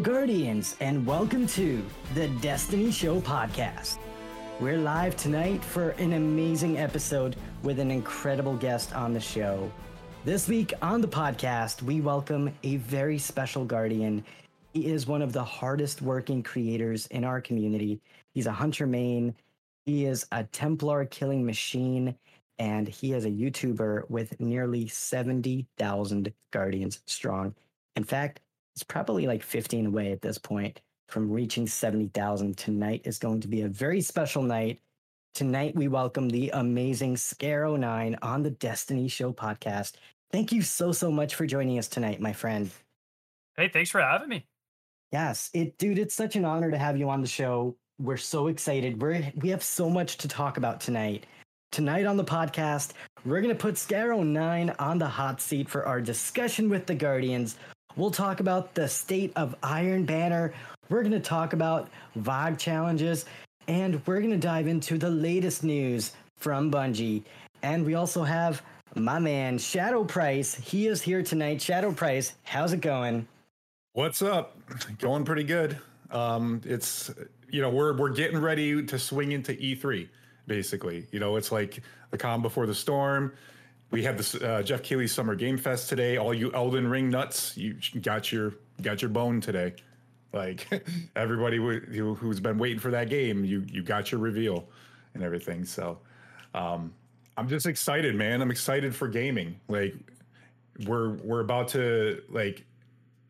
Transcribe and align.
Guardians, 0.00 0.76
and 0.80 1.06
welcome 1.06 1.46
to 1.48 1.84
the 2.14 2.28
Destiny 2.40 2.90
Show 2.90 3.20
podcast. 3.20 3.98
We're 4.60 4.78
live 4.78 5.16
tonight 5.16 5.64
for 5.64 5.90
an 5.90 6.12
amazing 6.12 6.78
episode 6.78 7.36
with 7.62 7.78
an 7.78 7.90
incredible 7.90 8.56
guest 8.56 8.94
on 8.94 9.12
the 9.12 9.20
show. 9.20 9.72
This 10.24 10.48
week 10.48 10.74
on 10.82 11.00
the 11.00 11.08
podcast, 11.08 11.82
we 11.82 12.00
welcome 12.00 12.52
a 12.62 12.76
very 12.76 13.18
special 13.18 13.64
Guardian. 13.64 14.24
He 14.72 14.86
is 14.86 15.06
one 15.06 15.22
of 15.22 15.32
the 15.32 15.44
hardest 15.44 16.02
working 16.02 16.42
creators 16.42 17.06
in 17.08 17.24
our 17.24 17.40
community. 17.40 18.00
He's 18.34 18.46
a 18.46 18.52
hunter 18.52 18.86
main, 18.86 19.34
he 19.86 20.04
is 20.04 20.26
a 20.32 20.44
Templar 20.44 21.04
killing 21.04 21.46
machine, 21.46 22.16
and 22.58 22.88
he 22.88 23.12
is 23.12 23.24
a 23.24 23.30
YouTuber 23.30 24.10
with 24.10 24.40
nearly 24.40 24.88
70,000 24.88 26.32
Guardians 26.50 27.00
strong. 27.06 27.54
In 27.94 28.04
fact, 28.04 28.40
it's 28.76 28.82
probably 28.82 29.26
like 29.26 29.42
15 29.42 29.86
away 29.86 30.12
at 30.12 30.20
this 30.20 30.36
point 30.36 30.82
from 31.08 31.30
reaching 31.30 31.66
70,000. 31.66 32.58
Tonight 32.58 33.00
is 33.06 33.18
going 33.18 33.40
to 33.40 33.48
be 33.48 33.62
a 33.62 33.68
very 33.68 34.02
special 34.02 34.42
night. 34.42 34.80
Tonight, 35.34 35.74
we 35.74 35.88
welcome 35.88 36.28
the 36.28 36.50
amazing 36.50 37.14
Skarrow9 37.14 38.18
on 38.20 38.42
the 38.42 38.50
Destiny 38.50 39.08
Show 39.08 39.32
podcast. 39.32 39.94
Thank 40.30 40.52
you 40.52 40.60
so, 40.60 40.92
so 40.92 41.10
much 41.10 41.36
for 41.36 41.46
joining 41.46 41.78
us 41.78 41.88
tonight, 41.88 42.20
my 42.20 42.34
friend. 42.34 42.70
Hey, 43.56 43.70
thanks 43.70 43.88
for 43.88 44.02
having 44.02 44.28
me. 44.28 44.46
Yes, 45.10 45.48
it, 45.54 45.78
dude, 45.78 45.98
it's 45.98 46.14
such 46.14 46.36
an 46.36 46.44
honor 46.44 46.70
to 46.70 46.76
have 46.76 46.98
you 46.98 47.08
on 47.08 47.22
the 47.22 47.26
show. 47.26 47.76
We're 47.98 48.18
so 48.18 48.48
excited. 48.48 49.00
We're 49.00 49.32
we 49.36 49.48
have 49.48 49.62
so 49.62 49.88
much 49.88 50.18
to 50.18 50.28
talk 50.28 50.58
about 50.58 50.80
tonight. 50.80 51.24
Tonight 51.72 52.04
on 52.04 52.18
the 52.18 52.24
podcast, 52.24 52.92
we're 53.24 53.40
gonna 53.40 53.54
put 53.54 53.76
Skarrow9 53.76 54.74
on 54.78 54.98
the 54.98 55.06
hot 55.06 55.40
seat 55.40 55.68
for 55.68 55.86
our 55.86 56.02
discussion 56.02 56.68
with 56.68 56.84
the 56.84 56.94
Guardians 56.94 57.56
We'll 57.96 58.10
talk 58.10 58.40
about 58.40 58.74
the 58.74 58.86
state 58.88 59.32
of 59.36 59.56
Iron 59.62 60.04
Banner. 60.04 60.52
We're 60.90 61.00
going 61.00 61.12
to 61.12 61.20
talk 61.20 61.54
about 61.54 61.88
VOG 62.18 62.58
challenges, 62.58 63.24
and 63.68 64.06
we're 64.06 64.20
going 64.20 64.32
to 64.32 64.36
dive 64.36 64.66
into 64.66 64.98
the 64.98 65.08
latest 65.08 65.64
news 65.64 66.12
from 66.36 66.70
Bungie. 66.70 67.22
And 67.62 67.86
we 67.86 67.94
also 67.94 68.22
have 68.22 68.60
my 68.96 69.18
man, 69.18 69.56
Shadow 69.56 70.04
Price. 70.04 70.54
He 70.54 70.88
is 70.88 71.00
here 71.00 71.22
tonight. 71.22 71.62
Shadow 71.62 71.90
Price, 71.90 72.34
how's 72.42 72.74
it 72.74 72.82
going? 72.82 73.26
What's 73.94 74.20
up? 74.20 74.58
Going 74.98 75.24
pretty 75.24 75.44
good. 75.44 75.78
Um, 76.10 76.60
it's 76.66 77.10
you 77.48 77.62
know 77.62 77.70
we're 77.70 77.96
we're 77.96 78.10
getting 78.10 78.38
ready 78.38 78.84
to 78.84 78.98
swing 78.98 79.32
into 79.32 79.54
E3. 79.54 80.06
Basically, 80.46 81.06
you 81.12 81.18
know 81.18 81.36
it's 81.36 81.50
like 81.50 81.82
the 82.10 82.18
calm 82.18 82.42
before 82.42 82.66
the 82.66 82.74
storm 82.74 83.32
we 83.90 84.02
have 84.02 84.16
this 84.16 84.34
uh, 84.34 84.62
Geoff 84.62 84.82
Keighley 84.82 85.06
Summer 85.06 85.34
Game 85.34 85.56
Fest 85.56 85.88
today. 85.88 86.16
All 86.16 86.34
you 86.34 86.52
Elden 86.52 86.88
Ring 86.88 87.08
nuts, 87.08 87.56
you 87.56 87.76
got 88.00 88.32
your 88.32 88.54
got 88.82 89.02
your 89.02 89.08
bone 89.08 89.40
today. 89.40 89.74
Like 90.32 90.68
everybody 91.16 91.56
who, 91.56 92.14
who's 92.14 92.40
been 92.40 92.58
waiting 92.58 92.78
for 92.78 92.90
that 92.90 93.08
game, 93.08 93.44
you 93.44 93.64
you 93.68 93.82
got 93.82 94.10
your 94.10 94.20
reveal 94.20 94.68
and 95.14 95.22
everything. 95.22 95.64
So 95.64 95.98
um, 96.54 96.92
I'm 97.36 97.48
just 97.48 97.66
excited, 97.66 98.14
man. 98.14 98.42
I'm 98.42 98.50
excited 98.50 98.94
for 98.94 99.08
gaming. 99.08 99.60
Like 99.68 99.94
we're 100.86 101.14
we're 101.16 101.40
about 101.40 101.68
to 101.68 102.22
like 102.28 102.64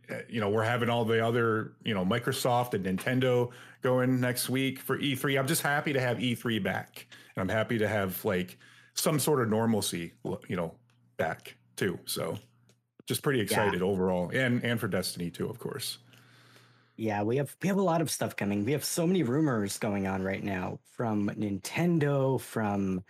eh, 0.08 0.22
you 0.28 0.40
know 0.40 0.48
we're 0.48 0.64
having 0.64 0.88
all 0.88 1.04
the 1.04 1.24
other 1.24 1.72
you 1.84 1.94
know 1.94 2.04
Microsoft 2.04 2.74
and 2.74 2.84
Nintendo 2.84 3.50
going 3.82 4.20
next 4.20 4.48
week 4.48 4.80
for 4.80 4.98
E3. 4.98 5.38
I'm 5.38 5.46
just 5.46 5.62
happy 5.62 5.92
to 5.92 6.00
have 6.00 6.18
E3 6.18 6.62
back, 6.62 7.06
and 7.36 7.42
I'm 7.42 7.54
happy 7.54 7.78
to 7.78 7.86
have 7.88 8.24
like 8.24 8.58
some 8.96 9.18
sort 9.18 9.40
of 9.40 9.48
normalcy, 9.48 10.12
you 10.48 10.56
know, 10.56 10.74
back 11.16 11.56
too. 11.76 11.98
So 12.06 12.38
just 13.06 13.22
pretty 13.22 13.40
excited 13.40 13.80
yeah. 13.80 13.86
overall, 13.86 14.30
and 14.34 14.62
and 14.64 14.80
for 14.80 14.88
Destiny 14.88 15.30
too, 15.30 15.48
of 15.48 15.58
course. 15.58 15.98
Yeah, 16.96 17.22
we 17.22 17.36
have 17.36 17.54
we 17.62 17.68
have 17.68 17.76
a 17.76 17.82
lot 17.82 18.00
of 18.00 18.10
stuff 18.10 18.36
coming. 18.36 18.64
We 18.64 18.72
have 18.72 18.84
so 18.84 19.06
many 19.06 19.22
rumors 19.22 19.78
going 19.78 20.06
on 20.06 20.22
right 20.22 20.42
now 20.42 20.80
from 20.92 21.28
Nintendo, 21.30 22.40
from 22.40 23.04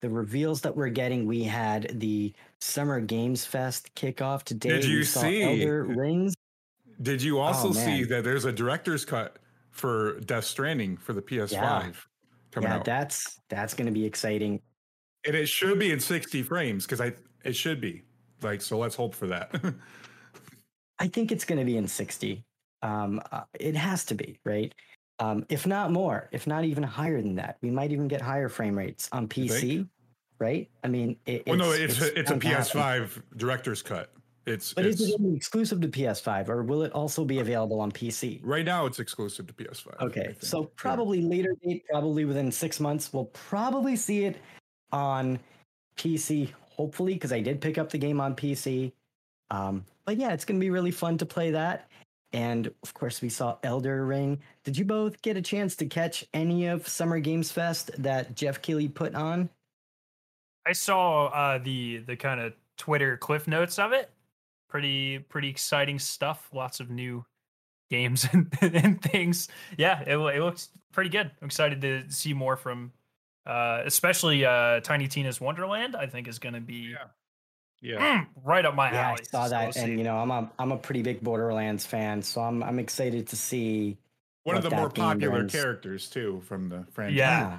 the 0.00 0.08
reveals 0.08 0.62
that 0.62 0.74
we're 0.74 0.88
getting. 0.88 1.26
We 1.26 1.44
had 1.44 2.00
the 2.00 2.32
Summer 2.60 3.00
Games 3.00 3.44
Fest 3.44 3.94
kickoff 3.94 4.42
today. 4.42 4.80
Did 4.80 4.84
you 4.86 5.04
see 5.04 5.42
Elden 5.42 5.96
Rings? 5.96 6.34
Did 7.02 7.22
you 7.22 7.38
oh, 7.38 7.42
also 7.42 7.68
oh, 7.68 7.72
see 7.72 8.04
that 8.04 8.24
there's 8.24 8.46
a 8.46 8.52
director's 8.52 9.04
cut 9.04 9.38
for 9.70 10.20
Death 10.20 10.44
Stranding 10.44 10.96
for 10.96 11.12
the 11.12 11.22
PS5 11.22 11.52
yeah. 11.52 11.92
coming 12.52 12.70
yeah, 12.70 12.76
out? 12.76 12.84
That's 12.84 13.40
that's 13.50 13.74
going 13.74 13.86
to 13.86 13.92
be 13.92 14.04
exciting 14.06 14.60
and 15.26 15.34
it 15.34 15.48
should 15.48 15.78
be 15.78 15.90
in 15.90 16.00
60 16.00 16.42
frames 16.42 16.84
because 16.84 17.00
I 17.00 17.12
it 17.44 17.56
should 17.56 17.80
be 17.80 18.02
like 18.42 18.62
so. 18.62 18.78
Let's 18.78 18.94
hope 18.94 19.14
for 19.14 19.26
that. 19.28 19.54
I 20.98 21.08
think 21.08 21.32
it's 21.32 21.44
going 21.44 21.58
to 21.58 21.64
be 21.64 21.76
in 21.76 21.88
60. 21.88 22.44
Um, 22.82 23.20
uh, 23.32 23.42
it 23.58 23.74
has 23.74 24.04
to 24.06 24.14
be 24.14 24.38
right. 24.44 24.72
Um, 25.18 25.46
if 25.48 25.66
not 25.66 25.90
more, 25.90 26.28
if 26.32 26.46
not 26.46 26.64
even 26.64 26.82
higher 26.82 27.20
than 27.22 27.36
that, 27.36 27.56
we 27.62 27.70
might 27.70 27.92
even 27.92 28.08
get 28.08 28.20
higher 28.20 28.48
frame 28.48 28.76
rates 28.76 29.08
on 29.12 29.28
PC, 29.28 29.88
right? 30.38 30.68
I 30.82 30.88
mean, 30.88 31.16
it, 31.24 31.46
well, 31.46 31.56
no, 31.56 31.70
it's 31.70 32.00
it's, 32.00 32.18
it's 32.18 32.30
a 32.30 32.36
PS5 32.36 33.22
director's 33.36 33.80
cut. 33.80 34.12
It's 34.46 34.74
but 34.74 34.84
it's, 34.84 35.00
is 35.00 35.14
it 35.14 35.20
exclusive 35.34 35.80
to 35.80 35.88
PS5 35.88 36.48
or 36.50 36.62
will 36.62 36.82
it 36.82 36.92
also 36.92 37.24
be 37.24 37.38
available 37.38 37.80
on 37.80 37.90
PC? 37.90 38.40
Right 38.42 38.64
now, 38.64 38.84
it's 38.84 38.98
exclusive 38.98 39.46
to 39.46 39.54
PS5. 39.54 40.00
Okay, 40.02 40.36
so 40.40 40.64
probably 40.76 41.20
yeah. 41.20 41.28
later 41.28 41.54
date, 41.64 41.84
probably 41.88 42.24
within 42.26 42.52
six 42.52 42.78
months, 42.78 43.12
we'll 43.12 43.26
probably 43.26 43.96
see 43.96 44.24
it 44.24 44.36
on 44.92 45.38
PC, 45.96 46.50
hopefully, 46.70 47.14
because 47.14 47.32
I 47.32 47.40
did 47.40 47.60
pick 47.60 47.78
up 47.78 47.90
the 47.90 47.98
game 47.98 48.20
on 48.20 48.34
PC. 48.34 48.92
Um, 49.50 49.84
but 50.04 50.16
yeah, 50.16 50.32
it's 50.32 50.44
going 50.44 50.58
to 50.58 50.64
be 50.64 50.70
really 50.70 50.90
fun 50.90 51.18
to 51.18 51.26
play 51.26 51.50
that. 51.52 51.88
And 52.32 52.66
of 52.82 52.92
course, 52.94 53.22
we 53.22 53.28
saw 53.28 53.58
Elden 53.62 54.00
Ring. 54.00 54.40
Did 54.64 54.76
you 54.76 54.84
both 54.84 55.22
get 55.22 55.36
a 55.36 55.42
chance 55.42 55.76
to 55.76 55.86
catch 55.86 56.24
any 56.34 56.66
of 56.66 56.88
Summer 56.88 57.20
Games 57.20 57.52
Fest 57.52 57.92
that 57.98 58.34
Geoff 58.34 58.60
Keighley 58.60 58.88
put 58.88 59.14
on? 59.14 59.48
I 60.66 60.72
saw 60.72 61.26
uh, 61.26 61.58
the 61.58 61.98
the 61.98 62.16
kind 62.16 62.40
of 62.40 62.54
Twitter 62.76 63.16
cliff 63.16 63.46
notes 63.46 63.78
of 63.78 63.92
it. 63.92 64.10
Pretty 64.68 65.20
pretty 65.20 65.48
exciting 65.48 66.00
stuff. 66.00 66.48
Lots 66.52 66.80
of 66.80 66.90
new 66.90 67.24
games 67.88 68.26
and, 68.32 68.48
and 68.60 69.00
things. 69.00 69.48
Yeah, 69.76 70.00
it, 70.00 70.16
it 70.16 70.40
looks 70.40 70.70
pretty 70.92 71.10
good. 71.10 71.30
I'm 71.40 71.46
excited 71.46 71.80
to 71.82 72.10
see 72.10 72.34
more 72.34 72.56
from 72.56 72.92
uh, 73.46 73.82
especially 73.84 74.44
uh, 74.44 74.80
Tiny 74.80 75.08
Tina's 75.08 75.40
Wonderland. 75.40 75.96
I 75.96 76.06
think 76.06 76.28
is 76.28 76.38
going 76.38 76.54
to 76.54 76.60
be 76.60 76.92
yeah, 76.92 76.98
yeah. 77.80 78.18
Mm, 78.20 78.26
right 78.44 78.64
up 78.64 78.74
my 78.74 78.90
yeah, 78.92 79.08
alley. 79.10 79.18
I 79.20 79.24
saw 79.24 79.48
that, 79.48 79.74
so 79.74 79.80
and 79.80 79.98
you 79.98 80.04
know, 80.04 80.16
I'm 80.16 80.30
a 80.30 80.50
I'm 80.58 80.72
a 80.72 80.76
pretty 80.78 81.02
big 81.02 81.20
Borderlands 81.20 81.84
fan, 81.86 82.22
so 82.22 82.40
I'm 82.40 82.62
I'm 82.62 82.78
excited 82.78 83.26
to 83.28 83.36
see 83.36 83.98
one 84.44 84.56
of 84.56 84.62
the 84.62 84.70
more 84.70 84.90
popular 84.90 85.48
characters 85.48 86.08
too 86.08 86.42
from 86.46 86.68
the 86.68 86.84
franchise. 86.92 87.16
Yeah. 87.16 87.58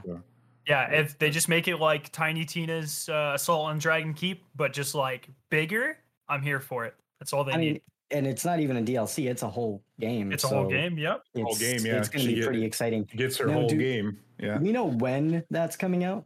Yeah, 0.67 0.89
if 0.93 1.19
they 1.19 1.29
just 1.29 1.47
make 1.47 1.67
it 1.67 1.77
like 1.77 2.11
Tiny 2.11 2.43
Tina's 2.43 3.07
uh, 3.07 3.33
Assault 3.35 3.69
on 3.69 3.77
Dragon 3.77 4.15
Keep, 4.15 4.43
but 4.55 4.73
just 4.73 4.95
like 4.95 5.29
bigger, 5.51 5.95
I'm 6.27 6.41
here 6.41 6.59
for 6.59 6.85
it. 6.85 6.95
That's 7.19 7.33
all 7.33 7.43
they 7.43 7.51
I 7.51 7.57
need. 7.57 7.73
mean, 7.73 7.81
and 8.09 8.25
it's 8.25 8.43
not 8.43 8.59
even 8.59 8.77
a 8.77 8.81
DLC; 8.81 9.29
it's 9.29 9.43
a 9.43 9.47
whole 9.47 9.83
game. 9.99 10.31
it's 10.31 10.43
a 10.43 10.47
whole 10.47 10.67
game. 10.67 10.97
Yep. 10.97 11.21
Whole 11.35 11.51
It's, 11.51 11.59
game, 11.59 11.85
yeah. 11.85 11.99
It's 11.99 12.09
going 12.09 12.23
to 12.25 12.29
be 12.31 12.35
get- 12.37 12.45
pretty 12.45 12.65
exciting. 12.65 13.07
Gets 13.15 13.37
her 13.37 13.45
Now, 13.45 13.53
whole 13.53 13.67
do- 13.69 13.77
game. 13.77 14.17
Yeah. 14.39 14.57
We 14.59 14.71
know 14.71 14.85
when 14.85 15.43
that's 15.49 15.75
coming 15.75 16.03
out? 16.03 16.25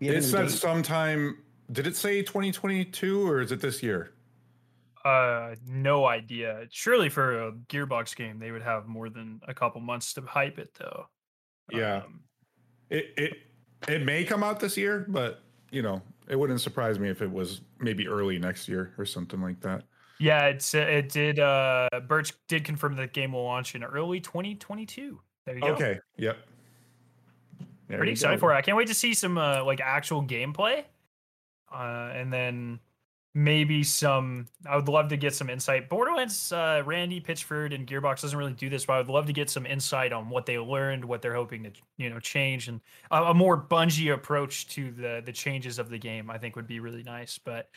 Do 0.00 0.10
It 0.10 0.22
said 0.22 0.42
date? 0.48 0.50
sometime. 0.50 1.38
Did 1.70 1.86
it 1.86 1.96
say 1.96 2.22
2022 2.22 3.28
or 3.28 3.40
is 3.40 3.52
it 3.52 3.60
this 3.60 3.82
year? 3.82 4.12
Uh, 5.04 5.54
no 5.66 6.06
idea. 6.06 6.66
Surely 6.70 7.08
for 7.08 7.48
a 7.48 7.52
Gearbox 7.68 8.14
game, 8.14 8.38
they 8.38 8.50
would 8.52 8.62
have 8.62 8.86
more 8.86 9.08
than 9.10 9.40
a 9.48 9.54
couple 9.54 9.80
months 9.80 10.12
to 10.14 10.22
hype 10.22 10.58
it, 10.58 10.74
though. 10.78 11.06
Yeah. 11.70 12.02
Um, 12.04 12.20
It 12.90 13.12
it 13.16 13.32
it 13.88 14.02
may 14.04 14.22
come 14.24 14.42
out 14.44 14.60
this 14.60 14.76
year, 14.76 15.06
but 15.08 15.42
you 15.70 15.82
know, 15.82 16.02
it 16.28 16.36
wouldn't 16.38 16.60
surprise 16.60 16.98
me 16.98 17.08
if 17.08 17.20
it 17.22 17.30
was 17.30 17.62
maybe 17.80 18.06
early 18.06 18.38
next 18.38 18.68
year 18.68 18.92
or 18.98 19.04
something 19.04 19.40
like 19.40 19.60
that. 19.60 19.84
yeah, 20.20 20.46
it's 20.46 20.72
it 20.74 21.08
did. 21.08 21.38
Uh, 21.40 21.88
Birch 22.06 22.32
did 22.48 22.64
confirm 22.64 22.94
that 22.96 23.02
the 23.02 23.08
game 23.08 23.32
will 23.32 23.44
launch 23.44 23.74
in 23.74 23.82
early 23.82 24.20
2022. 24.20 25.20
There 25.46 25.54
you 25.56 25.60
go. 25.62 25.68
Okay. 25.68 25.98
Yep. 26.18 26.36
There 27.88 27.98
pretty 27.98 28.12
excited 28.12 28.36
go. 28.36 28.40
for 28.40 28.52
it. 28.52 28.56
I 28.56 28.62
can't 28.62 28.76
wait 28.76 28.88
to 28.88 28.94
see 28.94 29.14
some 29.14 29.36
uh, 29.38 29.64
like 29.64 29.80
actual 29.80 30.22
gameplay, 30.24 30.84
uh, 31.72 32.10
and 32.14 32.32
then 32.32 32.80
maybe 33.34 33.82
some. 33.82 34.46
I 34.68 34.76
would 34.76 34.88
love 34.88 35.08
to 35.08 35.16
get 35.16 35.34
some 35.34 35.48
insight. 35.50 35.88
Borderlands, 35.88 36.52
uh, 36.52 36.82
Randy 36.84 37.20
Pitchford 37.20 37.74
and 37.74 37.86
Gearbox 37.86 38.22
doesn't 38.22 38.38
really 38.38 38.52
do 38.52 38.68
this, 38.68 38.86
but 38.86 38.94
I 38.94 38.98
would 38.98 39.08
love 39.08 39.26
to 39.26 39.32
get 39.32 39.50
some 39.50 39.66
insight 39.66 40.12
on 40.12 40.28
what 40.28 40.46
they 40.46 40.58
learned, 40.58 41.04
what 41.04 41.22
they're 41.22 41.34
hoping 41.34 41.64
to 41.64 41.70
you 41.98 42.10
know 42.10 42.20
change, 42.20 42.68
and 42.68 42.80
a, 43.10 43.22
a 43.24 43.34
more 43.34 43.60
Bungie 43.60 44.12
approach 44.14 44.68
to 44.68 44.90
the 44.90 45.22
the 45.24 45.32
changes 45.32 45.78
of 45.78 45.90
the 45.90 45.98
game. 45.98 46.30
I 46.30 46.38
think 46.38 46.56
would 46.56 46.66
be 46.66 46.80
really 46.80 47.02
nice, 47.02 47.38
but 47.38 47.68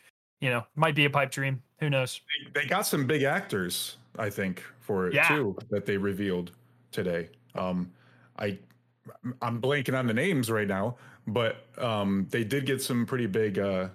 you 0.42 0.50
know, 0.50 0.66
might 0.76 0.96
be 0.96 1.06
a 1.06 1.10
pipe 1.10 1.32
dream. 1.32 1.62
Who 1.80 1.90
knows? 1.90 2.22
They 2.54 2.66
got 2.66 2.86
some 2.86 3.08
big 3.08 3.24
actors, 3.24 3.98
I 4.20 4.30
think, 4.30 4.62
for 4.82 5.08
it 5.08 5.14
Yeah. 5.14 5.28
too 5.30 5.58
that 5.70 5.86
they 5.86 5.98
revealed 5.98 6.52
today. 6.92 7.30
Um, 7.56 7.92
I 8.38 8.58
I'm 9.42 9.62
blanking 9.62 9.98
on 9.98 10.08
the 10.08 10.14
names 10.14 10.50
right 10.50 10.68
now, 10.68 10.98
but 11.28 11.68
um, 11.78 12.28
they 12.30 12.44
did 12.44 12.66
get 12.66 12.82
some 12.82 13.06
pretty 13.06 13.28
big 13.28 13.60
uh, 13.60 13.90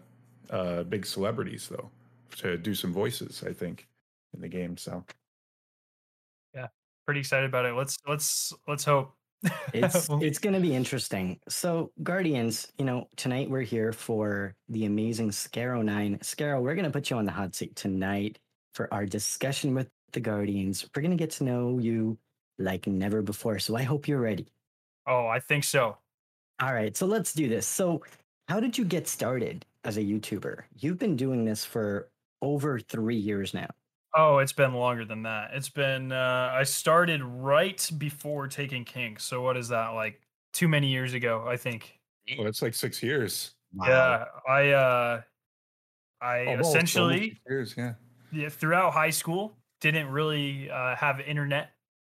uh, 0.51 0.85
big 0.85 1.07
celebrities 1.07 1.69
though 1.69 1.91
to 2.37 2.57
do 2.57 2.75
some 2.75 2.93
voices. 2.93 3.43
I 3.47 3.53
think 3.53 3.89
in 4.35 4.41
the 4.41 4.49
game. 4.49 4.77
So 4.77 5.05
yeah, 6.55 6.69
Pretty 7.07 7.21
excited 7.21 7.47
about 7.47 7.67
it. 7.67 7.75
Let's 7.75 7.99
let's 8.07 8.53
let's 8.69 8.85
hope. 8.85 9.15
it's 9.73 10.09
it's 10.21 10.39
going 10.39 10.55
to 10.55 10.61
be 10.61 10.75
interesting. 10.75 11.41
So, 11.49 11.93
Guardians, 12.03 12.71
you 12.79 12.85
know, 12.85 13.09
tonight 13.17 13.51
we're 13.51 13.62
here 13.62 13.93
for 13.93 14.55
the 14.69 14.85
amazing 14.85 15.31
Skarrow 15.31 15.83
Nine. 15.83 16.19
Skarrow, 16.19 16.62
we're 16.62 16.75
going 16.75 16.85
to 16.85 16.91
put 16.91 17.11
you 17.11 17.17
on 17.17 17.25
the 17.25 17.33
hot 17.33 17.55
seat 17.55 17.75
tonight 17.75 18.39
for 18.75 18.93
our 18.93 19.07
discussion 19.07 19.75
with 19.75 19.89
the 20.12 20.21
Guardians. 20.21 20.87
We're 20.95 21.03
going 21.03 21.11
to 21.11 21.17
get 21.17 21.31
to 21.33 21.45
know 21.45 21.79
you 21.79 22.19
like 22.59 22.87
never 22.87 23.23
before. 23.23 23.59
So, 23.59 23.77
I 23.77 23.83
hope 23.83 24.07
you're 24.07 24.21
ready. 24.21 24.47
Oh, 25.11 25.27
I 25.27 25.41
think 25.41 25.65
so. 25.65 25.97
All 26.62 26.73
right, 26.73 26.97
so 26.97 27.05
let's 27.05 27.33
do 27.33 27.49
this. 27.49 27.67
So, 27.67 28.03
how 28.49 28.61
did 28.61 28.79
you 28.79 28.85
get 28.85 29.09
started 29.09 29.67
as 29.83 29.97
a 29.97 30.01
YouTuber? 30.01 30.62
You've 30.79 30.99
been 30.99 31.17
doing 31.17 31.45
this 31.45 31.65
for 31.65 32.12
over 32.43 32.79
three 32.79 33.17
years 33.17 33.53
now. 33.53 33.69
Oh, 34.15 34.39
it's 34.39 34.53
been 34.53 34.73
longer 34.75 35.05
than 35.05 35.25
that. 35.25 35.51
It's 35.53 35.69
been 35.69 36.12
uh 36.12 36.51
I 36.53 36.62
started 36.62 37.23
right 37.23 37.91
before 37.99 38.47
Taken 38.47 38.85
King. 38.85 39.17
So 39.19 39.43
what 39.43 39.57
is 39.57 39.69
that 39.69 39.89
like 39.91 40.21
too 40.53 40.69
many 40.69 40.89
years 40.89 41.12
ago, 41.15 41.45
I 41.47 41.57
think. 41.57 41.99
well, 42.39 42.47
it's 42.47 42.62
like 42.62 42.75
six 42.75 43.03
years. 43.03 43.55
Yeah, 43.85 44.25
I 44.49 44.71
uh 44.71 45.23
I 46.21 46.47
Almost, 46.47 46.49
almost 46.49 46.69
essentially 46.69 47.31
six 47.31 47.41
years. 47.49 47.75
Yeah. 47.77 47.95
yeah, 48.33 48.49
throughout 48.49 48.93
high 48.93 49.11
school 49.11 49.57
didn't 49.81 50.09
really 50.09 50.71
uh, 50.71 50.95
have 50.97 51.21
internet 51.21 51.71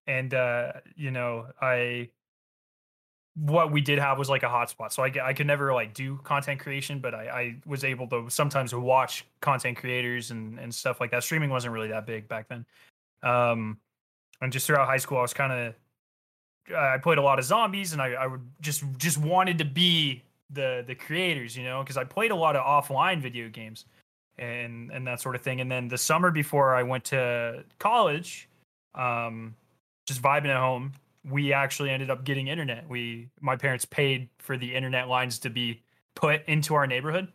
and 0.08 0.34
uh 0.34 0.74
you 0.96 1.12
know, 1.12 1.48
I 1.62 2.10
what 3.42 3.72
we 3.72 3.82
did 3.82 3.98
have 3.98 4.20
was 4.20 4.30
like 4.30 4.44
a 4.44 4.48
hotspot. 4.48 4.92
So 4.92 5.04
I, 5.04 5.12
I 5.24 5.34
could 5.34 5.48
never 5.48 5.74
like 5.74 5.96
do 5.96 6.18
content 6.24 6.60
creation, 6.60 7.00
but 7.00 7.16
I, 7.16 7.28
I 7.28 7.56
was 7.66 7.84
able 7.84 8.08
to 8.10 8.30
sometimes 8.30 8.74
watch 8.74 9.26
content 9.42 9.78
creators 9.78 10.30
and, 10.30 10.60
and 10.60 10.74
stuff 10.74 11.02
like 11.02 11.10
that. 11.10 11.24
Streaming 11.24 11.50
wasn't 11.50 11.74
really 11.74 11.88
that 11.88 12.06
big 12.06 12.28
back 12.28 12.48
then. 12.50 12.66
Um, 13.24 13.80
and 14.42 14.54
just 14.54 14.68
throughout 14.68 14.88
high 14.88 14.98
school, 14.98 15.18
I 15.18 15.22
was 15.22 15.34
kind 15.34 15.52
of, 15.52 16.76
I 16.76 17.00
played 17.00 17.18
a 17.18 17.22
lot 17.24 17.40
of 17.40 17.46
zombies 17.46 17.94
and 17.94 18.02
I, 18.02 18.10
I 18.12 18.28
would 18.28 18.42
just, 18.62 18.84
just 18.98 19.18
wanted 19.18 19.58
to 19.58 19.66
be 19.66 20.22
the, 20.52 20.84
the 20.86 20.94
creators, 20.94 21.58
you 21.58 21.64
know, 21.64 21.84
cause 21.84 21.98
I 21.98 22.04
played 22.04 22.30
a 22.30 22.36
lot 22.36 22.56
of 22.56 22.64
offline 22.64 23.22
video 23.22 23.50
games 23.50 23.86
and, 24.38 24.92
and 24.92 25.08
that 25.08 25.20
sort 25.20 25.36
of 25.36 25.42
thing. 25.42 25.62
And 25.62 25.72
then 25.72 25.88
the 25.88 25.98
summer 25.98 26.30
before 26.30 26.76
I 26.76 26.84
went 26.84 27.06
to 27.06 27.64
college, 27.80 28.48
um, 28.94 29.56
just 30.06 30.22
vibing 30.22 30.50
at 30.50 30.58
home, 30.58 30.94
we 31.30 31.54
actually 31.54 31.90
ended 31.90 32.10
up 32.10 32.24
getting 32.24 32.48
internet. 32.48 32.88
We 32.90 33.30
my 33.40 33.56
parents 33.56 33.86
paid 33.86 34.30
for 34.40 34.58
the 34.58 34.74
internet 34.74 35.08
lines 35.08 35.40
to 35.40 35.50
be 35.50 35.84
put 36.16 36.46
into 36.48 36.74
our 36.76 36.88
neighborhood. 36.88 37.28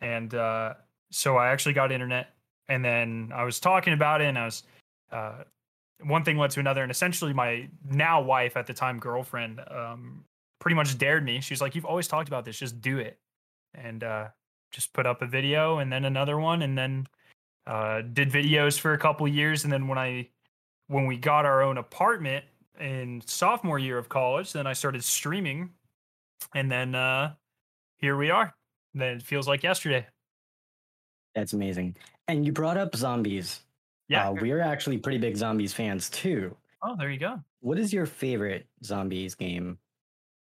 And 0.00 0.34
uh, 0.34 0.74
so 1.10 1.36
I 1.36 1.48
actually 1.48 1.74
got 1.74 1.92
internet 1.92 2.30
and 2.68 2.84
then 2.84 3.32
I 3.34 3.44
was 3.44 3.60
talking 3.60 3.92
about 3.92 4.20
it 4.20 4.26
and 4.26 4.38
I 4.38 4.44
was 4.44 4.62
uh, 5.10 5.42
one 6.02 6.24
thing 6.24 6.38
led 6.38 6.50
to 6.52 6.60
another 6.60 6.82
and 6.82 6.90
essentially 6.90 7.32
my 7.32 7.68
now 7.90 8.20
wife 8.20 8.56
at 8.56 8.66
the 8.66 8.74
time 8.74 8.98
girlfriend 8.98 9.60
um, 9.70 10.24
pretty 10.60 10.74
much 10.74 10.96
dared 10.98 11.24
me. 11.24 11.40
She 11.40 11.52
was 11.52 11.60
like, 11.60 11.74
"You've 11.74 11.84
always 11.84 12.08
talked 12.08 12.28
about 12.28 12.44
this, 12.44 12.58
just 12.58 12.80
do 12.80 12.98
it." 12.98 13.18
And 13.74 14.02
uh, 14.02 14.28
just 14.70 14.92
put 14.92 15.06
up 15.06 15.22
a 15.22 15.26
video 15.26 15.78
and 15.78 15.92
then 15.92 16.04
another 16.04 16.38
one 16.38 16.62
and 16.62 16.76
then 16.76 17.06
uh, 17.66 18.02
did 18.12 18.30
videos 18.30 18.78
for 18.78 18.92
a 18.94 18.98
couple 18.98 19.26
years 19.28 19.64
and 19.64 19.72
then 19.72 19.88
when 19.88 19.98
I 19.98 20.28
when 20.88 21.06
we 21.06 21.16
got 21.16 21.44
our 21.44 21.62
own 21.62 21.78
apartment 21.78 22.44
in 22.80 23.22
sophomore 23.26 23.78
year 23.78 23.98
of 23.98 24.08
college, 24.08 24.52
then 24.52 24.66
I 24.66 24.72
started 24.72 25.04
streaming, 25.04 25.70
and 26.54 26.70
then 26.70 26.94
uh, 26.94 27.34
here 27.96 28.16
we 28.16 28.30
are. 28.30 28.54
Then 28.94 29.16
it 29.16 29.22
feels 29.22 29.46
like 29.48 29.62
yesterday. 29.62 30.06
That's 31.34 31.52
amazing. 31.52 31.96
And 32.26 32.44
you 32.44 32.52
brought 32.52 32.76
up 32.76 32.94
zombies. 32.96 33.60
Yeah. 34.08 34.28
Uh, 34.28 34.32
we're 34.40 34.60
actually 34.60 34.98
pretty 34.98 35.18
big 35.18 35.36
zombies 35.36 35.72
fans 35.72 36.10
too. 36.10 36.56
oh, 36.82 36.96
there 36.96 37.10
you 37.10 37.18
go. 37.18 37.40
What 37.60 37.78
is 37.78 37.92
your 37.92 38.06
favorite 38.06 38.66
zombies 38.84 39.34
game? 39.34 39.78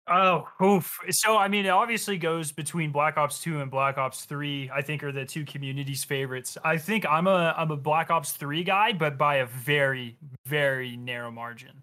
Oh, 0.08 0.48
oof. 0.62 1.00
So 1.10 1.36
I 1.36 1.48
mean, 1.48 1.66
it 1.66 1.70
obviously 1.70 2.18
goes 2.18 2.52
between 2.52 2.92
Black 2.92 3.18
Ops 3.18 3.42
Two 3.42 3.62
and 3.62 3.72
Black 3.72 3.98
Ops 3.98 4.26
Three. 4.26 4.70
I 4.72 4.82
think 4.84 5.04
are 5.04 5.12
the 5.12 5.26
two 5.26 5.46
communities' 5.46 6.04
favorites. 6.04 6.58
I 6.64 6.78
think 6.78 7.06
I'm 7.08 7.26
a 7.26 7.56
I'm 7.58 7.72
a 7.72 7.78
Black 7.78 8.12
Ops 8.12 8.34
Three 8.34 8.64
guy, 8.64 8.94
but 8.94 9.18
by 9.18 9.38
a 9.38 9.48
very 9.48 10.18
very 10.46 10.96
narrow 10.96 11.32
margin. 11.32 11.82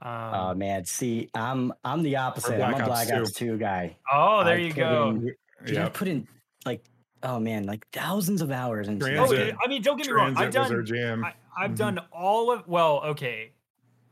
Um, 0.00 0.10
Oh 0.34 0.54
man, 0.54 0.84
see, 0.84 1.28
I'm 1.34 1.72
I'm 1.84 2.02
the 2.02 2.16
opposite. 2.16 2.60
I'm 2.60 2.74
a 2.74 2.78
Ops 2.78 2.84
Black 2.86 3.12
Ops 3.12 3.32
2 3.32 3.58
guy. 3.58 3.96
oh, 4.12 4.42
there 4.44 4.54
I 4.56 4.58
you 4.58 4.72
go. 4.72 5.10
in- 5.10 5.34
dude, 5.64 5.78
I 5.78 5.88
put 5.88 6.08
in 6.08 6.26
like 6.66 6.82
oh 7.22 7.38
man, 7.38 7.64
like 7.64 7.86
thousands 7.92 8.42
of 8.42 8.50
hours 8.50 8.88
into 8.88 9.06
Oh, 9.06 9.08
that 9.08 9.14
Transit. 9.16 9.38
game. 9.48 9.56
I 9.64 9.68
mean, 9.68 9.82
don't 9.82 9.96
get 9.96 10.06
me 10.06 10.12
wrong. 10.12 10.30
I've 10.36 10.50
Transit 10.52 10.60
was 10.62 10.70
our 10.72 10.76
done 10.82 10.86
jam. 10.86 11.24
I, 11.24 11.32
I've 11.56 11.70
Mhm. 11.72 11.76
done 11.76 12.00
all 12.12 12.50
of 12.50 12.66
well, 12.68 13.02
okay. 13.04 13.52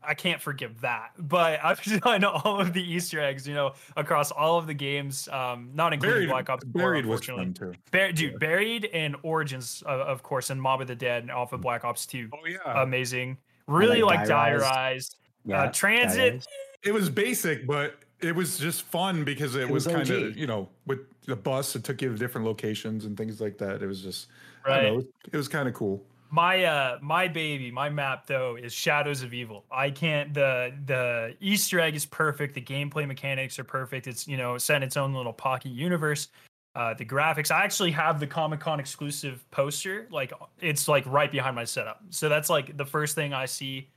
I 0.05 0.15
can't 0.15 0.41
forgive 0.41 0.81
that, 0.81 1.11
but 1.17 1.59
I've 1.63 1.81
done 2.01 2.25
all 2.25 2.59
of 2.59 2.73
the 2.73 2.83
Easter 2.83 3.21
eggs, 3.21 3.47
you 3.47 3.53
know, 3.53 3.71
across 3.95 4.31
all 4.31 4.57
of 4.57 4.67
the 4.67 4.73
games, 4.73 5.29
um, 5.29 5.69
not 5.73 5.93
including 5.93 6.15
Buried, 6.17 6.29
Black 6.29 6.49
Ops 6.49 6.63
4, 6.65 6.71
buried 6.81 7.05
was 7.05 7.21
unfortunately. 7.21 7.45
fun 7.45 7.73
too. 7.73 7.79
Bar- 7.91 8.11
dude, 8.11 8.37
buried 8.39 8.85
and 8.93 9.15
Origins, 9.23 9.81
of, 9.85 10.01
of 10.01 10.21
course, 10.21 10.49
and 10.49 10.61
Mob 10.61 10.81
of 10.81 10.87
the 10.87 10.95
Dead 10.95 11.29
off 11.29 11.53
of 11.53 11.61
Black 11.61 11.85
Ops 11.85 12.05
2. 12.05 12.29
Oh 12.33 12.37
yeah, 12.45 12.57
Amazing. 12.83 13.37
Really 13.67 14.01
like 14.01 14.19
like 14.19 14.27
Die 14.27 14.49
Die 14.49 14.53
Rise. 14.55 14.61
Rise. 14.61 15.15
Yeah, 15.45 15.63
uh, 15.63 15.71
Transit. 15.71 16.45
It 16.83 16.93
was 16.93 17.09
basic, 17.09 17.65
but 17.65 17.95
it 18.19 18.35
was 18.35 18.57
just 18.57 18.83
fun 18.83 19.23
because 19.23 19.55
it, 19.55 19.63
It 19.63 19.69
was, 19.69 19.85
was 19.85 19.93
kind 19.93 20.09
of 20.09 20.37
you 20.37 20.47
know 20.47 20.69
with 20.85 20.99
the 21.25 21.35
bus, 21.35 21.75
it 21.75 21.83
took 21.83 22.01
you 22.01 22.11
to 22.11 22.17
different 22.17 22.45
locations 22.45 23.05
and 23.05 23.17
things 23.17 23.39
like 23.39 23.57
that. 23.59 23.81
It 23.81 23.87
was 23.87 24.01
just 24.01 24.27
I 24.65 24.69
Right. 24.69 24.83
don't 24.83 24.97
know, 24.99 25.05
it 25.31 25.37
was 25.37 25.47
kind 25.47 25.67
of 25.67 25.73
cool. 25.73 26.05
My 26.29 26.63
uh 26.63 26.97
my 27.01 27.27
baby, 27.27 27.69
my 27.69 27.89
map 27.89 28.25
though 28.25 28.55
is 28.55 28.73
Shadows 28.73 29.21
of 29.21 29.33
Evil. 29.33 29.65
I 29.71 29.91
can't 29.91 30.33
the 30.33 30.73
the 30.85 31.35
Easter 31.39 31.79
egg 31.79 31.95
is 31.95 32.05
perfect, 32.05 32.55
the 32.55 32.61
gameplay 32.61 33.07
mechanics 33.07 33.59
are 33.59 33.63
perfect. 33.63 34.07
It's 34.07 34.27
you 34.27 34.37
know 34.37 34.57
set 34.57 34.77
in 34.77 34.83
its 34.83 34.97
own 34.97 35.13
little 35.13 35.33
pocket 35.33 35.71
universe. 35.71 36.29
Uh 36.75 36.93
the 36.95 37.05
graphics. 37.05 37.51
I 37.51 37.63
actually 37.63 37.91
have 37.91 38.19
the 38.19 38.25
Comic 38.27 38.59
Con 38.61 38.79
exclusive 38.79 39.45
poster, 39.51 40.07
like 40.09 40.33
it's 40.59 40.87
like 40.87 41.05
right 41.05 41.31
behind 41.31 41.55
my 41.55 41.65
setup. 41.65 42.01
So 42.09 42.29
that's 42.29 42.49
like 42.49 42.75
the 42.77 42.85
first 42.85 43.13
thing 43.13 43.31
I 43.33 43.45
see 43.45 43.89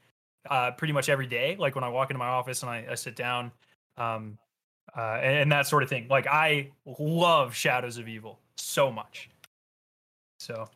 uh 0.50 0.70
pretty 0.72 0.92
much 0.92 1.08
every 1.08 1.26
day, 1.26 1.56
like 1.58 1.74
when 1.74 1.84
I 1.84 1.88
walk 1.88 2.10
into 2.10 2.18
my 2.18 2.28
office 2.28 2.62
and 2.62 2.70
I, 2.70 2.86
I 2.90 2.94
sit 2.94 3.16
down. 3.16 3.52
Um 3.96 4.38
uh 4.96 5.18
and, 5.22 5.36
and 5.40 5.52
that 5.52 5.66
sort 5.66 5.82
of 5.82 5.88
thing. 5.88 6.06
Like 6.08 6.26
I 6.26 6.70
love 6.98 7.54
Shadows 7.54 7.98
of 7.98 8.08
Evil 8.08 8.38
so 8.56 8.90
much. 8.90 9.28
So 10.38 10.68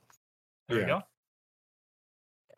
there 0.68 0.78
Yeah. 0.78 0.84
we 0.84 0.88
go. 0.90 1.02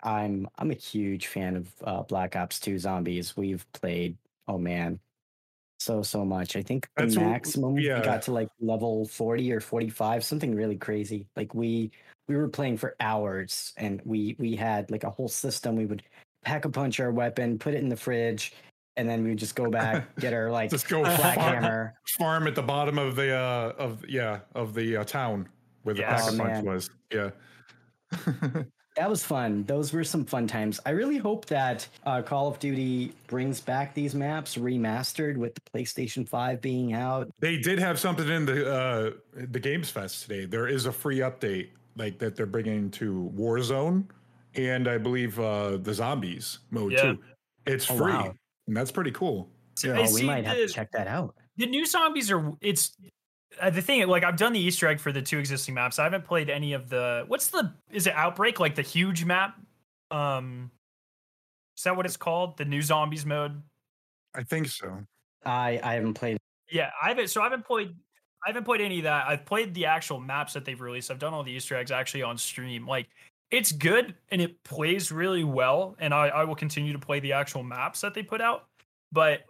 I'm 0.03 0.49
I'm 0.59 0.71
a 0.71 0.75
huge 0.75 1.29
fan 1.29 1.57
of 1.57 1.69
uh, 1.85 2.03
Black 2.03 2.35
Ops 2.37 2.59
2 2.61 2.79
Zombies. 2.79 3.37
We've 3.37 3.65
played 3.73 4.17
oh 4.49 4.59
man, 4.59 4.99
so 5.79 6.03
so 6.03 6.25
much. 6.25 6.57
I 6.57 6.63
think 6.63 6.89
the 6.97 7.05
That's 7.05 7.17
what- 7.17 7.27
maximum 7.27 7.75
we 7.75 7.87
got 7.89 8.23
to 8.23 8.33
like 8.33 8.49
level 8.61 9.05
40 9.07 9.53
or 9.53 9.61
45, 9.61 10.25
something 10.25 10.55
really 10.55 10.77
crazy. 10.77 11.27
Like 11.37 11.55
we 11.55 11.93
we 12.29 12.37
were 12.37 12.49
playing 12.49 12.79
for 12.79 12.97
hours 12.99 13.73
and 13.77 14.01
we 14.05 14.35
we 14.41 14.57
had 14.57 14.91
like 14.91 15.05
a 15.05 15.11
whole 15.11 15.29
system. 15.29 15.77
We 15.77 15.87
would 15.87 16.03
pack 16.45 16.65
a 16.65 16.69
punch 16.71 17.01
our 17.01 17.11
weapon, 17.11 17.59
put 17.59 17.75
it 17.75 17.79
in 17.79 17.89
the 17.89 17.97
fridge, 17.97 18.53
and 18.97 19.09
then 19.09 19.23
we 19.23 19.31
would 19.31 19.39
just 19.39 19.55
go 19.57 19.71
back, 19.71 20.15
get 20.21 20.33
our 20.35 20.51
like 20.51 20.71
Just 20.71 20.89
go 20.89 21.03
black 21.03 21.37
farm, 21.37 21.55
hammer. 21.63 21.95
farm 22.19 22.47
at 22.47 22.55
the 22.55 22.63
bottom 22.63 22.99
of 22.99 23.17
the 23.17 23.35
uh 23.35 23.73
of 23.79 24.05
yeah 24.09 24.41
of 24.55 24.75
the 24.75 24.99
uh, 24.99 25.05
town 25.05 25.49
where 25.83 25.95
the 25.95 26.03
Yeah. 26.03 26.17
pack 26.17 26.25
Oh, 26.25 26.35
a 26.35 26.39
punch 26.39 26.39
man. 26.53 26.65
was. 26.65 26.91
Yeah. 27.13 27.31
That 28.95 29.09
was 29.09 29.25
fun. 29.25 29.65
Those 29.65 29.91
were 29.95 30.05
some 30.05 30.27
fun 30.27 30.47
times. 30.47 30.79
I 30.85 30.91
really 30.91 31.17
hope 31.17 31.47
that 31.47 31.89
uh, 32.05 32.21
Call 32.21 32.49
of 32.49 32.59
Duty 32.59 33.15
brings 33.27 33.59
back 33.59 33.95
these 33.95 34.15
maps 34.15 34.57
remastered 34.57 35.39
with 35.39 35.55
the 35.55 35.63
PlayStation 35.63 36.29
5 36.29 36.61
being 36.61 36.93
out. 36.93 37.31
They 37.41 37.57
did 37.57 37.79
have 37.79 37.99
something 37.99 38.29
in 38.29 38.45
the 38.45 38.71
uh, 38.71 39.11
the 39.33 39.59
Games 39.59 39.89
Fest 39.89 40.25
today. 40.25 40.45
There 40.45 40.69
is 40.69 40.85
a 40.85 40.93
free 40.93 41.21
update 41.21 41.71
like 41.97 42.19
that 42.19 42.37
they're 42.37 42.45
bringing 42.45 42.91
to 42.91 43.33
Warzone, 43.35 44.05
and 44.55 44.89
I 44.89 44.99
believe 44.99 45.39
uh, 45.41 45.77
the 45.79 45.95
zombies 45.95 46.59
mode 46.71 46.93
Yeah. 46.93 47.13
too. 47.13 47.19
It's 47.67 47.91
Oh, 47.91 47.97
free, 47.97 48.13
wow. 48.13 48.35
and 48.67 48.77
that's 48.77 48.91
pretty 48.91 49.13
cool. 49.13 49.51
So 49.77 49.93
Oh, 49.95 50.01
we 50.03 50.07
see 50.07 50.25
might 50.27 50.45
have 50.45 50.57
to 50.57 50.69
check 50.69 50.91
that 50.93 51.07
out. 51.07 51.35
the 51.57 51.67
new 51.67 51.87
zombies 51.87 52.31
are 52.31 52.53
it's 52.61 52.97
uh, 53.61 53.69
the 53.71 53.83
thing 53.83 54.07
like 54.09 54.25
i've 54.25 54.37
done 54.37 54.53
the 54.55 54.59
easter 54.61 54.87
egg 54.89 54.99
for 54.99 55.13
the 55.13 55.21
two 55.21 55.39
existing 55.39 55.75
maps 55.75 55.99
i 55.99 56.05
haven't 56.05 56.25
played 56.25 56.49
any 56.49 56.73
of 56.73 56.89
the 56.89 57.25
what's 57.29 57.49
the 57.49 57.71
is 57.91 58.07
it 58.07 58.15
outbreak 58.15 58.59
like 58.59 58.75
the 58.75 58.81
huge 58.83 59.25
map 59.27 59.61
um 60.11 60.71
is 61.77 61.83
that 61.85 61.95
what 61.97 62.07
it's 62.07 62.17
called 62.17 62.57
the 62.57 62.65
new 62.65 62.81
zombies 62.81 63.27
mode 63.27 63.63
I 64.35 64.43
think 64.43 64.69
so. 64.69 65.01
I 65.45 65.79
I 65.83 65.95
haven't 65.95 66.15
played. 66.15 66.39
yeah 66.71 66.91
i 67.03 67.09
haven't 67.09 67.29
so 67.29 67.41
i 67.43 67.45
haven't 67.45 67.67
played 67.67 67.95
i 68.45 68.49
haven't 68.49 68.65
played 68.65 68.81
any 68.81 68.99
of 68.99 69.05
that 69.05 69.27
i've 69.27 69.45
played 69.45 69.75
the 69.75 69.85
actual 69.87 70.19
maps 70.21 70.55
that 70.55 70.65
they've 70.65 70.81
released 70.81 71.11
i've 71.11 71.19
done 71.19 71.35
all 71.35 71.43
the 71.43 71.53
easter 71.53 71.77
eggs 71.77 71.91
actually 71.91 72.23
on 72.23 72.39
stream 72.39 72.87
like 72.87 73.09
it's 73.53 73.71
good 73.71 74.15
and 74.31 74.41
it 74.41 74.63
plays 74.65 75.13
really 75.13 75.45
well 75.45 75.95
and 76.01 76.13
i, 76.13 76.27
I 76.29 76.45
will 76.45 76.57
continue 76.57 76.93
to 76.93 76.99
play 76.99 77.21
the 77.21 77.33
actual 77.33 77.63
maps 77.63 78.01
that 78.01 78.15
they 78.15 78.23
put 78.23 78.41
out 78.41 78.65
but 79.13 79.43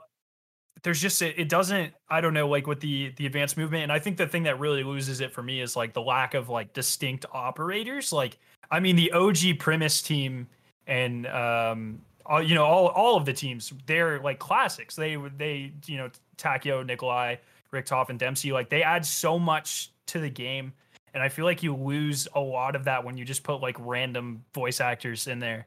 there's 0.83 1.01
just 1.01 1.23
it, 1.23 1.39
it 1.39 1.49
doesn't 1.49 1.95
i 2.11 2.21
don't 2.21 2.35
know 2.35 2.49
like 2.49 2.67
with 2.67 2.81
the 2.81 3.13
the 3.17 3.25
advanced 3.25 3.57
movement 3.57 3.85
and 3.85 3.93
i 3.93 3.99
think 3.99 4.19
the 4.19 4.27
thing 4.27 4.43
that 4.43 4.59
really 4.59 4.85
loses 4.85 5.21
it 5.21 5.33
for 5.33 5.43
me 5.43 5.61
is 5.63 5.77
like 5.77 5.95
the 5.95 6.03
lack 6.03 6.35
of 6.35 6.51
like 6.51 6.73
distinct 6.75 7.25
operators 7.33 8.13
like 8.13 8.39
i 8.71 8.79
mean 8.79 8.97
the 8.97 9.11
og 9.13 9.37
Primis 9.59 10.03
team 10.03 10.47
and 10.87 11.27
um 11.29 12.03
all, 12.27 12.43
you 12.43 12.55
know 12.55 12.65
all 12.65 12.89
all 12.89 13.17
of 13.17 13.25
the 13.25 13.33
teams 13.33 13.73
they're 13.87 14.21
like 14.21 14.39
classics. 14.39 14.97
They 14.97 15.17
they 15.37 15.73
you 15.87 15.97
know 15.99 16.11
Takeo 16.37 16.83
nikolai 16.83 17.37
richthoff 17.73 18.11
and 18.11 18.19
dempsey 18.19 18.53
like 18.53 18.69
they 18.69 18.83
add 18.83 19.05
so 19.05 19.39
much 19.39 19.91
to 20.07 20.21
the 20.21 20.29
game 20.29 20.73
and 21.15 21.23
i 21.23 21.29
feel 21.29 21.45
like 21.45 21.63
you 21.63 21.75
lose 21.75 22.27
a 22.35 22.41
lot 22.41 22.75
of 22.77 22.85
that 22.85 23.05
when 23.05 23.17
you 23.17 23.25
just 23.25 23.43
put 23.43 23.57
like 23.61 23.77
random 23.81 24.45
voice 24.55 24.81
actors 24.81 25.27
in 25.27 25.39
there 25.39 25.67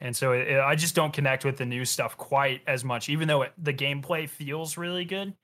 and 0.00 0.16
so 0.16 0.30
it, 0.32 0.46
it- 0.46 0.60
I 0.60 0.76
just 0.76 0.94
don't 0.94 1.12
connect 1.12 1.44
with 1.44 1.56
the 1.56 1.66
new 1.66 1.84
stuff 1.84 2.16
quite 2.16 2.60
as 2.68 2.84
much, 2.84 3.08
even 3.08 3.26
though 3.26 3.42
it, 3.42 3.52
the 3.58 3.74
gameplay 3.74 4.28
feels 4.28 4.76
really 4.76 5.04
good. 5.04 5.34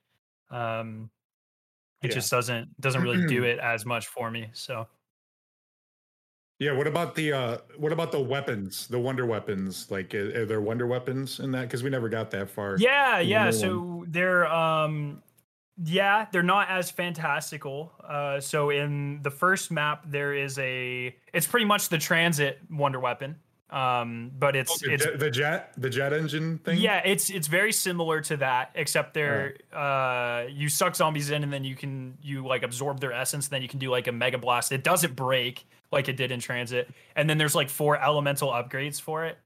Um, 0.49 1.09
it 2.01 2.07
Yeah. 2.07 2.13
just 2.15 2.31
doesn't 2.31 2.79
doesn't 2.79 3.01
really 3.01 3.27
do 3.27 3.43
it 3.51 3.59
as 3.59 3.85
much 3.85 4.07
for 4.07 4.31
me. 4.31 4.51
So 4.53 4.87
Yeah. 6.59 6.71
What 6.71 6.87
about 6.87 7.15
the 7.15 7.33
uh 7.33 7.57
what 7.77 7.91
about 7.91 8.11
the 8.13 8.19
weapons? 8.21 8.87
The 8.87 8.99
wonder 8.99 9.25
weapons? 9.25 9.91
Like, 9.91 10.15
are, 10.15 10.43
are 10.43 10.45
there 10.45 10.61
wonder 10.61 10.87
weapons 10.87 11.39
in 11.41 11.51
that? 11.51 11.63
Because 11.63 11.83
we 11.83 11.89
never 11.89 12.07
got 12.07 12.31
that 12.31 12.49
far. 12.49 12.77
yeah, 12.79 13.19
yeah. 13.19 13.51
So 13.51 14.05
they're 14.07 14.47
um, 14.47 15.21
yeah, 15.83 16.27
they're 16.31 16.43
not 16.43 16.69
as 16.69 16.89
fantastical. 16.91 17.91
Uh, 18.07 18.39
so 18.39 18.69
in 18.69 19.21
the 19.23 19.31
first 19.31 19.71
map, 19.71 20.03
there 20.07 20.33
is 20.33 20.57
a 20.59 21.15
it's 21.33 21.47
pretty 21.47 21.65
much 21.65 21.89
the 21.89 21.97
transit 21.97 22.59
wonder 22.69 22.99
weapon. 22.99 23.35
Um, 23.69 24.31
but 24.37 24.55
it's 24.55 24.71
Oh, 24.71 24.87
the, 24.87 24.93
it's 24.93 25.03
jet, 25.03 25.19
the 25.19 25.31
jet, 25.31 25.73
the 25.75 25.89
jet 25.89 26.13
engine 26.13 26.59
thing. 26.59 26.79
Yeah, 26.79 27.01
it's 27.03 27.29
it's 27.29 27.47
very 27.47 27.73
similar 27.73 28.21
to 28.21 28.37
that, 28.37 28.71
except 28.75 29.13
they're 29.13 29.57
uh 29.73 30.45
you 30.49 30.69
suck 30.69 30.95
zombies 30.95 31.31
in 31.31 31.43
and 31.43 31.51
then 31.51 31.63
you 31.63 31.75
can 31.75 32.17
you 32.21 32.45
like 32.45 32.63
absorb 32.63 32.99
their 32.99 33.11
essence, 33.11 33.47
and 33.47 33.51
then 33.51 33.61
you 33.61 33.67
can 33.67 33.79
do 33.79 33.89
like 33.89 34.07
a 34.07 34.11
mega 34.11 34.37
blast. 34.37 34.71
It 34.71 34.83
doesn't 34.83 35.15
break 35.15 35.65
like 35.91 36.07
it 36.07 36.15
did 36.15 36.31
in 36.31 36.39
transit. 36.39 36.89
And 37.15 37.29
then 37.29 37.37
there's 37.37 37.55
like 37.55 37.69
four 37.69 38.01
elemental 38.01 38.49
upgrades 38.49 39.01
for 39.01 39.25
it. 39.25 39.37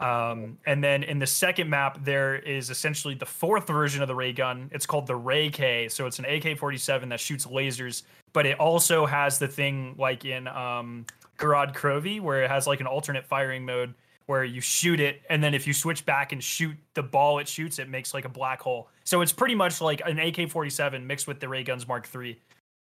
Um 0.00 0.58
and 0.66 0.82
then 0.82 1.02
in 1.02 1.18
the 1.18 1.26
second 1.26 1.68
map 1.68 2.02
there 2.04 2.36
is 2.36 2.70
essentially 2.70 3.14
the 3.14 3.26
fourth 3.26 3.66
version 3.66 4.02
of 4.02 4.08
the 4.08 4.14
ray 4.14 4.32
gun. 4.32 4.70
It's 4.72 4.86
called 4.86 5.06
the 5.06 5.16
Ray 5.16 5.50
K. 5.50 5.88
So 5.88 6.06
it's 6.06 6.18
an 6.18 6.24
AK-47 6.24 7.08
that 7.10 7.20
shoots 7.20 7.46
lasers, 7.46 8.02
but 8.32 8.46
it 8.46 8.58
also 8.58 9.06
has 9.06 9.38
the 9.38 9.48
thing 9.48 9.94
like 9.98 10.24
in 10.24 10.48
um 10.48 11.06
Gorod 11.38 11.74
Krovi 11.74 12.20
where 12.20 12.42
it 12.42 12.50
has 12.50 12.66
like 12.66 12.80
an 12.80 12.86
alternate 12.86 13.24
firing 13.26 13.64
mode 13.64 13.94
where 14.26 14.44
you 14.44 14.60
shoot 14.60 15.00
it 15.00 15.22
and 15.28 15.42
then 15.42 15.54
if 15.54 15.66
you 15.66 15.72
switch 15.72 16.06
back 16.06 16.30
and 16.30 16.44
shoot 16.44 16.76
the 16.94 17.02
ball 17.02 17.40
it 17.40 17.48
shoots 17.48 17.80
it 17.80 17.88
makes 17.88 18.14
like 18.14 18.24
a 18.24 18.28
black 18.28 18.60
hole 18.60 18.88
so 19.02 19.22
it's 19.22 19.32
pretty 19.32 19.56
much 19.56 19.80
like 19.80 20.00
an 20.06 20.20
ak-47 20.20 21.04
mixed 21.04 21.26
with 21.26 21.40
the 21.40 21.48
ray 21.48 21.64
guns 21.64 21.88
mark 21.88 22.08
iii 22.14 22.38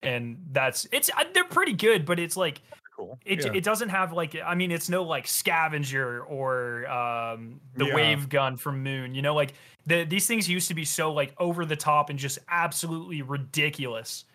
and 0.03 0.37
that's 0.53 0.87
it's 0.93 1.09
uh, 1.17 1.25
they're 1.33 1.45
pretty 1.45 1.73
good 1.73 2.05
but 2.05 2.19
it's 2.19 2.37
like 2.37 2.61
Cool. 3.01 3.19
it, 3.25 3.45
yeah. 3.45 3.53
it 3.55 3.65
doesn't 3.65 3.89
have 3.89 4.13
like 4.13 4.37
i 4.45 4.55
mean 4.55 4.71
it's 4.71 4.89
no 4.91 5.03
like 5.03 5.27
scavenger 5.27 6.23
or 6.25 6.87
um 6.89 7.61
the 7.77 7.87
Yeah. 7.87 7.95
wave 7.95 8.29
gun 8.29 8.57
from 8.59 8.83
moon 8.83 9.15
you 9.15 9.23
know 9.23 9.35
like 9.35 9.55
the, 9.87 10.05
these 10.05 10.27
things 10.27 10.49
used 10.49 10.69
to 10.69 10.75
be 10.75 10.85
so 10.85 11.13
like 11.13 11.33
over 11.39 11.65
the 11.65 11.77
top 11.77 12.11
and 12.11 12.19
just 12.19 12.39
absolutely 12.49 13.23
ridiculous 13.23 14.27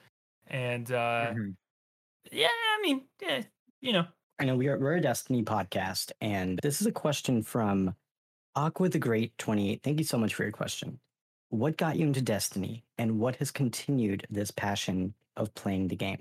and 0.48 0.91
uh 0.91 1.27
Mhm. 1.34 1.55
yeah 2.31 2.48
i 2.48 2.79
mean 2.81 3.01
yeah, 3.22 3.43
you 3.81 3.93
know 3.93 4.05
I 4.39 4.43
know 4.45 4.55
we 4.57 4.67
are 4.67 4.77
we're 4.77 4.95
a 4.98 5.01
Destiny 5.01 5.43
podcast, 5.43 6.12
and 6.19 6.60
this 6.62 6.81
is 6.81 6.88
a 6.88 6.91
question 6.91 7.41
from 7.41 7.95
Aqua 8.57 8.89
the 8.89 9.00
Great 9.00 9.31
28. 9.38 9.81
Thank 9.81 9.98
you 9.98 10.03
so 10.03 10.17
much 10.17 10.34
for 10.34 10.43
your 10.43 10.51
question. 10.51 11.00
What 11.51 11.77
got 11.77 11.95
you 11.95 12.05
into 12.05 12.22
Destiny, 12.22 12.84
and 12.98 13.17
what 13.17 13.38
has 13.38 13.50
continued 13.50 14.27
this 14.29 14.51
passion 14.51 15.13
of 15.38 15.55
playing 15.55 15.88
the 15.88 15.95
game? 15.95 16.19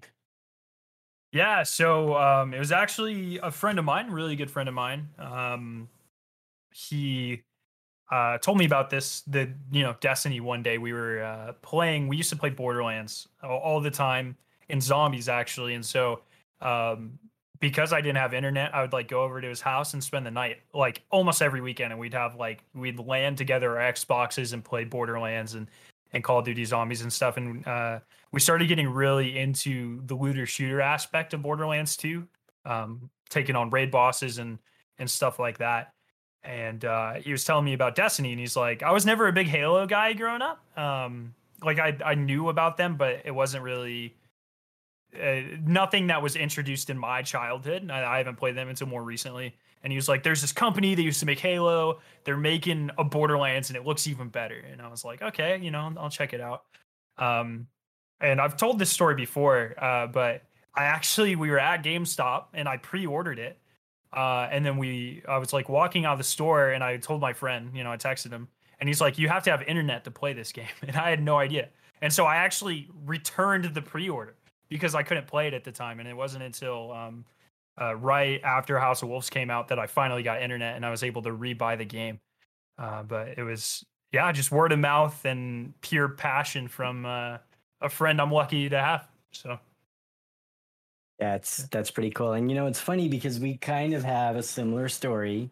Yeah, 1.34 1.64
so 1.64 2.16
um, 2.16 2.54
it 2.54 2.60
was 2.60 2.70
actually 2.70 3.40
a 3.42 3.50
friend 3.50 3.80
of 3.80 3.84
mine, 3.84 4.08
really 4.08 4.36
good 4.36 4.48
friend 4.48 4.68
of 4.68 4.74
mine. 4.74 5.08
Um, 5.18 5.88
he 6.72 7.42
uh, 8.08 8.38
told 8.38 8.56
me 8.56 8.66
about 8.66 8.88
this, 8.88 9.22
the 9.22 9.52
you 9.72 9.82
know 9.82 9.96
Destiny. 9.98 10.38
One 10.38 10.62
day 10.62 10.78
we 10.78 10.92
were 10.92 11.24
uh, 11.24 11.54
playing. 11.60 12.06
We 12.06 12.16
used 12.16 12.30
to 12.30 12.36
play 12.36 12.50
Borderlands 12.50 13.26
all, 13.42 13.80
the 13.80 13.90
time 13.90 14.36
in 14.68 14.80
zombies 14.80 15.28
actually, 15.28 15.74
and 15.74 15.84
so 15.84 16.20
um, 16.62 17.18
because 17.58 17.92
I 17.92 18.00
didn't 18.00 18.18
have 18.18 18.32
internet, 18.32 18.72
I 18.72 18.82
would 18.82 18.92
like 18.92 19.08
go 19.08 19.22
over 19.24 19.40
to 19.40 19.48
his 19.48 19.60
house 19.60 19.92
and 19.92 20.04
spend 20.04 20.24
the 20.24 20.30
night 20.30 20.58
like 20.72 21.02
almost 21.10 21.42
every 21.42 21.60
weekend, 21.60 21.90
and 21.90 21.98
we'd 22.00 22.14
have 22.14 22.36
like 22.36 22.62
we'd 22.76 23.00
land 23.00 23.38
together 23.38 23.76
our 23.80 23.92
Xboxes 23.92 24.52
and 24.52 24.64
play 24.64 24.84
Borderlands 24.84 25.54
and 25.54 25.66
and 26.14 26.24
Call 26.24 26.38
of 26.38 26.44
Duty 26.44 26.64
Zombies 26.64 27.02
and 27.02 27.12
stuff, 27.12 27.36
and 27.36 27.66
uh, 27.66 27.98
we 28.32 28.40
started 28.40 28.68
getting 28.68 28.88
really 28.88 29.38
into 29.38 30.00
the 30.06 30.14
looter 30.14 30.46
shooter 30.46 30.80
aspect 30.80 31.34
of 31.34 31.42
Borderlands 31.42 31.96
2, 31.96 32.26
um, 32.64 33.10
taking 33.28 33.56
on 33.56 33.68
raid 33.70 33.90
bosses 33.90 34.38
and 34.38 34.58
and 34.98 35.10
stuff 35.10 35.38
like 35.38 35.58
that. 35.58 35.92
And 36.44 36.84
uh, 36.84 37.14
he 37.14 37.32
was 37.32 37.44
telling 37.44 37.64
me 37.64 37.72
about 37.72 37.94
Destiny, 37.94 38.30
and 38.30 38.40
he's 38.40 38.56
like, 38.56 38.82
I 38.82 38.92
was 38.92 39.04
never 39.04 39.28
a 39.28 39.32
big 39.32 39.48
Halo 39.48 39.86
guy 39.86 40.12
growing 40.12 40.42
up. 40.42 40.62
Um, 40.78 41.34
like 41.62 41.78
I 41.78 41.96
I 42.04 42.14
knew 42.14 42.48
about 42.48 42.76
them, 42.76 42.96
but 42.96 43.22
it 43.24 43.32
wasn't 43.32 43.64
really 43.64 44.14
uh, 45.20 45.40
nothing 45.64 46.08
that 46.08 46.22
was 46.22 46.36
introduced 46.36 46.90
in 46.90 46.98
my 46.98 47.22
childhood. 47.22 47.90
I, 47.90 48.14
I 48.14 48.18
haven't 48.18 48.36
played 48.36 48.56
them 48.56 48.68
until 48.68 48.86
more 48.86 49.02
recently. 49.02 49.54
And 49.84 49.92
he 49.92 49.96
was 49.96 50.08
like, 50.08 50.24
"There's 50.24 50.40
this 50.40 50.52
company 50.52 50.96
that 50.96 51.02
used 51.02 51.20
to 51.20 51.26
make 51.26 51.38
Halo. 51.38 52.00
They're 52.24 52.36
making 52.36 52.90
a 52.98 53.04
Borderlands, 53.04 53.70
and 53.70 53.76
it 53.76 53.84
looks 53.86 54.06
even 54.08 54.28
better." 54.28 54.56
And 54.56 54.82
I 54.82 54.88
was 54.88 55.04
like, 55.04 55.22
"Okay, 55.22 55.60
you 55.62 55.70
know, 55.70 55.92
I'll 55.96 56.10
check 56.10 56.32
it 56.32 56.40
out." 56.40 56.64
Um, 57.18 57.68
and 58.20 58.40
I've 58.40 58.56
told 58.56 58.78
this 58.78 58.90
story 58.90 59.14
before, 59.14 59.74
uh, 59.78 60.06
but 60.08 60.42
I 60.74 60.84
actually 60.84 61.36
we 61.36 61.50
were 61.50 61.58
at 61.58 61.84
GameStop 61.84 62.46
and 62.54 62.68
I 62.68 62.78
pre-ordered 62.78 63.38
it. 63.38 63.58
Uh, 64.12 64.48
and 64.50 64.64
then 64.64 64.76
we, 64.76 65.22
I 65.28 65.38
was 65.38 65.52
like 65.52 65.68
walking 65.68 66.04
out 66.04 66.12
of 66.12 66.18
the 66.18 66.24
store, 66.24 66.70
and 66.70 66.84
I 66.84 66.96
told 66.98 67.20
my 67.20 67.32
friend, 67.32 67.70
you 67.74 67.82
know, 67.82 67.90
I 67.90 67.96
texted 67.96 68.30
him, 68.30 68.48
and 68.78 68.88
he's 68.88 69.00
like, 69.00 69.18
"You 69.18 69.28
have 69.28 69.42
to 69.44 69.50
have 69.50 69.62
internet 69.62 70.04
to 70.04 70.10
play 70.10 70.32
this 70.32 70.52
game," 70.60 70.66
and 70.82 70.96
I 70.96 71.10
had 71.10 71.22
no 71.22 71.36
idea. 71.36 71.68
And 72.00 72.12
so 72.12 72.24
I 72.24 72.36
actually 72.36 72.88
returned 73.04 73.64
the 73.64 73.82
pre-order 73.82 74.36
because 74.68 74.94
I 74.94 75.02
couldn't 75.02 75.26
play 75.26 75.48
it 75.48 75.54
at 75.54 75.64
the 75.64 75.72
time, 75.72 75.98
and 76.00 76.08
it 76.08 76.16
wasn't 76.16 76.44
until 76.44 76.92
um, 76.92 77.24
uh, 77.80 77.96
right 77.96 78.40
after 78.42 78.78
House 78.78 79.02
of 79.02 79.08
Wolves 79.08 79.30
came 79.30 79.50
out 79.50 79.68
that 79.68 79.78
I 79.78 79.86
finally 79.86 80.22
got 80.22 80.42
internet 80.42 80.76
and 80.76 80.86
I 80.86 80.90
was 80.90 81.02
able 81.02 81.22
to 81.22 81.30
rebuy 81.30 81.78
the 81.78 81.84
game. 81.84 82.20
Uh, 82.78 83.02
but 83.02 83.38
it 83.38 83.42
was 83.42 83.84
yeah, 84.12 84.30
just 84.32 84.52
word 84.52 84.72
of 84.72 84.78
mouth 84.78 85.24
and 85.24 85.74
pure 85.80 86.08
passion 86.08 86.68
from 86.68 87.04
uh, 87.04 87.38
a 87.80 87.88
friend 87.88 88.20
I'm 88.20 88.30
lucky 88.30 88.68
to 88.68 88.78
have. 88.80 89.08
So 89.32 89.58
That's 91.18 91.58
that's 91.68 91.90
pretty 91.90 92.10
cool. 92.10 92.32
And 92.32 92.50
you 92.50 92.56
know, 92.56 92.66
it's 92.66 92.80
funny 92.80 93.08
because 93.08 93.38
we 93.38 93.56
kind 93.56 93.94
of 93.94 94.02
have 94.04 94.36
a 94.36 94.42
similar 94.42 94.88
story 94.88 95.50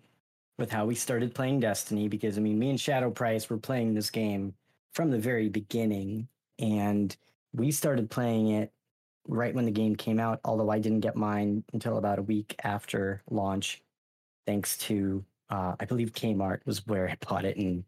with 0.59 0.71
how 0.71 0.87
we 0.87 0.95
started 0.95 1.35
playing 1.35 1.61
Destiny. 1.61 2.09
Because 2.09 2.37
I 2.37 2.41
mean, 2.41 2.59
me 2.59 2.71
and 2.71 2.81
Shadow 2.81 3.11
Price 3.11 3.49
were 3.49 3.59
playing 3.59 3.95
this 3.95 4.11
game 4.11 4.55
from 4.93 5.11
the 5.11 5.19
very 5.19 5.49
beginning, 5.49 6.29
and 6.59 7.17
we 7.55 7.71
started 7.71 8.11
playing 8.11 8.49
it 8.49 8.73
right 9.29 9.55
when 9.55 9.65
the 9.65 9.71
game 9.71 9.97
came 9.97 10.19
out. 10.19 10.41
Although 10.45 10.71
I 10.71 10.79
didn't 10.79 11.01
get 11.01 11.17
mine 11.17 11.65
until 11.73 11.99
about 11.99 12.19
a 12.19 12.23
week 12.23 12.55
after 12.65 13.23
launch, 13.31 13.83
thanks 14.47 14.77
to 14.79 15.25
uh, 15.51 15.77
I 15.79 15.85
believe 15.85 16.13
Kmart 16.13 16.61
was 16.65 16.87
where 16.87 17.09
I 17.09 17.17
bought 17.27 17.45
it, 17.45 17.57
and 17.57 17.85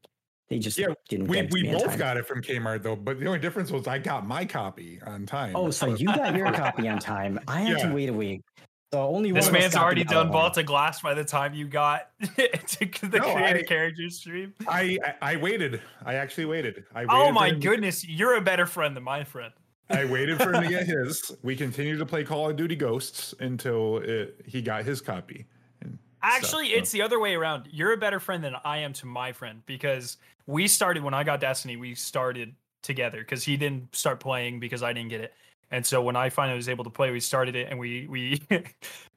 they 0.48 0.58
just 0.58 0.78
Yeah, 0.78 0.88
didn't. 1.08 1.28
We 1.28 1.36
get 1.36 1.46
it 1.46 1.52
we 1.52 1.62
both 1.72 1.86
time. 1.86 1.98
got 1.98 2.16
it 2.18 2.26
from 2.26 2.42
Kmart 2.42 2.82
though, 2.82 2.96
but 2.96 3.18
the 3.18 3.26
only 3.26 3.38
difference 3.38 3.70
was 3.70 3.86
I 3.86 3.98
got 3.98 4.26
my 4.26 4.44
copy 4.44 5.00
on 5.06 5.24
time. 5.26 5.56
Oh, 5.56 5.70
so 5.70 5.94
you 5.94 6.06
got 6.06 6.36
your 6.36 6.52
copy 6.52 6.88
on 6.88 6.98
time. 6.98 7.40
I 7.48 7.60
had 7.62 7.78
Yeah. 7.78 7.88
to 7.88 7.94
wait 7.94 8.08
a 8.10 8.12
week. 8.12 8.42
So 8.92 9.00
only 9.02 9.32
This 9.32 9.46
one 9.46 9.54
of 9.54 9.56
us 9.56 9.60
man's 9.62 9.74
got 9.74 9.80
the 9.80 9.84
already 9.86 10.04
done 10.04 10.26
one. 10.28 10.32
bought 10.32 10.56
a 10.58 10.62
glass 10.62 11.00
by 11.02 11.14
the 11.14 11.24
time 11.24 11.52
you 11.52 11.66
got 11.66 12.10
to 12.20 13.06
the 13.08 13.18
No, 13.18 13.34
creative 13.34 13.66
character 13.66 14.08
stream. 14.08 14.54
I, 14.68 14.98
I 15.20 15.32
I 15.32 15.36
waited. 15.36 15.80
I 16.04 16.14
actually 16.14 16.44
waited. 16.44 16.84
I 16.94 17.00
waited 17.00 17.10
Oh 17.10 17.32
my 17.32 17.48
him 17.48 17.54
to- 17.60 17.66
goodness, 17.66 18.06
you're 18.06 18.36
a 18.36 18.40
better 18.40 18.66
friend 18.66 18.94
than 18.94 19.02
my 19.02 19.24
friend. 19.24 19.52
I 19.90 20.04
waited 20.04 20.40
for 20.40 20.52
him 20.52 20.62
to 20.62 20.68
get 20.68 20.86
his. 20.86 21.36
We 21.42 21.56
continued 21.56 21.98
to 21.98 22.06
play 22.06 22.24
Call 22.24 22.50
of 22.50 22.56
Duty 22.56 22.76
Ghosts 22.76 23.34
until 23.40 23.98
it, 23.98 24.40
he 24.46 24.62
got 24.62 24.84
his 24.84 25.00
copy. 25.00 25.46
and 25.82 25.98
stuff, 25.98 26.32
Actually, 26.34 26.70
so. 26.70 26.76
it's 26.76 26.90
the 26.90 27.02
other 27.02 27.20
way 27.20 27.34
around. 27.34 27.68
You're 27.70 27.92
a 27.92 27.96
better 27.96 28.20
friend 28.20 28.42
than 28.42 28.54
I 28.64 28.78
am 28.78 28.92
to 28.94 29.06
my 29.06 29.32
friend 29.32 29.62
because 29.66 30.16
we 30.46 30.68
started 30.68 31.02
when 31.02 31.14
I 31.14 31.24
got 31.24 31.40
Destiny, 31.40 31.76
we 31.76 31.94
started 31.94 32.54
together 32.82 33.18
because 33.18 33.44
he 33.44 33.56
didn't 33.56 33.94
start 33.94 34.20
playing 34.20 34.60
because 34.60 34.82
I 34.82 34.92
didn't 34.92 35.10
get 35.10 35.20
it. 35.20 35.34
And 35.70 35.84
so 35.84 36.02
when 36.02 36.14
I 36.16 36.28
finally 36.30 36.56
was 36.56 36.68
able 36.68 36.84
to 36.84 36.90
play, 36.90 37.10
we 37.10 37.20
started 37.20 37.56
it 37.56 37.68
and 37.68 37.78
we 37.78 38.06
we 38.06 38.42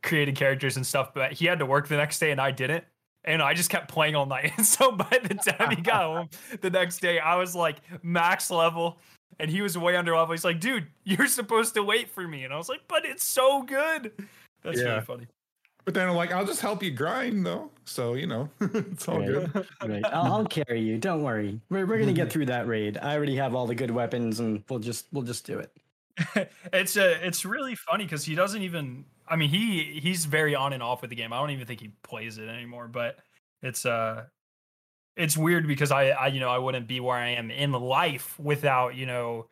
created 0.04 0.36
characters 0.36 0.76
and 0.76 0.86
stuff, 0.86 1.14
but 1.14 1.34
he 1.34 1.46
had 1.46 1.60
to 1.60 1.66
work 1.66 1.88
the 1.88 1.98
next 1.98 2.20
day 2.20 2.32
and 2.32 2.42
I 2.42 2.52
didn't. 2.52 2.84
And 3.26 3.42
I 3.42 3.54
just 3.54 3.70
kept 3.70 3.90
playing 3.92 4.16
all 4.16 4.26
night. 4.26 4.54
And 4.58 4.66
so 4.66 4.92
by 4.94 5.20
the 5.22 5.36
time 5.36 5.76
he 5.76 5.82
got 5.82 6.04
home 6.04 6.30
the 6.62 6.70
next 6.70 7.00
day, 7.00 7.20
I 7.20 7.36
was 7.36 7.54
like 7.56 7.78
max 8.02 8.50
level 8.50 9.00
and 9.40 9.50
he 9.52 9.62
was 9.62 9.78
way 9.78 9.96
under 9.96 10.16
level. 10.16 10.34
He's 10.34 10.44
like, 10.46 10.60
dude, 10.60 10.88
you're 11.04 11.28
supposed 11.28 11.74
to 11.76 11.84
wait 11.84 12.10
for 12.10 12.28
me. 12.28 12.44
And 12.44 12.54
I 12.54 12.58
was 12.58 12.70
like, 12.70 12.82
but 12.88 13.06
it's 13.06 13.24
so 13.24 13.64
good. 13.64 14.12
That's 14.64 14.80
Yeah. 14.80 14.86
really 14.90 15.02
funny. 15.02 15.28
But 15.86 15.94
then 15.94 16.10
I'm 16.10 16.16
like, 16.16 16.34
I'll 16.34 16.46
just 16.46 16.60
help 16.60 16.84
you 16.84 16.92
grind 16.92 17.46
though. 17.46 17.72
So 17.86 18.16
you 18.16 18.28
know, 18.28 18.50
it's 18.60 19.08
all 19.08 19.20
Right. 19.20 19.28
good. 19.54 19.68
Right. 19.86 20.04
I'll, 20.12 20.34
I'll 20.34 20.46
carry 20.46 20.82
you. 20.82 20.98
Don't 20.98 21.24
worry. 21.24 21.62
We're, 21.70 21.86
we're 21.86 22.00
gonna 22.00 22.12
get 22.12 22.30
through 22.32 22.48
that 22.48 22.68
raid. 22.68 22.98
I 22.98 23.16
already 23.16 23.38
have 23.38 23.56
all 23.56 23.68
the 23.68 23.76
good 23.76 23.92
weapons, 23.92 24.40
and 24.42 24.64
we'll 24.70 24.80
just 24.80 25.08
we'll 25.14 25.24
just 25.24 25.46
do 25.46 25.60
it. 25.60 25.72
it's 26.74 26.98
a 26.98 27.26
it's 27.26 27.46
really 27.46 27.76
funny 27.76 28.04
because 28.04 28.26
he 28.26 28.34
doesn't 28.34 28.64
even 28.64 29.06
i 29.28 29.36
mean 29.36 29.50
he 29.52 30.00
he's 30.02 30.26
very 30.26 30.56
on 30.56 30.74
and 30.74 30.82
off 30.82 31.02
with 31.02 31.12
the 31.12 31.16
game 31.16 31.32
i 31.32 31.38
don't 31.40 31.52
even 31.52 31.68
think 31.68 31.80
he 31.80 31.92
plays 32.02 32.40
it 32.40 32.50
anymore 32.50 32.88
but 32.88 33.20
it's 33.62 33.86
uh 33.86 34.26
it's 35.18 35.38
weird 35.38 35.68
because 35.68 35.92
i 35.92 36.10
i 36.10 36.28
you 36.28 36.40
know 36.40 36.50
i 36.50 36.58
wouldn't 36.58 36.88
be 36.88 37.00
where 37.00 37.18
i 37.18 37.30
am 37.30 37.52
in 37.52 37.72
life 37.72 38.40
without 38.40 38.96
you 38.96 39.06
know 39.06 39.48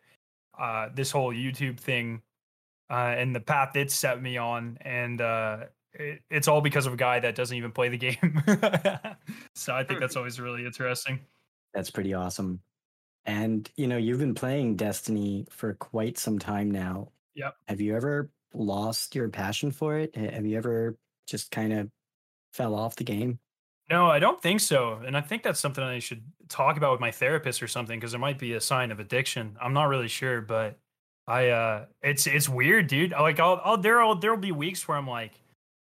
uh 0.58 0.88
this 0.94 1.10
whole 1.10 1.32
youtube 1.32 1.78
thing 1.78 2.22
uh 2.90 3.14
and 3.16 3.34
the 3.34 3.40
path 3.40 3.76
it 3.76 3.90
set 3.90 4.22
me 4.22 4.36
on 4.36 4.78
and 4.80 5.20
uh 5.20 5.58
it, 5.92 6.20
it's 6.30 6.48
all 6.48 6.60
because 6.60 6.86
of 6.86 6.92
a 6.92 6.96
guy 6.96 7.20
that 7.20 7.34
doesn't 7.34 7.56
even 7.56 7.72
play 7.72 7.88
the 7.88 7.96
game 7.98 8.42
so 9.54 9.74
i 9.74 9.82
think 9.84 10.00
that's 10.00 10.16
always 10.16 10.40
really 10.40 10.64
interesting 10.64 11.20
That's 11.76 11.90
pretty 11.90 12.14
awesome. 12.14 12.60
And 13.26 13.70
you 13.76 13.86
know, 13.86 13.98
you've 13.98 14.18
been 14.18 14.34
playing 14.34 14.76
Destiny 14.76 15.46
for 15.50 15.74
quite 15.74 16.16
some 16.16 16.38
time 16.38 16.70
now. 16.70 17.10
Yep. 17.34 17.54
Have 17.68 17.82
you 17.82 17.94
ever 17.94 18.30
lost 18.54 19.14
your 19.14 19.28
passion 19.28 19.70
for 19.70 19.98
it? 19.98 20.16
Have 20.16 20.46
you 20.46 20.56
ever 20.56 20.96
just 21.26 21.50
kind 21.50 21.74
of 21.74 21.90
fell 22.54 22.74
off 22.74 22.96
the 22.96 23.04
game? 23.04 23.38
No, 23.88 24.06
I 24.10 24.18
don't 24.18 24.42
think 24.42 24.60
so. 24.60 25.00
And 25.06 25.16
I 25.16 25.20
think 25.20 25.42
that's 25.42 25.60
something 25.60 25.82
I 25.82 26.00
should 26.00 26.22
talk 26.48 26.76
about 26.76 26.92
with 26.92 27.00
my 27.00 27.10
therapist 27.12 27.62
or 27.62 27.68
something 27.68 27.98
because 27.98 28.14
it 28.14 28.18
might 28.18 28.38
be 28.38 28.54
a 28.54 28.60
sign 28.60 28.90
of 28.90 28.98
addiction. 28.98 29.56
I'm 29.60 29.72
not 29.72 29.84
really 29.84 30.08
sure, 30.08 30.40
but 30.40 30.78
I 31.28 31.48
uh 31.50 31.86
it's 32.02 32.26
it's 32.26 32.48
weird, 32.48 32.88
dude. 32.88 33.12
Like 33.12 33.38
I'll, 33.38 33.60
I'll 33.64 33.76
there'll 33.78 34.16
there'll 34.16 34.36
be 34.38 34.52
weeks 34.52 34.88
where 34.88 34.96
I'm 34.96 35.06
like, 35.08 35.32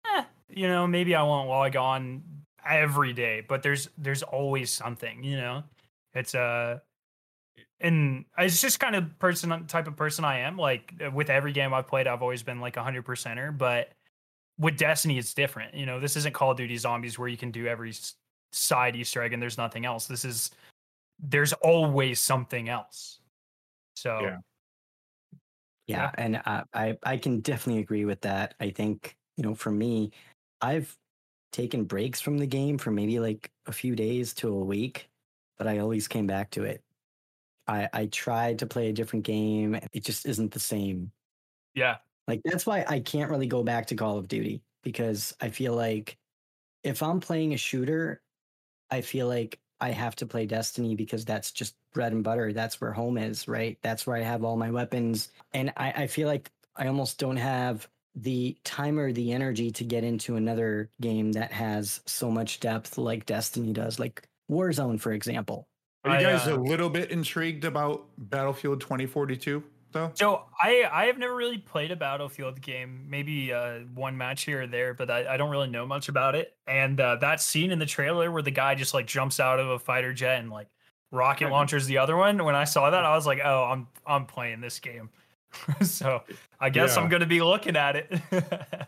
eh, 0.06 0.24
you 0.50 0.68
know, 0.68 0.88
maybe 0.88 1.14
I 1.16 1.24
won't 1.24 1.50
log 1.50 1.76
on 1.76 2.24
every 2.66 3.12
day, 3.14 3.42
but 3.48 3.64
there's 3.64 3.90
there's 3.98 4.24
always 4.24 4.72
something, 4.72 5.24
you 5.24 5.38
know. 5.38 5.64
It's 6.14 6.36
uh 6.36 6.80
and 7.82 8.26
it's 8.38 8.62
just 8.62 8.80
kind 8.80 8.96
of 8.96 9.18
person 9.20 9.66
type 9.68 9.88
of 9.88 9.96
person 9.96 10.26
I 10.26 10.40
am. 10.40 10.58
Like 10.58 10.94
with 11.14 11.30
every 11.30 11.52
game 11.54 11.74
I've 11.74 11.88
played, 11.88 12.08
I've 12.08 12.22
always 12.22 12.44
been 12.44 12.60
like 12.60 12.78
a 12.78 12.84
hundred 12.84 13.06
percenter, 13.06 13.56
but 13.58 13.92
with 14.60 14.78
Destiny, 14.78 15.18
it's 15.18 15.34
different. 15.34 15.74
You 15.74 15.86
know, 15.86 16.00
this 16.00 16.16
isn't 16.18 16.34
Call 16.34 16.52
of 16.52 16.58
Duty 16.58 16.78
Zombies 16.78 17.18
where 17.18 17.30
you 17.30 17.38
can 17.38 17.50
do 17.50 17.66
every 17.66 17.94
side 18.52 18.96
Easter 18.96 19.24
egg 19.24 19.34
and 19.34 19.42
there's 19.42 19.58
nothing 19.58 19.86
else. 19.86 20.06
This 20.06 20.26
is 20.26 20.52
there's 21.18 21.54
always 21.54 22.20
something 22.20 22.70
else. 22.70 23.20
So 23.96 24.20
Yeah. 24.22 24.38
Yeah, 25.88 26.12
and 26.20 26.38
I, 26.46 26.64
I 26.72 26.98
I 27.02 27.18
can 27.18 27.40
definitely 27.40 27.82
agree 27.82 28.06
with 28.06 28.22
that. 28.22 28.54
I 28.60 28.70
think 28.70 29.18
you 29.38 29.44
know, 29.44 29.56
for 29.56 29.72
me, 29.72 30.12
I've 30.62 30.96
taken 31.52 31.84
breaks 31.84 32.22
from 32.22 32.38
the 32.38 32.46
game 32.46 32.78
for 32.78 32.92
maybe 32.92 33.20
like 33.20 33.50
a 33.66 33.72
few 33.72 33.96
days 33.96 34.36
to 34.36 34.50
a 34.50 34.64
week, 34.64 35.10
but 35.58 35.66
I 35.66 35.80
always 35.80 36.08
came 36.08 36.28
back 36.28 36.52
to 36.52 36.64
it. 36.64 36.84
I 37.66 37.90
I 37.92 38.06
tried 38.06 38.60
to 38.60 38.68
play 38.68 38.90
a 38.90 38.94
different 38.94 39.26
game. 39.26 39.80
It 39.92 40.06
just 40.06 40.28
isn't 40.28 40.52
the 40.52 40.60
same. 40.60 41.12
yeah, 41.74 41.96
Like 42.30 42.42
that's 42.46 42.68
why 42.68 42.86
I 42.88 43.00
can't 43.00 43.32
really 43.32 43.48
go 43.48 43.64
back 43.64 43.88
to 43.88 43.96
Call 43.96 44.20
of 44.20 44.28
Duty 44.28 44.62
because 44.84 45.36
I 45.42 45.50
feel 45.50 45.74
like 45.74 46.16
if 46.84 47.02
I'm 47.02 47.20
playing 47.20 47.56
a 47.56 47.58
shooter, 47.58 48.22
I 48.92 49.02
feel 49.02 49.28
like 49.28 49.60
I 49.82 49.90
have 49.90 50.16
to 50.18 50.28
play 50.28 50.46
Destiny 50.46 50.96
because 50.96 51.26
that's 51.26 51.52
just 51.52 51.74
bread 51.92 52.14
and 52.14 52.24
butter. 52.24 52.54
That's 52.54 52.80
where 52.80 52.94
home 52.94 53.18
is, 53.18 53.48
right? 53.48 53.80
That's 53.82 54.06
where 54.06 54.16
I 54.16 54.22
have 54.22 54.44
all 54.44 54.58
my 54.58 54.70
weapons. 54.70 55.30
And 55.56 55.74
I, 55.76 55.92
I 55.92 56.08
feel 56.08 56.28
like 56.28 56.52
I 56.76 56.86
almost 56.86 57.18
don't 57.18 57.38
have 57.38 57.90
the 58.14 58.56
time 58.64 59.00
or 59.00 59.12
the 59.12 59.32
energy 59.32 59.72
to 59.72 59.84
get 59.84 60.04
into 60.04 60.36
another 60.36 60.92
game 61.02 61.32
that 61.32 61.52
has 61.52 62.02
so 62.06 62.30
much 62.30 62.60
depth 62.60 63.00
like 63.00 63.26
Destiny 63.26 63.74
does, 63.74 63.98
like 63.98 64.28
Warzone, 64.52 65.02
for 65.02 65.14
example. 65.14 65.68
Are 66.04 66.12
you 66.12 66.28
I, 66.28 66.32
guys 66.34 66.48
uh, 66.48 66.56
a 66.56 66.60
little 66.60 66.90
bit 66.90 67.10
intrigued 67.10 67.66
about 67.66 68.06
Battlefield 68.18 68.82
2042 68.82 69.64
though? 69.92 70.12
So 70.16 70.46
I 70.62 70.88
I 70.92 71.06
have 71.06 71.18
never 71.18 71.36
really 71.36 71.58
played 71.58 71.92
a 71.92 71.96
Battlefield 71.96 72.62
game, 72.62 73.06
maybe 73.10 73.54
uh, 73.54 73.80
one 73.94 74.18
match 74.18 74.44
here 74.44 74.64
or 74.64 74.68
there, 74.68 74.94
but 74.94 75.10
I, 75.10 75.34
I 75.34 75.38
don't 75.38 75.50
really 75.50 75.70
know 75.70 75.86
much 75.86 76.10
about 76.10 76.36
it. 76.36 76.56
And 76.68 77.00
uh, 77.00 77.18
that 77.18 77.42
scene 77.42 77.72
in 77.72 77.80
the 77.80 77.86
trailer 77.86 78.32
where 78.32 78.42
the 78.42 78.52
guy 78.52 78.76
just 78.76 78.94
like 78.94 79.08
jumps 79.08 79.40
out 79.40 79.60
of 79.60 79.70
a 79.70 79.80
fighter 79.80 80.14
jet 80.14 80.40
and 80.40 80.50
like 80.50 80.68
rocket 81.12 81.50
launchers 81.50 81.86
the 81.86 81.98
other 81.98 82.16
one. 82.18 82.44
When 82.44 82.56
I 82.56 82.64
saw 82.64 82.90
that, 82.90 83.06
I 83.06 83.16
was 83.16 83.26
like, 83.26 83.40
oh, 83.44 83.64
I'm 83.64 83.88
I'm 84.06 84.26
playing 84.26 84.62
this 84.62 84.80
game. 84.80 85.10
so 85.82 86.22
I 86.60 86.70
guess 86.70 86.96
I'm 86.98 87.10
gonna 87.10 87.26
be 87.26 87.42
looking 87.42 87.76
at 87.76 87.96
it. 87.96 88.22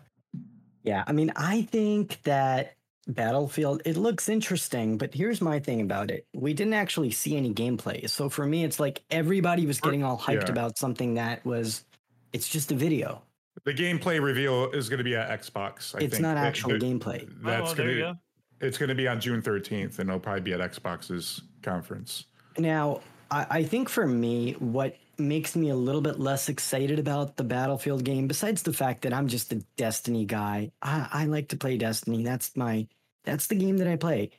Yeah, 0.83 1.03
I 1.05 1.11
mean, 1.11 1.31
I 1.35 1.63
think 1.63 2.21
that 2.23 2.75
Battlefield 3.07 3.81
it 3.85 3.97
looks 3.97 4.29
interesting, 4.29 4.97
but 4.97 5.13
here's 5.13 5.41
my 5.41 5.59
thing 5.59 5.81
about 5.81 6.11
it. 6.11 6.27
We 6.33 6.53
didn't 6.53 6.75
actually 6.75 7.11
see 7.11 7.35
any 7.35 7.53
gameplay. 7.53 8.09
So 8.09 8.29
for 8.29 8.45
me 8.45 8.63
it's 8.63 8.79
like 8.79 9.03
everybody 9.09 9.65
was 9.65 9.79
getting 9.79 10.03
all 10.03 10.17
hyped 10.17 10.45
yeah. 10.45 10.51
about 10.51 10.77
something 10.77 11.15
that 11.15 11.43
was 11.45 11.83
it's 12.31 12.47
just 12.47 12.71
a 12.71 12.75
video. 12.75 13.23
The 13.63 13.73
gameplay 13.73 14.21
reveal 14.21 14.69
is 14.71 14.87
going 14.87 14.99
to 14.99 15.03
be 15.03 15.15
at 15.15 15.41
Xbox. 15.41 15.95
I 15.95 16.03
it's 16.03 16.13
think. 16.13 16.21
not 16.21 16.35
That- 16.35 16.45
actual 16.45 16.71
that- 16.71 16.81
gameplay. 16.81 17.27
Oh, 17.27 17.33
That's 17.43 17.63
well, 17.63 17.75
going 17.75 17.87
there 17.87 17.97
you 17.97 18.03
to 18.03 18.19
it's 18.61 18.77
going 18.77 18.89
to 18.89 18.95
be 18.95 19.07
on 19.07 19.19
June 19.19 19.41
13th, 19.41 19.99
and 19.99 20.09
it'll 20.09 20.19
probably 20.19 20.41
be 20.41 20.53
at 20.53 20.59
Xbox's 20.59 21.41
conference. 21.63 22.25
Now, 22.57 23.01
I, 23.29 23.47
I 23.49 23.63
think 23.63 23.89
for 23.89 24.05
me, 24.05 24.53
what 24.53 24.95
makes 25.21 25.55
me 25.55 25.69
a 25.69 25.75
little 25.75 26.01
bit 26.01 26.19
less 26.19 26.49
excited 26.49 26.99
about 26.99 27.37
the 27.37 27.43
Battlefield 27.43 28.03
game, 28.03 28.27
besides 28.27 28.63
the 28.63 28.73
fact 28.73 29.01
that 29.03 29.13
I'm 29.13 29.27
just 29.27 29.51
a 29.53 29.63
Destiny 29.77 30.25
guy, 30.25 30.71
I, 30.81 31.07
I 31.11 31.25
like 31.25 31.49
to 31.49 31.57
play 31.57 31.77
Destiny. 31.77 32.23
That's 32.23 32.55
my 32.55 32.87
that's 33.23 33.47
the 33.47 33.55
game 33.55 33.77
that 33.77 33.87
I 33.87 33.95
play. 33.97 34.31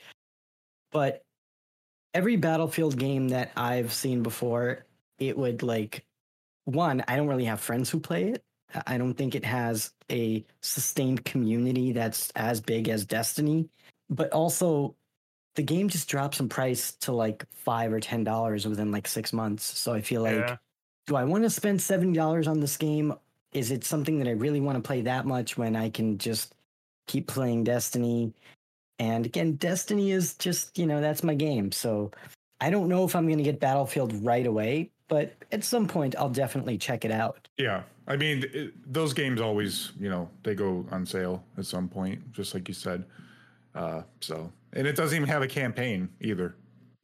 But 0.91 1.25
every 2.15 2.37
Battlefield 2.37 2.99
game 2.99 3.29
that 3.29 3.53
I've 3.57 3.93
seen 3.93 4.23
before, 4.23 4.85
it 5.19 5.37
would 5.39 5.63
like 5.63 6.05
one, 6.65 7.03
I 7.09 7.17
don't 7.17 7.29
really 7.29 7.47
have 7.47 7.61
friends 7.61 7.91
who 7.91 8.01
play 8.01 8.31
it. 8.31 8.45
I- 8.87 8.99
don't 8.99 9.15
think 9.15 9.35
it 9.35 9.45
has 9.45 9.93
a 10.11 10.45
sustained 10.63 11.25
community 11.25 11.93
that's 11.93 12.31
as 12.37 12.61
big 12.61 12.89
as 12.89 13.05
Destiny. 13.05 13.69
But 14.09 14.31
also 14.33 14.97
the 15.55 15.63
game 15.63 15.89
just 15.89 16.09
drops 16.09 16.41
in 16.41 16.49
price 16.49 16.93
to 17.03 17.13
like 17.13 17.45
five 17.53 17.93
or 17.93 18.01
ten 18.01 18.25
dollars 18.25 18.67
within 18.67 18.91
like 18.91 19.07
six 19.07 19.33
months. 19.33 19.79
So 19.79 19.93
I 19.93 20.01
feel 20.01 20.23
like, 20.23 20.37
Yeah. 20.37 20.57
Do 21.07 21.17
I 21.17 21.25
want 21.25 21.45
to 21.45 21.51
spend 21.51 21.81
seventy 21.81 22.13
dollars 22.15 22.47
on 22.47 22.61
this 22.61 22.77
game? 22.77 23.15
Is 23.53 23.71
it 23.71 23.85
something 23.85 24.19
that 24.19 24.29
I 24.29 24.33
really 24.33 24.61
want 24.61 24.77
to 24.77 24.87
play 24.87 25.03
that 25.03 25.27
much 25.27 25.59
when 25.59 25.77
I 25.77 25.91
can 25.91 26.17
just 26.19 26.55
keep 27.07 27.27
playing 27.27 27.65
Destiny? 27.65 28.33
And 28.99 29.27
again, 29.27 29.55
Destiny 29.57 30.13
is 30.13 30.35
just 30.35 30.79
you 30.79 30.87
know 30.87 31.01
that's 31.01 31.23
my 31.23 31.35
game. 31.35 31.73
So 31.73 32.11
I 32.61 32.71
don't 32.71 32.89
know 32.89 33.05
if 33.05 33.17
I'm 33.17 33.27
going 33.27 33.39
to 33.39 33.45
get 33.45 33.59
Battlefield 33.61 34.13
right 34.25 34.47
away, 34.47 34.91
but 35.09 35.35
at 35.51 35.65
some 35.65 35.89
point 35.89 36.15
I'll 36.17 36.31
definitely 36.31 36.79
check 36.79 37.05
it 37.05 37.11
out. 37.11 37.49
Yeah, 37.59 37.83
I 38.07 38.17
mean 38.17 38.45
it, 38.53 38.93
those 38.93 39.13
games 39.13 39.41
always, 39.41 39.93
you 39.99 40.09
know, 40.09 40.31
they 40.45 40.55
go 40.55 40.87
on 40.91 41.05
sale 41.05 41.43
at 41.59 41.67
some 41.67 41.89
point, 41.89 42.33
just 42.33 42.55
like 42.55 42.69
you 42.69 42.75
said. 42.75 43.05
Uh, 43.75 44.03
so, 44.21 44.53
and 44.75 44.87
it 44.87 44.95
doesn't 44.97 45.17
even 45.17 45.29
have 45.29 45.43
a 45.43 45.49
campaign 45.49 46.09
either. 46.21 46.55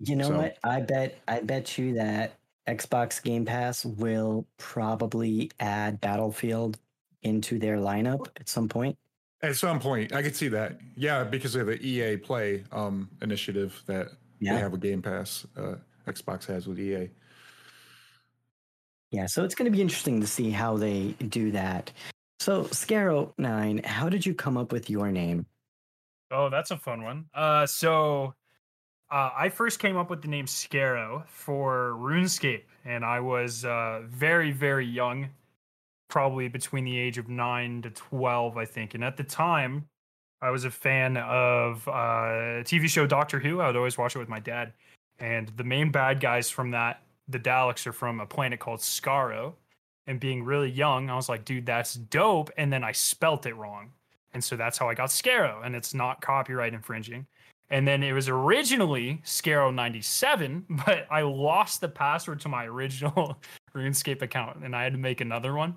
You 0.00 0.14
know 0.16 0.28
So- 0.28 0.36
what? 0.36 0.56
I 0.62 0.80
bet 0.80 1.18
I 1.26 1.40
bet 1.40 1.76
you 1.76 1.94
that 1.94 2.37
Xbox 2.68 3.22
Game 3.22 3.44
Pass 3.44 3.84
will 3.84 4.46
probably 4.58 5.50
add 5.58 6.00
Battlefield 6.00 6.78
into 7.22 7.58
their 7.58 7.78
lineup 7.78 8.28
at 8.38 8.48
some 8.48 8.68
point. 8.68 8.96
At 9.42 9.56
some 9.56 9.80
point, 9.80 10.12
I 10.12 10.22
could 10.22 10.36
see 10.36 10.48
that. 10.48 10.78
Yeah, 10.96 11.24
because 11.24 11.54
of 11.54 11.66
the 11.66 11.80
EA 11.84 12.16
Play 12.16 12.64
um, 12.72 13.08
initiative 13.22 13.82
that 13.86 14.08
Yeah. 14.40 14.54
they 14.54 14.60
have 14.60 14.74
a 14.74 14.78
Game 14.78 15.00
Pass. 15.02 15.46
Uh, 15.56 15.76
Xbox 16.06 16.46
has 16.46 16.66
with 16.66 16.78
EA. 16.78 17.08
Yeah, 19.10 19.26
so 19.26 19.44
it's 19.44 19.54
going 19.54 19.70
to 19.70 19.74
be 19.74 19.80
interesting 19.80 20.20
to 20.20 20.26
see 20.26 20.50
how 20.50 20.76
they 20.76 21.12
do 21.28 21.50
that. 21.52 21.90
So, 22.40 22.64
Skarrow9, 22.64 23.84
how 23.84 24.08
did 24.08 24.26
you 24.26 24.34
come 24.34 24.56
up 24.56 24.72
with 24.72 24.90
your 24.90 25.10
name? 25.10 25.46
Oh, 26.30 26.50
that's 26.50 26.70
a 26.70 26.76
fun 26.76 27.02
one. 27.02 27.24
Uh, 27.32 27.66
so 27.66 28.34
uh, 29.10 29.30
I 29.36 29.48
first 29.48 29.78
came 29.78 29.96
up 29.96 30.10
with 30.10 30.22
the 30.22 30.28
name 30.28 30.46
Skarrow 30.46 31.26
for 31.26 31.94
RuneScape, 31.98 32.64
and 32.84 33.04
I 33.04 33.20
was 33.20 33.64
uh, 33.64 34.02
very, 34.06 34.50
very 34.50 34.86
young, 34.86 35.30
probably 36.08 36.48
between 36.48 36.84
the 36.84 36.98
age 36.98 37.16
of 37.16 37.28
nine 37.28 37.82
to 37.82 37.90
twelve, 37.90 38.56
I 38.56 38.64
think. 38.64 38.94
And 38.94 39.02
at 39.02 39.16
the 39.16 39.24
time, 39.24 39.86
I 40.42 40.50
was 40.50 40.64
a 40.64 40.70
fan 40.70 41.16
of 41.16 41.86
uh, 41.88 42.62
TV 42.64 42.86
show 42.86 43.06
Doctor 43.06 43.38
Who. 43.38 43.60
I 43.60 43.66
would 43.66 43.76
always 43.76 43.96
watch 43.96 44.14
it 44.14 44.18
with 44.18 44.28
my 44.28 44.40
dad, 44.40 44.72
and 45.18 45.48
the 45.56 45.64
main 45.64 45.90
bad 45.90 46.20
guys 46.20 46.50
from 46.50 46.70
that, 46.72 47.02
the 47.28 47.38
Daleks, 47.38 47.86
are 47.86 47.92
from 47.92 48.20
a 48.20 48.26
planet 48.26 48.60
called 48.60 48.80
Skaro. 48.80 49.54
And 50.06 50.18
being 50.18 50.42
really 50.42 50.70
young, 50.70 51.10
I 51.10 51.16
was 51.16 51.28
like, 51.28 51.44
dude, 51.44 51.66
that's 51.66 51.92
dope. 51.92 52.50
And 52.56 52.72
then 52.72 52.82
I 52.82 52.92
spelt 52.92 53.44
it 53.44 53.54
wrong. 53.54 53.90
And 54.32 54.42
so 54.42 54.56
that's 54.56 54.78
how 54.78 54.88
I 54.88 54.94
got 54.94 55.08
Skarrow, 55.08 55.64
and 55.64 55.74
it's 55.74 55.94
not 55.94 56.20
copyright 56.20 56.74
infringing. 56.74 57.26
And 57.70 57.86
then 57.86 58.02
it 58.02 58.12
was 58.12 58.28
originally 58.28 59.20
Skarrow 59.24 59.74
97, 59.74 60.64
but 60.86 61.06
I 61.10 61.22
lost 61.22 61.80
the 61.80 61.88
password 61.88 62.40
to 62.40 62.48
my 62.48 62.64
original 62.64 63.38
RuneScape 63.74 64.22
account 64.22 64.64
and 64.64 64.74
I 64.74 64.82
had 64.82 64.92
to 64.92 64.98
make 64.98 65.20
another 65.20 65.54
one. 65.54 65.76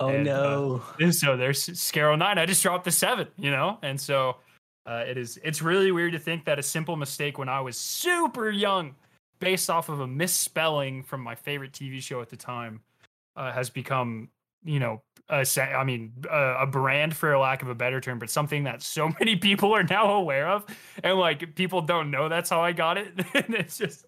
Oh 0.00 0.08
And, 0.08 0.28
uh, 0.28 0.50
no. 0.50 0.82
And 1.00 1.14
so 1.14 1.36
there's 1.36 1.68
Skarrow 1.68 2.18
9. 2.18 2.38
I 2.38 2.46
just 2.46 2.62
dropped 2.62 2.84
the 2.84 2.90
7, 2.90 3.28
you 3.36 3.50
know? 3.50 3.78
And 3.82 4.00
so 4.00 4.36
uh, 4.86 5.04
it 5.06 5.18
is 5.18 5.38
it's 5.44 5.60
really 5.60 5.92
weird 5.92 6.12
to 6.12 6.18
think 6.18 6.44
that 6.46 6.58
a 6.58 6.62
simple 6.62 6.96
mistake 6.96 7.36
when 7.36 7.48
I 7.48 7.60
was 7.60 7.76
super 7.76 8.50
young 8.50 8.94
based 9.38 9.70
off 9.70 9.88
of 9.88 10.00
a 10.00 10.06
misspelling 10.06 11.02
from 11.02 11.20
my 11.20 11.34
favorite 11.34 11.72
TV 11.72 12.00
show 12.00 12.20
at 12.22 12.28
the 12.28 12.36
time 12.36 12.80
uh, 13.36 13.52
has 13.52 13.70
become, 13.70 14.28
you 14.64 14.80
know, 14.80 15.02
a, 15.30 15.44
I 15.60 15.84
mean, 15.84 16.12
a, 16.30 16.62
a 16.62 16.66
brand 16.66 17.14
for 17.14 17.36
lack 17.38 17.62
of 17.62 17.68
a 17.68 17.74
better 17.74 18.00
term, 18.00 18.18
but 18.18 18.30
something 18.30 18.64
that 18.64 18.82
so 18.82 19.08
many 19.20 19.36
people 19.36 19.74
are 19.74 19.82
now 19.82 20.12
aware 20.12 20.48
of, 20.48 20.64
and 21.02 21.18
like 21.18 21.54
people 21.54 21.82
don't 21.82 22.10
know 22.10 22.28
that's 22.28 22.50
how 22.50 22.60
I 22.62 22.72
got 22.72 22.98
it, 22.98 23.12
and 23.34 23.54
it's 23.54 23.78
just, 23.78 24.06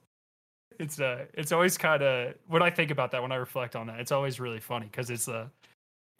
it's 0.78 0.98
uh, 1.00 1.26
it's 1.34 1.52
always 1.52 1.76
kind 1.76 2.02
of 2.02 2.34
when 2.46 2.62
I 2.62 2.70
think 2.70 2.90
about 2.90 3.10
that, 3.12 3.22
when 3.22 3.32
I 3.32 3.36
reflect 3.36 3.76
on 3.76 3.86
that, 3.88 4.00
it's 4.00 4.12
always 4.12 4.40
really 4.40 4.60
funny 4.60 4.86
because 4.86 5.10
it's 5.10 5.28
a, 5.28 5.50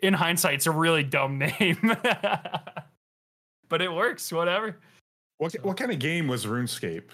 in 0.01 0.13
hindsight, 0.15 0.55
it's 0.55 0.67
a 0.67 0.71
really 0.71 1.03
dumb 1.03 1.39
name, 1.61 1.97
but 3.69 3.81
it 3.81 3.93
works, 3.93 4.31
whatever. 4.33 4.77
What 5.39 5.55
what 5.63 5.77
kind 5.77 5.91
of 5.91 5.99
game 5.99 6.29
was 6.29 6.45
RuneScape? 6.45 7.05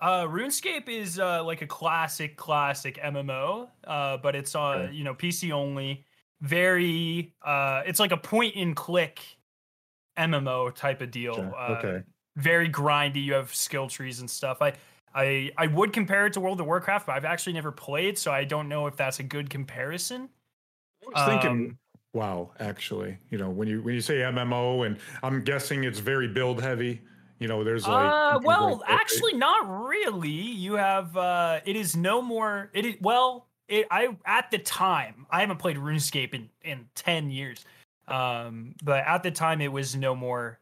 Uh, 0.00 0.24
RuneScape 0.24 0.88
is 0.88 1.18
uh, 1.18 1.42
like 1.42 1.62
a 1.62 1.66
classic, 1.66 2.36
classic 2.36 2.98
MMO, 3.02 3.68
uh, 3.84 4.18
but 4.18 4.36
it's 4.36 4.54
on 4.54 4.82
Okay. 4.82 4.92
you 4.94 5.02
know 5.02 5.14
PC 5.14 5.50
only. 5.50 6.04
Very, 6.44 7.32
uh, 7.42 7.82
it's 7.86 7.98
like 7.98 8.12
a 8.12 8.18
point 8.18 8.54
and 8.56 8.76
click 8.76 9.20
MMO 10.18 10.74
type 10.74 11.00
of 11.00 11.10
deal. 11.10 11.34
Sure, 11.36 11.54
Uh, 11.58 11.78
okay. 11.78 12.02
Very 12.36 12.68
grindy. 12.68 13.24
You 13.24 13.32
have 13.32 13.54
skill 13.54 13.88
trees 13.88 14.20
and 14.20 14.28
stuff. 14.28 14.60
I, 14.60 14.74
I, 15.14 15.52
I 15.56 15.68
would 15.68 15.92
compare 15.94 16.26
it 16.26 16.34
to 16.34 16.40
World 16.40 16.60
of 16.60 16.66
Warcraft, 16.66 17.06
but 17.06 17.16
I've 17.16 17.24
actually 17.24 17.54
never 17.54 17.72
played, 17.72 18.18
so 18.18 18.30
I 18.30 18.44
don't 18.44 18.68
know 18.68 18.86
if 18.86 18.96
that's 18.96 19.20
a 19.20 19.22
good 19.22 19.48
comparison. 19.48 20.28
I 21.16 21.20
was 21.20 21.28
thinking, 21.28 21.50
Um, 21.50 21.78
wow, 22.12 22.50
actually, 22.60 23.16
you 23.30 23.38
know, 23.38 23.48
when 23.48 23.68
you 23.68 23.80
when 23.82 23.94
you 23.94 24.00
say 24.02 24.16
MMO, 24.16 24.86
and 24.86 24.98
I'm 25.22 25.42
guessing 25.44 25.84
it's 25.84 26.00
very 26.00 26.28
build 26.28 26.60
heavy. 26.60 27.00
You 27.38 27.48
know, 27.48 27.64
there's 27.64 27.86
like 27.86 28.12
uh, 28.12 28.40
well, 28.42 28.78
like- 28.78 28.90
actually, 28.90 29.34
not 29.34 29.86
really. 29.86 30.28
You 30.30 30.74
have 30.74 31.16
uh, 31.16 31.60
it 31.64 31.76
is 31.76 31.96
no 31.96 32.20
more. 32.20 32.70
It 32.74 32.84
is 32.84 32.94
well. 33.00 33.48
It 33.68 33.86
I 33.90 34.16
at 34.26 34.50
the 34.50 34.58
time 34.58 35.26
I 35.30 35.40
haven't 35.40 35.58
played 35.58 35.76
RuneScape 35.76 36.34
in 36.34 36.48
in 36.62 36.86
ten 36.94 37.30
years, 37.30 37.64
um, 38.08 38.74
but 38.82 39.04
at 39.06 39.22
the 39.22 39.30
time 39.30 39.60
it 39.60 39.72
was 39.72 39.96
no 39.96 40.14
more. 40.14 40.58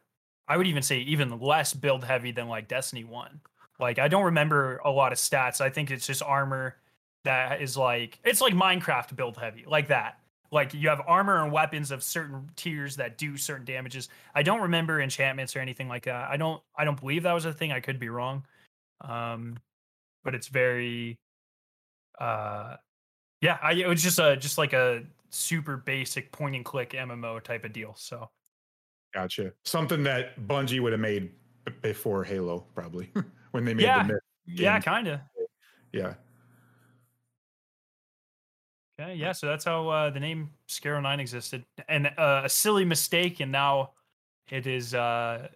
I 0.47 0.57
would 0.57 0.67
even 0.67 0.83
say 0.83 0.99
even 0.99 1.39
less 1.39 1.73
build 1.73 2.03
heavy 2.03 2.31
than 2.31 2.47
like 2.47 2.67
Destiny 2.67 3.03
One. 3.03 3.41
Like 3.79 3.99
I 3.99 4.07
don't 4.07 4.25
remember 4.25 4.77
a 4.85 4.91
lot 4.91 5.11
of 5.11 5.17
stats. 5.17 5.61
I 5.61 5.69
think 5.69 5.91
it's 5.91 6.07
just 6.07 6.21
armor 6.23 6.77
that 7.23 7.61
is 7.61 7.77
like 7.77 8.19
it's 8.23 8.41
like 8.41 8.53
Minecraft 8.53 9.15
build 9.15 9.37
heavy 9.37 9.65
like 9.67 9.87
that. 9.87 10.19
Like 10.51 10.73
you 10.73 10.87
have 10.89 11.01
armor 11.07 11.43
and 11.43 11.51
weapons 11.51 11.89
of 11.91 12.03
certain 12.03 12.49
tiers 12.55 12.95
that 12.97 13.17
do 13.17 13.37
certain 13.37 13.65
damages. 13.65 14.09
I 14.35 14.43
don't 14.43 14.61
remember 14.61 15.01
enchantments 15.01 15.55
or 15.55 15.59
anything 15.59 15.87
like 15.87 16.05
that. 16.05 16.29
I 16.29 16.37
don't 16.37 16.61
I 16.75 16.85
don't 16.85 16.99
believe 16.99 17.23
that 17.23 17.33
was 17.33 17.45
a 17.45 17.53
thing. 17.53 17.71
I 17.71 17.79
could 17.79 17.99
be 17.99 18.09
wrong. 18.09 18.45
Um 19.01 19.57
but 20.23 20.35
it's 20.35 20.47
very 20.47 21.17
uh 22.19 22.75
yeah, 23.43 23.57
I 23.61 23.73
it 23.73 23.87
was 23.87 24.01
just 24.01 24.17
a 24.19 24.37
just 24.37 24.57
like 24.57 24.71
a 24.73 25.03
super 25.29 25.75
basic 25.77 26.31
point 26.31 26.55
and 26.55 26.63
click 26.63 26.91
MMO 26.91 27.43
type 27.43 27.65
of 27.65 27.73
deal. 27.73 27.93
So 27.97 28.29
Gotcha. 29.13 29.51
Something 29.65 30.01
that 30.03 30.39
Bungie 30.47 30.79
would 30.79 30.91
have 30.93 31.01
made 31.01 31.29
b- 31.65 31.73
before 31.81 32.23
Halo, 32.23 32.65
probably 32.73 33.11
when 33.51 33.65
they 33.65 33.73
made 33.75 33.83
Yeah. 33.83 34.01
the 34.07 34.13
myth. 34.13 34.21
yeah, 34.47 34.79
kind 34.79 35.07
of. 35.07 35.19
Yeah. 35.91 36.15
Okay, 38.99 39.15
yeah, 39.15 39.31
so 39.31 39.47
that's 39.47 39.65
how 39.65 39.87
uh, 39.89 40.09
the 40.11 40.19
name 40.19 40.51
Skarrow 40.67 41.01
9 41.01 41.19
existed. 41.19 41.65
And 41.87 42.07
uh, 42.17 42.41
a 42.45 42.49
silly 42.49 42.85
mistake, 42.85 43.39
and 43.39 43.51
now 43.51 43.91
it 44.51 44.67
is 44.67 44.93
uh, 44.93 45.47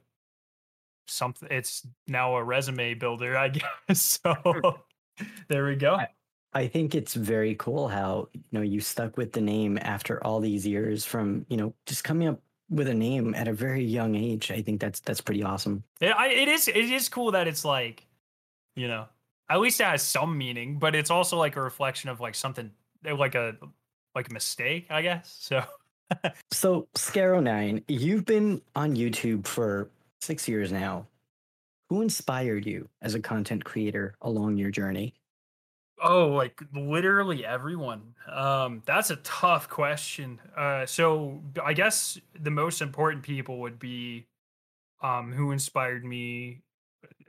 something, 1.07 1.47
it's 1.51 1.85
now 2.07 2.35
a 2.35 2.43
resume 2.43 2.95
builder, 2.95 3.37
I 3.37 3.49
guess. 3.87 4.19
So 4.23 4.79
there 5.47 5.65
we 5.65 5.75
go. 5.75 5.99
I- 6.63 6.67
think 6.67 6.95
it's 6.95 7.13
very 7.13 7.55
cool 7.55 7.87
how 7.87 8.29
you 8.33 8.41
know 8.51 8.61
you 8.61 8.79
stuck 8.81 9.17
with 9.17 9.31
the 9.31 9.41
name 9.41 9.77
after 9.81 10.23
all 10.23 10.39
these 10.39 10.65
years 10.65 11.05
from 11.05 11.45
you 11.49 11.57
know 11.57 11.73
just 11.85 12.03
coming 12.03 12.27
up 12.27 12.39
with 12.69 12.87
a 12.87 12.93
name 12.93 13.33
at 13.35 13.47
a 13.47 13.53
very 13.53 13.83
young 13.83 14.15
age. 14.15 14.51
I 14.51 14.61
think 14.61 14.81
that's 14.81 14.99
that's 14.99 15.21
pretty 15.21 15.43
awesome. 15.43 15.83
It, 16.01 16.09
I, 16.09 16.27
it 16.29 16.47
is 16.47 16.67
it 16.67 16.75
is 16.75 17.09
cool 17.09 17.31
that 17.31 17.47
it's 17.47 17.63
like, 17.63 18.05
you 18.75 18.87
know, 18.87 19.05
at 19.49 19.59
least 19.59 19.79
it 19.79 19.85
has 19.85 20.01
some 20.01 20.37
meaning, 20.37 20.79
but 20.79 20.95
it's 20.95 21.09
also 21.09 21.37
like 21.37 21.55
a 21.55 21.61
reflection 21.61 22.09
of 22.09 22.19
like 22.19 22.35
something 22.35 22.71
like 23.03 23.35
a 23.35 23.55
like 24.15 24.29
a 24.29 24.33
mistake, 24.33 24.87
I 24.89 25.01
guess. 25.01 25.35
So 25.39 25.63
So 26.51 26.87
Skarrow9, 26.95 27.83
you've 27.87 28.25
been 28.25 28.61
on 28.75 28.95
YouTube 28.95 29.45
for 29.45 29.89
six 30.21 30.47
years 30.47 30.71
now. 30.71 31.07
Who 31.89 32.01
inspired 32.01 32.65
you 32.65 32.89
as 33.01 33.15
a 33.15 33.19
content 33.19 33.63
creator 33.63 34.15
along 34.21 34.57
your 34.57 34.71
journey? 34.71 35.13
Oh, 36.01 36.27
like 36.27 36.61
literally 36.73 37.45
everyone. 37.45 38.13
Um, 38.31 38.83
that's 38.85 39.09
a 39.09 39.15
tough 39.17 39.67
question. 39.67 40.39
Uh, 40.55 40.85
so 40.85 41.41
I 41.63 41.73
guess 41.73 42.19
the 42.39 42.51
most 42.51 42.81
important 42.81 43.23
people 43.23 43.59
would 43.61 43.79
be, 43.79 44.27
um, 45.01 45.31
who 45.31 45.51
inspired 45.51 46.05
me, 46.05 46.61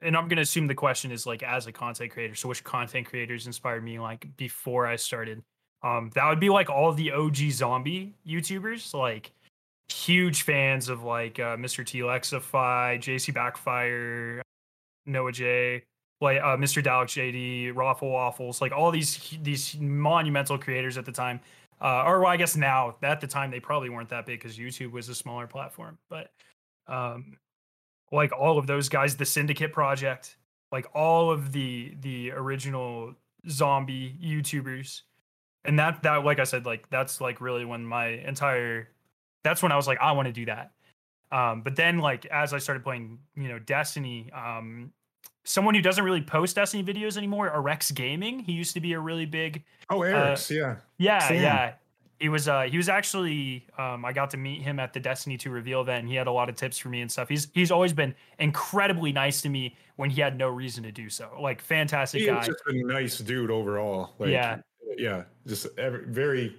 and 0.02 0.16
I'm 0.16 0.28
gonna 0.28 0.42
assume 0.42 0.66
the 0.66 0.74
question 0.74 1.10
is 1.12 1.26
like 1.26 1.42
as 1.42 1.66
a 1.66 1.72
content 1.72 2.10
creator. 2.10 2.34
So 2.34 2.48
which 2.48 2.62
content 2.62 3.06
creators 3.06 3.46
inspired 3.46 3.82
me 3.82 3.98
like 3.98 4.36
before 4.36 4.86
I 4.86 4.96
started? 4.96 5.42
Um, 5.82 6.10
that 6.14 6.28
would 6.28 6.40
be 6.40 6.50
like 6.50 6.68
all 6.68 6.92
the 6.92 7.12
OG 7.12 7.36
zombie 7.52 8.14
YouTubers, 8.26 8.92
like 8.92 9.32
huge 9.88 10.42
fans 10.42 10.88
of 10.88 11.04
like 11.04 11.38
uh, 11.38 11.56
Mr. 11.56 11.86
T 11.86 12.00
Lexify, 12.00 12.98
JC 12.98 13.32
Backfire, 13.32 14.42
Noah 15.06 15.32
J 15.32 15.84
like 16.20 16.40
uh, 16.40 16.56
Mr. 16.56 16.82
Dalek 16.82 17.06
JD, 17.06 17.76
Raffle 17.76 18.10
Waffles, 18.10 18.60
like 18.60 18.72
all 18.72 18.90
these 18.90 19.36
these 19.42 19.76
monumental 19.78 20.58
creators 20.58 20.98
at 20.98 21.04
the 21.04 21.12
time. 21.12 21.40
Uh, 21.80 22.02
or 22.04 22.20
well, 22.20 22.28
I 22.28 22.36
guess 22.36 22.56
now 22.56 22.96
at 23.02 23.20
the 23.20 23.26
time 23.26 23.50
they 23.50 23.60
probably 23.60 23.88
weren't 23.88 24.08
that 24.08 24.26
big 24.26 24.40
because 24.40 24.58
YouTube 24.58 24.90
was 24.90 25.08
a 25.08 25.14
smaller 25.14 25.46
platform. 25.46 25.96
But 26.10 26.32
um, 26.88 27.36
like 28.10 28.32
all 28.32 28.58
of 28.58 28.66
those 28.66 28.88
guys, 28.88 29.16
the 29.16 29.24
Syndicate 29.24 29.72
Project, 29.72 30.36
like 30.72 30.86
all 30.94 31.30
of 31.30 31.52
the 31.52 31.94
the 32.00 32.32
original 32.32 33.14
zombie 33.48 34.18
YouTubers, 34.20 35.02
and 35.64 35.78
that 35.78 36.02
that 36.02 36.24
like 36.24 36.40
I 36.40 36.44
said, 36.44 36.66
like 36.66 36.88
that's 36.90 37.20
like 37.20 37.40
really 37.40 37.64
when 37.64 37.84
my 37.84 38.08
entire 38.08 38.88
that's 39.44 39.62
when 39.62 39.70
I 39.70 39.76
was 39.76 39.86
like 39.86 39.98
I 40.00 40.12
want 40.12 40.26
to 40.26 40.32
do 40.32 40.46
that. 40.46 40.72
Um, 41.30 41.60
but 41.62 41.76
then 41.76 41.98
like 41.98 42.26
as 42.26 42.52
I 42.52 42.58
started 42.58 42.82
playing, 42.82 43.18
you 43.36 43.48
know, 43.48 43.58
Destiny, 43.60 44.32
um, 44.32 44.92
someone 45.48 45.74
who 45.74 45.80
doesn't 45.80 46.04
really 46.04 46.20
post 46.22 46.56
Destiny 46.56 46.84
videos 46.84 47.16
anymore, 47.16 47.50
Rex 47.60 47.90
Gaming. 47.90 48.38
He 48.40 48.52
used 48.52 48.74
to 48.74 48.80
be 48.80 48.92
a 48.92 49.00
really 49.00 49.24
big, 49.26 49.64
Oh, 49.90 50.02
Eric's, 50.02 50.50
yeah. 50.50 50.76
yeah, 50.98 51.18
Sam. 51.26 51.36
yeah, 51.42 51.72
he 52.20 52.28
was 52.28 52.48
uh 52.48 52.62
he 52.62 52.76
was 52.76 52.88
actually 52.88 53.66
um 53.78 54.04
I 54.04 54.12
got 54.12 54.30
to 54.30 54.36
meet 54.36 54.60
him 54.62 54.78
at 54.78 54.92
the 54.92 55.00
Destiny 55.00 55.36
2 55.38 55.50
reveal 55.50 55.80
event. 55.80 56.06
He 56.08 56.14
had 56.16 56.26
a 56.26 56.32
lot 56.32 56.48
of 56.48 56.56
tips 56.56 56.76
for 56.76 56.88
me 56.90 57.00
and 57.00 57.10
stuff. 57.10 57.28
He's 57.28 57.48
he's 57.54 57.70
always 57.70 57.92
been 57.92 58.14
incredibly 58.38 59.12
nice 59.12 59.40
to 59.42 59.48
me 59.48 59.76
when 59.96 60.10
he 60.10 60.20
had 60.20 60.36
no 60.36 60.48
reason 60.48 60.82
to 60.84 60.92
do 60.92 61.08
so. 61.08 61.30
Like 61.40 61.60
fantastic 61.60 62.26
guy. 62.26 62.36
He's 62.38 62.46
just 62.48 62.62
a 62.68 62.72
nice 62.86 63.18
dude 63.18 63.50
overall. 63.50 64.14
Like, 64.18 64.30
Yeah. 64.30 64.58
yeah, 64.96 65.24
just 65.46 65.66
every, 65.78 66.04
very, 66.06 66.56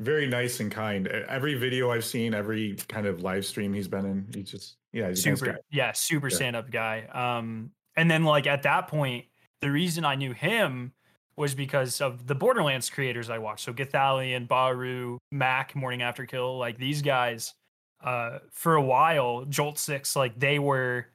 very 0.00 0.26
nice 0.26 0.60
and 0.60 0.70
kind. 0.72 1.06
Every 1.06 1.54
video 1.54 1.90
I've 1.90 2.04
seen, 2.04 2.34
every 2.34 2.74
kind 2.88 3.06
of 3.06 3.22
live 3.22 3.44
stream 3.46 3.72
he's 3.72 3.88
been 3.88 4.04
in, 4.06 4.26
he's 4.34 4.50
just 4.50 4.76
yeah, 4.92 5.08
he's 5.10 5.24
nice 5.24 5.38
super 5.38 5.52
guy. 5.52 5.58
yeah 5.70 5.92
super 5.92 6.28
Yeah. 6.28 6.36
stand 6.36 6.56
up 6.56 6.70
guy 6.70 7.04
um 7.12 7.70
and 7.96 8.10
then 8.10 8.24
like 8.24 8.46
at 8.46 8.62
that 8.62 8.88
point 8.88 9.24
the 9.60 9.70
reason 9.70 10.04
i 10.04 10.14
knew 10.14 10.32
him 10.32 10.92
was 11.36 11.54
because 11.54 12.00
of 12.00 12.26
the 12.26 12.34
borderlands 12.34 12.88
creators 12.90 13.30
i 13.30 13.38
watched. 13.38 13.64
So 13.64 13.72
Gothalion, 13.72 14.46
baru 14.46 15.18
mac 15.30 15.74
morning 15.74 16.02
after 16.02 16.26
kill 16.26 16.58
like 16.58 16.78
these 16.78 17.02
guys 17.02 17.54
uh 18.02 18.38
for 18.52 18.74
a 18.76 18.82
while 18.82 19.44
jolt 19.46 19.78
6 19.78 20.14
like 20.16 20.38
they 20.38 20.58
were 20.58 21.06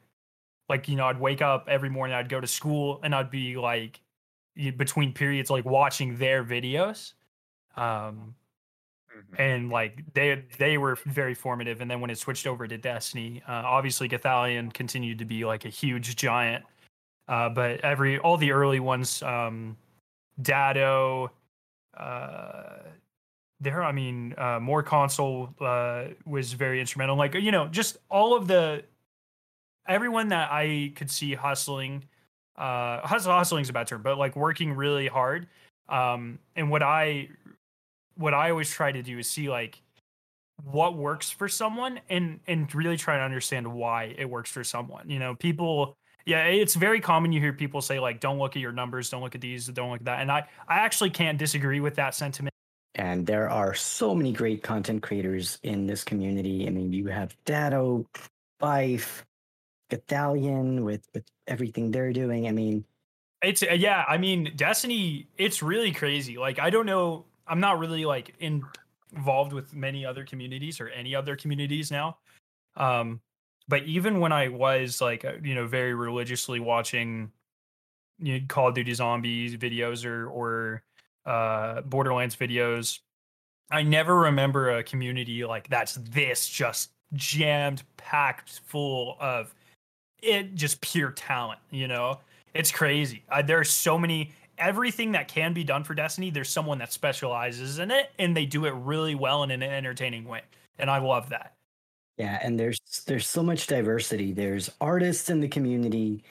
like 0.68 0.88
you 0.88 0.96
know 0.96 1.06
i'd 1.08 1.20
wake 1.20 1.42
up 1.42 1.68
every 1.70 1.90
morning 1.90 2.16
i'd 2.16 2.30
go 2.30 2.40
to 2.40 2.48
school 2.48 3.00
and 3.04 3.14
i'd 3.14 3.30
be 3.30 3.58
like 3.58 4.02
between 4.76 5.14
periods 5.14 5.50
like 5.50 5.66
watching 5.66 6.18
their 6.18 6.44
videos. 6.44 7.14
Um 7.76 8.36
and 9.38 9.70
like 9.70 10.04
they 10.14 10.44
they 10.58 10.78
were 10.78 10.98
very 11.06 11.34
formative. 11.34 11.82
And 11.82 11.90
then 11.90 12.02
when 12.02 12.10
it 12.10 12.18
switched 12.18 12.48
over 12.48 12.68
to 12.68 12.78
Destiny, 12.78 13.42
uh, 13.48 13.64
obviously 13.66 14.10
Gothalion 14.10 14.74
continued 14.74 15.20
to 15.20 15.26
be 15.26 15.46
like 15.46 15.66
a 15.66 15.70
huge 15.70 16.16
giant. 16.16 16.64
Uh, 17.28 17.50
but 17.50 17.80
every 17.82 18.18
all 18.20 18.38
the 18.38 18.52
early 18.52 18.80
ones, 18.80 19.22
um, 19.22 19.78
Datto, 20.42 21.32
uh, 21.96 22.78
there. 23.60 23.84
I 23.84 23.92
mean, 23.92 24.34
uh, 24.38 24.60
MoreConsole 24.60 25.54
uh, 25.62 26.14
was 26.26 26.54
very 26.54 26.80
instrumental. 26.80 27.16
Like 27.16 27.36
you 27.36 27.52
know, 27.52 27.68
just 27.68 27.98
all 28.10 28.36
of 28.36 28.48
the 28.48 28.84
everyone 29.88 30.30
that 30.30 30.52
I 30.52 30.94
could 30.96 31.12
see 31.12 31.34
hustling. 31.34 32.06
Uh, 32.58 33.06
hustle 33.08 33.32
hustling 33.32 33.62
is 33.62 33.70
a 33.70 33.74
bad 33.74 33.88
term, 33.88 34.02
but 34.02 34.18
like 34.18 34.36
working 34.36 34.74
really 34.74 35.08
hard. 35.08 35.48
Um, 35.88 36.40
and 36.56 36.70
what 36.70 36.84
I 36.84 37.30
what 38.20 38.34
I 38.34 38.52
always 38.52 38.70
try 38.70 38.92
to 38.92 39.02
do 39.02 39.18
is 39.20 39.30
see 39.30 39.50
like 39.50 39.82
what 40.64 40.98
works 40.98 41.30
for 41.30 41.48
someone 41.48 42.02
and 42.10 42.42
and 42.48 42.74
really 42.76 42.98
try 42.98 43.18
to 43.18 43.24
understand 43.24 43.68
why 43.74 44.14
it 44.18 44.30
works 44.30 44.52
for 44.52 44.64
someone. 44.64 45.10
You 45.10 45.20
know, 45.20 45.36
people 45.36 45.96
yeah, 46.26 46.46
it's 46.46 46.76
very 46.76 47.00
common 47.00 47.32
you 47.32 47.40
hear 47.40 47.54
people 47.54 47.82
say 47.82 48.00
like 48.00 48.20
don't 48.20 48.38
look 48.38 48.56
at 48.56 48.62
your 48.62 48.74
numbers, 48.74 49.10
don't 49.10 49.22
look 49.22 49.36
at 49.36 49.42
these, 49.42 49.68
don't 49.68 49.90
look 49.90 50.02
at 50.02 50.06
that. 50.06 50.20
And 50.22 50.32
I 50.32 50.48
I 50.68 50.80
actually 50.80 51.12
can't 51.12 51.38
disagree 51.38 51.80
with 51.80 51.96
that 51.96 52.14
sentiment. 52.14 52.54
And 52.96 53.26
there 53.26 53.50
are 53.50 53.74
so 53.74 54.14
many 54.14 54.34
great 54.34 54.62
content 54.62 55.02
creators 55.02 55.58
in 55.64 55.88
this 55.88 56.04
community. 56.04 56.68
I 56.68 56.72
mean, 56.72 56.92
you 56.92 57.08
have 57.08 57.36
Datto, 57.46 58.06
Fife, 58.60 59.26
Gothalion 59.90 60.84
with, 60.84 61.08
with 61.14 61.24
everything 61.48 61.92
they're 61.92 62.12
doing. 62.12 62.48
I 62.48 62.52
mean, 62.52 62.84
It's 63.42 63.62
yeah, 63.62 64.04
I 64.08 64.18
mean 64.18 64.52
Destiny 64.56 65.30
it's 65.38 65.64
really 65.64 65.94
crazy. 65.94 66.38
Like 66.38 66.60
I 66.60 66.70
don't 66.70 66.86
know, 66.86 67.26
I'm 67.50 67.60
not 67.60 67.80
really 67.80 68.06
like 68.06 68.34
in, 68.40 68.64
involved 69.16 69.54
with 69.54 69.74
many 69.74 70.06
other 70.06 70.24
communities 70.24 70.80
or 70.80 70.90
any 70.90 71.16
other 71.16 71.36
communities 71.36 71.92
now. 71.92 72.18
Um 72.78 73.22
but 73.68 73.84
even 73.84 74.20
when 74.20 74.32
I 74.32 74.48
was 74.48 75.02
like 75.02 75.26
uh, 75.26 75.34
you 75.44 75.56
know 75.56 75.68
very 75.68 75.94
religiously 75.94 76.60
watching 76.60 77.32
you 78.20 78.40
know, 78.40 78.46
Call 78.48 78.70
of 78.70 78.76
Duty 78.76 78.94
Zombies 78.94 79.58
videos 79.58 80.06
or 80.06 80.28
or 80.30 80.84
uh 81.26 81.82
Borderlands 81.82 82.36
videos, 82.36 83.00
I 83.72 83.84
never 83.84 84.16
remember 84.16 84.78
a 84.78 84.84
community 84.84 85.44
like 85.46 85.68
that's 85.70 85.96
this 85.96 86.48
just 86.48 86.92
jammed 87.14 87.84
packed 87.98 88.62
full 88.66 89.18
of 89.20 89.54
it 90.22 90.56
just 90.56 90.82
pure 90.82 91.12
talent, 91.12 91.60
you 91.72 91.88
know? 91.88 92.20
It's 92.54 92.72
crazy. 92.72 93.24
Uh, 93.30 93.42
there 93.42 93.60
are 93.60 93.64
so 93.64 93.98
many 93.98 94.32
everything 94.60 95.14
that 95.14 95.28
can 95.28 95.54
be 95.54 95.64
done 95.64 95.84
for 95.84 95.94
Destiny, 95.94 96.30
there's 96.30 96.50
someone 96.50 96.80
that 96.80 96.94
specializes 96.94 97.80
in 97.80 97.92
it 97.92 98.12
and 98.20 98.36
they 98.36 98.46
do 98.46 98.66
it 98.66 98.72
really 98.72 99.16
well 99.16 99.44
in 99.44 99.52
an 99.52 99.64
entertaining 99.64 100.26
way. 100.26 100.42
And 100.78 100.90
I 100.90 101.00
love 101.00 101.30
that. 101.30 101.56
Yeah, 102.18 102.38
and 102.44 102.60
there's 102.60 102.80
there's 103.08 103.28
so 103.28 103.42
much 103.42 103.68
diversity. 103.68 104.34
There's 104.34 104.70
artists 104.82 105.30
in 105.30 105.40
the 105.40 105.48
community. 105.48 106.24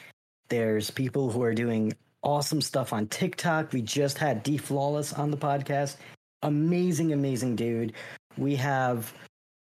There's 0.50 0.90
people 0.90 1.30
who 1.30 1.42
are 1.42 1.54
doing 1.54 1.94
awesome 2.22 2.60
stuff 2.60 2.92
on 2.92 3.06
TikTok. 3.06 3.72
We 3.72 3.80
just 3.80 4.18
had 4.18 4.42
D 4.42 4.58
Flawless 4.58 5.14
on 5.14 5.30
the 5.30 5.36
podcast. 5.36 5.96
Amazing, 6.42 7.14
amazing 7.14 7.56
dude. 7.56 7.94
We 8.36 8.54
have 8.56 9.12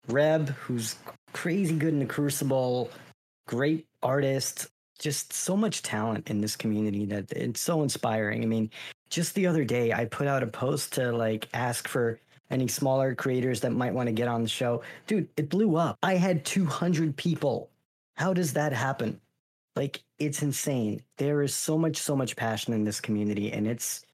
Reb, 0.10 0.50
who's 0.50 0.96
crazy 1.32 1.76
good 1.76 1.94
in 1.94 2.00
the 2.00 2.06
Crucible. 2.06 2.92
Great 3.48 3.88
artist. 4.04 4.68
Just 5.02 5.34
so 5.34 5.58
much 5.58 5.82
talent 5.84 6.30
in 6.30 6.42
this 6.42 6.56
community 6.56 7.06
that 7.08 7.32
it's 7.34 7.60
so 7.62 7.84
inspiring. 7.84 8.44
I 8.44 8.48
mean, 8.48 8.72
just 9.10 9.36
the 9.36 9.48
other 9.48 9.66
day, 9.66 9.94
I 9.94 10.06
put 10.06 10.28
out 10.28 10.44
a 10.44 10.48
post 10.48 10.94
to 10.94 11.12
like 11.12 11.50
ask 11.54 11.88
for 11.90 12.20
any 12.52 12.68
smaller 12.70 13.16
creators 13.16 13.62
that 13.62 13.72
might 13.72 13.94
want 13.96 14.08
to 14.08 14.14
get 14.14 14.30
on 14.30 14.44
the 14.44 14.50
show. 14.50 14.84
Dude, 15.08 15.30
it 15.38 15.50
blew 15.50 15.76
up. 15.78 15.98
I 16.04 16.16
had 16.16 16.46
200 16.46 17.18
people. 17.18 17.72
How 18.18 18.34
does 18.34 18.54
that 18.54 18.74
happen? 18.74 19.22
Like 19.76 20.04
it's 20.20 20.42
insane. 20.44 21.04
There 21.18 21.42
is 21.44 21.56
so 21.56 21.78
much 21.78 21.98
so 21.98 22.16
much 22.16 22.36
passion 22.36 22.74
in 22.74 22.84
this 22.86 23.02
community 23.02 23.52
and 23.52 23.68
it's 23.68 24.06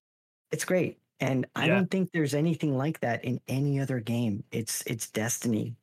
it's 0.52 0.66
great. 0.66 1.00
And 1.20 1.48
I 1.56 1.68
Yeah. 1.68 1.70
don't 1.70 1.90
think 1.92 2.12
there's 2.12 2.36
anything 2.36 2.78
like 2.78 3.00
that 3.02 3.26
in 3.26 3.42
any 3.48 3.80
other 3.80 4.00
game. 4.00 4.44
It's 4.52 4.84
it's 4.88 5.10
destiny. 5.12 5.76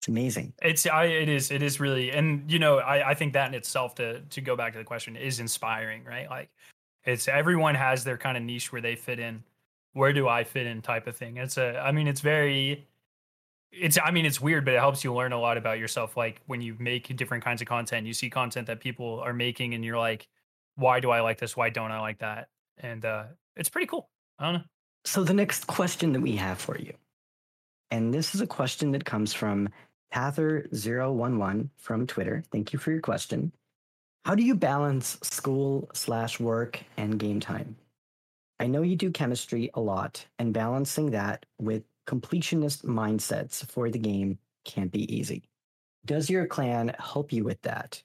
It's 0.00 0.08
amazing. 0.08 0.54
It's 0.62 0.86
I 0.86 1.04
it 1.04 1.28
is 1.28 1.50
it 1.50 1.62
is 1.62 1.78
really 1.78 2.10
and 2.10 2.50
you 2.50 2.58
know 2.58 2.78
I 2.78 3.10
I 3.10 3.14
think 3.14 3.34
that 3.34 3.48
in 3.48 3.54
itself 3.54 3.94
to 3.96 4.20
to 4.20 4.40
go 4.40 4.56
back 4.56 4.72
to 4.72 4.78
the 4.78 4.84
question 4.84 5.14
is 5.14 5.40
inspiring 5.40 6.04
right? 6.04 6.28
Like 6.30 6.48
it's 7.04 7.28
everyone 7.28 7.74
has 7.74 8.02
their 8.02 8.16
kind 8.16 8.38
of 8.38 8.42
niche 8.42 8.72
where 8.72 8.80
they 8.80 8.96
fit 8.96 9.18
in. 9.18 9.42
Where 9.92 10.14
do 10.14 10.26
I 10.26 10.44
fit 10.44 10.66
in 10.66 10.80
type 10.80 11.06
of 11.06 11.16
thing. 11.16 11.36
It's 11.36 11.58
a 11.58 11.78
I 11.78 11.92
mean 11.92 12.08
it's 12.08 12.22
very 12.22 12.88
it's 13.72 13.98
I 14.02 14.10
mean 14.10 14.24
it's 14.24 14.40
weird 14.40 14.64
but 14.64 14.72
it 14.72 14.80
helps 14.80 15.04
you 15.04 15.12
learn 15.12 15.32
a 15.32 15.38
lot 15.38 15.58
about 15.58 15.78
yourself. 15.78 16.16
Like 16.16 16.40
when 16.46 16.62
you 16.62 16.76
make 16.78 17.14
different 17.14 17.44
kinds 17.44 17.60
of 17.60 17.68
content 17.68 18.06
you 18.06 18.14
see 18.14 18.30
content 18.30 18.68
that 18.68 18.80
people 18.80 19.20
are 19.20 19.34
making 19.34 19.74
and 19.74 19.84
you're 19.84 19.98
like 19.98 20.28
why 20.76 21.00
do 21.00 21.10
I 21.10 21.20
like 21.20 21.36
this? 21.38 21.58
Why 21.58 21.68
don't 21.68 21.92
I 21.92 22.00
like 22.00 22.20
that? 22.20 22.48
And 22.78 23.04
uh 23.04 23.24
it's 23.54 23.68
pretty 23.68 23.86
cool. 23.86 24.08
I 24.38 24.44
don't 24.44 24.54
know. 24.54 24.64
So 25.04 25.24
the 25.24 25.34
next 25.34 25.66
question 25.66 26.14
that 26.14 26.22
we 26.22 26.36
have 26.36 26.58
for 26.58 26.78
you, 26.78 26.94
and 27.90 28.14
this 28.14 28.34
is 28.34 28.40
a 28.40 28.46
question 28.46 28.92
that 28.92 29.04
comes 29.04 29.34
from 29.34 29.68
Pather011 30.12 31.68
from 31.76 32.06
Twitter. 32.06 32.42
Thank 32.50 32.72
you 32.72 32.78
for 32.78 32.90
your 32.90 33.00
question. 33.00 33.52
How 34.24 34.34
do 34.34 34.42
you 34.42 34.54
balance 34.54 35.18
school 35.22 35.88
slash 35.94 36.38
work 36.38 36.80
and 36.96 37.18
game 37.18 37.40
time? 37.40 37.76
I 38.58 38.66
know 38.66 38.82
you 38.82 38.96
do 38.96 39.10
chemistry 39.10 39.70
a 39.74 39.80
lot, 39.80 40.26
and 40.38 40.52
balancing 40.52 41.10
that 41.12 41.46
with 41.58 41.82
completionist 42.06 42.84
mindsets 42.84 43.66
for 43.70 43.88
the 43.88 43.98
game 43.98 44.38
can't 44.64 44.92
be 44.92 45.12
easy. 45.14 45.44
Does 46.04 46.28
your 46.28 46.46
clan 46.46 46.94
help 46.98 47.32
you 47.32 47.44
with 47.44 47.62
that? 47.62 48.02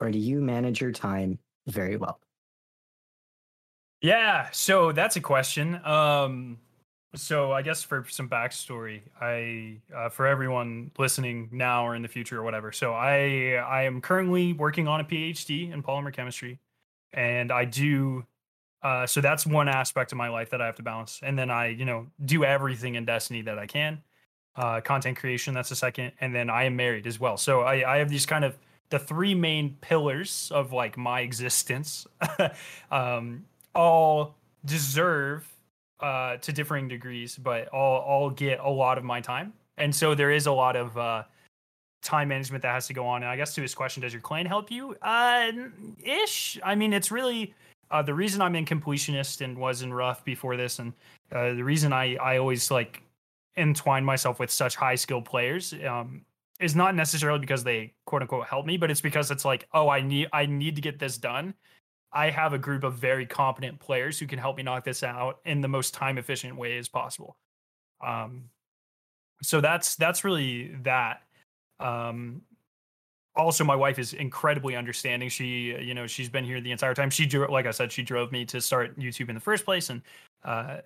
Or 0.00 0.10
do 0.10 0.18
you 0.18 0.40
manage 0.40 0.80
your 0.80 0.90
time 0.90 1.38
very 1.68 1.96
well? 1.96 2.20
Yeah, 4.00 4.48
so 4.50 4.90
that's 4.90 5.14
a 5.14 5.20
question. 5.20 5.80
Um, 5.84 6.58
so 7.14 7.52
I 7.52 7.62
guess 7.62 7.82
for 7.82 8.06
some 8.08 8.28
backstory, 8.28 9.02
I 9.20 9.78
uh, 9.94 10.08
for 10.08 10.26
everyone 10.26 10.90
listening 10.98 11.48
now 11.52 11.86
or 11.86 11.94
in 11.94 12.02
the 12.02 12.08
future 12.08 12.40
or 12.40 12.42
whatever. 12.42 12.72
So 12.72 12.94
I 12.94 13.62
I 13.66 13.82
am 13.82 14.00
currently 14.00 14.52
working 14.54 14.88
on 14.88 15.00
a 15.00 15.04
PhD 15.04 15.72
in 15.72 15.82
polymer 15.82 16.12
chemistry, 16.12 16.58
and 17.12 17.52
I 17.52 17.66
do. 17.66 18.24
Uh, 18.82 19.06
so 19.06 19.20
that's 19.20 19.46
one 19.46 19.68
aspect 19.68 20.10
of 20.10 20.18
my 20.18 20.28
life 20.28 20.50
that 20.50 20.60
I 20.60 20.66
have 20.66 20.76
to 20.76 20.82
balance, 20.82 21.20
and 21.22 21.38
then 21.38 21.50
I 21.50 21.68
you 21.68 21.84
know 21.84 22.06
do 22.24 22.44
everything 22.44 22.94
in 22.94 23.04
Destiny 23.04 23.42
that 23.42 23.58
I 23.58 23.66
can. 23.66 24.02
Uh, 24.54 24.80
content 24.80 25.16
creation 25.18 25.54
that's 25.54 25.68
the 25.68 25.76
second, 25.76 26.12
and 26.20 26.34
then 26.34 26.48
I 26.48 26.64
am 26.64 26.76
married 26.76 27.06
as 27.06 27.20
well. 27.20 27.36
So 27.36 27.60
I 27.60 27.94
I 27.94 27.98
have 27.98 28.08
these 28.08 28.24
kind 28.24 28.44
of 28.44 28.56
the 28.88 28.98
three 28.98 29.34
main 29.34 29.76
pillars 29.82 30.50
of 30.54 30.72
like 30.72 30.96
my 30.96 31.20
existence. 31.20 32.06
um, 32.90 33.44
all 33.74 34.36
deserve 34.64 35.51
uh, 36.02 36.36
to 36.38 36.52
differing 36.52 36.88
degrees, 36.88 37.36
but 37.36 37.68
all 37.68 38.00
all 38.00 38.30
get 38.30 38.60
a 38.60 38.68
lot 38.68 38.98
of 38.98 39.04
my 39.04 39.20
time, 39.20 39.52
and 39.76 39.94
so 39.94 40.14
there 40.14 40.30
is 40.30 40.46
a 40.46 40.52
lot 40.52 40.76
of 40.76 40.96
uh, 40.98 41.22
time 42.02 42.28
management 42.28 42.62
that 42.62 42.72
has 42.72 42.86
to 42.88 42.94
go 42.94 43.06
on. 43.06 43.22
And 43.22 43.30
I 43.30 43.36
guess 43.36 43.54
to 43.54 43.62
his 43.62 43.74
question, 43.74 44.02
does 44.02 44.12
your 44.12 44.22
clan 44.22 44.46
help 44.46 44.70
you? 44.70 44.96
Uh, 45.00 45.52
ish. 46.02 46.58
I 46.64 46.74
mean, 46.74 46.92
it's 46.92 47.10
really 47.10 47.54
uh, 47.90 48.02
the 48.02 48.14
reason 48.14 48.42
I'm 48.42 48.56
in 48.56 48.64
completionist 48.64 49.40
and 49.40 49.56
was 49.56 49.82
in 49.82 49.94
rough 49.94 50.24
before 50.24 50.56
this, 50.56 50.78
and 50.78 50.92
uh, 51.30 51.54
the 51.54 51.64
reason 51.64 51.92
I 51.92 52.16
I 52.16 52.38
always 52.38 52.70
like 52.70 53.02
entwine 53.56 54.04
myself 54.04 54.40
with 54.40 54.50
such 54.50 54.76
high 54.76 54.96
skilled 54.96 55.24
players. 55.24 55.74
Um, 55.86 56.24
is 56.60 56.76
not 56.76 56.94
necessarily 56.94 57.40
because 57.40 57.64
they 57.64 57.92
quote 58.06 58.22
unquote 58.22 58.46
help 58.46 58.66
me, 58.66 58.76
but 58.76 58.90
it's 58.90 59.00
because 59.00 59.30
it's 59.30 59.44
like, 59.44 59.66
oh, 59.74 59.88
I 59.88 60.00
need 60.00 60.28
I 60.32 60.46
need 60.46 60.76
to 60.76 60.82
get 60.82 60.98
this 60.98 61.18
done. 61.18 61.54
I 62.12 62.30
have 62.30 62.52
a 62.52 62.58
group 62.58 62.84
of 62.84 62.94
very 62.94 63.26
competent 63.26 63.80
players 63.80 64.18
who 64.18 64.26
can 64.26 64.38
help 64.38 64.56
me 64.56 64.62
knock 64.62 64.84
this 64.84 65.02
out 65.02 65.40
in 65.44 65.60
the 65.60 65.68
most 65.68 65.94
time 65.94 66.18
efficient 66.18 66.56
way 66.56 66.76
as 66.78 66.88
possible. 66.88 67.36
Um, 68.04 68.44
so 69.42 69.60
that's 69.60 69.96
that's 69.96 70.24
really 70.24 70.74
that. 70.82 71.22
Um, 71.80 72.42
also, 73.34 73.64
my 73.64 73.74
wife 73.74 73.98
is 73.98 74.12
incredibly 74.12 74.76
understanding. 74.76 75.30
She, 75.30 75.74
you 75.80 75.94
know, 75.94 76.06
she's 76.06 76.28
been 76.28 76.44
here 76.44 76.60
the 76.60 76.70
entire 76.70 76.94
time. 76.94 77.08
She 77.08 77.24
drew, 77.24 77.50
like 77.50 77.66
I 77.66 77.70
said, 77.70 77.90
she 77.90 78.02
drove 78.02 78.30
me 78.30 78.44
to 78.46 78.60
start 78.60 78.98
YouTube 78.98 79.30
in 79.30 79.34
the 79.34 79.40
first 79.40 79.64
place, 79.64 79.88
and 79.88 80.02
uh, 80.44 80.78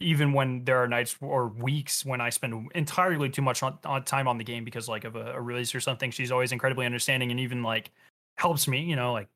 even 0.00 0.32
when 0.32 0.64
there 0.64 0.76
are 0.78 0.86
nights 0.86 1.16
or 1.20 1.48
weeks 1.48 2.04
when 2.04 2.20
I 2.20 2.30
spend 2.30 2.70
entirely 2.74 3.28
too 3.30 3.42
much 3.42 3.62
on, 3.62 3.78
on 3.84 4.04
time 4.04 4.28
on 4.28 4.38
the 4.38 4.44
game 4.44 4.64
because 4.64 4.88
like 4.88 5.04
of 5.04 5.16
a, 5.16 5.32
a, 5.32 5.40
release 5.40 5.74
or 5.74 5.80
something, 5.80 6.10
she's 6.10 6.30
always 6.30 6.52
incredibly 6.52 6.86
understanding 6.86 7.30
and 7.30 7.40
even 7.40 7.62
like 7.62 7.90
helps 8.36 8.68
me, 8.68 8.80
you 8.80 8.94
know, 8.94 9.12
like 9.12 9.28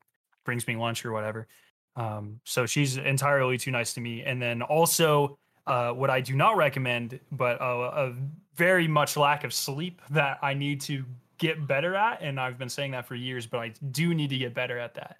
brings 0.43 0.67
me 0.67 0.75
lunch 0.75 1.05
or 1.05 1.11
whatever. 1.11 1.47
Um, 1.95 2.39
so 2.43 2.65
she's 2.65 2.97
entirely 2.97 3.57
too 3.57 3.71
nice 3.71 3.93
to 3.93 4.01
me. 4.01 4.23
And 4.23 4.41
then 4.41 4.61
also, 4.61 5.37
uh, 5.67 5.91
what 5.91 6.09
I 6.09 6.21
do 6.21 6.35
not 6.35 6.57
recommend, 6.57 7.19
but 7.31 7.61
a, 7.61 7.65
a 7.65 8.15
very 8.55 8.87
much 8.87 9.15
lack 9.15 9.43
of 9.43 9.53
sleep 9.53 10.01
that 10.09 10.39
I 10.41 10.53
need 10.53 10.81
to 10.81 11.05
get 11.37 11.67
better 11.67 11.95
at, 11.95 12.21
and 12.21 12.39
I've 12.39 12.57
been 12.57 12.69
saying 12.69 12.91
that 12.91 13.05
for 13.05 13.15
years, 13.15 13.45
but 13.45 13.59
I 13.59 13.73
do 13.91 14.13
need 14.13 14.29
to 14.29 14.37
get 14.37 14.53
better 14.53 14.77
at 14.77 14.93
that. 14.95 15.17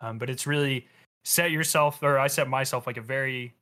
Um, 0.00 0.18
but 0.18 0.30
it's 0.30 0.46
really 0.46 0.86
set 1.24 1.50
yourself, 1.50 2.02
or 2.02 2.18
I 2.18 2.26
set 2.26 2.48
myself 2.48 2.86
like 2.86 2.96
a 2.96 3.02
very 3.02 3.54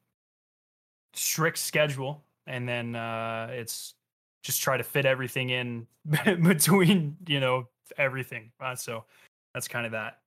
strict 1.12 1.58
schedule, 1.58 2.24
and 2.46 2.68
then 2.68 2.96
uh, 2.96 3.48
it's 3.50 3.94
just 4.42 4.62
try 4.62 4.76
to 4.76 4.82
fit 4.82 5.04
everything 5.04 5.50
in 5.50 5.86
between, 6.42 7.16
you 7.26 7.40
know, 7.40 7.68
everything. 7.98 8.50
Uh, 8.60 8.74
so 8.74 9.04
that's 9.52 9.68
kind 9.68 9.84
of 9.84 9.92
that. 9.92 10.19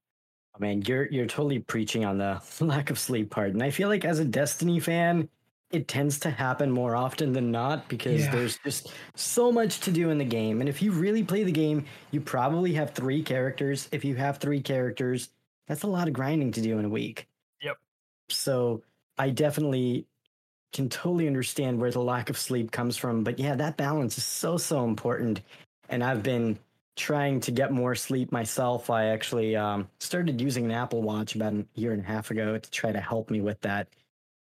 Oh, 0.54 0.60
man, 0.60 0.82
you're 0.82 1.06
you're 1.06 1.26
totally 1.26 1.58
preaching 1.58 2.04
on 2.04 2.18
the 2.18 2.40
lack 2.60 2.90
of 2.90 2.98
sleep 2.98 3.30
part, 3.30 3.50
and 3.50 3.62
I 3.62 3.70
feel 3.70 3.88
like 3.88 4.04
as 4.04 4.18
a 4.18 4.24
Destiny 4.24 4.80
fan, 4.80 5.28
it 5.74 5.88
tends 5.88 6.20
to 6.20 6.30
happen 6.30 6.70
more 6.70 6.94
often 6.94 7.32
than 7.32 7.50
not 7.50 7.88
because 7.88 8.24
yeah. 8.24 8.30
there's 8.30 8.58
just 8.58 8.92
so 9.16 9.50
much 9.50 9.80
to 9.80 9.90
do 9.90 10.10
in 10.10 10.18
the 10.18 10.24
game. 10.24 10.60
And 10.60 10.68
if 10.68 10.80
you 10.80 10.92
really 10.92 11.24
play 11.24 11.42
the 11.42 11.52
game, 11.52 11.84
you 12.12 12.20
probably 12.20 12.74
have 12.74 12.90
three 12.90 13.22
characters. 13.22 13.88
If 13.90 14.04
you 14.04 14.14
have 14.14 14.38
three 14.38 14.60
characters, 14.60 15.30
that's 15.66 15.82
a 15.82 15.88
lot 15.88 16.06
of 16.06 16.14
grinding 16.14 16.52
to 16.52 16.60
do 16.60 16.78
in 16.78 16.84
a 16.84 16.88
week. 16.88 17.26
Yep. 17.60 17.78
So 18.28 18.82
I 19.18 19.30
definitely 19.30 20.06
can 20.72 20.88
totally 20.88 21.26
understand 21.26 21.80
where 21.80 21.90
the 21.90 22.00
lack 22.00 22.30
of 22.30 22.38
sleep 22.38 22.70
comes 22.70 22.96
from. 22.96 23.24
But 23.24 23.40
yeah, 23.40 23.56
that 23.56 23.76
balance 23.76 24.16
is 24.16 24.24
so, 24.24 24.56
so 24.56 24.84
important. 24.84 25.40
And 25.88 26.04
I've 26.04 26.22
been 26.22 26.58
trying 26.96 27.40
to 27.40 27.50
get 27.50 27.72
more 27.72 27.94
sleep 27.94 28.30
myself. 28.30 28.90
I 28.90 29.06
actually 29.06 29.56
um, 29.56 29.88
started 29.98 30.40
using 30.40 30.64
an 30.64 30.70
Apple 30.70 31.02
Watch 31.02 31.34
about 31.34 31.54
a 31.54 31.66
year 31.74 31.92
and 31.92 32.02
a 32.02 32.06
half 32.06 32.30
ago 32.30 32.56
to 32.58 32.70
try 32.70 32.92
to 32.92 33.00
help 33.00 33.30
me 33.30 33.40
with 33.40 33.60
that, 33.62 33.88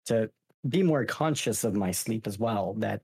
to 0.06 0.30
be 0.68 0.82
more 0.82 1.04
conscious 1.04 1.64
of 1.64 1.74
my 1.74 1.90
sleep 1.90 2.26
as 2.26 2.38
well. 2.38 2.74
That 2.74 3.02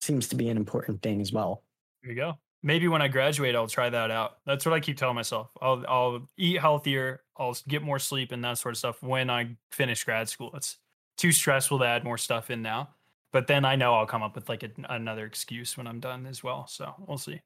seems 0.00 0.28
to 0.28 0.36
be 0.36 0.48
an 0.48 0.56
important 0.56 1.02
thing 1.02 1.20
as 1.20 1.32
well. 1.32 1.62
There 2.02 2.12
you 2.12 2.16
go. 2.16 2.38
Maybe 2.62 2.88
when 2.88 3.02
I 3.02 3.08
graduate, 3.08 3.54
I'll 3.54 3.68
try 3.68 3.88
that 3.90 4.10
out. 4.10 4.38
That's 4.44 4.66
what 4.66 4.74
I 4.74 4.80
keep 4.80 4.96
telling 4.96 5.14
myself. 5.14 5.50
I'll 5.60 5.84
I'll 5.88 6.28
eat 6.36 6.60
healthier. 6.60 7.22
I'll 7.36 7.56
get 7.68 7.82
more 7.82 7.98
sleep 7.98 8.32
and 8.32 8.42
that 8.44 8.58
sort 8.58 8.74
of 8.74 8.78
stuff 8.78 9.02
when 9.02 9.30
I 9.30 9.56
finish 9.70 10.02
grad 10.02 10.28
school. 10.28 10.50
It's 10.54 10.78
too 11.16 11.30
stressful 11.32 11.78
to 11.78 11.84
add 11.84 12.02
more 12.02 12.18
stuff 12.18 12.50
in 12.50 12.62
now. 12.62 12.88
But 13.32 13.46
then 13.46 13.64
I 13.64 13.76
know 13.76 13.94
I'll 13.94 14.06
come 14.06 14.22
up 14.22 14.34
with 14.34 14.48
like 14.48 14.62
a, 14.62 14.70
another 14.88 15.26
excuse 15.26 15.76
when 15.76 15.86
I'm 15.86 16.00
done 16.00 16.26
as 16.26 16.42
well. 16.42 16.66
So 16.66 16.94
we'll 17.06 17.18
see. 17.18 17.40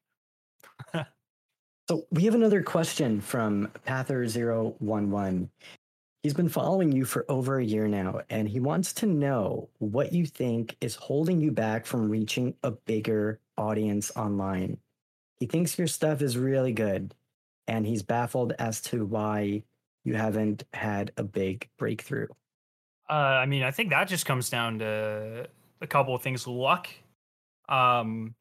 So 1.87 2.05
we 2.11 2.25
have 2.25 2.35
another 2.35 2.61
question 2.61 3.21
from 3.21 3.69
Pather011. 3.85 5.49
He's 6.23 6.33
been 6.33 6.49
following 6.49 6.91
you 6.91 7.05
for 7.05 7.25
over 7.29 7.59
a 7.59 7.65
year 7.65 7.87
now, 7.87 8.21
and 8.29 8.47
he 8.47 8.59
wants 8.59 8.93
to 8.93 9.07
know 9.07 9.69
what 9.79 10.13
you 10.13 10.25
think 10.25 10.77
is 10.79 10.95
holding 10.95 11.41
you 11.41 11.51
back 11.51 11.85
from 11.85 12.09
reaching 12.09 12.53
a 12.63 12.71
bigger 12.71 13.39
audience 13.57 14.11
online. 14.15 14.77
He 15.39 15.47
thinks 15.47 15.79
your 15.79 15.87
stuff 15.87 16.21
is 16.21 16.37
really 16.37 16.73
good, 16.73 17.15
and 17.67 17.87
he's 17.87 18.03
baffled 18.03 18.53
as 18.59 18.81
to 18.81 19.03
why 19.05 19.63
you 20.03 20.13
haven't 20.13 20.63
had 20.73 21.11
a 21.17 21.23
big 21.23 21.67
breakthrough. 21.77 22.27
Uh, 23.09 23.13
I 23.13 23.45
mean, 23.45 23.63
I 23.63 23.71
think 23.71 23.89
that 23.89 24.07
just 24.07 24.25
comes 24.25 24.49
down 24.49 24.79
to 24.79 25.47
a 25.81 25.87
couple 25.87 26.15
of 26.15 26.21
things 26.21 26.47
luck. 26.47 26.87
Um, 27.67 28.35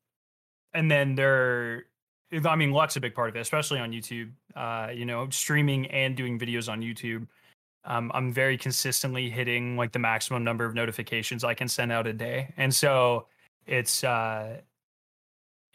and 0.72 0.90
then 0.90 1.14
there, 1.14 1.84
I 2.32 2.56
mean, 2.56 2.72
luck's 2.72 2.96
a 2.96 3.00
big 3.00 3.14
part 3.14 3.30
of 3.30 3.36
it, 3.36 3.40
especially 3.40 3.80
on 3.80 3.92
YouTube. 3.92 4.30
Uh, 4.54 4.88
you 4.94 5.04
know, 5.04 5.28
streaming 5.30 5.86
and 5.88 6.16
doing 6.16 6.38
videos 6.38 6.70
on 6.70 6.80
YouTube 6.80 7.26
um, 7.84 8.10
I'm 8.14 8.32
very 8.32 8.58
consistently 8.58 9.30
hitting 9.30 9.76
like 9.76 9.92
the 9.92 9.98
maximum 9.98 10.44
number 10.44 10.64
of 10.64 10.74
notifications 10.74 11.44
I 11.44 11.54
can 11.54 11.68
send 11.68 11.92
out 11.92 12.06
a 12.06 12.12
day. 12.12 12.52
And 12.56 12.74
so 12.74 13.26
it's 13.66 14.04
uh 14.04 14.60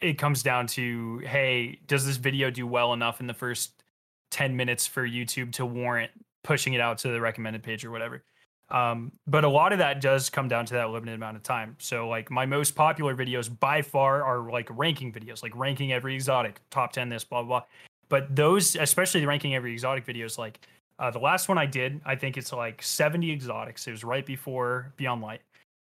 it 0.00 0.18
comes 0.18 0.42
down 0.42 0.66
to 0.68 1.18
hey, 1.18 1.80
does 1.86 2.06
this 2.06 2.16
video 2.16 2.50
do 2.50 2.66
well 2.66 2.92
enough 2.92 3.20
in 3.20 3.26
the 3.26 3.34
first 3.34 3.82
10 4.30 4.56
minutes 4.56 4.86
for 4.86 5.06
YouTube 5.06 5.52
to 5.52 5.66
warrant 5.66 6.10
pushing 6.44 6.74
it 6.74 6.80
out 6.80 6.98
to 6.98 7.08
the 7.08 7.20
recommended 7.20 7.62
page 7.62 7.84
or 7.84 7.90
whatever. 7.90 8.22
Um, 8.68 9.12
but 9.26 9.44
a 9.44 9.48
lot 9.48 9.72
of 9.72 9.78
that 9.78 10.00
does 10.00 10.28
come 10.28 10.48
down 10.48 10.66
to 10.66 10.74
that 10.74 10.90
limited 10.90 11.14
amount 11.14 11.36
of 11.36 11.42
time. 11.42 11.76
So 11.78 12.08
like 12.08 12.30
my 12.30 12.46
most 12.46 12.74
popular 12.74 13.14
videos 13.14 13.48
by 13.60 13.82
far 13.82 14.24
are 14.24 14.50
like 14.50 14.68
ranking 14.76 15.12
videos, 15.12 15.42
like 15.42 15.54
ranking 15.54 15.92
every 15.92 16.14
exotic, 16.14 16.60
top 16.70 16.92
10 16.92 17.08
this, 17.08 17.24
blah 17.24 17.42
blah. 17.42 17.60
blah. 17.60 17.66
But 18.08 18.34
those, 18.34 18.76
especially 18.76 19.20
the 19.20 19.26
ranking 19.26 19.54
every 19.54 19.72
exotic 19.72 20.06
videos, 20.06 20.38
like 20.38 20.60
uh, 20.98 21.10
the 21.10 21.18
last 21.18 21.48
one 21.48 21.58
I 21.58 21.66
did, 21.66 22.00
I 22.04 22.16
think 22.16 22.36
it's 22.36 22.52
like 22.52 22.82
70 22.82 23.30
exotics. 23.30 23.86
It 23.86 23.90
was 23.90 24.04
right 24.04 24.24
before 24.24 24.92
Beyond 24.96 25.22
Light. 25.22 25.40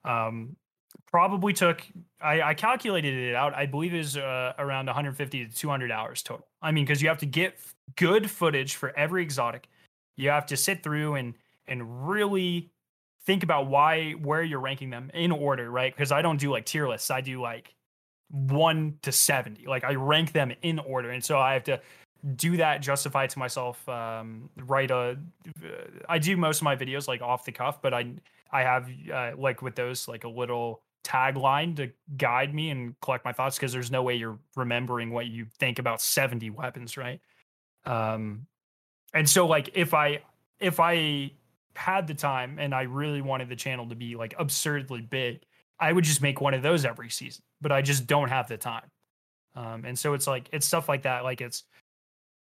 Um, 0.03 0.55
probably 1.07 1.53
took, 1.53 1.85
I, 2.21 2.41
I, 2.41 2.53
calculated 2.53 3.13
it 3.13 3.35
out. 3.35 3.53
I 3.53 3.65
believe 3.65 3.93
is 3.93 4.17
uh, 4.17 4.53
around 4.57 4.85
150 4.85 5.45
to 5.45 5.51
200 5.53 5.91
hours 5.91 6.21
total. 6.21 6.45
I 6.61 6.71
mean, 6.71 6.85
because 6.85 7.01
you 7.01 7.07
have 7.07 7.17
to 7.19 7.25
get 7.25 7.57
good 7.95 8.29
footage 8.29 8.75
for 8.75 8.95
every 8.97 9.23
exotic. 9.23 9.67
You 10.15 10.29
have 10.29 10.45
to 10.47 10.57
sit 10.57 10.83
through 10.83 11.15
and 11.15 11.33
and 11.67 12.07
really 12.07 12.71
think 13.25 13.43
about 13.43 13.67
why 13.67 14.11
where 14.11 14.43
you're 14.43 14.59
ranking 14.59 14.89
them 14.89 15.11
in 15.13 15.31
order, 15.31 15.69
right? 15.69 15.93
Because 15.95 16.11
I 16.11 16.21
don't 16.21 16.39
do 16.39 16.51
like 16.51 16.65
tier 16.65 16.87
lists. 16.87 17.11
I 17.11 17.21
do 17.21 17.41
like 17.41 17.73
one 18.29 18.97
to 19.03 19.11
70. 19.11 19.65
Like 19.67 19.83
I 19.83 19.95
rank 19.95 20.31
them 20.31 20.51
in 20.61 20.79
order. 20.79 21.11
And 21.11 21.23
so 21.23 21.39
I 21.39 21.53
have 21.53 21.63
to 21.65 21.79
do 22.35 22.57
that 22.57 22.81
justify 22.81 23.27
to 23.27 23.39
myself 23.39 23.87
um, 23.87 24.49
write 24.63 24.89
a 24.89 25.17
i 26.09 26.17
do 26.17 26.35
most 26.35 26.57
of 26.57 26.63
my 26.63 26.75
videos 26.75 27.07
like 27.07 27.21
off 27.21 27.45
the 27.45 27.51
cuff 27.51 27.81
but 27.81 27.93
i 27.93 28.11
i 28.51 28.61
have 28.61 28.89
uh, 29.13 29.31
like 29.37 29.61
with 29.61 29.75
those 29.75 30.07
like 30.07 30.23
a 30.23 30.27
little 30.27 30.81
tagline 31.03 31.75
to 31.75 31.91
guide 32.17 32.53
me 32.53 32.71
and 32.71 32.99
collect 32.99 33.23
my 33.23 33.31
thoughts 33.31 33.57
because 33.57 33.71
there's 33.71 33.91
no 33.91 34.01
way 34.01 34.15
you're 34.15 34.39
remembering 34.55 35.11
what 35.11 35.27
you 35.27 35.45
think 35.59 35.77
about 35.77 36.01
70 36.01 36.49
weapons 36.49 36.97
right 36.97 37.21
um 37.85 38.47
and 39.13 39.29
so 39.29 39.45
like 39.45 39.69
if 39.75 39.93
i 39.93 40.19
if 40.59 40.79
i 40.79 41.29
had 41.75 42.07
the 42.07 42.13
time 42.13 42.57
and 42.59 42.73
i 42.73 42.83
really 42.83 43.21
wanted 43.21 43.49
the 43.49 43.55
channel 43.55 43.87
to 43.87 43.95
be 43.95 44.15
like 44.15 44.33
absurdly 44.39 45.01
big 45.01 45.41
i 45.79 45.91
would 45.91 46.03
just 46.03 46.21
make 46.21 46.41
one 46.41 46.53
of 46.53 46.61
those 46.61 46.85
every 46.85 47.09
season 47.09 47.43
but 47.61 47.71
i 47.71 47.81
just 47.81 48.07
don't 48.07 48.29
have 48.29 48.47
the 48.47 48.57
time. 48.57 48.89
Um 49.55 49.85
and 49.85 49.97
so 49.97 50.13
it's 50.13 50.27
like 50.27 50.49
it's 50.51 50.65
stuff 50.65 50.89
like 50.89 51.03
that 51.03 51.23
like 51.23 51.41
it's 51.41 51.63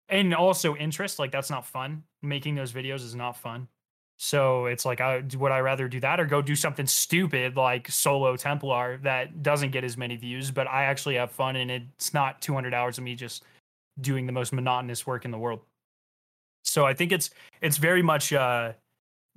and 0.08 0.34
also 0.34 0.76
interest 0.76 1.18
like 1.18 1.30
that's 1.30 1.50
not 1.50 1.66
fun. 1.66 2.02
Making 2.22 2.54
those 2.54 2.72
videos 2.72 3.04
is 3.04 3.14
not 3.14 3.36
fun. 3.36 3.68
So 4.16 4.66
it's 4.66 4.84
like 4.84 5.00
I, 5.00 5.22
would 5.36 5.52
i 5.52 5.60
rather 5.60 5.88
do 5.88 6.00
that 6.00 6.18
or 6.18 6.24
go 6.24 6.42
do 6.42 6.56
something 6.56 6.86
stupid 6.86 7.56
like 7.56 7.88
solo 7.88 8.36
templar 8.36 8.98
that 9.02 9.42
doesn't 9.42 9.70
get 9.70 9.84
as 9.84 9.96
many 9.96 10.16
views 10.16 10.50
but 10.50 10.66
i 10.66 10.84
actually 10.84 11.14
have 11.14 11.30
fun 11.30 11.54
and 11.54 11.70
it's 11.70 12.12
not 12.12 12.42
200 12.42 12.74
hours 12.74 12.98
of 12.98 13.04
me 13.04 13.14
just 13.14 13.44
doing 14.00 14.26
the 14.26 14.32
most 14.32 14.52
monotonous 14.52 15.06
work 15.06 15.24
in 15.24 15.30
the 15.30 15.38
world. 15.38 15.60
So 16.64 16.84
i 16.84 16.94
think 16.94 17.12
it's 17.12 17.30
it's 17.60 17.76
very 17.76 18.02
much 18.02 18.32
uh 18.32 18.72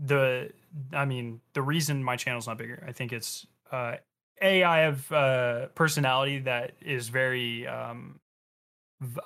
the 0.06 0.52
i 0.94 1.06
mean 1.06 1.40
the 1.54 1.62
reason 1.62 2.04
my 2.04 2.16
channel's 2.16 2.48
not 2.48 2.58
bigger 2.58 2.84
i 2.88 2.92
think 2.92 3.14
it's 3.14 3.46
uh 3.72 3.96
a 4.42 4.64
i 4.64 4.80
have 4.80 5.12
a 5.12 5.70
personality 5.76 6.40
that 6.40 6.72
is 6.82 7.10
very 7.10 7.68
um 7.68 8.20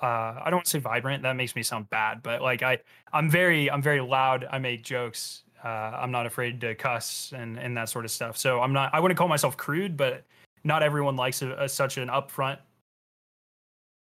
uh, 0.02 0.06
I 0.06 0.44
don't 0.46 0.54
want 0.54 0.64
to 0.64 0.70
say 0.70 0.78
vibrant. 0.78 1.22
That 1.22 1.36
makes 1.36 1.54
me 1.54 1.62
sound 1.62 1.90
bad, 1.90 2.22
but 2.22 2.40
like 2.40 2.62
I, 2.62 2.78
I'm 3.12 3.30
very, 3.30 3.70
I'm 3.70 3.82
very 3.82 4.00
loud. 4.00 4.46
I 4.50 4.58
make 4.58 4.82
jokes. 4.82 5.42
Uh, 5.62 5.68
I'm 5.68 6.10
not 6.10 6.26
afraid 6.26 6.60
to 6.62 6.74
cuss 6.74 7.32
and 7.36 7.58
and 7.58 7.76
that 7.76 7.88
sort 7.88 8.04
of 8.04 8.10
stuff. 8.10 8.38
So 8.38 8.60
I'm 8.60 8.72
not. 8.72 8.94
I 8.94 9.00
wouldn't 9.00 9.18
call 9.18 9.28
myself 9.28 9.56
crude, 9.56 9.96
but 9.96 10.24
not 10.64 10.82
everyone 10.82 11.16
likes 11.16 11.42
a, 11.42 11.52
a, 11.52 11.68
such 11.68 11.98
an 11.98 12.08
upfront 12.08 12.58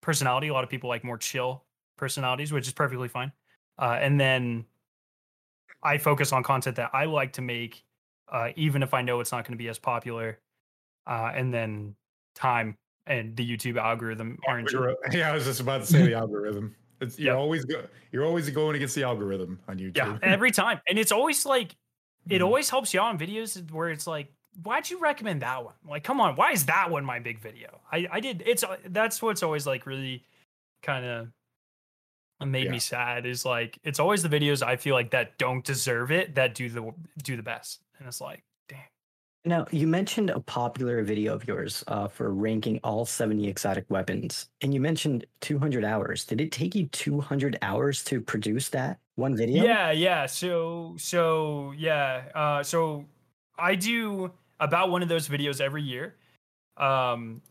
personality. 0.02 0.48
A 0.48 0.54
lot 0.54 0.64
of 0.64 0.70
people 0.70 0.88
like 0.88 1.04
more 1.04 1.18
chill 1.18 1.64
personalities, 1.98 2.52
which 2.52 2.68
is 2.68 2.74
perfectly 2.74 3.08
fine. 3.08 3.32
Uh, 3.78 3.98
and 4.00 4.20
then 4.20 4.66
I 5.88 5.98
focus 5.98 6.34
on 6.34 6.44
content 6.44 6.76
that 6.76 6.92
I 6.94 7.06
like 7.06 7.34
to 7.34 7.42
make, 7.42 7.84
uh, 8.32 8.50
even 8.56 8.84
if 8.84 8.94
I 8.94 9.02
know 9.02 9.20
it's 9.22 9.32
not 9.32 9.46
going 9.46 9.54
to 9.54 9.58
be 9.58 9.70
as 9.70 9.80
popular. 9.80 10.40
Uh, 11.06 11.32
and 11.34 11.54
then 11.54 11.96
time 12.36 12.76
and 13.06 13.36
the 13.38 13.50
YouTube 13.50 13.78
algorithm 13.82 14.38
aren't. 14.48 14.70
Yeah, 15.12 15.32
I 15.32 15.34
was 15.34 15.46
just 15.46 15.62
about 15.62 15.82
to 15.82 15.88
say 15.88 16.06
the 16.06 16.14
algorithm. 16.24 16.76
It's, 17.00 17.18
you're 17.18 17.34
yep. 17.34 17.40
always 17.40 17.64
go, 17.64 17.84
you're 18.12 18.26
always 18.26 18.50
going 18.50 18.76
against 18.76 18.96
the 18.96 19.04
algorithm 19.04 19.60
on 19.68 19.78
YouTube. 19.78 19.98
Yeah, 19.98 20.18
every 20.24 20.52
time, 20.52 20.82
and 20.90 21.00
it's 21.00 21.12
always 21.12 21.46
like 21.46 21.76
it 22.28 22.42
mm. 22.42 22.46
always 22.46 22.70
helps 22.70 22.94
you 22.94 23.00
out 23.00 23.08
on 23.08 23.20
videos 23.20 23.72
where 23.72 23.90
it's 23.90 24.08
like 24.08 24.32
why'd 24.64 24.90
you 24.90 25.00
recommend 25.00 25.44
that 25.44 25.64
one? 25.64 25.76
Like, 25.88 26.04
come 26.04 26.20
on, 26.20 26.36
why 26.36 26.52
is 26.52 26.66
that 26.66 26.90
one 26.90 27.06
my 27.06 27.20
big 27.20 27.40
video? 27.40 27.80
I 27.92 28.08
I 28.12 28.20
did 28.20 28.44
it's 28.46 28.64
uh, 28.64 28.78
that's 28.88 29.22
what's 29.22 29.44
always 29.44 29.66
like 29.68 29.86
really 29.86 30.24
kind 30.82 31.06
of 31.06 31.28
made 32.46 32.66
Yeah. 32.66 32.72
me 32.72 32.80
sad 32.80 33.26
is 33.26 33.46
like 33.46 33.80
it's 33.84 34.00
always 34.00 34.22
the 34.24 34.30
videos 34.30 34.62
I 34.66 34.76
feel 34.78 34.96
like 34.96 35.12
that 35.12 35.38
don't 35.38 35.64
deserve 35.66 36.12
it 36.12 36.36
that 36.36 36.54
do 36.56 36.70
the 36.70 36.94
do 37.24 37.36
the 37.36 37.44
best, 37.44 37.82
and 38.00 38.08
it's 38.08 38.22
like, 38.22 38.44
dang. 38.70 38.84
Now, 39.46 39.66
you 39.72 39.88
mentioned 39.88 40.30
a 40.30 40.40
popular 40.42 41.04
video 41.04 41.34
of 41.34 41.48
yours 41.48 41.84
uh, 41.88 42.08
for 42.10 42.34
ranking 42.34 42.80
all 42.84 43.06
70 43.06 43.48
exotic 43.48 43.86
weapons, 43.90 44.50
and 44.62 44.74
you 44.74 44.82
mentioned 44.82 45.26
200 45.42 45.86
hours. 45.86 46.26
Did 46.26 46.42
it 46.42 46.52
take 46.52 46.76
you 46.76 46.88
200 46.88 47.58
hours 47.62 48.04
to 48.06 48.20
produce 48.22 48.70
that 48.70 49.00
one 49.16 49.36
video? 49.38 49.64
Yeah, 49.64 49.92
yeah. 49.92 50.26
So 50.26 50.96
so 51.00 51.72
yeah. 51.78 52.30
Uh 52.36 52.64
so 52.64 53.06
I 53.58 53.76
do 53.76 54.32
about 54.60 54.90
one 54.92 55.02
of 55.02 55.10
those 55.10 55.28
videos 55.30 55.62
every 55.62 55.82
year. 55.84 56.16
Um 56.78 57.42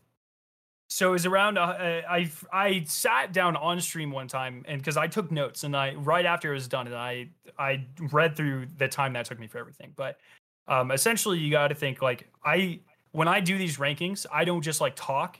so 0.89 1.09
it 1.09 1.11
was 1.11 1.25
around 1.25 1.57
uh, 1.57 1.61
uh, 1.61 2.01
I 2.09 2.31
I 2.51 2.83
sat 2.87 3.33
down 3.33 3.55
on 3.55 3.79
stream 3.81 4.11
one 4.11 4.27
time 4.27 4.63
and 4.67 4.83
cuz 4.83 4.97
I 4.97 5.07
took 5.07 5.31
notes 5.31 5.63
and 5.63 5.75
I 5.75 5.95
right 5.95 6.25
after 6.25 6.51
it 6.51 6.55
was 6.55 6.67
done 6.67 6.87
and 6.87 6.95
I 6.95 7.29
I 7.59 7.85
read 8.11 8.35
through 8.35 8.67
the 8.77 8.87
time 8.87 9.13
that 9.13 9.25
took 9.25 9.39
me 9.39 9.47
for 9.47 9.57
everything. 9.57 9.93
But 9.95 10.19
um 10.67 10.91
essentially 10.91 11.39
you 11.39 11.51
got 11.51 11.69
to 11.69 11.75
think 11.75 12.01
like 12.01 12.29
I 12.43 12.79
when 13.11 13.27
I 13.27 13.39
do 13.39 13.57
these 13.57 13.77
rankings, 13.77 14.25
I 14.31 14.45
don't 14.45 14.61
just 14.61 14.79
like 14.79 14.95
talk. 14.95 15.37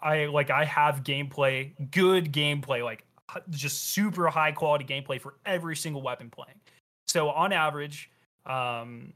I 0.00 0.26
like 0.26 0.50
I 0.50 0.64
have 0.64 1.02
gameplay, 1.02 1.72
good 1.90 2.32
gameplay, 2.32 2.84
like 2.84 3.04
just 3.50 3.90
super 3.90 4.28
high 4.28 4.52
quality 4.52 4.84
gameplay 4.84 5.20
for 5.20 5.34
every 5.44 5.76
single 5.76 6.02
weapon 6.02 6.30
playing. 6.30 6.60
So 7.06 7.30
on 7.30 7.52
average, 7.52 8.10
um, 8.46 9.12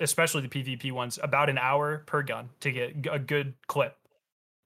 especially 0.00 0.42
the 0.42 0.48
PvP 0.48 0.92
ones, 0.92 1.18
about 1.22 1.48
an 1.48 1.58
hour 1.58 2.02
per 2.06 2.22
gun 2.22 2.48
to 2.60 2.72
get 2.72 3.06
a 3.10 3.18
good 3.18 3.54
clip. 3.66 3.96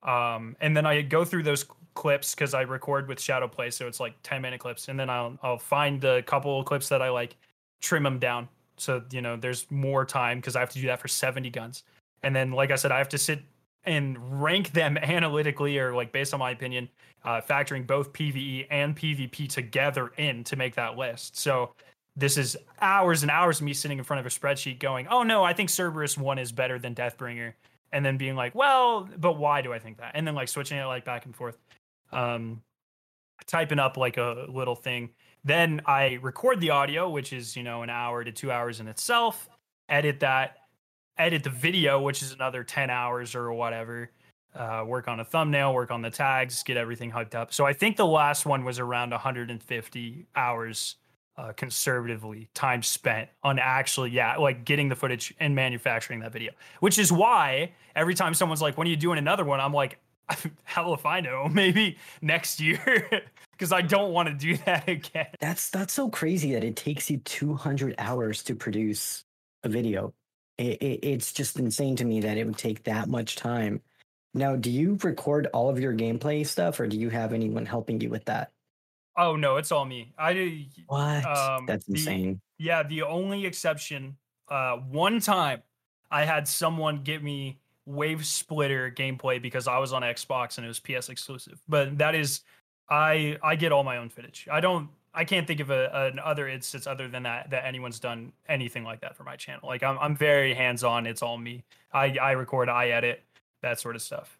Um, 0.06 0.56
and 0.60 0.76
then 0.76 0.86
I 0.86 1.02
go 1.02 1.24
through 1.24 1.42
those 1.42 1.64
clips 1.94 2.34
because 2.34 2.54
I 2.54 2.62
record 2.62 3.08
with 3.08 3.20
Shadow 3.20 3.48
Play, 3.48 3.70
so 3.70 3.86
it's 3.86 4.00
like 4.00 4.14
ten 4.22 4.40
minute 4.40 4.60
clips, 4.60 4.88
and 4.88 4.98
then 4.98 5.10
I'll 5.10 5.38
I'll 5.42 5.58
find 5.58 6.00
the 6.00 6.22
couple 6.26 6.58
of 6.60 6.66
clips 6.66 6.88
that 6.88 7.02
I 7.02 7.10
like, 7.10 7.36
trim 7.80 8.02
them 8.02 8.18
down, 8.18 8.48
so 8.76 9.02
you 9.10 9.20
know 9.20 9.36
there's 9.36 9.70
more 9.70 10.04
time 10.04 10.38
because 10.38 10.56
I 10.56 10.60
have 10.60 10.70
to 10.70 10.80
do 10.80 10.86
that 10.86 11.00
for 11.00 11.08
seventy 11.08 11.50
guns. 11.50 11.82
And 12.22 12.34
then, 12.34 12.52
like 12.52 12.70
I 12.70 12.76
said, 12.76 12.92
I 12.92 12.98
have 12.98 13.08
to 13.10 13.18
sit 13.18 13.40
and 13.84 14.42
rank 14.42 14.72
them 14.72 14.96
analytically 15.02 15.78
or 15.78 15.94
like 15.94 16.12
based 16.12 16.32
on 16.32 16.40
my 16.40 16.50
opinion 16.50 16.88
uh, 17.24 17.40
factoring 17.40 17.86
both 17.86 18.12
pve 18.12 18.66
and 18.70 18.96
pvp 18.96 19.48
together 19.48 20.12
in 20.16 20.44
to 20.44 20.56
make 20.56 20.74
that 20.76 20.96
list. 20.96 21.36
So 21.36 21.72
this 22.16 22.38
is 22.38 22.56
hours 22.80 23.22
and 23.22 23.30
hours 23.30 23.60
of 23.60 23.66
me 23.66 23.74
sitting 23.74 23.98
in 23.98 24.04
front 24.04 24.20
of 24.20 24.26
a 24.26 24.30
spreadsheet 24.30 24.78
going 24.78 25.06
oh 25.08 25.22
no 25.22 25.44
i 25.44 25.52
think 25.52 25.68
cerberus 25.68 26.16
1 26.16 26.38
is 26.38 26.50
better 26.50 26.78
than 26.78 26.94
deathbringer 26.94 27.52
and 27.96 28.04
then 28.04 28.16
being 28.16 28.36
like 28.36 28.54
well 28.54 29.08
but 29.18 29.38
why 29.38 29.62
do 29.62 29.72
i 29.72 29.78
think 29.78 29.98
that 29.98 30.12
and 30.14 30.26
then 30.26 30.34
like 30.34 30.48
switching 30.48 30.78
it 30.78 30.84
like 30.84 31.04
back 31.04 31.24
and 31.24 31.34
forth 31.34 31.56
um 32.12 32.62
typing 33.46 33.78
up 33.78 33.96
like 33.96 34.16
a 34.16 34.46
little 34.48 34.76
thing 34.76 35.10
then 35.44 35.80
i 35.86 36.18
record 36.22 36.60
the 36.60 36.70
audio 36.70 37.08
which 37.08 37.32
is 37.32 37.56
you 37.56 37.62
know 37.62 37.82
an 37.82 37.90
hour 37.90 38.22
to 38.22 38.32
two 38.32 38.50
hours 38.50 38.80
in 38.80 38.88
itself 38.88 39.48
edit 39.88 40.20
that 40.20 40.56
edit 41.18 41.42
the 41.42 41.50
video, 41.50 42.00
which 42.00 42.22
is 42.22 42.32
another 42.32 42.62
10 42.64 42.90
hours 42.90 43.34
or 43.34 43.52
whatever. 43.52 44.10
Uh, 44.54 44.84
work 44.86 45.06
on 45.06 45.20
a 45.20 45.24
thumbnail, 45.24 45.74
work 45.74 45.90
on 45.90 46.00
the 46.00 46.10
tags, 46.10 46.62
get 46.62 46.76
everything 46.76 47.10
hyped 47.10 47.34
up. 47.34 47.52
So 47.52 47.66
I 47.66 47.72
think 47.72 47.96
the 47.96 48.06
last 48.06 48.46
one 48.46 48.64
was 48.64 48.78
around 48.78 49.10
150 49.10 50.26
hours 50.34 50.96
uh, 51.38 51.52
conservatively 51.52 52.48
time 52.54 52.82
spent 52.82 53.28
on 53.42 53.58
actually, 53.58 54.10
yeah, 54.10 54.36
like 54.36 54.64
getting 54.64 54.88
the 54.88 54.96
footage 54.96 55.34
and 55.38 55.54
manufacturing 55.54 56.20
that 56.20 56.32
video. 56.32 56.52
Which 56.80 56.98
is 56.98 57.12
why 57.12 57.72
every 57.94 58.14
time 58.14 58.34
someone's 58.34 58.62
like, 58.62 58.78
"When 58.78 58.86
are 58.86 58.90
you 58.90 58.96
doing 58.96 59.18
another 59.18 59.44
one?" 59.44 59.60
I'm 59.60 59.72
like, 59.72 59.98
"Hell 60.64 60.94
if 60.94 61.04
I 61.04 61.20
know. 61.20 61.48
Maybe 61.52 61.98
next 62.20 62.60
year." 62.60 63.22
Because 63.52 63.72
I 63.72 63.80
don't 63.80 64.12
want 64.12 64.28
to 64.28 64.34
do 64.34 64.58
that 64.66 64.86
again. 64.86 65.28
That's 65.40 65.70
that's 65.70 65.94
so 65.94 66.10
crazy 66.10 66.52
that 66.52 66.62
it 66.62 66.76
takes 66.76 67.08
you 67.08 67.16
200 67.16 67.94
hours 67.96 68.42
to 68.42 68.54
produce 68.54 69.24
a 69.64 69.70
video. 69.70 70.12
It, 70.58 70.82
it, 70.82 71.00
it's 71.02 71.32
just 71.32 71.58
insane 71.58 71.96
to 71.96 72.04
me 72.04 72.20
that 72.20 72.36
it 72.36 72.44
would 72.44 72.58
take 72.58 72.84
that 72.84 73.08
much 73.08 73.34
time. 73.36 73.80
Now, 74.34 74.56
do 74.56 74.70
you 74.70 74.98
record 75.02 75.48
all 75.54 75.70
of 75.70 75.80
your 75.80 75.94
gameplay 75.94 76.46
stuff, 76.46 76.78
or 76.78 76.86
do 76.86 76.98
you 76.98 77.08
have 77.08 77.32
anyone 77.32 77.64
helping 77.64 77.98
you 77.98 78.10
with 78.10 78.26
that? 78.26 78.52
Oh 79.16 79.36
no, 79.36 79.56
it's 79.56 79.72
all 79.72 79.84
me. 79.84 80.12
I. 80.18 80.66
What? 80.86 81.24
Um, 81.24 81.66
That's 81.66 81.86
the- 81.86 81.94
insane. 81.94 82.40
Yeah, 82.58 82.82
the 82.82 83.02
only 83.02 83.44
exception, 83.46 84.16
uh, 84.48 84.76
one 84.76 85.20
time 85.20 85.62
I 86.10 86.24
had 86.24 86.48
someone 86.48 87.02
give 87.02 87.22
me 87.22 87.58
Wave 87.84 88.24
Splitter 88.24 88.90
gameplay 88.90 89.40
because 89.40 89.68
I 89.68 89.78
was 89.78 89.92
on 89.92 90.02
Xbox 90.02 90.56
and 90.58 90.64
it 90.64 90.68
was 90.68 90.80
PS 90.80 91.08
exclusive. 91.08 91.60
But 91.68 91.98
that 91.98 92.14
is, 92.14 92.40
I 92.88 93.38
I 93.42 93.56
get 93.56 93.72
all 93.72 93.84
my 93.84 93.96
own 93.98 94.08
footage. 94.08 94.48
I 94.50 94.60
don't. 94.60 94.88
I 95.14 95.24
can't 95.24 95.46
think 95.46 95.60
of 95.60 95.70
a, 95.70 95.90
an 96.12 96.18
other 96.18 96.46
instance 96.46 96.86
other 96.86 97.08
than 97.08 97.22
that 97.22 97.48
that 97.50 97.64
anyone's 97.64 97.98
done 97.98 98.32
anything 98.50 98.84
like 98.84 99.00
that 99.00 99.16
for 99.16 99.24
my 99.24 99.36
channel. 99.36 99.66
Like 99.66 99.82
I'm 99.82 99.98
I'm 99.98 100.14
very 100.16 100.52
hands 100.54 100.84
on. 100.84 101.06
It's 101.06 101.22
all 101.22 101.38
me. 101.38 101.64
I 101.92 102.16
I 102.20 102.32
record, 102.32 102.68
I 102.68 102.88
edit, 102.88 103.22
that 103.62 103.80
sort 103.80 103.96
of 103.96 104.02
stuff. 104.02 104.38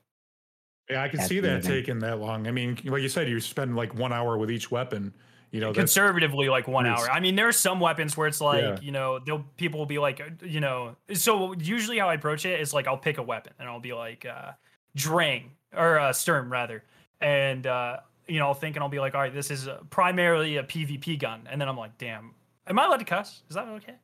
Yeah, 0.90 1.02
I 1.02 1.08
can 1.08 1.20
see 1.20 1.40
that 1.40 1.50
amazing. 1.50 1.70
taking 1.70 1.98
that 2.00 2.18
long. 2.20 2.46
I 2.46 2.52
mean, 2.52 2.78
like 2.84 3.02
you 3.02 3.08
said, 3.08 3.28
you 3.28 3.40
spend 3.40 3.74
like 3.76 3.94
one 3.94 4.12
hour 4.12 4.38
with 4.38 4.50
each 4.50 4.70
weapon. 4.70 5.12
You 5.52 5.60
know, 5.60 5.72
conservatively 5.72 6.48
like 6.48 6.68
one 6.68 6.86
hour. 6.86 7.08
I 7.10 7.20
mean, 7.20 7.34
there 7.36 7.48
are 7.48 7.52
some 7.52 7.80
weapons 7.80 8.16
where 8.16 8.26
it's 8.26 8.40
like, 8.40 8.62
Yeah. 8.62 8.78
you 8.80 8.92
know, 8.92 9.18
they'll 9.20 9.44
people 9.56 9.78
will 9.78 9.86
be 9.86 9.98
like, 9.98 10.20
uh, 10.20 10.44
you 10.44 10.60
know, 10.60 10.96
so 11.14 11.54
usually 11.54 11.98
how 11.98 12.08
I 12.08 12.14
approach 12.14 12.44
it 12.44 12.60
is 12.60 12.74
like 12.74 12.86
I'll 12.86 12.98
pick 12.98 13.18
a 13.18 13.22
weapon 13.22 13.52
and 13.58 13.68
I'll 13.68 13.80
be 13.80 13.92
like, 13.94 14.26
uh 14.26 14.52
Drang 14.96 15.52
or 15.74 15.98
uh 15.98 16.12
Sturm 16.12 16.50
rather. 16.52 16.82
And 17.20 17.66
uh, 17.66 17.98
you 18.26 18.38
know, 18.40 18.46
I'll 18.46 18.54
think 18.54 18.76
and 18.76 18.82
I'll 18.82 18.88
be 18.90 18.98
like, 18.98 19.14
all 19.14 19.20
right, 19.20 19.32
this 19.32 19.50
is 19.50 19.66
uh 19.68 19.78
primarily 19.88 20.56
a 20.56 20.64
PvP 20.64 21.18
gun. 21.18 21.48
And 21.50 21.60
then 21.60 21.68
I'm 21.68 21.76
like, 21.78 21.96
damn, 21.96 22.34
am 22.66 22.78
I 22.78 22.84
allowed 22.86 22.98
to 22.98 23.04
cuss? 23.04 23.42
Is 23.48 23.54
that 23.54 23.66
okay? 23.68 23.94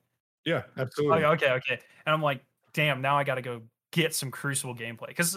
yeah, 0.44 0.62
absolutely. 0.78 1.24
Okay, 1.24 1.46
okay, 1.46 1.50
okay. 1.54 1.80
And 2.06 2.14
I'm 2.14 2.22
like, 2.22 2.42
damn, 2.72 3.02
now 3.02 3.18
I 3.18 3.24
gotta 3.24 3.42
go 3.42 3.62
get 3.90 4.14
some 4.14 4.30
Crucible 4.30 4.74
gameplay. 4.76 5.14
Cause 5.14 5.36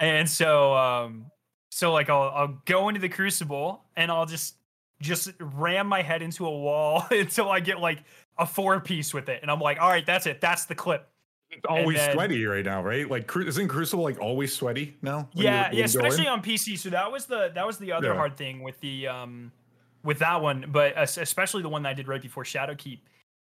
and 0.00 0.28
so 0.28 0.74
um 0.74 1.26
so 1.70 1.92
like 1.92 2.10
I'll 2.10 2.30
I'll 2.34 2.58
go 2.64 2.88
into 2.88 3.00
the 3.00 3.08
Crucible 3.08 3.84
and 3.96 4.10
I'll 4.10 4.26
just 4.26 4.56
just 5.00 5.30
ram 5.38 5.86
my 5.86 6.02
head 6.02 6.20
into 6.22 6.46
a 6.46 6.50
wall 6.50 7.04
until 7.10 7.48
I 7.50 7.60
get 7.60 7.78
like 7.80 8.02
a 8.38 8.44
four 8.46 8.80
piece 8.80 9.14
with 9.14 9.28
it. 9.28 9.40
And 9.42 9.50
I'm 9.50 9.60
like, 9.60 9.80
all 9.80 9.88
right, 9.88 10.04
that's 10.04 10.26
it. 10.26 10.40
That's 10.40 10.64
the 10.66 10.74
clip. 10.74 11.06
It's 11.50 11.62
always 11.68 11.96
then- 11.98 12.12
sweaty 12.12 12.44
right 12.44 12.64
now, 12.64 12.82
right? 12.82 13.08
Like, 13.10 13.26
Cru- 13.26 13.46
isn't 13.46 13.68
Crucible 13.68 14.04
like 14.04 14.20
always 14.20 14.54
sweaty 14.54 14.96
now? 15.02 15.28
yeah, 15.34 15.70
yeah, 15.72 15.84
especially 15.84 16.26
on 16.28 16.42
PC. 16.42 16.78
So 16.78 16.90
that 16.90 17.10
was 17.10 17.26
the 17.26 17.50
that 17.54 17.66
was 17.66 17.78
the 17.78 17.92
other 17.92 18.08
Yeah. 18.08 18.14
hard 18.14 18.36
thing 18.36 18.62
with 18.62 18.78
the 18.80 19.08
um 19.08 19.52
with 20.04 20.18
that 20.20 20.40
one, 20.42 20.66
but 20.72 20.94
especially 20.96 21.62
the 21.62 21.68
one 21.68 21.82
that 21.82 21.90
I 21.90 21.94
did 21.94 22.08
right 22.08 22.22
before 22.22 22.44
Shadowkeep. 22.44 23.00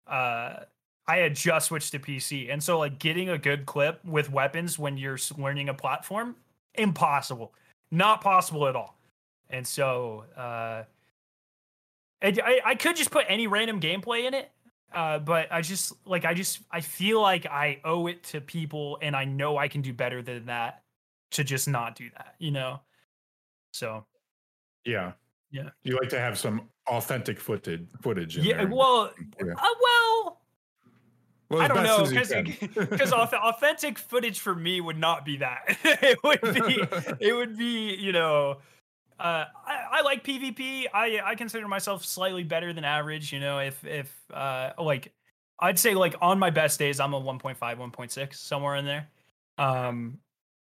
Uh 0.07 0.61
I 1.07 1.19
had 1.19 1.37
just 1.37 1.67
switched 1.67 1.93
to 1.93 1.99
PC, 1.99 2.51
and 2.51 2.63
so 2.63 2.79
like 2.79 2.99
getting 2.99 3.29
a 3.29 3.37
good 3.37 3.67
clip 3.67 4.03
with 4.07 4.31
weapons 4.31 4.79
when 4.79 4.97
you're 4.97 5.19
learning 5.37 5.69
a 5.69 5.75
platform, 5.75 6.35
impossible, 6.75 7.53
not 7.91 8.21
possible 8.21 8.67
at 8.67 8.77
all. 8.77 8.97
And 9.51 9.67
so 9.67 10.25
uh, 10.37 10.85
I, 12.23 12.33
I 12.43 12.61
I 12.65 12.75
could 12.75 12.97
just 12.97 13.11
put 13.11 13.27
any 13.29 13.47
random 13.47 13.81
gameplay 13.81 14.25
in 14.27 14.35
it, 14.35 14.51
uh, 14.93 15.19
but 15.19 15.49
I 15.53 15.61
just 15.61 15.93
like 16.07 16.25
I 16.25 16.35
just 16.35 16.61
I 16.71 16.81
feel 16.81 17.21
like 17.21 17.47
I 17.47 17.81
owe 17.85 18.07
it 18.07 18.23
to 18.25 18.41
people, 18.41 18.99
and 19.03 19.15
I 19.15 19.25
know 19.25 19.57
I 19.57 19.69
can 19.69 19.83
do 19.83 19.93
better 19.93 20.23
than 20.23 20.47
that 20.47 20.83
to 21.33 21.45
just 21.45 21.69
not 21.69 21.97
do 21.97 22.09
that, 22.17 22.35
you 22.39 22.51
know. 22.51 22.81
So 23.73 24.05
Yeah. 24.85 25.13
Yeah. 25.51 25.71
You 25.85 25.97
like 26.01 26.09
to 26.11 26.19
have 26.19 26.39
some 26.39 26.69
authentic 26.89 27.39
footage 27.39 27.87
footage. 28.03 28.39
In 28.39 28.45
yeah, 28.45 28.57
there. 28.59 28.69
well, 28.69 29.13
Yeah. 29.45 29.53
uh, 29.53 29.75
well, 29.83 30.41
Well, 31.51 31.63
I 31.63 31.69
don't 31.69 31.83
know 31.85 32.05
because 32.09 33.13
authentic 33.13 33.99
footage 33.99 34.41
for 34.41 34.55
me 34.55 34.81
would 34.81 34.99
not 34.99 35.25
be 35.25 35.39
that. 35.39 35.63
it 35.85 36.19
would 36.25 36.41
be 36.41 36.85
it 37.27 37.35
would 37.35 37.57
be 37.57 37.95
you 37.95 38.13
know. 38.13 38.59
Uh, 39.19 39.45
I, 39.65 39.87
I 39.93 40.03
like 40.03 40.25
PvP. 40.25 40.87
I 40.93 41.21
I 41.25 41.35
consider 41.37 41.69
myself 41.69 42.05
slightly 42.05 42.43
better 42.43 42.73
than 42.73 42.85
average. 42.85 43.33
You 43.33 43.41
know, 43.41 43.59
if 43.61 43.85
if 43.85 44.13
uh 44.33 44.73
like 44.79 45.13
I'd 45.61 45.79
say 45.79 45.95
like 45.95 46.17
on 46.21 46.39
my 46.39 46.51
best 46.51 46.79
days 46.79 46.99
I'm 46.99 47.15
a 47.15 47.21
1.5, 47.21 47.57
1.6 47.59 48.35
somewhere 48.35 48.77
in 48.77 48.85
there. 48.85 49.09
Um, 49.57 50.19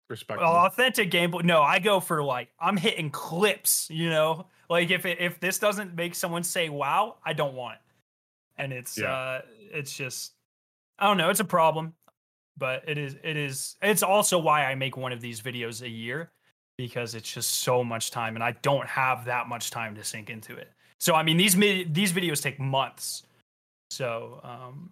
Respectable. 0.09 0.51
authentic 0.51 1.09
gameplay. 1.09 1.43
No, 1.43 1.63
I 1.63 1.79
go 1.79 1.99
for 1.99 2.21
like 2.21 2.49
I'm 2.59 2.77
hitting 2.77 3.09
clips. 3.09 3.89
You 3.89 4.09
know, 4.11 4.45
like 4.69 4.91
if 4.91 5.05
it, 5.07 5.19
if 5.19 5.39
this 5.39 5.57
doesn't 5.57 5.95
make 5.95 6.13
someone 6.13 6.43
say 6.43 6.69
wow, 6.69 7.15
I 7.25 7.34
don't 7.34 7.55
want 7.55 7.75
it. 7.75 7.81
And 8.61 8.71
it's 8.71 8.99
Yeah. 8.99 9.11
uh 9.11 9.41
it's 9.71 9.95
just 9.95 10.34
I 11.04 11.08
don't 11.08 11.18
know. 11.18 11.30
It's 11.30 11.41
a 11.41 11.45
problem, 11.45 11.95
but 12.58 12.88
it 12.88 12.97
is 12.97 13.18
it 13.26 13.36
is 13.36 13.76
it's 13.82 14.04
also 14.04 14.39
why 14.39 14.64
I 14.64 14.76
make 14.76 14.95
one 14.95 15.12
of 15.12 15.20
these 15.20 15.41
videos 15.41 15.82
a 15.82 15.89
year 15.89 16.32
because 16.78 17.14
it's 17.14 17.30
just 17.30 17.56
so 17.56 17.84
much 17.84 18.10
time 18.10 18.36
and 18.36 18.43
I 18.43 18.54
don't 18.62 18.88
have 18.88 19.26
that 19.26 19.49
much 19.49 19.70
time 19.70 19.95
to 19.95 20.04
sink 20.06 20.30
into 20.30 20.56
it. 20.56 20.72
So 21.01 21.14
I 21.14 21.24
mean 21.24 21.36
these 21.36 21.56
these 21.56 22.14
videos 22.14 22.41
take 22.41 22.58
months. 22.58 23.24
So 23.91 24.39
um 24.45 24.91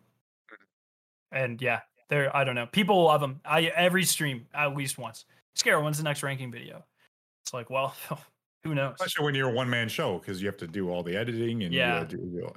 and 1.31 1.61
yeah, 1.61 1.79
They're 2.09 2.35
I 2.35 2.43
don't 2.43 2.55
know. 2.55 2.65
People 2.65 3.05
love 3.05 3.21
them. 3.21 3.39
I 3.45 3.67
every 3.67 4.03
stream 4.03 4.47
at 4.53 4.75
least 4.75 4.97
once. 4.97 5.23
Scare, 5.55 5.79
when's 5.79 5.97
the 5.97 6.03
next 6.03 6.23
ranking 6.23 6.51
video? 6.51 6.83
It's 7.45 7.53
like, 7.53 7.69
well, 7.69 7.95
who 8.65 8.75
knows? 8.75 8.95
Especially 8.99 9.23
when 9.23 9.35
you're 9.35 9.49
a 9.49 9.53
one 9.53 9.69
man 9.69 9.87
show 9.87 10.17
because 10.17 10.41
you 10.41 10.47
have 10.49 10.57
to 10.57 10.67
do 10.67 10.89
all 10.89 11.03
the 11.03 11.15
editing 11.15 11.63
and 11.63 11.73
Yeah. 11.73 11.99
yeah. 11.99 12.03
do, 12.03 12.17
do 12.17 12.51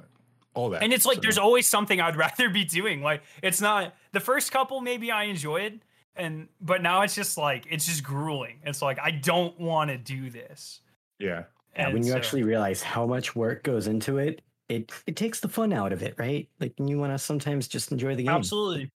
all 0.55 0.69
that. 0.71 0.81
And 0.83 0.91
it's 0.93 1.05
like 1.05 1.15
So- 1.17 1.21
there's 1.21 1.37
always 1.37 1.67
something 1.67 2.01
I'd 2.01 2.15
rather 2.25 2.49
be 2.49 2.65
doing. 2.65 3.01
Like 3.03 3.21
it's 3.43 3.61
not 3.61 3.93
the 4.11 4.19
first 4.19 4.51
couple 4.51 4.81
maybe 4.81 5.11
I 5.11 5.25
enjoyed 5.25 5.81
and 6.15 6.47
but 6.61 6.81
now 6.81 7.01
it's 7.03 7.13
just 7.13 7.37
like 7.37 7.65
it's 7.69 7.85
just 7.85 8.03
grueling. 8.03 8.59
It's 8.65 8.81
like 8.81 8.97
I 8.99 9.11
don't 9.11 9.59
want 9.59 9.91
to 9.91 9.97
do 9.97 10.29
this. 10.29 10.79
yeah. 11.19 11.43
Yeah, 11.77 11.85
And 11.87 11.93
when 11.93 12.03
you 12.05 12.11
so- 12.11 12.17
actually 12.17 12.43
realize 12.43 12.81
how 12.81 13.05
much 13.05 13.35
work 13.35 13.63
goes 13.63 13.87
into 13.87 14.17
it, 14.17 14.41
it 14.69 14.91
it 15.05 15.15
takes 15.17 15.41
the 15.41 15.49
fun 15.49 15.73
out 15.73 15.91
of 15.91 16.01
it, 16.01 16.15
right? 16.17 16.47
Like 16.59 16.73
you 16.79 16.97
want 16.97 17.11
to 17.13 17.17
sometimes 17.19 17.67
just 17.67 17.91
enjoy 17.91 18.15
the 18.15 18.23
game. 18.23 18.31
Absolutely. 18.33 18.89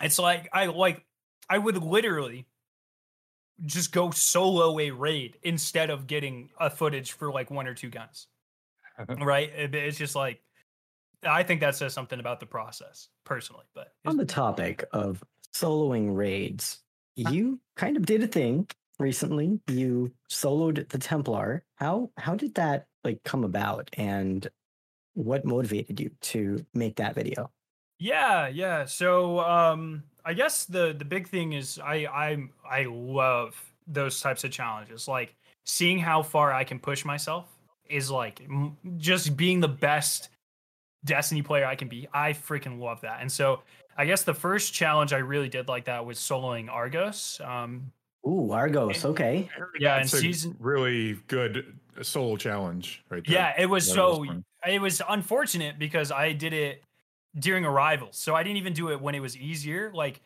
It's 0.00 0.18
like 0.20 0.48
I 0.52 0.66
like 0.66 1.04
I 1.50 1.58
would 1.58 1.76
literally 1.82 2.46
just 3.64 3.92
go 3.92 4.10
solo 4.10 4.78
a 4.78 4.90
raid 4.92 5.36
instead 5.42 5.90
of 5.90 6.06
getting 6.06 6.50
a 6.58 6.70
footage 6.70 7.12
for 7.12 7.32
like 7.32 7.50
one 7.50 7.66
or 7.66 7.74
two 7.74 7.90
guns. 7.90 8.26
right? 9.20 9.50
It- 9.50 9.74
it's 9.74 9.98
just 9.98 10.14
like 10.14 10.40
I 11.24 11.42
think 11.42 11.60
that 11.60 11.76
says 11.76 11.94
something 11.94 12.20
about 12.20 12.40
the 12.40 12.46
process 12.46 13.08
personally, 13.24 13.64
but 13.74 13.92
On 14.04 14.16
the 14.16 14.24
topic 14.24 14.84
of 14.92 15.22
soloing 15.54 16.16
raids, 16.16 16.82
you 17.16 17.60
kind 17.76 17.96
of 17.96 18.06
did 18.06 18.22
a 18.22 18.26
thing 18.26 18.68
recently. 18.98 19.60
You 19.68 20.12
soloed 20.30 20.88
the 20.88 20.98
Templar. 20.98 21.64
How 21.76 22.10
how 22.16 22.34
did 22.34 22.54
that 22.54 22.86
like 23.04 23.22
come 23.24 23.44
about 23.44 23.90
and 23.94 24.48
what 25.14 25.44
motivated 25.44 26.00
you 26.00 26.10
to 26.22 26.64
make 26.74 26.96
that 26.96 27.14
video? 27.14 27.50
Yeah, 27.98 28.48
yeah. 28.48 28.84
So 28.84 29.40
um 29.40 30.04
I 30.24 30.34
guess 30.34 30.64
the 30.64 30.92
the 30.92 31.04
big 31.04 31.28
thing 31.28 31.52
is 31.52 31.78
I 31.78 32.06
I 32.06 32.48
I 32.68 32.84
love 32.84 33.54
those 33.86 34.20
types 34.20 34.44
of 34.44 34.50
challenges. 34.50 35.08
Like 35.08 35.34
seeing 35.64 35.98
how 35.98 36.22
far 36.22 36.52
I 36.52 36.64
can 36.64 36.78
push 36.78 37.04
myself 37.04 37.48
is 37.88 38.10
like 38.10 38.40
m- 38.42 38.76
just 38.96 39.36
being 39.36 39.60
the 39.60 39.68
best 39.68 40.30
Destiny 41.04 41.42
player 41.42 41.66
I 41.66 41.74
can 41.74 41.88
be. 41.88 42.06
I 42.12 42.32
freaking 42.32 42.78
love 42.78 43.00
that. 43.00 43.20
And 43.20 43.30
so 43.30 43.62
I 43.96 44.06
guess 44.06 44.22
the 44.22 44.34
first 44.34 44.72
challenge 44.72 45.12
I 45.12 45.18
really 45.18 45.48
did 45.48 45.68
like 45.68 45.86
that 45.86 46.04
was 46.06 46.18
soloing 46.18 46.70
Argos. 46.70 47.40
Um 47.44 47.92
Ooh, 48.26 48.52
Argos. 48.52 49.04
Okay. 49.04 49.48
Yeah, 49.80 49.94
and 49.96 50.04
That's 50.04 50.14
a 50.14 50.18
season- 50.18 50.56
really 50.60 51.14
good 51.26 51.76
solo 52.02 52.36
challenge 52.36 53.02
right 53.10 53.22
there. 53.26 53.34
Yeah, 53.34 53.54
it 53.58 53.66
was 53.66 53.86
That 53.88 53.94
so 53.94 54.24
fun. 54.24 54.44
it 54.66 54.80
was 54.80 55.02
unfortunate 55.08 55.76
because 55.78 56.12
I 56.12 56.32
did 56.32 56.52
it 56.52 56.84
during 57.36 57.64
arrivals. 57.64 58.16
So 58.18 58.36
I 58.36 58.44
didn't 58.44 58.58
even 58.58 58.74
do 58.74 58.90
it 58.92 59.00
when 59.00 59.16
it 59.16 59.20
was 59.20 59.36
easier. 59.36 59.90
Like 59.92 60.20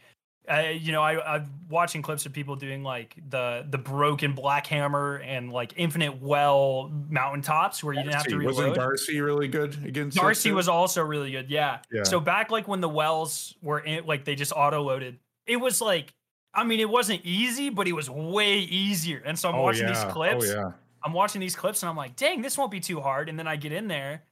uh, 0.49 0.68
you 0.70 0.92
know, 0.92 1.03
I, 1.03 1.36
I'm 1.36 1.51
watching 1.68 2.03
clips 2.03 2.24
of 2.26 2.32
people 2.32 2.55
doing 2.57 2.82
like 2.84 3.16
the 3.28 3.66
the 3.68 3.78
broken 3.78 4.32
black 4.32 4.66
hammer 4.66 5.16
and 5.16 5.53
like 5.53 5.74
infinite 5.76 6.20
well 6.22 6.90
mountaintops 7.09 7.82
where 7.82 7.94
you 7.94 8.03
didn't 8.03 8.14
have 8.14 8.26
to 8.26 8.36
reload. 8.36 8.57
Wasn't 8.57 8.74
Darcy 8.76 9.20
really 9.20 9.49
good 9.49 9.84
against 9.84 10.16
Darcy 10.16 10.53
was 10.53 10.68
also 10.68 11.03
really 11.03 11.32
good. 11.32 11.51
Yeah. 11.51 11.78
Yeah. 11.90 12.05
So 12.05 12.20
back 12.20 12.51
like 12.51 12.68
when 12.68 12.80
the 12.80 12.88
wells 12.88 13.55
were 13.61 13.80
in, 13.80 14.07
like 14.07 14.24
they 14.24 14.34
just 14.36 14.53
auto 14.55 14.82
loaded, 14.82 15.18
it 15.47 15.57
was 15.57 15.80
like, 15.80 16.14
I 16.55 16.64
mean, 16.64 16.80
it 16.80 16.88
wasn't 16.88 17.22
easy, 17.24 17.68
but 17.70 17.88
it 17.88 17.92
was 17.92 18.09
way 18.09 18.59
easier. 18.59 19.22
And 19.24 19.38
so 19.38 19.49
I'm 19.49 19.57
Oh, 19.57 19.62
watching 19.62 19.88
yeah. 19.88 20.05
these 20.05 20.12
clips. 20.12 20.51
Oh 20.51 20.55
yeah. 20.55 20.70
I'm 21.05 21.12
watching 21.12 21.40
these 21.40 21.55
clips 21.57 21.82
and 21.82 21.90
I'm 21.90 21.97
like, 21.97 22.16
dang, 22.16 22.42
this 22.42 22.57
won't 22.57 22.70
be 22.70 22.80
too 22.80 23.01
hard. 23.01 23.28
And 23.28 23.38
then 23.38 23.47
I 23.47 23.57
get 23.57 23.72
in 23.72 23.88
there 23.88 24.22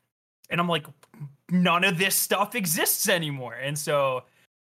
and 0.51 0.61
I'm 0.61 0.69
like, 0.69 0.87
none 1.51 1.85
of 1.85 1.99
this 1.99 2.15
stuff 2.17 2.55
exists 2.55 3.09
anymore. 3.09 3.55
And 3.55 3.79
so, 3.79 4.25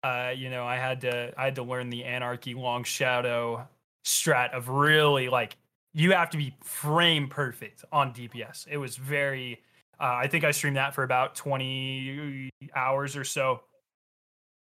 uh, 0.04 0.34
you 0.36 0.50
know, 0.50 0.66
I 0.66 0.76
had 0.76 1.00
to 1.00 1.32
I 1.36 1.46
had 1.46 1.54
to 1.54 1.62
learn 1.62 1.88
the 1.88 2.04
anarchy 2.04 2.52
long 2.52 2.84
shadow 2.84 3.66
strat 4.04 4.52
of 4.52 4.68
really 4.68 5.30
like 5.30 5.56
you 5.94 6.12
have 6.12 6.28
to 6.30 6.36
be 6.36 6.54
frame 6.62 7.26
perfect 7.26 7.86
on 7.90 8.12
DPS. 8.12 8.66
It 8.70 8.76
was 8.76 8.96
very 8.96 9.62
uh, 9.98 10.18
I 10.22 10.26
think 10.26 10.44
I 10.44 10.50
streamed 10.50 10.76
that 10.76 10.94
for 10.94 11.04
about 11.04 11.34
20 11.36 12.50
hours 12.76 13.16
or 13.16 13.24
so. 13.24 13.62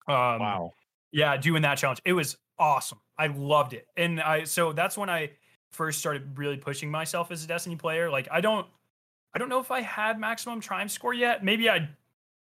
Um, 0.09 0.41
wow. 0.41 0.73
yeah, 1.13 1.37
doing 1.37 1.63
that 1.63 1.79
challenge. 1.79 2.01
It 2.05 2.15
was 2.15 2.37
awesome. 2.59 2.99
I 3.17 3.29
loved 3.29 3.73
it. 3.73 3.87
And 3.97 4.21
I 4.21 4.43
so 4.43 4.73
that's 4.73 4.99
when 4.99 5.09
I 5.09 5.31
first 5.71 6.01
started 6.01 6.37
really 6.37 6.57
pushing 6.57 6.91
myself 6.91 7.31
as 7.31 7.45
a 7.45 7.47
Destiny 7.47 7.77
player. 7.77 8.11
Like 8.11 8.27
I 8.33 8.41
don't 8.41 8.67
I 9.33 9.39
don't 9.39 9.49
know 9.49 9.61
if 9.61 9.71
I 9.71 9.83
had 9.83 10.19
maximum 10.19 10.61
triumph 10.61 10.91
score 10.91 11.15
yet. 11.15 11.45
Maybe 11.45 11.71
I 11.71 11.89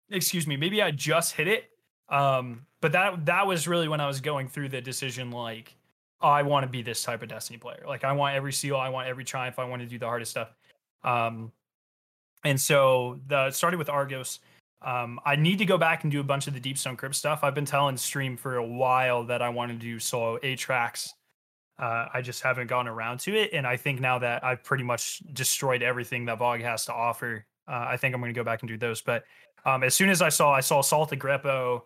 excuse 0.08 0.46
me, 0.46 0.56
maybe 0.56 0.80
I 0.80 0.90
just 0.90 1.34
hit 1.34 1.48
it. 1.48 1.64
Um 2.08 2.64
but 2.80 2.92
that 2.92 3.26
that 3.26 3.46
was 3.46 3.68
really 3.68 3.88
when 3.88 4.00
I 4.00 4.06
was 4.06 4.20
going 4.20 4.48
through 4.48 4.70
the 4.70 4.80
decision 4.80 5.30
like 5.30 5.74
oh, 6.20 6.28
I 6.28 6.42
want 6.42 6.64
to 6.64 6.68
be 6.68 6.82
this 6.82 7.04
type 7.04 7.22
of 7.22 7.28
Destiny 7.28 7.58
player. 7.58 7.84
Like 7.86 8.02
I 8.02 8.12
want 8.12 8.34
every 8.34 8.52
seal, 8.52 8.76
I 8.76 8.88
want 8.88 9.06
every 9.06 9.24
triumph, 9.24 9.58
I 9.58 9.64
want 9.64 9.82
to 9.82 9.86
do 9.86 9.98
the 9.98 10.06
hardest 10.06 10.32
stuff. 10.32 10.54
Um 11.04 11.52
and 12.44 12.60
so 12.60 13.18
the 13.26 13.50
started 13.50 13.78
with 13.78 13.88
Argos. 13.88 14.40
Um, 14.80 15.18
I 15.24 15.34
need 15.34 15.58
to 15.58 15.64
go 15.64 15.76
back 15.76 16.04
and 16.04 16.12
do 16.12 16.20
a 16.20 16.24
bunch 16.24 16.46
of 16.46 16.54
the 16.54 16.60
Deep 16.60 16.78
Stone 16.78 16.96
Crypt 16.96 17.16
stuff. 17.16 17.42
I've 17.42 17.54
been 17.54 17.64
telling 17.64 17.96
stream 17.96 18.36
for 18.36 18.56
a 18.56 18.66
while 18.66 19.24
that 19.24 19.42
I 19.42 19.48
want 19.48 19.72
to 19.72 19.76
do 19.76 19.98
solo 19.98 20.38
Atraks. 20.38 21.10
Uh, 21.78 22.06
I 22.12 22.22
just 22.22 22.42
haven't 22.42 22.68
gone 22.68 22.88
around 22.88 23.18
to 23.20 23.34
it, 23.36 23.50
and 23.52 23.66
I 23.66 23.76
think 23.76 24.00
now 24.00 24.18
that 24.18 24.44
I've 24.44 24.62
pretty 24.64 24.84
much 24.84 25.20
destroyed 25.32 25.82
everything 25.82 26.24
that 26.26 26.38
VOG 26.38 26.62
has 26.62 26.84
to 26.86 26.92
offer, 26.92 27.44
uh, 27.68 27.86
I 27.88 27.96
think 27.96 28.14
I'm 28.14 28.20
going 28.20 28.32
to 28.32 28.38
go 28.38 28.44
back 28.44 28.62
and 28.62 28.68
do 28.68 28.76
those. 28.76 29.00
But 29.00 29.24
um, 29.64 29.82
as 29.82 29.94
soon 29.94 30.10
as 30.10 30.22
I 30.22 30.28
saw, 30.28 30.52
I 30.52 30.60
saw 30.60 30.80
Saltagreppo 30.80 31.82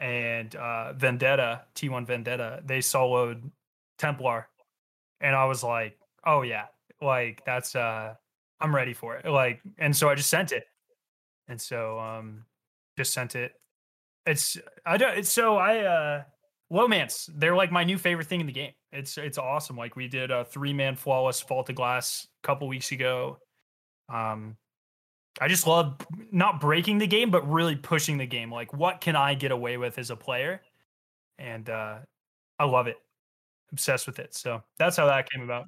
and 0.00 0.54
uh, 0.54 0.92
Vendetta 0.94 1.62
T1 1.74 2.06
Vendetta, 2.06 2.62
they 2.64 2.78
soloed 2.78 3.50
Templar, 3.98 4.48
and 5.20 5.34
I 5.34 5.44
was 5.46 5.62
like, 5.62 5.98
oh 6.26 6.42
yeah, 6.42 6.66
like 7.00 7.44
that's 7.44 7.74
uh, 7.74 8.14
I'm 8.60 8.74
ready 8.74 8.92
for 8.94 9.16
it. 9.16 9.26
Like, 9.28 9.60
and 9.78 9.96
so 9.96 10.08
I 10.08 10.14
just 10.14 10.30
sent 10.30 10.52
it 10.52 10.64
and 11.48 11.60
so 11.60 11.98
um 11.98 12.42
just 12.96 13.12
sent 13.12 13.34
it 13.34 13.52
it's 14.24 14.56
i 14.86 14.96
don't 14.96 15.18
it's 15.18 15.30
so 15.30 15.56
i 15.56 15.80
uh 15.80 16.22
low 16.70 16.88
mans, 16.88 17.30
they're 17.36 17.54
like 17.54 17.70
my 17.70 17.84
new 17.84 17.98
favorite 17.98 18.26
thing 18.26 18.40
in 18.40 18.46
the 18.46 18.52
game. 18.52 18.72
It's 18.92 19.16
it's 19.18 19.38
awesome. 19.38 19.76
Like 19.76 19.96
we 19.96 20.08
did 20.08 20.30
a 20.30 20.44
three 20.44 20.72
man 20.72 20.96
flawless 20.96 21.40
Vault 21.42 21.68
of 21.70 21.76
Glass 21.76 22.26
a 22.42 22.46
couple 22.46 22.68
weeks 22.68 22.92
ago. 22.92 23.38
Um, 24.12 24.56
I 25.40 25.48
just 25.48 25.66
love 25.66 25.96
not 26.30 26.60
breaking 26.60 26.98
the 26.98 27.06
game, 27.06 27.30
but 27.30 27.48
really 27.50 27.76
pushing 27.76 28.18
the 28.18 28.26
game. 28.26 28.52
Like, 28.52 28.72
what 28.72 29.00
can 29.00 29.16
I 29.16 29.34
get 29.34 29.50
away 29.52 29.76
with 29.76 29.98
as 29.98 30.10
a 30.10 30.16
player? 30.16 30.62
And 31.38 31.68
uh, 31.68 31.98
I 32.58 32.64
love 32.64 32.86
it. 32.86 32.96
Obsessed 33.72 34.06
with 34.06 34.18
it. 34.20 34.34
So 34.34 34.62
that's 34.78 34.96
how 34.96 35.06
that 35.06 35.28
came 35.30 35.42
about. 35.42 35.66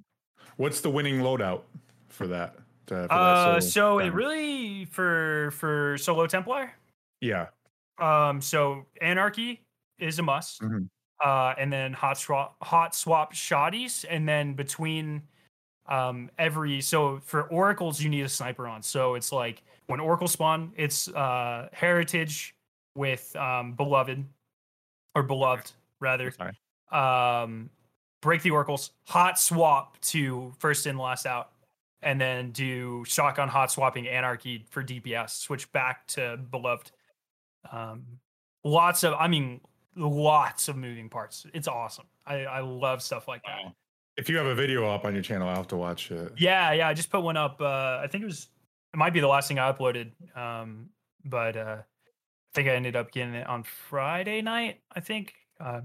What's 0.57 0.81
the 0.81 0.91
winning 0.91 1.19
loadout 1.21 1.63
for 2.09 2.27
that? 2.29 2.51
uh, 2.55 2.61
for 2.87 2.95
that 2.97 3.11
Uh, 3.11 3.61
so 3.61 3.99
it 3.99 4.11
really 4.11 4.85
for 4.85 5.51
for 5.51 5.99
solo 5.99 6.27
Templar. 6.29 6.73
yeah. 7.21 7.49
Um, 7.99 8.41
so 8.41 8.87
Anarchy 9.01 9.65
is 9.99 10.19
a 10.19 10.23
must. 10.23 10.61
Mhm. 10.61 10.89
Uh, 11.25 11.55
and 11.59 11.73
then 11.73 11.95
hot 11.95 12.19
swap, 12.19 12.57
hot 12.63 12.95
swap 12.95 13.33
shotties, 13.33 14.05
and 14.09 14.29
then 14.29 14.53
between 14.55 15.23
um 15.89 16.31
every 16.39 16.81
so 16.81 17.21
for 17.25 17.45
oracles 17.45 18.01
you 18.01 18.09
need 18.09 18.23
a 18.23 18.29
sniper 18.29 18.67
on. 18.67 18.83
So 18.83 19.15
it's 19.15 19.33
like 19.33 19.63
when 19.87 20.01
oracle 20.01 20.29
spawn, 20.29 20.73
it's 20.77 21.09
uh 21.09 21.69
heritage 21.73 22.55
with 22.95 23.35
um 23.37 23.73
beloved 23.73 24.25
or 25.15 25.23
beloved 25.23 25.73
rather. 26.01 26.31
Sorry. 26.31 26.53
Um, 26.93 27.71
break 28.21 28.43
the 28.43 28.51
oracles, 28.51 28.93
hot 29.05 29.39
swap 29.39 29.99
to 30.01 30.53
first 30.59 30.87
in 30.87 30.99
last 30.99 31.27
out, 31.27 31.51
and 32.03 32.21
then 32.21 32.53
do 32.53 33.05
shotgun 33.07 33.49
hot 33.49 33.73
swapping 33.73 34.07
anarchy 34.07 34.65
for 34.71 34.83
DPS. 34.85 35.31
Switch 35.31 35.71
back 35.73 36.07
to 36.09 36.39
beloved. 36.51 36.93
Um, 37.73 38.05
lots 38.63 39.03
of, 39.05 39.15
I 39.15 39.27
mean, 39.27 39.61
lots 39.97 40.69
of 40.69 40.77
moving 40.77 41.09
parts. 41.09 41.47
It's 41.55 41.67
awesome. 41.67 42.07
I, 42.27 42.45
I 42.45 42.61
love 42.61 43.03
stuff 43.03 43.27
like 43.27 43.43
that. 43.45 43.73
Wow. 44.17 44.23
If 44.23 44.29
you 44.31 44.37
have 44.39 44.47
a 44.47 44.55
video 44.55 44.89
up 44.89 45.05
on 45.05 45.15
your 45.15 45.23
channel, 45.23 45.49
I'll 45.49 45.57
have 45.57 45.69
to 45.69 45.77
watch 45.77 46.11
it. 46.11 46.33
Yeah, 46.39 46.73
yeah. 46.73 46.89
I 46.89 46.95
just 46.95 47.11
put 47.11 47.23
one 47.23 47.37
up. 47.37 47.61
Uh, 47.61 48.01
I 48.03 48.09
think 48.11 48.23
it 48.23 48.27
was, 48.27 48.49
it 48.95 48.97
might 48.97 49.13
be 49.13 49.21
the 49.21 49.29
last 49.29 49.49
thing 49.49 49.59
I 49.59 49.71
uploaded. 49.71 50.13
Um, 50.37 50.89
but 51.25 51.57
uh, 51.57 51.77
I 51.81 51.85
think 52.55 52.69
I 52.69 52.73
ended 52.73 52.97
up 52.97 53.11
getting 53.13 53.35
it 53.35 53.47
on 53.47 53.63
Friday 53.63 54.41
night. 54.43 54.81
I 54.95 55.01
think. 55.01 55.35
Um, 55.61 55.83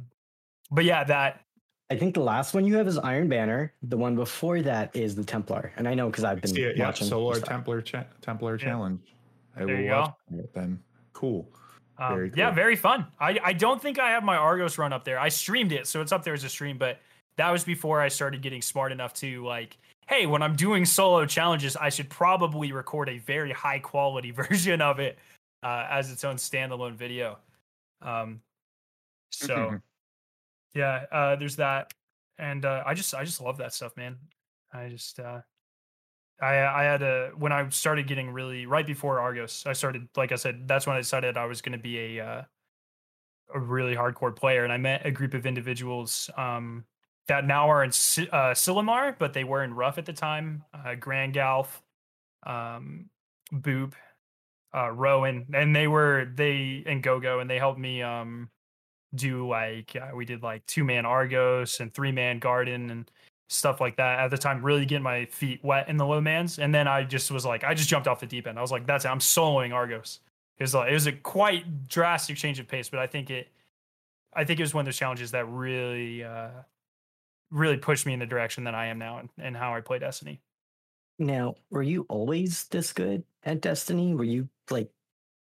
but 0.71 0.85
yeah, 0.85 1.03
that 1.05 1.41
I 1.89 1.97
think 1.97 2.13
the 2.13 2.21
last 2.21 2.53
one 2.53 2.65
you 2.65 2.75
have 2.77 2.87
is 2.87 2.97
Iron 2.97 3.27
Banner. 3.27 3.73
The 3.83 3.97
one 3.97 4.15
before 4.15 4.61
that 4.61 4.95
is 4.95 5.15
the 5.15 5.23
Templar, 5.25 5.73
and 5.75 5.87
I 5.87 5.93
know 5.93 6.07
because 6.09 6.23
I've 6.23 6.41
been 6.41 6.53
See 6.53 6.61
it, 6.63 6.77
yeah, 6.77 6.85
watching. 6.85 7.07
Solar 7.07 7.35
stuff. 7.35 7.49
Templar 7.49 7.81
cha- 7.81 8.05
Templar 8.21 8.57
Yeah. 8.57 8.63
challenge. 8.65 9.13
I 9.55 9.65
There 9.65 9.75
will 9.75 9.83
you 9.83 9.91
watch 9.91 10.13
it 10.33 10.53
then. 10.53 10.79
Cool. 11.11 11.49
Um, 11.97 12.13
Very 12.15 12.31
Yeah, 12.35 12.51
very 12.51 12.77
fun. 12.77 13.07
I, 13.19 13.37
I 13.43 13.51
don't 13.53 13.81
think 13.81 13.99
I 13.99 14.11
have 14.11 14.23
my 14.23 14.37
Argos 14.37 14.77
run 14.77 14.93
up 14.93 15.03
there. 15.03 15.19
I 15.19 15.27
streamed 15.27 15.73
it, 15.73 15.87
so 15.87 15.99
it's 16.01 16.13
up 16.13 16.23
there 16.23 16.33
as 16.33 16.45
a 16.45 16.49
stream, 16.49 16.77
but 16.77 16.99
that 17.37 17.49
was 17.51 17.63
before 17.63 18.01
I 18.01 18.07
started 18.09 18.41
getting 18.41 18.61
smart 18.61 18.91
enough 18.91 19.13
to 19.15 19.45
like, 19.45 19.77
hey, 20.07 20.25
when 20.27 20.41
I'm 20.41 20.55
doing 20.55 20.85
solo 20.85 21.25
challenges, 21.25 21.75
I 21.75 21.89
should 21.89 22.09
probably 22.09 22.71
record 22.71 23.09
a 23.09 23.17
very 23.19 23.51
high 23.51 23.79
quality 23.79 24.31
version 24.43 24.81
of 24.81 24.99
it 24.99 25.17
uh, 25.63 25.87
as 25.89 26.11
its 26.11 26.23
own 26.23 26.35
standalone 26.37 26.95
video. 26.95 27.39
Um, 28.01 28.41
So 29.31 29.55
Mm-hmm. 29.55 29.77
yeah, 30.73 31.05
uh, 31.11 31.35
there's 31.35 31.55
that, 31.57 31.93
and 32.37 32.65
uh, 32.65 32.83
I 32.85 32.93
just 32.93 33.13
I 33.13 33.23
just 33.25 33.41
love 33.41 33.57
that 33.57 33.73
stuff, 33.73 33.95
man. 33.97 34.17
I 34.73 34.89
just 34.89 35.19
uh, 35.19 35.41
I 36.41 36.57
I 36.65 36.83
had 36.83 37.01
a 37.01 37.31
when 37.37 37.51
I 37.51 37.67
started 37.69 38.07
getting 38.07 38.31
really 38.31 38.65
right 38.65 38.85
before 38.85 39.19
Argos, 39.19 39.65
I 39.65 39.73
started 39.73 40.07
like 40.15 40.31
I 40.31 40.35
said, 40.35 40.67
that's 40.67 40.87
when 40.87 40.95
I 40.95 40.99
decided 40.99 41.37
I 41.37 41.45
was 41.45 41.61
going 41.61 41.73
to 41.77 41.81
be 41.83 42.17
a 42.17 42.25
uh, 42.25 42.43
a 43.53 43.59
really 43.59 43.95
hardcore 43.95 44.35
player, 44.35 44.63
and 44.63 44.71
I 44.73 44.77
met 44.77 45.05
a 45.05 45.11
group 45.11 45.33
of 45.33 45.45
individuals 45.45 46.29
um, 46.37 46.85
that 47.31 47.47
now 47.47 47.69
are 47.69 47.81
in 47.81 47.91
uh, 48.33 48.53
but 49.17 49.31
they 49.31 49.45
were 49.45 49.63
in 49.63 49.73
Rough 49.73 49.97
at 49.97 50.05
the 50.05 50.11
time. 50.11 50.65
Uh, 50.73 50.95
Grand 50.95 51.33
Galf, 51.33 51.81
um, 52.45 53.09
Boop, 53.53 53.93
uh, 54.75 54.91
Rowan, 54.91 55.45
and 55.53 55.73
they 55.73 55.87
were 55.87 56.29
they 56.35 56.83
and 56.85 57.01
Gogo, 57.01 57.39
and 57.39 57.49
they 57.49 57.57
helped 57.57 57.79
me 57.79 58.01
um 58.01 58.49
do 59.15 59.47
like 59.47 59.95
uh, 59.95 60.13
we 60.13 60.25
did 60.25 60.43
like 60.43 60.65
two 60.65 60.83
man 60.83 61.05
Argos 61.05 61.79
and 61.79 61.93
three 61.93 62.11
man 62.11 62.39
Garden 62.39 62.89
and 62.89 63.09
stuff 63.47 63.79
like 63.79 63.95
that 63.95 64.19
at 64.19 64.29
the 64.29 64.37
time. 64.37 64.61
Really 64.61 64.85
getting 64.85 65.03
my 65.03 65.23
feet 65.27 65.63
wet 65.63 65.87
in 65.87 65.95
the 65.95 66.05
low 66.05 66.19
mans, 66.19 66.59
and 66.59 66.75
then 66.75 66.85
I 66.85 67.05
just 67.05 67.31
was 67.31 67.45
like, 67.45 67.63
I 67.63 67.73
just 67.73 67.87
jumped 67.87 68.09
off 68.09 68.19
the 68.19 68.25
deep 68.25 68.45
end. 68.45 68.59
I 68.59 68.61
was 68.61 68.73
like, 68.73 68.85
that's 68.85 69.05
it. 69.05 69.07
I'm 69.07 69.19
soloing 69.19 69.73
Argos. 69.73 70.19
It 70.57 70.63
was 70.63 70.73
like 70.73 70.91
it 70.91 70.93
was 70.93 71.07
a 71.07 71.13
quite 71.13 71.87
drastic 71.87 72.35
change 72.35 72.59
of 72.59 72.67
pace, 72.67 72.89
but 72.89 72.99
I 72.99 73.07
think 73.07 73.29
it, 73.29 73.47
I 74.33 74.43
think 74.43 74.59
it 74.59 74.63
was 74.63 74.73
one 74.73 74.81
of 74.81 74.85
those 74.87 74.97
challenges 74.97 75.31
that 75.31 75.47
really, 75.47 76.25
uh 76.25 76.49
really 77.51 77.77
pushed 77.77 78.05
me 78.05 78.13
in 78.13 78.19
the 78.19 78.25
direction 78.25 78.65
that 78.65 78.75
I 78.75 78.87
am 78.87 78.99
now 78.99 79.19
and, 79.19 79.29
and 79.37 79.55
how 79.57 79.75
I 79.75 79.81
play 79.81 79.99
Destiny. 79.99 80.41
Now, 81.19 81.55
were 81.69 81.83
you 81.83 82.05
always 82.09 82.67
this 82.69 82.91
good 82.93 83.23
at 83.43 83.61
Destiny? 83.61 84.13
Were 84.15 84.23
you 84.23 84.49
like 84.69 84.91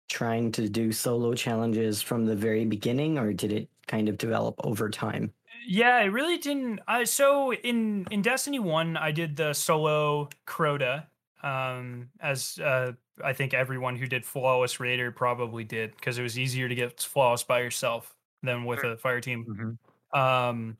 trying 0.08 0.52
to 0.52 0.68
do 0.68 0.92
solo 0.92 1.34
challenges 1.34 2.02
from 2.02 2.26
the 2.26 2.36
very 2.36 2.64
beginning, 2.66 3.18
or 3.18 3.32
did 3.34 3.52
it 3.52 3.70
kind 3.88 4.08
of 4.08 4.18
develop 4.18 4.56
over 4.64 4.90
time? 4.90 5.34
Yeah, 5.66 6.00
it 6.00 6.06
really 6.06 6.38
didn't. 6.38 6.80
Uh, 6.86 7.04
so 7.04 7.52
in 7.52 8.06
in 8.10 8.22
Destiny 8.22 8.58
One, 8.58 8.96
I 8.96 9.10
did 9.12 9.36
the 9.36 9.52
solo 9.52 10.28
Crota, 10.46 11.08
um, 11.42 12.10
as 12.20 12.58
uh, 12.58 12.92
I 13.24 13.32
think 13.32 13.54
everyone 13.54 13.96
who 13.96 14.06
did 14.06 14.24
flawless 14.24 14.78
Raider 14.80 15.10
probably 15.12 15.64
did, 15.64 15.92
because 15.96 16.18
it 16.18 16.22
was 16.22 16.38
easier 16.38 16.68
to 16.68 16.74
get 16.74 17.00
flawless 17.00 17.42
by 17.42 17.60
yourself 17.60 18.16
than 18.42 18.64
with 18.64 18.84
a 18.84 18.96
fire 18.96 19.20
team. 19.20 19.48
Mhm. 19.48 19.76
Um, 20.14 20.78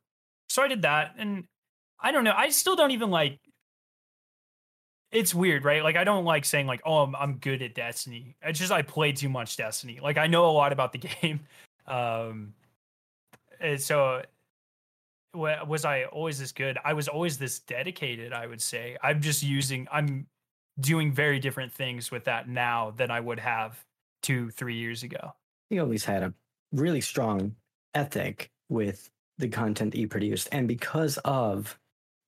so 0.57 0.63
I 0.63 0.69
did 0.69 0.83
that, 0.83 1.17
and 1.19 1.45
I 2.01 2.13
don't 2.13 2.25
know. 2.25 2.33
I 2.35 2.49
still 2.49 2.77
don't 2.77 2.93
even 2.93 3.11
like. 3.11 3.39
It's 5.13 5.35
weird, 5.35 5.67
right? 5.67 5.85
Like 5.85 5.97
I 5.97 6.05
don't 6.05 6.25
like 6.25 6.47
saying 6.47 6.67
like, 6.67 6.81
"Oh, 6.87 7.03
I'm 7.03 7.15
I'm 7.15 7.35
good 7.35 7.61
at 7.61 7.75
Destiny." 7.75 8.37
It's 8.41 8.59
just 8.59 8.73
I 8.73 8.81
play 8.81 9.13
too 9.13 9.29
much 9.29 9.59
Destiny. 9.59 10.01
Like 10.03 10.17
I 10.17 10.29
know 10.29 10.49
a 10.49 10.53
lot 10.53 10.73
about 10.73 10.93
the 10.93 10.99
game. 11.21 11.41
Um, 11.87 12.55
and 13.61 13.79
so 13.79 14.23
wa- 15.35 15.63
was 15.67 15.85
I 15.85 16.05
always 16.05 16.39
this 16.39 16.53
good? 16.53 16.79
I 16.83 16.95
was 16.95 17.07
always 17.07 17.37
this 17.37 17.59
dedicated. 17.59 18.33
I 18.33 18.47
would 18.47 18.63
say 18.63 18.97
I'm 19.03 19.21
just 19.21 19.43
using. 19.43 19.87
I'm 19.93 20.27
doing 20.81 21.13
very 21.13 21.39
different 21.39 21.75
things 21.75 22.11
with 22.11 22.25
that 22.25 22.49
now 22.49 22.95
than 22.97 23.11
I 23.11 23.21
would 23.21 23.41
have 23.41 23.79
two, 24.23 24.49
three 24.53 24.77
years 24.77 25.03
ago. 25.03 25.35
You 25.69 25.83
always 25.83 26.07
had 26.07 26.23
a 26.23 26.33
really 26.73 27.03
strong 27.03 27.57
ethic 27.95 28.51
with 28.71 29.11
the 29.39 29.49
content 29.49 29.93
that 29.93 30.01
you 30.01 30.09
produced, 30.09 30.49
and 30.53 30.66
because 30.66 31.18
of 31.18 31.78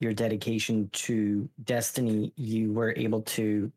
your 0.00 0.12
dedication 0.12 0.88
to 0.92 1.48
Destiny, 1.64 2.32
you 2.36 2.72
were 2.72 2.94
able 2.96 3.22
to 3.22 3.72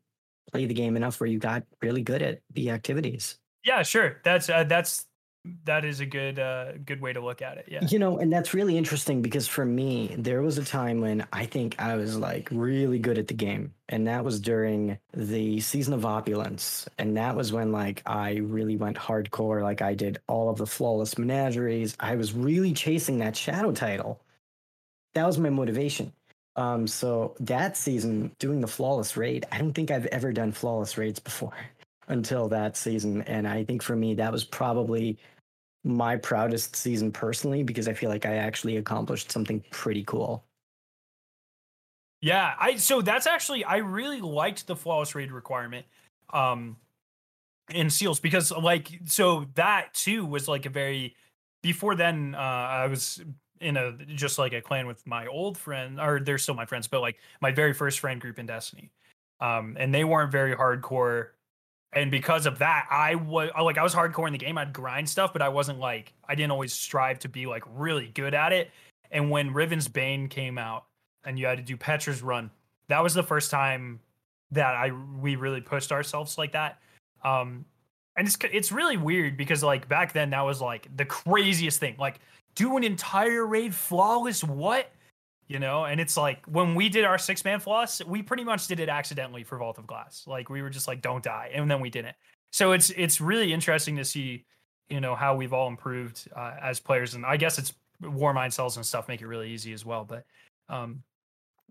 play 0.50 0.66
the 0.66 0.74
game 0.74 0.96
enough 0.96 1.20
where 1.20 1.28
you 1.28 1.38
got 1.38 1.64
really 1.80 2.02
good 2.02 2.22
at 2.22 2.40
the 2.52 2.70
activities. 2.70 3.38
Yeah, 3.64 3.82
sure. 3.82 4.20
That's 4.24 4.48
uh, 4.48 4.64
that's 4.64 5.06
that 5.64 5.84
is 5.84 5.98
a 6.00 6.06
good 6.06 6.38
uh 6.38 6.72
good 6.84 7.00
way 7.00 7.12
to 7.12 7.20
look 7.20 7.42
at 7.42 7.58
it. 7.58 7.66
Yeah. 7.68 7.84
You 7.88 7.98
know, 7.98 8.18
and 8.18 8.32
that's 8.32 8.54
really 8.54 8.76
interesting 8.76 9.22
because 9.22 9.48
for 9.48 9.64
me, 9.64 10.14
there 10.16 10.40
was 10.40 10.56
a 10.58 10.64
time 10.64 11.00
when 11.00 11.26
I 11.32 11.46
think 11.46 11.74
I 11.80 11.96
was 11.96 12.16
like 12.16 12.48
really 12.52 12.98
good 12.98 13.18
at 13.18 13.28
the 13.28 13.34
game. 13.34 13.74
And 13.88 14.06
that 14.06 14.24
was 14.24 14.40
during 14.40 14.98
the 15.12 15.60
season 15.60 15.94
of 15.94 16.06
opulence. 16.06 16.88
And 16.98 17.16
that 17.16 17.34
was 17.36 17.52
when 17.52 17.72
like 17.72 18.02
I 18.06 18.36
really 18.36 18.76
went 18.76 18.96
hardcore. 18.96 19.62
Like 19.62 19.82
I 19.82 19.94
did 19.94 20.18
all 20.28 20.48
of 20.48 20.58
the 20.58 20.66
flawless 20.66 21.18
menageries. 21.18 21.96
I 21.98 22.14
was 22.14 22.32
really 22.32 22.72
chasing 22.72 23.18
that 23.18 23.36
shadow 23.36 23.72
title. 23.72 24.20
That 25.14 25.26
was 25.26 25.38
my 25.38 25.50
motivation. 25.50 26.12
Um, 26.54 26.86
so 26.86 27.34
that 27.40 27.76
season, 27.76 28.30
doing 28.38 28.60
the 28.60 28.66
flawless 28.66 29.16
raid, 29.16 29.46
I 29.50 29.58
don't 29.58 29.72
think 29.72 29.90
I've 29.90 30.06
ever 30.06 30.32
done 30.32 30.52
flawless 30.52 30.98
raids 30.98 31.18
before 31.18 31.54
until 32.12 32.48
that 32.48 32.76
season. 32.76 33.22
And 33.22 33.46
I 33.46 33.64
think 33.64 33.82
for 33.82 33.96
me, 33.96 34.14
that 34.14 34.30
was 34.30 34.44
probably 34.44 35.18
my 35.84 36.16
proudest 36.16 36.76
season 36.76 37.10
personally 37.10 37.62
because 37.62 37.88
I 37.88 37.94
feel 37.94 38.10
like 38.10 38.26
I 38.26 38.36
actually 38.36 38.76
accomplished 38.76 39.32
something 39.32 39.64
pretty 39.70 40.04
cool. 40.04 40.44
Yeah, 42.20 42.54
I 42.58 42.76
so 42.76 43.02
that's 43.02 43.26
actually 43.26 43.64
I 43.64 43.78
really 43.78 44.20
liked 44.20 44.68
the 44.68 44.76
flawless 44.76 45.14
raid 45.14 45.32
requirement 45.32 45.86
um 46.32 46.76
in 47.70 47.90
seals 47.90 48.20
because 48.20 48.52
like 48.52 49.00
so 49.06 49.46
that 49.54 49.92
too 49.92 50.24
was 50.24 50.46
like 50.46 50.64
a 50.64 50.70
very 50.70 51.16
before 51.62 51.96
then 51.96 52.34
uh 52.36 52.38
I 52.38 52.86
was 52.86 53.20
in 53.60 53.76
a 53.76 53.92
just 54.06 54.38
like 54.38 54.52
a 54.52 54.60
clan 54.60 54.86
with 54.86 55.04
my 55.06 55.26
old 55.26 55.58
friend 55.58 56.00
or 56.00 56.20
they're 56.20 56.38
still 56.38 56.54
my 56.54 56.64
friends 56.64 56.86
but 56.86 57.00
like 57.00 57.18
my 57.40 57.50
very 57.50 57.72
first 57.72 57.98
friend 57.98 58.20
group 58.20 58.38
in 58.38 58.46
Destiny. 58.46 58.92
Um 59.40 59.76
and 59.80 59.92
they 59.92 60.04
weren't 60.04 60.30
very 60.30 60.54
hardcore 60.54 61.30
and 61.92 62.10
because 62.10 62.46
of 62.46 62.58
that 62.58 62.86
I 62.90 63.14
was 63.14 63.50
like 63.60 63.78
I 63.78 63.82
was 63.82 63.94
hardcore 63.94 64.26
in 64.26 64.32
the 64.32 64.38
game 64.38 64.58
I'd 64.58 64.72
grind 64.72 65.08
stuff 65.08 65.32
but 65.32 65.42
I 65.42 65.48
wasn't 65.48 65.78
like 65.78 66.12
I 66.28 66.34
didn't 66.34 66.52
always 66.52 66.72
strive 66.72 67.18
to 67.20 67.28
be 67.28 67.46
like 67.46 67.64
really 67.74 68.08
good 68.08 68.34
at 68.34 68.52
it 68.52 68.70
and 69.10 69.30
when 69.30 69.52
Riven's 69.52 69.88
Bane 69.88 70.28
came 70.28 70.58
out 70.58 70.84
and 71.24 71.38
you 71.38 71.46
had 71.46 71.58
to 71.58 71.62
do 71.62 71.76
Petra's 71.76 72.22
run. 72.22 72.50
That 72.88 73.02
was 73.02 73.14
the 73.14 73.22
first 73.22 73.50
time 73.50 74.00
that 74.50 74.74
I 74.74 74.90
we 75.20 75.36
really 75.36 75.60
pushed 75.60 75.92
ourselves 75.92 76.36
like 76.36 76.52
that. 76.52 76.78
Um, 77.24 77.64
and 78.16 78.26
it's 78.26 78.36
it's 78.52 78.72
really 78.72 78.96
weird 78.96 79.36
because 79.36 79.62
like 79.62 79.88
back 79.88 80.12
then 80.12 80.30
that 80.30 80.42
was 80.42 80.60
like 80.60 80.88
the 80.96 81.04
craziest 81.04 81.78
thing. 81.78 81.96
Like 81.98 82.18
do 82.54 82.76
an 82.76 82.84
entire 82.84 83.46
raid 83.46 83.74
flawless 83.74 84.42
what? 84.42 84.90
You 85.52 85.58
know, 85.58 85.84
and 85.84 86.00
it's 86.00 86.16
like 86.16 86.42
when 86.46 86.74
we 86.74 86.88
did 86.88 87.04
our 87.04 87.18
six 87.18 87.44
man 87.44 87.60
floss, 87.60 88.02
we 88.02 88.22
pretty 88.22 88.42
much 88.42 88.68
did 88.68 88.80
it 88.80 88.88
accidentally 88.88 89.44
for 89.44 89.58
Vault 89.58 89.76
of 89.76 89.86
Glass. 89.86 90.24
Like 90.26 90.48
we 90.48 90.62
were 90.62 90.70
just 90.70 90.88
like, 90.88 91.02
don't 91.02 91.22
die, 91.22 91.50
and 91.52 91.70
then 91.70 91.78
we 91.78 91.90
didn't. 91.90 92.16
So 92.52 92.72
it's 92.72 92.88
it's 92.96 93.20
really 93.20 93.52
interesting 93.52 93.94
to 93.96 94.04
see, 94.06 94.46
you 94.88 94.98
know, 94.98 95.14
how 95.14 95.36
we've 95.36 95.52
all 95.52 95.68
improved 95.68 96.26
uh, 96.34 96.54
as 96.62 96.80
players, 96.80 97.12
and 97.12 97.26
I 97.26 97.36
guess 97.36 97.58
it's 97.58 97.74
Warmind 98.02 98.54
cells 98.54 98.78
and 98.78 98.86
stuff 98.86 99.08
make 99.08 99.20
it 99.20 99.26
really 99.26 99.50
easy 99.50 99.74
as 99.74 99.84
well. 99.84 100.06
But 100.06 100.24
um, 100.70 101.02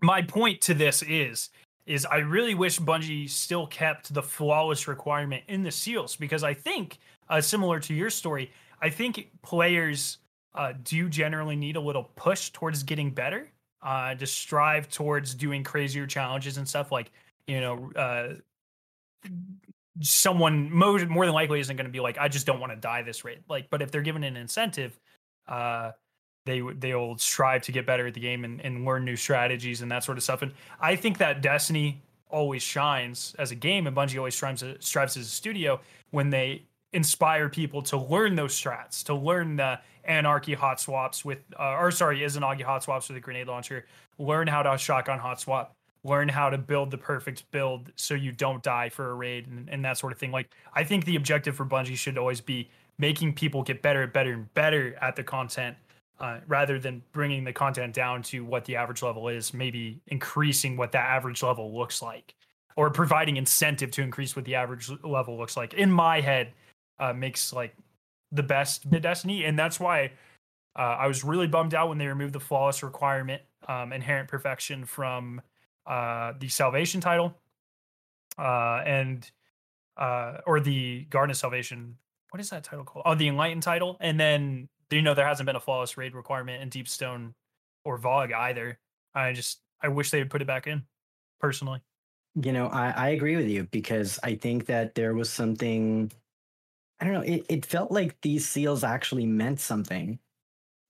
my 0.00 0.22
point 0.22 0.60
to 0.60 0.74
this 0.74 1.02
is 1.02 1.50
is 1.84 2.06
I 2.06 2.18
really 2.18 2.54
wish 2.54 2.78
Bungie 2.78 3.28
still 3.28 3.66
kept 3.66 4.14
the 4.14 4.22
flawless 4.22 4.86
requirement 4.86 5.42
in 5.48 5.64
the 5.64 5.72
seals 5.72 6.14
because 6.14 6.44
I 6.44 6.54
think 6.54 6.98
uh, 7.28 7.40
similar 7.40 7.80
to 7.80 7.94
your 7.94 8.10
story, 8.10 8.52
I 8.80 8.90
think 8.90 9.28
players 9.42 10.18
uh, 10.54 10.74
do 10.84 11.08
generally 11.08 11.56
need 11.56 11.74
a 11.74 11.80
little 11.80 12.12
push 12.14 12.50
towards 12.50 12.84
getting 12.84 13.10
better, 13.10 13.50
uh, 13.82 14.14
to 14.14 14.26
strive 14.26 14.88
towards 14.88 15.34
doing 15.34 15.64
crazier 15.64 16.06
challenges 16.06 16.58
and 16.58 16.68
stuff 16.68 16.92
like 16.92 17.10
you 17.46 17.60
know. 17.60 17.90
Uh, 17.94 18.34
someone 20.00 20.70
more, 20.72 20.98
more 21.06 21.26
than 21.26 21.34
likely 21.34 21.60
isn't 21.60 21.76
going 21.76 21.86
to 21.86 21.92
be 21.92 22.00
like 22.00 22.16
i 22.18 22.26
just 22.26 22.46
don't 22.46 22.58
want 22.58 22.72
to 22.72 22.76
die 22.76 23.02
this 23.02 23.24
rate 23.24 23.40
like 23.48 23.68
but 23.68 23.82
if 23.82 23.90
they're 23.90 24.00
given 24.00 24.24
an 24.24 24.38
incentive 24.38 24.98
uh 25.46 25.92
they 26.44 26.60
they'll 26.78 27.16
strive 27.18 27.62
to 27.62 27.72
get 27.72 27.86
better 27.86 28.06
at 28.06 28.14
the 28.14 28.20
game 28.20 28.44
and, 28.44 28.60
and 28.60 28.84
learn 28.84 29.04
new 29.04 29.16
strategies 29.16 29.82
and 29.82 29.90
that 29.90 30.04
sort 30.04 30.18
of 30.18 30.24
stuff. 30.24 30.42
And 30.42 30.52
I 30.80 30.96
think 30.96 31.18
that 31.18 31.40
Destiny 31.40 32.02
always 32.28 32.62
shines 32.62 33.36
as 33.38 33.50
a 33.50 33.54
game, 33.54 33.86
and 33.86 33.96
Bungie 33.96 34.18
always 34.18 34.34
strives 34.34 34.64
strives 34.80 35.16
as 35.16 35.26
a 35.26 35.30
studio 35.30 35.80
when 36.10 36.30
they 36.30 36.62
inspire 36.92 37.48
people 37.48 37.82
to 37.82 37.96
learn 37.96 38.34
those 38.34 38.58
strats, 38.58 39.02
to 39.04 39.14
learn 39.14 39.56
the 39.56 39.78
anarchy 40.04 40.54
hot 40.54 40.80
swaps 40.80 41.24
with, 41.24 41.38
uh, 41.58 41.76
or 41.78 41.90
sorry, 41.90 42.20
Izanagi 42.20 42.62
hot 42.62 42.82
swaps 42.82 43.08
with 43.08 43.16
a 43.16 43.20
grenade 43.20 43.46
launcher, 43.46 43.86
learn 44.18 44.46
how 44.46 44.62
to 44.62 44.76
shotgun 44.76 45.18
hot 45.18 45.40
swap, 45.40 45.74
learn 46.04 46.28
how 46.28 46.50
to 46.50 46.58
build 46.58 46.90
the 46.90 46.98
perfect 46.98 47.50
build 47.50 47.92
so 47.96 48.14
you 48.14 48.32
don't 48.32 48.62
die 48.62 48.88
for 48.88 49.10
a 49.10 49.14
raid 49.14 49.46
and, 49.46 49.68
and 49.68 49.84
that 49.84 49.96
sort 49.98 50.12
of 50.12 50.18
thing. 50.18 50.32
Like 50.32 50.50
I 50.74 50.84
think 50.84 51.04
the 51.04 51.16
objective 51.16 51.54
for 51.56 51.64
Bungie 51.64 51.96
should 51.96 52.18
always 52.18 52.40
be 52.40 52.68
making 52.98 53.34
people 53.34 53.62
get 53.62 53.82
better, 53.82 54.02
and 54.02 54.12
better, 54.12 54.32
and 54.32 54.54
better 54.54 54.96
at 55.00 55.16
the 55.16 55.22
content 55.22 55.76
uh, 56.20 56.38
rather 56.46 56.78
than 56.78 57.02
bringing 57.12 57.44
the 57.44 57.52
content 57.52 57.94
down 57.94 58.22
to 58.22 58.44
what 58.44 58.64
the 58.64 58.76
average 58.76 59.02
level 59.02 59.28
is, 59.28 59.52
maybe 59.52 60.00
increasing 60.08 60.76
what 60.76 60.92
that 60.92 61.04
average 61.04 61.42
level 61.42 61.76
looks 61.76 62.02
like, 62.02 62.34
or 62.76 62.90
providing 62.90 63.36
incentive 63.36 63.90
to 63.90 64.02
increase 64.02 64.36
what 64.36 64.44
the 64.44 64.54
average 64.54 64.90
level 65.02 65.36
looks 65.36 65.56
like. 65.56 65.74
In 65.74 65.90
my 65.90 66.20
head, 66.20 66.52
uh, 67.02 67.12
makes 67.12 67.52
like 67.52 67.74
the 68.30 68.42
best 68.42 68.90
mid 68.90 69.02
Destiny, 69.02 69.44
and 69.44 69.58
that's 69.58 69.80
why 69.80 70.12
uh, 70.78 70.96
I 71.00 71.06
was 71.08 71.24
really 71.24 71.48
bummed 71.48 71.74
out 71.74 71.88
when 71.88 71.98
they 71.98 72.06
removed 72.06 72.32
the 72.32 72.40
flawless 72.40 72.82
requirement, 72.82 73.42
um, 73.68 73.92
inherent 73.92 74.28
perfection 74.28 74.84
from 74.84 75.42
uh, 75.86 76.32
the 76.38 76.48
Salvation 76.48 77.00
title, 77.00 77.34
uh, 78.38 78.82
and 78.86 79.28
uh, 79.96 80.38
or 80.46 80.60
the 80.60 81.04
Garden 81.10 81.32
of 81.32 81.36
Salvation. 81.36 81.96
What 82.30 82.40
is 82.40 82.50
that 82.50 82.64
title 82.64 82.84
called? 82.84 83.02
Oh, 83.06 83.14
the 83.14 83.28
Enlightened 83.28 83.64
title, 83.64 83.96
and 84.00 84.18
then 84.18 84.68
you 84.90 85.02
know 85.02 85.14
there 85.14 85.26
hasn't 85.26 85.46
been 85.46 85.56
a 85.56 85.60
flawless 85.60 85.96
raid 85.96 86.14
requirement 86.14 86.62
in 86.62 86.70
Deepstone 86.70 87.34
or 87.84 87.98
VOG 87.98 88.32
either. 88.32 88.78
I 89.14 89.32
just 89.32 89.60
I 89.82 89.88
wish 89.88 90.10
they 90.10 90.20
would 90.20 90.30
put 90.30 90.40
it 90.40 90.46
back 90.46 90.68
in 90.68 90.84
personally. 91.40 91.80
You 92.40 92.52
know, 92.52 92.68
I, 92.68 92.90
I 92.90 93.08
agree 93.08 93.36
with 93.36 93.48
you 93.48 93.64
because 93.72 94.18
I 94.22 94.36
think 94.36 94.64
that 94.66 94.94
there 94.94 95.12
was 95.14 95.28
something 95.28 96.10
I 97.02 97.04
don't 97.04 97.14
know, 97.14 97.20
it, 97.22 97.44
it 97.48 97.66
felt 97.66 97.90
like 97.90 98.20
these 98.20 98.48
seals 98.48 98.84
actually 98.84 99.26
meant 99.26 99.58
something 99.58 100.20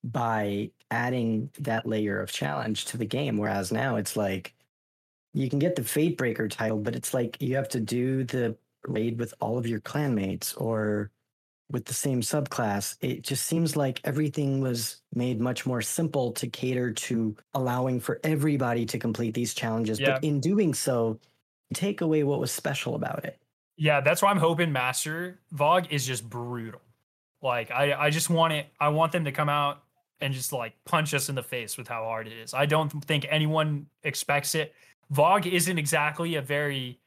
by 0.04 0.70
adding 0.90 1.48
that 1.60 1.86
layer 1.86 2.20
of 2.20 2.30
challenge 2.30 2.84
to 2.86 2.98
the 2.98 3.06
game. 3.06 3.38
Whereas 3.38 3.72
now 3.72 3.96
it's 3.96 4.14
like 4.14 4.52
you 5.32 5.48
can 5.48 5.58
get 5.58 5.74
the 5.74 5.82
Fate 5.82 6.18
Breaker 6.18 6.48
title, 6.48 6.76
but 6.76 6.94
it's 6.94 7.14
like 7.14 7.40
you 7.40 7.56
have 7.56 7.70
to 7.70 7.80
do 7.80 8.24
the 8.24 8.54
raid 8.86 9.18
with 9.18 9.32
all 9.40 9.56
of 9.56 9.66
your 9.66 9.80
clanmates 9.80 10.54
or 10.60 11.10
with 11.70 11.86
the 11.86 11.94
same 11.94 12.20
subclass. 12.20 12.96
It 13.00 13.22
just 13.22 13.46
seems 13.46 13.74
like 13.74 14.02
everything 14.04 14.60
was 14.60 15.00
made 15.14 15.40
much 15.40 15.64
more 15.64 15.80
simple 15.80 16.32
to 16.32 16.46
cater 16.46 16.92
to 16.92 17.34
allowing 17.54 18.00
for 18.00 18.20
everybody 18.22 18.84
to 18.84 18.98
complete 18.98 19.32
these 19.32 19.54
challenges. 19.54 19.98
Yeah. 19.98 20.10
But 20.12 20.24
in 20.24 20.40
doing 20.40 20.74
so, 20.74 21.18
take 21.72 22.02
away 22.02 22.22
what 22.22 22.38
was 22.38 22.52
special 22.52 22.96
about 22.96 23.24
it. 23.24 23.41
Yeah, 23.82 24.00
that's 24.00 24.22
why 24.22 24.30
I'm 24.30 24.38
hoping 24.38 24.70
Master 24.70 25.40
VOG 25.52 25.90
is 25.90 26.06
just 26.06 26.30
brutal. 26.30 26.80
Like 27.42 27.72
I, 27.72 27.92
I 27.92 28.10
just 28.10 28.30
want 28.30 28.52
it. 28.52 28.68
I 28.78 28.90
want 28.90 29.10
them 29.10 29.24
to 29.24 29.32
come 29.32 29.48
out 29.48 29.82
and 30.20 30.32
just 30.32 30.52
like 30.52 30.74
punch 30.84 31.12
us 31.14 31.28
in 31.28 31.34
the 31.34 31.42
face 31.42 31.76
with 31.76 31.88
how 31.88 32.04
hard 32.04 32.28
it 32.28 32.32
is. 32.32 32.54
I 32.54 32.64
don't 32.64 32.90
think 33.04 33.26
anyone 33.28 33.86
expects 34.04 34.54
it. 34.54 34.72
VOG 35.12 35.50
isn't 35.50 35.78
exactly 35.78 36.36
a 36.36 36.42
very 36.42 37.00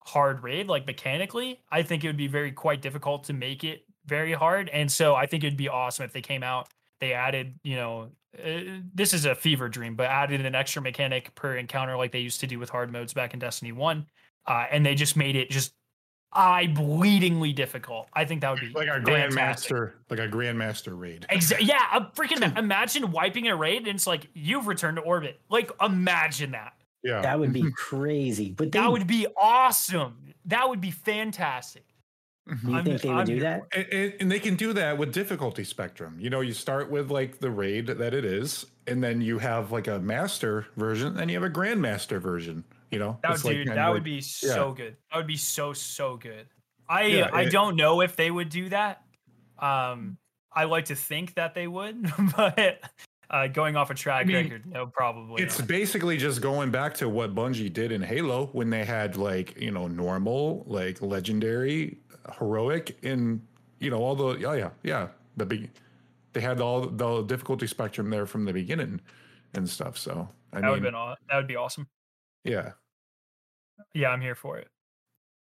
hard 0.00 0.42
raid, 0.42 0.66
like 0.66 0.84
mechanically. 0.84 1.60
I 1.70 1.84
think 1.84 2.02
it 2.02 2.08
would 2.08 2.16
be 2.16 2.26
very 2.26 2.50
quite 2.50 2.82
difficult 2.82 3.22
to 3.26 3.32
make 3.32 3.62
it 3.62 3.84
very 4.04 4.32
hard. 4.32 4.68
And 4.70 4.90
so 4.90 5.14
I 5.14 5.26
think 5.26 5.44
it'd 5.44 5.56
be 5.56 5.68
awesome 5.68 6.06
if 6.06 6.12
they 6.12 6.22
came 6.22 6.42
out, 6.42 6.70
they 6.98 7.12
added, 7.12 7.54
you 7.62 7.76
know, 7.76 8.08
uh, 8.44 8.80
this 8.92 9.14
is 9.14 9.26
a 9.26 9.36
fever 9.36 9.68
dream, 9.68 9.94
but 9.94 10.08
added 10.08 10.44
an 10.44 10.56
extra 10.56 10.82
mechanic 10.82 11.36
per 11.36 11.54
encounter 11.54 11.96
like 11.96 12.10
they 12.10 12.18
used 12.18 12.40
to 12.40 12.48
do 12.48 12.58
with 12.58 12.70
hard 12.70 12.90
modes 12.90 13.14
back 13.14 13.32
in 13.32 13.38
Destiny 13.38 13.70
1. 13.70 14.04
Uh, 14.48 14.64
and 14.72 14.84
they 14.84 14.96
just 14.96 15.16
made 15.16 15.36
it 15.36 15.50
just 15.50 15.72
eye 16.32 16.66
bleedingly 16.72 17.54
difficult. 17.54 18.08
I 18.12 18.24
think 18.24 18.40
that 18.42 18.50
would 18.50 18.60
be 18.60 18.68
like 18.68 18.88
our 18.88 19.00
fantastic. 19.02 19.72
grandmaster, 19.74 19.92
like 20.10 20.18
a 20.18 20.28
grandmaster 20.28 20.98
raid. 20.98 21.26
Exa- 21.30 21.58
yeah, 21.60 21.84
a 21.96 22.00
freaking 22.14 22.40
ma- 22.40 22.58
imagine 22.58 23.10
wiping 23.10 23.48
a 23.48 23.56
raid 23.56 23.78
and 23.86 23.88
it's 23.96 24.06
like 24.06 24.28
you've 24.34 24.66
returned 24.66 24.96
to 24.96 25.02
orbit. 25.02 25.40
Like 25.48 25.70
imagine 25.80 26.50
that. 26.52 26.74
Yeah, 27.02 27.20
That 27.22 27.38
would 27.38 27.52
be 27.52 27.70
crazy. 27.76 28.50
But 28.52 28.72
they, 28.72 28.78
That 28.80 28.90
would 28.92 29.06
be 29.06 29.26
awesome. 29.40 30.16
That 30.46 30.68
would 30.68 30.80
be 30.80 30.90
fantastic. 30.90 31.84
do 32.48 32.56
you 32.70 32.74
I'm- 32.76 32.84
think 32.84 33.00
they 33.00 33.08
would 33.08 33.18
I'm 33.18 33.26
do 33.26 33.40
that? 33.40 33.62
And, 33.74 33.86
and- 33.92 34.14
and 34.20 34.32
they 34.32 34.38
can 34.40 34.56
do 34.56 34.72
that 34.74 34.98
with 34.98 35.12
difficulty 35.12 35.64
spectrum. 35.64 36.16
You 36.18 36.30
know, 36.30 36.40
you 36.40 36.52
start 36.52 36.90
with 36.90 37.10
like 37.10 37.38
the 37.38 37.50
raid 37.50 37.86
that 37.86 38.12
it 38.14 38.24
is, 38.24 38.66
and 38.86 39.02
then 39.02 39.20
you 39.20 39.38
have 39.38 39.72
like 39.72 39.86
a 39.88 39.98
master 40.00 40.66
version, 40.76 41.08
and 41.08 41.16
then 41.16 41.28
you 41.28 41.40
have 41.40 41.48
a 41.50 41.52
grandmaster 41.54 42.20
version. 42.20 42.64
You 42.90 42.98
know, 43.00 43.18
That 43.22 43.32
would, 43.32 43.44
like 43.44 43.54
dude, 43.56 43.68
that 43.68 43.88
would 43.90 44.04
be 44.04 44.20
so 44.20 44.72
good. 44.72 44.96
That 45.10 45.18
would 45.18 45.26
be 45.26 45.36
so 45.36 45.72
so 45.72 46.16
good. 46.16 46.46
I 46.88 47.02
Yeah, 47.04 47.30
I 47.32 47.42
it- 47.42 47.50
don't 47.52 47.76
know 47.76 48.00
if 48.00 48.16
they 48.16 48.30
would 48.30 48.48
do 48.48 48.68
that. 48.68 49.02
Um, 49.58 50.18
I 50.52 50.64
like 50.64 50.86
to 50.86 50.94
think 50.96 51.34
that 51.34 51.54
they 51.54 51.66
would, 51.66 52.10
but 52.36 52.80
uh, 53.28 53.48
going 53.48 53.76
off 53.76 53.90
a 53.90 53.94
track 53.94 54.26
mean, 54.26 54.36
record, 54.36 54.66
no, 54.66 54.86
probably. 54.86 55.42
It's 55.42 55.58
not. 55.58 55.68
basically 55.68 56.16
just 56.16 56.40
going 56.40 56.70
back 56.70 56.94
to 56.94 57.08
what 57.08 57.34
Bungie 57.34 57.72
did 57.72 57.90
in 57.92 58.02
Halo 58.02 58.46
when 58.52 58.70
they 58.70 58.84
had 58.84 59.16
like 59.16 59.60
you 59.60 59.70
know 59.70 59.88
normal, 59.88 60.64
like 60.66 61.02
legendary, 61.02 61.98
heroic, 62.38 62.96
and 63.02 63.40
you 63.80 63.90
know 63.90 64.02
all 64.02 64.14
the 64.14 64.46
oh 64.46 64.52
yeah 64.52 64.70
yeah 64.82 65.08
the 65.36 65.44
big 65.44 65.70
they 66.32 66.40
had 66.40 66.60
all 66.60 66.82
the 66.82 67.22
difficulty 67.22 67.66
spectrum 67.66 68.10
there 68.10 68.26
from 68.26 68.44
the 68.44 68.52
beginning 68.52 69.00
and 69.54 69.68
stuff. 69.68 69.98
So 69.98 70.28
I 70.52 70.60
that 70.60 70.70
would 70.70 70.82
mean 70.82 70.92
been 70.92 71.14
that 71.28 71.36
would 71.36 71.48
be 71.48 71.56
awesome. 71.56 71.88
Yeah 72.46 72.72
Yeah, 73.94 74.10
I'm 74.10 74.20
here 74.20 74.34
for 74.34 74.58
it. 74.58 74.68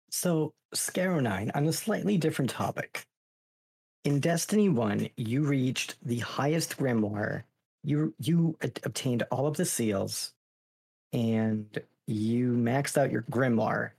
So, 0.10 0.54
Skarrow 0.76 1.22
9, 1.22 1.52
on 1.56 1.68
a 1.68 1.74
slightly 1.74 2.18
different 2.18 2.52
topic. 2.52 3.06
In 4.04 4.20
Destiny 4.20 4.70
1, 4.70 5.10
you 5.18 5.44
reached 5.44 5.96
the 6.04 6.20
highest 6.20 6.78
grimoire. 6.78 7.44
You 7.84 8.14
you 8.20 8.58
obtained 8.62 9.24
all 9.32 9.48
of 9.48 9.58
the 9.58 9.66
seals 9.66 10.34
and 11.14 11.82
you 12.08 12.54
maxed 12.54 12.98
out 12.98 13.12
your 13.12 13.24
grimoire. 13.24 13.92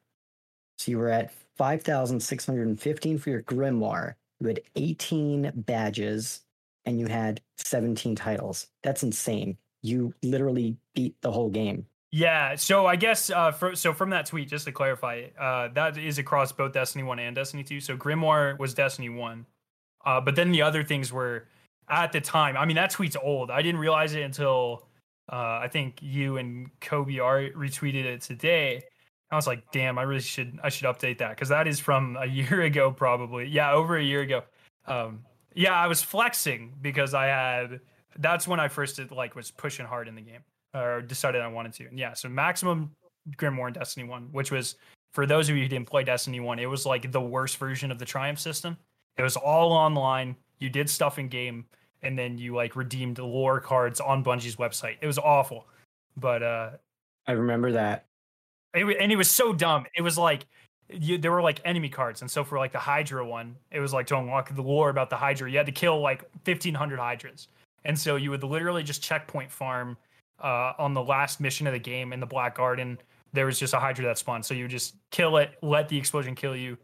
So 0.79 0.91
you 0.91 0.99
were 0.99 1.11
at 1.11 1.33
5,615 1.57 3.19
for 3.19 3.31
your 3.31 3.43
grimoire. 3.43 4.15
You 4.41 4.49
had 4.49 4.61
18 4.77 5.53
badges 5.55 6.43
and 6.85 7.01
you 7.01 7.07
had 7.07 7.41
17 7.59 8.17
titles. 8.17 8.69
That's 8.83 9.03
insane. 9.03 9.57
You 9.83 10.15
literally 10.23 10.77
beat 10.95 11.17
the 11.23 11.33
whole 11.33 11.51
game. 11.51 11.87
Yeah, 12.17 12.55
so 12.55 12.87
I 12.87 12.95
guess 12.95 13.29
uh, 13.29 13.51
for, 13.51 13.75
so 13.75 13.93
from 13.93 14.11
that 14.11 14.27
tweet, 14.27 14.49
just 14.49 14.67
to 14.67 14.73
clarify, 14.73 15.25
uh, 15.37 15.67
that 15.75 15.99
is 15.99 16.19
across 16.19 16.53
both 16.53 16.73
Destiny 16.73 17.03
One 17.03 17.19
and 17.19 17.35
Destiny 17.35 17.65
Two. 17.65 17.81
So 17.81 17.97
Grimoire 17.97 18.57
was 18.57 18.73
Destiny 18.73 19.09
One, 19.09 19.47
uh, 20.07 20.21
but 20.21 20.37
then 20.37 20.53
the 20.53 20.63
other 20.63 20.85
things 20.85 21.13
were 21.13 21.49
at 21.89 22.13
the 22.13 22.21
time. 22.21 22.57
I 22.57 22.67
mean, 22.67 22.77
that 22.77 22.91
tweet's 22.91 23.17
old. 23.21 23.51
I 23.51 23.63
didn't 23.63 23.81
realize 23.81 24.15
it 24.15 24.23
until 24.23 24.87
uh, 25.33 25.59
I 25.61 25.67
think 25.67 25.99
you 26.03 26.37
and 26.37 26.71
Kobe 26.81 27.19
R 27.19 27.49
retweeted 27.49 28.05
it 28.05 28.21
today. 28.21 28.85
I 29.33 29.35
was 29.35 29.49
like, 29.49 29.73
damn, 29.73 29.99
I 29.99 30.03
really 30.03 30.21
should 30.21 30.61
I 30.63 30.69
should 30.69 30.87
update 30.87 31.19
that 31.19 31.31
because 31.31 31.49
that 31.49 31.67
is 31.67 31.81
from 31.81 32.17
a 32.21 32.27
year 32.41 32.63
ago, 32.63 32.93
probably. 32.93 33.49
Yeah, 33.49 33.73
over 33.73 33.97
a 33.97 34.05
year 34.05 34.21
ago. 34.21 34.45
Um, 34.87 35.25
yeah, 35.53 35.75
I 35.75 35.89
was 35.89 36.01
flexing 36.01 36.75
because 36.81 37.13
I 37.13 37.27
had. 37.27 37.81
That's 38.17 38.47
when 38.47 38.61
I 38.61 38.69
first 38.69 38.95
did, 38.95 39.11
like 39.11 39.35
was 39.35 39.51
pushing 39.51 39.85
hard 39.85 40.07
in 40.07 40.15
the 40.15 40.23
game 40.23 40.45
or 40.75 41.03
decided 41.03 41.41
I 41.41 41.49
wanted 41.49 41.73
to. 41.75 41.87
And 41.87 41.99
yeah, 41.99 42.15
so 42.15 42.29
maximum 42.29 42.95
Grimoire 43.37 43.69
in 43.69 43.75
Destiny 43.75 44.09
1, 44.09 44.29
which 44.33 44.51
was 44.51 44.77
for 45.13 45.27
those 45.27 45.49
of 45.49 45.57
you 45.57 45.63
who 45.63 45.69
didn't 45.69 45.89
play 45.89 46.05
Destiny 46.05 46.41
1, 46.41 46.59
it 46.59 46.67
was 46.67 46.85
like 46.85 47.11
the 47.13 47.21
worst 47.21 47.57
version 47.59 47.91
of 47.91 47.99
the 47.99 48.05
Triumph 48.05 48.41
system. 48.41 48.77
It 49.17 49.23
was 49.23 49.37
all 49.37 49.73
online. 49.73 50.37
You 50.59 50.69
did 50.69 50.91
stuff 50.91 51.19
in 51.19 51.29
game 51.29 51.67
and 52.03 52.19
then 52.19 52.39
you 52.39 52.55
like 52.55 52.77
redeemed 52.77 53.19
lore 53.19 53.61
cards 53.61 54.01
on 54.01 54.23
Bungie's 54.23 54.57
website. 54.57 54.97
It 55.01 55.07
was 55.07 55.19
awful. 55.19 55.67
But 56.17 56.43
uh 56.43 56.71
I 57.27 57.33
remember 57.33 57.73
that. 57.73 58.05
it, 58.75 58.85
and 59.01 59.11
it 59.11 59.17
was 59.17 59.31
so 59.31 59.53
dumb. 59.53 59.87
It 59.97 60.03
was 60.03 60.19
like 60.19 60.47
you, 60.91 61.17
there 61.17 61.33
were 61.33 61.43
like 61.43 61.61
enemy 61.65 61.89
cards, 61.89 62.21
and 62.21 62.31
so 62.31 62.45
for 62.45 62.59
like 62.59 62.73
the 62.73 62.79
Hydra 62.79 63.27
one, 63.27 63.57
it 63.71 63.81
was 63.81 63.95
like 63.95 64.07
to 64.09 64.19
unlock 64.19 64.55
the 64.55 64.63
lore 64.63 64.91
about 64.91 65.09
the 65.09 65.17
Hydra, 65.17 65.51
you 65.51 65.57
had 65.57 65.67
to 65.67 65.73
kill 65.73 66.01
like 66.01 66.23
fifteen 66.45 66.75
hundred 66.75 66.99
Hydras, 66.99 67.49
and 67.85 67.99
so 67.99 68.17
you 68.17 68.31
would 68.31 68.43
literally 68.43 68.83
just 68.83 69.03
checkpoint 69.03 69.51
farm 69.51 69.97
uh, 70.41 70.73
on 70.79 70.95
the 70.95 71.03
last 71.03 71.41
mission 71.41 71.67
of 71.67 71.73
the 71.73 71.79
game 71.79 72.13
in 72.13 72.21
the 72.21 72.27
Black 72.27 72.57
Garden. 72.57 72.99
There 73.33 73.47
was 73.47 73.59
just 73.59 73.75
a 73.75 73.81
Hydra 73.81 74.05
that 74.07 74.19
spawned, 74.19 74.45
so 74.45 74.55
you 74.55 74.69
just 74.69 74.95
kill 75.11 75.39
it, 75.39 75.53
let 75.63 75.89
the 75.89 75.99
explosion 75.99 76.35
kill 76.35 76.55
you, 76.55 76.77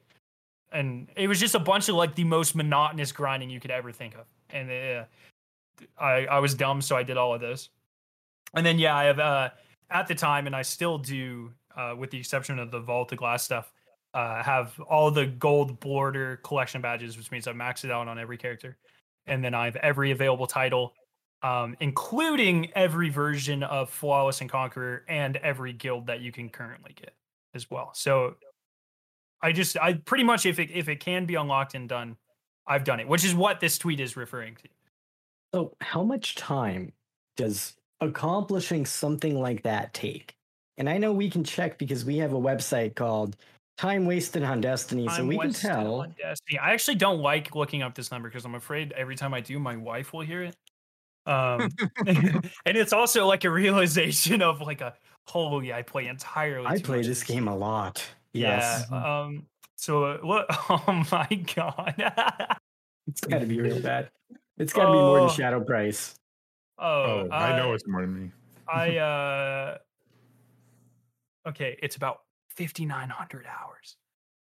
and 0.72 1.08
it 1.16 1.28
was 1.28 1.38
just 1.38 1.54
a 1.54 1.60
bunch 1.60 1.88
of 1.88 1.94
like 1.94 2.14
the 2.14 2.24
most 2.24 2.54
monotonous 2.54 3.12
grinding 3.12 3.50
you 3.50 3.60
could 3.60 3.70
ever 3.70 3.92
think 3.92 4.14
of. 4.14 4.26
And 4.50 4.70
uh, 4.70 5.04
I 5.98 6.26
I 6.26 6.38
was 6.40 6.54
dumb, 6.54 6.82
so 6.82 6.96
I 6.96 7.02
did 7.02 7.16
all 7.16 7.34
of 7.34 7.40
those. 7.40 7.70
And 8.54 8.66
then 8.66 8.78
yeah, 8.78 8.96
I 8.96 9.04
have 9.04 9.18
uh, 9.18 9.50
at 9.90 10.08
the 10.08 10.14
time, 10.14 10.46
and 10.46 10.56
I 10.56 10.62
still 10.62 10.98
do, 10.98 11.52
uh, 11.76 11.94
with 11.96 12.10
the 12.10 12.18
exception 12.18 12.58
of 12.58 12.70
the 12.70 12.80
Vault 12.80 13.12
of 13.12 13.18
Glass 13.18 13.44
stuff, 13.44 13.72
uh, 14.14 14.42
have 14.42 14.78
all 14.80 15.10
the 15.10 15.26
gold 15.26 15.78
border 15.80 16.36
collection 16.38 16.80
badges, 16.80 17.16
which 17.16 17.30
means 17.30 17.46
I've 17.46 17.56
maxed 17.56 17.84
it 17.84 17.90
out 17.90 18.08
on 18.08 18.18
every 18.18 18.36
character. 18.36 18.76
And 19.26 19.44
then 19.44 19.54
I 19.54 19.66
have 19.66 19.76
every 19.76 20.10
available 20.10 20.46
title, 20.46 20.94
um, 21.42 21.76
including 21.80 22.70
every 22.74 23.08
version 23.08 23.62
of 23.62 23.90
Flawless 23.90 24.40
and 24.40 24.50
Conqueror 24.50 25.04
and 25.08 25.36
every 25.38 25.72
guild 25.72 26.06
that 26.06 26.20
you 26.20 26.32
can 26.32 26.48
currently 26.48 26.94
get 26.94 27.14
as 27.54 27.70
well. 27.70 27.90
So 27.94 28.36
I 29.42 29.52
just, 29.52 29.76
I 29.78 29.94
pretty 29.94 30.24
much, 30.24 30.44
if 30.46 30.58
it 30.58 30.70
if 30.70 30.88
it 30.88 31.00
can 31.00 31.26
be 31.26 31.34
unlocked 31.34 31.74
and 31.74 31.88
done, 31.88 32.16
I've 32.66 32.84
done 32.84 33.00
it, 33.00 33.08
which 33.08 33.24
is 33.24 33.34
what 33.34 33.60
this 33.60 33.78
tweet 33.78 34.00
is 34.00 34.16
referring 34.16 34.56
to. 34.56 34.68
So, 35.52 35.76
how 35.80 36.02
much 36.02 36.36
time 36.36 36.92
does 37.36 37.74
accomplishing 38.00 38.86
something 38.86 39.40
like 39.40 39.62
that 39.62 39.92
take? 39.94 40.36
And 40.78 40.88
I 40.88 40.98
know 40.98 41.12
we 41.12 41.28
can 41.28 41.42
check 41.42 41.78
because 41.78 42.04
we 42.04 42.18
have 42.18 42.32
a 42.32 42.40
website 42.40 42.94
called 42.94 43.36
Time 43.76 44.06
Wasted 44.06 44.42
on 44.42 44.60
Destiny, 44.60 45.08
so 45.08 45.14
I'm 45.14 45.26
we 45.26 45.38
can 45.38 45.52
tell. 45.52 46.06
Destiny. 46.18 46.58
I 46.58 46.72
actually 46.72 46.94
don't 46.94 47.20
like 47.20 47.54
looking 47.54 47.82
up 47.82 47.94
this 47.94 48.10
number 48.10 48.28
because 48.28 48.44
I'm 48.44 48.54
afraid 48.54 48.92
every 48.92 49.16
time 49.16 49.34
I 49.34 49.40
do, 49.40 49.58
my 49.58 49.76
wife 49.76 50.12
will 50.12 50.20
hear 50.20 50.42
it. 50.42 50.56
Um, 51.30 51.70
and 52.06 52.76
it's 52.76 52.92
also 52.92 53.26
like 53.26 53.44
a 53.44 53.50
realization 53.50 54.42
of 54.42 54.60
like 54.60 54.80
a 54.80 54.94
holy, 55.26 55.72
I 55.72 55.82
play 55.82 56.06
entirely. 56.06 56.66
I 56.66 56.76
too 56.76 56.84
play 56.84 56.96
much 56.98 57.06
this 57.06 57.22
game 57.22 57.46
a 57.48 57.56
lot. 57.56 58.04
Yes, 58.32 58.86
Yeah. 58.90 59.20
Um. 59.22 59.46
So 59.76 60.04
uh, 60.04 60.18
what? 60.18 60.46
Oh 60.68 61.04
my 61.10 61.26
god. 61.56 61.94
it's 63.06 63.20
got 63.22 63.38
to 63.40 63.46
be 63.46 63.60
real 63.60 63.80
bad. 63.80 64.10
It's 64.58 64.72
got 64.74 64.86
to 64.86 64.92
be 64.92 64.98
more 64.98 65.20
Oh. 65.20 65.26
than 65.26 65.34
Shadow 65.36 65.60
Price. 65.64 66.14
oh, 66.78 66.84
Oh, 66.84 67.28
I 67.30 67.56
know 67.56 67.72
it's 67.72 67.86
more 67.86 68.02
than 68.02 68.24
me. 68.24 68.30
I 68.68 68.96
uh. 68.98 69.78
Okay, 71.48 71.78
it's 71.82 71.96
about 71.96 72.20
fifty 72.54 72.84
nine 72.84 73.08
hundred 73.08 73.46
hours 73.46 73.96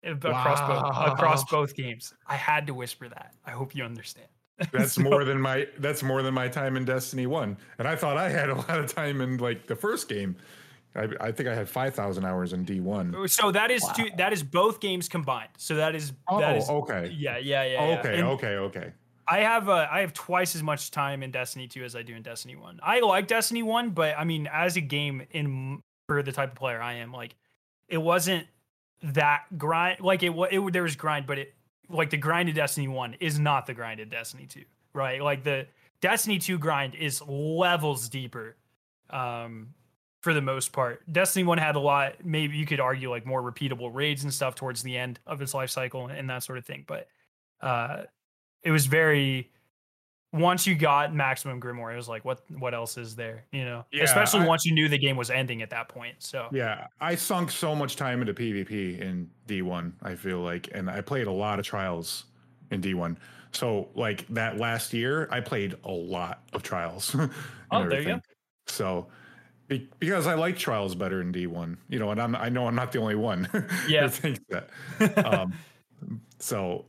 uh, 0.05 0.11
across 0.15 0.59
both 0.61 1.07
across 1.13 1.43
both 1.51 1.75
games. 1.75 2.13
I 2.25 2.35
had 2.35 2.65
to 2.67 2.73
whisper 2.73 3.07
that. 3.09 3.33
I 3.45 3.51
hope 3.51 3.75
you 3.75 3.83
understand. 3.83 4.27
That's 4.71 4.93
So- 4.93 5.01
more 5.03 5.23
than 5.23 5.39
my 5.41 5.67
that's 5.79 6.03
more 6.03 6.21
than 6.21 6.33
my 6.33 6.47
time 6.47 6.75
in 6.77 6.85
Destiny 6.85 7.25
One, 7.27 7.57
and 7.79 7.87
I 7.87 7.95
thought 7.95 8.17
I 8.17 8.29
had 8.29 8.49
a 8.49 8.55
lot 8.55 8.77
of 8.79 8.93
time 8.93 9.21
in 9.21 9.37
like 9.37 9.67
the 9.67 9.75
first 9.75 10.07
game. 10.09 10.35
I, 10.93 11.07
I 11.21 11.31
think 11.31 11.47
I 11.47 11.55
had 11.55 11.69
five 11.69 11.95
thousand 11.95 12.25
hours 12.25 12.51
in 12.53 12.63
D 12.65 12.79
one. 12.81 13.27
So 13.29 13.51
that 13.51 13.71
is 13.71 13.81
two, 13.95 14.09
that 14.17 14.33
is 14.33 14.43
both 14.43 14.81
games 14.81 15.07
combined. 15.07 15.49
So 15.57 15.75
that 15.75 15.95
is 15.95 16.09
that 16.11 16.15
Oh, 16.27 16.55
is 16.55 16.69
okay. 16.69 17.15
yeah 17.17 17.37
yeah 17.37 17.63
yeah. 17.63 17.71
yeah. 17.89 17.99
Okay, 17.99 18.17
And 18.19 18.27
okay, 18.27 18.55
okay. 18.57 18.91
I 19.27 19.39
have 19.39 19.69
uh, 19.69 19.87
I 19.89 20.01
have 20.01 20.11
twice 20.13 20.53
as 20.55 20.61
much 20.63 20.91
time 20.91 21.23
in 21.23 21.31
Destiny 21.31 21.67
2 21.69 21.85
as 21.85 21.95
I 21.95 22.01
do 22.01 22.13
in 22.13 22.23
Destiny 22.23 22.57
1. 22.57 22.81
I 22.83 22.99
like 22.99 23.27
Destiny 23.27 23.63
1, 23.63 23.91
but 23.91 24.15
I 24.17 24.25
mean 24.25 24.47
as 24.51 24.75
a 24.75 24.81
game 24.81 25.21
in 25.31 25.81
for 26.09 26.21
the 26.23 26.33
type 26.33 26.49
of 26.51 26.55
player 26.57 26.81
I 26.81 26.95
am, 26.95 27.13
like 27.13 27.35
it 27.87 27.99
wasn't 27.99 28.47
that 29.03 29.43
grind 29.57 30.01
like 30.01 30.23
it 30.23 30.29
was 30.33 30.49
it, 30.51 30.73
there 30.73 30.83
was 30.83 30.97
grind, 30.97 31.25
but 31.25 31.37
it 31.39 31.53
like 31.91 32.09
the 32.09 32.17
grind 32.17 32.49
of 32.49 32.55
Destiny 32.55 32.87
1 32.87 33.15
is 33.19 33.39
not 33.39 33.65
the 33.65 33.73
grind 33.73 33.99
of 33.99 34.09
Destiny 34.09 34.45
2, 34.47 34.63
right? 34.93 35.21
Like 35.21 35.43
the 35.43 35.67
Destiny 36.01 36.39
2 36.39 36.57
grind 36.57 36.95
is 36.95 37.21
levels 37.27 38.09
deeper. 38.09 38.55
Um 39.09 39.73
for 40.21 40.35
the 40.35 40.41
most 40.41 40.71
part. 40.71 41.01
Destiny 41.11 41.43
1 41.43 41.57
had 41.57 41.75
a 41.75 41.79
lot, 41.79 42.23
maybe 42.23 42.55
you 42.55 42.65
could 42.67 42.79
argue 42.79 43.09
like 43.09 43.25
more 43.25 43.41
repeatable 43.41 43.89
raids 43.91 44.23
and 44.23 44.31
stuff 44.31 44.53
towards 44.53 44.83
the 44.83 44.95
end 44.95 45.19
of 45.25 45.41
its 45.41 45.55
life 45.55 45.71
cycle 45.71 46.05
and 46.07 46.29
that 46.29 46.43
sort 46.43 46.59
of 46.59 46.65
thing. 46.65 46.83
But 46.87 47.07
uh 47.61 48.03
it 48.63 48.71
was 48.71 48.85
very 48.85 49.50
once 50.33 50.65
you 50.65 50.75
got 50.75 51.13
maximum 51.13 51.59
grimoire 51.59 51.93
it 51.93 51.97
was 51.97 52.07
like 52.07 52.23
what 52.23 52.41
what 52.51 52.73
else 52.73 52.97
is 52.97 53.15
there 53.15 53.43
you 53.51 53.65
know 53.65 53.85
Yeah, 53.91 54.03
especially 54.03 54.41
I- 54.41 54.47
once 54.47 54.65
you 54.65 54.73
knew 54.73 54.87
the 54.87 54.97
game 54.97 55.17
was 55.17 55.29
ending 55.29 55.61
at 55.61 55.69
that 55.71 55.89
point 55.89 56.15
so 56.23 56.47
Yeah, 56.53 56.87
I 57.01 57.15
sunk 57.15 57.51
so 57.51 57.75
much 57.75 57.95
time 57.97 58.21
into 58.21 58.33
PvP 58.33 58.99
in 58.99 59.29
D1, 59.47 59.93
I 60.01 60.15
feel 60.15 60.39
like, 60.39 60.69
and 60.73 60.89
I 60.89 61.01
played 61.01 61.27
a 61.27 61.31
lot 61.31 61.59
of 61.59 61.65
trials 61.65 62.25
in 62.71 62.81
D1. 62.81 63.17
So, 63.51 63.89
like 63.95 64.25
that 64.29 64.57
last 64.57 64.93
year, 64.93 65.27
I 65.31 65.41
played 65.41 65.75
a 65.83 65.91
lot 65.91 66.43
of 66.53 66.63
trials. 66.63 67.13
Oh, 67.71 67.87
there 67.87 68.01
you 68.01 68.07
go. 68.15 68.21
So, 68.67 69.07
be, 69.67 69.89
because 69.99 70.27
I 70.27 70.33
like 70.35 70.57
trials 70.57 70.95
better 70.95 71.21
in 71.21 71.31
D1, 71.33 71.77
you 71.89 71.99
know, 71.99 72.11
and 72.11 72.21
I'm 72.21 72.35
I 72.35 72.49
know 72.49 72.67
I'm 72.67 72.75
not 72.75 72.91
the 72.93 72.99
only 72.99 73.15
one 73.15 73.47
Yeah. 73.87 74.07
thinks 74.07 74.39
that. 74.49 74.69
Um, 75.25 75.53
so 76.39 76.85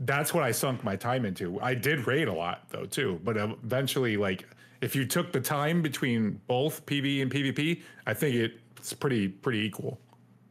that's 0.00 0.34
what 0.34 0.42
I 0.42 0.50
sunk 0.50 0.82
my 0.84 0.96
time 0.96 1.24
into. 1.24 1.60
I 1.60 1.74
did 1.74 2.06
raid 2.06 2.28
a 2.28 2.32
lot 2.32 2.68
though 2.70 2.86
too, 2.86 3.20
but 3.24 3.36
eventually, 3.36 4.16
like 4.16 4.48
if 4.80 4.94
you 4.96 5.06
took 5.06 5.32
the 5.32 5.40
time 5.40 5.82
between 5.82 6.40
both 6.46 6.84
PV 6.86 7.22
and 7.22 7.30
PvP, 7.30 7.82
I 8.06 8.14
think 8.14 8.34
it's 8.76 8.92
pretty 8.92 9.28
pretty 9.28 9.60
equal 9.60 9.98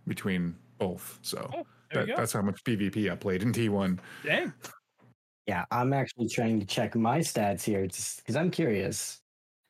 between 0.08 0.56
both. 0.80 1.20
So 1.22 1.50
Oh, 1.54 1.66
that, 1.94 2.08
that's 2.16 2.34
how 2.34 2.42
much 2.42 2.64
PvP 2.64 3.12
I 3.12 3.16
played 3.16 3.44
in 3.44 3.52
T1. 3.54 4.00
dang 4.26 4.54
Yeah, 5.46 5.66
I'm 5.72 5.94
actually 5.94 6.30
trying 6.30 6.60
to 6.60 6.66
check 6.66 6.96
my 6.96 7.20
stats 7.20 7.64
here 7.64 7.82
because 7.84 8.36
I'm 8.36 8.50
curious 8.50 9.20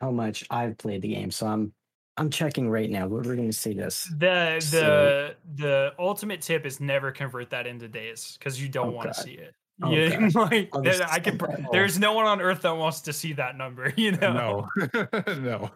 how 0.02 0.12
much 0.12 0.46
I've 0.50 0.78
played 0.78 1.02
the 1.02 1.10
game. 1.10 1.32
So 1.32 1.48
I'm 1.48 1.74
I'm 2.16 2.30
checking 2.30 2.70
right 2.70 2.92
now. 2.92 3.08
We're, 3.08 3.24
we're 3.24 3.36
going 3.36 3.50
to 3.50 3.58
see 3.58 3.74
this. 3.74 4.06
the 4.20 4.56
the 4.58 4.62
So- 4.62 5.34
the 5.56 5.94
ultimate 5.98 6.42
tip 6.42 6.64
is 6.66 6.80
never 6.80 7.12
convert 7.12 7.50
that 7.50 7.66
into 7.66 7.88
days 7.88 8.38
because 8.38 8.62
you 8.62 8.70
don't 8.70 8.94
want 8.94 9.12
to 9.14 9.20
see 9.20 9.32
it 9.32 9.56
Okay. 9.82 10.12
yeah 10.12 10.30
like 10.36 10.70
I'll 10.74 10.82
there- 10.82 11.02
i 11.10 11.20
can 11.20 11.40
there's 11.72 11.98
no 11.98 12.14
one 12.14 12.26
on 12.26 12.42
earth 12.42 12.62
that 12.62 12.76
wants 12.78 13.02
to 13.02 13.14
see 13.14 13.34
that 13.34 13.58
number 13.58 13.92
you 13.98 14.12
know 14.12 14.68
No, 14.94 15.08
no. 15.40 15.72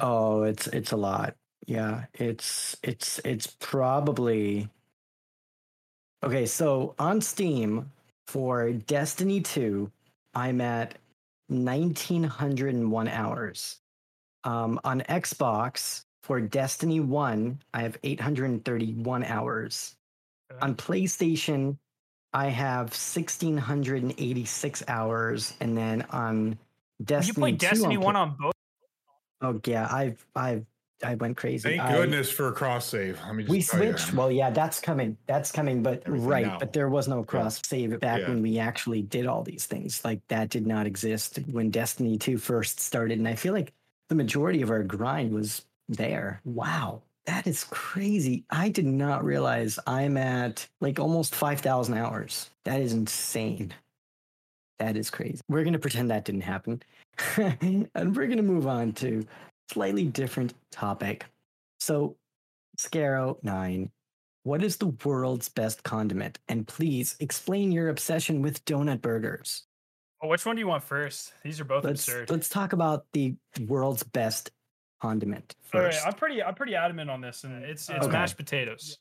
Oh, 0.00 0.42
it's 0.44 0.66
it's 0.68 0.92
a 0.92 0.96
lot. 0.96 1.34
Yeah, 1.66 2.04
it's 2.14 2.76
it's 2.82 3.20
it's 3.24 3.46
probably 3.60 4.68
Okay, 6.24 6.46
so 6.46 6.94
on 6.98 7.20
Steam 7.20 7.90
for 8.26 8.72
Destiny 8.72 9.40
2, 9.40 9.90
I'm 10.34 10.60
at 10.60 10.96
1901 11.48 13.08
hours. 13.08 13.80
Um 14.44 14.80
on 14.84 15.00
Xbox 15.02 16.04
for 16.22 16.40
Destiny 16.40 17.00
1, 17.00 17.60
I 17.74 17.82
have 17.82 17.98
831 18.02 19.24
hours. 19.24 19.96
Okay. 20.50 20.58
On 20.62 20.74
PlayStation, 20.74 21.76
I 22.32 22.46
have 22.48 22.86
1686 22.92 24.82
hours 24.88 25.54
and 25.60 25.76
then 25.76 26.02
on 26.10 26.58
Destiny 27.02 27.28
you 27.28 27.34
play 27.34 27.52
destiny 27.52 27.96
on 27.96 28.02
1 28.02 28.16
on 28.16 28.36
both 28.38 28.52
Oh 29.42 29.58
yeah, 29.64 29.88
I've 29.90 30.24
I've 30.36 30.66
I 31.02 31.14
went 31.14 31.38
crazy. 31.38 31.66
Thank 31.70 31.80
I- 31.80 31.96
goodness 31.96 32.30
for 32.30 32.48
a 32.48 32.52
cross 32.52 32.84
save. 32.86 33.18
Let 33.24 33.34
me 33.34 33.46
we 33.48 33.62
tell 33.62 33.82
you. 33.82 33.96
switched. 33.96 34.12
Well, 34.12 34.30
yeah, 34.30 34.50
that's 34.50 34.80
coming. 34.80 35.16
That's 35.26 35.50
coming. 35.50 35.82
But 35.82 36.02
Everything 36.04 36.28
right, 36.28 36.46
now. 36.46 36.58
but 36.58 36.74
there 36.74 36.90
was 36.90 37.08
no 37.08 37.24
cross 37.24 37.58
save 37.64 37.98
back 38.00 38.20
Yeah. 38.20 38.28
when 38.28 38.42
we 38.42 38.58
actually 38.58 39.00
did 39.00 39.26
all 39.26 39.42
these 39.42 39.64
things. 39.64 40.04
Like 40.04 40.20
that 40.28 40.50
did 40.50 40.66
not 40.66 40.86
exist 40.86 41.38
when 41.50 41.70
Destiny 41.70 42.18
2 42.18 42.36
first 42.36 42.80
started. 42.80 43.16
And 43.18 43.26
I 43.26 43.34
feel 43.34 43.54
like 43.54 43.72
the 44.10 44.14
majority 44.14 44.60
of 44.60 44.68
our 44.70 44.82
grind 44.82 45.32
was 45.32 45.64
there. 45.88 46.42
Wow. 46.44 47.00
That 47.26 47.46
is 47.46 47.64
crazy. 47.64 48.44
I 48.50 48.70
did 48.70 48.86
not 48.86 49.24
realize 49.24 49.78
I'm 49.86 50.16
at 50.16 50.66
like 50.80 50.98
almost 50.98 51.34
5,000 51.34 51.94
hours. 51.94 52.50
That 52.64 52.80
is 52.80 52.92
insane. 52.92 53.74
That 54.78 54.96
is 54.96 55.10
crazy. 55.10 55.40
We're 55.48 55.62
going 55.62 55.74
to 55.74 55.78
pretend 55.78 56.10
that 56.10 56.24
didn't 56.24 56.40
happen. 56.40 56.82
and 57.36 57.88
we're 57.94 58.26
going 58.26 58.36
to 58.38 58.42
move 58.42 58.66
on 58.66 58.92
to 58.94 59.26
slightly 59.70 60.06
different 60.06 60.54
topic. 60.72 61.26
So, 61.78 62.16
Skarrow 62.78 63.42
9, 63.44 63.90
what 64.44 64.64
is 64.64 64.78
the 64.78 64.94
world's 65.04 65.48
best 65.50 65.82
condiment? 65.82 66.38
And 66.48 66.66
please 66.66 67.16
explain 67.20 67.72
your 67.72 67.90
obsession 67.90 68.40
with 68.40 68.64
donut 68.64 69.02
burgers. 69.02 69.64
oh, 70.22 70.28
which 70.28 70.46
one 70.46 70.56
do 70.56 70.60
you 70.60 70.66
want 70.66 70.82
first 70.82 71.32
these 71.42 71.60
are 71.60 71.64
both 71.64 71.84
Let's 71.84 72.06
absurd 72.06 72.30
let's 72.30 72.48
talk 72.48 72.72
about 72.72 73.04
the 73.12 73.34
world's 73.66 74.02
best 74.02 74.50
condiment 75.00 75.54
all 75.74 75.80
right 75.80 75.92
first. 75.94 76.06
i'm 76.06 76.12
pretty 76.14 76.42
i'm 76.42 76.54
pretty 76.54 76.74
adamant 76.74 77.08
on 77.10 77.20
this 77.20 77.44
and 77.44 77.64
it's 77.64 77.88
it's 77.88 78.04
Okay. 78.04 78.12
mashed 78.12 78.36
potatoes 78.36 78.98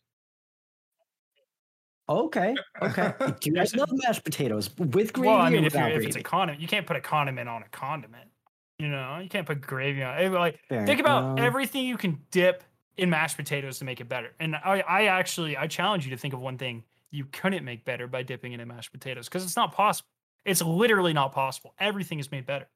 Okay, 2.07 2.55
okay. 2.81 3.13
Do 3.19 3.33
you 3.43 3.53
guys 3.53 3.75
love 3.75 3.87
mashed 3.91 4.23
potatoes 4.23 4.71
with 4.79 5.13
gravy 5.13 5.27
well, 5.29 5.37
I 5.41 5.49
mean, 5.51 5.63
or 5.63 5.67
if, 5.67 5.73
you 5.75 5.79
without 5.79 5.91
if 5.91 6.05
it's 6.07 6.15
a 6.15 6.23
condiment, 6.23 6.59
you 6.59 6.67
can't 6.67 6.87
put 6.87 6.95
a 6.95 7.01
condiment 7.01 7.47
on 7.47 7.61
a 7.61 7.69
condiment. 7.69 8.31
You 8.79 8.87
know, 8.87 9.19
you 9.21 9.29
can't 9.29 9.45
put 9.45 9.61
gravy 9.61 10.01
on. 10.01 10.17
it. 10.19 10.31
Like, 10.31 10.59
Fair 10.69 10.87
think 10.87 10.99
about 10.99 11.23
enough. 11.37 11.39
everything 11.45 11.85
you 11.85 11.97
can 11.97 12.17
dip 12.31 12.63
in 12.97 13.11
mashed 13.11 13.37
potatoes 13.37 13.77
to 13.77 13.85
make 13.85 14.01
it 14.01 14.09
better. 14.09 14.31
And 14.39 14.55
I, 14.55 14.79
I 14.87 15.03
actually, 15.05 15.55
I 15.55 15.67
challenge 15.67 16.03
you 16.03 16.09
to 16.09 16.17
think 16.17 16.33
of 16.33 16.41
one 16.41 16.57
thing 16.57 16.83
you 17.11 17.25
couldn't 17.25 17.63
make 17.63 17.85
better 17.85 18.07
by 18.07 18.23
dipping 18.23 18.53
it 18.53 18.59
in 18.59 18.67
mashed 18.67 18.91
potatoes 18.91 19.27
because 19.29 19.43
it's 19.43 19.55
not 19.55 19.73
possible. 19.75 20.09
It's 20.45 20.63
literally 20.63 21.13
not 21.13 21.31
possible. 21.31 21.75
Everything 21.79 22.17
is 22.17 22.31
made 22.31 22.47
better 22.47 22.69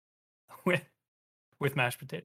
with 0.64 0.84
with 1.58 1.76
mashed 1.76 1.98
potatoes, 1.98 2.24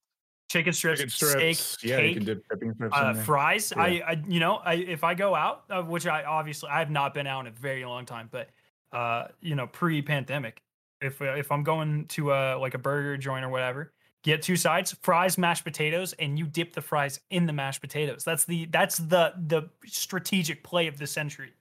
chicken 0.56 0.74
strips, 0.74 1.00
Chicken 1.00 1.10
strips. 1.10 1.60
steak, 1.60 1.90
yeah, 1.90 1.98
cake, 1.98 2.10
you 2.10 2.16
can 2.16 2.26
dip 2.26 2.46
strips 2.46 2.96
uh, 2.96 3.14
fries. 3.14 3.74
Yeah. 3.76 3.82
I, 3.82 3.88
I, 4.08 4.22
you 4.28 4.40
know, 4.40 4.56
I 4.56 4.76
if 4.76 5.04
I 5.04 5.14
go 5.14 5.36
out, 5.36 5.64
uh, 5.70 5.82
which 5.84 6.08
I 6.08 6.24
obviously 6.24 6.70
I 6.70 6.80
have 6.80 6.90
not 6.90 7.14
been 7.14 7.28
out 7.28 7.42
in 7.42 7.48
a 7.48 7.52
very 7.52 7.84
long 7.84 8.06
time, 8.06 8.30
but 8.32 8.50
uh, 8.94 9.28
you 9.42 9.56
know, 9.56 9.68
pre-pandemic, 9.68 10.62
if 11.02 11.22
uh, 11.22 11.34
if 11.36 11.52
I'm 11.52 11.64
going 11.64 12.06
to 12.10 12.32
uh 12.32 12.58
like 12.60 12.74
a 12.74 12.78
burger 12.78 13.18
joint 13.18 13.44
or 13.44 13.50
whatever, 13.50 13.92
get 14.24 14.42
two 14.42 14.56
sides, 14.56 14.96
fries, 15.02 15.38
mashed 15.38 15.66
potatoes, 15.66 16.14
and 16.14 16.40
you 16.40 16.46
dip 16.46 16.74
the 16.74 16.82
fries 16.82 17.20
in 17.30 17.46
the 17.46 17.54
mashed 17.54 17.82
potatoes. 17.82 18.24
That's 18.24 18.46
the 18.46 18.66
that's 18.66 18.98
the 18.98 19.34
the 19.48 19.70
strategic 19.86 20.64
play 20.64 20.88
of 20.88 20.98
the 20.98 21.08
century. 21.08 21.52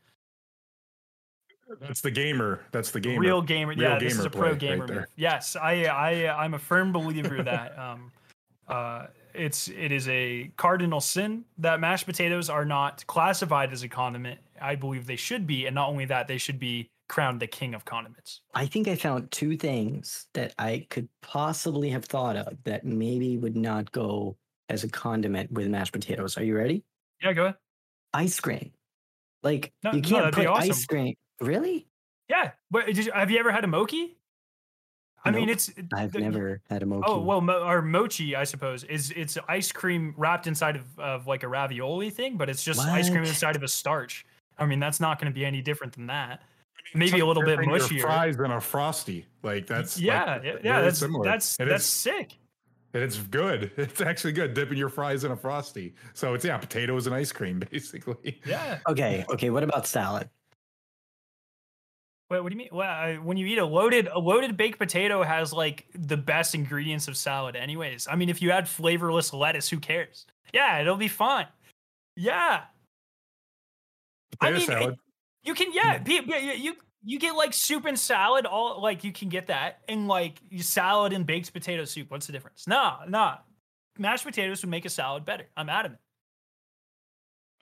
That's 1.80 2.02
the 2.02 2.10
gamer. 2.10 2.60
That's 2.70 2.90
the 2.92 3.00
gamer. 3.00 3.20
Real 3.20 3.42
gamer, 3.42 3.72
real 3.72 3.80
yeah. 3.80 3.98
This 3.98 4.18
is 4.18 4.24
a 4.24 4.30
pro 4.30 4.40
play 4.40 4.50
right 4.50 4.58
gamer 4.58 4.86
move. 4.86 5.04
Yes, 5.16 5.56
I 5.56 5.86
I 5.86 6.44
I'm 6.44 6.54
a 6.54 6.58
firm 6.58 6.92
believer 6.92 7.42
that 7.42 7.76
um 7.90 8.12
uh 8.68 9.06
it's 9.34 9.68
it 9.68 9.90
is 9.92 10.08
a 10.08 10.50
cardinal 10.56 11.00
sin 11.00 11.44
that 11.58 11.80
mashed 11.80 12.06
potatoes 12.06 12.48
are 12.48 12.64
not 12.64 13.04
classified 13.06 13.72
as 13.72 13.82
a 13.82 13.88
condiment. 13.88 14.38
I 14.60 14.76
believe 14.76 15.06
they 15.06 15.16
should 15.16 15.46
be, 15.46 15.66
and 15.66 15.74
not 15.74 15.88
only 15.88 16.04
that, 16.06 16.28
they 16.28 16.38
should 16.38 16.58
be 16.60 16.88
crowned 17.08 17.40
the 17.40 17.46
king 17.46 17.74
of 17.74 17.84
condiments. 17.84 18.40
I 18.54 18.66
think 18.66 18.86
I 18.88 18.94
found 18.94 19.30
two 19.30 19.56
things 19.56 20.26
that 20.34 20.54
I 20.58 20.86
could 20.88 21.08
possibly 21.20 21.90
have 21.90 22.04
thought 22.04 22.36
of 22.36 22.56
that 22.64 22.84
maybe 22.86 23.36
would 23.36 23.56
not 23.56 23.90
go 23.92 24.36
as 24.68 24.84
a 24.84 24.88
condiment 24.88 25.50
with 25.50 25.66
mashed 25.66 25.92
potatoes. 25.92 26.38
Are 26.38 26.44
you 26.44 26.56
ready? 26.56 26.84
Yeah, 27.22 27.32
go 27.32 27.42
ahead. 27.46 27.56
Ice 28.14 28.38
cream. 28.40 28.70
Like 29.42 29.72
No- 29.82 29.92
you 29.92 30.00
can't 30.00 30.22
that'd 30.24 30.34
put 30.34 30.46
awesome. 30.46 30.70
ice 30.70 30.86
cream. 30.86 31.14
Really? 31.40 31.86
Yeah, 32.28 32.52
but 32.70 32.86
did 32.86 33.04
you, 33.04 33.12
have 33.12 33.30
you 33.30 33.38
ever 33.38 33.52
had 33.52 33.64
a 33.64 33.66
mochi? 33.66 34.16
I 35.24 35.30
mean, 35.30 35.48
it's 35.48 35.72
I've 35.94 36.12
the- 36.12 36.20
never 36.20 36.60
had 36.68 36.82
a 36.82 36.86
oh, 36.86 36.88
mochi. 36.88 37.04
Oh 37.06 37.20
well, 37.20 37.40
mo- 37.40 37.64
or 37.64 37.80
mochi, 37.82 38.36
I 38.36 38.44
suppose, 38.44 38.84
is 38.84 39.12
it's 39.16 39.38
ice 39.48 39.72
cream 39.72 40.14
wrapped 40.16 40.46
inside 40.46 40.76
of, 40.76 40.98
of 40.98 41.26
like 41.26 41.42
a 41.42 41.48
ravioli 41.48 42.10
thing, 42.10 42.36
but 42.36 42.50
it's 42.50 42.62
just 42.62 42.80
ice 42.80 43.08
cream 43.08 43.24
inside 43.24 43.56
of 43.56 43.62
a 43.62 43.68
starch. 43.68 44.26
I 44.58 44.66
mean, 44.66 44.80
that's 44.80 45.00
not 45.00 45.18
going 45.18 45.32
to 45.32 45.34
be 45.34 45.44
any 45.44 45.62
different 45.62 45.94
than 45.94 46.06
that. 46.08 46.42
It's 46.86 46.94
Maybe 46.94 47.20
a 47.20 47.26
little 47.26 47.42
bit 47.42 47.58
mushier. 47.58 48.02
Fries 48.02 48.36
in 48.36 48.50
a 48.50 48.60
frosty. 48.60 49.26
Like 49.42 49.66
that's 49.66 49.96
like, 49.96 50.06
yeah, 50.06 50.40
yeah, 50.42 50.56
yeah, 50.62 50.80
that's 50.82 50.98
similar. 50.98 51.24
that's 51.24 51.56
And 51.58 51.70
that's 51.70 51.86
sick. 51.86 52.36
and 52.92 53.02
it's 53.02 53.16
good. 53.18 53.72
It's 53.76 54.00
actually 54.00 54.32
good 54.32 54.54
dipping 54.54 54.78
your 54.78 54.90
fries 54.90 55.24
in 55.24 55.32
a 55.32 55.36
frosty. 55.36 55.94
So 56.12 56.34
it's 56.34 56.44
yeah, 56.44 56.58
potatoes 56.58 57.06
and 57.06 57.14
ice 57.14 57.32
cream 57.32 57.62
basically. 57.70 58.40
Yeah. 58.46 58.78
Okay, 58.88 59.24
okay. 59.30 59.50
What 59.50 59.62
about 59.62 59.86
salad? 59.86 60.28
Wait, 62.34 62.40
what 62.42 62.48
do 62.50 62.54
you 62.54 62.58
mean? 62.58 62.68
Well, 62.72 62.88
I- 62.90 63.16
when 63.16 63.36
you 63.36 63.46
eat 63.46 63.58
a 63.58 63.64
loaded 63.64 64.08
a 64.08 64.18
loaded 64.18 64.56
baked 64.56 64.78
potato 64.78 65.22
has 65.22 65.52
like 65.52 65.86
the 65.94 66.16
best 66.16 66.54
ingredients 66.54 67.06
of 67.08 67.16
salad, 67.16 67.54
anyways. 67.56 68.08
I 68.10 68.16
mean, 68.16 68.28
if 68.28 68.42
you 68.42 68.50
add 68.50 68.68
flavorless 68.68 69.32
lettuce, 69.32 69.68
who 69.68 69.78
cares? 69.78 70.26
Yeah, 70.52 70.80
it'll 70.80 70.96
be 70.96 71.08
fine. 71.08 71.46
Yeah, 72.16 72.62
I 74.40 74.50
Potato 74.50 74.52
mean, 74.52 74.62
it- 74.62 74.66
salad. 74.82 74.98
you 75.44 75.54
can. 75.54 75.72
Yeah, 75.72 75.98
hmm. 75.98 76.04
be- 76.04 76.14
you 76.26 76.52
you 76.52 76.76
you 77.04 77.18
get 77.18 77.34
like 77.36 77.52
soup 77.54 77.84
and 77.84 77.98
salad. 77.98 78.46
All 78.46 78.80
like 78.82 79.04
you 79.04 79.12
can 79.12 79.28
get 79.28 79.46
that, 79.48 79.80
and 79.88 80.08
like 80.08 80.40
salad 80.58 81.12
and 81.12 81.24
baked 81.26 81.52
potato 81.52 81.84
soup. 81.84 82.10
What's 82.10 82.26
the 82.26 82.32
difference? 82.32 82.66
Nah, 82.66 83.04
nah. 83.08 83.38
Mashed 83.98 84.24
potatoes 84.24 84.60
would 84.62 84.70
make 84.70 84.84
a 84.84 84.90
salad 84.90 85.24
better. 85.24 85.46
I'm 85.56 85.68
adamant. 85.68 86.00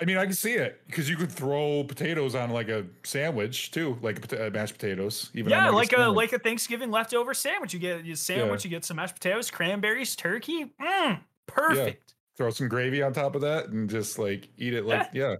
I 0.02 0.04
mean, 0.04 0.16
I 0.16 0.24
can 0.24 0.34
see 0.34 0.54
it 0.54 0.82
because 0.88 1.08
you 1.08 1.14
could 1.16 1.30
throw 1.30 1.84
potatoes 1.84 2.34
on 2.34 2.50
like 2.50 2.68
a 2.68 2.84
sandwich 3.04 3.70
too, 3.70 3.96
like 4.02 4.20
pota- 4.20 4.48
uh, 4.48 4.50
mashed 4.50 4.74
potatoes. 4.74 5.30
Even 5.32 5.52
on, 5.52 5.58
Yeah, 5.66 5.70
like 5.70 5.92
a 5.92 5.96
sandwich. 5.96 6.16
like 6.16 6.32
a 6.32 6.38
Thanksgiving 6.40 6.90
leftover 6.90 7.32
sandwich. 7.34 7.72
You 7.72 7.78
get 7.78 8.04
you 8.04 8.16
sandwich, 8.16 8.64
you 8.64 8.70
get 8.70 8.84
some 8.84 8.96
mashed 8.96 9.14
potatoes, 9.14 9.48
cranberries, 9.48 10.16
turkey. 10.16 10.72
Mm, 10.80 11.20
perfect. 11.46 12.14
throw 12.36 12.50
some 12.50 12.66
gravy 12.66 13.00
on 13.00 13.12
top 13.12 13.36
of 13.36 13.42
that 13.42 13.68
and 13.68 13.88
just 13.88 14.18
like 14.18 14.48
eat 14.58 14.74
it 14.74 14.84
like 14.86 15.08
yeah. 15.14 15.36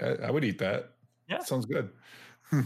I, 0.00 0.06
I 0.28 0.30
would 0.30 0.44
eat 0.46 0.58
that. 0.60 0.92
Yeah. 1.28 1.40
sounds 1.40 1.66
good. 1.66 1.90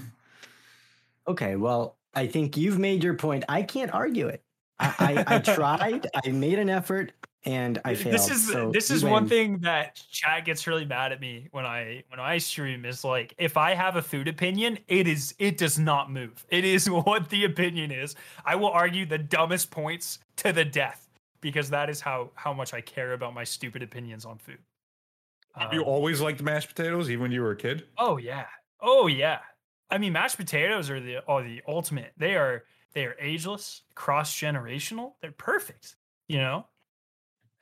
Okay, 1.28 1.54
well, 1.56 1.98
I 2.14 2.26
think 2.26 2.56
you've 2.56 2.78
made 2.78 3.04
your 3.04 3.14
point. 3.14 3.44
I 3.48 3.62
can't 3.62 3.94
argue 3.94 4.26
it. 4.26 4.42
I, 4.80 5.24
I, 5.26 5.36
I 5.36 5.38
tried. 5.38 6.08
I 6.24 6.30
made 6.30 6.58
an 6.58 6.68
effort, 6.68 7.12
and 7.44 7.80
I 7.84 7.94
failed. 7.94 8.14
This 8.14 8.30
is 8.30 8.48
so 8.48 8.70
this 8.70 8.90
is 8.90 9.04
one 9.04 9.28
thing 9.28 9.58
that 9.60 10.00
chat 10.10 10.44
gets 10.44 10.66
really 10.66 10.84
mad 10.84 11.12
at 11.12 11.20
me 11.20 11.48
when 11.50 11.66
I 11.66 12.04
when 12.08 12.20
I 12.20 12.38
stream 12.38 12.84
is 12.84 13.04
like 13.04 13.34
if 13.38 13.56
I 13.56 13.74
have 13.74 13.96
a 13.96 14.02
food 14.02 14.28
opinion, 14.28 14.78
it 14.86 15.08
is 15.08 15.34
it 15.38 15.58
does 15.58 15.78
not 15.78 16.10
move. 16.10 16.46
It 16.50 16.64
is 16.64 16.88
what 16.90 17.28
the 17.30 17.44
opinion 17.44 17.90
is. 17.90 18.14
I 18.44 18.54
will 18.54 18.70
argue 18.70 19.06
the 19.06 19.18
dumbest 19.18 19.70
points 19.70 20.20
to 20.36 20.52
the 20.52 20.64
death 20.64 21.08
because 21.40 21.70
that 21.70 21.90
is 21.90 22.00
how 22.00 22.30
how 22.34 22.52
much 22.52 22.72
I 22.74 22.80
care 22.80 23.12
about 23.12 23.34
my 23.34 23.44
stupid 23.44 23.82
opinions 23.82 24.24
on 24.24 24.38
food. 24.38 24.58
you 25.72 25.82
Um, 25.82 25.88
always 25.88 26.20
liked 26.20 26.40
mashed 26.42 26.68
potatoes, 26.68 27.10
even 27.10 27.22
when 27.22 27.32
you 27.32 27.42
were 27.42 27.52
a 27.52 27.56
kid. 27.56 27.88
Oh 27.98 28.18
yeah. 28.18 28.46
Oh 28.80 29.08
yeah. 29.08 29.40
I 29.90 29.98
mean, 29.98 30.12
mashed 30.12 30.36
potatoes 30.36 30.90
are 30.90 31.00
the 31.00 31.26
are 31.26 31.42
the 31.42 31.60
ultimate. 31.66 32.12
They 32.16 32.36
are 32.36 32.64
they 32.94 33.04
are 33.04 33.16
ageless, 33.18 33.82
cross 33.94 34.34
generational. 34.34 35.14
They're 35.20 35.32
perfect. 35.32 35.96
You 36.28 36.38
know, 36.38 36.66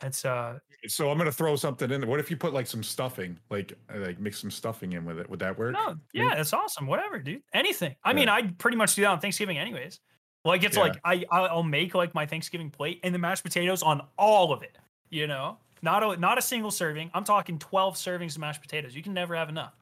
it's 0.03 0.25
uh 0.25 0.59
So 0.87 1.11
I'm 1.11 1.19
gonna 1.19 1.33
throw 1.33 1.57
something 1.57 1.91
in. 1.91 2.07
What 2.07 2.21
if 2.21 2.31
you 2.31 2.37
put 2.37 2.53
like 2.55 2.67
some 2.67 2.83
stuffing, 2.83 3.39
like 3.51 3.73
uh, 3.95 3.99
like 3.99 4.19
mix 4.21 4.39
some 4.41 4.51
stuffing 4.51 4.93
in 4.93 5.05
with 5.05 5.19
it? 5.19 5.29
Would 5.29 5.41
that 5.41 5.59
work? 5.59 5.73
no, 5.75 5.97
yeah, 6.13 6.35
that's 6.35 6.53
awesome. 6.53 6.87
Whatever, 6.87 7.19
dude. 7.19 7.43
Anything. 7.53 7.95
I 8.05 8.13
mean, 8.13 8.29
Yeah. 8.29 8.35
I 8.35 8.43
pretty 8.59 8.77
much 8.77 8.95
do 8.95 9.03
that 9.03 9.09
on 9.09 9.21
Thanksgiving, 9.21 9.59
anyways. 9.59 10.01
Like 10.45 10.63
it's 10.63 10.77
Yeah. 10.77 10.83
like 10.85 11.01
I 11.05 11.25
I'll 11.31 11.63
make 11.63 11.95
like 11.95 12.15
my 12.15 12.25
Thanksgiving 12.27 12.71
plate 12.71 13.01
and 13.05 13.15
the 13.15 13.19
mashed 13.19 13.43
potatoes 13.45 13.83
on 13.83 14.01
all 14.19 14.53
of 14.53 14.63
it. 14.63 14.79
You 15.11 15.27
know, 15.27 15.59
not 15.83 16.03
a 16.03 16.17
not 16.17 16.39
a 16.39 16.43
single 16.43 16.71
serving. 16.71 17.11
I'm 17.15 17.25
talking 17.25 17.59
twelve 17.59 17.97
servings 17.97 18.37
of 18.37 18.39
mashed 18.41 18.63
potatoes. 18.63 18.95
You 18.95 19.03
can 19.03 19.13
never 19.13 19.35
have 19.37 19.49
enough. 19.49 19.75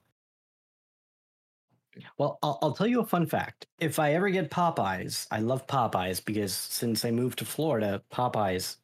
Well, 2.16 2.38
I'll, 2.42 2.58
I'll 2.62 2.72
tell 2.72 2.86
you 2.86 3.00
a 3.00 3.04
fun 3.06 3.26
fact. 3.26 3.66
If 3.80 3.98
I 3.98 4.12
ever 4.14 4.30
get 4.30 4.50
Popeyes, 4.50 5.26
I 5.32 5.40
love 5.40 5.66
Popeyes 5.66 6.24
because 6.24 6.54
since 6.54 7.04
I 7.04 7.10
moved 7.10 7.38
to 7.40 7.44
Florida, 7.44 8.02
Popeyes 8.12 8.76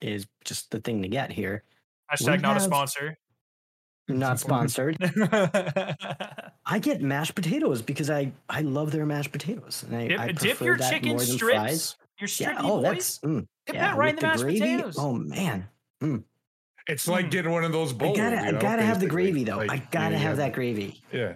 is 0.00 0.26
just 0.44 0.70
the 0.70 0.80
thing 0.80 1.02
to 1.02 1.08
get 1.08 1.30
here. 1.32 1.62
Hashtag 2.12 2.40
not 2.40 2.56
a 2.56 2.60
sponsor. 2.60 3.18
Not 4.08 4.40
sponsored. 4.40 4.96
I 6.64 6.78
get 6.80 7.02
mashed 7.02 7.34
potatoes 7.34 7.82
because 7.82 8.08
I 8.10 8.32
I 8.48 8.62
love 8.62 8.90
their 8.90 9.04
mashed 9.06 9.32
potatoes, 9.32 9.84
and 9.86 9.96
I, 9.96 10.08
dip, 10.08 10.20
I 10.20 10.26
dip 10.28 10.38
prefer 10.38 10.64
your 10.64 10.76
that 10.78 10.90
chicken 10.90 11.10
more 11.10 11.18
than 11.18 11.26
strips, 11.28 11.54
fries. 11.54 11.96
your 12.38 12.50
Yeah. 12.50 12.58
Oh, 12.60 12.80
boys. 12.80 12.82
that's 12.82 13.18
mm, 13.20 13.46
Dip 13.66 13.74
yeah, 13.74 13.88
that 13.90 13.96
right 13.98 14.10
in 14.10 14.14
with 14.16 14.20
the 14.22 14.26
mashed 14.28 14.42
gravy. 14.42 14.60
potatoes. 14.60 14.96
Oh 14.98 15.12
man, 15.14 15.68
It's 16.86 17.06
like 17.06 17.26
Mm. 17.26 17.30
getting 17.30 17.50
one 17.52 17.64
of 17.64 17.72
those 17.72 17.92
I 17.92 17.96
bowls. 17.96 18.16
gotta 18.16 18.36
you 18.36 18.42
I 18.56 18.60
gotta 18.60 18.82
have 18.82 19.00
the 19.00 19.06
gravy 19.06 19.44
though. 19.44 19.58
Like, 19.58 19.70
I 19.70 19.76
gotta 19.90 20.16
have 20.16 20.28
have- 20.28 20.36
that 20.38 20.52
gravy, 20.54 21.02
Yeah. 21.12 21.34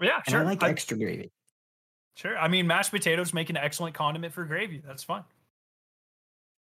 Yeah, 0.00 0.16
and 0.26 0.30
sure. 0.32 0.40
I 0.40 0.44
like 0.44 0.62
I- 0.62 0.70
extra 0.70 0.96
gravy. 0.96 1.30
Sure. 2.16 2.38
I 2.38 2.48
mean, 2.48 2.66
mashed 2.66 2.90
potatoes 2.90 3.34
make 3.34 3.50
an 3.50 3.56
excellent 3.56 3.94
condiment 3.94 4.32
for 4.32 4.44
gravy. 4.44 4.80
That's 4.86 5.02
fine. 5.04 5.24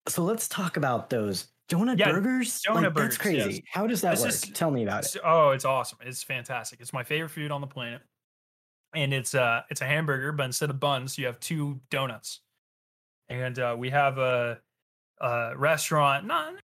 So 0.07 0.23
let's 0.23 0.47
talk 0.47 0.77
about 0.77 1.09
those 1.09 1.47
donut 1.69 1.97
Yeah, 1.97 2.11
burgers. 2.11 2.61
donut 2.67 2.75
like, 2.75 2.93
burgers, 2.93 3.09
That's 3.09 3.17
crazy. 3.17 3.51
yes. 3.51 3.61
How 3.71 3.87
does 3.87 4.01
that 4.01 4.19
work? 4.19 4.29
is- 4.29 4.41
Tell 4.41 4.71
me 4.71 4.83
about 4.83 5.05
it. 5.05 5.15
Oh, 5.23 5.51
it's 5.51 5.65
awesome. 5.65 5.99
It's 6.01 6.23
fantastic. 6.23 6.81
It's 6.81 6.93
my 6.93 7.03
favorite 7.03 7.29
food 7.29 7.51
on 7.51 7.61
the 7.61 7.67
planet. 7.67 8.01
And 8.93 9.13
it's 9.13 9.33
uh 9.33 9.63
it's 9.69 9.81
a 9.81 9.85
hamburger, 9.85 10.31
but 10.31 10.43
instead 10.43 10.69
of 10.69 10.79
buns, 10.79 11.17
you 11.17 11.25
have 11.25 11.39
two 11.39 11.81
donuts. 11.89 12.41
And 13.29 13.57
uh, 13.57 13.75
we 13.79 13.89
have 13.89 14.17
a, 14.19 14.59
a 15.21 15.53
restaurant, 15.57 16.27
not 16.27 16.55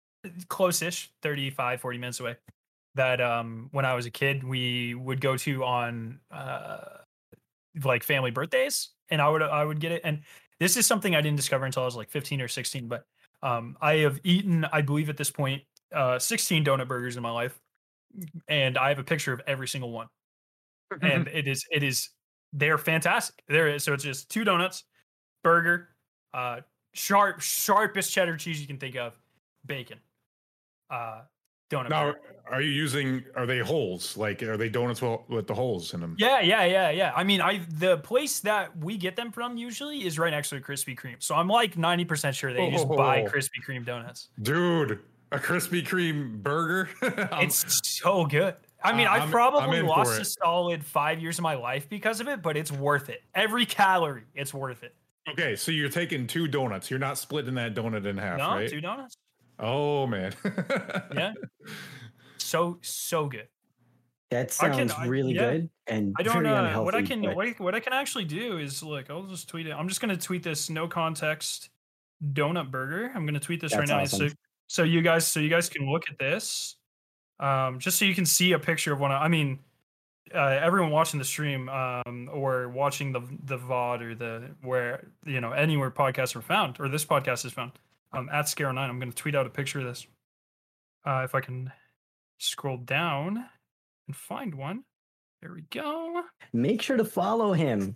close-ish, 0.50 1.12
35, 1.24 1.82
40 1.82 1.98
minutes 1.98 2.20
away. 2.20 2.38
That 2.96 3.22
um 3.22 3.70
when 3.72 3.86
I 3.86 3.94
was 3.96 4.06
a 4.06 4.12
kid, 4.12 4.44
we 4.44 4.94
would 4.96 5.22
go 5.22 5.38
to 5.38 5.64
on 5.64 6.20
uh 6.32 7.00
like 7.84 8.04
family 8.04 8.32
birthdays, 8.32 8.90
and 9.10 9.22
I 9.22 9.30
would 9.30 9.42
I 9.42 9.64
would 9.64 9.80
get 9.80 9.92
it. 9.94 10.02
And 10.04 10.24
this 10.60 10.76
is 10.78 10.86
something 10.86 11.16
I 11.16 11.22
didn't 11.22 11.38
discover 11.38 11.66
until 11.66 11.84
I 11.84 11.86
was 11.86 11.96
like 11.96 12.10
15 12.10 12.42
or 12.42 12.48
16, 12.48 12.88
but 12.88 13.06
um 13.44 13.78
I 13.82 13.96
have 13.98 14.20
eaten, 14.24 14.66
I 14.66 14.82
believe 14.82 15.10
at 15.10 15.18
this 15.18 15.32
point, 15.32 15.64
uh 15.94 16.20
16 16.20 16.66
donut 16.66 16.88
burgers 16.88 17.18
in 17.18 17.24
my 17.24 17.32
life 17.32 17.60
and 18.48 18.78
I 18.78 18.90
have 18.90 19.00
a 19.00 19.04
picture 19.04 19.34
of 19.34 19.42
every 19.48 19.68
single 19.68 19.92
one. 19.92 20.08
And 21.02 21.28
it 21.34 21.48
is 21.48 21.66
it 21.72 21.84
is 21.84 22.10
they're 22.54 22.78
fantastic. 22.78 23.44
There 23.48 23.68
is 23.68 23.84
so 23.84 23.94
it's 23.94 24.04
just 24.04 24.30
two 24.30 24.44
donuts, 24.44 24.86
burger, 25.44 25.90
uh 26.34 26.62
sharp 26.94 27.42
sharpest 27.42 28.12
cheddar 28.12 28.38
cheese 28.38 28.62
you 28.62 28.68
can 28.68 28.78
think 28.78 28.96
of, 28.96 29.14
bacon. 29.66 30.00
Uh 30.90 31.22
donut. 31.70 31.90
Now, 31.90 32.16
are 32.52 32.62
you 32.62 32.72
using? 32.72 33.24
Are 33.36 33.46
they 33.46 33.60
holes? 33.60 34.18
Like, 34.18 34.42
are 34.42 34.58
they 34.58 34.70
donuts 34.70 35.02
with, 35.02 35.20
with 35.28 35.48
the 35.48 35.54
holes 35.54 35.94
in 35.94 36.00
them? 36.02 36.16
Yeah, 36.18 36.40
yeah, 36.42 36.66
yeah, 36.66 36.90
yeah. 36.90 37.14
I 37.16 37.24
mean, 37.24 37.42
I 37.42 37.62
the 37.78 37.98
place 38.00 38.40
that 38.40 38.76
we 38.78 38.98
get 38.98 39.16
them 39.16 39.32
from 39.32 39.56
usually 39.56 40.06
is 40.06 40.18
right 40.18 40.32
next 40.32 40.50
to 40.50 40.56
a 40.56 40.60
Krispy 40.60 40.98
Kreme. 40.98 41.18
So 41.20 41.36
I'm 41.36 41.48
like 41.48 41.76
90% 41.76 42.34
sure 42.34 42.52
they 42.52 42.72
just 42.72 42.88
buy 42.90 43.22
Oh. 43.22 43.30
Krispy 43.30 43.64
Kreme 43.66 43.86
donuts. 43.86 44.30
Dude, 44.42 45.00
a 45.32 45.38
Krispy 45.38 45.86
Kreme 45.88 46.42
burger. 46.42 46.90
It's 47.34 47.88
so 47.88 48.26
good. 48.26 48.56
I 48.84 48.94
mean, 48.98 49.08
I'm- 49.08 49.24
I'm 49.24 49.30
probably 49.32 49.82
lost 49.82 50.20
a 50.20 50.26
solid 50.26 50.84
five 50.84 51.20
years 51.20 51.38
of 51.38 51.44
my 51.44 51.54
life 51.56 51.88
because 51.90 52.20
of 52.20 52.28
it, 52.30 52.42
but 52.42 52.58
it's 52.58 52.72
worth 52.72 53.10
it. 53.10 53.22
Every 53.36 53.66
calorie, 53.68 54.24
it's 54.34 54.54
worth 54.54 54.84
it. 54.84 54.96
okay, 55.30 55.56
so 55.56 55.72
you're 55.72 55.90
taking 55.90 56.26
two 56.26 56.48
donuts. 56.48 56.90
You're 56.90 56.98
not 56.98 57.18
splitting 57.20 57.54
that 57.56 57.76
donut 57.76 58.06
in 58.08 58.18
half, 58.18 58.40
no, 58.40 58.50
right? 58.52 58.70
two 58.70 58.82
donuts. 58.82 59.18
Oh 59.60 60.08
man. 60.08 60.34
Yeah. 61.16 61.34
So 62.38 62.80
so 62.82 63.28
good. 63.28 63.48
That 64.32 64.56
I 64.60 64.70
can- 64.70 64.90
sounds 64.90 64.94
I- 64.94 65.08
really 65.08 65.34
yeah. 65.34 65.52
good 65.52 65.70
and 65.88 66.14
I 66.20 66.24
don't 66.24 66.34
very 66.44 66.46
know 66.46 66.64
unhealthy. 66.64 66.86
what 66.86 66.96
I 66.96 67.02
can 67.02 67.22
but 67.22 67.36
what 67.36 67.48
I, 67.48 67.52
what 67.58 67.76
I 67.76 67.80
can 67.80 67.94
actually 67.94 68.26
do 68.26 68.58
is 68.60 68.82
look. 68.84 69.10
I'll 69.10 69.24
just 69.24 69.50
tweet 69.50 69.68
it. 69.68 69.72
I'm 69.72 69.88
just 69.88 70.02
gonna 70.02 70.18
tweet 70.18 70.44
this 70.44 70.70
no 70.70 70.88
context 70.88 71.70
donut 72.34 72.70
burger. 72.72 73.12
I'm 73.14 73.26
gonna 73.26 73.40
tweet 73.40 73.60
this 73.62 73.76
right 73.76 73.88
That's 73.88 74.14
now. 74.14 74.28
So 74.28 74.34
so 74.68 74.84
you 74.84 75.02
guys 75.02 75.26
so 75.28 75.40
you 75.40 75.50
guys 75.50 75.68
can 75.70 75.90
look 75.92 76.04
at 76.10 76.18
this, 76.20 76.76
um, 77.40 77.80
just 77.80 77.98
so 77.98 78.06
you 78.06 78.14
can 78.16 78.26
see 78.26 78.52
a 78.54 78.60
picture 78.60 78.94
of 78.94 79.00
one. 79.00 79.12
I 79.12 79.24
I 79.24 79.28
mean, 79.30 79.60
uh, 80.34 80.38
everyone 80.62 80.92
watching 80.92 81.18
the 81.18 81.26
stream 81.26 81.68
um, 81.70 82.30
or 82.32 82.70
watching 82.70 83.12
the 83.12 83.22
the 83.46 83.58
VOD 83.58 84.02
or 84.02 84.16
the 84.16 84.52
where 84.62 85.08
you 85.26 85.42
know 85.42 85.52
anywhere 85.54 85.90
podcasts 85.90 86.36
are 86.36 86.42
found 86.42 86.80
or 86.80 86.88
this 86.88 87.04
podcast 87.04 87.46
is 87.46 87.52
found 87.54 87.72
um, 88.12 88.30
at 88.32 88.46
Skarrow 88.46 88.74
Nine. 88.74 88.90
I'm 88.90 89.00
gonna 89.00 89.12
tweet 89.12 89.36
out 89.36 89.46
a 89.46 89.50
picture 89.50 89.80
of 89.80 89.86
this. 89.86 90.06
Uh, 91.06 91.22
if 91.24 91.34
I 91.36 91.42
can 91.42 91.72
scroll 92.40 92.78
down 92.78 93.46
and 94.08 94.16
find 94.16 94.56
one. 94.56 94.84
There 95.42 95.54
we 95.54 95.62
go. 95.72 96.24
make 96.54 96.82
sure 96.82 96.98
to 96.98 97.06
follow 97.06 97.54
him 97.54 97.96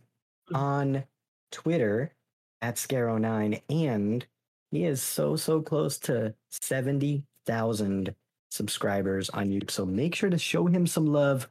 Mm. 0.52 0.56
on 0.58 1.04
Twitter 1.52 2.14
at 2.62 2.76
Skarrow9 2.76 3.62
and 3.70 4.26
he 4.72 4.84
is 4.84 5.02
so 5.02 5.36
so 5.38 5.62
close 5.62 5.98
to 6.00 6.34
70,000 6.52 8.16
subscribers 8.52 9.30
on 9.30 9.50
YouTube. 9.50 9.72
So 9.72 9.86
make 9.86 10.16
sure 10.16 10.30
to 10.30 10.38
show 10.38 10.66
him 10.68 10.86
some 10.88 11.06
love 11.08 11.48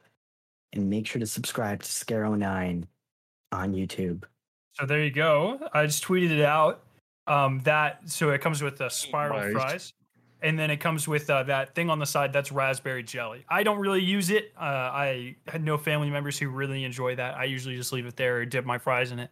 and 0.73 0.89
make 0.91 1.07
sure 1.07 1.21
to 1.21 1.27
subscribe 1.27 1.83
to 1.83 1.89
Skarrow9 1.89 2.85
on 3.53 3.73
YouTube. 3.75 4.25
So 4.75 4.87
there 4.87 5.03
you 5.05 5.11
go. 5.11 5.69
I 5.73 5.87
just 5.87 6.05
tweeted 6.05 6.31
it 6.31 6.43
out. 6.45 6.83
Um, 7.27 7.61
that 7.61 8.09
so 8.09 8.31
it 8.31 8.41
comes 8.41 8.63
with 8.63 8.81
a 8.81 8.91
spiral 8.91 9.41
Nice. 9.41 9.53
fries, 9.53 9.93
and 10.41 10.59
then 10.59 10.71
it 10.71 10.79
comes 10.79 11.07
with 11.07 11.31
uh, 11.31 11.45
that 11.45 11.75
thing 11.75 11.89
on 11.89 11.99
the 11.99 12.07
side 12.07 12.33
that's 12.33 12.51
raspberry 12.51 13.03
jelly. 13.03 13.45
I 13.49 13.63
don't 13.63 13.79
really 13.79 14.03
use 14.03 14.31
it. 14.31 14.53
Uh, 14.59 14.65
I 14.65 15.37
had 15.47 15.63
no 15.63 15.79
family 15.79 16.11
members 16.11 16.39
who 16.39 16.49
really 16.49 16.85
enjoy 16.85 17.15
that. 17.17 17.37
I 17.37 17.45
usually 17.45 17.77
just 17.77 17.93
leave 17.93 18.07
it 18.07 18.17
there 18.17 18.39
or 18.39 18.45
dip 18.45 18.65
my 18.65 18.79
fries 18.79 19.13
in 19.13 19.21
it. 19.21 19.31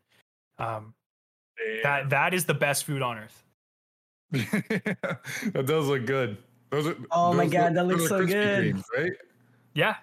Um, 0.59 0.95
that 1.83 2.11
that 2.11 2.33
is 2.33 2.45
the 2.45 2.55
best 2.55 2.85
food 2.85 3.03
on 3.03 3.19
earth. 3.19 3.45
that 4.31 5.65
does 5.67 5.89
look 5.89 6.07
good. 6.07 6.37
Those 6.71 6.87
are, 6.87 6.97
Oh 7.11 7.33
my 7.33 7.45
those 7.47 7.53
God, 7.53 7.75
that 7.75 7.87
looks 7.87 8.09
so 8.09 8.25
good. 8.25 8.77
Kremes, 8.77 8.85
right? 8.97 9.13
Yeah, 9.75 9.97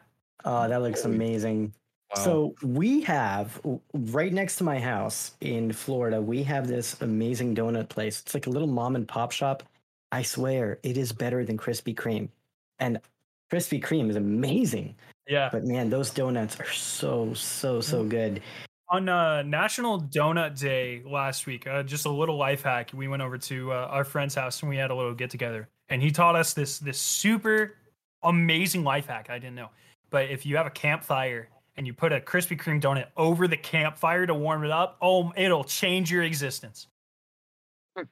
Oh, 0.45 0.67
that 0.67 0.81
looks 0.81 1.03
amazing. 1.03 1.73
Wow. 2.15 2.23
So 2.23 2.55
we 2.63 3.01
have 3.01 3.59
right 3.93 4.31
next 4.31 4.55
to 4.57 4.63
my 4.63 4.79
house 4.79 5.33
in 5.41 5.73
Florida, 5.73 6.21
we 6.21 6.41
have 6.43 6.67
this 6.67 7.01
amazing 7.01 7.55
donut 7.55 7.89
place. 7.89 8.21
It's 8.21 8.33
like 8.33 8.47
a 8.47 8.49
little 8.49 8.67
mom 8.67 8.95
and 8.95 9.07
pop 9.07 9.31
shop. 9.31 9.63
I 10.11 10.21
swear 10.21 10.79
it 10.83 10.97
is 10.97 11.11
better 11.11 11.43
than 11.43 11.57
Krispy 11.57 11.93
Kreme. 11.93 12.29
And 12.79 13.01
Krispy 13.51 13.83
Kreme 13.83 14.09
is 14.09 14.15
amazing. 14.15 14.95
Yeah. 15.27 15.49
But 15.51 15.65
man, 15.65 15.89
those 15.89 16.09
donuts 16.09 16.57
are 16.59 16.71
so, 16.71 17.33
so, 17.33 17.81
so 17.81 18.05
good. 18.05 18.41
On 18.89 19.09
uh, 19.09 19.41
National 19.41 20.01
Donut 20.01 20.57
Day 20.57 21.01
last 21.05 21.45
week, 21.45 21.67
uh, 21.67 21.83
just 21.83 22.05
a 22.05 22.09
little 22.09 22.37
life 22.37 22.61
hack. 22.61 22.91
We 22.93 23.09
went 23.09 23.21
over 23.21 23.37
to 23.37 23.73
uh, 23.73 23.87
our 23.89 24.05
friend's 24.05 24.33
house 24.33 24.61
and 24.61 24.69
we 24.69 24.77
had 24.77 24.91
a 24.91 24.95
little 24.95 25.13
get 25.13 25.29
together, 25.29 25.67
and 25.89 26.01
he 26.01 26.09
taught 26.09 26.37
us 26.37 26.53
this 26.53 26.79
this 26.79 26.97
super 26.97 27.75
amazing 28.23 28.85
life 28.85 29.07
hack. 29.07 29.29
I 29.29 29.39
didn't 29.39 29.55
know, 29.55 29.71
but 30.09 30.29
if 30.29 30.45
you 30.45 30.55
have 30.55 30.67
a 30.67 30.69
campfire 30.71 31.49
and 31.77 31.85
you 31.87 31.93
put 31.93 32.11
a 32.11 32.19
Krispy 32.19 32.59
Kreme 32.59 32.81
donut 32.81 33.05
over 33.15 33.47
the 33.47 33.57
campfire 33.57 34.25
to 34.25 34.33
warm 34.33 34.63
it 34.63 34.71
up, 34.71 34.97
oh, 35.01 35.31
it'll 35.35 35.63
change 35.63 36.11
your 36.11 36.23
existence. 36.23 36.87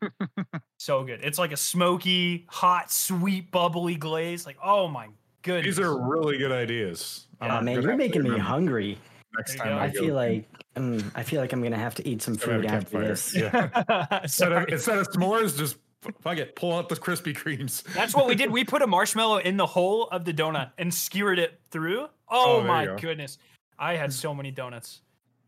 so 0.80 1.04
good. 1.04 1.22
It's 1.24 1.38
like 1.38 1.52
a 1.52 1.58
smoky, 1.58 2.46
hot, 2.48 2.92
sweet, 2.92 3.52
bubbly 3.52 3.96
glaze. 3.96 4.46
Like, 4.46 4.58
oh 4.64 4.88
my 4.88 5.10
goodness. 5.42 5.78
These 5.78 5.86
are 5.86 5.98
really 5.98 6.38
good 6.38 6.52
ideas. 6.52 7.28
Yeah, 7.42 7.60
oh 7.60 7.62
man, 7.62 7.82
you're 7.82 7.96
making 7.96 8.24
me 8.24 8.38
hungry. 8.38 8.98
Next 9.38 9.58
time. 9.58 9.78
I, 9.78 9.86
I 9.86 9.92
feel 9.92 10.16
like 10.16 10.46
um, 10.78 11.12
I 11.14 11.24
feel 11.24 11.42
like 11.42 11.52
I'm 11.52 11.62
gonna 11.62 11.78
have 11.78 11.96
to 11.96 12.08
eat 12.08 12.22
some 12.22 12.36
food 12.36 12.66
after 12.66 12.92
campfire. 12.92 13.08
this. 13.08 13.36
Yeah. 13.36 14.20
instead, 14.24 14.52
of, 14.54 14.60
Sorry. 14.62 14.72
instead 14.72 14.98
of 14.98 15.10
s'mores, 15.10 15.58
just 15.58 15.76
fuck 16.22 16.38
it, 16.38 16.56
pull 16.56 16.74
out 16.74 16.88
the 16.88 16.96
Krispy 16.96 17.36
Kremes. 17.36 17.84
That's 17.94 18.16
what 18.16 18.28
we 18.28 18.36
did. 18.36 18.50
We 18.56 18.64
put 18.64 18.82
a 18.82 18.88
marshmallow 18.88 19.40
in 19.40 19.58
the 19.58 19.66
hole 19.66 20.08
of 20.10 20.24
the 20.24 20.34
donut 20.34 20.72
and 20.78 20.94
skewered 20.94 21.40
it 21.40 21.60
through. 21.70 22.04
Oh, 22.04 22.10
Oh, 22.30 22.54
there 22.54 22.62
you 22.62 22.68
my 22.68 22.86
go. 22.86 22.96
goodness. 22.98 23.38
I 23.78 23.96
had 23.96 24.14
so 24.14 24.34
many 24.34 24.52
donuts. 24.52 25.02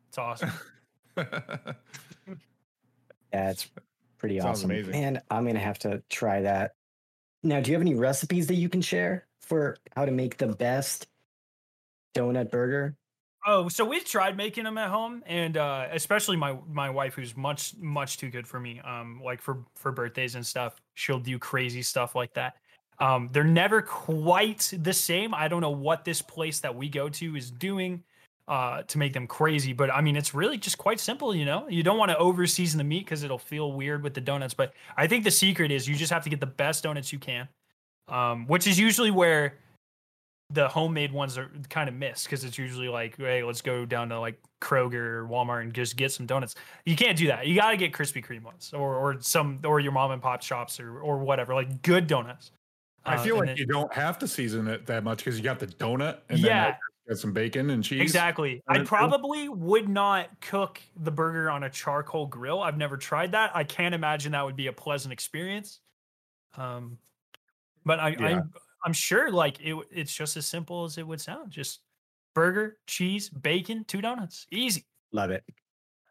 It's 0.10 0.18
awesome. 0.18 0.52
Yeah, 3.34 3.52
it's 3.52 3.70
pretty 4.18 4.40
Sounds 4.40 4.60
awesome. 4.60 4.72
amazing. 4.72 4.92
Man, 4.92 5.22
I'm 5.30 5.46
gonna 5.46 5.60
have 5.60 5.80
to 5.80 6.02
try 6.10 6.42
that. 6.42 6.74
Now, 7.44 7.60
do 7.60 7.72
you 7.72 7.76
have 7.76 7.82
any 7.82 7.96
recipes 7.96 8.48
that 8.48 8.56
you 8.56 8.70
can 8.70 8.82
share 8.82 9.28
for 9.42 9.78
how 9.96 10.06
to 10.06 10.12
make 10.12 10.38
the 10.38 10.48
best 10.48 11.08
donut 12.16 12.50
burger? 12.50 12.98
Oh, 13.46 13.70
so 13.70 13.86
we've 13.86 14.04
tried 14.04 14.36
making 14.36 14.66
them 14.66 14.78
at 14.78 14.90
home, 14.90 15.24
and 15.26 15.56
uh, 15.56 15.88
especially 15.92 16.36
my 16.36 16.58
my 16.68 16.90
wife, 16.90 17.14
who's 17.14 17.38
much 17.38 17.76
much 17.78 18.18
too 18.18 18.30
good 18.30 18.48
for 18.48 18.60
me. 18.60 18.80
Um, 18.80 19.22
like 19.24 19.42
for 19.42 19.66
for 19.76 19.92
birthdays 19.92 20.36
and 20.36 20.46
stuff, 20.46 20.82
she'll 20.96 21.20
do 21.20 21.38
crazy 21.38 21.82
stuff 21.82 22.16
like 22.16 22.34
that. 22.34 22.56
Um, 23.00 23.30
they're 23.32 23.44
never 23.44 23.82
quite 23.82 24.74
the 24.76 24.94
same. 24.94 25.34
I 25.36 25.48
don't 25.48 25.62
know 25.62 25.70
what 25.70 26.04
this 26.04 26.22
place 26.22 26.62
that 26.62 26.76
we 26.76 26.90
go 26.90 27.10
to 27.10 27.36
is 27.36 27.52
doing 27.52 28.04
uh, 28.48 28.82
to 28.84 28.98
make 28.98 29.12
them 29.14 29.28
crazy, 29.28 29.74
but 29.74 29.92
I 29.94 30.00
mean, 30.02 30.16
it's 30.16 30.34
really 30.34 30.58
just 30.58 30.78
quite 30.78 31.00
simple. 31.00 31.36
You 31.36 31.44
know, 31.46 31.68
you 31.68 31.84
don't 31.84 31.98
want 31.98 32.12
to 32.12 32.18
over 32.18 32.48
season 32.48 32.78
the 32.78 32.84
meat 32.86 33.04
because 33.06 33.24
it'll 33.24 33.38
feel 33.38 33.74
weird 33.74 34.04
with 34.04 34.14
the 34.14 34.22
donuts. 34.22 34.54
But 34.54 34.74
I 34.96 35.06
think 35.08 35.24
the 35.26 35.32
secret 35.32 35.70
is 35.72 35.88
you 35.88 35.96
just 35.96 36.14
have 36.14 36.24
to 36.24 36.30
get 36.30 36.40
the 36.40 36.46
best 36.46 36.84
donuts 36.84 37.12
you 37.12 37.20
can, 37.20 37.50
um, 38.08 38.48
which 38.48 38.66
is 38.66 38.80
usually 38.80 39.12
where 39.12 39.56
the 40.50 40.66
homemade 40.70 41.12
ones 41.12 41.38
are 41.38 41.52
kind 41.70 41.90
of 41.90 41.96
missed 41.96 42.24
because 42.24 42.46
it's 42.46 42.58
usually 42.58 42.88
like, 42.88 43.18
hey, 43.18 43.44
let's 43.44 43.62
go 43.62 43.86
down 43.86 44.08
to 44.08 44.18
like 44.18 44.40
Kroger 44.62 44.94
or 44.94 45.28
Walmart 45.28 45.64
and 45.64 45.74
just 45.74 45.98
get 45.98 46.14
some 46.14 46.26
donuts. 46.26 46.56
You 46.86 46.96
can't 46.96 47.18
do 47.18 47.28
that. 47.28 47.48
You 47.48 47.56
got 47.56 47.72
to 47.72 47.78
get 47.78 47.92
Krispy 47.92 48.26
Kreme 48.26 48.44
ones 48.44 48.72
or 48.74 48.96
or 48.96 49.20
some 49.20 49.60
or 49.66 49.82
your 49.82 49.92
mom 49.92 50.12
and 50.12 50.22
pop 50.22 50.42
shops 50.42 50.80
or 50.80 51.00
or 51.02 51.18
whatever, 51.18 51.54
like 51.54 51.82
good 51.82 52.08
donuts. 52.08 52.52
I 53.04 53.16
Uh, 53.16 53.24
feel 53.24 53.34
and 53.34 53.40
like 53.42 53.48
then- 53.50 53.58
you 53.58 53.66
don't 53.66 53.94
have 53.94 54.18
to 54.20 54.28
season 54.28 54.70
it 54.70 54.86
that 54.86 55.04
much 55.04 55.18
because 55.18 55.38
you 55.38 55.44
got 55.44 55.60
the 55.60 55.68
donut 55.68 56.20
and 56.30 56.40
Yeah. 56.40 56.78
Then 57.08 57.16
got 57.16 57.20
some 57.20 57.34
bacon 57.34 57.70
and 57.70 57.84
cheese. 57.84 58.02
Exactly. 58.02 58.62
I 58.68 58.76
and 58.76 58.84
it- 58.84 58.88
probably 58.88 59.50
would 59.50 59.90
not 59.90 60.30
cook 60.42 60.82
the 60.98 61.12
burger 61.12 61.50
on 61.50 61.64
a 61.64 61.70
charcoal 61.70 62.26
grill. 62.28 62.62
I've 62.62 62.78
never 62.78 62.98
tried 62.98 63.32
that. 63.32 63.52
I 63.56 63.64
can't 63.64 63.96
imagine 63.96 64.32
that 64.34 64.46
would 64.46 64.56
be 64.56 64.68
a 64.68 64.74
pleasant 64.74 65.12
experience. 65.14 65.80
Um, 66.56 66.98
but 67.86 68.00
I, 68.00 68.10
Yeah. 68.10 68.26
I'm 68.28 68.54
I'm 68.86 68.94
sure 68.94 69.32
like 69.32 69.60
it. 69.60 69.76
It's 69.92 70.14
just 70.14 70.38
as 70.38 70.46
simple 70.46 70.86
as 70.86 70.98
it 70.98 71.06
would 71.08 71.20
sound. 71.20 71.52
Just 71.52 71.82
burger, 72.36 72.78
cheese, 72.88 73.28
bacon, 73.30 73.84
two 73.86 74.02
donuts, 74.02 74.46
easy. 74.52 74.86
Love 75.12 75.32
it. 75.32 75.44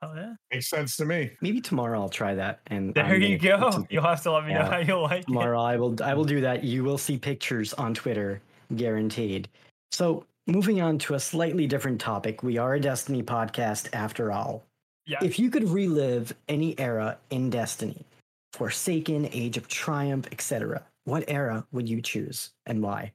Oh 0.02 0.14
yeah. 0.14 0.34
Makes 0.52 0.68
sense 0.68 0.96
to 0.98 1.04
me. 1.06 1.30
Maybe 1.40 1.60
tomorrow 1.60 1.98
I'll 2.00 2.08
try 2.08 2.34
that. 2.34 2.60
And 2.66 2.94
There 2.94 3.04
I'm 3.04 3.22
you 3.22 3.38
go. 3.38 3.86
You'll 3.88 4.02
have 4.02 4.22
to 4.24 4.32
let 4.32 4.44
me 4.46 4.52
know 4.52 4.64
how 4.64 4.78
you 4.78 5.00
like 5.00 5.20
it. 5.20 5.26
tomorrow 5.26 5.60
I 5.60 5.76
will 5.76 5.96
I 6.02 6.12
will 6.14 6.24
do 6.36 6.40
that. 6.42 6.64
You 6.64 6.84
will 6.84 6.98
see 6.98 7.16
pictures 7.18 7.72
on 7.74 7.94
Twitter, 7.94 8.42
guaranteed. 8.74 9.48
So 9.92 10.26
moving 10.46 10.80
on 10.80 10.98
to 10.98 11.14
a 11.14 11.20
slightly 11.20 11.66
different 11.66 12.00
topic. 12.00 12.42
We 12.42 12.58
are 12.58 12.74
a 12.74 12.80
Destiny 12.80 13.22
podcast 13.22 13.88
after 13.92 14.32
all. 14.32 14.64
Yeah. 15.06 15.18
If 15.22 15.38
you 15.38 15.50
could 15.50 15.68
relive 15.68 16.34
any 16.48 16.78
era 16.78 17.18
in 17.30 17.50
Destiny, 17.50 18.04
Forsaken, 18.52 19.28
Age 19.32 19.56
of 19.56 19.68
Triumph, 19.68 20.26
etc., 20.32 20.84
what 21.04 21.24
era 21.28 21.64
would 21.72 21.88
you 21.88 22.02
choose 22.02 22.50
and 22.66 22.82
why? 22.82 23.12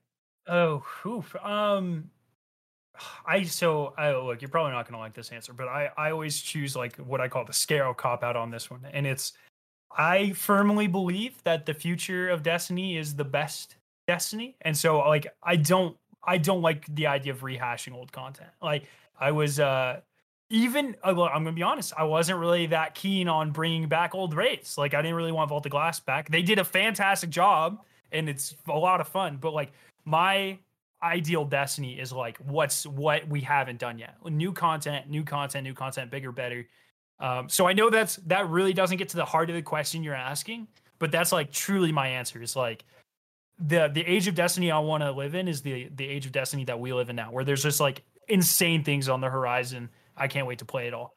Oh, 0.47 0.83
oof. 1.05 1.35
Um, 1.43 2.09
I 3.25 3.43
so 3.43 3.93
I 3.97 4.13
look. 4.13 4.41
You're 4.41 4.49
probably 4.49 4.71
not 4.71 4.85
going 4.85 4.93
to 4.93 4.99
like 4.99 5.13
this 5.13 5.29
answer, 5.29 5.53
but 5.53 5.67
I 5.67 5.91
I 5.97 6.11
always 6.11 6.39
choose 6.39 6.75
like 6.75 6.95
what 6.97 7.21
I 7.21 7.27
call 7.27 7.45
the 7.45 7.53
scale 7.53 7.93
cop 7.93 8.23
out 8.23 8.35
on 8.35 8.51
this 8.51 8.69
one, 8.69 8.85
and 8.91 9.05
it's 9.05 9.33
I 9.95 10.31
firmly 10.31 10.87
believe 10.87 11.41
that 11.43 11.65
the 11.65 11.73
future 11.73 12.29
of 12.29 12.43
Destiny 12.43 12.97
is 12.97 13.15
the 13.15 13.25
best 13.25 13.75
Destiny, 14.07 14.55
and 14.61 14.75
so 14.75 14.99
like 14.99 15.27
I 15.43 15.55
don't 15.55 15.95
I 16.23 16.37
don't 16.37 16.61
like 16.61 16.85
the 16.93 17.07
idea 17.07 17.33
of 17.33 17.41
rehashing 17.41 17.93
old 17.93 18.11
content. 18.11 18.49
Like 18.61 18.85
I 19.19 19.31
was 19.31 19.59
uh 19.59 20.01
even 20.49 20.97
uh, 21.03 21.09
I'm 21.09 21.43
gonna 21.43 21.53
be 21.53 21.63
honest, 21.63 21.93
I 21.97 22.03
wasn't 22.03 22.39
really 22.39 22.67
that 22.67 22.93
keen 22.93 23.27
on 23.27 23.51
bringing 23.51 23.87
back 23.87 24.13
old 24.13 24.33
raids. 24.33 24.77
Like 24.77 24.93
I 24.93 25.01
didn't 25.01 25.15
really 25.15 25.31
want 25.31 25.49
Vault 25.49 25.65
of 25.65 25.71
Glass 25.71 25.99
back. 25.99 26.29
They 26.29 26.41
did 26.41 26.59
a 26.59 26.65
fantastic 26.65 27.29
job, 27.29 27.81
and 28.11 28.27
it's 28.27 28.55
a 28.67 28.77
lot 28.77 28.99
of 28.99 29.07
fun. 29.07 29.37
But 29.37 29.53
like 29.53 29.71
my 30.03 30.59
ideal 31.01 31.45
Destiny 31.45 31.99
is 31.99 32.11
like 32.11 32.37
what's 32.39 32.85
what 32.85 33.27
we 33.27 33.41
haven't 33.41 33.79
done 33.79 33.97
yet. 33.97 34.15
New 34.25 34.51
content, 34.51 35.09
new 35.09 35.23
content, 35.23 35.63
new 35.63 35.73
content, 35.73 36.11
bigger, 36.11 36.31
better. 36.31 36.67
Um, 37.19 37.47
so 37.47 37.67
I 37.67 37.73
know 37.73 37.89
that's 37.89 38.17
that 38.27 38.49
really 38.49 38.73
doesn't 38.73 38.97
get 38.97 39.09
to 39.09 39.17
the 39.17 39.25
heart 39.25 39.49
of 39.49 39.55
the 39.55 39.61
question 39.61 40.03
you're 40.03 40.13
asking, 40.15 40.67
but 40.99 41.11
that's 41.11 41.31
like 41.31 41.51
truly 41.51 41.93
my 41.93 42.09
answer. 42.09 42.41
Is 42.41 42.57
like 42.57 42.83
the 43.61 43.89
the 43.93 44.01
age 44.01 44.27
of 44.27 44.35
Destiny 44.35 44.71
I 44.71 44.79
want 44.79 45.03
to 45.03 45.11
live 45.11 45.35
in 45.35 45.47
is 45.47 45.61
the 45.61 45.89
the 45.95 46.07
age 46.07 46.25
of 46.25 46.31
Destiny 46.31 46.65
that 46.65 46.79
we 46.79 46.93
live 46.93 47.09
in 47.09 47.15
now, 47.15 47.31
where 47.31 47.43
there's 47.43 47.63
just 47.63 47.79
like 47.79 48.03
insane 48.27 48.83
things 48.83 49.07
on 49.07 49.21
the 49.21 49.29
horizon. 49.29 49.89
I 50.17 50.27
can't 50.27 50.47
wait 50.47 50.59
to 50.59 50.65
play 50.65 50.87
it 50.87 50.93
all. 50.93 51.15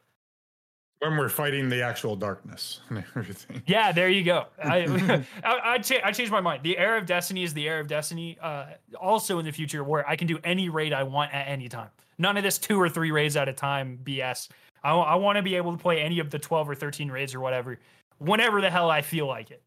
When 1.01 1.17
we're 1.17 1.29
fighting 1.29 1.69
the 1.69 1.83
actual 1.83 2.17
darkness 2.17 2.81
and 2.89 3.05
everything. 3.17 3.63
Yeah, 3.67 3.93
there 3.93 4.09
you 4.09 4.23
go. 4.23 4.47
I 4.63 5.25
I, 5.45 5.61
I, 5.75 5.79
cha- 5.79 6.01
I 6.05 6.13
changed 6.13 6.33
my 6.33 6.41
mind. 6.41 6.63
The 6.63 6.79
era 6.79 6.99
of 6.99 7.07
Destiny 7.07 7.43
is 7.43 7.55
the 7.55 7.67
era 7.67 7.81
of 7.81 7.89
Destiny. 7.89 8.39
Uh, 8.41 8.67
also 9.01 9.39
in 9.39 9.45
the 9.45 9.53
future, 9.53 9.83
where 9.83 10.09
I 10.09 10.17
can 10.17 10.27
do 10.27 10.39
any 10.45 10.69
raid 10.69 10.93
I 10.93 11.03
want 11.03 11.33
at 11.35 11.49
any 11.49 11.69
time. 11.69 11.91
None 12.19 12.37
of 12.37 12.43
this 12.43 12.59
two 12.59 12.81
or 12.81 12.89
three 12.89 13.11
raids 13.11 13.37
at 13.37 13.49
a 13.49 13.53
time 13.53 13.99
BS. 14.05 14.49
I, 14.83 14.93
I 14.93 15.15
want 15.15 15.37
to 15.37 15.43
be 15.43 15.57
able 15.57 15.73
to 15.73 15.79
play 15.79 16.01
any 16.01 16.19
of 16.19 16.31
the 16.31 16.39
twelve 16.39 16.69
or 16.69 16.75
thirteen 16.75 17.11
raids 17.11 17.35
or 17.35 17.41
whatever, 17.41 17.79
whenever 18.19 18.61
the 18.61 18.71
hell 18.71 18.91
I 18.91 19.01
feel 19.01 19.27
like 19.27 19.51
it. 19.51 19.63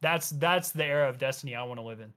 That's 0.00 0.30
that's 0.30 0.70
the 0.70 0.84
era 0.84 1.08
of 1.08 1.18
Destiny 1.18 1.54
I 1.54 1.64
want 1.64 1.80
to 1.80 1.84
live 1.84 2.00
in. 2.00 2.12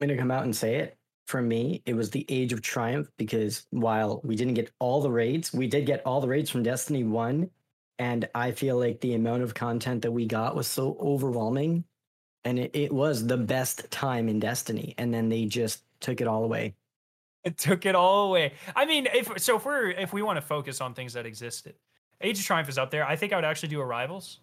I'm 0.00 0.08
going 0.08 0.16
to 0.16 0.20
come 0.20 0.30
out 0.30 0.44
and 0.44 0.56
say 0.56 0.76
it. 0.76 0.96
For 1.26 1.42
me, 1.42 1.82
it 1.86 1.94
was 1.94 2.10
the 2.10 2.26
Age 2.28 2.52
of 2.52 2.62
Triumph 2.62 3.08
because 3.16 3.66
while 3.70 4.20
we 4.24 4.34
didn't 4.34 4.54
get 4.54 4.72
all 4.80 5.00
the 5.00 5.10
raids, 5.10 5.52
we 5.52 5.68
did 5.68 5.86
get 5.86 6.04
all 6.04 6.20
the 6.20 6.26
raids 6.26 6.50
from 6.50 6.62
Destiny 6.62 7.04
1. 7.04 7.48
And 7.98 8.28
I 8.34 8.50
feel 8.52 8.78
like 8.78 9.00
the 9.00 9.14
amount 9.14 9.42
of 9.42 9.54
content 9.54 10.02
that 10.02 10.10
we 10.10 10.26
got 10.26 10.56
was 10.56 10.66
so 10.66 10.96
overwhelming. 11.00 11.84
And 12.44 12.58
it, 12.58 12.70
it 12.74 12.92
was 12.92 13.26
the 13.26 13.36
best 13.36 13.90
time 13.90 14.28
in 14.28 14.40
Destiny. 14.40 14.94
And 14.98 15.12
then 15.12 15.28
they 15.28 15.44
just 15.44 15.84
took 16.00 16.20
it 16.20 16.26
all 16.26 16.42
away. 16.42 16.74
It 17.44 17.58
took 17.58 17.86
it 17.86 17.94
all 17.94 18.28
away. 18.28 18.54
I 18.74 18.86
mean, 18.86 19.06
if 19.14 19.40
so, 19.40 19.56
if 19.56 19.64
we're 19.64 19.90
if 19.90 20.12
we 20.12 20.20
want 20.22 20.36
to 20.36 20.42
focus 20.42 20.80
on 20.80 20.94
things 20.94 21.14
that 21.14 21.26
existed, 21.26 21.74
Age 22.20 22.38
of 22.38 22.44
Triumph 22.44 22.68
is 22.68 22.76
up 22.76 22.90
there. 22.90 23.06
I 23.06 23.16
think 23.16 23.32
I 23.32 23.36
would 23.36 23.44
actually 23.44 23.70
do 23.70 23.80
Arrivals. 23.80 24.40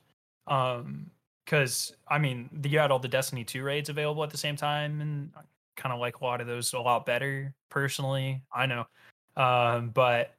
Um, 0.48 1.12
because 1.48 1.94
I 2.07 2.18
mean, 2.18 2.49
you 2.64 2.78
had 2.78 2.91
all 2.91 2.99
the 2.99 3.07
Destiny 3.07 3.45
two 3.45 3.64
raids 3.64 3.88
available 3.88 4.24
at 4.24 4.30
the 4.30 4.38
same 4.38 4.57
time, 4.57 4.99
and 4.99 5.32
I 5.36 5.41
kind 5.78 5.94
of 5.94 5.99
like 5.99 6.19
a 6.19 6.24
lot 6.24 6.41
of 6.41 6.48
those 6.48 6.74
a 6.74 6.80
lot 6.80 7.06
better 7.06 7.53
personally. 7.69 8.44
I 8.53 8.65
know, 8.65 8.86
um, 9.38 9.90
but 9.90 10.36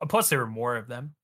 uh, 0.00 0.06
plus 0.06 0.28
there 0.28 0.38
were 0.38 0.46
more 0.46 0.76
of 0.76 0.86
them. 0.86 1.14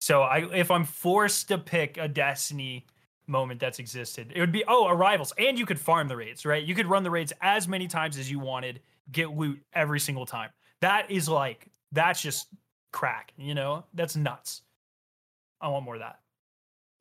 So 0.00 0.22
I, 0.22 0.52
if 0.52 0.70
I'm 0.72 0.84
forced 0.84 1.48
to 1.48 1.58
pick 1.58 1.96
a 1.96 2.08
Destiny 2.08 2.86
moment 3.28 3.60
that's 3.60 3.78
existed, 3.78 4.32
it 4.34 4.40
would 4.40 4.52
be 4.52 4.64
oh, 4.66 4.88
Arrivals, 4.88 5.32
and 5.38 5.56
you 5.56 5.64
could 5.64 5.78
farm 5.78 6.08
the 6.08 6.16
raids, 6.16 6.44
right? 6.44 6.64
You 6.64 6.74
could 6.74 6.86
run 6.86 7.04
the 7.04 7.10
raids 7.10 7.32
as 7.40 7.68
many 7.68 7.86
times 7.86 8.18
as 8.18 8.28
you 8.28 8.40
wanted, 8.40 8.80
get 9.12 9.30
loot 9.30 9.60
every 9.72 10.00
single 10.00 10.26
time. 10.26 10.50
That 10.80 11.08
is 11.10 11.28
like 11.28 11.68
that's 11.92 12.20
just 12.20 12.48
crack, 12.92 13.32
you 13.36 13.54
know? 13.54 13.84
That's 13.94 14.16
nuts. 14.16 14.62
I 15.60 15.68
want 15.68 15.84
more 15.84 15.94
of 15.94 16.00
that. 16.00 16.21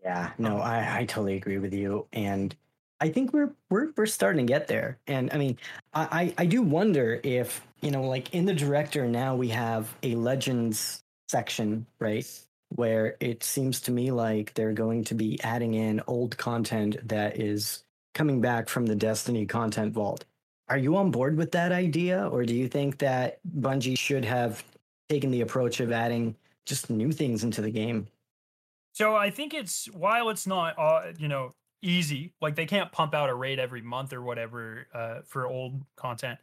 Yeah, 0.02 0.32
no, 0.38 0.58
um 0.58 0.62
I, 0.62 1.00
I 1.00 1.06
totally 1.06 1.36
agree 1.36 1.58
with 1.60 1.74
you. 1.74 2.08
And 2.14 2.56
I 3.00 3.10
think 3.10 3.34
we're 3.34 3.54
we're 3.70 3.92
we're 3.98 4.06
starting 4.06 4.46
to 4.48 4.52
get 4.52 4.68
there. 4.68 5.00
And 5.08 5.32
I 5.34 5.38
mean, 5.38 5.58
I 5.94 6.34
I 6.38 6.46
do 6.46 6.62
wonder 6.62 7.20
if 7.24 7.66
you 7.82 7.92
know, 7.92 8.04
like 8.04 8.34
in 8.34 8.46
the 8.46 8.54
director 8.54 9.08
now 9.08 9.36
we 9.36 9.50
have 9.50 9.96
a 10.04 10.16
legends 10.16 11.04
section, 11.30 11.86
right? 12.00 12.28
Where 12.70 13.18
it 13.20 13.44
seems 13.44 13.82
to 13.82 13.92
me 13.92 14.12
like 14.12 14.54
they're 14.54 14.74
going 14.74 15.04
to 15.06 15.16
be 15.16 15.40
adding 15.44 15.74
in 15.74 16.02
old 16.08 16.38
content 16.38 16.98
that 17.08 17.40
is 17.40 17.84
coming 18.14 18.42
back 18.42 18.70
from 18.70 18.86
the 18.86 18.96
Destiny 18.96 19.46
content 19.46 19.94
vault. 19.94 20.26
Are 20.70 20.78
you 20.78 20.96
on 20.96 21.12
board 21.12 21.38
with 21.38 21.52
that 21.52 21.72
idea, 21.74 22.28
or 22.30 22.46
do 22.46 22.56
you 22.56 22.68
think 22.70 22.98
that 23.00 23.40
Bungie 23.60 23.98
should 23.98 24.24
have 24.26 24.64
taken 25.10 25.32
the 25.32 25.42
approach 25.42 25.80
of 25.82 25.92
adding 25.92 26.36
just 26.66 26.90
new 26.90 27.12
things 27.12 27.44
into 27.44 27.62
the 27.62 27.72
game? 27.72 28.08
So 28.94 29.16
I 29.16 29.30
think 29.30 29.54
it's 29.54 29.86
while 29.94 30.30
it's 30.30 30.48
not 30.48 30.78
uh, 30.78 31.14
you 31.18 31.28
know 31.28 31.54
easy, 31.82 32.34
like 32.42 32.56
they 32.56 32.66
can't 32.66 32.92
pump 32.92 33.14
out 33.14 33.30
a 33.30 33.34
raid 33.34 33.60
every 33.60 33.82
month 33.82 34.14
or 34.14 34.22
whatever 34.22 34.88
uh, 34.94 35.20
for 35.26 35.48
old 35.48 35.82
content. 35.96 36.40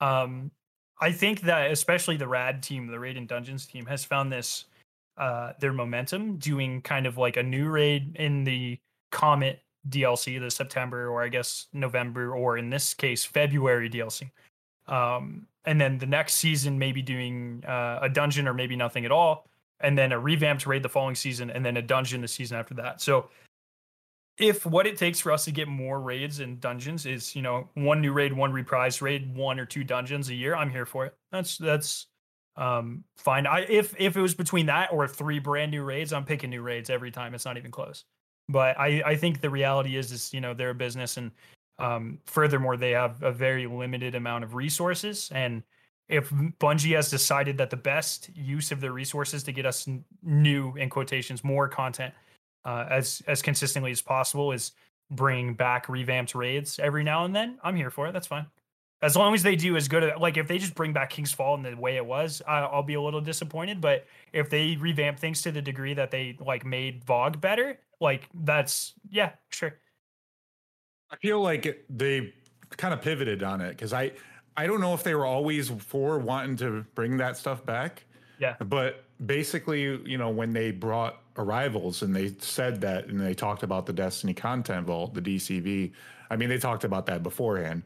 Um, 0.00 0.50
I 1.00 1.12
think 1.12 1.42
that 1.42 1.70
especially 1.70 2.16
the 2.16 2.28
Rad 2.28 2.62
team, 2.62 2.86
the 2.86 2.98
Raid 2.98 3.16
and 3.16 3.28
Dungeons 3.28 3.66
team, 3.66 3.86
has 3.86 4.04
found 4.04 4.32
this 4.32 4.66
uh, 5.16 5.52
their 5.60 5.72
momentum 5.72 6.36
doing 6.36 6.82
kind 6.82 7.06
of 7.06 7.18
like 7.18 7.36
a 7.36 7.42
new 7.42 7.68
raid 7.68 8.16
in 8.16 8.44
the 8.44 8.78
Comet 9.10 9.60
DLC, 9.88 10.40
the 10.40 10.50
September 10.50 11.08
or 11.08 11.22
I 11.22 11.28
guess 11.28 11.66
November 11.72 12.34
or 12.34 12.56
in 12.56 12.70
this 12.70 12.94
case 12.94 13.24
February 13.24 13.90
DLC. 13.90 14.30
Um, 14.88 15.46
and 15.64 15.80
then 15.80 15.98
the 15.98 16.06
next 16.06 16.34
season 16.34 16.78
maybe 16.78 17.02
doing 17.02 17.62
uh, 17.66 18.00
a 18.02 18.08
dungeon 18.08 18.48
or 18.48 18.54
maybe 18.54 18.74
nothing 18.74 19.04
at 19.04 19.12
all 19.12 19.46
and 19.80 19.96
then 19.96 20.12
a 20.12 20.18
revamped 20.18 20.66
raid 20.66 20.82
the 20.82 20.88
following 20.88 21.14
season, 21.14 21.50
and 21.50 21.64
then 21.64 21.76
a 21.76 21.82
dungeon 21.82 22.20
the 22.20 22.28
season 22.28 22.56
after 22.58 22.74
that. 22.74 23.00
So 23.00 23.28
if 24.38 24.64
what 24.64 24.86
it 24.86 24.96
takes 24.96 25.20
for 25.20 25.30
us 25.30 25.44
to 25.44 25.52
get 25.52 25.68
more 25.68 26.00
raids 26.00 26.40
and 26.40 26.60
dungeons 26.60 27.06
is, 27.06 27.36
you 27.36 27.42
know, 27.42 27.68
one 27.74 28.00
new 28.00 28.12
raid, 28.12 28.32
one 28.32 28.52
reprise 28.52 29.02
raid, 29.02 29.34
one 29.36 29.60
or 29.60 29.66
two 29.66 29.84
dungeons 29.84 30.30
a 30.30 30.34
year, 30.34 30.56
I'm 30.56 30.70
here 30.70 30.86
for 30.86 31.06
it. 31.06 31.14
That's 31.30 31.58
that's 31.58 32.06
um 32.56 33.04
fine. 33.16 33.46
I 33.46 33.60
if 33.68 33.94
if 33.98 34.16
it 34.16 34.20
was 34.20 34.34
between 34.34 34.66
that 34.66 34.92
or 34.92 35.06
three 35.06 35.38
brand 35.38 35.70
new 35.70 35.82
raids, 35.82 36.12
I'm 36.12 36.24
picking 36.24 36.50
new 36.50 36.62
raids 36.62 36.90
every 36.90 37.10
time. 37.10 37.34
It's 37.34 37.44
not 37.44 37.56
even 37.56 37.70
close. 37.70 38.04
But 38.48 38.78
I 38.78 39.02
I 39.04 39.16
think 39.16 39.40
the 39.40 39.50
reality 39.50 39.96
is 39.96 40.12
is 40.12 40.32
you 40.32 40.40
know 40.40 40.54
they're 40.54 40.70
a 40.70 40.74
business 40.74 41.16
and 41.16 41.30
um 41.78 42.18
furthermore 42.26 42.76
they 42.76 42.90
have 42.90 43.22
a 43.22 43.32
very 43.32 43.66
limited 43.66 44.14
amount 44.14 44.44
of 44.44 44.54
resources 44.54 45.30
and 45.34 45.62
if 46.12 46.28
Bungie 46.30 46.94
has 46.94 47.10
decided 47.10 47.56
that 47.58 47.70
the 47.70 47.76
best 47.76 48.28
use 48.34 48.70
of 48.70 48.80
their 48.80 48.92
resources 48.92 49.42
to 49.44 49.52
get 49.52 49.64
us 49.64 49.88
new 50.22 50.76
in 50.76 50.90
quotations 50.90 51.42
more 51.42 51.68
content 51.68 52.12
uh, 52.64 52.86
as 52.90 53.22
as 53.26 53.40
consistently 53.40 53.90
as 53.90 54.02
possible 54.02 54.52
is 54.52 54.72
bring 55.10 55.54
back 55.54 55.88
revamped 55.88 56.34
raids 56.34 56.78
every 56.78 57.02
now 57.02 57.24
and 57.24 57.34
then, 57.34 57.58
I'm 57.64 57.76
here 57.76 57.90
for 57.90 58.06
it. 58.06 58.12
That's 58.12 58.26
fine. 58.26 58.46
As 59.00 59.16
long 59.16 59.34
as 59.34 59.42
they 59.42 59.56
do 59.56 59.76
as 59.76 59.88
good, 59.88 60.12
like 60.20 60.36
if 60.36 60.46
they 60.46 60.58
just 60.58 60.74
bring 60.74 60.92
back 60.92 61.10
King's 61.10 61.32
Fall 61.32 61.56
in 61.56 61.62
the 61.62 61.74
way 61.74 61.96
it 61.96 62.06
was, 62.06 62.40
I'll 62.46 62.84
be 62.84 62.94
a 62.94 63.00
little 63.00 63.20
disappointed. 63.20 63.80
But 63.80 64.06
if 64.32 64.48
they 64.48 64.76
revamp 64.76 65.18
things 65.18 65.42
to 65.42 65.50
the 65.50 65.60
degree 65.60 65.94
that 65.94 66.12
they 66.12 66.36
like 66.38 66.64
made 66.64 67.04
VOG 67.04 67.40
better, 67.40 67.80
like 68.00 68.28
that's 68.32 68.92
yeah, 69.10 69.30
sure. 69.48 69.74
I 71.10 71.16
feel 71.16 71.40
like 71.40 71.84
they 71.90 72.32
kind 72.76 72.94
of 72.94 73.02
pivoted 73.02 73.42
on 73.42 73.60
it 73.60 73.70
because 73.70 73.92
I 73.92 74.12
I 74.56 74.66
don't 74.66 74.80
know 74.80 74.94
if 74.94 75.02
they 75.02 75.14
were 75.14 75.26
always 75.26 75.70
for 75.70 76.18
wanting 76.18 76.56
to 76.58 76.84
bring 76.94 77.16
that 77.18 77.36
stuff 77.36 77.64
back. 77.64 78.04
Yeah. 78.38 78.56
But 78.60 79.04
basically, 79.24 79.82
you 79.82 80.18
know, 80.18 80.30
when 80.30 80.52
they 80.52 80.70
brought 80.70 81.22
Arrivals 81.36 82.02
and 82.02 82.14
they 82.14 82.34
said 82.38 82.80
that 82.82 83.06
and 83.06 83.18
they 83.18 83.34
talked 83.34 83.62
about 83.62 83.86
the 83.86 83.92
Destiny 83.92 84.34
Content 84.34 84.86
Vault, 84.86 85.14
the 85.14 85.22
DCV. 85.22 85.92
I 86.30 86.36
mean, 86.36 86.48
they 86.48 86.58
talked 86.58 86.84
about 86.84 87.06
that 87.06 87.22
beforehand, 87.22 87.82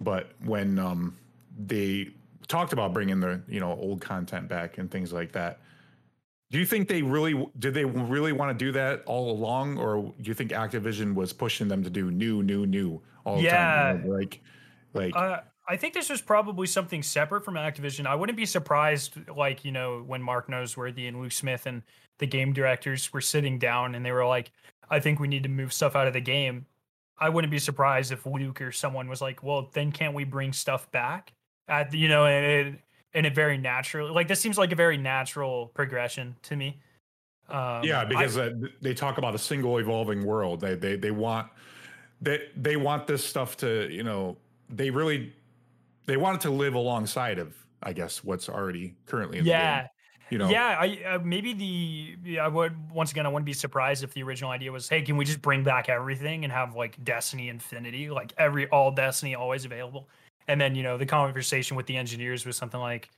but 0.00 0.30
when 0.44 0.78
um, 0.78 1.16
they 1.58 2.10
talked 2.46 2.72
about 2.72 2.92
bringing 2.92 3.18
the 3.18 3.40
you 3.48 3.58
know 3.58 3.72
old 3.72 4.00
content 4.00 4.48
back 4.48 4.78
and 4.78 4.90
things 4.90 5.12
like 5.12 5.32
that, 5.32 5.60
do 6.50 6.58
you 6.58 6.66
think 6.66 6.86
they 6.86 7.02
really 7.02 7.48
did 7.58 7.74
they 7.74 7.84
really 7.84 8.32
want 8.32 8.56
to 8.56 8.64
do 8.64 8.70
that 8.72 9.02
all 9.06 9.32
along, 9.32 9.76
or 9.78 10.02
do 10.02 10.28
you 10.28 10.34
think 10.34 10.52
Activision 10.52 11.14
was 11.14 11.32
pushing 11.32 11.66
them 11.66 11.82
to 11.82 11.90
do 11.90 12.12
new, 12.12 12.44
new, 12.44 12.64
new 12.64 13.00
all 13.24 13.36
the 13.36 13.42
yeah. 13.42 13.56
time? 13.56 14.02
You 14.02 14.08
know, 14.08 14.16
like, 14.16 14.40
like. 14.92 15.16
Uh, 15.16 15.40
I 15.66 15.76
think 15.76 15.94
this 15.94 16.10
was 16.10 16.20
probably 16.20 16.66
something 16.66 17.02
separate 17.02 17.44
from 17.44 17.54
Activision. 17.54 18.06
I 18.06 18.14
wouldn't 18.14 18.36
be 18.36 18.46
surprised, 18.46 19.14
like, 19.34 19.64
you 19.64 19.72
know, 19.72 20.02
when 20.06 20.22
Mark 20.22 20.48
Noseworthy 20.48 21.08
and 21.08 21.20
Luke 21.20 21.32
Smith 21.32 21.66
and 21.66 21.82
the 22.18 22.26
game 22.26 22.52
directors 22.52 23.12
were 23.12 23.20
sitting 23.20 23.58
down 23.58 23.94
and 23.94 24.04
they 24.04 24.12
were 24.12 24.26
like, 24.26 24.52
I 24.90 25.00
think 25.00 25.18
we 25.18 25.28
need 25.28 25.42
to 25.44 25.48
move 25.48 25.72
stuff 25.72 25.96
out 25.96 26.06
of 26.06 26.12
the 26.12 26.20
game. 26.20 26.66
I 27.18 27.28
wouldn't 27.28 27.50
be 27.50 27.58
surprised 27.58 28.12
if 28.12 28.26
Luke 28.26 28.60
or 28.60 28.72
someone 28.72 29.08
was 29.08 29.22
like, 29.22 29.42
well, 29.42 29.70
then 29.72 29.92
can't 29.92 30.14
we 30.14 30.24
bring 30.24 30.52
stuff 30.52 30.90
back? 30.90 31.32
At 31.66 31.94
you 31.94 32.08
know, 32.08 32.26
and 32.26 32.44
it, 32.44 32.80
and 33.14 33.24
it 33.24 33.34
very 33.34 33.56
naturally, 33.56 34.10
like 34.10 34.28
this 34.28 34.40
seems 34.40 34.58
like 34.58 34.72
a 34.72 34.76
very 34.76 34.98
natural 34.98 35.68
progression 35.68 36.36
to 36.42 36.56
me. 36.56 36.78
Um, 37.48 37.84
yeah, 37.84 38.04
because 38.04 38.36
I, 38.36 38.46
uh, 38.46 38.50
they 38.82 38.92
talk 38.92 39.16
about 39.16 39.34
a 39.34 39.38
single 39.38 39.78
evolving 39.78 40.24
world. 40.24 40.60
They 40.60 40.74
they 40.74 40.96
they 40.96 41.10
want 41.10 41.48
they 42.20 42.48
they 42.56 42.76
want 42.76 43.06
this 43.06 43.24
stuff 43.24 43.56
to 43.58 43.88
you 43.90 44.02
know 44.02 44.36
they 44.68 44.90
really 44.90 45.32
they 46.06 46.16
wanted 46.16 46.40
to 46.42 46.50
live 46.50 46.74
alongside 46.74 47.38
of 47.38 47.54
I 47.82 47.92
guess 47.92 48.24
what's 48.24 48.48
already 48.48 48.94
currently 49.06 49.38
in 49.38 49.44
yeah. 49.44 49.76
the 49.76 49.82
game. 49.82 49.88
You 50.30 50.38
know, 50.38 50.48
yeah, 50.48 50.76
I 50.80 51.14
uh, 51.14 51.18
maybe 51.22 51.52
the 51.52 52.30
yeah, 52.30 52.44
I 52.44 52.48
would 52.48 52.90
once 52.90 53.12
again 53.12 53.26
I 53.26 53.28
wouldn't 53.28 53.44
be 53.44 53.52
surprised 53.52 54.02
if 54.02 54.14
the 54.14 54.22
original 54.22 54.50
idea 54.50 54.72
was, 54.72 54.88
hey, 54.88 55.02
can 55.02 55.18
we 55.18 55.24
just 55.24 55.42
bring 55.42 55.62
back 55.62 55.90
everything 55.90 56.44
and 56.44 56.52
have 56.52 56.74
like 56.74 57.02
Destiny 57.04 57.50
Infinity, 57.50 58.08
like 58.08 58.32
every 58.38 58.66
all 58.68 58.90
Destiny 58.90 59.34
always 59.34 59.66
available, 59.66 60.08
and 60.48 60.58
then 60.58 60.74
you 60.74 60.82
know 60.82 60.96
the 60.96 61.04
conversation 61.04 61.76
with 61.76 61.86
the 61.86 61.96
engineers 61.98 62.46
was 62.46 62.56
something 62.56 62.80
like, 62.80 63.10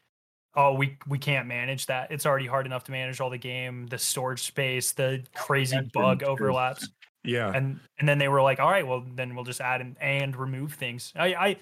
oh, 0.57 0.75
we 0.75 0.99
we 1.07 1.17
can't 1.17 1.47
manage 1.47 1.87
that. 1.87 2.11
It's 2.11 2.27
already 2.27 2.47
hard 2.47 2.67
enough 2.67 2.83
to 2.85 2.93
manage 2.93 3.21
all 3.21 3.31
the 3.31 3.39
game, 3.39 3.87
the 3.87 3.99
storage 3.99 4.43
space, 4.43 4.93
the 4.93 5.23
crazy 5.35 5.79
bug 5.95 6.25
overlaps. 6.25 6.89
Yeah, 7.23 7.53
and 7.55 7.79
and 7.99 8.09
then 8.09 8.19
they 8.19 8.29
were 8.29 8.43
like, 8.43 8.59
all 8.59 8.71
right, 8.71 8.87
well 8.87 9.05
then 9.15 9.35
we'll 9.37 9.45
just 9.45 9.61
add 9.61 9.81
and, 9.81 9.97
and 10.01 10.35
remove 10.35 10.75
things. 10.75 11.13
I 11.15 11.27
I 11.35 11.57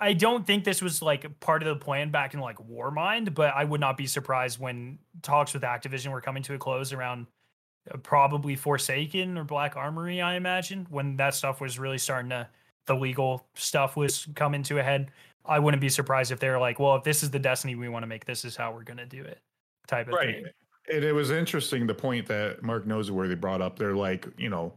I 0.00 0.14
don't 0.14 0.46
think 0.46 0.64
this 0.64 0.80
was 0.80 1.02
like 1.02 1.40
part 1.40 1.62
of 1.62 1.68
the 1.68 1.84
plan 1.84 2.10
back 2.10 2.32
in 2.32 2.40
like 2.40 2.56
Warmind, 2.56 3.34
but 3.34 3.52
I 3.54 3.64
would 3.64 3.80
not 3.80 3.96
be 3.98 4.06
surprised 4.06 4.58
when 4.58 4.98
talks 5.22 5.52
with 5.52 5.62
Activision 5.62 6.10
were 6.10 6.22
coming 6.22 6.42
to 6.44 6.54
a 6.54 6.58
close 6.58 6.92
around 6.92 7.26
uh, 7.92 7.98
probably 7.98 8.56
Forsaken 8.56 9.36
or 9.36 9.44
Black 9.44 9.76
Armory, 9.76 10.22
I 10.22 10.36
imagine, 10.36 10.86
when 10.88 11.16
that 11.16 11.34
stuff 11.34 11.60
was 11.60 11.78
really 11.78 11.98
starting 11.98 12.30
to 12.30 12.48
the 12.86 12.94
legal 12.94 13.46
stuff 13.54 13.94
was 13.94 14.26
coming 14.34 14.62
to 14.64 14.78
a 14.78 14.82
head. 14.82 15.10
I 15.44 15.58
wouldn't 15.58 15.80
be 15.80 15.90
surprised 15.90 16.32
if 16.32 16.40
they 16.40 16.48
were 16.48 16.58
like, 16.58 16.78
well, 16.78 16.96
if 16.96 17.04
this 17.04 17.22
is 17.22 17.30
the 17.30 17.38
destiny 17.38 17.74
we 17.74 17.88
want 17.88 18.02
to 18.02 18.06
make, 18.06 18.24
this 18.24 18.44
is 18.44 18.56
how 18.56 18.72
we're 18.72 18.84
gonna 18.84 19.06
do 19.06 19.22
it. 19.22 19.38
Type 19.86 20.08
of 20.08 20.14
right. 20.14 20.36
thing. 20.36 20.46
And 20.92 21.04
it 21.04 21.12
was 21.12 21.30
interesting 21.30 21.86
the 21.86 21.94
point 21.94 22.26
that 22.26 22.62
Mark 22.62 22.86
Noseworthy 22.86 23.38
brought 23.38 23.60
up. 23.60 23.78
They're 23.78 23.94
like, 23.94 24.26
you 24.38 24.48
know, 24.48 24.72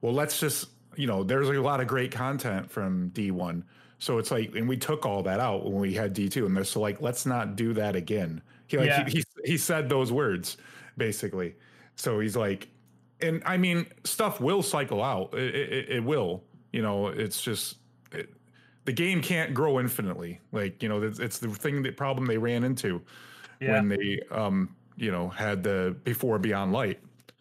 well, 0.00 0.14
let's 0.14 0.38
just, 0.38 0.68
you 0.96 1.06
know, 1.06 1.24
there's 1.24 1.48
a 1.48 1.60
lot 1.60 1.80
of 1.80 1.88
great 1.88 2.12
content 2.12 2.70
from 2.70 3.10
D1 3.10 3.64
so 4.02 4.18
it's 4.18 4.32
like, 4.32 4.56
and 4.56 4.68
we 4.68 4.76
took 4.76 5.06
all 5.06 5.22
that 5.22 5.38
out 5.38 5.64
when 5.64 5.80
we 5.80 5.94
had 5.94 6.12
D 6.12 6.28
two, 6.28 6.44
and 6.44 6.56
they're 6.56 6.64
so 6.64 6.80
like, 6.80 7.00
let's 7.00 7.24
not 7.24 7.54
do 7.54 7.72
that 7.74 7.94
again. 7.94 8.42
He 8.66 8.76
like 8.76 8.88
yeah. 8.88 9.04
he, 9.04 9.18
he 9.18 9.24
he 9.44 9.56
said 9.56 9.88
those 9.88 10.10
words 10.10 10.56
basically. 10.96 11.54
So 11.94 12.18
he's 12.18 12.34
like, 12.34 12.66
and 13.20 13.44
I 13.46 13.56
mean, 13.56 13.86
stuff 14.02 14.40
will 14.40 14.60
cycle 14.60 15.04
out. 15.04 15.32
It, 15.34 15.54
it, 15.54 15.88
it 15.88 16.04
will. 16.04 16.42
You 16.72 16.82
know, 16.82 17.06
it's 17.06 17.40
just 17.40 17.76
it, 18.10 18.30
the 18.86 18.92
game 18.92 19.22
can't 19.22 19.54
grow 19.54 19.78
infinitely. 19.78 20.40
Like 20.50 20.82
you 20.82 20.88
know, 20.88 21.00
it's, 21.00 21.20
it's 21.20 21.38
the 21.38 21.50
thing 21.50 21.82
that 21.82 21.96
problem 21.96 22.26
they 22.26 22.38
ran 22.38 22.64
into 22.64 23.02
yeah. 23.60 23.74
when 23.74 23.86
they 23.86 24.18
um 24.32 24.74
you 24.96 25.12
know 25.12 25.28
had 25.28 25.62
the 25.62 25.94
before 26.02 26.40
Beyond 26.40 26.72
Light 26.72 26.98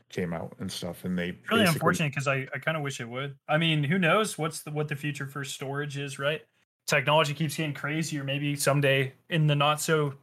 came 0.10 0.32
out 0.32 0.54
and 0.60 0.72
stuff 0.72 1.06
and 1.06 1.18
they 1.18 1.36
really 1.50 1.66
unfortunate 1.66 2.10
because 2.10 2.28
I, 2.28 2.46
I 2.54 2.60
kind 2.60 2.76
of 2.76 2.84
wish 2.84 3.00
it 3.00 3.08
would 3.08 3.34
i 3.48 3.58
mean 3.58 3.82
who 3.82 3.98
knows 3.98 4.38
what's 4.38 4.60
the 4.60 4.70
what 4.72 4.90
the 4.90 4.96
future 4.98 5.26
for 5.26 5.46
storage 5.46 5.98
is 5.98 6.20
right 6.20 6.42
technology 6.88 7.34
keeps 7.34 7.56
getting 7.56 7.74
crazier, 7.74 8.24
maybe 8.24 8.56
someday 8.56 9.14
in 9.30 9.48
the 9.48 9.56
not 9.56 9.82
so 9.82 10.14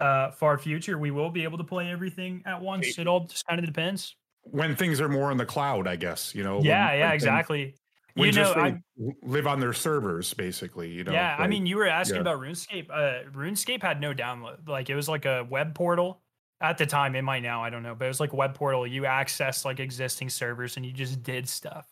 uh, 0.00 0.30
far 0.32 0.58
future, 0.58 0.98
we 0.98 1.10
will 1.10 1.30
be 1.30 1.44
able 1.44 1.58
to 1.58 1.64
play 1.64 1.90
everything 1.90 2.42
at 2.46 2.60
once. 2.60 2.98
It 2.98 3.06
all 3.06 3.20
just 3.20 3.46
kind 3.46 3.58
of 3.58 3.66
depends. 3.66 4.16
When 4.42 4.76
things 4.76 5.00
are 5.00 5.08
more 5.08 5.30
in 5.30 5.38
the 5.38 5.46
cloud, 5.46 5.86
I 5.86 5.96
guess, 5.96 6.34
you 6.34 6.42
know. 6.42 6.62
Yeah, 6.62 6.90
when, 6.90 6.98
yeah, 6.98 7.06
when 7.06 7.14
exactly. 7.14 7.74
When 8.14 8.28
you 8.28 8.34
know, 8.34 8.52
I 8.52 8.80
live 9.22 9.46
on 9.46 9.58
their 9.58 9.72
servers, 9.72 10.32
basically. 10.34 10.90
You 10.90 11.04
know. 11.04 11.12
Yeah, 11.12 11.34
I 11.38 11.48
mean, 11.48 11.66
you 11.66 11.76
were 11.76 11.88
asking 11.88 12.16
yeah. 12.16 12.20
about 12.20 12.38
RuneScape. 12.38 12.88
Uh, 12.90 13.28
RuneScape 13.32 13.82
had 13.82 14.00
no 14.00 14.12
download. 14.12 14.68
Like 14.68 14.90
it 14.90 14.94
was 14.94 15.08
like 15.08 15.24
a 15.24 15.44
web 15.50 15.74
portal 15.74 16.20
at 16.60 16.78
the 16.78 16.86
time. 16.86 17.16
It 17.16 17.22
might 17.22 17.42
now, 17.42 17.64
I 17.64 17.70
don't 17.70 17.82
know, 17.82 17.94
but 17.94 18.04
it 18.04 18.08
was 18.08 18.20
like 18.20 18.32
a 18.32 18.36
web 18.36 18.54
portal. 18.54 18.86
You 18.86 19.06
access 19.06 19.64
like 19.64 19.80
existing 19.80 20.28
servers 20.28 20.76
and 20.76 20.86
you 20.86 20.92
just 20.92 21.22
did 21.22 21.48
stuff. 21.48 21.88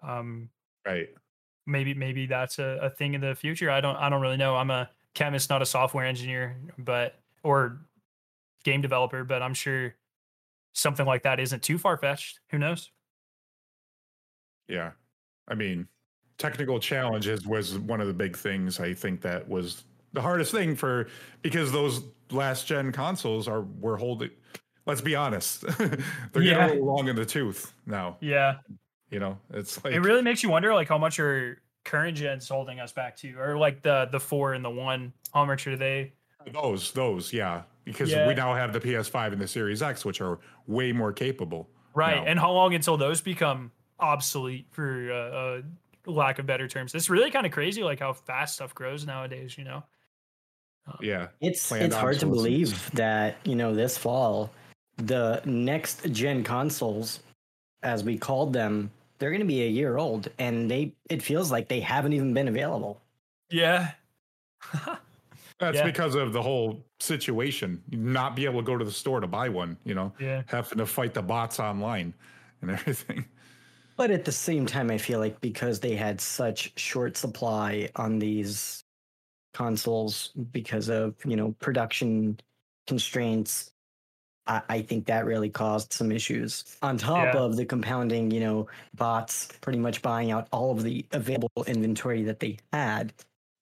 Um, 0.00 0.50
right 0.86 1.08
maybe 1.68 1.94
maybe 1.94 2.26
that's 2.26 2.58
a, 2.58 2.78
a 2.82 2.90
thing 2.90 3.14
in 3.14 3.20
the 3.20 3.34
future. 3.34 3.70
I 3.70 3.80
don't 3.80 3.96
I 3.96 4.08
don't 4.08 4.20
really 4.20 4.36
know. 4.36 4.56
I'm 4.56 4.70
a 4.70 4.90
chemist, 5.14 5.50
not 5.50 5.62
a 5.62 5.66
software 5.66 6.04
engineer, 6.04 6.56
but 6.78 7.20
or 7.44 7.78
game 8.64 8.80
developer, 8.80 9.22
but 9.24 9.42
I'm 9.42 9.54
sure 9.54 9.94
something 10.72 11.06
like 11.06 11.22
that 11.22 11.38
isn't 11.40 11.62
too 11.62 11.78
far 11.78 11.96
fetched. 11.96 12.40
Who 12.50 12.58
knows? 12.58 12.90
Yeah. 14.68 14.92
I 15.48 15.54
mean, 15.54 15.88
technical 16.36 16.78
challenges 16.78 17.46
was 17.46 17.78
one 17.78 18.00
of 18.00 18.06
the 18.06 18.12
big 18.14 18.36
things. 18.36 18.80
I 18.80 18.92
think 18.94 19.20
that 19.22 19.48
was 19.48 19.84
the 20.12 20.20
hardest 20.20 20.52
thing 20.52 20.76
for 20.76 21.08
because 21.42 21.72
those 21.72 22.02
last 22.30 22.66
gen 22.66 22.92
consoles 22.92 23.48
are 23.48 23.62
we're 23.62 23.96
holding. 23.96 24.30
Let's 24.86 25.00
be 25.00 25.14
honest, 25.14 25.62
they're 25.78 26.42
Yeah. 26.42 26.54
getting 26.54 26.64
a 26.64 26.68
little 26.80 26.86
long 26.86 27.08
in 27.08 27.16
the 27.16 27.26
tooth 27.26 27.74
now. 27.86 28.16
Yeah. 28.20 28.56
You 29.10 29.20
know, 29.20 29.38
it's 29.50 29.82
like 29.82 29.94
it 29.94 30.00
really 30.00 30.22
makes 30.22 30.42
you 30.42 30.50
wonder 30.50 30.74
like 30.74 30.88
how 30.88 30.98
much 30.98 31.18
are 31.18 31.60
current 31.84 32.16
gens 32.16 32.48
holding 32.48 32.80
us 32.80 32.92
back 32.92 33.16
to 33.16 33.34
or 33.38 33.56
like 33.56 33.82
the 33.82 34.08
the 34.12 34.20
four 34.20 34.52
and 34.52 34.64
the 34.64 34.70
one 34.70 35.12
how 35.32 35.44
much 35.44 35.66
are 35.66 35.76
they 35.76 36.12
those 36.52 36.92
those 36.92 37.32
yeah 37.32 37.62
because 37.84 38.10
Yeah. 38.10 38.26
we 38.28 38.34
now 38.34 38.54
have 38.54 38.74
the 38.74 38.80
PS5 38.80 39.32
and 39.32 39.40
the 39.40 39.48
Series 39.48 39.82
X, 39.82 40.04
which 40.04 40.20
are 40.20 40.38
way 40.66 40.92
more 40.92 41.12
capable. 41.12 41.70
right 41.94 42.16
now. 42.16 42.24
and 42.26 42.38
how 42.38 42.52
long 42.52 42.74
until 42.74 42.98
those 42.98 43.22
become 43.22 43.72
obsolete 44.00 44.66
for 44.70 45.10
uh, 45.10 45.14
uh 45.16 45.62
lack 46.06 46.38
of 46.38 46.46
better 46.46 46.68
terms 46.68 46.94
it's 46.94 47.10
really 47.10 47.30
kind 47.30 47.44
of 47.44 47.52
crazy 47.52 47.82
like 47.82 48.00
how 48.00 48.12
fast 48.12 48.54
stuff 48.54 48.74
grows 48.74 49.04
nowadays 49.06 49.58
you 49.58 49.64
know 49.64 49.82
yeah, 51.00 51.28
It's 51.40 51.68
planned 51.68 51.84
it's 51.86 51.96
hard 51.96 52.18
to 52.20 52.26
believe 52.26 52.90
that 52.94 53.36
you 53.44 53.54
know 53.54 53.74
this 53.74 53.98
fall, 53.98 54.50
the 54.96 55.42
next 55.44 56.10
gen 56.12 56.42
consoles, 56.44 57.20
as 57.82 58.04
we 58.04 58.18
called 58.18 58.52
them, 58.52 58.90
they're 59.18 59.30
going 59.30 59.40
to 59.40 59.46
be 59.46 59.62
a 59.64 59.68
year 59.68 59.96
old, 59.98 60.28
and 60.38 60.70
they 60.70 60.94
it 61.10 61.22
feels 61.22 61.50
like 61.50 61.68
they 61.68 61.80
haven't 61.80 62.12
even 62.12 62.34
been 62.34 62.48
available. 62.48 63.00
yeah 63.50 63.92
that's 65.58 65.76
Yeah. 65.78 65.84
because 65.84 66.14
of 66.14 66.32
the 66.32 66.42
whole 66.42 66.84
situation. 67.00 67.82
Not 67.90 68.36
be 68.36 68.44
able 68.44 68.60
to 68.60 68.66
go 68.66 68.76
to 68.76 68.84
the 68.84 68.92
store 68.92 69.20
to 69.20 69.26
buy 69.26 69.48
one. 69.48 69.76
You 69.84 69.94
know, 69.94 70.12
yeah 70.18 70.42
having 70.46 70.78
to 70.78 70.86
fight 70.86 71.14
the 71.14 71.22
bots 71.22 71.58
online 71.60 72.14
and 72.62 72.70
everything. 72.78 73.24
But 73.96 74.10
at 74.12 74.24
the 74.24 74.32
same 74.32 74.64
time, 74.66 74.90
I 74.90 74.98
feel 74.98 75.18
like 75.18 75.40
because 75.40 75.80
they 75.80 75.96
had 75.96 76.20
such 76.20 76.78
short 76.78 77.16
supply 77.16 77.90
on 77.96 78.18
these 78.20 78.84
consoles 79.54 80.28
because 80.52 80.88
of 80.88 81.16
you 81.24 81.36
know 81.36 81.52
production 81.60 82.38
constraints, 82.86 83.72
I, 84.48 84.62
I 84.68 84.82
think 84.82 85.06
that 85.06 85.26
really 85.26 85.50
caused 85.50 85.92
some 85.92 86.12
issues. 86.12 86.76
On 86.82 86.96
top 86.98 87.34
Yeah. 87.34 87.34
of 87.34 87.56
the 87.56 87.66
compounding, 87.66 88.30
you 88.30 88.40
know, 88.40 88.68
bots 88.94 89.48
pretty 89.60 89.78
much 89.78 90.02
buying 90.02 90.30
out 90.30 90.48
all 90.52 90.72
of 90.72 90.82
the 90.82 91.06
available 91.12 91.64
inventory 91.66 92.22
that 92.24 92.40
they 92.40 92.58
had. 92.72 93.12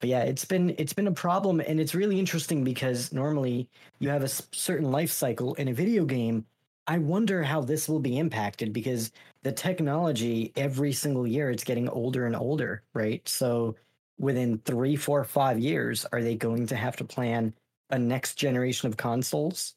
But 0.01 0.11
yeah, 0.11 0.23
it's 0.25 0.45
been 0.45 0.75
it's 0.79 0.93
been 0.93 1.07
a 1.07 1.13
problem, 1.13 1.61
and 1.61 1.81
it's 1.81 1.95
really 1.95 2.19
interesting 2.19 2.65
because 2.65 3.13
normally 3.13 3.69
you 4.01 4.11
have 4.11 4.23
a 4.23 4.29
certain 4.29 4.91
life 4.91 5.11
cycle 5.11 5.55
in 5.55 5.69
a 5.69 5.73
video 5.75 6.05
game. 6.05 6.47
I 6.87 6.99
wonder 6.99 7.43
how 7.43 7.63
this 7.63 7.89
will 7.89 8.01
be 8.01 8.19
impacted 8.19 8.73
because 8.73 9.11
the 9.43 9.53
technology 9.53 10.53
every 10.57 10.93
single 10.93 11.27
year 11.27 11.51
it's 11.51 11.65
getting 11.65 11.89
older 11.89 12.27
and 12.27 12.37
older, 12.37 12.83
right? 12.95 13.27
So 13.29 13.77
within 14.19 14.59
three, 14.59 14.97
four, 14.97 15.25
five 15.25 15.59
years, 15.59 16.05
are 16.13 16.23
they 16.23 16.37
going 16.37 16.67
to 16.69 16.77
have 16.77 16.97
to 16.97 17.05
plan 17.05 17.55
a 17.91 17.99
next 17.99 18.37
generation 18.37 18.89
of 18.89 18.97
consoles? 18.99 19.76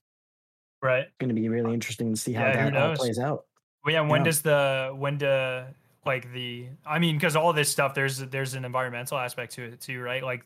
Right 0.81 1.03
It's 1.03 1.17
going 1.19 1.29
to 1.29 1.35
be 1.35 1.49
really 1.49 1.73
interesting 1.73 2.11
to 2.11 2.17
see 2.17 2.33
how 2.33 2.45
Yeah, 2.45 2.69
that 2.69 2.75
all 2.75 2.95
plays 2.95 3.19
out. 3.19 3.45
Well, 3.83 3.93
yeah, 3.93 4.01
when 4.01 4.21
Yeah. 4.21 4.25
does 4.25 4.41
the 4.41 4.93
when 4.95 5.17
do 5.17 5.63
like 6.05 6.31
the 6.33 6.67
I 6.85 6.99
mean, 6.99 7.15
because 7.15 7.35
all 7.35 7.53
this 7.53 7.69
stuff 7.69 7.93
there's 7.93 8.19
there's 8.19 8.53
an 8.53 8.65
environmental 8.65 9.17
aspect 9.17 9.53
to 9.53 9.63
it 9.63 9.81
too, 9.81 10.01
right? 10.01 10.23
Like 10.23 10.45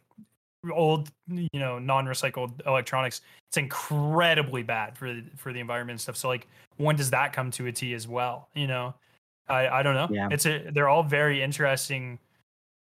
old, 0.72 1.10
you 1.28 1.50
know, 1.54 1.78
non-recycled 1.78 2.66
electronics, 2.66 3.22
it's 3.50 3.58
incredibly 3.58 4.64
bad 4.64 4.98
for 4.98 5.14
the, 5.14 5.24
for 5.36 5.52
the 5.52 5.60
environment 5.60 5.96
and 5.96 6.02
stuff. 6.02 6.16
So 6.16 6.28
like, 6.30 6.48
when 6.78 6.96
does 6.96 7.10
that 7.10 7.34
come 7.34 7.52
to 7.52 7.68
a 7.68 7.72
T 7.72 7.94
as 7.94 8.08
well? 8.08 8.50
You 8.54 8.68
know, 8.68 8.94
I 9.48 9.68
I 9.68 9.84
don't 9.84 9.96
know. 9.96 10.08
Yeah. 10.10 10.30
It's 10.32 10.46
a 10.46 10.70
they're 10.72 10.90
all 10.90 11.04
very 11.04 11.42
interesting. 11.42 12.20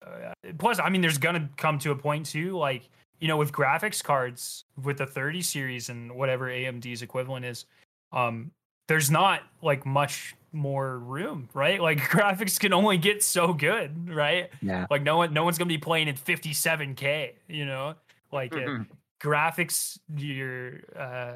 Uh, 0.06 0.34
plus, 0.58 0.80
I 0.80 0.90
mean, 0.90 1.02
there's 1.02 1.18
gonna 1.18 1.50
come 1.58 1.80
to 1.80 1.92
a 1.92 1.96
point 1.96 2.26
too, 2.26 2.58
like 2.58 2.90
you 3.20 3.28
know, 3.28 3.38
with 3.38 3.52
graphics 3.52 4.04
cards 4.04 4.66
with 4.82 4.98
the 4.98 5.06
30 5.06 5.42
series 5.42 5.90
and 5.90 6.12
whatever 6.16 6.48
AMD's 6.48 7.02
equivalent 7.02 7.46
is, 7.46 7.66
um, 8.12 8.52
there's 8.88 9.12
not 9.12 9.42
like 9.62 9.86
much 9.86 10.36
more 10.52 10.98
room, 11.00 11.48
right? 11.54 11.80
Like 11.90 12.00
graphics 12.00 12.60
can 12.60 12.74
only 12.74 12.98
get 12.98 13.22
so 13.24 13.54
good, 13.54 14.10
right? 14.10 14.50
Yeah. 14.62 14.88
Like 14.90 15.04
no 15.04 15.18
one, 15.18 15.34
no 15.34 15.44
one's 15.44 15.58
gonna 15.58 15.68
be 15.68 15.78
playing 15.78 16.08
in 16.08 16.16
57k, 16.16 17.34
you 17.48 17.66
know, 17.66 17.96
like 18.32 18.54
uh, 18.54 18.60
Mhm. 18.60 18.88
graphics. 19.22 20.00
You're 20.18 20.82
uh, 20.96 21.34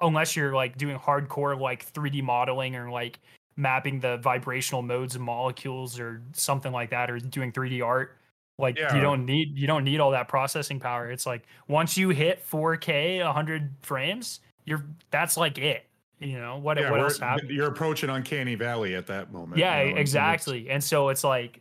unless 0.00 0.36
you're 0.36 0.54
like 0.54 0.76
doing 0.76 0.98
hardcore 0.98 1.58
like 1.58 1.84
3D 1.92 2.22
modeling 2.22 2.76
or 2.76 2.90
like 2.90 3.18
mapping 3.56 4.00
the 4.00 4.16
vibrational 4.18 4.82
modes 4.82 5.14
of 5.14 5.20
molecules 5.20 5.98
or 5.98 6.22
something 6.32 6.72
like 6.72 6.90
that, 6.90 7.10
or 7.10 7.18
doing 7.18 7.52
3D 7.52 7.84
art. 7.84 8.16
Like 8.58 8.78
Yeah. 8.78 8.94
you 8.94 9.00
don't 9.00 9.24
need 9.24 9.58
you 9.58 9.66
don't 9.66 9.84
need 9.84 10.00
all 10.00 10.10
that 10.10 10.28
processing 10.28 10.78
power. 10.78 11.10
It's 11.10 11.26
like 11.26 11.46
once 11.68 11.96
you 11.96 12.10
hit 12.10 12.44
4K 12.48 13.24
100 13.24 13.74
frames, 13.82 14.40
you're 14.64 14.84
that's 15.10 15.36
like 15.36 15.58
it. 15.58 15.86
You 16.18 16.38
know 16.38 16.58
what? 16.58 16.78
yeah, 16.78 16.90
what 16.90 17.00
else 17.00 17.18
happens? 17.18 17.50
you're 17.50 17.66
approaching 17.68 18.08
uncanny 18.10 18.54
valley 18.54 18.94
at 18.94 19.06
that 19.08 19.32
moment. 19.32 19.58
Yeah, 19.58 19.82
you 19.82 19.94
know, 19.94 20.00
exactly. 20.00 20.70
And 20.70 20.82
so 20.82 21.08
it's 21.08 21.24
like 21.24 21.60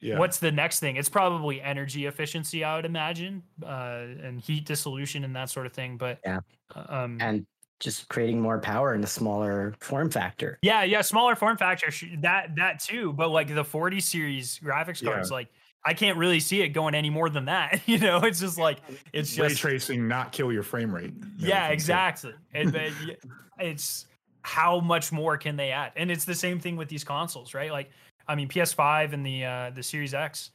Yeah. 0.00 0.18
What's 0.18 0.38
the 0.38 0.52
next 0.52 0.80
thing? 0.80 0.96
It's 0.96 1.08
probably 1.10 1.60
energy 1.60 2.06
efficiency, 2.06 2.64
I 2.64 2.76
would 2.76 2.86
imagine, 2.86 3.42
uh, 3.62 4.06
and 4.22 4.40
heat 4.40 4.64
dissolution 4.64 5.24
and 5.24 5.34
that 5.36 5.50
sort 5.50 5.66
of 5.66 5.72
thing. 5.72 5.96
But 5.98 6.20
Yeah. 6.24 6.40
uh, 6.74 6.84
um, 6.88 7.18
And 7.20 7.46
just 7.80 8.08
creating 8.10 8.40
more 8.40 8.58
power 8.60 8.94
in 8.94 9.02
a 9.04 9.06
smaller 9.06 9.74
form 9.80 10.10
factor. 10.10 10.58
yeah, 10.62 10.84
yeah, 10.84 11.00
smaller 11.02 11.34
form 11.34 11.56
factor 11.56 11.90
that 12.18 12.54
that 12.56 12.78
too. 12.80 13.12
But 13.14 13.28
like 13.30 13.54
the 13.54 13.64
40 13.64 14.00
series 14.00 14.58
graphics 14.60 15.02
Yeah. 15.02 15.12
cards, 15.12 15.30
like 15.30 15.48
I 15.84 15.94
can't 15.94 16.18
really 16.18 16.40
see 16.40 16.60
it 16.60 16.68
going 16.68 16.94
any 16.94 17.10
more 17.10 17.30
than 17.30 17.46
that. 17.46 17.80
You 17.86 17.98
know, 17.98 18.18
it's 18.18 18.40
just 18.40 18.58
like 18.58 18.78
it's 19.12 19.36
ray 19.38 19.48
just 19.48 19.60
tracing 19.60 20.06
not 20.06 20.32
kill 20.32 20.52
your 20.52 20.62
frame 20.62 20.94
rate. 20.94 21.12
yeah, 21.38 21.68
exactly. 21.68 22.34
And 22.54 22.72
but 22.72 22.92
it's 23.58 24.06
how 24.42 24.80
much 24.80 25.12
more 25.12 25.36
can 25.36 25.56
they 25.56 25.70
add? 25.70 25.92
And 25.96 26.10
it's 26.10 26.24
the 26.24 26.34
same 26.34 26.60
thing 26.60 26.76
with 26.76 26.88
these 26.88 27.04
consoles, 27.04 27.54
right? 27.54 27.70
Like, 27.70 27.90
I 28.28 28.34
mean, 28.34 28.48
PS5 28.48 29.12
and 29.12 29.24
the 29.26 29.44
uh, 29.44 29.70
the 29.70 29.82
Series 29.82 30.14
X, 30.14 30.50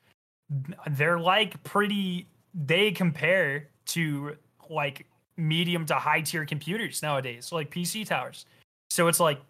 they're 0.91 1.19
like 1.19 1.61
pretty. 1.63 2.27
They 2.53 2.91
compare 2.91 3.69
to 3.87 4.37
like 4.69 5.05
medium 5.37 5.85
to 5.87 5.95
high 5.95 6.21
tier 6.21 6.45
computers 6.45 7.01
nowadays, 7.01 7.51
like 7.51 7.69
PC 7.69 8.05
towers. 8.05 8.45
So 8.89 9.07
it's 9.07 9.19
like, 9.19 9.41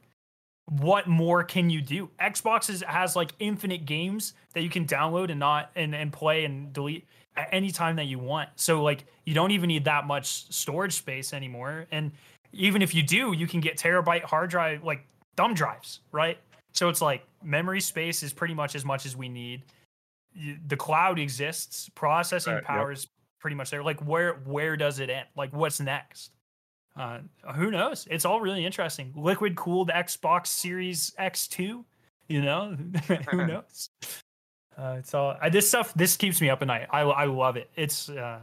what 0.68 1.08
more 1.08 1.44
can 1.44 1.70
you 1.70 1.82
do? 1.82 2.10
Xbox 2.20 2.70
is, 2.70 2.82
has 2.82 3.16
like 3.16 3.34
infinite 3.40 3.86
games 3.86 4.34
that 4.54 4.62
you 4.62 4.70
can 4.70 4.86
download 4.86 5.30
and 5.30 5.40
not 5.40 5.72
and 5.76 5.94
and 5.94 6.12
play 6.12 6.46
and 6.46 6.74
delete 6.74 7.06
at 7.38 7.50
any 7.52 7.72
time 7.72 7.96
that 7.98 8.06
you 8.06 8.18
want. 8.18 8.50
So 8.56 8.82
like 8.82 9.06
you 9.26 9.34
don't 9.34 9.52
even 9.52 9.68
need 9.68 9.86
that 9.86 10.08
much 10.08 10.52
storage 10.52 10.94
space 10.94 11.34
anymore. 11.34 11.86
And 11.92 12.12
even 12.52 12.82
if 12.82 12.96
you 12.96 13.04
do, 13.04 13.34
you 13.34 13.48
can 13.48 13.60
get 13.60 13.78
terabyte 13.78 14.24
hard 14.24 14.50
drive 14.50 14.84
like 14.84 15.06
thumb 15.38 15.54
drives, 15.54 16.00
right? 16.12 16.40
So 16.74 16.90
it's 16.90 17.02
like 17.02 17.24
memory 17.44 17.82
space 17.82 18.24
is 18.24 18.34
pretty 18.34 18.54
much 18.54 18.76
as 18.76 18.84
much 18.84 19.06
as 19.06 19.16
we 19.16 19.30
need. 19.30 19.64
The 20.68 20.76
cloud 20.76 21.20
exists, 21.20 21.90
processing 21.96 22.54
Right, 22.54 22.60
yep. 22.60 22.68
power 22.68 22.92
is 22.92 23.08
pretty 23.40 23.56
much 23.56 23.70
there. 23.70 23.84
Like 23.84 24.00
where 24.00 24.42
where 24.46 24.76
does 24.76 25.00
it 25.00 25.12
end? 25.12 25.28
Like 25.38 25.54
what's 25.54 25.80
next? 25.80 26.32
Uh, 26.96 27.20
who 27.56 27.72
knows? 27.72 28.08
It's 28.10 28.26
all 28.26 28.40
really 28.40 28.66
interesting. 28.66 29.12
Liquid 29.16 29.56
cooled 29.56 29.90
Xbox 29.90 30.48
Series 30.48 31.12
X2, 31.20 31.84
you 32.30 32.42
know, 32.42 32.76
who 33.30 33.46
knows? 33.48 33.90
Uh, 34.78 34.96
it's 35.00 35.14
all 35.14 35.36
I, 35.42 35.50
this 35.50 35.68
stuff. 35.68 35.94
This 35.94 36.16
keeps 36.18 36.40
me 36.42 36.50
up 36.50 36.62
at 36.62 36.68
night. 36.68 36.88
I 36.92 37.02
I 37.02 37.26
love 37.26 37.58
it. 37.58 37.70
It's 37.76 38.10
uh, 38.10 38.40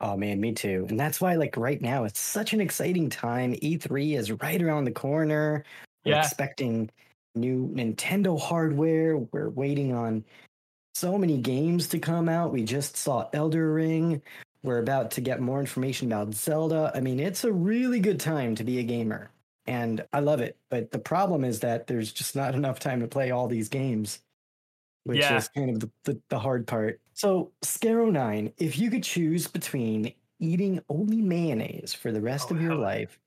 Oh 0.00 0.16
man, 0.16 0.40
me 0.40 0.52
too. 0.52 0.86
And 0.88 0.98
that's 0.98 1.20
why, 1.20 1.36
like 1.36 1.56
right 1.56 1.80
now, 1.80 2.04
it's 2.04 2.18
such 2.20 2.52
an 2.52 2.60
exciting 2.60 3.08
time. 3.08 3.54
E3 3.54 4.18
is 4.18 4.32
right 4.32 4.60
around 4.60 4.84
the 4.84 4.90
corner. 4.90 5.64
We're 6.04 6.12
Yeah. 6.12 6.20
expecting 6.22 6.90
new 7.36 7.68
Nintendo 7.72 8.38
hardware. 8.38 9.18
We're 9.18 9.50
waiting 9.50 9.94
on 9.94 10.24
so 10.94 11.16
many 11.16 11.38
games 11.38 11.88
to 11.88 11.98
come 11.98 12.28
out. 12.28 12.52
We 12.52 12.64
just 12.64 12.96
saw 12.96 13.28
Elden 13.32 13.60
Ring. 13.60 14.22
We're 14.64 14.78
about 14.80 15.12
to 15.12 15.22
get 15.22 15.40
more 15.42 15.60
information 15.60 16.08
about 16.12 16.34
Zelda. 16.34 16.92
I 16.94 17.00
mean, 17.00 17.20
it's 17.20 17.44
a 17.44 17.52
really 17.52 18.00
good 18.00 18.20
time 18.20 18.56
to 18.56 18.64
be 18.64 18.80
a 18.80 18.84
gamer. 18.84 19.30
And 19.66 20.06
I 20.12 20.20
love 20.20 20.40
it. 20.40 20.58
But 20.70 20.90
the 20.92 20.98
problem 20.98 21.44
is 21.44 21.60
that 21.60 21.86
there's 21.86 22.12
just 22.12 22.36
not 22.36 22.54
enough 22.56 22.80
time 22.80 23.00
to 23.00 23.08
play 23.08 23.30
all 23.30 23.48
these 23.48 23.68
games, 23.68 24.20
which 25.04 25.20
Yeah. 25.20 25.30
is 25.30 25.48
kind 25.48 25.70
of 25.70 25.80
the, 25.80 25.90
the, 26.04 26.22
the 26.30 26.38
hard 26.40 26.66
part. 26.66 27.00
So, 27.14 27.52
Skarrow9, 27.64 28.54
if 28.58 28.78
you 28.78 28.90
could 28.90 29.04
choose 29.04 29.48
between 29.48 30.14
eating 30.40 30.80
only 30.88 31.22
mayonnaise 31.22 31.94
for 31.94 32.12
the 32.12 32.20
rest 32.22 32.50
Oh, 32.50 32.54
of 32.54 32.60
your 32.60 32.76
life 32.76 33.20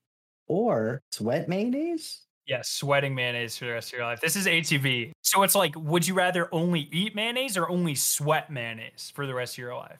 or 0.48 1.02
sweat 1.12 1.48
mayonnaise, 1.48 2.26
yeah, 2.46 2.62
sweating 2.62 3.14
mayonnaise 3.14 3.58
for 3.58 3.66
the 3.66 3.72
rest 3.72 3.92
of 3.92 3.98
your 3.98 4.06
life. 4.06 4.20
This 4.20 4.36
is 4.36 4.46
ATV. 4.46 5.12
So 5.22 5.42
it's 5.42 5.54
like, 5.54 5.74
would 5.76 6.06
you 6.08 6.14
rather 6.14 6.48
only 6.52 6.80
eat 6.92 7.14
mayonnaise 7.14 7.56
or 7.56 7.68
only 7.68 7.94
sweat 7.94 8.50
mayonnaise 8.50 9.12
for 9.14 9.26
the 9.26 9.34
rest 9.34 9.54
of 9.54 9.58
your 9.58 9.74
life? 9.74 9.98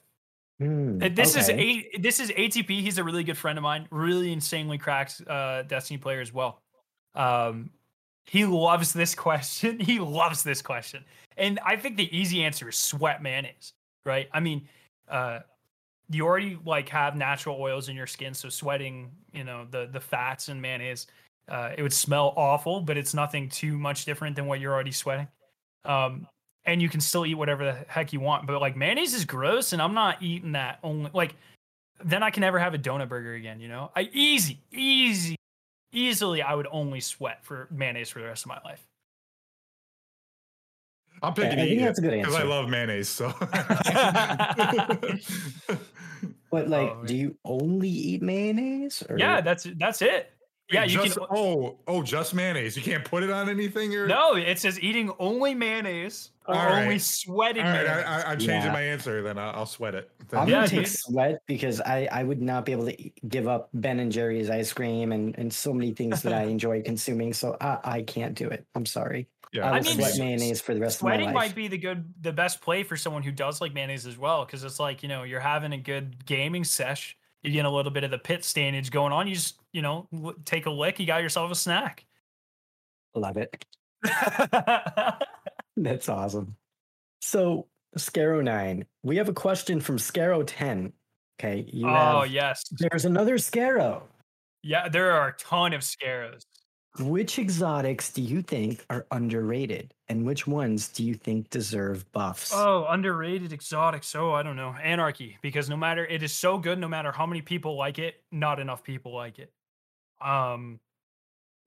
Uh, 0.61 1.09
This 1.09 1.35
is 1.35 1.49
a 1.49 1.89
this 1.99 2.19
is 2.19 2.31
ATP. 2.31 2.81
He's 2.81 2.97
a 2.97 3.03
really 3.03 3.23
good 3.23 3.37
friend 3.37 3.57
of 3.57 3.63
mine. 3.63 3.87
Really 3.91 4.31
insanely 4.31 4.77
cracked 4.77 5.21
uh, 5.27 5.63
Destiny 5.63 5.97
player 5.97 6.21
as 6.21 6.33
well. 6.33 6.61
Um, 7.15 7.69
He 8.25 8.45
loves 8.45 8.93
this 8.93 9.15
question. 9.27 9.79
He 9.79 9.99
loves 9.99 10.43
this 10.43 10.61
question. 10.61 11.03
And 11.37 11.59
I 11.65 11.77
think 11.77 11.95
the 11.97 12.15
easy 12.15 12.43
answer 12.43 12.69
is 12.69 12.75
sweat 12.75 13.23
mayonnaise, 13.23 13.73
right? 14.05 14.27
I 14.33 14.41
mean, 14.41 14.67
uh, 15.07 15.39
you 16.09 16.25
already 16.25 16.57
like 16.65 16.89
have 16.89 17.15
natural 17.15 17.59
oils 17.59 17.87
in 17.87 17.95
your 17.95 18.07
skin, 18.07 18.33
so 18.33 18.49
sweating, 18.49 19.11
you 19.31 19.43
know, 19.43 19.65
the 19.69 19.87
the 19.91 19.99
fats 19.99 20.49
and 20.49 20.61
mayonnaise, 20.61 21.07
uh, 21.47 21.71
it 21.77 21.81
would 21.81 21.93
smell 21.93 22.33
awful, 22.35 22.81
but 22.81 22.97
it's 22.97 23.13
nothing 23.13 23.47
too 23.49 23.77
much 23.77 24.05
different 24.05 24.35
than 24.35 24.45
what 24.45 24.59
you're 24.59 24.73
already 24.73 24.91
sweating. 24.91 25.27
Um, 25.85 26.27
and 26.69 26.81
you 26.81 26.87
can 26.87 27.01
still 27.01 27.25
eat 27.25 27.33
whatever 27.33 27.65
the 27.65 27.73
heck 27.87 28.13
you 28.13 28.19
want. 28.19 28.45
But 28.45 28.61
like 28.61 28.77
mayonnaise 28.77 29.13
is 29.13 29.25
gross, 29.25 29.73
and 29.73 29.81
I'm 29.81 29.93
not 29.93 30.21
eating 30.21 30.51
that 30.53 30.79
only 30.83 31.09
like 31.13 31.35
then 32.03 32.23
I 32.23 32.29
can 32.29 32.41
never 32.41 32.59
have 32.59 32.73
a 32.73 32.77
donut 32.77 33.09
burger 33.09 33.33
again, 33.33 33.59
you 33.59 33.67
know? 33.67 33.91
I 33.95 34.09
easy, 34.13 34.59
easy, 34.71 35.35
easily 35.91 36.41
I 36.41 36.55
would 36.55 36.67
only 36.71 37.01
sweat 37.01 37.43
for 37.43 37.67
mayonnaise 37.71 38.09
for 38.09 38.19
the 38.19 38.25
rest 38.25 38.45
of 38.45 38.49
my 38.49 38.59
life. 38.63 38.81
I'm 41.21 41.33
picking 41.33 41.59
I 41.59 41.67
think 41.67 41.81
that's 41.81 41.99
a 41.99 42.01
good 42.01 42.13
answer 42.13 42.31
because 42.31 42.41
I 42.41 42.43
love 42.43 42.69
mayonnaise. 42.69 43.09
So, 43.09 43.33
But 46.51 46.69
like, 46.69 46.89
Oh, 46.89 47.03
do 47.05 47.15
you 47.15 47.35
only 47.43 47.89
eat 47.89 48.21
mayonnaise? 48.21 49.03
Or 49.09 49.17
yeah, 49.17 49.41
that's 49.41 49.67
that's 49.77 50.01
it. 50.01 50.31
Yeah, 50.71 50.83
you 50.83 50.99
just, 51.01 51.17
can 51.17 51.25
Oh, 51.31 51.77
oh, 51.87 52.03
just 52.03 52.33
mayonnaise. 52.33 52.75
You 52.77 52.83
can't 52.83 53.03
put 53.03 53.23
it 53.23 53.29
on 53.29 53.49
anything. 53.49 53.95
Or 53.95 54.07
No, 54.07 54.35
it 54.35 54.59
says 54.59 54.79
eating 54.79 55.11
only 55.19 55.53
mayonnaise 55.55 56.31
or 56.47 56.55
All 56.55 56.65
right. 56.67 56.83
only 56.83 56.99
sweating 56.99 57.63
All 57.63 57.69
right, 57.71 57.85
mayonnaise. 57.85 58.05
I, 58.05 58.21
I, 58.21 58.31
I'm 58.31 58.37
changing 58.39 58.65
Yeah. 58.65 58.71
my 58.73 58.81
answer. 58.81 59.21
Then 59.23 59.37
I'll, 59.37 59.55
I'll 59.55 59.65
sweat 59.65 59.95
it. 59.95 60.11
I'm 60.31 60.47
Yeah, 60.47 60.55
gonna 60.57 60.67
take 60.67 60.79
dude. 60.85 60.87
sweat 60.89 61.41
because 61.47 61.81
I, 61.81 62.07
I 62.11 62.23
would 62.23 62.41
not 62.41 62.65
be 62.65 62.71
able 62.71 62.85
to 62.85 63.09
give 63.27 63.47
up 63.47 63.69
Ben 63.73 63.99
and 63.99 64.11
Jerry's 64.11 64.49
ice 64.49 64.71
cream 64.71 65.11
and, 65.11 65.35
and 65.39 65.51
so 65.51 65.73
many 65.73 65.91
things 65.91 66.21
that 66.21 66.33
I 66.33 66.43
enjoy 66.55 66.81
consuming. 66.83 67.33
So 67.33 67.57
I, 67.59 67.77
I 67.83 68.01
can't 68.03 68.35
do 68.35 68.47
it. 68.47 68.65
I'm 68.75 68.85
sorry. 68.85 69.27
yeah, 69.51 69.65
I 69.67 69.71
will 69.71 69.77
I 69.77 69.81
mean, 69.81 69.95
sweat 69.95 70.17
mayonnaise 70.19 70.61
for 70.61 70.75
the 70.75 70.81
rest 70.81 70.97
of 70.97 71.03
my 71.03 71.15
Sweating 71.15 71.33
might 71.33 71.55
be 71.55 71.67
the 71.67 71.79
good, 71.79 72.13
the 72.21 72.31
best 72.33 72.61
play 72.61 72.83
for 72.83 72.95
someone 72.95 73.23
who 73.23 73.31
does 73.31 73.59
like 73.59 73.73
mayonnaise 73.73 74.05
as 74.05 74.17
well, 74.19 74.45
because 74.45 74.63
it's 74.63 74.79
like 74.79 75.01
you 75.01 75.09
know 75.09 75.23
you're 75.23 75.39
having 75.39 75.73
a 75.73 75.77
good 75.79 76.25
gaming 76.27 76.63
sesh. 76.63 77.17
You 77.43 77.51
get 77.51 77.65
a 77.65 77.69
little 77.69 77.91
bit 77.91 78.03
of 78.03 78.11
the 78.11 78.17
pit 78.17 78.43
stainage 78.43 78.91
going 78.91 79.13
on. 79.13 79.27
You 79.27 79.35
just 79.35 79.59
you 79.71 79.81
know 79.81 80.07
take 80.45 80.65
a 80.65 80.69
lick. 80.71 80.99
You 80.99 81.05
got 81.05 81.21
yourself 81.21 81.51
a 81.51 81.55
snack. 81.55 82.05
Love 83.15 83.37
it. 83.37 83.65
That's 85.77 86.09
awesome. 86.09 86.55
So 87.21 87.67
Skarrow9, 87.97 88.85
we 89.03 89.17
have 89.17 89.29
a 89.29 89.33
question 89.33 89.79
from 89.79 89.97
Skarrow10. 89.97 90.91
Okay. 91.39 91.65
You 91.71 91.87
oh 91.87 92.21
have, 92.21 92.31
yes, 92.31 92.63
There's 92.71 93.05
another 93.05 93.37
Skarrow. 93.37 94.03
yeah. 94.61 94.89
There 94.89 95.11
are 95.11 95.29
a 95.29 95.33
ton 95.37 95.73
of 95.73 95.81
scaros. 95.81 96.43
Which 96.97 97.37
exotics 97.37 98.11
do 98.11 98.21
you 98.21 98.41
think 98.41 98.83
are 98.89 99.05
underrated? 99.11 99.93
And 100.07 100.25
which 100.25 100.47
ones 100.47 100.87
do 100.89 101.03
you 101.03 101.13
think 101.13 101.49
deserve 101.49 102.11
buffs? 102.11 102.51
Oh, 102.53 102.85
underrated 102.89 103.53
exotics. 103.53 104.13
Oh, 104.15 104.33
I 104.33 104.41
don't 104.43 104.55
know. 104.55 104.73
Anarchy, 104.81 105.37
because 105.41 105.69
no 105.69 105.77
matter 105.77 106.05
it 106.05 106.23
is 106.23 106.33
so 106.33 106.57
good, 106.57 106.79
no 106.79 106.87
matter 106.87 107.11
how 107.11 107.25
many 107.25 107.41
people 107.41 107.77
like 107.77 107.99
it, 107.99 108.23
not 108.31 108.59
enough 108.59 108.83
people 108.83 109.13
like 109.13 109.39
it. 109.39 109.53
Um 110.19 110.79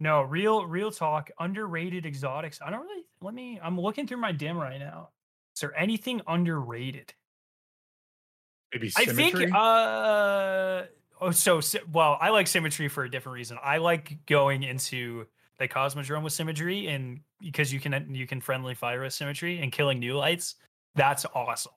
no, 0.01 0.23
real 0.23 0.66
real 0.66 0.90
talk, 0.90 1.31
underrated 1.39 2.05
exotics. 2.05 2.61
I 2.61 2.70
don't 2.70 2.82
really 2.82 3.05
let 3.20 3.32
me 3.32 3.61
I'm 3.62 3.81
looking 3.81 4.07
through 4.07 4.19
my 4.19 4.32
dim 4.32 4.59
right 4.59 4.81
now. 4.81 5.11
Is 5.55 5.61
there 5.61 5.78
anything 5.78 6.20
underrated? 6.27 7.15
maybe 8.74 8.90
I 8.97 9.07
think 9.07 9.36
uh 9.55 10.82
oh 11.23 11.31
so 11.31 11.61
well, 11.93 12.19
I 12.20 12.31
like 12.31 12.47
symmetry 12.47 12.89
for 12.89 13.05
a 13.05 13.11
different 13.11 13.35
reason. 13.35 13.59
I 13.62 13.78
like 13.78 14.19
going 14.27 14.62
into 14.62 15.27
the 15.59 15.69
Cosmodrome 15.69 16.23
with 16.23 16.32
symmetry 16.32 16.89
and 16.89 17.20
because 17.40 17.73
you 17.73 17.81
can 17.81 18.15
you 18.15 18.27
can 18.27 18.40
friendly 18.40 18.74
fire 18.74 19.03
with 19.03 19.12
symmetry 19.12 19.61
and 19.61 19.73
killing 19.73 19.99
new 19.99 20.16
lights. 20.16 20.57
That's 20.94 21.24
awesome. 21.35 21.73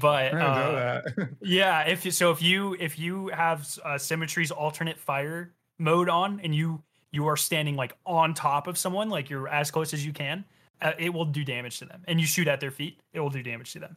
But 0.00 0.34
uh, 0.34 1.02
yeah, 1.40 1.82
if 1.82 2.04
you, 2.04 2.10
so, 2.10 2.30
if 2.30 2.42
you 2.42 2.76
if 2.80 2.98
you 2.98 3.28
have 3.28 3.68
uh, 3.84 3.98
symmetry's 3.98 4.50
alternate 4.50 4.98
fire 4.98 5.52
mode 5.78 6.08
on, 6.08 6.40
and 6.40 6.54
you 6.54 6.82
you 7.10 7.26
are 7.26 7.36
standing 7.36 7.76
like 7.76 7.96
on 8.06 8.34
top 8.34 8.66
of 8.66 8.78
someone, 8.78 9.10
like 9.10 9.28
you're 9.28 9.48
as 9.48 9.70
close 9.70 9.92
as 9.92 10.04
you 10.04 10.12
can, 10.12 10.44
uh, 10.80 10.92
it 10.98 11.12
will 11.12 11.26
do 11.26 11.44
damage 11.44 11.78
to 11.80 11.84
them. 11.84 12.02
And 12.08 12.20
you 12.20 12.26
shoot 12.26 12.48
at 12.48 12.60
their 12.60 12.70
feet, 12.70 13.00
it 13.12 13.20
will 13.20 13.30
do 13.30 13.42
damage 13.42 13.72
to 13.72 13.80
them. 13.80 13.96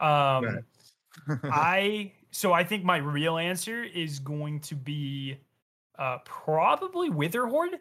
Um. 0.00 0.64
I 1.44 2.12
so 2.30 2.52
I 2.52 2.64
think 2.64 2.84
my 2.84 2.98
real 2.98 3.38
answer 3.38 3.82
is 3.82 4.18
going 4.18 4.60
to 4.60 4.74
be 4.74 5.38
uh, 5.98 6.18
probably 6.24 7.10
Witherhoard. 7.10 7.78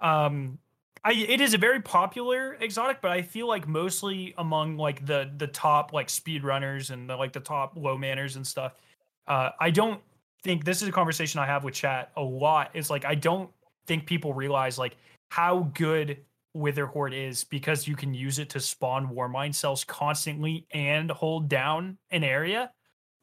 Um, 0.00 0.58
I 1.04 1.12
it 1.12 1.40
is 1.40 1.54
a 1.54 1.58
very 1.58 1.80
popular 1.80 2.54
exotic, 2.60 3.00
but 3.00 3.10
I 3.10 3.22
feel 3.22 3.48
like 3.48 3.66
mostly 3.66 4.34
among 4.38 4.76
like 4.76 5.06
the 5.06 5.30
the 5.38 5.46
top 5.46 5.92
like 5.92 6.10
speed 6.10 6.44
runners 6.44 6.90
and 6.90 7.08
the, 7.08 7.16
like 7.16 7.32
the 7.32 7.40
top 7.40 7.74
low 7.76 7.96
manners 7.96 8.36
and 8.36 8.46
stuff. 8.46 8.74
Uh, 9.26 9.50
I 9.60 9.70
don't 9.70 10.00
think 10.42 10.64
this 10.64 10.82
is 10.82 10.88
a 10.88 10.92
conversation 10.92 11.40
I 11.40 11.46
have 11.46 11.64
with 11.64 11.74
chat 11.74 12.10
a 12.16 12.22
lot. 12.22 12.70
Is 12.74 12.90
like 12.90 13.04
I 13.04 13.14
don't 13.14 13.50
think 13.86 14.06
people 14.06 14.34
realize 14.34 14.78
like 14.78 14.96
how 15.30 15.70
good 15.74 16.18
Witherhoard 16.52 17.14
is 17.14 17.44
because 17.44 17.86
you 17.86 17.94
can 17.94 18.12
use 18.12 18.38
it 18.38 18.50
to 18.50 18.60
spawn 18.60 19.14
Warmind 19.14 19.54
cells 19.54 19.84
constantly 19.84 20.66
and 20.72 21.10
hold 21.10 21.48
down 21.48 21.96
an 22.10 22.24
area. 22.24 22.72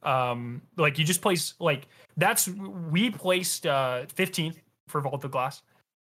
Um, 0.04 0.62
like 0.78 1.00
you 1.00 1.06
just 1.06 1.22
place 1.22 1.56
like 1.60 1.88
that's 2.18 2.48
we 2.48 3.10
placed 3.10 3.66
uh 3.66 4.06
15th 4.16 4.58
for 4.88 5.02
Vault 5.02 5.24
of 5.24 5.32
Glass. 5.32 5.62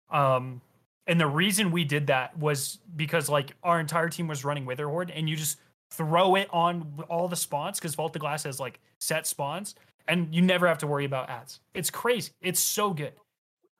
Um, 0.10 0.62
and 1.08 1.20
the 1.20 1.28
reason 1.28 1.72
we 1.72 1.84
did 1.84 2.08
that 2.08 2.38
was 2.38 2.80
because 2.96 3.30
like 3.30 3.54
our 3.64 3.80
entire 3.80 4.10
team 4.10 4.28
was 4.28 4.44
running 4.44 4.66
Witherhoard, 4.66 5.12
and 5.12 5.30
you 5.30 5.36
just 5.36 5.60
throw 5.92 6.36
it 6.36 6.48
on 6.52 7.04
all 7.10 7.28
the 7.28 7.36
spawns 7.36 7.80
because 7.80 7.96
Vault 7.96 8.16
of 8.16 8.20
Glass 8.20 8.44
has 8.44 8.60
like 8.60 8.80
set 9.00 9.28
spawns, 9.28 9.76
and 10.08 10.34
you 10.34 10.42
never 10.42 10.68
have 10.68 10.80
to 10.80 10.88
worry 10.88 11.06
about 11.06 11.30
ads. 11.30 11.60
It's 11.74 11.90
crazy. 11.90 12.32
It's 12.42 12.60
so 12.60 12.94
good. 12.94 13.14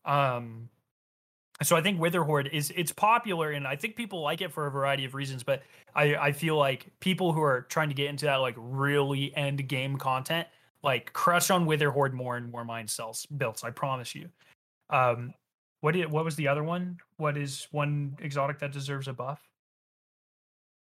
Um, 0.06 0.70
so 1.64 1.76
I 1.76 1.82
think 1.82 2.00
Witherhoard 2.00 2.50
is 2.52 2.72
it's 2.76 2.92
popular, 2.92 3.52
and 3.52 3.68
I 3.68 3.76
think 3.76 3.96
people 3.96 4.22
like 4.22 4.42
it 4.42 4.52
for 4.52 4.68
a 4.68 4.72
variety 4.72 5.06
of 5.06 5.14
reasons. 5.14 5.44
But 5.44 5.64
I 5.96 6.16
I 6.16 6.32
feel 6.32 6.58
like 6.58 6.88
people 7.00 7.34
who 7.34 7.42
are 7.42 7.62
trying 7.70 7.90
to 7.90 7.96
get 7.96 8.10
into 8.10 8.26
that 8.26 8.38
like 8.38 8.56
really 8.58 9.36
end 9.36 9.68
game 9.68 9.98
content 9.98 10.48
like 10.86 11.12
crush 11.14 11.50
on 11.50 11.66
Witherhoard 11.66 12.14
more 12.14 12.38
and 12.38 12.54
Warmind 12.54 12.90
cells 12.90 13.26
builds. 13.26 13.64
I 13.64 13.72
promise 13.72 14.14
you. 14.16 14.30
Um, 14.92 15.34
what 15.82 15.94
did 15.94 16.10
what 16.10 16.24
was 16.24 16.36
the 16.36 16.48
other 16.48 16.64
one? 16.64 17.00
What 17.18 17.38
is 17.38 17.68
one 17.72 18.16
exotic 18.22 18.60
that 18.60 18.72
deserves 18.72 19.08
a 19.08 19.14
buff? 19.14 19.42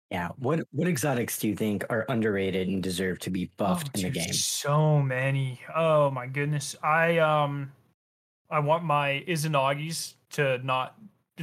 Yeah. 0.09 0.29
What 0.37 0.61
what 0.71 0.87
exotics 0.87 1.39
do 1.39 1.47
you 1.47 1.55
think 1.55 1.85
are 1.89 2.05
underrated 2.09 2.67
and 2.67 2.83
deserve 2.83 3.19
to 3.19 3.29
be 3.29 3.51
buffed 3.57 3.91
Oh, 3.95 3.99
in 3.99 4.03
the 4.05 4.09
game? 4.09 4.33
So 4.33 5.01
many. 5.01 5.61
Oh 5.73 6.11
my 6.11 6.27
goodness. 6.27 6.75
I 6.83 7.19
um 7.19 7.71
I 8.49 8.59
want 8.59 8.83
my 8.83 9.23
Izanagi's 9.27 10.15
to 10.33 10.57
not 10.59 10.95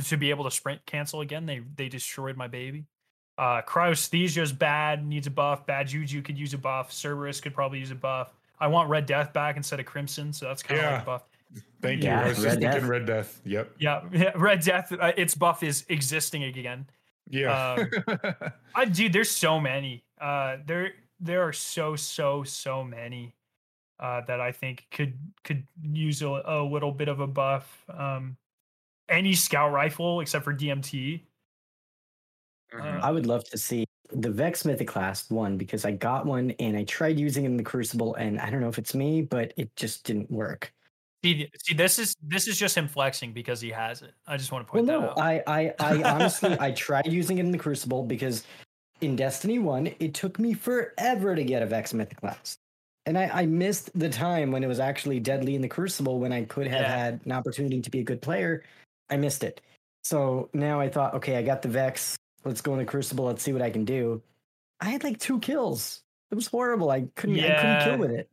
to 0.05 0.17
be 0.17 0.31
able 0.31 0.45
to 0.45 0.51
sprint 0.51 0.85
cancel 0.87 1.21
again. 1.21 1.47
They 1.47 1.61
they 1.77 1.89
destroyed 1.89 2.37
my 2.37 2.47
baby. 2.49 2.85
Uh 3.37 3.63
Cryosthesia's 3.63 4.53
bad, 4.53 5.07
needs 5.07 5.27
a 5.27 5.31
buff. 5.31 5.67
Bad 5.67 5.89
Juju 5.89 6.23
could 6.23 6.39
use 6.39 6.55
a 6.55 6.59
buff. 6.59 6.93
Cerberus 6.93 7.41
could 7.41 7.55
probably 7.55 7.79
use 7.79 7.91
a 7.91 7.95
buff. 7.97 8.35
I 8.61 8.67
want 8.67 8.89
Red 8.91 9.07
Death 9.07 9.33
back 9.33 9.57
instead 9.57 9.79
of 9.81 9.87
Crimson, 9.87 10.33
so 10.33 10.47
that's 10.47 10.63
kind 10.63 10.81
of 10.81 10.85
Yeah. 10.85 10.93
like 10.95 11.03
a 11.03 11.07
buff. 11.07 11.23
Thank 11.81 12.03
you. 12.05 12.11
I 12.11 12.29
was 12.29 12.37
just 12.37 12.45
Red 12.45 12.61
thinking 12.61 12.81
Death. 12.81 12.89
Red 12.89 13.07
Death. 13.07 13.41
Yep. 13.45 13.71
Yeah, 13.79 14.03
yeah 14.13 14.33
Red 14.35 14.61
Death, 14.63 14.93
uh, 14.93 15.13
its 15.17 15.35
buff 15.35 15.63
is 15.63 15.85
existing 15.89 16.45
again. 16.45 16.87
Yeah. 17.31 17.85
I 18.75 18.85
dude, 18.85 19.13
there's 19.13 19.31
so 19.31 19.61
many. 19.61 20.05
Uh, 20.21 20.57
there 20.67 20.93
there 21.21 21.43
are 21.47 21.53
so 21.53 21.95
so 21.97 22.43
so 22.45 22.83
many 22.85 23.35
uh, 24.01 24.23
that 24.27 24.41
I 24.41 24.53
think 24.53 24.87
could 24.91 25.15
could 25.45 25.67
use 25.83 26.23
a, 26.23 26.43
a 26.45 26.63
little 26.63 26.93
bit 26.93 27.09
of 27.09 27.21
a 27.21 27.27
buff. 27.27 27.85
Um, 27.93 28.37
any 29.09 29.35
scout 29.35 29.73
rifle 29.73 30.21
except 30.21 30.45
for 30.45 30.53
DMT. 30.53 31.25
Mhm. 32.73 33.01
I 33.01 33.11
would 33.11 33.27
love 33.27 33.45
to 33.45 33.59
see 33.59 33.87
the 34.11 34.31
Vex 34.31 34.63
Mythoclast 34.63 35.31
one 35.31 35.57
because 35.57 35.85
I 35.85 35.93
got 35.93 36.27
one 36.27 36.51
and 36.53 36.77
I 36.77 36.85
tried 36.85 37.19
using 37.19 37.45
it 37.45 37.49
in 37.49 37.57
the 37.57 37.63
Crucible 37.63 38.15
and 38.15 38.41
I 38.41 38.51
don't 38.51 38.61
know 38.61 38.69
if 38.69 38.79
it's 38.79 38.95
me, 38.95 39.23
but 39.23 39.53
it 39.57 39.75
just 39.77 40.05
didn't 40.05 40.31
work. 40.31 40.73
See, 41.25 41.49
see, 41.59 41.75
this 41.75 41.99
is 41.99 42.15
this 42.23 42.47
is 42.47 42.59
just 42.59 42.77
him 42.77 42.87
flexing 42.89 43.33
because 43.33 43.61
he 43.61 43.71
has 43.71 44.03
it. 44.03 44.15
I 44.27 44.37
just 44.37 44.53
want 44.53 44.67
to 44.67 44.73
Well, 44.73 44.85
point 44.85 44.87
that 44.87 45.01
no, 45.01 45.11
out. 45.11 45.19
I, 45.19 45.43
I, 45.47 45.75
I 45.81 46.03
honestly, 46.15 46.57
I 46.61 46.71
tried 46.73 47.07
using 47.13 47.39
it 47.39 47.45
in 47.45 47.51
the 47.51 47.59
Crucible 47.59 48.05
because 48.05 48.45
in 49.01 49.17
Destiny 49.17 49.59
1, 49.59 49.89
it 49.99 50.15
took 50.15 50.39
me 50.39 50.53
forever 50.55 51.35
to 51.35 51.45
get 51.45 51.63
a 51.63 51.67
Vex 51.67 51.93
Mythoclast. 51.93 52.59
And 53.07 53.17
I, 53.19 53.25
I 53.43 53.47
missed 53.47 53.97
the 53.99 54.09
time 54.11 54.53
when 54.53 54.63
it 54.63 54.67
was 54.67 54.81
actually 54.81 55.19
deadly 55.21 55.55
in 55.55 55.63
the 55.63 55.69
Crucible 55.69 56.21
when 56.21 56.33
I 56.33 56.45
could 56.45 56.67
have 56.67 56.83
Yeah. 56.83 56.97
had 56.97 57.21
an 57.25 57.33
opportunity 57.33 57.81
to 57.81 57.91
be 57.91 58.01
a 58.01 58.05
good 58.05 58.21
player. 58.23 58.63
I 59.11 59.17
missed 59.17 59.45
it. 59.45 59.61
So 60.03 60.49
now 60.53 60.81
I 60.81 60.89
thought, 60.89 61.15
okay, 61.15 61.37
I 61.37 61.43
got 61.43 61.63
the 61.63 61.69
Vex. 61.69 62.17
Let's 62.45 62.61
go 62.61 62.73
in 62.73 62.79
the 62.79 62.85
Crucible. 62.85 63.25
Let's 63.25 63.43
see 63.43 63.53
what 63.53 63.63
I 63.63 63.71
can 63.71 63.85
do. 63.85 64.23
I 64.81 64.91
had 64.91 65.05
like 65.05 65.19
two 65.19 65.39
kills. 65.41 66.03
It 66.31 66.35
was 66.35 66.47
horrible. 66.47 66.91
I 66.91 67.09
couldn't, 67.17 67.41
I 67.41 67.57
couldn't 67.57 67.85
kill 67.85 67.99
with 67.99 68.11
it. 68.11 68.31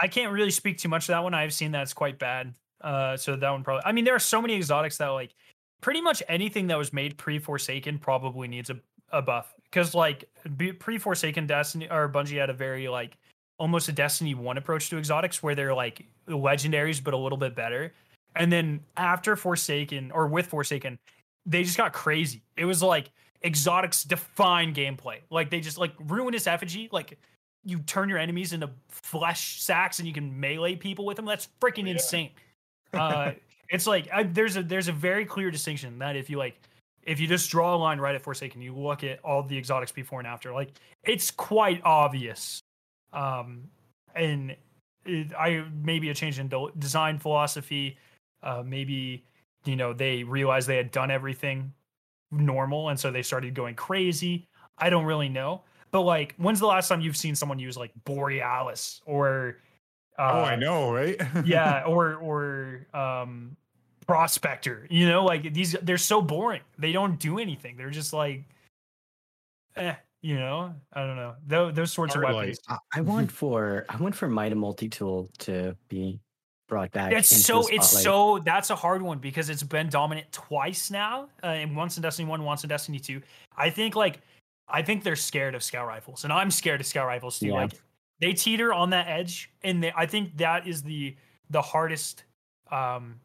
I 0.00 0.06
can't 0.06 0.32
really 0.32 0.50
speak 0.50 0.78
too 0.78 0.88
much 0.88 1.06
to 1.06 1.12
that 1.12 1.22
one. 1.22 1.34
I've 1.34 1.52
seen 1.52 1.72
that 1.72 1.82
it's 1.82 1.92
quite 1.92 2.18
bad. 2.18 2.54
Uh, 2.80 3.16
so 3.16 3.34
that 3.34 3.50
one 3.50 3.64
probably. 3.64 3.82
I 3.84 3.92
mean, 3.92 4.04
there 4.04 4.14
are 4.14 4.20
so 4.20 4.40
many 4.40 4.54
exotics 4.54 4.98
that 4.98 5.08
like 5.08 5.34
pretty 5.80 6.00
much 6.00 6.22
anything 6.28 6.68
that 6.68 6.78
was 6.78 6.92
made 6.92 7.18
pre 7.18 7.38
Forsaken 7.38 7.98
probably 7.98 8.48
needs 8.48 8.70
a, 8.70 8.78
a 9.10 9.20
buff 9.20 9.52
because 9.64 9.94
like 9.94 10.24
pre 10.78 10.98
Forsaken 10.98 11.46
Destiny 11.46 11.90
or 11.90 12.08
Bungie 12.08 12.38
had 12.38 12.50
a 12.50 12.54
very 12.54 12.88
like 12.88 13.16
almost 13.58 13.88
a 13.88 13.92
Destiny 13.92 14.34
one 14.34 14.58
approach 14.58 14.88
to 14.90 14.98
exotics 14.98 15.42
where 15.42 15.54
they're 15.54 15.74
like 15.74 16.06
legendaries 16.28 17.02
but 17.02 17.14
a 17.14 17.16
little 17.16 17.38
bit 17.38 17.56
better. 17.56 17.92
And 18.38 18.52
then 18.52 18.80
after 18.96 19.36
Forsaken 19.36 20.12
or 20.12 20.28
with 20.28 20.46
Forsaken, 20.46 20.98
they 21.44 21.64
just 21.64 21.76
got 21.76 21.92
crazy. 21.92 22.42
It 22.56 22.64
was 22.64 22.82
like 22.82 23.10
exotics 23.42 24.04
define 24.04 24.74
gameplay. 24.74 25.18
Like 25.28 25.50
they 25.50 25.60
just 25.60 25.76
like 25.76 25.92
ruinous 25.98 26.46
effigy. 26.46 26.88
Like 26.92 27.18
you 27.64 27.80
turn 27.80 28.08
your 28.08 28.18
enemies 28.18 28.52
into 28.52 28.70
flesh 28.88 29.60
sacks 29.60 29.98
and 29.98 30.06
you 30.06 30.14
can 30.14 30.38
melee 30.38 30.76
people 30.76 31.04
with 31.04 31.16
them. 31.16 31.26
That's 31.26 31.48
freaking 31.60 31.86
yeah. 31.86 31.92
insane. 31.92 32.30
Uh, 32.94 33.32
it's 33.68 33.86
like 33.86 34.08
I, 34.10 34.22
there's 34.22 34.56
a 34.56 34.62
there's 34.62 34.88
a 34.88 34.92
very 34.92 35.26
clear 35.26 35.50
distinction 35.50 35.98
that 35.98 36.16
if 36.16 36.30
you 36.30 36.38
like 36.38 36.58
if 37.02 37.20
you 37.20 37.26
just 37.26 37.50
draw 37.50 37.74
a 37.74 37.76
line 37.76 37.98
right 37.98 38.14
at 38.14 38.22
Forsaken, 38.22 38.62
you 38.62 38.74
look 38.74 39.04
at 39.04 39.22
all 39.22 39.42
the 39.42 39.58
exotics 39.58 39.92
before 39.92 40.20
and 40.20 40.26
after, 40.26 40.54
like 40.54 40.70
it's 41.04 41.30
quite 41.30 41.82
obvious. 41.84 42.62
Um, 43.12 43.64
and 44.14 44.56
it, 45.04 45.34
I 45.38 45.64
maybe 45.82 46.08
a 46.08 46.14
change 46.14 46.38
in 46.38 46.50
design 46.78 47.18
philosophy, 47.18 47.98
uh, 48.42 48.62
maybe 48.64 49.24
you 49.64 49.76
know 49.76 49.92
they 49.92 50.22
realized 50.22 50.68
they 50.68 50.76
had 50.76 50.90
done 50.90 51.10
everything 51.10 51.72
normal 52.30 52.90
and 52.90 52.98
so 52.98 53.10
they 53.10 53.22
started 53.22 53.54
going 53.54 53.74
crazy. 53.74 54.46
I 54.78 54.90
don't 54.90 55.04
really 55.04 55.28
know, 55.28 55.62
but 55.90 56.02
like, 56.02 56.34
when's 56.36 56.60
the 56.60 56.66
last 56.66 56.88
time 56.88 57.00
you've 57.00 57.16
seen 57.16 57.34
someone 57.34 57.58
use 57.58 57.76
like 57.76 57.92
Borealis 58.04 59.00
or? 59.06 59.56
Uh, 60.18 60.30
oh, 60.34 60.40
I 60.42 60.56
know, 60.56 60.92
right? 60.92 61.20
yeah, 61.44 61.84
or 61.84 62.16
or 62.16 62.86
um 62.92 63.56
prospector. 64.06 64.86
You 64.90 65.08
know, 65.08 65.24
like 65.24 65.52
these 65.54 65.76
they're 65.82 65.98
so 65.98 66.20
boring. 66.20 66.62
They 66.78 66.92
don't 66.92 67.18
do 67.18 67.38
anything. 67.38 67.76
They're 67.76 67.90
just 67.90 68.12
like 68.12 68.44
eh, 69.76 69.94
you 70.22 70.36
know, 70.36 70.74
I 70.92 71.06
don't 71.06 71.16
know. 71.16 71.34
Those, 71.46 71.74
those 71.74 71.92
sorts 71.92 72.14
Hard 72.14 72.28
of 72.28 72.34
weapons. 72.34 72.58
I 72.92 73.00
want 73.00 73.30
for 73.30 73.86
I 73.88 73.96
want 73.96 74.14
for 74.14 74.28
MIDA 74.28 74.56
Multi 74.56 74.88
Tool 74.88 75.30
to 75.38 75.76
be 75.88 76.20
brought 76.68 76.92
back. 76.92 77.12
It's 77.12 77.44
so 77.44 77.66
it's 77.68 77.88
so 77.88 78.38
that's 78.44 78.70
a 78.70 78.76
hard 78.76 79.02
one 79.02 79.18
because 79.18 79.50
it's 79.50 79.62
been 79.62 79.88
dominant 79.88 80.30
twice 80.30 80.90
now, 80.90 81.28
uh, 81.42 81.46
and 81.46 81.74
once 81.74 81.96
in 81.96 82.02
Destiny 82.02 82.28
One, 82.28 82.44
once 82.44 82.62
in 82.62 82.68
Destiny 82.68 83.00
Two. 83.00 83.22
I 83.56 83.70
think 83.70 83.96
like 83.96 84.20
I 84.68 84.82
think 84.82 85.02
they're 85.02 85.16
scared 85.16 85.54
of 85.54 85.62
scout 85.62 85.86
rifles, 85.86 86.24
and 86.24 86.32
I'm 86.32 86.50
scared 86.50 86.80
of 86.80 86.86
scout 86.86 87.06
rifles 87.06 87.38
too. 87.38 87.48
Yeah. 87.48 87.54
Like 87.54 87.72
they 88.20 88.32
teeter 88.32 88.72
on 88.72 88.90
that 88.90 89.08
edge, 89.08 89.50
and 89.62 89.82
they, 89.82 89.92
I 89.96 90.06
think 90.06 90.36
that 90.36 90.68
is 90.68 90.82
the 90.82 91.16
the 91.50 91.62
hardest 91.62 92.24
um 92.70 93.18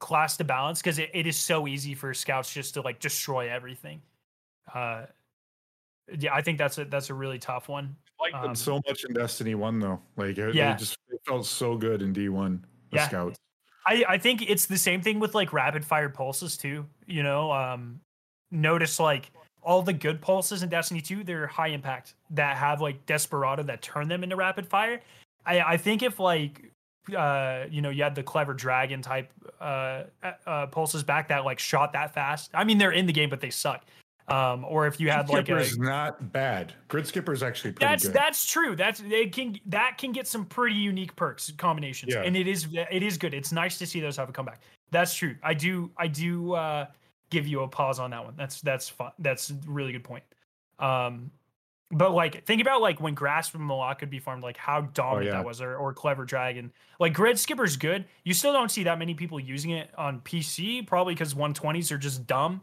class 0.00 0.36
to 0.38 0.44
balance 0.44 0.80
because 0.80 0.98
it, 0.98 1.10
it 1.14 1.26
is 1.26 1.36
so 1.36 1.68
easy 1.68 1.94
for 1.94 2.12
scouts 2.12 2.52
just 2.52 2.74
to 2.74 2.80
like 2.80 2.98
destroy 2.98 3.48
everything. 3.48 4.02
Uh, 4.74 5.06
yeah, 6.18 6.34
I 6.34 6.42
think 6.42 6.58
that's 6.58 6.78
a 6.78 6.84
that's 6.84 7.10
a 7.10 7.14
really 7.14 7.38
tough 7.38 7.68
one. 7.68 7.94
I 8.20 8.36
liked 8.36 8.48
um, 8.48 8.54
so 8.54 8.80
much 8.88 9.04
in 9.04 9.14
Destiny 9.14 9.54
One 9.54 9.78
though. 9.78 10.00
Like 10.16 10.36
it, 10.38 10.54
yeah. 10.54 10.74
it 10.74 10.78
just 10.78 10.98
it 11.08 11.20
felt 11.26 11.46
so 11.46 11.76
good 11.76 12.02
in 12.02 12.12
D 12.12 12.28
one. 12.28 12.64
Yeah. 12.90 13.08
Scouts. 13.08 13.38
I, 13.86 14.04
I 14.08 14.18
think 14.18 14.48
it's 14.48 14.66
the 14.66 14.76
same 14.76 15.00
thing 15.00 15.20
with 15.20 15.34
like 15.34 15.52
rapid 15.52 15.84
fire 15.84 16.08
pulses 16.08 16.56
too. 16.56 16.86
You 17.06 17.22
know, 17.22 17.50
um, 17.52 18.00
notice 18.50 19.00
like 19.00 19.30
all 19.62 19.82
the 19.82 19.92
good 19.92 20.20
pulses 20.20 20.62
in 20.62 20.68
Destiny 20.68 21.00
2, 21.00 21.24
they're 21.24 21.46
high 21.46 21.68
impact 21.68 22.14
that 22.30 22.56
have 22.56 22.80
like 22.80 23.04
Desperado 23.06 23.62
that 23.64 23.82
turn 23.82 24.08
them 24.08 24.22
into 24.22 24.36
rapid 24.36 24.66
fire. 24.66 25.00
I, 25.46 25.60
I 25.60 25.76
think 25.76 26.02
if 26.02 26.20
like 26.20 26.70
uh, 27.16 27.64
you 27.70 27.80
know, 27.82 27.90
you 27.90 28.02
had 28.02 28.14
the 28.14 28.22
clever 28.22 28.54
dragon 28.54 29.02
type 29.02 29.30
uh, 29.60 30.04
uh, 30.46 30.66
pulses 30.66 31.02
back 31.02 31.28
that 31.28 31.44
like 31.44 31.58
shot 31.58 31.92
that 31.92 32.12
fast. 32.12 32.50
I 32.54 32.64
mean, 32.64 32.78
they're 32.78 32.92
in 32.92 33.06
the 33.06 33.12
game, 33.12 33.30
but 33.30 33.40
they 33.40 33.50
suck. 33.50 33.84
Um, 34.30 34.64
or 34.64 34.86
if 34.86 35.00
you 35.00 35.10
had 35.10 35.28
like 35.28 35.48
a 35.48 35.58
is 35.58 35.76
not 35.76 36.32
bad. 36.32 36.72
Grid 36.86 37.04
skipper 37.04 37.32
is 37.32 37.42
actually 37.42 37.72
pretty 37.72 37.86
that's 37.86 38.04
good. 38.04 38.12
that's 38.12 38.46
true. 38.46 38.76
That's 38.76 39.02
it 39.04 39.32
can 39.32 39.58
that 39.66 39.98
can 39.98 40.12
get 40.12 40.28
some 40.28 40.44
pretty 40.44 40.76
unique 40.76 41.16
perks 41.16 41.50
combinations, 41.58 42.14
yeah. 42.14 42.22
and 42.22 42.36
it 42.36 42.46
is 42.46 42.68
it 42.72 43.02
is 43.02 43.18
good. 43.18 43.34
It's 43.34 43.50
nice 43.50 43.76
to 43.78 43.86
see 43.86 43.98
those 43.98 44.16
have 44.16 44.28
a 44.28 44.32
comeback. 44.32 44.62
That's 44.92 45.14
true. 45.14 45.34
I 45.42 45.54
do 45.54 45.90
I 45.96 46.06
do 46.06 46.54
uh, 46.54 46.86
give 47.30 47.48
you 47.48 47.62
a 47.62 47.68
pause 47.68 47.98
on 47.98 48.10
that 48.10 48.24
one. 48.24 48.34
That's 48.36 48.60
that's 48.60 48.88
fun. 48.88 49.10
That's 49.18 49.50
a 49.50 49.58
really 49.66 49.90
good 49.90 50.04
point. 50.04 50.22
Um, 50.78 51.32
but 51.90 52.12
like 52.12 52.44
think 52.44 52.62
about 52.62 52.80
like 52.80 53.00
when 53.00 53.14
grasp 53.14 53.50
from 53.50 53.66
Malok 53.66 53.98
could 53.98 54.10
be 54.10 54.20
farmed, 54.20 54.44
like 54.44 54.56
how 54.56 54.82
dominant 54.82 55.22
oh, 55.22 55.32
yeah. 55.32 55.38
that 55.38 55.44
was, 55.44 55.60
or, 55.60 55.76
or 55.76 55.92
clever 55.92 56.24
dragon. 56.24 56.72
Like 57.00 57.14
grid 57.14 57.38
skipper's 57.38 57.76
good. 57.76 58.04
You 58.24 58.32
still 58.32 58.52
don't 58.52 58.70
see 58.70 58.84
that 58.84 58.98
many 58.98 59.14
people 59.14 59.40
using 59.40 59.72
it 59.72 59.90
on 59.98 60.20
PC, 60.20 60.86
probably 60.86 61.14
because 61.14 61.34
120s 61.34 61.90
are 61.90 61.98
just 61.98 62.26
dumb. 62.28 62.60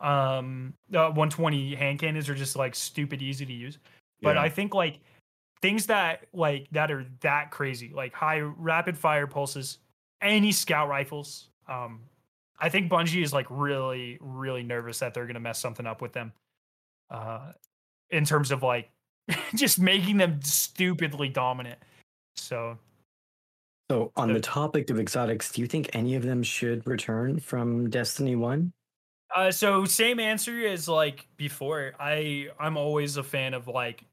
Um, 0.00 0.74
uh, 0.92 1.10
120 1.10 1.74
hand 1.74 1.98
cannons 1.98 2.28
are 2.28 2.34
just 2.34 2.56
like 2.56 2.74
stupid 2.74 3.22
easy 3.22 3.46
to 3.46 3.52
use. 3.52 3.78
But 4.22 4.36
yeah. 4.36 4.42
I 4.42 4.48
think 4.48 4.74
like 4.74 5.00
things 5.62 5.86
that 5.86 6.26
like 6.32 6.68
that 6.72 6.90
are 6.90 7.06
that 7.20 7.50
crazy, 7.50 7.92
like 7.94 8.12
high 8.12 8.40
rapid 8.40 8.98
fire 8.98 9.26
pulses, 9.26 9.78
any 10.20 10.52
scout 10.52 10.88
rifles. 10.88 11.48
Um, 11.68 12.00
I 12.58 12.68
think 12.68 12.90
Bungie 12.90 13.22
is 13.22 13.32
like 13.32 13.46
really, 13.50 14.18
really 14.20 14.62
nervous 14.62 14.98
that 14.98 15.14
they're 15.14 15.26
gonna 15.26 15.40
mess 15.40 15.58
something 15.58 15.86
up 15.86 16.02
with 16.02 16.12
them. 16.12 16.32
Uh, 17.10 17.52
in 18.10 18.24
terms 18.24 18.50
of 18.50 18.62
like 18.62 18.90
just 19.54 19.78
making 19.78 20.16
them 20.16 20.40
stupidly 20.42 21.28
dominant. 21.28 21.78
So 22.36 22.78
So 23.90 24.12
on 24.16 24.32
the 24.32 24.40
topic 24.40 24.90
of 24.90 24.98
exotics, 24.98 25.52
do 25.52 25.60
you 25.60 25.66
think 25.66 25.90
any 25.94 26.14
of 26.14 26.22
them 26.22 26.42
should 26.42 26.86
return 26.86 27.38
from 27.38 27.90
Destiny 27.90 28.36
1? 28.36 28.72
Uh, 29.34 29.50
so 29.50 29.84
same 29.84 30.20
answer 30.20 30.66
as 30.66 30.88
like 30.88 31.26
before. 31.36 31.92
I 31.98 32.48
I'm 32.58 32.76
always 32.76 33.16
a 33.16 33.22
fan 33.24 33.52
of 33.54 33.66
like 33.66 34.04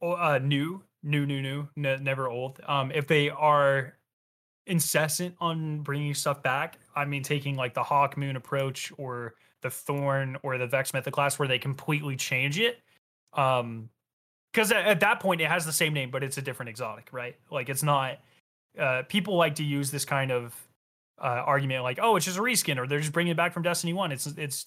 uh 0.00 0.38
new, 0.42 0.82
new, 1.02 1.26
new, 1.26 1.42
new, 1.42 1.68
n- 1.76 2.04
never 2.04 2.28
old. 2.28 2.60
Um, 2.66 2.92
if 2.92 3.06
they 3.06 3.30
are 3.30 3.94
incessant 4.66 5.34
on 5.40 5.80
bringing 5.80 6.14
stuff 6.14 6.42
back, 6.42 6.78
I 6.94 7.04
mean, 7.04 7.22
taking 7.22 7.56
like 7.56 7.74
the 7.74 7.82
Hawk 7.82 8.16
Moon 8.16 8.36
approach 8.36 8.92
or 8.96 9.34
the 9.62 9.70
Thorn 9.70 10.36
or 10.42 10.56
the 10.56 10.66
Vex 10.68 10.92
Mythoclast, 10.92 11.38
where 11.38 11.48
they 11.48 11.58
completely 11.58 12.16
change 12.16 12.58
it. 12.58 12.80
Um, 13.34 13.90
because 14.52 14.72
at, 14.72 14.86
at 14.86 15.00
that 15.00 15.20
point 15.20 15.40
it 15.40 15.48
has 15.48 15.66
the 15.66 15.72
same 15.72 15.92
name, 15.92 16.10
but 16.10 16.24
it's 16.24 16.38
a 16.38 16.42
different 16.42 16.70
exotic, 16.70 17.08
right? 17.12 17.36
Like 17.50 17.68
it's 17.68 17.82
not. 17.82 18.18
Uh, 18.78 19.02
people 19.08 19.36
like 19.36 19.56
to 19.56 19.64
use 19.64 19.90
this 19.90 20.04
kind 20.04 20.30
of 20.30 20.54
uh, 21.20 21.42
argument, 21.46 21.82
like, 21.82 21.98
oh, 22.00 22.16
it's 22.16 22.26
just 22.26 22.38
a 22.38 22.40
reskin, 22.40 22.78
or 22.78 22.86
they're 22.86 23.00
just 23.00 23.12
bringing 23.12 23.32
it 23.32 23.36
back 23.36 23.52
from 23.52 23.62
Destiny 23.62 23.92
One. 23.92 24.12
It's 24.12 24.26
it's 24.26 24.66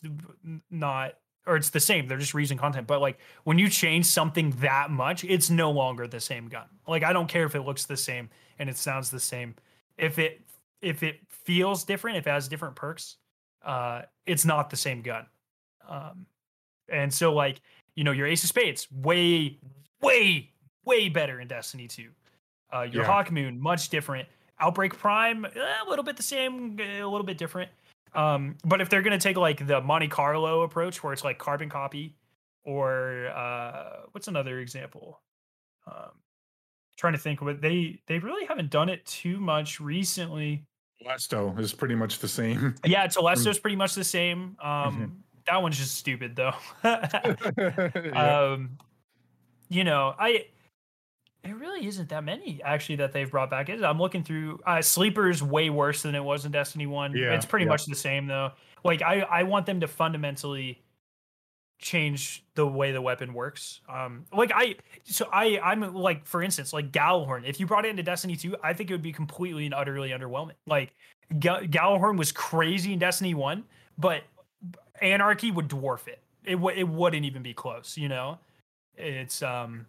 not, 0.69 1.13
or 1.47 1.55
it's 1.55 1.71
the 1.71 1.79
same. 1.79 2.07
They're 2.07 2.17
just 2.17 2.33
reusing 2.33 2.57
content. 2.57 2.87
But 2.87 3.01
like 3.01 3.19
when 3.43 3.57
you 3.57 3.69
change 3.69 4.05
something 4.05 4.51
that 4.61 4.91
much, 4.91 5.23
it's 5.23 5.49
no 5.49 5.71
longer 5.71 6.07
the 6.07 6.19
same 6.19 6.47
gun. 6.47 6.67
Like 6.87 7.03
I 7.03 7.13
don't 7.13 7.27
care 7.27 7.45
if 7.45 7.55
it 7.55 7.61
looks 7.61 7.85
the 7.85 7.97
same 7.97 8.29
and 8.59 8.69
it 8.69 8.77
sounds 8.77 9.09
the 9.09 9.19
same. 9.19 9.55
If 9.97 10.19
it 10.19 10.41
if 10.81 11.03
it 11.03 11.21
feels 11.29 11.83
different, 11.83 12.17
if 12.17 12.27
it 12.27 12.29
has 12.29 12.47
different 12.47 12.75
perks, 12.75 13.17
uh, 13.65 14.03
it's 14.25 14.45
not 14.45 14.69
the 14.69 14.77
same 14.77 15.01
gun. 15.01 15.25
Um, 15.87 16.25
and 16.89 17.13
so 17.13 17.33
like 17.33 17.61
you 17.95 18.03
know, 18.03 18.11
your 18.11 18.27
Ace 18.27 18.43
of 18.43 18.49
Spades, 18.49 18.87
way, 18.91 19.57
way, 20.01 20.51
way 20.85 21.09
better 21.09 21.39
in 21.39 21.47
Destiny 21.47 21.87
2. 21.87 22.09
Uh, 22.73 22.81
your 22.83 23.03
yeah. 23.03 23.23
Hawkmoon, 23.23 23.59
much 23.59 23.89
different. 23.89 24.27
Outbreak 24.63 24.97
Prime, 24.97 25.45
eh, 25.45 25.49
a 25.85 25.89
little 25.89 26.03
bit 26.03 26.17
the 26.17 26.23
same, 26.23 26.79
eh, 26.79 27.01
a 27.01 27.07
little 27.07 27.25
bit 27.25 27.37
different. 27.37 27.69
Um, 28.13 28.57
but 28.63 28.81
if 28.81 28.89
they're 28.89 29.01
gonna 29.01 29.19
take 29.19 29.37
like 29.37 29.65
the 29.65 29.81
Monte 29.81 30.07
Carlo 30.07 30.61
approach, 30.61 31.03
where 31.03 31.13
it's 31.13 31.23
like 31.23 31.37
carbon 31.37 31.69
copy, 31.69 32.15
or 32.63 33.27
uh, 33.27 34.03
what's 34.11 34.27
another 34.27 34.59
example? 34.59 35.21
Um, 35.87 36.11
trying 36.95 37.13
to 37.13 37.19
think, 37.19 37.39
but 37.41 37.61
they 37.61 37.99
they 38.07 38.19
really 38.19 38.45
haven't 38.45 38.69
done 38.69 38.89
it 38.89 39.05
too 39.05 39.39
much 39.39 39.79
recently. 39.79 40.65
Telesto 41.03 41.59
is 41.59 41.73
pretty 41.73 41.95
much 41.95 42.19
the 42.19 42.27
same. 42.27 42.75
Yeah, 42.85 43.07
Telesto's 43.07 43.59
pretty 43.59 43.75
much 43.75 43.95
the 43.95 44.03
same. 44.03 44.55
Um, 44.61 44.67
mm-hmm 44.67 45.05
that 45.45 45.61
one's 45.61 45.77
just 45.77 45.95
stupid 45.95 46.35
though. 46.35 46.53
yeah. 46.83 48.51
Um, 48.53 48.77
you 49.69 49.83
know, 49.83 50.13
I 50.17 50.45
it 51.43 51.55
really 51.55 51.85
isn't 51.87 52.09
that 52.09 52.23
many 52.23 52.61
actually 52.63 52.95
that 52.97 53.11
they've 53.11 53.29
brought 53.29 53.49
back. 53.49 53.69
I'm 53.69 53.99
looking 53.99 54.23
through 54.23 54.59
uh, 54.65 54.81
Sleeper's 54.81 55.43
way 55.43 55.69
worse 55.69 56.01
than 56.01 56.15
it 56.15 56.23
was 56.23 56.45
in 56.45 56.51
Destiny 56.51 56.87
One. 56.87 57.15
Yeah, 57.15 57.33
it's 57.33 57.45
pretty 57.45 57.65
yeah. 57.65 57.71
much 57.71 57.85
the 57.85 57.95
same 57.95 58.27
though. 58.27 58.51
Like 58.83 59.01
I 59.01 59.21
I 59.21 59.43
want 59.43 59.65
them 59.65 59.81
to 59.81 59.87
fundamentally 59.87 60.81
change 61.83 62.43
the 62.55 62.65
way 62.65 62.91
the 62.91 63.01
weapon 63.01 63.33
works. 63.33 63.81
Um, 63.89 64.25
like 64.31 64.51
I, 64.55 64.75
so 65.03 65.27
I, 65.31 65.59
I'm 65.59 65.93
like, 65.93 66.25
for 66.25 66.41
instance, 66.41 66.73
like 66.73 66.91
Gjallarhorn. 66.91 67.47
If 67.47 67.59
you 67.59 67.67
brought 67.67 67.85
it 67.85 67.89
into 67.89 68.03
Destiny 68.03 68.35
2, 68.35 68.55
I 68.63 68.73
think 68.73 68.89
it 68.89 68.93
would 68.93 69.01
be 69.01 69.11
completely 69.11 69.65
and 69.65 69.73
utterly 69.73 70.09
underwhelming. 70.09 70.53
Like 70.65 70.93
Gal- 71.39 71.61
Gjallarhorn 71.61 72.17
was 72.17 72.31
crazy 72.31 72.93
in 72.93 72.99
Destiny 72.99 73.33
1, 73.33 73.63
but 73.97 74.23
Anarchy 75.01 75.51
would 75.51 75.67
dwarf 75.67 76.07
it. 76.07 76.19
It 76.45 76.55
w- 76.55 76.77
it 76.77 76.87
wouldn't 76.87 77.25
even 77.25 77.43
be 77.43 77.53
close. 77.53 77.97
You 77.97 78.09
know, 78.09 78.39
it's 78.97 79.43
um. 79.43 79.85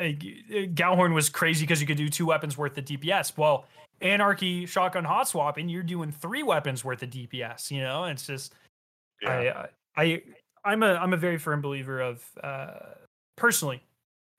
Gjallarhorn 0.00 1.14
was 1.14 1.28
crazy 1.28 1.64
because 1.64 1.80
you 1.80 1.86
could 1.86 1.96
do 1.96 2.08
two 2.08 2.26
weapons 2.26 2.56
worth 2.56 2.76
of 2.78 2.84
DPS. 2.84 3.36
Well, 3.36 3.66
Anarchy 4.00 4.66
shotgun 4.66 5.04
hot 5.04 5.28
swap, 5.28 5.58
and 5.58 5.70
you're 5.70 5.82
doing 5.82 6.10
three 6.10 6.42
weapons 6.42 6.84
worth 6.84 7.02
of 7.02 7.10
DPS. 7.10 7.70
You 7.70 7.82
know, 7.82 8.04
it's 8.04 8.26
just 8.26 8.54
Yeah. 9.20 9.66
I, 9.96 10.02
I 10.02 10.22
I'm 10.64 10.82
a 10.82 10.94
I'm 10.94 11.12
a 11.12 11.18
very 11.18 11.38
firm 11.38 11.60
believer 11.60 12.00
of 12.00 12.24
uh, 12.42 12.94
personally 13.36 13.82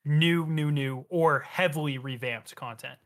new 0.04 0.46
new 0.48 0.72
new 0.72 1.06
or 1.10 1.40
heavily 1.40 1.98
revamped 1.98 2.56
content, 2.56 2.98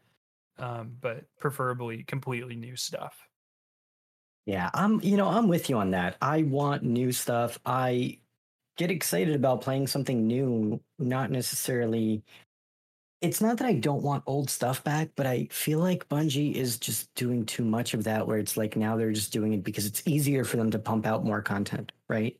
um, 0.57 0.95
but 1.01 1.25
preferably 1.39 2.03
completely 2.03 2.55
new 2.55 2.75
stuff. 2.75 3.27
Yeah, 4.45 4.69
I'm 4.73 5.01
you 5.01 5.17
know, 5.17 5.27
I'm 5.27 5.47
with 5.47 5.69
you 5.69 5.77
on 5.77 5.91
that. 5.91 6.17
I 6.21 6.43
want 6.43 6.83
new 6.83 7.11
stuff. 7.11 7.59
I 7.65 8.19
get 8.77 8.91
excited 8.91 9.35
about 9.35 9.61
playing 9.61 9.87
something 9.87 10.27
new, 10.27 10.79
not 10.99 11.31
necessarily 11.31 12.23
it's 13.21 13.41
not 13.41 13.57
that 13.57 13.67
I 13.67 13.73
don't 13.73 14.03
want 14.03 14.23
old 14.27 14.49
stuff 14.49 14.83
back, 14.83 15.09
but 15.15 15.25
I 15.25 15.47
feel 15.49 15.79
like 15.79 16.07
Bungie 16.09 16.53
is 16.53 16.77
just 16.77 17.13
doing 17.15 17.45
too 17.45 17.63
much 17.63 17.93
of 17.93 18.03
that 18.03 18.27
where 18.27 18.37
it's 18.37 18.57
like 18.57 18.75
now 18.75 18.97
they're 18.97 19.11
just 19.11 19.31
doing 19.31 19.53
it 19.53 19.63
because 19.63 19.85
it's 19.85 20.03
easier 20.05 20.43
for 20.43 20.57
them 20.57 20.69
to 20.71 20.79
pump 20.79 21.05
out 21.05 21.25
more 21.25 21.41
content, 21.41 21.91
right? 22.09 22.37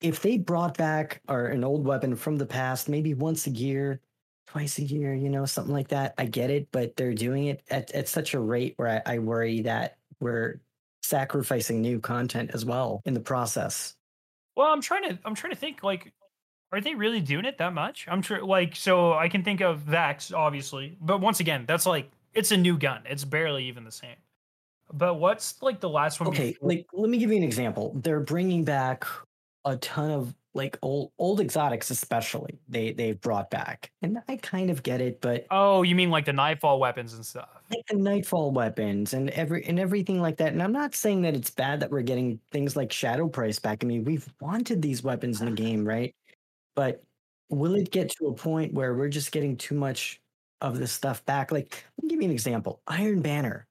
If 0.00 0.22
they 0.22 0.38
brought 0.38 0.76
back 0.76 1.20
or 1.28 1.46
an 1.46 1.64
old 1.64 1.84
weapon 1.84 2.16
from 2.16 2.36
the 2.36 2.46
past, 2.46 2.88
maybe 2.88 3.14
once 3.14 3.46
a 3.46 3.50
year, 3.50 4.00
twice 4.46 4.78
a 4.78 4.84
year, 4.84 5.14
you 5.14 5.28
know, 5.28 5.44
something 5.44 5.74
like 5.74 5.88
that, 5.88 6.14
I 6.16 6.24
get 6.24 6.50
it, 6.50 6.68
but 6.72 6.96
they're 6.96 7.14
doing 7.14 7.46
it 7.46 7.62
at, 7.70 7.90
at 7.92 8.08
such 8.08 8.34
a 8.34 8.40
rate 8.40 8.74
where 8.76 9.02
I, 9.06 9.14
I 9.14 9.18
worry 9.18 9.60
that 9.62 9.98
we're 10.20 10.60
sacrificing 11.02 11.80
new 11.80 12.00
content 12.00 12.50
as 12.54 12.64
well 12.64 13.02
in 13.04 13.14
the 13.14 13.20
process. 13.20 13.94
Well, 14.56 14.68
I'm 14.68 14.80
trying 14.80 15.04
to 15.04 15.18
I'm 15.24 15.34
trying 15.34 15.52
to 15.52 15.58
think 15.58 15.82
like 15.82 16.12
are 16.72 16.80
they 16.80 16.94
really 16.94 17.20
doing 17.20 17.44
it 17.44 17.58
that 17.58 17.72
much? 17.74 18.06
I'm 18.08 18.22
sure 18.22 18.42
like 18.44 18.76
so 18.76 19.14
I 19.14 19.28
can 19.28 19.42
think 19.44 19.60
of 19.60 19.80
Vex 19.80 20.32
obviously, 20.32 20.96
but 21.00 21.20
once 21.20 21.40
again, 21.40 21.64
that's 21.66 21.86
like 21.86 22.10
it's 22.34 22.52
a 22.52 22.56
new 22.56 22.78
gun. 22.78 23.02
It's 23.06 23.24
barely 23.24 23.64
even 23.66 23.84
the 23.84 23.92
same. 23.92 24.16
But 24.92 25.14
what's 25.14 25.60
like 25.62 25.80
the 25.80 25.88
last 25.88 26.20
one? 26.20 26.28
Okay, 26.30 26.52
before- 26.52 26.68
like 26.68 26.86
let 26.92 27.10
me 27.10 27.18
give 27.18 27.30
you 27.30 27.36
an 27.36 27.42
example. 27.42 27.92
They're 27.96 28.20
bringing 28.20 28.64
back 28.64 29.06
a 29.64 29.76
ton 29.76 30.10
of 30.10 30.34
like 30.54 30.78
old 30.82 31.12
old 31.18 31.40
exotics, 31.40 31.90
especially 31.90 32.58
they 32.68 32.92
they've 32.92 33.20
brought 33.20 33.50
back, 33.50 33.90
and 34.02 34.18
I 34.28 34.36
kind 34.36 34.70
of 34.70 34.82
get 34.82 35.00
it, 35.00 35.20
but 35.20 35.46
oh, 35.50 35.82
you 35.82 35.94
mean 35.94 36.10
like 36.10 36.24
the 36.24 36.32
nightfall 36.32 36.80
weapons 36.80 37.14
and 37.14 37.24
stuff? 37.24 37.48
like 37.70 37.86
the 37.86 37.96
nightfall 37.96 38.50
weapons 38.50 39.12
and 39.12 39.28
every 39.30 39.64
and 39.66 39.78
everything 39.78 40.20
like 40.22 40.38
that. 40.38 40.52
And 40.52 40.62
I'm 40.62 40.72
not 40.72 40.94
saying 40.94 41.22
that 41.22 41.34
it's 41.36 41.50
bad 41.50 41.80
that 41.80 41.90
we're 41.90 42.00
getting 42.02 42.40
things 42.50 42.76
like 42.76 42.90
Shadow 42.92 43.28
Price 43.28 43.58
back. 43.58 43.84
I 43.84 43.86
mean, 43.86 44.04
we've 44.04 44.26
wanted 44.40 44.80
these 44.82 45.02
weapons 45.02 45.40
in 45.40 45.46
the 45.46 45.52
game, 45.62 45.86
right? 45.86 46.14
But 46.78 47.02
will 47.50 47.72
mm. 47.72 47.82
it 47.82 47.90
get 47.90 48.10
to 48.12 48.28
a 48.28 48.34
point 48.34 48.72
where 48.72 48.94
we're 48.94 49.08
just 49.10 49.32
getting 49.32 49.56
too 49.58 49.74
much 49.74 50.22
of 50.62 50.78
this 50.78 50.92
stuff 50.92 51.24
back? 51.26 51.50
Like, 51.52 51.84
let 51.98 52.04
me 52.04 52.10
give 52.10 52.22
you 52.22 52.28
an 52.28 52.32
example. 52.32 52.82
Iron 52.86 53.20
Banner. 53.20 53.66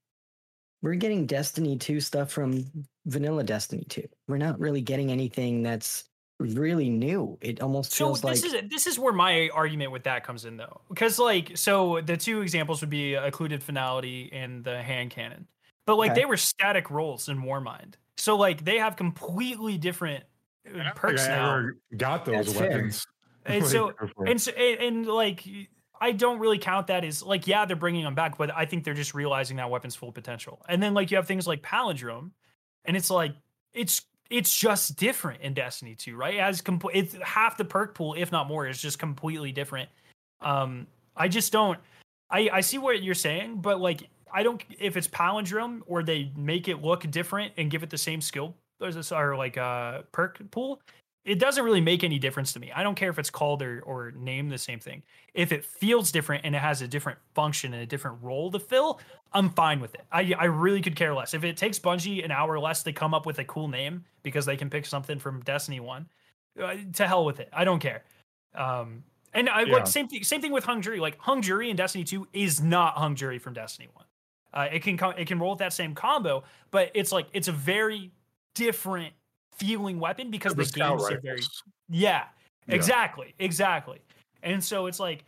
We're 0.81 0.95
getting 0.95 1.25
Destiny 1.25 1.77
2 1.77 2.01
stuff 2.01 2.31
from 2.31 2.65
vanilla 3.05 3.43
Destiny 3.45 3.85
2. 3.89 4.03
We're 4.27 4.37
not 4.37 4.59
really 4.59 4.81
getting 4.81 5.11
anything 5.11 5.63
that's 5.63 6.09
really 6.39 6.89
new. 6.89 7.37
It 7.41 7.61
almost 7.61 7.93
So 7.93 8.15
feels 8.15 8.21
this 8.21 8.43
like 8.43 8.63
is 8.63 8.69
this 8.69 8.87
is 8.87 8.99
where 8.99 9.13
my 9.13 9.49
argument 9.53 9.91
with 9.91 10.03
that 10.03 10.23
comes 10.23 10.45
in 10.45 10.57
though, 10.57 10.81
because 10.89 11.17
like 11.19 11.57
so 11.57 12.01
the 12.01 12.17
two 12.17 12.41
examples 12.41 12.81
would 12.81 12.89
be 12.89 13.15
occluded 13.15 13.63
finality 13.63 14.29
and 14.33 14.63
the 14.63 14.81
hand 14.83 15.11
cannon, 15.11 15.47
but 15.85 15.95
like 15.97 16.11
Okay. 16.11 16.21
they 16.21 16.25
were 16.25 16.37
static 16.37 16.91
roles 16.91 17.29
in 17.29 17.39
Warmind, 17.41 17.95
so 18.17 18.35
like 18.37 18.65
they 18.65 18.77
have 18.77 18.95
completely 18.97 19.77
different 19.79 20.25
perks 20.95 21.25
I 21.25 21.29
now. 21.29 21.51
ever 21.51 21.77
got 21.95 22.25
those 22.25 22.53
That's 22.53 22.59
weapons. 22.59 23.07
And 23.49 23.65
so 23.65 23.93
and 24.25 24.41
so 24.41 24.51
and, 24.51 24.81
and 24.81 25.07
like 25.07 25.47
I 26.01 26.11
don't 26.11 26.39
really 26.39 26.57
count 26.57 26.87
that 26.87 27.05
as 27.05 27.23
like 27.23 27.47
yeah 27.47 27.63
they're 27.63 27.77
bringing 27.77 28.03
them 28.03 28.13
back, 28.13 28.37
but 28.37 28.53
I 28.53 28.65
think 28.65 28.83
they're 28.83 28.93
just 28.93 29.13
realizing 29.13 29.55
that 29.55 29.69
weapon's 29.69 29.95
full 29.95 30.11
potential. 30.11 30.61
And 30.67 30.83
then 30.83 30.93
like 30.93 31.11
you 31.11 31.17
have 31.17 31.27
things 31.27 31.47
like 31.47 31.61
palindrome, 31.61 32.31
and 32.83 32.97
it's 32.97 33.09
like 33.09 33.35
it's 33.73 34.01
it's 34.29 34.53
just 34.57 34.97
different 34.97 35.41
in 35.41 35.53
Destiny 35.53 35.95
2, 35.95 36.17
right? 36.17 36.39
As 36.39 36.59
complete, 36.59 36.97
it's 36.97 37.15
half 37.23 37.55
the 37.55 37.63
perk 37.63 37.95
pool, 37.95 38.15
if 38.17 38.31
not 38.33 38.49
more, 38.49 38.67
is 38.67 38.81
just 38.81 38.99
completely 38.99 39.53
different. 39.53 39.89
Um, 40.41 40.87
I 41.15 41.29
just 41.29 41.53
don't. 41.53 41.79
I 42.29 42.49
I 42.51 42.61
see 42.61 42.77
what 42.77 43.01
you're 43.01 43.15
saying, 43.15 43.61
but 43.61 43.79
like 43.79 44.09
I 44.33 44.43
don't. 44.43 44.61
If 44.77 44.97
it's 44.97 45.07
palindrome 45.07 45.81
or 45.87 46.03
they 46.03 46.31
make 46.35 46.67
it 46.67 46.81
look 46.81 47.09
different 47.09 47.53
and 47.55 47.71
give 47.71 47.83
it 47.83 47.89
the 47.89 47.97
same 47.97 48.19
skill 48.19 48.55
this 48.79 49.11
or 49.11 49.35
like 49.35 49.57
uh 49.57 50.03
perk 50.11 50.39
pool, 50.51 50.81
it 51.25 51.39
doesn't 51.39 51.63
really 51.63 51.81
make 51.81 52.03
any 52.03 52.19
difference 52.19 52.53
to 52.53 52.59
me. 52.59 52.71
I 52.71 52.83
don't 52.83 52.95
care 52.95 53.09
if 53.09 53.19
it's 53.19 53.29
called 53.29 53.61
or 53.61 53.81
or 53.81 54.11
named 54.11 54.51
the 54.51 54.57
same 54.57 54.79
thing. 54.79 55.03
If 55.33 55.51
it 55.51 55.65
feels 55.65 56.11
different 56.11 56.45
and 56.45 56.55
it 56.55 56.59
has 56.59 56.81
a 56.81 56.87
different 56.87 57.19
function 57.35 57.73
and 57.73 57.83
a 57.83 57.85
different 57.85 58.21
role 58.23 58.51
to 58.51 58.59
fill, 58.59 58.99
I'm 59.33 59.49
fine 59.49 59.79
with 59.79 59.95
it. 59.95 60.05
I 60.11 60.33
I 60.37 60.45
really 60.45 60.81
could 60.81 60.95
care 60.95 61.13
less. 61.13 61.33
If 61.33 61.43
it 61.43 61.57
takes 61.57 61.79
Bungie 61.79 62.23
an 62.23 62.31
hour 62.31 62.59
less 62.59 62.83
to 62.83 62.93
come 62.93 63.13
up 63.13 63.25
with 63.25 63.39
a 63.39 63.45
cool 63.45 63.67
name 63.67 64.05
because 64.23 64.45
they 64.45 64.57
can 64.57 64.69
pick 64.69 64.85
something 64.85 65.19
from 65.19 65.41
Destiny 65.41 65.79
1, 65.79 66.07
uh, 66.61 66.75
to 66.93 67.07
hell 67.07 67.25
with 67.25 67.39
it. 67.39 67.49
I 67.53 67.65
don't 67.65 67.79
care. 67.79 68.03
Um 68.55 69.03
and 69.33 69.49
I 69.49 69.63
Yeah. 69.63 69.73
like 69.73 69.87
same 69.87 70.07
thing 70.07 70.23
same 70.23 70.41
thing 70.41 70.51
with 70.51 70.63
Hung 70.63 70.81
Jury. 70.81 70.99
Like 70.99 71.17
Hung 71.19 71.41
Jury 71.41 71.69
in 71.69 71.75
Destiny 71.75 72.03
2 72.03 72.27
is 72.33 72.61
not 72.61 72.95
Hung 72.95 73.15
Jury 73.15 73.39
from 73.39 73.53
Destiny 73.53 73.89
1. 73.93 74.05
Uh, 74.53 74.67
it 74.71 74.81
can 74.81 74.97
co- 74.97 75.09
it 75.09 75.27
can 75.27 75.39
roll 75.39 75.51
with 75.51 75.59
that 75.59 75.73
same 75.73 75.93
combo, 75.93 76.43
but 76.71 76.91
it's 76.95 77.11
like 77.11 77.27
it's 77.33 77.47
a 77.49 77.51
very 77.51 78.11
different 78.57 79.13
feeling 79.57 79.99
weapon 79.99 80.29
because 80.31 80.53
The 80.53 80.63
the 80.63 80.71
games 80.71 81.03
are 81.03 81.19
very 81.19 81.41
yeah, 81.89 82.25
Yeah. 82.67 82.75
exactly, 82.75 83.33
exactly. 83.39 83.99
And 84.43 84.63
so 84.63 84.85
it's 84.87 84.99
like 84.99 85.25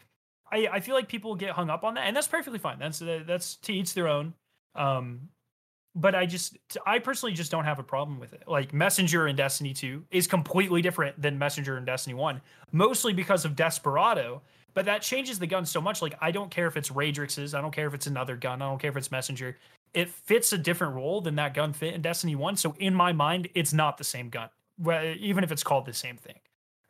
I, 0.52 0.68
I 0.72 0.80
feel 0.80 0.96
like 0.96 1.08
people 1.08 1.36
get 1.36 1.52
hung 1.52 1.70
up 1.70 1.84
on 1.84 1.94
that, 1.96 2.08
and 2.08 2.16
that's 2.16 2.28
perfectly 2.28 2.60
fine. 2.60 2.80
That's 2.80 3.00
that's 3.00 3.56
to 3.58 3.74
each 3.74 3.94
their 3.94 4.08
own. 4.08 4.34
Um, 4.76 5.30
but 5.96 6.16
I 6.16 6.26
just 6.26 6.58
I 6.86 7.00
personally 7.00 7.34
just 7.34 7.52
don't 7.52 7.66
have 7.66 7.80
a 7.80 7.84
problem 7.84 8.20
with 8.20 8.34
it. 8.34 8.44
Like 8.48 8.74
Messenger 8.74 9.28
in 9.28 9.36
Destiny 9.36 9.74
2 9.74 10.06
is 10.12 10.28
completely 10.28 10.82
different 10.82 11.20
than 11.22 11.38
Messenger 11.38 11.78
in 11.78 11.86
Destiny 11.86 12.14
1, 12.14 12.42
mostly 12.72 13.14
because 13.14 13.46
of 13.46 13.56
Desperado. 13.56 14.42
But 14.76 14.86
that 14.86 15.02
changes 15.02 15.40
the 15.40 15.48
gun 15.48 15.66
so 15.66 15.82
much. 15.82 16.02
Like 16.02 16.16
I 16.22 16.32
don't 16.32 16.52
care 16.52 16.68
if 16.68 16.78
it's 16.78 16.90
Redrix's, 16.90 17.54
I 17.56 17.62
don't 17.62 17.74
care 17.74 17.88
if 17.88 17.94
it's 17.94 18.08
another 18.08 18.36
gun, 18.36 18.62
I 18.62 18.70
don't 18.70 18.80
care 18.80 18.92
if 18.92 18.98
it's 18.98 19.12
Messenger. 19.12 19.58
It 19.94 20.10
fits 20.10 20.54
a 20.54 20.58
different 20.58 20.96
role 20.96 21.22
than 21.22 21.36
that 21.36 21.54
gun 21.54 21.74
fit 21.74 21.94
in 21.94 22.02
Destiny 22.02 22.36
1. 22.36 22.58
So 22.58 22.76
in 22.80 22.94
my 22.94 23.12
mind, 23.12 23.50
it's 23.56 23.74
not 23.74 23.98
the 23.98 24.04
same 24.04 24.30
gun, 24.30 24.50
even 25.20 25.44
if 25.44 25.52
it's 25.52 25.64
called 25.64 25.86
the 25.86 25.94
same 25.94 26.18
thing. 26.18 26.36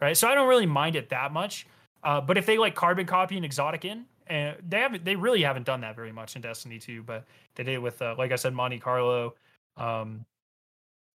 Right. 0.01 0.15
So 0.15 0.27
I 0.29 0.35
don't 0.35 0.47
really 0.47 0.65
mind 0.65 0.95
it 0.95 1.09
that 1.09 1.33
much. 1.33 1.67
Uh, 2.03 2.21
but 2.21 2.37
if 2.37 2.45
they 2.45 2.57
like 2.57 2.75
carbon 2.75 3.05
copy 3.05 3.35
and 3.35 3.45
exotic 3.45 3.83
in, 3.83 4.05
and 4.27 4.55
they 4.67 4.79
haven't, 4.79 5.03
they 5.03 5.15
really 5.15 5.41
haven't 5.41 5.65
done 5.65 5.81
that 5.81 5.95
very 5.95 6.11
much 6.11 6.35
in 6.35 6.41
Destiny 6.41 6.79
2, 6.79 7.03
but 7.03 7.25
they 7.55 7.63
did 7.63 7.75
it 7.75 7.81
with, 7.81 8.01
uh, 8.01 8.15
like 8.17 8.31
I 8.31 8.35
said, 8.35 8.53
Monte 8.53 8.79
Carlo. 8.79 9.35
Um, 9.75 10.25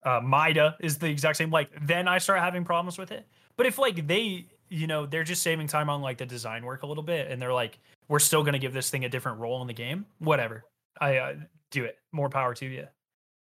uh, 0.03 0.19
Mida 0.19 0.75
is 0.81 0.97
the 0.97 1.07
exact 1.07 1.37
same. 1.37 1.49
Like, 1.49 1.69
then 1.81 2.07
I 2.07 2.17
start 2.17 2.39
having 2.39 2.65
problems 2.65 2.97
with 2.97 3.11
it. 3.11 3.25
But 3.55 3.65
if 3.65 3.77
like 3.77 4.07
they, 4.07 4.47
you 4.69 4.87
know, 4.87 5.05
they're 5.05 5.23
just 5.23 5.43
saving 5.43 5.67
time 5.67 5.89
on 5.89 6.01
like 6.01 6.17
the 6.17 6.25
design 6.25 6.65
work 6.65 6.83
a 6.83 6.87
little 6.87 7.03
bit, 7.03 7.29
and 7.29 7.41
they're 7.41 7.53
like, 7.53 7.79
we're 8.07 8.19
still 8.19 8.43
gonna 8.43 8.59
give 8.59 8.73
this 8.73 8.89
thing 8.89 9.05
a 9.05 9.09
different 9.09 9.39
role 9.39 9.61
in 9.61 9.67
the 9.67 9.73
game. 9.73 10.05
Whatever, 10.19 10.65
I 10.99 11.17
uh, 11.17 11.33
do 11.71 11.83
it. 11.83 11.97
More 12.11 12.29
power 12.29 12.53
to 12.55 12.65
you. 12.65 12.87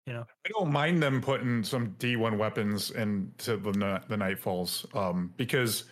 You 0.05 0.13
know. 0.13 0.25
I 0.45 0.49
don't 0.49 0.71
mind 0.71 1.01
them 1.01 1.21
putting 1.21 1.63
some 1.63 1.95
D1 1.99 2.37
weapons 2.37 2.91
into 2.91 3.57
the 3.57 3.71
ni- 3.71 4.05
the 4.07 4.15
Nightfalls 4.15 4.93
um, 4.95 5.33
because 5.37 5.85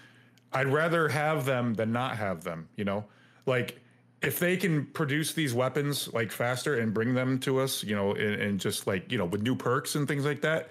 I'd 0.52 0.68
rather 0.68 1.08
have 1.08 1.46
them 1.46 1.74
than 1.74 1.92
not 1.92 2.18
have 2.18 2.44
them. 2.44 2.68
You 2.76 2.86
know, 2.86 3.06
like 3.46 3.80
if 4.22 4.40
they 4.40 4.58
can 4.58 4.86
produce 4.88 5.34
these 5.34 5.54
weapons 5.54 6.12
like 6.14 6.32
faster 6.32 6.80
and 6.80 6.94
bring 6.94 7.14
them 7.14 7.40
to 7.40 7.60
us, 7.60 7.84
you 7.84 7.96
know, 7.96 8.14
and, 8.14 8.42
and 8.42 8.60
just 8.60 8.88
like 8.88 9.12
you 9.12 9.18
know 9.18 9.26
with 9.26 9.42
new 9.42 9.56
perks 9.56 9.96
and 9.96 10.08
things 10.08 10.26
like 10.26 10.42
that, 10.42 10.70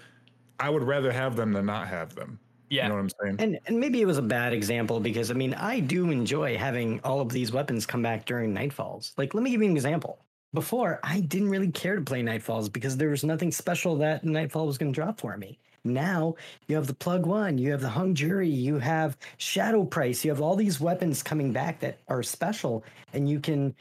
I 0.61 0.71
would 0.71 0.83
rather 0.83 1.13
have 1.13 1.37
them 1.37 1.53
than 1.53 1.67
not 1.67 1.89
have 1.89 2.15
them. 2.15 2.39
Yeah. 2.71 2.85
You 2.85 2.89
know 2.89 2.95
what 2.97 3.01
I'm 3.01 3.11
saying? 3.23 3.37
And 3.39 3.59
and 3.67 3.81
maybe 3.81 4.01
it 4.01 4.07
was 4.07 4.19
a 4.19 4.23
bad 4.23 4.53
example 4.53 5.01
because 5.01 5.31
I 5.31 5.35
mean 5.35 5.55
I 5.55 5.81
do 5.81 6.11
enjoy 6.11 6.57
having 6.59 7.01
all 7.05 7.21
of 7.21 7.31
these 7.31 7.53
weapons 7.53 7.87
come 7.87 8.03
back 8.03 8.27
during 8.27 8.55
Nightfalls. 8.55 9.13
Like 9.17 9.35
let 9.35 9.43
me 9.43 9.51
give 9.51 9.63
you 9.63 9.71
an 9.71 9.77
example. 9.77 10.25
Before 10.55 10.99
I 11.03 11.21
didn't 11.21 11.51
really 11.51 11.71
care 11.71 11.97
to 11.97 12.03
play 12.03 12.23
Nightfalls 12.23 12.73
because 12.73 12.97
there 12.97 13.11
was 13.11 13.23
nothing 13.23 13.53
special 13.53 13.97
that 13.97 14.25
Nightfall 14.25 14.67
was 14.67 14.79
going 14.79 14.93
to 14.93 14.97
drop 14.97 15.21
for 15.21 15.37
me. 15.37 15.59
Now 15.85 16.37
you 16.67 16.77
have 16.77 16.87
the 16.87 16.95
plug 16.95 17.27
one, 17.27 17.59
you 17.59 17.71
have 17.71 17.83
the 17.83 17.89
hung 17.89 18.15
jury, 18.15 18.49
you 18.49 18.79
have 18.79 19.19
shadow 19.37 19.85
price, 19.85 20.25
you 20.25 20.31
have 20.31 20.41
all 20.41 20.57
these 20.57 20.81
weapons 20.81 21.23
coming 21.23 21.53
back 21.53 21.81
that 21.81 21.99
are 22.09 22.23
special, 22.23 22.83
and 23.13 23.29
you 23.29 23.41
can 23.41 23.75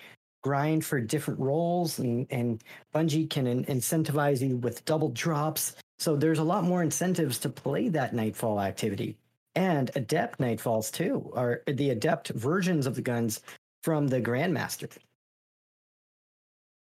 grind 0.44 0.86
for 0.86 1.00
different 1.00 1.40
roles, 1.40 2.00
and 2.00 2.28
and 2.30 2.64
Bungie 2.94 3.30
can 3.30 3.48
in- 3.48 3.66
incentivize 3.66 4.48
you 4.48 4.58
with 4.58 4.86
double 4.86 5.10
drops. 5.10 5.76
So 6.00 6.16
there's 6.16 6.40
a 6.40 6.44
lot 6.44 6.64
more 6.64 6.84
incentives 6.84 7.40
to 7.40 7.50
play 7.50 7.90
that 7.90 8.14
Nightfall 8.14 8.62
activity 8.62 9.18
and 9.56 9.90
adept 9.96 10.40
nightfalls 10.40 10.92
too 10.92 11.32
are 11.34 11.64
the 11.66 11.90
adept 11.90 12.30
versions 12.30 12.86
of 12.86 12.94
the 12.94 13.02
guns 13.02 13.42
from 13.82 14.08
the 14.08 14.22
grandmaster 14.22 14.88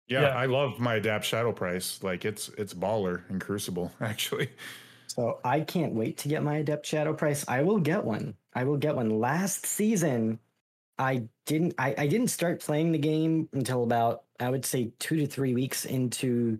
yeah, 0.08 0.22
yeah. 0.22 0.28
I 0.30 0.46
love 0.46 0.80
my 0.80 0.96
Adept 0.96 1.26
Shadow 1.26 1.52
Price. 1.52 2.02
Like 2.04 2.26
it's 2.26 2.50
it's 2.58 2.74
baller 2.74 3.30
in 3.30 3.40
Crucible 3.40 3.92
actually. 4.02 4.50
so 5.08 5.40
i 5.46 5.62
can't 5.62 5.94
wait 5.94 6.18
to 6.18 6.28
get 6.28 6.44
my 6.44 6.58
adept 6.58 6.86
shadow 6.86 7.14
price 7.14 7.46
i 7.48 7.64
will 7.64 7.80
get 7.80 8.04
one 8.04 8.36
i 8.54 8.66
will 8.66 8.76
get 8.76 8.94
one 8.94 9.10
last 9.10 9.66
season 9.66 10.38
I 11.00 11.28
didn't 11.46 11.76
I, 11.78 11.94
I 11.98 12.08
didn't 12.08 12.30
start 12.30 12.60
playing 12.60 12.92
the 12.92 12.98
game 12.98 13.50
until 13.54 13.84
about 13.84 14.24
I 14.40 14.50
would 14.50 14.66
say 14.66 14.92
two 15.00 15.18
to 15.18 15.28
three 15.28 15.54
weeks 15.54 15.86
into 15.86 16.60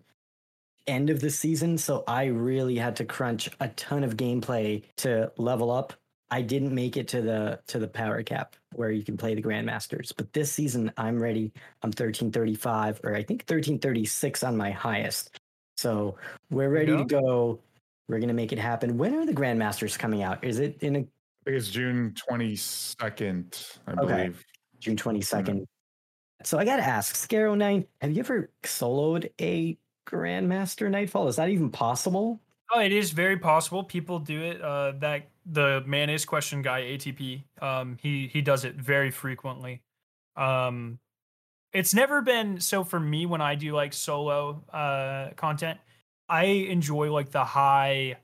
end 0.86 1.10
of 1.10 1.19
the 1.19 1.30
season. 1.30 1.78
So 1.78 2.03
I 2.07 2.26
really 2.26 2.78
had 2.78 2.95
to 2.98 3.06
crunch 3.06 3.49
a 3.60 3.68
ton 3.69 4.03
of 4.03 4.15
gameplay 4.15 4.84
to 4.98 5.32
level 5.38 5.72
up. 5.72 5.94
I 6.30 6.41
didn't 6.41 6.76
make 6.76 6.98
it 6.98 7.08
to 7.10 7.22
the 7.22 7.60
to 7.68 7.80
the 7.80 7.88
power 7.88 8.22
cap 8.24 8.56
where 8.74 8.91
you 8.91 9.04
can 9.04 9.18
play 9.18 9.34
the 9.36 9.41
grandmasters. 9.41 10.14
But 10.16 10.34
this 10.34 10.52
season 10.52 10.91
I'm 10.98 11.22
ready. 11.22 11.52
I'm 11.84 11.90
1335 11.90 13.02
or 13.04 13.16
I 13.16 13.24
think 13.24 13.41
1336 13.41 14.44
on 14.44 14.58
my 14.58 14.72
highest. 14.72 15.40
So 15.78 16.18
we're 16.49 16.70
ready 16.70 16.95
to 16.98 17.06
go. 17.06 17.60
We're 18.10 18.20
gonna 18.20 18.34
make 18.34 18.52
it 18.52 18.60
happen. 18.60 18.98
When 18.98 19.14
are 19.16 19.26
the 19.26 19.34
grandmasters 19.34 19.98
coming 19.98 20.24
out? 20.24 20.44
Is 20.44 20.60
it 20.60 20.82
in 20.82 20.95
a 20.95 20.99
I 20.99 21.52
think 21.52 21.58
it's 21.62 21.70
June 21.70 22.14
22nd, 22.30 23.78
I 23.88 23.91
Okay. 23.91 24.06
believe. 24.06 24.44
June 24.80 24.98
22nd. 24.98 25.45
Mm-hmm. 25.45 25.64
So 26.44 26.58
I 26.58 26.66
got 26.66 26.76
to 26.76 26.84
ask, 26.84 27.16
Skarrow9, 27.16 27.88
have 28.02 28.12
you 28.12 28.20
ever 28.20 28.52
soloed 28.64 29.32
a 29.40 29.78
Grandmaster 30.06 30.90
Nightfall? 30.90 31.30
Is 31.30 31.38
that 31.38 31.49
even 31.49 31.70
possible? 31.72 32.41
Oh, 32.73 32.80
it 32.81 32.91
is 32.91 33.11
very 33.11 33.38
possible. 33.38 33.84
People 33.84 34.19
do 34.19 34.41
it. 34.44 34.61
Uh, 34.61 34.91
that 34.99 35.30
the 35.45 35.84
man 35.85 36.10
is 36.10 36.26
question 36.26 36.61
guy 36.61 36.81
ATP. 36.81 37.45
Um, 37.61 37.98
he 38.02 38.27
he 38.27 38.41
does 38.41 38.65
it 38.65 38.76
very 38.76 39.10
frequently. 39.11 39.81
Um, 40.35 40.99
it's 41.73 41.94
never 41.94 42.22
been 42.22 42.60
so 42.61 42.84
for 42.84 42.99
me 42.99 43.26
when 43.26 43.41
I 43.41 43.56
do 43.56 43.73
like 43.76 43.94
solo 43.94 44.64
uh 44.73 45.31
content. 45.35 45.80
I 46.30 46.45
enjoy 46.45 47.11
like 47.14 47.31
the 47.31 47.45
high 47.45 48.18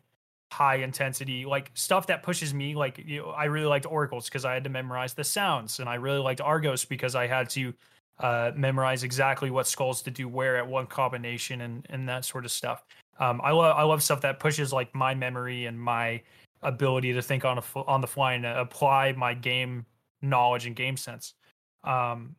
high 0.51 0.77
intensity 0.77 1.45
like 1.45 1.71
stuff 1.75 2.07
that 2.07 2.23
pushes 2.23 2.53
me 2.53 2.75
like 2.75 2.99
you 3.05 3.21
know, 3.21 3.29
I 3.31 3.45
really 3.45 3.67
liked 3.67 3.85
oracles 3.87 4.25
because 4.29 4.45
I 4.45 4.53
had 4.53 4.63
to 4.65 4.69
memorize 4.71 5.13
the 5.15 5.23
sounds 5.23 5.79
and 5.79 5.89
I 5.89 5.95
really 5.95 6.19
liked 6.19 6.41
Argos 6.41 6.85
because 6.85 7.15
I 7.15 7.27
had 7.27 7.49
to 7.51 7.73
uh 8.19 8.51
memorize 8.55 9.03
exactly 9.03 9.51
what 9.51 9.67
skulls 9.67 10.01
to 10.03 10.11
do 10.11 10.27
where 10.29 10.57
at 10.57 10.67
one 10.67 10.87
combination 10.87 11.61
and 11.61 11.85
and 11.89 12.09
that 12.09 12.25
sort 12.25 12.45
of 12.45 12.51
stuff. 12.51 12.83
Um 13.19 13.41
I 13.43 13.51
love 13.51 13.77
I 13.77 13.83
love 13.83 14.01
stuff 14.03 14.21
that 14.21 14.39
pushes 14.39 14.73
like 14.73 14.93
my 14.95 15.13
memory 15.15 15.65
and 15.65 15.79
my 15.79 16.21
ability 16.61 17.13
to 17.13 17.21
think 17.21 17.45
on 17.45 17.57
a 17.57 17.61
fl- 17.61 17.81
on 17.81 18.01
the 18.01 18.07
fly 18.07 18.33
and 18.33 18.45
apply 18.45 19.13
my 19.13 19.33
game 19.33 19.85
knowledge 20.21 20.65
and 20.65 20.75
game 20.75 20.97
sense. 20.97 21.33
Um 21.83 22.35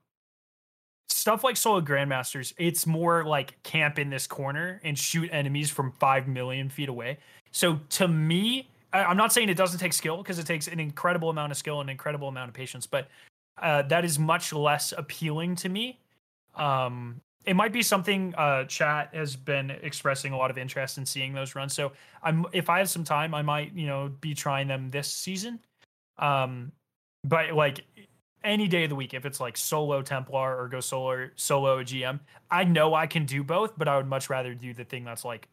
stuff 1.09 1.45
like 1.45 1.57
solo 1.57 1.81
grandmasters 1.81 2.53
it's 2.59 2.87
more 2.87 3.25
like 3.25 3.63
camp 3.63 3.99
in 3.99 4.11
this 4.11 4.27
corner 4.27 4.81
and 4.85 4.99
shoot 4.99 5.29
enemies 5.33 5.71
from 5.71 5.91
5 5.93 6.29
million 6.29 6.69
feet 6.69 6.89
away 6.89 7.17
so 7.51 7.81
to 7.89 8.09
me 8.09 8.69
I, 8.93 9.05
i'm 9.05 9.17
not 9.17 9.33
saying 9.33 9.49
it 9.49 9.57
doesn't 9.57 9.79
take 9.79 9.93
skill 9.93 10.19
because 10.19 10.39
it 10.39 10.47
takes 10.47 10.67
an 10.67 10.81
incredible 10.81 11.31
amount 11.31 11.53
of 11.53 11.57
skill 11.57 11.81
and 11.81 11.89
an 11.89 11.93
incredible 11.93 12.29
amount 12.29 12.49
of 12.49 12.55
patience 12.55 12.87
but 12.87 13.09
uh, 13.63 13.83
that 13.83 14.05
is 14.05 14.19
much 14.19 14.53
less 14.53 14.93
appealing 14.97 15.57
to 15.57 15.69
me 15.69 15.99
um 16.57 17.21
it 17.45 17.55
might 17.55 17.73
be 17.73 17.83
something 17.83 18.35
uh 18.37 18.65
chat 18.65 19.11
has 19.15 19.37
been 19.37 19.71
expressing 19.71 20.33
a 20.33 20.37
lot 20.37 20.51
of 20.51 20.59
interest 20.59 20.99
in 20.99 21.07
seeing 21.07 21.33
those 21.33 21.55
runs. 21.55 21.75
So 21.75 21.93
i'm 22.23 22.47
if 22.53 22.71
i 22.71 22.79
have 22.79 22.91
some 22.91 23.05
time 23.05 23.35
i 23.35 23.43
might 23.43 23.73
you 23.75 23.87
know 23.87 24.11
be 24.21 24.35
trying 24.35 24.69
them 24.69 24.91
this 24.91 25.09
season. 25.09 25.61
Um 26.19 26.73
but 27.23 27.53
like 27.53 27.85
any 28.43 28.69
day 28.69 28.85
of 28.85 28.91
the 28.91 28.97
week 28.97 29.15
if 29.15 29.25
it's 29.25 29.41
like 29.41 29.57
solo 29.57 30.03
templar 30.03 30.59
or 30.59 30.69
go 30.69 30.79
solo 30.79 31.31
solo 31.35 31.83
gm 31.83 32.21
i 32.51 32.63
know 32.63 32.93
i 32.93 33.07
can 33.07 33.25
do 33.25 33.43
both 33.43 33.73
but 33.79 33.89
i 33.89 33.97
would 33.97 34.07
much 34.07 34.29
rather 34.29 34.53
do 34.53 34.75
the 34.75 34.85
thing 34.85 35.03
that's 35.03 35.25
like 35.25 35.49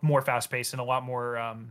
more 0.00 0.22
fast 0.22 0.50
paced 0.50 0.72
and 0.72 0.80
a 0.80 0.84
lot 0.84 1.04
more 1.04 1.36
um 1.36 1.70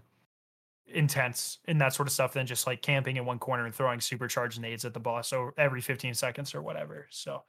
intense 0.88 1.60
and 1.66 1.80
that 1.82 1.94
sort 1.94 2.08
of 2.08 2.14
stuff 2.14 2.34
than 2.34 2.46
just 2.46 2.68
like 2.68 2.82
camping 2.82 3.18
in 3.18 3.26
one 3.26 3.40
corner 3.40 3.66
and 3.66 3.74
throwing 3.74 4.00
supercharged 4.00 4.60
nades 4.60 4.86
at 4.86 4.94
the 4.94 5.00
boss 5.00 5.34
or 5.34 5.54
every 5.58 5.82
15 5.82 6.14
seconds 6.14 6.54
or 6.54 6.62
whatever. 6.62 7.08
So 7.10 7.44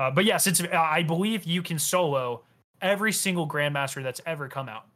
uh, 0.00 0.10
but 0.10 0.24
yes 0.24 0.48
it's 0.48 0.60
i 0.72 1.02
believe 1.02 1.44
you 1.44 1.62
can 1.62 1.78
solo 1.78 2.42
every 2.80 3.12
single 3.12 3.46
grandmaster 3.46 4.02
that's 4.02 4.20
ever 4.26 4.48
come 4.48 4.68
out 4.68 4.86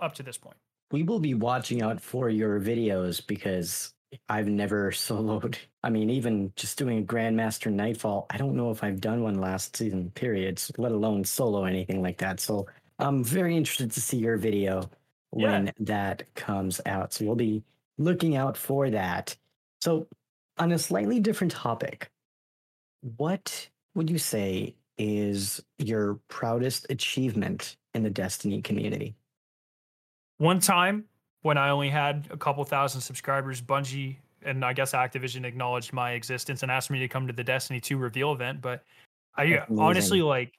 up 0.00 0.14
to 0.14 0.22
this 0.22 0.36
point 0.36 0.56
We 0.92 1.02
will 1.02 1.18
be 1.18 1.34
watching 1.34 1.82
out 1.82 2.00
for 2.00 2.28
your 2.28 2.60
videos 2.60 3.24
because 3.26 3.92
I've 4.28 4.46
never 4.46 4.90
soloed. 4.92 5.56
I 5.82 5.90
mean, 5.90 6.10
even 6.10 6.52
just 6.56 6.78
doing 6.78 6.98
a 6.98 7.02
Grandmaster 7.02 7.72
Nightfall, 7.72 8.26
I 8.30 8.36
don't 8.36 8.54
know 8.54 8.70
if 8.70 8.82
I've 8.82 9.00
done 9.00 9.22
one 9.22 9.40
last 9.40 9.76
season, 9.76 10.10
period, 10.10 10.62
let 10.78 10.92
alone 10.92 11.24
solo 11.24 11.64
anything 11.64 12.02
like 12.02 12.18
that. 12.18 12.40
So 12.40 12.66
I'm 12.98 13.24
very 13.24 13.56
interested 13.56 13.90
to 13.92 14.00
see 14.00 14.18
your 14.18 14.36
video 14.36 14.88
when 15.30 15.72
that 15.80 16.32
comes 16.34 16.80
out. 16.86 17.12
So 17.12 17.24
we'll 17.24 17.36
be 17.36 17.62
looking 17.98 18.36
out 18.36 18.56
for 18.56 18.90
that. 18.90 19.36
So, 19.80 20.06
on 20.58 20.72
a 20.72 20.78
slightly 20.78 21.20
different 21.20 21.52
topic, 21.52 22.10
what 23.18 23.68
would 23.96 24.10
you 24.10 24.18
say 24.18 24.74
is 24.98 25.62
your 25.78 26.18
proudest 26.28 26.86
achievement 26.90 27.76
in 27.92 28.02
the 28.02 28.10
Destiny 28.10 28.62
community? 28.62 29.16
one 30.38 30.60
time 30.60 31.04
when 31.42 31.56
I 31.56 31.70
only 31.70 31.90
had 31.90 32.28
a 32.30 32.36
couple 32.36 32.64
thousand 32.64 33.00
subscribers, 33.00 33.60
Bungie 33.60 34.16
and 34.42 34.64
I 34.64 34.72
guess 34.72 34.92
Activision 34.92 35.44
acknowledged 35.44 35.92
my 35.92 36.12
existence 36.12 36.62
and 36.62 36.70
asked 36.70 36.90
me 36.90 37.00
to 37.00 37.08
come 37.08 37.26
to 37.26 37.32
the 37.32 37.44
Destiny 37.44 37.80
2 37.80 37.96
reveal 37.96 38.32
event. 38.32 38.60
But 38.60 38.84
I 39.34 39.50
That's 39.50 39.70
honestly 39.70 40.18
amazing. 40.18 40.28
like, 40.28 40.52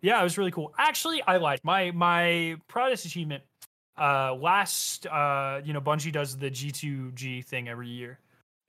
yeah, 0.00 0.20
it 0.20 0.24
was 0.24 0.38
really 0.38 0.50
cool. 0.50 0.72
Actually, 0.78 1.22
I 1.22 1.38
like 1.38 1.64
my 1.64 1.90
my 1.90 2.56
proudest 2.68 3.06
achievement. 3.06 3.42
Uh, 3.96 4.34
last, 4.34 5.06
uh, 5.06 5.60
you 5.64 5.72
know, 5.72 5.80
Bungie 5.80 6.12
does 6.12 6.36
the 6.36 6.50
G2G 6.50 7.44
thing 7.44 7.68
every 7.68 7.88
year, 7.88 8.18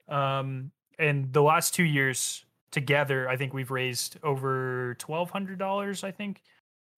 um, 0.08 0.70
and 0.98 1.32
the 1.32 1.42
last 1.42 1.74
two 1.74 1.84
years 1.84 2.44
together, 2.76 3.28
I 3.28 3.36
think 3.36 3.52
we've 3.54 3.70
raised 3.72 4.18
over 4.22 4.94
twelve 4.98 5.30
hundred 5.30 5.58
dollars. 5.58 6.04
I 6.04 6.10
think, 6.12 6.42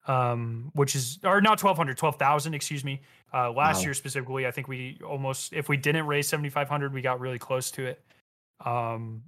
um, 0.07 0.69
which 0.75 0.93
is 0.95 1.17
or 1.23 1.41
not 1.41 1.63
1200 1.63 1.97
12000 1.97 2.53
excuse 2.53 2.83
me. 2.83 3.01
Uh 3.33 3.51
last 3.51 3.77
Wow. 3.79 3.83
year 3.85 3.93
specifically 3.93 4.47
i 4.47 4.51
think 4.51 4.67
we 4.67 4.99
almost 5.05 5.53
if 5.53 5.69
we 5.69 5.77
didn't 5.77 6.07
raise 6.07 6.27
7500 6.27 6.93
we 6.93 7.01
got 7.01 7.19
really 7.19 7.39
close 7.39 7.71
to 7.71 7.85
it. 7.85 8.03
Um 8.65 9.23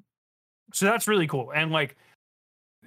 so 0.74 0.86
that's 0.86 1.08
really 1.08 1.28
cool. 1.28 1.52
And 1.54 1.72
like 1.72 1.96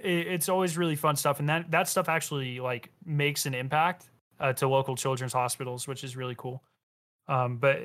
it, 0.00 0.26
it's 0.34 0.48
always 0.48 0.76
really 0.76 0.96
fun 0.96 1.16
stuff. 1.16 1.40
And 1.40 1.48
that 1.48 1.70
that 1.70 1.88
stuff 1.88 2.08
actually 2.08 2.60
like 2.60 2.90
makes 3.04 3.46
an 3.46 3.54
impact 3.54 4.10
uh, 4.40 4.52
to 4.54 4.68
local 4.68 4.96
children's 4.96 5.32
hospitals 5.32 5.86
which 5.88 6.04
is 6.04 6.16
really 6.16 6.34
cool. 6.36 6.62
Um 7.28 7.58
but 7.58 7.78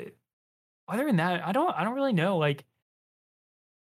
other 0.87 1.05
than 1.05 1.17
that 1.17 1.45
i 1.47 1.51
don't 1.51 1.71
i 1.77 1.83
don't 1.83 1.93
really 1.93 2.13
know 2.13 2.37
like 2.37 2.65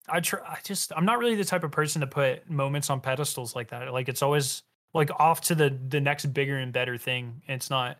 i 0.09 0.19
try 0.19 0.39
i 0.47 0.57
just 0.63 0.91
i'm 0.95 1.05
not 1.05 1.19
really 1.19 1.35
the 1.35 1.45
type 1.45 1.63
of 1.63 1.71
person 1.71 2.01
to 2.01 2.07
put 2.07 2.49
moments 2.49 2.89
on 2.89 3.01
pedestals 3.01 3.55
like 3.55 3.69
that. 3.69 3.91
Like 3.91 4.09
it's 4.09 4.21
always 4.21 4.63
like 4.93 5.09
off 5.19 5.41
to 5.41 5.55
the 5.55 5.77
the 5.89 5.99
next 5.99 6.27
bigger 6.27 6.57
and 6.57 6.71
better 6.71 6.97
thing. 6.97 7.41
It's 7.47 7.69
not 7.69 7.97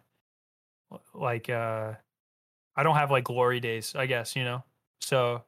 like 1.13 1.49
uh 1.49 1.93
i 2.75 2.83
don't 2.83 2.95
have 2.95 3.11
like 3.11 3.25
glory 3.25 3.59
days 3.59 3.93
i 3.95 4.05
guess 4.05 4.35
you 4.35 4.43
know? 4.43 4.63
So 5.01 5.43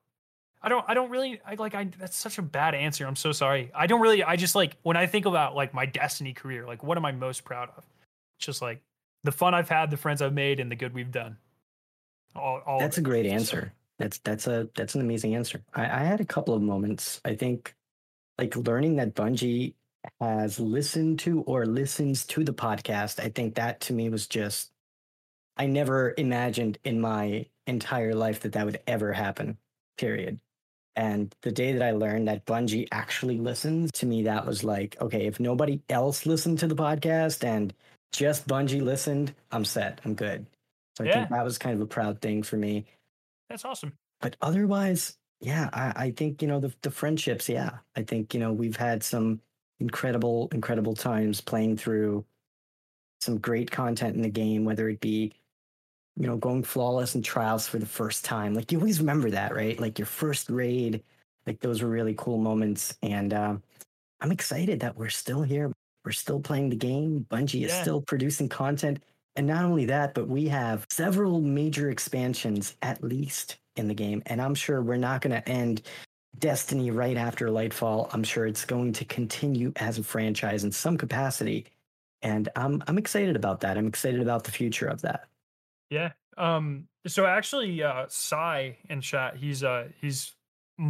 i 0.61 0.67
don't 0.67 0.83
i 0.87 0.93
don't 0.93 1.09
really 1.09 1.39
i 1.45 1.55
like 1.55 1.75
i 1.75 1.85
that's 1.97 2.17
such 2.17 2.37
a 2.37 2.41
bad 2.41 2.75
answer. 2.75 3.05
I'm 3.07 3.15
so 3.15 3.31
sorry. 3.31 3.71
I 3.73 3.87
don't 3.87 4.01
really 4.01 4.23
i 4.23 4.35
just 4.35 4.55
like 4.55 4.77
when 4.83 4.97
i 4.97 5.05
think 5.05 5.25
about 5.25 5.55
like 5.55 5.73
my 5.73 5.85
destiny 5.85 6.33
career 6.33 6.65
like 6.65 6.83
what 6.83 6.97
am 6.97 7.05
i 7.05 7.11
most 7.11 7.45
proud 7.45 7.69
of? 7.77 7.85
It's 8.37 8.45
just 8.45 8.61
like 8.61 8.81
the 9.23 9.31
fun 9.31 9.53
i've 9.53 9.69
had 9.69 9.91
the 9.91 9.97
friends 9.97 10.21
i've 10.21 10.33
made 10.33 10.59
and 10.59 10.71
the 10.71 10.75
good 10.75 10.93
we've 10.93 11.11
done. 11.11 11.37
All, 12.35 12.61
all 12.65 12.79
That's 12.79 12.97
a 12.97 13.01
great 13.01 13.25
answer. 13.25 13.73
That's 13.99 14.17
that's 14.19 14.47
a 14.47 14.69
that's 14.75 14.95
an 14.95 15.01
amazing 15.01 15.35
answer. 15.35 15.61
I, 15.73 15.83
I 15.83 16.03
had 16.03 16.21
a 16.21 16.25
couple 16.25 16.53
of 16.53 16.61
moments. 16.61 17.21
I 17.25 17.35
think 17.35 17.75
like 18.37 18.55
learning 18.55 18.95
that 18.95 19.13
Bungie 19.13 19.75
has 20.21 20.59
listened 20.59 21.19
to 21.19 21.41
or 21.41 21.65
listens 21.65 22.25
to 22.27 22.43
the 22.43 22.53
podcast. 22.53 23.19
I 23.19 23.29
think 23.29 23.55
that 23.55 23.81
to 23.81 23.93
me 23.93 24.09
was 24.09 24.27
just 24.27 24.71
I 25.57 25.67
never 25.67 26.13
imagined 26.17 26.77
in 26.85 27.01
my 27.01 27.45
entire 27.67 28.15
life 28.15 28.39
that 28.41 28.53
that 28.53 28.65
would 28.65 28.79
ever 28.87 29.11
happen. 29.11 29.57
Period. 29.97 30.39
And 30.95 31.33
the 31.43 31.51
day 31.51 31.73
that 31.73 31.81
I 31.81 31.91
learned 31.91 32.27
that 32.27 32.45
Bungie 32.45 32.87
actually 32.91 33.37
listens 33.37 33.91
to 33.93 34.05
me, 34.05 34.23
that 34.23 34.45
was 34.45 34.63
like, 34.63 34.97
okay, 35.01 35.27
if 35.27 35.39
nobody 35.39 35.81
else 35.89 36.25
listened 36.25 36.59
to 36.59 36.67
the 36.67 36.75
podcast 36.75 37.43
and 37.43 37.73
just 38.11 38.47
Bungie 38.47 38.81
listened, 38.81 39.33
I'm 39.51 39.65
set. 39.65 40.01
I'm 40.05 40.15
good. 40.15 40.45
So 40.97 41.03
I 41.03 41.07
Yeah. 41.07 41.13
think 41.13 41.29
that 41.29 41.43
was 41.43 41.57
kind 41.57 41.75
of 41.75 41.81
a 41.81 41.85
proud 41.85 42.21
thing 42.21 42.43
for 42.43 42.57
me 42.57 42.85
that's 43.49 43.65
awesome 43.65 43.93
but 44.21 44.35
otherwise, 44.41 45.17
yeah, 45.39 45.69
I, 45.71 45.93
I 46.07 46.11
think 46.11 46.41
you 46.41 46.47
know 46.49 46.59
the 46.59 46.73
the 46.81 46.91
friendships. 46.91 47.47
Yeah, 47.47 47.77
I 47.95 48.03
think 48.03 48.33
you 48.33 48.39
know 48.41 48.51
we've 48.51 48.75
had 48.75 49.01
some 49.01 49.41
incredible, 49.79 50.49
incredible 50.51 50.93
times 50.93 51.39
playing 51.39 51.77
through 51.77 52.25
some 53.21 53.37
great 53.37 53.71
content 53.71 54.15
in 54.15 54.21
the 54.21 54.29
game, 54.29 54.65
whether 54.65 54.89
it 54.89 54.99
be 54.99 55.33
you 56.17 56.27
know 56.27 56.37
going 56.37 56.63
flawless 56.63 57.15
in 57.15 57.21
trials 57.21 57.67
for 57.67 57.79
the 57.79 57.85
first 57.85 58.25
time. 58.25 58.53
Like 58.53 58.71
you 58.71 58.79
always 58.79 58.99
remember 58.99 59.29
that, 59.31 59.53
right? 59.55 59.79
Like 59.79 59.97
your 59.97 60.05
first 60.05 60.49
raid. 60.49 61.03
Like 61.47 61.61
those 61.61 61.81
were 61.81 61.89
really 61.89 62.13
cool 62.17 62.37
moments, 62.37 62.97
and 63.01 63.33
um, 63.33 63.63
I'm 64.21 64.31
excited 64.31 64.81
that 64.81 64.97
we're 64.97 65.09
still 65.09 65.43
here. 65.43 65.71
We're 66.05 66.11
still 66.11 66.39
playing 66.41 66.69
the 66.69 66.75
game. 66.75 67.25
Bungie 67.29 67.63
is 67.65 67.71
Yeah. 67.71 67.81
still 67.81 68.01
producing 68.01 68.49
content. 68.49 69.01
And 69.39 69.47
not 69.47 69.63
only 69.63 69.85
that, 69.85 70.13
but 70.13 70.27
we 70.27 70.49
have 70.49 70.85
several 70.89 71.39
major 71.39 71.89
expansions 71.89 72.75
at 72.81 73.01
least 73.01 73.55
in 73.77 73.87
the 73.87 73.93
game. 73.93 74.21
And 74.25 74.41
I'm 74.41 74.53
sure 74.53 74.81
we're 74.81 74.97
not 74.97 75.21
going 75.21 75.31
to 75.31 75.47
end 75.47 75.83
Destiny 76.39 76.91
right 76.91 77.15
after 77.15 77.47
Lightfall. 77.47 78.13
I'm 78.13 78.25
sure 78.25 78.47
it's 78.47 78.65
going 78.65 78.91
to 78.91 79.05
continue 79.05 79.71
as 79.77 79.97
a 79.97 80.03
franchise 80.03 80.65
in 80.65 80.73
some 80.73 80.97
capacity. 80.97 81.67
And 82.21 82.49
I'm 82.57 82.83
I'm 82.85 82.97
excited 82.97 83.37
about 83.37 83.61
that. 83.61 83.77
I'm 83.77 83.87
excited 83.87 84.19
about 84.19 84.43
the 84.43 84.51
future 84.51 84.87
of 84.87 84.99
that. 85.03 85.29
Yeah. 85.89 86.11
Um 86.37 86.89
so 87.07 87.25
actually 87.25 87.81
uh 87.81 88.07
Sai 88.09 88.75
in 88.89 88.99
chat, 88.99 89.37
he's 89.37 89.63
uh 89.63 89.87
he's 90.01 90.35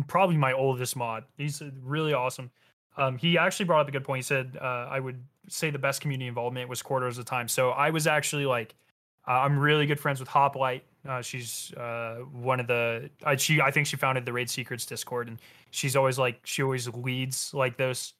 probably 0.07 0.37
my 0.37 0.53
oldest 0.53 0.95
mod. 0.95 1.25
He's 1.37 1.61
uh, 1.61 1.69
really 1.83 2.13
awesome. 2.13 2.49
Um 2.97 3.19
he 3.19 3.37
actually 3.37 3.67
brought 3.67 3.81
up 3.81 3.89
a 3.89 3.91
good 3.91 4.05
point. 4.05 4.17
He 4.17 4.23
said 4.23 4.57
uh 4.59 4.87
I 4.89 4.99
would 4.99 5.23
say 5.49 5.69
the 5.69 5.79
best 5.79 6.01
community 6.01 6.27
involvement 6.27 6.69
was 6.69 6.81
corridors 6.81 7.17
of 7.17 7.25
the 7.25 7.29
time. 7.29 7.47
So 7.47 7.71
I 7.71 7.89
was 7.89 8.07
actually 8.07 8.45
like 8.45 8.75
uh, 9.27 9.33
I'm 9.33 9.59
really 9.59 9.85
good 9.85 9.99
friends 9.99 10.19
with 10.19 10.29
Hoplite. 10.29 10.83
Uh, 11.07 11.21
she's 11.21 11.73
uh, 11.75 12.17
one 12.31 12.59
of 12.59 12.67
the 12.67 13.09
uh, 13.23 13.35
she 13.35 13.61
I 13.61 13.71
think 13.71 13.87
she 13.87 13.95
founded 13.95 14.25
the 14.25 14.33
Raid 14.33 14.49
Secrets 14.49 14.85
Discord, 14.85 15.27
and 15.27 15.39
she's 15.71 15.95
always 15.95 16.17
like 16.17 16.39
she 16.43 16.63
always 16.63 16.87
leads 16.89 17.53
like 17.53 17.77
those 17.77 18.13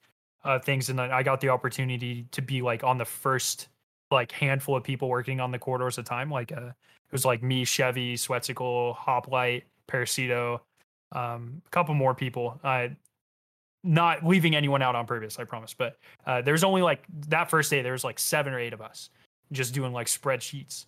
uh, 0.44 0.58
things. 0.58 0.88
And 0.88 1.00
I 1.00 1.22
got 1.22 1.40
the 1.40 1.48
opportunity 1.48 2.26
to 2.30 2.42
be 2.42 2.62
like 2.62 2.84
on 2.84 2.96
the 2.96 3.04
first 3.04 3.68
like 4.10 4.32
handful 4.32 4.76
of 4.76 4.84
people 4.84 5.08
working 5.08 5.40
on 5.40 5.50
the 5.50 5.58
corridors 5.58 5.98
a 5.98 6.02
time. 6.02 6.30
Like 6.30 6.52
uh, 6.52 6.68
it 6.68 7.12
was 7.12 7.24
like 7.24 7.42
me, 7.42 7.64
Chevy, 7.64 8.16
Sweatcicle, 8.16 8.94
Hoplite, 8.94 9.64
Parasito, 9.88 10.60
um, 11.12 11.62
a 11.66 11.70
couple 11.70 11.94
more 11.94 12.14
people. 12.14 12.60
I 12.62 12.96
not 13.82 14.24
leaving 14.24 14.54
anyone 14.54 14.82
out 14.82 14.94
on 14.94 15.06
purpose, 15.06 15.38
I 15.38 15.44
promise. 15.44 15.74
But 15.74 15.96
uh, 16.26 16.42
there's 16.42 16.64
only 16.64 16.82
like 16.82 17.04
that 17.28 17.50
first 17.50 17.70
day, 17.70 17.82
there 17.82 17.92
was 17.92 18.04
like 18.04 18.18
seven 18.18 18.52
or 18.52 18.58
eight 18.58 18.72
of 18.72 18.80
us 18.80 19.10
just 19.52 19.74
doing 19.74 19.92
like 19.92 20.06
spreadsheets 20.06 20.86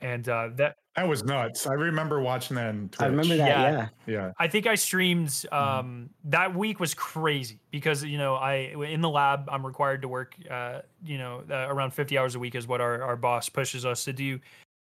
and 0.00 0.28
uh, 0.28 0.48
that 0.54 0.76
that 0.96 1.06
was 1.06 1.22
nuts. 1.24 1.66
I 1.66 1.74
remember 1.74 2.20
watching 2.20 2.56
that. 2.56 2.70
In 2.70 2.90
I 2.98 3.06
remember 3.06 3.36
that. 3.36 3.48
Yeah. 3.48 3.70
yeah, 3.70 3.88
yeah. 4.06 4.32
I 4.38 4.48
think 4.48 4.66
I 4.66 4.74
streamed. 4.74 5.28
Mm-hmm. 5.28 5.54
Um, 5.54 5.86
mm-hmm. 5.86 6.30
That 6.30 6.54
week 6.54 6.80
was 6.80 6.94
crazy 6.94 7.60
because 7.70 8.02
you 8.02 8.18
know 8.18 8.34
I 8.34 8.74
in 8.88 9.00
the 9.00 9.08
lab 9.08 9.48
I'm 9.50 9.64
required 9.64 10.02
to 10.02 10.08
work. 10.08 10.34
Uh, 10.50 10.80
you 11.04 11.18
know 11.18 11.42
uh, 11.50 11.66
around 11.68 11.92
50 11.92 12.18
hours 12.18 12.34
a 12.34 12.38
week 12.38 12.54
is 12.54 12.66
what 12.66 12.80
our 12.80 13.02
our 13.02 13.16
boss 13.16 13.48
pushes 13.48 13.84
us 13.84 14.04
to 14.04 14.12
do. 14.12 14.40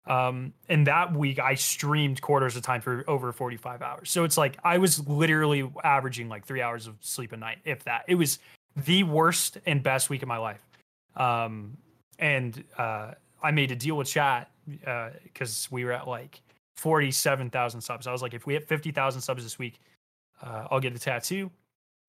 Um, 0.06 0.52
and 0.68 0.86
that 0.88 1.14
week 1.14 1.38
I 1.38 1.54
streamed 1.54 2.20
corridors 2.20 2.56
of 2.56 2.62
time 2.62 2.80
for 2.80 3.04
over 3.08 3.32
45 3.32 3.82
hours. 3.82 4.10
So 4.10 4.24
it's 4.24 4.36
like 4.36 4.58
I 4.64 4.78
was 4.78 5.06
literally 5.06 5.70
averaging 5.84 6.28
like 6.28 6.44
three 6.44 6.60
hours 6.60 6.86
of 6.86 6.96
sleep 7.00 7.32
a 7.32 7.36
night, 7.36 7.58
if 7.64 7.84
that. 7.84 8.04
It 8.08 8.16
was 8.16 8.38
the 8.76 9.04
worst 9.04 9.58
and 9.66 9.82
best 9.82 10.10
week 10.10 10.22
of 10.22 10.28
my 10.28 10.38
life. 10.38 10.64
Um, 11.16 11.76
and 12.18 12.64
uh, 12.78 13.12
I 13.42 13.50
made 13.52 13.70
a 13.70 13.76
deal 13.76 13.96
with 13.96 14.08
chat 14.08 14.50
uh 14.86 15.10
because 15.24 15.66
uh, 15.66 15.68
we 15.72 15.84
were 15.84 15.92
at 15.92 16.08
like 16.08 16.40
47,000 16.76 17.80
subs. 17.80 18.06
I 18.06 18.12
was 18.12 18.22
like, 18.22 18.34
if 18.34 18.46
we 18.46 18.54
hit 18.54 18.66
50,000 18.66 19.20
subs 19.20 19.42
this 19.42 19.58
week, 19.58 19.80
uh, 20.42 20.66
I'll 20.70 20.80
get 20.80 20.94
the 20.94 20.98
tattoo. 20.98 21.50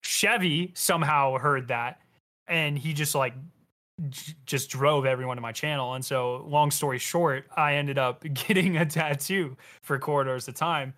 Chevy 0.01 0.71
somehow 0.73 1.37
heard 1.37 1.67
that 1.67 2.01
and 2.47 2.77
he 2.77 2.93
just 2.93 3.15
like 3.15 3.33
j- 4.09 4.33
just 4.45 4.69
drove 4.69 5.05
everyone 5.05 5.37
to 5.37 5.41
my 5.41 5.51
channel. 5.51 5.93
And 5.93 6.03
so, 6.03 6.45
long 6.47 6.71
story 6.71 6.99
short, 6.99 7.45
I 7.55 7.75
ended 7.75 7.97
up 7.97 8.23
getting 8.33 8.77
a 8.77 8.85
tattoo 8.85 9.57
for 9.81 9.99
corridors 9.99 10.47
of 10.47 10.55
time. 10.55 10.93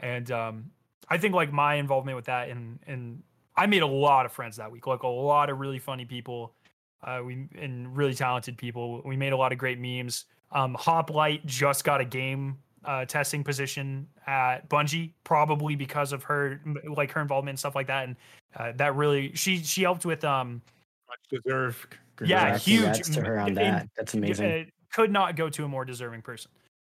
And 0.00 0.30
um, 0.30 0.70
I 1.08 1.18
think 1.18 1.34
like 1.34 1.52
my 1.52 1.74
involvement 1.74 2.16
with 2.16 2.26
that 2.26 2.48
and 2.48 2.78
and 2.86 3.22
I 3.56 3.66
made 3.66 3.82
a 3.82 3.86
lot 3.86 4.24
of 4.24 4.32
friends 4.32 4.56
that 4.56 4.70
week, 4.70 4.86
like 4.86 5.02
a 5.02 5.08
lot 5.08 5.50
of 5.50 5.58
really 5.58 5.80
funny 5.80 6.04
people, 6.04 6.54
uh, 7.02 7.20
we 7.24 7.48
and 7.56 7.96
really 7.96 8.14
talented 8.14 8.56
people. 8.56 9.02
We 9.04 9.16
made 9.16 9.32
a 9.32 9.36
lot 9.36 9.52
of 9.52 9.58
great 9.58 9.80
memes. 9.80 10.26
Um, 10.52 10.74
Hoplite 10.74 11.44
just 11.44 11.82
got 11.82 12.00
a 12.00 12.04
game 12.04 12.56
uh, 12.84 13.04
testing 13.04 13.42
position 13.42 14.06
at 14.28 14.68
Bungie, 14.68 15.12
probably 15.24 15.74
because 15.74 16.12
of 16.12 16.22
her 16.22 16.60
like 16.96 17.10
her 17.10 17.20
involvement 17.20 17.54
and 17.54 17.58
stuff 17.58 17.74
like 17.74 17.88
that, 17.88 18.06
and 18.06 18.16
uh, 18.56 18.72
that 18.76 18.94
really 18.94 19.34
she 19.34 19.58
she 19.62 19.82
helped 19.82 20.06
with 20.06 20.24
um. 20.24 20.62
Much 21.08 21.42
deserve. 21.42 21.86
Yeah, 22.26 22.56
huge. 22.58 23.02
To 23.14 23.22
her 23.22 23.38
on 23.38 23.54
that. 23.54 23.88
That's 23.96 24.14
amazing. 24.14 24.70
could 24.92 25.12
not 25.12 25.36
go 25.36 25.48
to 25.50 25.64
a 25.64 25.68
more 25.68 25.84
deserving 25.84 26.22
person. 26.22 26.50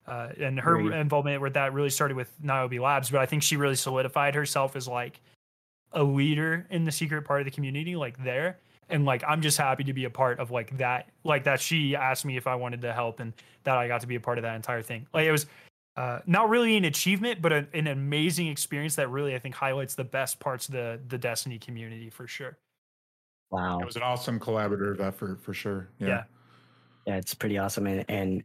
Uh, 0.06 0.30
and 0.38 0.60
her 0.60 0.82
Great. 0.82 1.00
involvement 1.00 1.42
with 1.42 1.54
that 1.54 1.74
really 1.74 1.90
started 1.90 2.18
with 2.18 2.32
Niobe 2.42 2.74
Labs, 2.74 3.10
but 3.10 3.22
I 3.22 3.26
think 3.26 3.42
she 3.42 3.56
really 3.56 3.76
solidified 3.76 4.36
herself 4.36 4.76
as 4.76 4.88
like 4.88 5.22
a 5.94 6.04
leader 6.04 6.68
in 6.70 6.84
the 6.84 6.92
secret 6.92 7.24
part 7.24 7.40
of 7.40 7.46
the 7.46 7.52
community, 7.52 7.96
like 7.96 8.22
there 8.22 8.58
and 8.90 9.06
like 9.06 9.24
i'm 9.28 9.42
just 9.42 9.58
happy 9.58 9.84
to 9.84 9.94
be 9.94 10.06
a 10.06 10.10
part 10.10 10.40
of 10.40 10.52
like 10.52 10.76
that 10.78 11.10
like 11.24 11.44
that 11.44 11.60
she 11.60 11.96
asked 11.96 12.26
me 12.26 12.38
if 12.38 12.48
i 12.48 12.56
wanted 12.56 12.82
to 12.82 12.94
help 12.94 13.20
and 13.20 13.34
that 13.64 13.78
i 13.78 13.88
got 13.88 14.02
to 14.02 14.08
be 14.08 14.16
a 14.16 14.20
part 14.20 14.38
of 14.38 14.44
that 14.44 14.56
entire 14.56 14.82
thing 14.82 15.06
like 15.14 15.26
it 15.26 15.32
was 15.32 15.46
uh, 15.96 16.20
not 16.26 16.50
really 16.50 16.76
an 16.76 16.86
achievement 16.86 17.40
but 17.42 17.54
a, 17.54 17.68
an 17.74 17.86
amazing 17.88 18.48
experience 18.48 18.96
that 18.96 19.10
really 19.10 19.36
i 19.36 19.40
think 19.40 19.54
highlights 19.54 19.96
the 19.96 20.04
best 20.04 20.40
parts 20.40 20.68
of 20.68 20.74
the 20.74 21.00
the 21.10 21.18
destiny 21.18 21.60
community 21.60 22.10
for 22.10 22.28
sure 22.28 22.58
wow. 23.54 23.80
It 23.80 23.86
was 23.86 23.96
an 23.96 24.04
awesome 24.04 24.40
collaborative 24.40 25.00
effort 25.00 25.42
for 25.42 25.54
sure. 25.54 25.90
Yeah. 26.00 26.08
Yeah, 26.08 26.24
yeah 27.08 27.16
it's 27.18 27.34
pretty 27.34 27.58
awesome 27.58 27.88
and, 27.88 28.06
and 28.10 28.44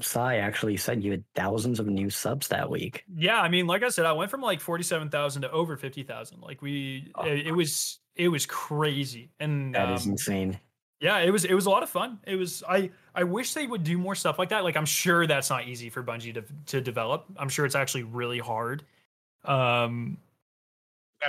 Sai 0.00 0.36
actually 0.36 0.76
said 0.76 1.04
you 1.04 1.12
had 1.12 1.24
thousands 1.34 1.78
of 1.78 1.86
new 1.86 2.10
subs 2.10 2.48
that 2.48 2.68
week. 2.68 3.04
Yeah, 3.14 3.40
I 3.40 3.48
mean, 3.48 3.66
like 3.66 3.82
I 3.82 3.88
said, 3.88 4.04
I 4.04 4.12
went 4.12 4.30
from 4.30 4.40
like 4.40 4.60
forty-seven 4.60 5.10
thousand 5.10 5.42
to 5.42 5.50
over 5.50 5.76
fifty 5.76 6.02
thousand. 6.02 6.40
Like 6.40 6.60
we, 6.60 7.12
oh. 7.14 7.24
it, 7.24 7.46
it, 7.46 7.52
was 7.52 8.00
it 8.16 8.28
was 8.28 8.46
crazy 8.46 9.30
and 9.40 9.74
that 9.74 9.88
um, 9.88 9.94
is 9.94 10.06
insane. 10.06 10.58
yeah 11.00 11.18
it 11.18 11.30
was 11.30 11.44
it 11.44 11.54
was 11.54 11.66
a 11.66 11.70
lot 11.70 11.82
of 11.82 11.90
fun. 11.90 12.18
It 12.26 12.36
was 12.36 12.62
i 12.68 12.90
i 13.14 13.24
wish 13.24 13.54
they 13.54 13.66
would 13.66 13.84
do 13.84 13.98
more 13.98 14.14
stuff 14.14 14.38
like 14.38 14.50
that. 14.50 14.64
Like 14.64 14.76
i'm 14.76 14.86
sure 14.86 15.26
that's 15.26 15.50
not 15.50 15.66
easy 15.66 15.88
for 15.90 16.02
bungie 16.02 16.34
to 16.34 16.44
to 16.66 16.80
develop. 16.80 17.26
I'm 17.36 17.48
sure 17.48 17.64
it's 17.64 17.74
actually 17.74 18.04
really 18.04 18.38
hard. 18.38 18.84
Um 19.44 20.18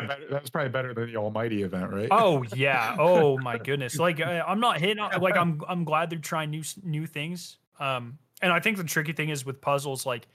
that, 0.01 0.19
that's 0.29 0.49
probably 0.49 0.69
better 0.69 0.93
than 0.93 1.07
the 1.07 1.17
almighty 1.17 1.63
event 1.63 1.91
right 1.91 2.07
oh 2.11 2.43
yeah 2.55 2.95
oh 2.99 3.37
my 3.43 3.57
goodness 3.57 3.97
like 3.99 4.19
I, 4.19 4.41
i'm 4.41 4.59
not 4.59 4.79
hitting 4.79 5.03
like 5.19 5.37
i'm 5.37 5.61
i'm 5.67 5.83
glad 5.83 6.09
they're 6.09 6.19
trying 6.19 6.49
new 6.49 6.63
new 6.83 7.05
things 7.05 7.57
um 7.79 8.17
and 8.41 8.51
i 8.51 8.59
think 8.59 8.77
the 8.77 8.83
tricky 8.83 9.13
thing 9.13 9.29
is 9.29 9.45
with 9.45 9.61
puzzles 9.61 10.05
like 10.05 10.27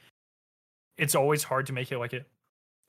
it's 0.96 1.14
always 1.14 1.42
hard 1.42 1.66
to 1.66 1.72
make 1.72 1.92
it 1.92 1.98
like 1.98 2.12
a 2.12 2.24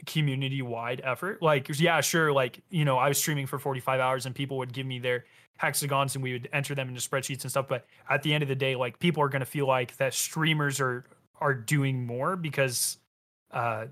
community 0.06 0.62
wide 0.62 1.02
effort. 1.04 1.42
Like, 1.42 1.68
yeah, 1.80 2.02
sure. 2.02 2.32
Like, 2.32 2.62
you 2.70 2.86
know, 2.86 2.98
I 2.98 3.08
was 3.08 3.18
streaming 3.18 3.48
for 3.48 3.60
45 3.60 4.00
hours 4.00 4.26
and 4.26 4.36
people 4.36 4.58
would 4.58 4.74
give 4.74 4.86
me 4.86 5.00
their 5.00 5.26
hexagons 5.58 6.16
and 6.16 6.24
we 6.24 6.34
would 6.34 6.50
enter 6.54 6.76
them 6.76 6.90
into 6.90 7.02
spreadsheets 7.02 7.44
and 7.44 7.52
stuff. 7.52 7.68
But 7.68 7.86
at 8.10 8.24
the 8.24 8.34
end 8.34 8.44
of 8.44 8.50
the 8.50 8.56
day, 8.56 8.76
like 8.76 9.00
people 9.00 9.24
are 9.24 9.30
going 9.30 9.42
to 9.42 9.46
feel 9.46 9.68
like 9.68 9.96
that 9.98 10.14
streamers 10.14 10.80
are, 10.80 11.06
are 11.40 11.54
doing 11.54 12.06
more 12.06 12.36
because, 12.36 12.98
uh, 13.52 13.86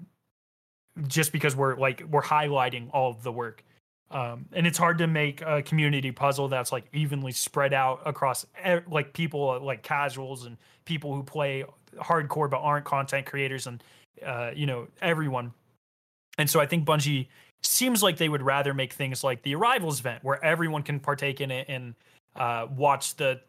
just 1.08 1.32
because 1.32 1.56
we're 1.56 1.76
like, 1.76 2.04
we're 2.10 2.22
highlighting 2.22 2.90
all 2.94 3.12
of 3.12 3.24
the 3.24 3.32
work. 3.32 3.64
Um, 4.10 4.46
and 4.54 4.66
it's 4.66 4.78
hard 4.78 5.00
to 5.00 5.08
make 5.08 5.42
a 5.42 5.62
community 5.62 6.12
puzzle 6.12 6.48
that's 6.48 6.72
like 6.72 6.86
evenly 6.94 7.34
spread 7.34 7.74
out 7.74 8.02
across 8.06 8.46
like 8.90 9.12
people 9.12 9.60
like 9.62 9.84
casuals 9.84 10.46
and 10.46 10.58
people 10.86 11.14
who 11.14 11.24
play 11.24 11.66
hardcore 11.98 12.50
but 12.50 12.58
aren't 12.58 12.86
content 12.86 13.26
creators 13.26 13.68
and 13.68 13.84
uh, 14.26 14.52
you 14.56 14.66
know 14.66 14.88
everyone 15.02 15.52
and 16.38 16.50
so 16.50 16.60
I 16.60 16.66
think 16.66 16.86
Bungie 16.86 17.28
seems 17.64 18.04
like 18.04 18.18
they 18.18 18.30
would 18.30 18.42
rather 18.42 18.74
make 18.74 18.94
things 18.94 19.24
like 19.24 19.42
the 19.42 19.56
Arrivals 19.56 20.00
event 20.00 20.24
where 20.24 20.44
everyone 20.44 20.84
can 20.84 21.00
partake 21.00 21.42
in 21.42 21.52
it 21.52 21.68
and 21.68 21.96
uh, 22.36 22.68
watch 22.76 23.16
the 23.16 23.42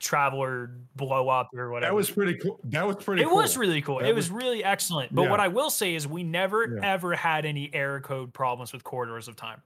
traveler 0.00 0.72
blow 0.96 1.28
up 1.28 1.50
or 1.54 1.70
whatever. 1.70 1.90
That 1.90 1.94
was 1.94 2.10
pretty 2.10 2.34
cool. 2.38 2.58
That 2.64 2.86
was 2.86 2.96
pretty 2.96 3.22
it 3.22 3.28
cool. 3.28 3.36
was 3.36 3.56
really 3.56 3.80
cool. 3.80 3.98
That 3.98 4.08
it 4.08 4.14
was, 4.14 4.30
was, 4.30 4.42
really 4.42 4.64
excellent. 4.64 5.14
But 5.14 5.22
yeah. 5.22 5.30
what 5.30 5.40
I 5.40 5.48
will 5.48 5.70
say 5.70 5.94
is 5.94 6.08
we 6.08 6.24
never 6.24 6.76
yeah. 6.76 6.92
ever 6.92 7.14
had 7.14 7.44
any 7.44 7.70
error 7.72 8.00
code 8.00 8.32
problems 8.32 8.72
with 8.72 8.82
corridors 8.82 9.28
of 9.28 9.36
time. 9.36 9.62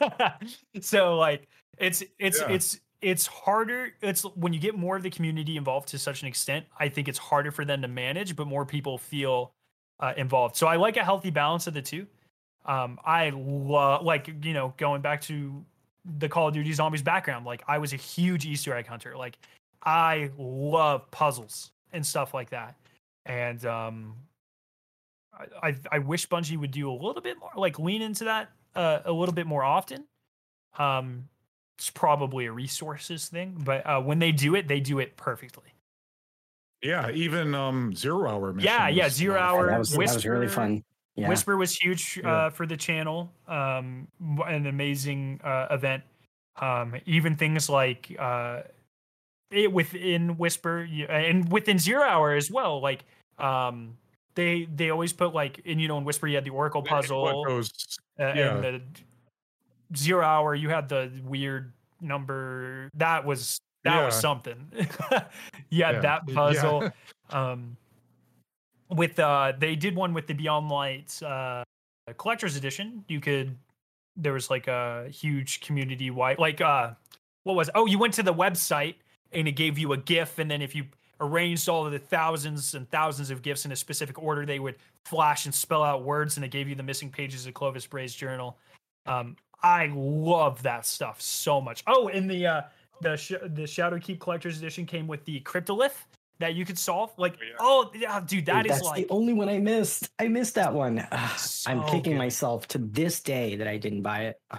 so 0.80 1.16
like 1.18 1.48
it's 1.78 2.02
it's 2.18 2.40
yeah. 2.40 2.50
it's 2.50 2.80
it's 3.00 3.26
harder 3.26 3.92
it's 4.00 4.22
when 4.36 4.52
you 4.52 4.60
get 4.60 4.76
more 4.76 4.96
of 4.96 5.02
the 5.02 5.10
community 5.10 5.56
involved 5.56 5.88
to 5.88 5.98
such 5.98 6.22
an 6.22 6.28
extent 6.28 6.64
i 6.78 6.88
think 6.88 7.08
it's 7.08 7.18
harder 7.18 7.50
for 7.50 7.64
them 7.64 7.82
to 7.82 7.88
manage 7.88 8.36
but 8.36 8.46
more 8.46 8.64
people 8.64 8.96
feel 8.96 9.52
uh, 10.00 10.12
involved. 10.16 10.56
So 10.56 10.66
I 10.66 10.76
like 10.76 10.96
a 10.96 11.04
healthy 11.04 11.30
balance 11.30 11.66
of 11.66 11.74
the 11.74 11.82
two. 11.82 12.06
Um, 12.66 12.98
I 13.04 13.30
love 13.30 14.04
like 14.04 14.28
you 14.42 14.54
know 14.54 14.74
going 14.76 15.02
back 15.02 15.20
to 15.22 15.64
the 16.04 16.28
Call 16.28 16.48
of 16.48 16.54
Duty 16.54 16.72
Zombies 16.72 17.02
background. 17.02 17.46
Like 17.46 17.62
I 17.66 17.78
was 17.78 17.92
a 17.92 17.96
huge 17.96 18.46
Easter 18.46 18.74
egg 18.74 18.86
hunter. 18.86 19.16
Like 19.16 19.38
I 19.82 20.30
love 20.38 21.10
puzzles 21.10 21.70
and 21.92 22.04
stuff 22.04 22.34
like 22.34 22.50
that. 22.50 22.76
And 23.26 23.64
um, 23.64 24.14
I, 25.32 25.68
I, 25.68 25.76
I 25.92 25.98
wish 25.98 26.28
Bungie 26.28 26.58
would 26.58 26.70
do 26.70 26.90
a 26.90 26.92
little 26.92 27.22
bit 27.22 27.38
more, 27.38 27.50
like 27.56 27.78
lean 27.78 28.02
into 28.02 28.24
that 28.24 28.50
uh, 28.74 29.00
a 29.04 29.12
little 29.12 29.34
bit 29.34 29.46
more 29.46 29.62
often. 29.62 30.04
Um, 30.78 31.28
it's 31.78 31.90
probably 31.90 32.46
a 32.46 32.52
resources 32.52 33.28
thing, 33.28 33.60
but 33.64 33.86
uh, 33.86 34.00
when 34.00 34.18
they 34.18 34.32
do 34.32 34.54
it, 34.54 34.68
they 34.68 34.80
do 34.80 34.98
it 34.98 35.16
perfectly. 35.16 35.70
Yeah, 36.82 37.10
even 37.10 37.54
um 37.54 37.94
zero 37.94 38.28
hour. 38.28 38.54
Yeah, 38.58 38.88
yeah, 38.88 39.08
zero 39.08 39.38
hour. 39.40 39.70
That 39.70 39.78
was, 39.78 39.96
Whisper, 39.96 40.12
that 40.12 40.14
was 40.16 40.26
really 40.26 40.48
fun. 40.48 40.84
Yeah. 41.16 41.28
Whisper 41.28 41.56
was 41.56 41.76
huge 41.76 42.20
uh, 42.24 42.50
for 42.50 42.66
the 42.66 42.76
channel. 42.76 43.30
Um, 43.46 44.08
an 44.46 44.66
amazing 44.66 45.40
uh, 45.44 45.68
event. 45.70 46.02
Um, 46.60 46.94
even 47.06 47.36
things 47.36 47.68
like 47.70 48.14
uh, 48.18 48.62
it 49.50 49.72
within 49.72 50.36
Whisper 50.36 50.88
and 51.08 51.50
within 51.52 51.78
Zero 51.78 52.02
Hour 52.02 52.32
as 52.32 52.50
well. 52.50 52.80
Like 52.80 53.04
um, 53.38 53.96
they 54.34 54.66
they 54.74 54.90
always 54.90 55.12
put 55.12 55.34
like 55.34 55.60
and 55.64 55.80
you 55.80 55.86
know 55.88 55.98
in 55.98 56.04
Whisper 56.04 56.26
you 56.26 56.34
had 56.34 56.44
the 56.44 56.50
Oracle 56.50 56.82
puzzle 56.82 57.44
goes- 57.44 57.70
uh, 58.18 58.32
yeah. 58.34 58.54
and 58.56 58.64
the 58.64 58.82
zero 59.96 60.24
hour 60.24 60.54
you 60.54 60.68
had 60.70 60.88
the 60.88 61.10
weird 61.24 61.72
number 62.00 62.88
that 62.94 63.24
was 63.24 63.60
that 63.84 64.04
was 64.04 64.18
something. 64.18 64.66
you 65.70 65.84
had 65.84 65.94
Yeah. 65.96 66.00
that 66.00 66.22
Yeah. 66.26 66.34
puzzle. 66.34 66.90
um 67.30 67.76
with 68.90 69.18
uh 69.18 69.52
they 69.58 69.76
did 69.76 69.94
one 69.94 70.12
with 70.12 70.26
the 70.26 70.34
Beyond 70.34 70.68
Lights 70.68 71.22
uh 71.22 71.64
collector's 72.16 72.56
edition. 72.56 73.04
You 73.08 73.20
could 73.20 73.56
there 74.16 74.32
was 74.32 74.50
like 74.50 74.68
a 74.68 75.08
huge 75.10 75.60
community 75.60 76.10
wide 76.10 76.38
like 76.38 76.60
uh 76.60 76.90
what 77.42 77.56
was 77.56 77.70
oh 77.74 77.86
you 77.86 77.98
went 77.98 78.14
to 78.14 78.22
the 78.22 78.34
website 78.34 78.94
and 79.32 79.48
it 79.48 79.52
gave 79.52 79.78
you 79.78 79.92
a 79.92 79.96
GIF 79.96 80.38
and 80.38 80.50
then 80.50 80.62
if 80.62 80.74
you 80.74 80.84
arranged 81.20 81.68
all 81.68 81.86
of 81.86 81.92
the 81.92 81.98
thousands 81.98 82.74
and 82.74 82.88
thousands 82.90 83.30
of 83.30 83.42
gifts 83.42 83.64
in 83.64 83.72
a 83.72 83.76
specific 83.76 84.20
order 84.22 84.44
they 84.46 84.58
would 84.58 84.76
flash 85.04 85.46
and 85.46 85.54
spell 85.54 85.82
out 85.82 86.04
words 86.04 86.36
and 86.36 86.44
it 86.44 86.50
gave 86.50 86.68
you 86.68 86.74
the 86.74 86.82
missing 86.82 87.10
pages 87.10 87.46
of 87.46 87.54
Clovis 87.54 87.86
Bray's 87.86 88.14
journal. 88.14 88.58
Um 89.06 89.36
I 89.62 89.90
love 89.94 90.62
that 90.62 90.84
stuff 90.84 91.20
so 91.22 91.60
much. 91.60 91.82
Oh, 91.86 92.08
and 92.08 92.30
the 92.30 92.46
uh 92.46 92.62
the 93.00 93.16
sh- 93.16 93.32
the 93.42 93.66
Shadow 93.66 93.98
Keep 93.98 94.20
collector's 94.20 94.58
edition 94.58 94.86
came 94.86 95.06
with 95.06 95.24
the 95.24 95.40
cryptolith 95.40 96.04
that 96.38 96.54
you 96.54 96.64
could 96.64 96.78
solve. 96.78 97.12
Like, 97.16 97.36
oh 97.58 97.90
yeah, 97.94 98.20
dude, 98.20 98.46
that 98.46 98.62
Dude, 98.62 98.72
is 98.72 98.78
that's 98.78 98.88
like 98.88 99.06
the 99.06 99.12
only 99.12 99.32
one 99.32 99.48
I 99.48 99.58
missed. 99.58 100.10
I 100.18 100.28
missed 100.28 100.56
that 100.56 100.72
one. 100.72 100.98
Ugh, 101.12 101.40
I'm 101.66 101.84
kicking 101.84 102.12
good. 102.12 102.18
myself 102.18 102.66
to 102.68 102.78
this 102.78 103.20
day 103.20 103.56
that 103.56 103.68
I 103.68 103.76
didn't 103.76 104.02
buy 104.02 104.26
it. 104.26 104.40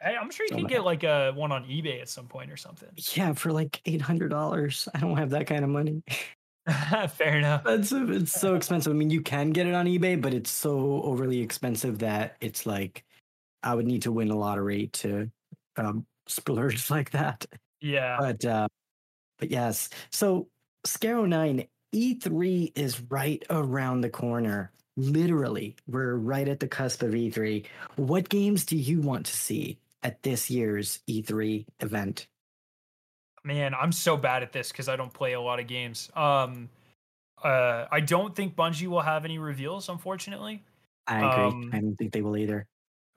Hey, 0.00 0.14
I'm 0.14 0.30
sure 0.30 0.46
you 0.46 0.52
Oh 0.52 0.56
can 0.58 0.62
my 0.62 0.68
get 0.68 0.84
like 0.84 1.02
a 1.02 1.32
one 1.32 1.50
on 1.50 1.64
eBay 1.64 2.00
at 2.00 2.08
some 2.08 2.28
point 2.28 2.52
or 2.52 2.56
something. 2.56 2.88
Yeah, 3.14 3.32
for 3.32 3.50
like 3.50 3.80
eight 3.84 4.00
hundred 4.00 4.28
dollars. 4.28 4.88
I 4.94 5.00
don't 5.00 5.16
have 5.16 5.30
that 5.30 5.48
kind 5.48 5.64
of 5.64 5.70
money. 5.70 6.04
Fair 7.08 7.38
enough. 7.38 7.62
It's 7.66 7.92
it's 7.92 8.32
so 8.32 8.54
expensive. 8.54 8.92
I 8.92 8.96
mean, 8.96 9.10
you 9.10 9.22
can 9.22 9.50
get 9.50 9.66
it 9.66 9.74
on 9.74 9.86
eBay, 9.86 10.20
but 10.20 10.34
it's 10.34 10.50
so 10.50 11.02
overly 11.02 11.40
expensive 11.40 11.98
that 12.00 12.36
it's 12.40 12.66
like 12.66 13.04
I 13.62 13.74
would 13.74 13.86
need 13.86 14.02
to 14.02 14.12
win 14.12 14.30
a 14.30 14.36
lottery 14.36 14.88
to 14.94 15.30
um, 15.76 16.06
splurge 16.26 16.90
like 16.90 17.10
that. 17.10 17.46
Yeah. 17.80 18.16
But 18.20 18.44
uh, 18.44 18.68
but 19.38 19.50
yes. 19.50 19.88
So 20.10 20.48
Skarrow 20.86 21.28
Nine 21.28 21.66
E3 21.94 22.72
is 22.76 23.00
right 23.02 23.42
around 23.50 24.00
the 24.00 24.10
corner. 24.10 24.72
Literally, 24.96 25.76
we're 25.86 26.16
right 26.16 26.48
at 26.48 26.60
the 26.60 26.68
cusp 26.68 27.02
of 27.02 27.12
E3. 27.12 27.64
What 27.96 28.28
games 28.28 28.64
do 28.64 28.76
you 28.76 29.00
want 29.00 29.26
to 29.26 29.36
see 29.36 29.78
at 30.02 30.22
this 30.22 30.50
year's 30.50 31.00
E3 31.08 31.66
event? 31.80 32.26
Man, 33.44 33.74
I'm 33.74 33.92
so 33.92 34.16
bad 34.16 34.42
at 34.42 34.52
this 34.52 34.70
because 34.70 34.88
I 34.88 34.96
don't 34.96 35.12
play 35.12 35.32
a 35.32 35.40
lot 35.40 35.60
of 35.60 35.66
games. 35.66 36.10
Um 36.14 36.68
uh 37.42 37.86
I 37.90 38.00
don't 38.00 38.34
think 38.34 38.56
Bungie 38.56 38.88
will 38.88 39.00
have 39.00 39.24
any 39.24 39.38
reveals, 39.38 39.88
unfortunately. 39.88 40.64
I 41.06 41.18
agree. 41.20 41.44
Um, 41.44 41.70
I 41.72 41.80
don't 41.80 41.96
think 41.96 42.12
they 42.12 42.20
will 42.22 42.36
either. 42.36 42.66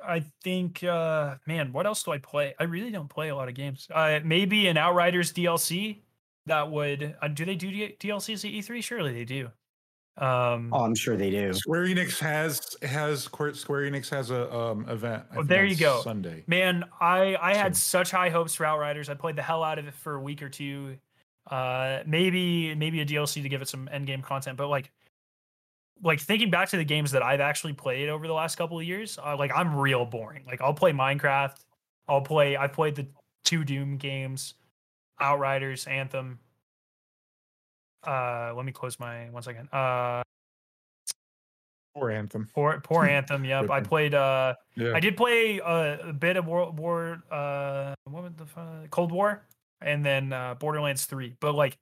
I 0.04 0.24
think 0.44 0.84
uh 0.84 1.36
man, 1.48 1.74
what 1.74 1.86
else 1.88 2.04
do 2.04 2.12
I 2.12 2.20
play? 2.20 2.54
I 2.60 2.64
really 2.64 2.92
don't 2.92 3.10
play 3.10 3.30
a 3.30 3.36
lot 3.36 3.50
of 3.50 3.56
games. 3.56 3.88
Uh 3.94 4.20
maybe 4.24 4.68
an 4.68 4.78
Outriders 4.78 5.34
DLC 5.34 6.02
that 6.48 6.70
would 6.72 7.16
uh, 7.22 7.28
do 7.28 7.46
they 7.46 7.56
do 7.56 7.72
D- 7.72 7.96
DLCs 8.00 8.46
at 8.46 8.52
E3? 8.52 8.84
Surely 8.84 9.14
they 9.14 9.26
do. 9.26 9.50
Um 10.18 10.74
Oh, 10.74 10.84
I'm 10.84 10.96
sure 10.96 11.16
they 11.16 11.30
do. 11.32 11.54
Square 11.54 11.86
Enix 11.86 12.20
has 12.20 12.76
has 12.82 13.24
Square 13.24 13.54
Square 13.54 13.90
Enix 13.92 14.10
has 14.10 14.30
a 14.32 14.54
um 14.54 14.88
event. 14.90 15.24
I 15.32 15.38
Oh, 15.38 15.44
there 15.44 15.66
you 15.66 15.76
go. 15.76 16.02
Sunday. 16.04 16.44
Man, 16.48 16.84
I 17.00 17.36
I 17.42 17.54
had 17.56 17.76
So- 17.78 18.00
such 18.00 18.12
high 18.12 18.30
hopes 18.30 18.56
for 18.56 18.66
Outriders. 18.66 19.08
I 19.10 19.14
played 19.14 19.36
the 19.38 19.42
hell 19.44 19.64
out 19.64 19.80
of 19.80 19.88
it 19.88 19.94
for 19.94 20.16
a 20.16 20.22
week 20.22 20.42
or 20.42 20.50
two. 20.50 20.98
Uh, 21.50 22.04
maybe 22.06 22.76
maybe 22.76 23.02
a 23.02 23.06
DLC 23.06 23.42
to 23.42 23.50
give 23.50 23.62
it 23.62 23.68
some 23.70 23.88
end 23.92 24.06
game 24.06 24.22
content, 24.22 24.58
but 24.58 24.68
like 24.68 24.92
like 26.04 26.20
thinking 26.20 26.50
back 26.50 26.68
to 26.70 26.78
the 26.78 26.84
games 26.84 27.12
that 27.12 27.24
I've 27.24 27.40
actually 27.42 27.74
played 27.74 28.10
over 28.10 28.26
the 28.28 28.34
last 28.34 28.56
couple 28.58 28.78
of 28.80 28.86
years, 28.86 29.18
uh, 29.24 29.38
like 29.38 29.52
I'm 29.56 29.76
real 29.76 30.06
boring. 30.06 30.44
Like 30.46 30.60
I'll 30.62 30.74
play 30.74 30.92
Minecraft, 30.92 31.56
I'll 32.08 32.22
play 32.22 32.58
I 32.58 32.68
played 32.68 32.96
the 32.96 33.08
two 33.44 33.64
Doom 33.64 33.98
games, 33.98 34.56
Outriders, 35.22 35.85
Anthem. 35.88 36.39
Uh, 38.06 38.53
let 38.56 38.65
me 38.65 38.72
close 38.72 38.99
my 38.99 39.30
one 39.30 39.43
second. 39.43 39.69
Uh, 39.72 40.23
Or 41.93 42.10
Anthem. 42.10 42.49
poor 42.53 42.80
poor 42.81 43.06
Anthem. 43.18 43.45
Yep, 43.45 43.69
I 43.69 43.81
played. 43.81 44.14
Uh, 44.15 44.56
Yeah. 44.76 44.93
I 44.95 44.99
did 44.99 45.15
play 45.18 45.60
uh, 45.61 46.10
a 46.10 46.14
bit 46.14 46.38
of 46.38 46.48
World 46.48 46.77
War, 46.80 47.22
uh, 47.30 47.93
what 48.06 48.23
was 48.23 48.34
the 48.38 48.45
fu- 48.45 48.88
Cold 48.89 49.11
War, 49.11 49.43
and 49.81 50.03
then 50.03 50.34
uh, 50.34 50.56
Borderlands 50.56 51.06
Three. 51.06 51.35
But 51.39 51.53
like, 51.53 51.77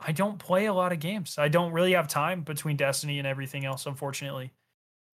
I 0.00 0.12
don't 0.12 0.38
play 0.38 0.66
a 0.66 0.74
lot 0.74 0.92
of 0.92 0.98
games. 1.00 1.36
I 1.38 1.48
don't 1.48 1.72
really 1.72 1.92
have 1.92 2.08
time 2.08 2.42
between 2.42 2.76
Destiny 2.76 3.18
and 3.18 3.26
everything 3.26 3.64
else, 3.64 3.86
unfortunately. 3.86 4.52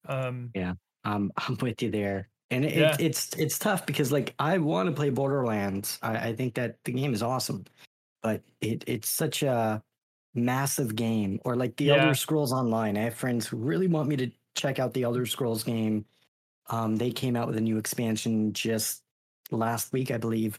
Um, 0.08 0.50
yeah, 0.54 0.74
Um, 1.04 1.30
I'm 1.36 1.56
with 1.60 1.80
you 1.82 1.90
there. 1.90 2.28
And 2.50 2.64
it, 2.64 2.74
Yeah. 2.76 2.96
it's 2.98 3.32
it's 3.36 3.58
tough 3.58 3.86
because 3.86 4.10
like 4.12 4.34
I 4.38 4.58
want 4.58 4.88
to 4.88 4.92
play 4.94 5.10
Borderlands. 5.10 5.98
I, 6.02 6.28
I 6.30 6.34
think 6.34 6.54
that 6.54 6.76
the 6.84 6.92
game 6.92 7.14
is 7.14 7.22
awesome, 7.22 7.64
but 8.22 8.42
it 8.60 8.84
it's 8.86 9.08
such 9.08 9.42
a 9.42 9.82
massive 10.34 10.96
game. 10.96 11.40
Or 11.44 11.56
like 11.56 11.76
the 11.76 11.84
Yeah. 11.86 11.96
Elder 11.96 12.14
Scrolls 12.14 12.52
Online. 12.52 12.96
I 12.96 13.02
have 13.02 13.14
friends 13.14 13.46
who 13.46 13.56
really 13.56 13.86
want 13.88 14.08
me 14.08 14.16
to 14.16 14.30
check 14.56 14.78
out 14.78 14.94
the 14.94 15.04
Elder 15.04 15.26
Scrolls 15.26 15.62
game. 15.64 16.04
Um, 16.68 16.96
they 16.96 17.10
came 17.10 17.36
out 17.36 17.46
with 17.48 17.56
a 17.56 17.60
new 17.60 17.78
expansion 17.78 18.52
just 18.52 19.02
last 19.50 19.92
week, 19.92 20.10
I 20.10 20.18
believe. 20.18 20.58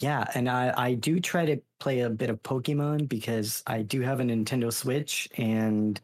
Yeah, 0.00 0.24
and 0.34 0.48
I 0.48 0.72
I 0.76 0.94
do 0.94 1.20
try 1.20 1.44
to 1.46 1.60
play 1.80 2.00
a 2.00 2.10
bit 2.10 2.30
of 2.30 2.42
Pokemon 2.42 3.08
because 3.08 3.62
I 3.66 3.82
do 3.82 4.00
have 4.02 4.20
a 4.20 4.22
Nintendo 4.24 4.72
Switch 4.72 5.28
and 5.36 6.00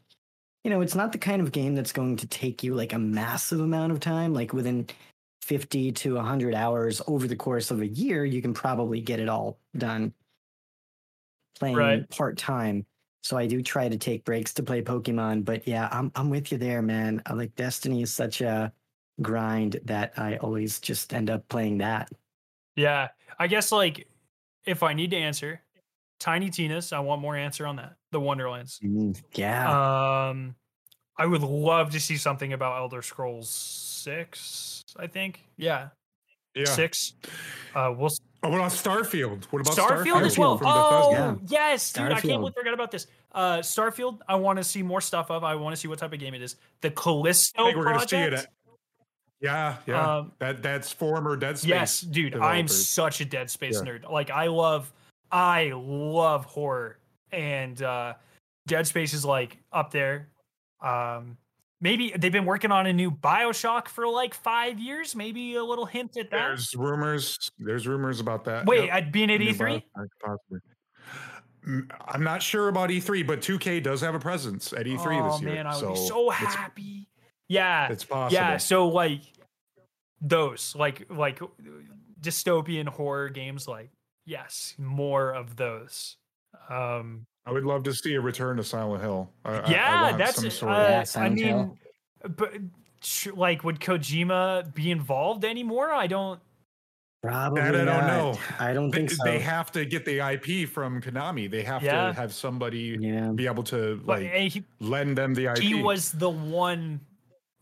you 0.64 0.70
know, 0.70 0.80
it's 0.80 0.94
not 0.94 1.12
the 1.12 1.18
kind 1.18 1.42
of 1.42 1.52
game 1.52 1.74
that's 1.74 1.92
going 1.92 2.16
to 2.16 2.26
take 2.26 2.62
you 2.62 2.74
like 2.74 2.92
a 2.92 2.98
massive 2.98 3.60
amount 3.60 3.92
of 3.92 4.00
time. 4.00 4.32
Like 4.34 4.52
within 4.52 4.86
50 5.42 5.92
to 5.92 6.14
100 6.14 6.54
hours 6.54 7.02
over 7.06 7.28
the 7.28 7.36
course 7.36 7.70
of 7.70 7.80
a 7.82 7.86
year, 7.86 8.24
you 8.24 8.40
can 8.42 8.54
probably 8.54 9.00
get 9.00 9.20
it 9.20 9.28
all 9.28 9.58
done 9.76 10.14
playing 11.58 11.76
Right. 11.76 12.10
part 12.10 12.36
time. 12.38 12.86
So 13.22 13.36
I 13.36 13.46
do 13.46 13.62
try 13.62 13.88
to 13.88 13.96
take 13.96 14.24
breaks 14.24 14.52
to 14.54 14.62
play 14.62 14.82
Pokemon. 14.82 15.44
But 15.44 15.66
yeah, 15.66 15.88
I'm, 15.92 16.10
I'm 16.14 16.30
with 16.30 16.50
you 16.52 16.58
there, 16.58 16.82
man. 16.82 17.22
I 17.26 17.34
like 17.34 17.54
Destiny 17.56 18.02
is 18.02 18.12
such 18.12 18.40
a 18.40 18.72
grind 19.22 19.80
that 19.84 20.12
I 20.18 20.36
always 20.38 20.80
just 20.80 21.14
end 21.14 21.30
up 21.30 21.48
playing 21.48 21.78
that. 21.78 22.10
yeah, 22.76 23.08
I 23.38 23.46
guess 23.46 23.70
like 23.72 24.08
if 24.66 24.82
I 24.82 24.94
need 24.94 25.10
to 25.10 25.16
answer, 25.16 25.60
Tiny 26.20 26.50
Tina's. 26.50 26.92
I 26.92 27.00
want 27.00 27.20
more 27.20 27.36
answer 27.36 27.66
on 27.66 27.76
that. 27.76 27.96
The 28.14 28.20
Wonderlands. 28.20 28.78
Mm, 28.82 29.20
yeah. 29.34 30.28
Um, 30.30 30.54
I 31.18 31.26
would 31.26 31.42
love 31.42 31.90
to 31.90 32.00
see 32.00 32.16
something 32.16 32.52
about 32.54 32.78
Elder 32.78 33.02
Scrolls 33.02 33.50
Six. 33.50 34.82
I 34.98 35.06
think. 35.06 35.40
Yeah, 35.56 35.88
yeah. 36.54 36.64
six. 36.64 37.12
Uh, 37.74 37.92
we'll 37.96 38.10
Oh, 38.44 38.50
what 38.50 38.58
about 38.58 38.72
Starfield? 38.72 39.44
What 39.46 39.62
about 39.62 39.74
Starfield, 39.76 40.22
as 40.22 40.36
well. 40.38 40.60
Oh, 40.62 41.10
Bethesda? 41.38 41.54
yes, 41.54 41.92
dude! 41.94 42.04
I 42.04 42.08
can't 42.08 42.24
Starfield. 42.24 42.28
believe 42.40 42.52
I 42.56 42.60
forgot 42.60 42.74
about 42.74 42.90
this. 42.90 43.06
Uh, 43.32 43.58
Starfield. 43.60 44.18
I 44.28 44.34
want 44.34 44.58
to 44.58 44.64
see 44.64 44.82
more 44.82 45.00
stuff 45.00 45.30
of. 45.30 45.42
I 45.44 45.54
want 45.54 45.74
to 45.74 45.80
see 45.80 45.88
what 45.88 45.98
type 45.98 46.12
of 46.12 46.18
game 46.20 46.34
it 46.34 46.42
is. 46.42 46.56
The 46.82 46.90
Callisto 46.90 47.62
I 47.62 47.64
think 47.66 47.76
we're 47.78 47.84
gonna 47.84 48.00
see 48.06 48.16
it. 48.16 48.28
project. 48.30 48.44
At, 48.44 48.52
yeah, 49.40 49.76
yeah. 49.86 50.16
Um, 50.18 50.32
that 50.40 50.62
that's 50.62 50.92
former 50.92 51.36
Dead 51.36 51.56
Space. 51.58 51.68
Yes, 51.70 52.00
dude. 52.02 52.36
I'm 52.36 52.68
such 52.68 53.22
a 53.22 53.24
Dead 53.24 53.48
Space 53.50 53.80
Yeah. 53.82 53.90
nerd. 53.92 54.10
Like 54.10 54.30
I 54.30 54.48
love, 54.48 54.92
I 55.32 55.72
love 55.74 56.44
horror, 56.44 56.98
and 57.34 57.82
uh, 57.82 58.14
Dead 58.66 58.86
Space 58.86 59.12
is 59.12 59.24
like 59.24 59.58
up 59.72 59.90
there. 59.90 60.28
Um, 60.82 61.36
maybe 61.80 62.12
they've 62.16 62.32
been 62.32 62.44
working 62.46 62.70
on 62.72 62.86
a 62.86 62.92
new 62.92 63.10
Bioshock 63.10 63.88
for 63.88 64.06
like 64.08 64.34
five 64.34 64.78
years. 64.78 65.14
Maybe 65.16 65.54
a 65.56 65.64
little 65.64 65.86
hint 65.86 66.16
at 66.16 66.30
that. 66.30 66.36
There's 66.48 66.74
rumors. 66.74 67.38
There's 67.58 67.86
rumors 67.86 68.20
about 68.20 68.44
that. 68.44 68.66
Wait, 68.66 68.84
Yep. 68.86 68.94
at 68.94 69.12
being 69.12 69.30
at 69.30 69.40
E3. 69.40 69.82
Bioshock. 69.96 70.38
Mm, 71.66 71.90
I'm 72.08 72.22
not 72.22 72.42
sure 72.42 72.68
about 72.68 72.90
E3, 72.90 73.26
but 73.26 73.40
2K 73.40 73.82
does 73.82 74.00
have 74.02 74.14
a 74.14 74.18
presence 74.20 74.72
at 74.74 74.86
E3 74.86 75.20
oh 75.20 75.32
this 75.32 75.40
year. 75.42 75.54
man, 75.54 75.66
I 75.66 75.70
would 75.70 75.80
so 75.80 75.90
be 75.90 75.96
so 76.08 76.30
it's- 76.32 76.54
happy. 76.54 77.08
Yeah, 77.48 77.88
It's 77.90 78.04
possible. 78.04 78.34
yeah. 78.42 78.56
So 78.56 78.88
like 78.88 79.20
those, 80.20 80.74
like 80.74 81.06
like 81.10 81.40
dystopian 82.20 82.88
horror 82.88 83.28
games, 83.28 83.68
like 83.68 83.90
yes, 84.24 84.74
more 84.78 85.30
of 85.34 85.56
those. 85.56 86.16
Um, 86.68 87.26
I 87.46 87.52
would 87.52 87.64
love 87.64 87.82
to 87.84 87.92
see 87.94 88.14
a 88.14 88.20
return 88.20 88.56
to 88.56 88.64
Silent 88.64 89.02
Hill. 89.02 89.30
I, 89.44 89.52
I- 89.52 89.58
I 89.60 89.70
yeah, 89.70 90.16
that's 90.16 90.36
some 90.36 90.46
uh, 90.46 90.50
sort 90.50 90.72
Yeah, 90.72 91.00
of. 91.02 91.16
I 91.16 91.28
mean, 91.28 91.44
Hill. 91.44 91.78
but 92.36 92.54
like, 93.34 93.64
would 93.64 93.80
Kojima 93.80 94.74
be 94.74 94.90
involved 94.90 95.44
anymore? 95.44 95.92
I 95.92 96.06
don't. 96.06 96.40
Probably 97.22 97.62
That 97.62 97.74
I 97.74 97.78
don't 97.78 97.86
not. 97.86 98.06
know. 98.06 98.38
I 98.58 98.72
don't 98.74 98.90
They, 98.90 98.98
think 98.98 99.10
so. 99.12 99.24
they 99.24 99.38
have 99.38 99.72
to 99.72 99.86
get 99.86 100.04
the 100.04 100.18
IP 100.20 100.68
from 100.68 101.00
Konami. 101.00 101.50
They 101.50 101.62
have 101.62 101.82
Yeah. 101.82 102.08
to 102.08 102.12
have 102.12 102.34
somebody 102.34 102.98
yeah. 103.00 103.30
be 103.34 103.46
able 103.46 103.62
to 103.64 103.98
like 104.04 104.24
and 104.30 104.52
he, 104.52 104.62
lend 104.80 105.16
them 105.16 105.32
the 105.32 105.46
IP. 105.46 105.58
he 105.58 105.82
was 105.82 106.12
the 106.12 106.28
one. 106.28 107.00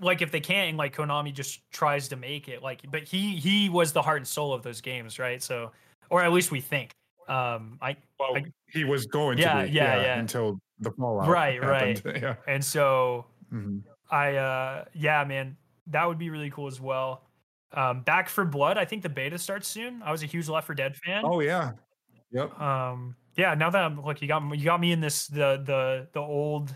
Like, 0.01 0.21
if 0.21 0.33
they 0.33 0.41
can't, 0.41 0.77
like 0.77 0.97
Konami 0.97 1.33
just 1.33 1.61
tries 1.71 2.09
to 2.09 2.17
make 2.17 2.49
it. 2.49 2.61
Like, 2.61 2.81
but 2.91 3.05
he 3.05 3.37
he 3.37 3.69
was 3.69 3.93
the 3.93 4.03
heart 4.03 4.17
and 4.19 4.27
soul 4.27 4.53
of 4.53 4.65
those 4.65 4.81
games, 4.81 5.21
right? 5.21 5.41
So, 5.41 5.71
or 6.11 6.23
at 6.25 6.33
least 6.33 6.51
we 6.51 6.61
think. 6.61 6.91
Um, 7.29 7.79
I 7.81 7.97
well, 8.19 8.37
I- 8.37 8.45
he 8.73 8.85
was 8.85 9.07
going 9.07 9.39
Yeah, 9.39 9.63
to 9.63 9.69
be, 9.69 9.75
yeah, 9.75 10.01
yeah. 10.03 10.19
until 10.19 10.61
the 10.79 10.91
fallout. 10.93 11.29
Right, 11.29 11.63
happened. 11.63 12.03
right. 12.05 12.17
Yeah. 12.23 12.35
And 12.47 12.65
so 12.65 13.27
Mhm. 13.53 13.83
I 14.11 14.37
uh 14.37 14.85
yeah, 14.95 15.25
man, 15.25 15.57
that 15.89 16.07
would 16.07 16.19
be 16.19 16.31
really 16.31 16.51
cool 16.51 16.67
as 16.67 16.81
well. 16.81 17.25
Um 17.73 18.03
Back 18.03 18.29
for 18.29 18.45
Blood, 18.45 18.79
I 18.79 18.85
think 18.85 19.03
the 19.03 19.09
beta 19.09 19.39
starts 19.39 19.69
soon. 19.69 20.03
I 20.03 20.11
was 20.13 20.23
a 20.23 20.27
huge 20.27 20.49
Left 20.49 20.67
for 20.67 20.75
Dead 20.75 20.97
fan. 20.97 21.23
Oh 21.25 21.41
yeah. 21.41 21.73
Yep. 22.33 22.59
Um 22.61 23.17
yeah, 23.37 23.55
now 23.55 23.71
that 23.71 23.83
I'm 23.85 24.05
look, 24.05 24.21
you 24.21 24.29
got 24.29 24.43
you 24.59 24.65
got 24.65 24.81
me 24.81 24.93
in 24.93 25.01
this 25.01 25.27
the 25.27 25.63
the 25.65 26.09
the 26.13 26.21
old 26.21 26.75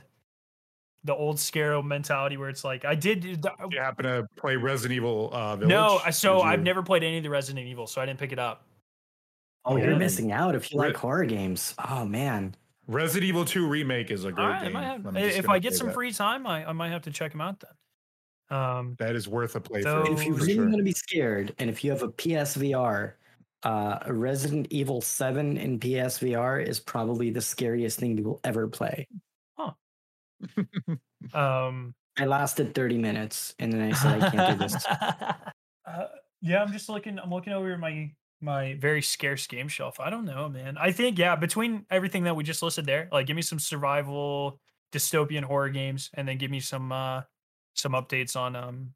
the 1.04 1.14
old 1.14 1.36
Skarrow 1.36 1.84
mentality 1.84 2.36
where 2.36 2.48
it's 2.48 2.64
like 2.64 2.84
I 2.84 2.94
did 2.96 3.22
the- 3.42 3.52
You 3.70 3.78
happen 3.80 4.04
to 4.06 4.26
play 4.36 4.56
Resident 4.56 4.96
Evil 4.96 5.30
uh, 5.32 5.54
Village? 5.54 5.68
no, 5.70 6.00
so 6.10 6.40
I've 6.40 6.62
never 6.62 6.82
played 6.82 7.04
any 7.04 7.18
of 7.18 7.22
the 7.22 7.30
Resident 7.30 7.64
Evil, 7.66 7.86
so 7.86 8.00
I 8.00 8.06
didn't 8.06 8.18
pick 8.18 8.32
it 8.32 8.40
up. 8.40 8.66
Oh, 9.66 9.76
you're 9.76 9.96
missing 9.96 10.30
out 10.32 10.54
if 10.54 10.72
you 10.72 10.80
Re- 10.80 10.88
like 10.88 10.96
horror 10.96 11.24
games. 11.24 11.74
Oh 11.88 12.04
man. 12.04 12.54
Resident 12.86 13.24
Evil 13.28 13.44
2 13.44 13.66
remake 13.66 14.12
is 14.12 14.24
a 14.24 14.30
great 14.30 14.44
All 14.44 14.50
right, 14.50 14.60
I 14.60 14.64
game. 14.64 14.72
might 14.74 14.84
have, 14.84 15.16
if 15.16 15.48
I 15.48 15.58
get 15.58 15.74
some 15.74 15.88
that. 15.88 15.94
free 15.94 16.12
time, 16.12 16.46
I, 16.46 16.64
I 16.66 16.72
might 16.72 16.90
have 16.90 17.02
to 17.02 17.10
check 17.10 17.32
them 17.32 17.40
out 17.40 17.58
then. 17.60 18.56
Um, 18.56 18.94
that 19.00 19.16
is 19.16 19.26
worth 19.26 19.56
a 19.56 19.82
So- 19.82 20.04
if 20.12 20.24
you 20.24 20.34
really 20.34 20.54
sure. 20.54 20.64
want 20.66 20.76
to 20.76 20.84
be 20.84 20.92
scared, 20.92 21.52
and 21.58 21.68
if 21.68 21.82
you 21.82 21.90
have 21.90 22.02
a 22.02 22.08
PSVR, 22.08 23.14
uh, 23.64 23.98
Resident 24.06 24.68
Evil 24.70 25.00
7 25.00 25.56
in 25.56 25.80
PSVR 25.80 26.64
is 26.64 26.78
probably 26.78 27.30
the 27.30 27.40
scariest 27.40 27.98
thing 27.98 28.16
you 28.16 28.22
will 28.22 28.40
ever 28.44 28.68
play. 28.68 29.08
um, 31.34 31.94
I 32.18 32.24
lasted 32.26 32.74
30 32.74 32.98
minutes 32.98 33.54
and 33.58 33.72
then 33.72 33.80
I 33.82 33.92
said 33.92 34.22
I 34.22 34.30
can't 34.30 34.58
do 34.60 34.64
this. 34.64 34.86
uh, 35.86 36.06
yeah, 36.40 36.62
I'm 36.62 36.72
just 36.72 36.88
looking. 36.88 37.18
I'm 37.18 37.30
looking 37.30 37.52
over 37.52 37.76
my 37.78 38.12
my 38.40 38.74
very 38.74 39.02
scarce 39.02 39.46
game 39.46 39.68
shelf. 39.68 39.98
I 40.00 40.10
don't 40.10 40.24
know, 40.24 40.48
man. 40.48 40.76
I 40.78 40.92
think 40.92 41.18
yeah, 41.18 41.36
between 41.36 41.86
everything 41.90 42.24
that 42.24 42.36
we 42.36 42.44
just 42.44 42.62
listed 42.62 42.86
there, 42.86 43.08
like 43.12 43.26
give 43.26 43.36
me 43.36 43.42
some 43.42 43.58
survival 43.58 44.60
dystopian 44.92 45.42
horror 45.44 45.70
games, 45.70 46.10
and 46.14 46.26
then 46.28 46.38
give 46.38 46.50
me 46.50 46.60
some 46.60 46.92
uh 46.92 47.22
some 47.74 47.92
updates 47.92 48.36
on 48.36 48.56
um 48.56 48.94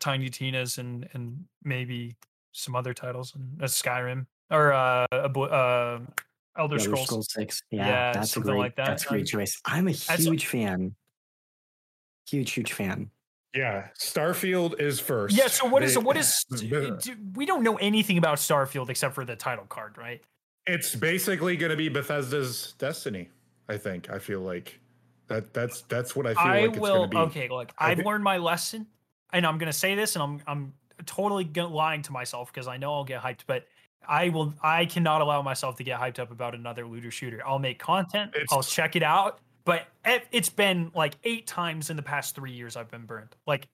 Tiny 0.00 0.28
Tina's 0.28 0.76
and 0.78 1.08
and 1.14 1.46
maybe 1.62 2.16
some 2.52 2.76
other 2.76 2.92
titles 2.92 3.34
and 3.34 3.60
uh, 3.62 3.66
Skyrim 3.66 4.26
or 4.50 4.72
uh, 4.72 5.06
uh 5.12 6.00
Elder 6.56 6.78
Elder 6.78 6.78
Scrolls. 6.78 7.06
Scrolls 7.06 7.32
6. 7.32 7.62
Yeah, 7.70 7.86
Yeah, 7.86 8.12
that's 8.12 8.36
a 8.36 8.40
something 8.40 8.42
great 8.42 8.58
like 8.58 8.76
that. 8.76 8.86
that's 8.86 9.04
a 9.04 9.08
great 9.08 9.22
Um, 9.22 9.26
choice. 9.26 9.60
I'm 9.64 9.88
a 9.88 9.92
huge 9.92 10.46
fan. 10.46 10.96
Huge, 12.28 12.52
huge 12.52 12.72
fan. 12.72 13.10
Yeah, 13.58 13.88
Starfield 13.98 14.80
is 14.80 15.00
first. 15.00 15.36
Yeah. 15.36 15.48
So 15.48 15.66
what 15.66 15.82
is 15.82 15.94
They- 15.94 16.00
what 16.00 16.16
is? 16.16 16.44
Uh, 16.52 16.90
do- 17.00 17.16
we 17.34 17.44
don't 17.46 17.62
know 17.62 17.76
anything 17.76 18.18
about 18.18 18.38
Starfield 18.38 18.88
except 18.88 19.14
for 19.14 19.24
the 19.24 19.36
title 19.36 19.66
card, 19.66 19.98
right? 19.98 20.22
It's 20.66 20.94
basically 20.94 21.56
going 21.56 21.70
to 21.70 21.76
be 21.76 21.88
Bethesda's 21.88 22.74
Destiny. 22.78 23.30
I 23.68 23.76
think. 23.76 24.10
I 24.10 24.18
feel 24.18 24.40
like 24.40 24.80
that. 25.28 25.52
That's 25.52 25.82
that's 25.82 26.14
what 26.16 26.26
I 26.26 26.34
feel 26.34 26.42
I 26.42 26.60
like 26.62 26.70
it's 26.70 26.78
will. 26.78 27.06
going 27.06 27.10
to 27.10 27.16
be. 27.16 27.40
Okay, 27.40 27.48
look, 27.48 27.70
I've 27.78 27.98
learned 27.98 28.24
my 28.24 28.38
lesson, 28.38 28.86
and 29.32 29.46
I'm 29.46 29.58
gonna 29.58 29.72
say 29.72 29.94
this, 29.94 30.16
and 30.16 30.22
I'm 30.22 30.40
I'm 30.46 30.72
totally 31.06 31.44
lying 31.44 32.02
to 32.02 32.12
myself 32.12 32.52
because 32.52 32.66
I 32.66 32.76
know 32.78 32.94
I'll 32.94 33.04
get 33.04 33.20
hyped, 33.20 33.40
but 33.46 33.66
I 34.08 34.30
will. 34.30 34.54
I 34.62 34.86
cannot 34.86 35.20
allow 35.20 35.42
myself 35.42 35.76
to 35.76 35.84
get 35.84 36.00
hyped 36.00 36.18
up 36.18 36.30
about 36.30 36.54
another 36.54 36.86
looter 36.86 37.10
shooter. 37.10 37.42
I'll 37.46 37.58
make 37.58 37.78
content. 37.78 38.34
I'll 38.50 38.62
check 38.62 38.96
it 38.96 39.02
out, 39.02 39.40
but 39.68 39.86
it, 40.06 40.26
it's 40.32 40.48
been 40.48 40.90
like 40.94 41.14
eight 41.24 41.46
times 41.46 41.90
in 41.90 41.96
the 41.96 42.02
past 42.02 42.34
three 42.34 42.52
years 42.52 42.74
I've 42.74 42.90
been 42.90 43.04
burned. 43.04 43.36
Like 43.46 43.68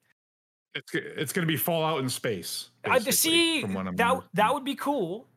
It's 0.74 0.92
it's 0.92 1.32
going 1.32 1.46
to 1.46 1.52
be 1.52 1.56
Fallout 1.56 2.00
in 2.00 2.08
space. 2.10 2.70
I 2.84 2.98
see 2.98 3.60
from 3.62 3.74
what 3.74 3.86
I'm 3.86 3.94
that 3.96 4.20
that 4.34 4.52
would 4.52 4.64
be 4.64 4.74
cool. 4.74 5.28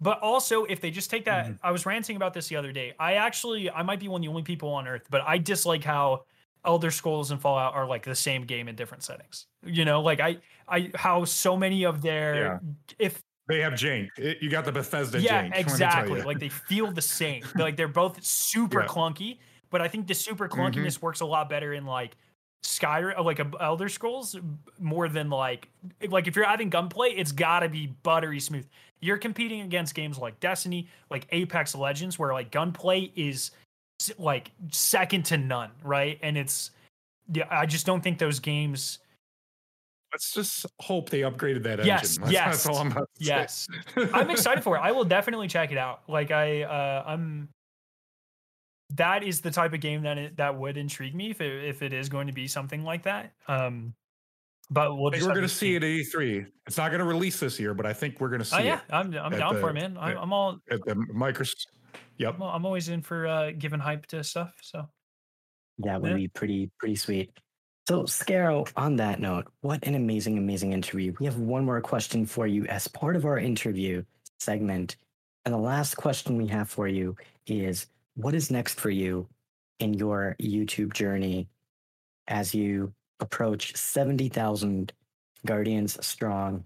But 0.00 0.18
also, 0.20 0.64
if 0.64 0.80
they 0.80 0.90
just 0.90 1.10
take 1.10 1.26
that, 1.26 1.46
Mhm. 1.46 1.58
I 1.62 1.70
was 1.72 1.84
ranting 1.84 2.16
about 2.16 2.32
this 2.32 2.48
the 2.48 2.56
other 2.56 2.72
day. 2.72 2.94
I 2.98 3.14
actually, 3.16 3.70
I 3.70 3.82
might 3.82 4.00
be 4.00 4.08
one 4.08 4.20
of 4.20 4.22
the 4.22 4.28
only 4.30 4.42
people 4.42 4.70
on 4.70 4.88
Earth, 4.88 5.02
but 5.10 5.20
I 5.26 5.36
dislike 5.36 5.84
how 5.84 6.24
Elder 6.64 6.90
Scrolls 6.90 7.30
and 7.30 7.38
Fallout 7.38 7.74
are 7.74 7.86
like 7.86 8.04
the 8.04 8.14
same 8.14 8.46
game 8.46 8.66
in 8.68 8.74
different 8.76 9.02
settings. 9.02 9.46
You 9.62 9.84
know, 9.84 10.00
like 10.00 10.18
I, 10.20 10.38
I, 10.66 10.90
how 10.94 11.26
so 11.26 11.54
many 11.54 11.84
of 11.84 12.00
their, 12.00 12.62
if 12.98 13.20
They 13.46 13.60
have 13.60 13.74
jank. 13.74 14.08
It- 14.16 14.38
you 14.40 14.48
got 14.48 14.64
the 14.64 14.72
Bethesda 14.72 15.20
yeah, 15.20 15.44
jank. 15.48 15.56
exactly, 15.58 16.22
like 16.22 16.38
they 16.38 16.48
feel 16.48 16.90
the 16.90 17.02
same. 17.02 17.42
They're, 17.54 17.66
like 17.66 17.76
they're 17.76 17.86
both 17.88 18.24
super 18.24 18.80
Yeah. 18.84 18.86
clunky, 18.86 19.38
but 19.70 19.80
I 19.80 19.88
think 19.88 20.06
the 20.06 20.14
super 20.14 20.48
Mhm. 20.48 20.72
clunkiness 20.74 21.00
works 21.00 21.20
a 21.20 21.26
lot 21.26 21.48
better 21.48 21.72
in 21.72 21.86
like 21.86 22.16
Skyrim, 22.62 23.18
uh, 23.18 23.22
like 23.22 23.38
a 23.38 23.50
Elder 23.60 23.88
Scrolls, 23.88 24.36
more 24.78 25.08
than 25.08 25.30
like 25.30 25.68
like 26.08 26.26
if 26.26 26.36
you're 26.36 26.44
adding 26.44 26.68
gunplay, 26.68 27.08
it's 27.10 27.32
got 27.32 27.60
to 27.60 27.68
be 27.68 27.86
buttery 28.02 28.38
smooth. 28.40 28.68
You're 29.00 29.16
competing 29.18 29.62
against 29.62 29.94
games 29.94 30.18
like 30.18 30.38
Destiny, 30.40 30.88
like 31.08 31.26
Apex 31.30 31.74
Legends, 31.74 32.18
where 32.18 32.32
like 32.34 32.50
gunplay 32.50 33.12
is 33.16 33.52
like 34.18 34.50
second 34.70 35.24
to 35.26 35.38
none, 35.38 35.70
right? 35.82 36.18
And 36.22 36.36
it's 36.36 36.70
yeah, 37.32 37.46
I 37.50 37.64
just 37.64 37.86
don't 37.86 38.02
think 38.02 38.18
those 38.18 38.40
games. 38.40 38.98
Let's 40.12 40.32
just 40.34 40.66
hope 40.80 41.08
they 41.08 41.20
upgraded 41.20 41.62
that 41.62 41.78
engine. 41.80 41.86
Yes, 41.86 42.18
That's, 42.18 42.32
yes, 42.32 42.44
that's 42.46 42.66
all 42.66 42.78
I'm 42.78 42.90
about 42.90 43.08
to 43.18 43.24
say. 43.24 43.28
Yes, 43.28 43.68
I'm 44.12 44.28
excited 44.28 44.64
for 44.64 44.76
it. 44.76 44.80
I 44.80 44.90
will 44.90 45.04
definitely 45.04 45.46
check 45.46 45.70
it 45.70 45.78
out. 45.78 46.02
Like 46.08 46.30
I, 46.32 46.62
uh, 46.64 47.04
I'm. 47.06 47.48
That 48.96 49.22
is 49.22 49.40
the 49.40 49.50
type 49.50 49.72
of 49.72 49.80
game 49.80 50.02
that 50.02 50.18
it, 50.18 50.36
that 50.36 50.56
would 50.58 50.76
intrigue 50.76 51.14
me 51.14 51.30
if 51.30 51.40
it, 51.40 51.64
if 51.64 51.82
it 51.82 51.92
is 51.92 52.08
going 52.08 52.26
to 52.26 52.32
be 52.32 52.46
something 52.48 52.82
like 52.84 53.04
that. 53.04 53.32
Um, 53.48 53.94
but 54.70 54.96
we'll 54.96 55.10
just 55.10 55.22
we're 55.26 55.28
going 55.34 55.42
to 55.42 55.48
to 55.48 55.54
see 55.54 55.74
it 55.76 55.82
at 55.82 55.88
E3. 55.88 56.46
It's 56.66 56.76
not 56.76 56.90
going 56.90 57.00
to 57.00 57.04
release 57.04 57.40
this 57.40 57.58
year, 57.60 57.74
but 57.74 57.86
I 57.86 57.92
think 57.92 58.20
we're 58.20 58.28
going 58.28 58.40
to 58.40 58.44
see 58.44 58.56
Oh 58.56 58.60
yeah, 58.62 58.76
it 58.80 58.82
I'm 58.92 59.12
I'm 59.16 59.32
at 59.32 59.38
down 59.38 59.60
for 59.60 59.70
it, 59.70 59.74
the- 59.74 59.80
man. 59.80 59.96
I'm, 59.98 60.16
at- 60.16 60.22
I'm 60.22 60.32
all 60.32 60.58
at 60.70 60.80
the 60.84 60.94
Microsoft. 60.94 61.66
Yep. 62.18 62.34
I'm, 62.36 62.42
I'm 62.42 62.66
always 62.66 62.88
in 62.88 63.02
for 63.02 63.26
uh, 63.26 63.50
giving 63.52 63.80
hype 63.80 64.06
to 64.08 64.22
stuff. 64.24 64.54
So 64.62 64.88
That 65.78 66.00
would 66.02 66.10
Yeah. 66.12 66.16
be 66.16 66.28
pretty 66.28 66.70
pretty 66.78 66.96
sweet. 66.96 67.30
So 67.88 68.02
Skarrow, 68.04 68.70
on 68.76 68.94
that 68.96 69.18
note, 69.20 69.46
what 69.62 69.84
an 69.84 69.94
amazing, 69.96 70.38
amazing 70.38 70.72
interview. 70.72 71.12
We 71.18 71.26
have 71.26 71.38
one 71.38 71.64
more 71.64 71.80
question 71.80 72.24
for 72.26 72.46
you 72.46 72.64
as 72.66 72.86
part 72.86 73.16
of 73.16 73.24
our 73.24 73.38
interview 73.38 74.04
segment. 74.38 74.96
And 75.44 75.52
the 75.54 75.58
last 75.58 75.96
question 75.96 76.36
we 76.36 76.46
have 76.48 76.68
for 76.68 76.86
you 76.86 77.16
is 77.46 77.86
what 78.22 78.34
is 78.34 78.50
next 78.50 78.78
for 78.78 78.90
you 78.90 79.28
in 79.78 79.94
your 79.94 80.36
YouTube 80.40 80.92
journey 80.92 81.48
as 82.28 82.54
you 82.54 82.92
approach 83.20 83.76
70,000 83.76 84.92
Guardians 85.46 86.04
strong? 86.04 86.64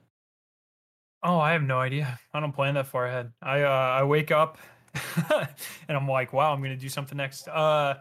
Oh, 1.23 1.39
I 1.39 1.53
have 1.53 1.63
no 1.63 1.79
idea. 1.79 2.19
I 2.33 2.41
don't 2.41 2.53
plan 2.53 2.75
that 2.75 2.87
far 2.87 3.07
ahead. 3.07 3.33
I 3.41 3.63
uh, 3.63 3.69
I 3.69 4.05
wake 4.05 4.31
up 4.31 4.59
and 5.31 5.97
I'm 5.97 6.07
like, 6.07 6.33
wow, 6.33 6.53
I'm 6.53 6.63
gonna 6.63 6.77
do 6.77 6.89
something 6.89 7.17
next. 7.17 7.49
Uh, 7.49 7.95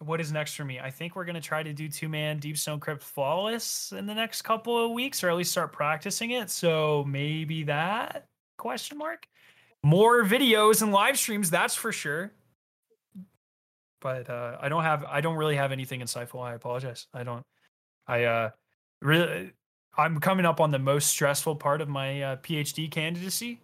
what 0.00 0.20
is 0.20 0.32
next 0.32 0.54
for 0.54 0.64
me? 0.64 0.80
I 0.80 0.90
think 0.90 1.14
we're 1.14 1.24
gonna 1.24 1.40
try 1.40 1.62
to 1.62 1.72
do 1.72 1.88
two 1.88 2.08
man 2.08 2.38
Deep 2.38 2.58
Stone 2.58 2.80
Crypt 2.80 3.02
Flawless 3.02 3.92
in 3.92 4.06
the 4.06 4.14
next 4.14 4.42
couple 4.42 4.84
of 4.84 4.90
weeks, 4.90 5.22
or 5.22 5.30
at 5.30 5.36
least 5.36 5.52
start 5.52 5.72
practicing 5.72 6.32
it. 6.32 6.50
So 6.50 7.04
maybe 7.06 7.64
that 7.64 8.26
question 8.56 8.98
mark. 8.98 9.26
More 9.82 10.24
videos 10.24 10.82
and 10.82 10.92
live 10.92 11.18
streams, 11.18 11.50
that's 11.50 11.74
for 11.74 11.92
sure. 11.92 12.32
But 14.00 14.28
uh, 14.28 14.56
I 14.60 14.68
don't 14.68 14.82
have 14.82 15.04
I 15.04 15.20
don't 15.20 15.36
really 15.36 15.56
have 15.56 15.72
anything 15.72 16.00
insightful. 16.00 16.42
I 16.42 16.54
apologize. 16.54 17.06
I 17.12 17.22
don't. 17.22 17.44
I 18.06 18.24
uh 18.24 18.50
really 19.02 19.52
I'm 19.96 20.20
coming 20.20 20.46
up 20.46 20.60
on 20.60 20.70
the 20.70 20.78
most 20.78 21.08
stressful 21.08 21.56
part 21.56 21.80
of 21.80 21.88
my 21.88 22.22
uh, 22.22 22.36
PhD 22.36 22.90
candidacy 22.90 23.60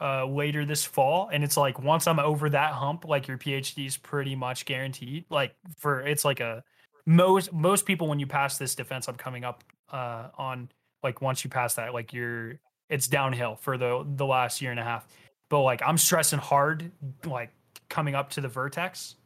uh, 0.00 0.26
later 0.26 0.64
this 0.64 0.84
fall, 0.84 1.30
and 1.32 1.44
it's 1.44 1.56
like 1.56 1.78
once 1.78 2.06
I'm 2.06 2.18
over 2.18 2.50
that 2.50 2.72
hump, 2.72 3.04
like 3.04 3.28
your 3.28 3.38
PhD 3.38 3.86
is 3.86 3.96
pretty 3.96 4.34
much 4.34 4.64
guaranteed. 4.64 5.24
Like 5.30 5.54
for 5.78 6.00
it's 6.00 6.24
like 6.24 6.40
a 6.40 6.64
most 7.06 7.52
most 7.52 7.86
people 7.86 8.08
when 8.08 8.18
you 8.18 8.26
pass 8.26 8.58
this 8.58 8.74
defense, 8.74 9.08
I'm 9.08 9.16
coming 9.16 9.44
up 9.44 9.64
uh, 9.90 10.28
on 10.36 10.70
like 11.02 11.20
once 11.20 11.44
you 11.44 11.50
pass 11.50 11.74
that, 11.74 11.94
like 11.94 12.12
you're 12.12 12.58
it's 12.88 13.06
downhill 13.06 13.56
for 13.56 13.78
the 13.78 14.04
the 14.16 14.26
last 14.26 14.60
year 14.60 14.70
and 14.70 14.80
a 14.80 14.84
half. 14.84 15.06
But 15.52 15.60
like 15.60 15.82
I'm 15.84 15.98
stressing 15.98 16.38
hard, 16.38 16.90
like 17.26 17.50
coming 17.90 18.14
up 18.14 18.30
to 18.30 18.40
the 18.40 18.48
vertex, 18.48 19.16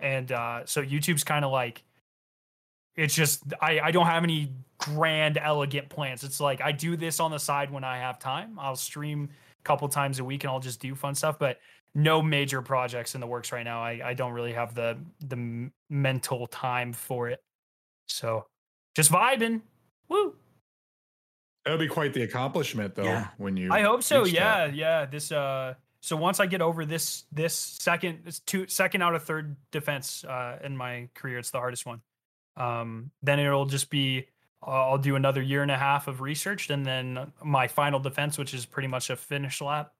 and 0.00 0.32
uh, 0.32 0.66
so 0.66 0.82
YouTube's 0.82 1.22
kind 1.22 1.44
of 1.44 1.52
like 1.52 1.84
it's 2.96 3.14
just 3.14 3.44
I, 3.62 3.78
I 3.78 3.90
don't 3.92 4.06
have 4.06 4.24
any 4.24 4.50
grand 4.78 5.38
elegant 5.38 5.88
plans. 5.88 6.24
It's 6.24 6.40
like 6.40 6.60
i 6.60 6.72
do 6.72 6.96
this 6.96 7.20
on 7.20 7.30
the 7.30 7.38
side 7.38 7.70
when 7.70 7.84
i 7.84 7.96
have 7.96 8.18
time. 8.18 8.58
I'll 8.58 8.74
stream 8.74 9.28
a 9.30 9.62
couple 9.62 9.88
times 9.88 10.18
a 10.18 10.24
week 10.24 10.42
and 10.42 10.50
i'll 10.50 10.58
just 10.58 10.80
do 10.80 10.96
fun 10.96 11.14
stuff 11.14 11.38
but 11.38 11.58
no 11.94 12.20
major 12.20 12.60
projects 12.60 13.14
in 13.14 13.20
the 13.20 13.26
works 13.28 13.52
right 13.52 13.62
now. 13.64 13.80
I, 13.80 14.00
I 14.04 14.14
don't 14.14 14.32
really 14.32 14.54
have 14.54 14.74
the 14.74 14.98
the 15.28 15.70
mental 15.88 16.48
time 16.48 16.92
for 16.92 17.28
it. 17.28 17.40
So 18.08 18.46
just 18.96 19.12
vibing. 19.12 19.60
Woo 20.08 20.34
That 21.68 21.72
would 21.72 21.80
be 21.80 21.88
quite 21.88 22.14
the 22.14 22.22
accomplishment, 22.22 22.94
though. 22.94 23.04
Yeah. 23.04 23.28
When 23.36 23.54
you, 23.58 23.70
I 23.70 23.82
hope 23.82 24.02
so. 24.02 24.24
Yeah, 24.24 24.68
that. 24.68 24.74
yeah. 24.74 25.04
This 25.04 25.30
uh 25.30 25.74
so 26.00 26.16
once 26.16 26.40
I 26.40 26.46
get 26.46 26.62
over 26.62 26.86
this 26.86 27.24
this 27.30 27.52
second 27.52 28.20
this 28.24 28.38
two 28.38 28.66
second 28.68 29.02
out 29.02 29.14
of 29.14 29.22
third 29.22 29.54
defense 29.70 30.24
uh 30.24 30.56
in 30.64 30.74
my 30.74 31.10
career, 31.12 31.36
it's 31.36 31.50
the 31.50 31.58
hardest 31.58 31.84
one. 31.84 32.00
Um 32.56 33.10
then 33.22 33.38
it'll 33.38 33.66
just 33.66 33.90
be 33.90 34.28
uh, 34.66 34.70
I'll 34.70 34.96
do 34.96 35.14
another 35.14 35.42
year 35.42 35.60
and 35.60 35.70
a 35.70 35.76
half 35.76 36.08
of 36.08 36.22
research 36.22 36.70
and 36.70 36.86
then 36.86 37.32
my 37.44 37.68
final 37.68 38.00
defense 38.00 38.38
which 38.38 38.54
is 38.54 38.64
pretty 38.64 38.88
much 38.88 39.10
a 39.10 39.16
finish 39.16 39.60
lap 39.60 39.92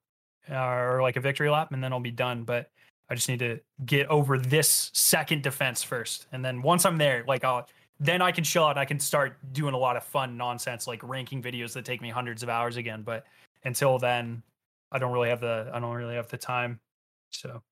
uh, 0.51 0.55
or 0.55 1.03
like 1.03 1.17
a 1.17 1.21
victory 1.21 1.51
lap 1.51 1.71
and 1.71 1.85
then 1.85 1.93
I'll 1.93 2.01
be 2.01 2.11
done, 2.11 2.45
but 2.45 2.71
I 3.11 3.15
just 3.15 3.29
need 3.29 3.41
to 3.41 3.61
get 3.85 4.07
over 4.07 4.39
this 4.39 4.91
second 4.95 5.43
defense 5.43 5.83
first, 5.83 6.29
and 6.33 6.43
then 6.43 6.63
once 6.63 6.87
I'm 6.87 6.97
there, 6.97 7.25
like 7.29 7.45
I'll 7.45 7.69
then 8.01 8.23
I 8.23 8.33
can 8.33 8.45
chill 8.45 8.65
out. 8.65 8.79
I 8.79 8.85
can 8.85 9.01
start 9.01 9.37
doing 9.53 9.75
a 9.75 9.79
lot 9.79 9.97
of 9.97 10.05
fun 10.05 10.37
nonsense 10.37 10.87
like 10.87 11.03
ranking 11.03 11.43
videos 11.43 11.73
that 11.75 11.85
take 11.85 12.01
me 12.01 12.11
hundreds 12.11 12.43
of 12.43 12.49
hours 12.49 12.77
again. 12.77 13.03
But 13.03 13.25
until 13.65 13.99
then, 13.99 14.43
I 14.93 14.99
don't 14.99 15.13
really 15.13 15.29
have 15.29 15.41
the 15.41 15.71
I 15.73 15.81
don't 15.81 15.95
really 15.95 16.15
have 16.15 16.29
the 16.29 16.39
time. 16.39 16.81
So 17.31 17.63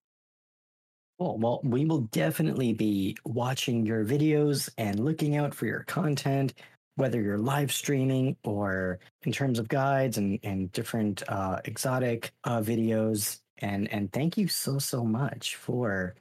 Cool. 1.18 1.38
Well, 1.38 1.60
we 1.64 1.86
will 1.86 2.02
definitely 2.12 2.74
be 2.74 3.16
watching 3.24 3.86
your 3.86 4.04
videos 4.04 4.68
and 4.76 5.00
looking 5.00 5.36
out 5.36 5.54
for 5.54 5.64
your 5.64 5.82
content, 5.84 6.52
whether 6.96 7.22
you're 7.22 7.38
live 7.38 7.72
streaming 7.72 8.36
or 8.44 8.98
in 9.22 9.32
terms 9.32 9.58
of 9.58 9.66
guides 9.68 10.18
and, 10.18 10.38
and 10.42 10.70
different 10.72 11.22
uh, 11.28 11.60
exotic 11.64 12.32
uh, 12.44 12.60
videos. 12.60 13.38
And 13.58 13.90
and 13.90 14.12
thank 14.12 14.36
you 14.36 14.46
so 14.48 14.78
so 14.78 15.04
much 15.04 15.56
for 15.56 16.16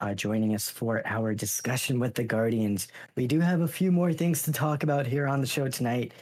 uh, 0.00 0.14
joining 0.14 0.54
us 0.54 0.68
for 0.68 1.02
our 1.06 1.34
discussion 1.34 1.98
with 1.98 2.14
the 2.14 2.24
Guardians. 2.24 2.88
We 3.16 3.26
do 3.26 3.40
have 3.40 3.60
a 3.60 3.68
few 3.68 3.90
more 3.90 4.12
things 4.12 4.42
to 4.44 4.52
talk 4.52 4.82
about 4.82 5.06
here 5.06 5.26
on 5.26 5.40
the 5.40 5.46
show 5.46 5.68
tonight. 5.68 6.12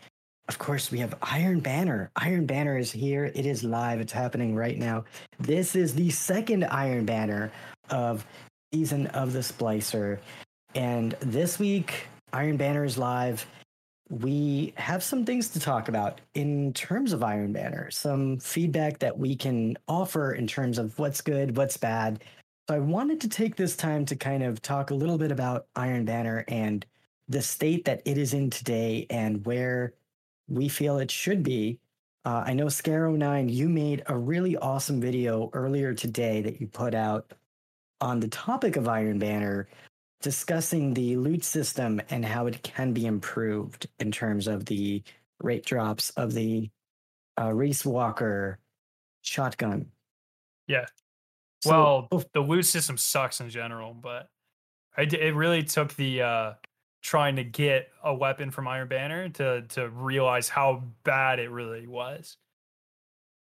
Of 0.48 0.58
course, 0.58 0.90
we 0.90 0.98
have 0.98 1.14
Iron 1.22 1.60
Banner. 1.60 2.10
Iron 2.16 2.46
Banner 2.46 2.78
is 2.78 2.92
here. 2.92 3.32
It 3.34 3.46
is 3.46 3.64
live. 3.64 4.00
It's 4.00 4.12
happening 4.12 4.54
right 4.54 4.78
now. 4.78 5.04
This 5.40 5.74
is 5.74 5.94
the 5.94 6.10
second 6.10 6.64
Iron 6.64 7.04
Banner 7.04 7.50
of 7.90 8.24
season 8.72 9.08
of 9.08 9.32
the 9.32 9.40
Splicer. 9.40 10.18
And 10.74 11.12
this 11.20 11.58
week, 11.58 12.06
Iron 12.32 12.56
Banner 12.56 12.84
is 12.84 12.96
live. 12.96 13.46
We 14.08 14.72
have 14.76 15.02
some 15.02 15.24
things 15.24 15.48
to 15.48 15.60
talk 15.60 15.88
about 15.88 16.20
in 16.34 16.72
terms 16.74 17.12
of 17.12 17.24
Iron 17.24 17.52
Banner, 17.52 17.90
some 17.90 18.38
feedback 18.38 19.00
that 19.00 19.18
we 19.18 19.34
can 19.34 19.76
offer 19.88 20.32
in 20.32 20.46
terms 20.46 20.78
of 20.78 20.96
what's 20.96 21.20
good, 21.20 21.56
what's 21.56 21.76
bad. 21.76 22.22
So 22.68 22.74
I 22.74 22.80
wanted 22.80 23.20
to 23.20 23.28
take 23.28 23.54
this 23.54 23.76
time 23.76 24.04
to 24.06 24.16
kind 24.16 24.42
of 24.42 24.60
talk 24.60 24.90
a 24.90 24.94
little 24.94 25.18
bit 25.18 25.30
about 25.30 25.66
Iron 25.76 26.04
Banner 26.04 26.44
and 26.48 26.84
the 27.28 27.40
state 27.40 27.84
that 27.84 28.02
it 28.04 28.18
is 28.18 28.34
in 28.34 28.50
today 28.50 29.06
and 29.08 29.44
where 29.46 29.94
we 30.48 30.68
feel 30.68 30.98
it 30.98 31.10
should 31.10 31.44
be. 31.44 31.78
Uh, 32.24 32.42
I 32.44 32.54
know 32.54 32.66
Skarrow9, 32.66 33.52
you 33.52 33.68
made 33.68 34.02
a 34.06 34.18
really 34.18 34.56
awesome 34.56 35.00
video 35.00 35.48
earlier 35.52 35.94
today 35.94 36.42
that 36.42 36.60
you 36.60 36.66
put 36.66 36.92
out 36.92 37.32
on 38.00 38.18
the 38.18 38.28
topic 38.28 38.74
of 38.74 38.88
Iron 38.88 39.20
Banner, 39.20 39.68
discussing 40.20 40.92
the 40.92 41.16
loot 41.16 41.44
system 41.44 42.00
and 42.10 42.24
how 42.24 42.48
it 42.48 42.64
can 42.64 42.92
be 42.92 43.06
improved 43.06 43.86
in 44.00 44.10
terms 44.10 44.48
of 44.48 44.64
the 44.64 45.04
rate 45.40 45.64
drops 45.64 46.10
of 46.10 46.32
the 46.34 46.68
uh, 47.36 47.50
Riiswalker 47.50 48.56
shotgun. 49.22 49.86
yeah. 50.66 50.86
So, 51.62 52.08
well, 52.10 52.24
the 52.32 52.40
loot 52.40 52.64
system 52.66 52.96
sucks 52.96 53.40
in 53.40 53.50
general, 53.50 53.94
but 53.94 54.28
I 54.96 55.04
d- 55.04 55.20
it 55.20 55.34
really 55.34 55.62
took 55.64 55.94
the 55.94 56.22
uh 56.22 56.54
trying 57.02 57.36
to 57.36 57.44
get 57.44 57.90
a 58.02 58.14
weapon 58.14 58.50
from 58.50 58.68
Iron 58.68 58.88
Banner 58.88 59.28
to 59.30 59.62
to 59.70 59.88
realize 59.90 60.48
how 60.48 60.84
bad 61.04 61.38
it 61.38 61.50
really 61.50 61.86
was. 61.86 62.36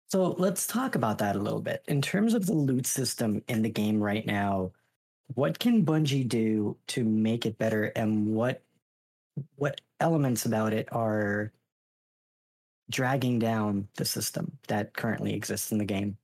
So 0.09 0.33
let's 0.39 0.67
talk 0.67 0.95
about 0.97 1.19
that 1.19 1.37
a 1.37 1.39
little 1.39 1.61
bit. 1.61 1.85
In 1.87 2.03
terms 2.03 2.35
of 2.35 2.47
the 2.47 2.53
loot 2.53 2.87
system 2.87 3.43
in 3.49 3.63
the 3.63 3.71
game 3.71 4.03
right 4.03 4.27
now, 4.27 4.73
what 5.35 5.59
can 5.59 5.85
Bungie 5.85 6.29
do 6.29 6.77
to 6.89 7.05
make 7.05 7.47
it 7.47 7.59
better 7.59 7.87
and 7.97 8.35
what 8.35 8.63
what 9.57 9.81
elements 10.01 10.47
about 10.47 10.73
it 10.73 10.89
are 10.93 11.53
dragging 12.91 13.39
down 13.39 13.89
the 13.97 14.05
system 14.05 14.59
that 14.69 14.95
currently 14.95 15.33
exists 15.35 15.73
in 15.73 15.79
the 15.79 15.85
game? 15.85 16.19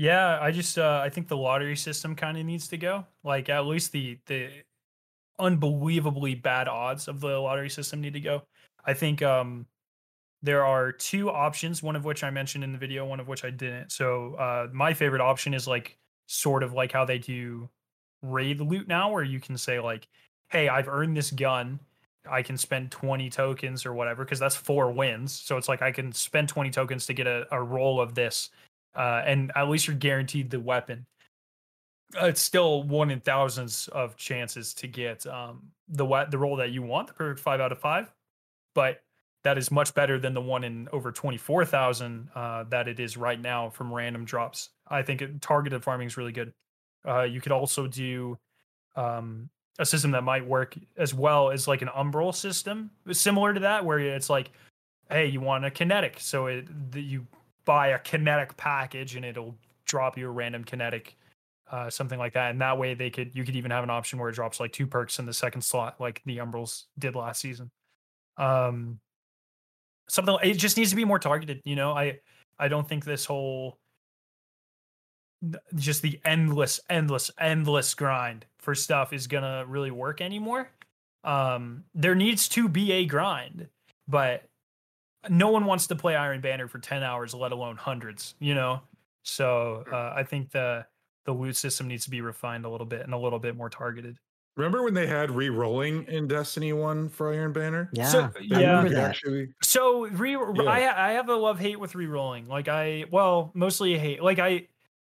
Yeah, 0.00 0.38
I 0.40 0.50
just 0.50 0.78
uh 0.78 1.02
I 1.04 1.10
think 1.10 1.28
the 1.28 1.36
lottery 1.36 1.76
system 1.76 2.16
kind 2.16 2.38
of 2.38 2.46
needs 2.46 2.68
to 2.68 2.78
go. 2.78 3.04
Like 3.22 3.50
at 3.50 3.66
least 3.66 3.92
the 3.92 4.16
the 4.24 4.48
unbelievably 5.38 6.36
bad 6.36 6.68
odds 6.68 7.08
of 7.08 7.20
the 7.20 7.38
lottery 7.38 7.70
system 7.70 8.00
need 8.00 8.14
to 8.14 8.20
go. 8.20 8.42
I 8.84 8.94
think 8.94 9.22
um 9.22 9.66
there 10.42 10.64
are 10.66 10.92
two 10.92 11.30
options, 11.30 11.82
one 11.82 11.96
of 11.96 12.04
which 12.06 12.24
I 12.24 12.30
mentioned 12.30 12.64
in 12.64 12.72
the 12.72 12.78
video, 12.78 13.06
one 13.06 13.20
of 13.20 13.28
which 13.28 13.44
I 13.44 13.50
didn't. 13.50 13.92
So 13.92 14.34
uh 14.36 14.68
my 14.72 14.94
favorite 14.94 15.22
option 15.22 15.54
is 15.54 15.68
like 15.68 15.98
sort 16.28 16.62
of 16.62 16.72
like 16.72 16.92
how 16.92 17.04
they 17.04 17.18
do 17.18 17.68
raid 18.22 18.60
loot 18.60 18.88
now 18.88 19.12
where 19.12 19.24
you 19.24 19.40
can 19.40 19.58
say 19.58 19.80
like, 19.80 20.08
"Hey, 20.50 20.68
I've 20.68 20.88
earned 20.88 21.16
this 21.16 21.30
gun. 21.30 21.80
I 22.30 22.42
can 22.42 22.56
spend 22.58 22.90
20 22.92 23.30
tokens 23.30 23.86
or 23.86 23.94
whatever 23.94 24.24
because 24.24 24.38
that's 24.40 24.56
four 24.56 24.92
wins. 24.92 25.32
So 25.32 25.56
it's 25.58 25.68
like 25.68 25.82
I 25.82 25.92
can 25.92 26.12
spend 26.12 26.48
20 26.48 26.70
tokens 26.70 27.06
to 27.06 27.14
get 27.14 27.26
a, 27.26 27.46
a 27.52 27.62
roll 27.62 28.00
of 28.00 28.14
this 28.14 28.50
uh, 28.94 29.22
and 29.24 29.52
at 29.54 29.68
least 29.68 29.86
you're 29.86 29.96
guaranteed 29.96 30.50
the 30.50 30.60
weapon. 30.60 31.06
Uh, 32.20 32.26
It's 32.26 32.40
still 32.40 32.82
one 32.82 33.10
in 33.10 33.20
thousands 33.20 33.88
of 33.88 34.16
chances 34.16 34.74
to 34.74 34.86
get 34.86 35.26
um, 35.26 35.70
the 35.88 36.06
the 36.30 36.38
roll 36.38 36.56
that 36.56 36.70
you 36.70 36.82
want, 36.82 37.08
the 37.08 37.14
perfect 37.14 37.40
five 37.40 37.60
out 37.60 37.72
of 37.72 37.78
five, 37.78 38.12
but 38.74 39.02
that 39.42 39.56
is 39.56 39.70
much 39.70 39.94
better 39.94 40.18
than 40.18 40.34
the 40.34 40.40
one 40.40 40.64
in 40.64 40.88
over 40.92 41.12
twenty 41.12 41.38
four 41.38 41.64
thousand 41.64 42.28
uh, 42.34 42.64
that 42.64 42.88
it 42.88 43.00
is 43.00 43.16
right 43.16 43.40
now 43.40 43.70
from 43.70 43.92
random 43.92 44.24
drops. 44.24 44.70
I 44.88 45.02
think 45.02 45.22
targeted 45.40 45.82
farming 45.82 46.08
is 46.08 46.16
really 46.16 46.32
good. 46.32 46.52
Uh, 47.06 47.22
you 47.22 47.40
could 47.40 47.52
also 47.52 47.86
do 47.86 48.38
um, 48.96 49.48
a 49.78 49.86
system 49.86 50.10
that 50.10 50.24
might 50.24 50.44
work 50.44 50.76
as 50.98 51.14
well 51.14 51.50
as 51.50 51.66
like 51.66 51.80
an 51.80 51.88
umbral 51.88 52.34
system, 52.34 52.90
similar 53.12 53.54
to 53.54 53.60
that, 53.60 53.84
where 53.84 53.98
it's 53.98 54.28
like, 54.28 54.50
hey, 55.08 55.26
you 55.26 55.40
want 55.40 55.64
a 55.64 55.70
kinetic, 55.70 56.20
so 56.20 56.46
it 56.46 56.66
the, 56.92 57.00
you 57.00 57.26
buy 57.70 57.90
a 57.90 58.00
kinetic 58.00 58.56
package 58.56 59.14
and 59.14 59.24
it'll 59.24 59.54
drop 59.84 60.18
you 60.18 60.26
a 60.26 60.30
random 60.30 60.64
kinetic 60.64 61.16
uh, 61.70 61.88
something 61.88 62.18
like 62.18 62.32
that. 62.32 62.50
And 62.50 62.60
that 62.60 62.76
way 62.76 62.94
they 62.94 63.10
could 63.10 63.30
you 63.32 63.44
could 63.44 63.54
even 63.54 63.70
have 63.70 63.84
an 63.84 63.90
option 63.90 64.18
where 64.18 64.28
it 64.28 64.34
drops 64.34 64.58
like 64.58 64.72
two 64.72 64.88
perks 64.88 65.20
in 65.20 65.26
the 65.26 65.32
second 65.32 65.62
slot 65.62 66.00
like 66.00 66.20
the 66.26 66.38
umbrals 66.38 66.86
did 66.98 67.14
last 67.14 67.40
season. 67.40 67.70
Um 68.36 68.98
something 70.08 70.36
it 70.42 70.54
just 70.54 70.76
needs 70.76 70.90
to 70.90 70.96
be 70.96 71.04
more 71.04 71.20
targeted 71.20 71.60
you 71.64 71.76
know? 71.76 71.92
I 71.92 72.18
i 72.58 72.66
don't 72.66 72.88
think 72.88 73.04
this 73.04 73.24
whole 73.24 73.78
just 75.76 76.02
the 76.02 76.18
endless 76.24 76.80
endless 76.90 77.30
endless 77.38 77.94
grind 77.94 78.46
for 78.58 78.74
stuff 78.74 79.12
is 79.12 79.28
gonna 79.28 79.64
really 79.68 79.92
work 79.92 80.20
anymore. 80.20 80.68
Um 81.22 81.84
there 81.94 82.16
needs 82.16 82.48
to 82.48 82.68
be 82.68 82.90
a 82.90 83.06
grind 83.06 83.68
but 84.08 84.49
no 85.28 85.50
one 85.50 85.66
wants 85.66 85.86
to 85.88 85.96
play 85.96 86.16
Iron 86.16 86.40
Banner 86.40 86.66
for 86.68 86.78
10 86.78 87.02
hours, 87.02 87.34
let 87.34 87.52
alone 87.52 87.76
hundreds, 87.76 88.34
you 88.38 88.54
know? 88.54 88.80
So 89.22 89.84
uh, 89.92 90.14
I 90.16 90.22
think 90.24 90.50
the 90.50 90.86
the 91.26 91.32
loot 91.32 91.54
system 91.56 91.86
needs 91.86 92.04
to 92.04 92.10
be 92.10 92.22
refined 92.22 92.64
a 92.64 92.68
little 92.70 92.86
bit 92.86 93.02
and 93.02 93.12
a 93.12 93.18
little 93.18 93.38
bit 93.38 93.54
more 93.54 93.68
targeted. 93.68 94.16
Remember 94.56 94.82
when 94.82 94.94
they 94.94 95.06
had 95.06 95.30
re-rolling 95.30 96.04
in 96.08 96.26
Destiny 96.26 96.72
One 96.72 97.08
for 97.08 97.32
Iron 97.32 97.52
Banner? 97.52 97.88
Yeah, 97.92 98.08
So- 98.08 98.22
I 98.24 98.30
yeah. 98.40 98.58
remember 98.58 98.88
that. 98.94 99.10
Actually, 99.10 99.48
So 99.62 100.06
re 100.08 100.32
Yeah. 100.32 100.62
I 100.64 101.10
I 101.10 101.12
have 101.12 101.28
a 101.28 101.34
love 101.36 101.58
hate 101.58 101.78
with 101.78 101.94
re-rolling. 101.94 102.48
Like 102.48 102.68
I 102.68 103.04
well, 103.10 103.50
mostly 103.54 103.98
hate. 103.98 104.22
Like 104.22 104.38
I 104.38 104.66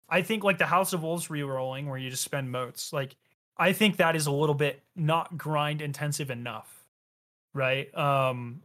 I 0.10 0.22
think 0.22 0.44
like 0.44 0.58
the 0.58 0.66
House 0.66 0.92
of 0.94 1.02
Wolves 1.04 1.30
re-rolling 1.30 1.88
where 1.88 1.98
you 1.98 2.10
just 2.10 2.24
spend 2.24 2.52
motes. 2.52 2.92
Like 2.92 3.16
I 3.58 3.72
think 3.74 3.98
that 3.98 4.16
is 4.18 4.28
a 4.28 4.32
little 4.32 4.56
bit 4.56 4.84
not 4.96 5.38
grind 5.38 5.82
intensive 5.82 6.30
enough. 6.30 6.86
Right? 7.54 7.94
Um 7.98 8.62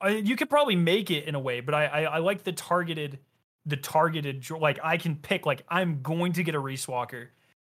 I, 0.00 0.10
you 0.10 0.36
could 0.36 0.48
probably 0.50 0.76
make 0.76 1.10
it 1.10 1.24
in 1.24 1.34
a 1.34 1.40
way, 1.40 1.60
but 1.60 1.74
I, 1.74 1.86
I 1.86 2.02
I 2.02 2.18
like 2.18 2.44
the 2.44 2.52
targeted 2.52 3.18
the 3.66 3.76
targeted 3.76 4.48
like 4.50 4.78
I 4.82 4.96
can 4.96 5.16
pick 5.16 5.44
like 5.44 5.62
I'm 5.68 6.02
going 6.02 6.32
to 6.34 6.42
get 6.42 6.54
a 6.54 6.60
Riiswalker. 6.60 7.28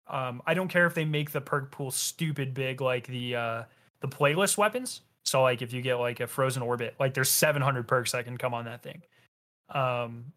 Um 0.08 0.42
I 0.46 0.54
don't 0.54 0.68
care 0.68 0.86
if 0.86 0.94
they 0.94 1.04
make 1.04 1.32
the 1.32 1.40
perk 1.40 1.70
pool 1.70 1.90
stupid 1.90 2.54
big 2.54 2.80
like 2.80 3.06
the 3.06 3.36
uh 3.36 3.62
the 4.00 4.08
playlist 4.08 4.56
weapons. 4.56 5.02
So 5.24 5.42
like 5.42 5.62
if 5.62 5.72
you 5.72 5.82
get 5.82 5.94
like 5.96 6.20
a 6.20 6.26
frozen 6.26 6.62
orbit, 6.62 6.94
like 6.98 7.14
there's 7.14 7.28
700 7.28 7.86
perks 7.86 8.12
that 8.12 8.24
can 8.24 8.36
come 8.38 8.54
on 8.54 8.64
that 8.64 8.82
thing. 8.82 9.02
Um 9.68 10.32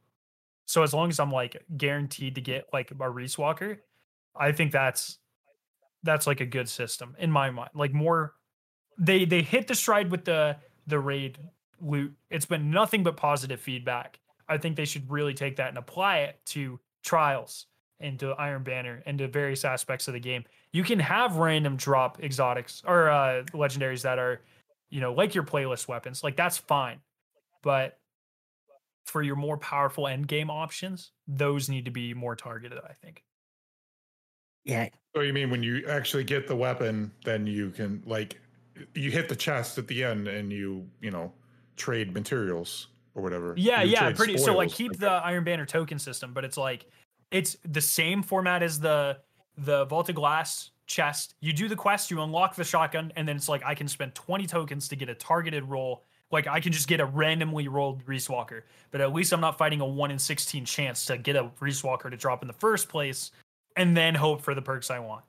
so 0.66 0.84
as 0.84 0.94
long 0.94 1.10
as 1.10 1.20
I'm 1.20 1.32
like 1.32 1.64
guaranteed 1.78 2.36
to 2.36 2.42
get 2.42 2.68
like 2.74 2.92
a 2.92 2.96
Riiswalker, 2.96 3.78
I 4.36 4.52
think 4.52 4.72
that's 4.72 5.20
that's 6.04 6.28
like 6.28 6.42
a 6.42 6.46
good 6.46 6.68
system 6.68 7.16
in 7.20 7.32
my 7.32 7.50
mind. 7.50 7.72
Like 7.76 7.94
more 7.94 8.34
they 8.98 9.26
they 9.26 9.42
hit 9.42 9.68
the 9.68 9.76
stride 9.76 10.12
with 10.12 10.26
the 10.26 10.58
the 10.88 11.00
raid 11.00 11.38
loot. 11.82 12.14
It's 12.30 12.46
been 12.46 12.72
nothing 12.72 13.04
but 13.04 13.18
positive 13.18 13.60
feedback. 13.60 14.20
I 14.48 14.58
think 14.58 14.76
they 14.76 14.86
should 14.86 15.10
really 15.10 15.34
take 15.34 15.56
that 15.58 15.70
and 15.70 15.78
apply 15.78 16.20
it 16.20 16.40
to 16.48 16.80
trials 17.04 17.66
and 18.00 18.20
to 18.20 18.32
Iron 18.34 18.64
Banner 18.64 19.02
and 19.06 19.18
to 19.20 19.28
various 19.28 19.66
aspects 19.66 20.08
of 20.08 20.14
the 20.14 20.20
game. 20.20 20.44
You 20.72 20.84
can 20.84 21.00
have 21.00 21.38
random 21.38 21.78
drop 21.78 22.22
exotics 22.22 22.84
or 22.86 23.10
uh, 23.10 23.44
legendaries 23.54 24.04
that 24.04 24.20
are, 24.20 24.42
you 24.90 25.02
know, 25.02 25.14
like 25.14 25.34
your 25.34 25.44
playlist 25.44 25.88
weapons. 25.88 26.24
Like 26.24 26.36
that's 26.36 26.58
fine, 26.58 27.00
but 27.64 27.98
for 29.06 29.22
your 29.22 29.36
more 29.36 29.58
powerful 29.58 30.08
end 30.08 30.28
game 30.28 30.50
options, 30.50 31.12
those 31.28 31.70
need 31.70 31.86
to 31.86 31.92
be 31.92 32.14
more 32.14 32.36
targeted. 32.36 32.80
I 32.88 32.94
think. 32.94 33.24
Yeah, 34.66 34.90
So 35.16 35.22
you 35.22 35.32
mean 35.32 35.52
when 35.52 35.62
you 35.62 35.86
actually 35.88 36.24
get 36.24 36.48
the 36.48 36.56
weapon, 36.56 37.12
then 37.24 37.46
you 37.46 37.70
can 37.70 38.02
like 38.06 38.40
you 38.94 39.12
hit 39.12 39.30
the 39.30 39.36
chest 39.36 39.78
at 39.78 39.88
the 39.88 40.04
end 40.04 40.28
and 40.28 40.52
you 40.52 40.88
you 41.02 41.12
know 41.12 41.32
trade 41.76 42.14
materials 42.14 42.88
or 43.14 43.22
whatever. 43.24 43.54
Yeah, 43.58 43.82
You 43.84 43.92
yeah, 43.94 44.12
pretty. 44.12 44.38
So 44.38 44.56
like 44.56 44.70
spoils. 44.70 44.78
keep 44.78 45.00
the 45.00 45.10
Iron 45.10 45.44
Banner 45.44 45.66
token 45.66 46.00
system, 46.00 46.34
but 46.34 46.44
it's 46.44 46.58
like 46.58 46.86
it's 47.32 47.58
the 47.66 47.82
same 47.82 48.22
format 48.24 48.64
as 48.64 48.80
the 48.80 49.18
the 49.58 49.86
Vault 49.86 50.10
of 50.10 50.16
Glass 50.16 50.72
chest. 50.88 51.36
You 51.40 51.54
do 51.54 51.68
the 51.68 51.76
quest, 51.76 52.12
you 52.12 52.22
unlock 52.22 52.56
the 52.56 52.64
shotgun, 52.64 53.12
and 53.16 53.28
then 53.28 53.36
it's 53.36 53.50
like 53.50 53.64
I 53.66 53.74
can 53.74 53.88
spend 53.88 54.14
20 54.16 54.46
tokens 54.48 54.88
to 54.90 54.96
get 54.96 55.10
a 55.10 55.16
targeted 55.16 55.64
roll. 55.66 56.04
Like 56.32 56.48
I 56.48 56.60
can 56.60 56.72
just 56.72 56.88
get 56.88 57.00
a 57.00 57.06
randomly 57.06 57.68
rolled 57.68 58.06
Riiswalker, 58.06 58.64
but 58.92 59.00
at 59.00 59.14
least 59.14 59.32
I'm 59.32 59.40
not 59.42 59.58
fighting 59.58 59.80
a 59.82 59.86
one 59.86 60.12
in 60.12 60.20
16 60.20 60.66
chance 60.66 61.06
to 61.06 61.18
get 61.18 61.36
a 61.36 61.52
Riiswalker 61.60 62.10
to 62.12 62.18
drop 62.18 62.42
in 62.42 62.48
the 62.48 62.54
first 62.54 62.90
place, 62.90 63.32
and 63.78 63.96
then 63.96 64.14
hope 64.16 64.42
for 64.42 64.54
the 64.54 64.62
perks 64.62 64.90
I 64.92 65.00
want. 65.00 65.24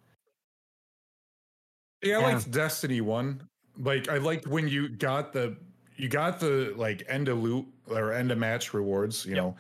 Yeah, 2.03 2.19
I 2.19 2.21
Yeah. 2.21 2.27
liked 2.35 2.51
Destiny 2.51 3.01
one. 3.01 3.49
Like 3.79 4.09
I 4.09 4.17
liked 4.19 4.47
when 4.47 4.69
you 4.69 4.89
got 4.89 5.33
the 5.33 5.57
you 5.97 6.09
got 6.09 6.41
the 6.41 6.73
like 6.77 7.03
end 7.09 7.29
of 7.29 7.39
loot 7.43 7.67
or 7.89 8.13
end 8.13 8.31
of 8.31 8.39
match 8.39 8.75
rewards. 8.75 9.25
You 9.25 9.35
Yep. 9.35 9.39
know, 9.45 9.57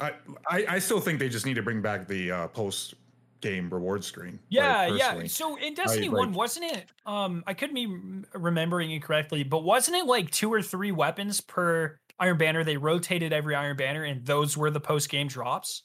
I, 0.00 0.12
I 0.50 0.66
I 0.68 0.78
still 0.78 1.00
think 1.00 1.18
they 1.18 1.28
just 1.28 1.46
need 1.46 1.54
to 1.54 1.62
bring 1.62 1.80
back 1.82 2.06
the 2.08 2.30
uh, 2.30 2.48
post 2.48 2.94
game 3.40 3.70
reward 3.70 4.02
screen. 4.04 4.32
like, 4.32 4.40
Yeah, 4.50 4.86
yeah. 4.88 5.26
So 5.26 5.56
in 5.56 5.74
Destiny 5.74 6.08
One, 6.08 6.28
like- 6.30 6.36
wasn't 6.36 6.72
it? 6.72 6.86
Um, 7.06 7.44
I 7.46 7.54
could 7.54 7.72
be 7.72 7.86
remembering 8.34 8.90
incorrectly, 8.90 9.44
but 9.44 9.62
wasn't 9.62 9.96
it 9.96 10.06
like 10.06 10.30
two 10.30 10.52
or 10.52 10.60
three 10.60 10.90
weapons 10.92 11.40
per 11.40 11.98
Iron 12.18 12.36
Banner? 12.36 12.64
They 12.64 12.76
rotated 12.76 13.32
every 13.32 13.54
Iron 13.54 13.76
Banner, 13.76 14.02
and 14.04 14.26
those 14.26 14.56
were 14.56 14.70
the 14.70 14.80
post 14.80 15.08
game 15.08 15.28
drops. 15.28 15.84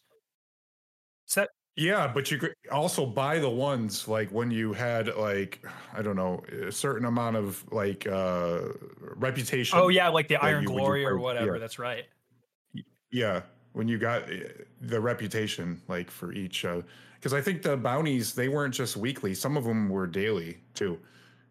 Is 1.28 1.36
that 1.36 1.50
Yeah, 1.76 2.08
but 2.14 2.30
you 2.30 2.38
could 2.38 2.54
also 2.72 3.04
buy 3.06 3.40
the 3.40 3.50
ones 3.50 4.08
like 4.08 4.30
when 4.30 4.52
you 4.52 4.74
had 4.74 5.08
like 5.16 5.66
I 5.92 6.02
don't 6.04 6.16
know 6.16 6.44
a 6.68 6.72
certain 6.72 7.06
amount 7.06 7.36
of 7.36 7.66
like 7.72 8.06
uh 8.06 8.62
reputation. 9.16 9.80
Oh 9.80 9.88
yeah, 9.88 10.08
like 10.10 10.28
the 10.28 10.36
Iron 10.38 10.64
you- 10.64 10.70
Glory 10.70 11.04
or 11.06 11.18
whatever. 11.18 11.54
yeah. 11.54 11.60
That's 11.60 11.80
right. 11.80 12.06
Yeah, 13.12 13.42
when 13.74 13.88
you 13.88 13.98
got 13.98 14.24
uh, 14.32 14.36
the 14.82 15.00
reputation 15.00 15.82
like 15.88 16.10
for 16.12 16.32
each 16.34 16.64
uh 16.66 16.82
because 17.16 17.34
I 17.34 17.42
think 17.42 17.62
the 17.64 17.78
bounties 17.78 18.34
they 18.36 18.50
weren't 18.50 18.74
just 18.74 18.98
weekly, 18.98 19.34
some 19.34 19.58
of 19.58 19.64
them 19.64 19.90
were 19.90 20.06
daily 20.08 20.60
too 20.76 21.00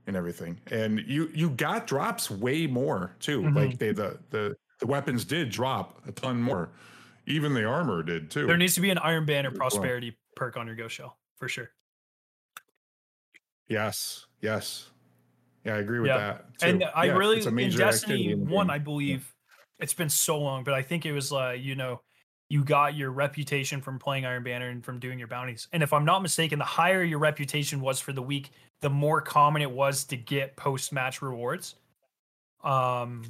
and 0.06 0.14
everything. 0.16 0.60
And 0.70 1.00
you 1.00 1.30
you 1.34 1.50
got 1.50 1.86
drops 1.88 2.30
way 2.30 2.66
more 2.68 3.16
too. 3.20 3.42
Mhm. 3.42 3.56
Like 3.56 3.78
they 3.78 3.92
the 3.92 4.18
the 4.30 4.54
the 4.78 4.86
weapons 4.86 5.24
did 5.24 5.50
drop 5.50 6.06
a 6.06 6.12
ton 6.12 6.40
more. 6.42 6.70
Even 7.26 7.54
the 7.54 7.64
armor 7.64 8.02
did 8.02 8.30
too. 8.30 8.46
There 8.46 8.56
needs 8.56 8.74
to 8.74 8.80
be 8.80 8.90
an 8.90 8.98
Iron 8.98 9.24
Banner 9.24 9.50
prosperity 9.50 10.18
perk 10.34 10.56
on 10.56 10.66
your 10.66 10.76
Ghost 10.76 10.94
Shell 10.94 11.16
for 11.36 11.48
sure. 11.48 11.70
yes, 13.68 14.26
yes. 14.40 14.90
Yeah, 15.64 15.76
I 15.76 15.78
agree 15.78 16.00
with 16.00 16.08
Yeah. 16.08 16.18
that. 16.18 16.58
Too. 16.58 16.66
And 16.66 16.84
I 16.94 17.04
Yeah, 17.06 17.16
really 17.16 17.38
it's 17.38 17.46
a 17.46 17.56
in 17.56 17.70
Destiny 17.70 18.32
in 18.32 18.48
One. 18.48 18.70
I 18.70 18.78
believe 18.78 19.32
it's 19.78 19.94
been 19.94 20.08
so 20.08 20.38
long, 20.38 20.64
but 20.64 20.74
I 20.74 20.82
think 20.82 21.06
it 21.06 21.12
was 21.12 21.32
uh, 21.32 21.50
you 21.50 21.74
know, 21.76 22.02
you 22.48 22.64
got 22.64 22.96
your 22.96 23.10
reputation 23.12 23.80
from 23.80 23.98
playing 23.98 24.26
Iron 24.26 24.42
Banner 24.42 24.68
and 24.68 24.84
from 24.84 24.98
doing 24.98 25.18
your 25.18 25.28
bounties. 25.28 25.68
And 25.72 25.82
if 25.82 25.92
I'm 25.92 26.04
not 26.04 26.20
mistaken, 26.20 26.58
the 26.58 26.64
higher 26.64 27.02
your 27.02 27.20
reputation 27.20 27.80
was 27.80 28.00
for 28.00 28.12
the 28.12 28.22
week, 28.22 28.50
the 28.80 28.90
more 28.90 29.20
common 29.20 29.62
it 29.62 29.70
was 29.70 30.04
to 30.06 30.16
get 30.16 30.56
post 30.56 30.92
match 30.92 31.22
rewards. 31.22 31.76
Um 32.64 33.22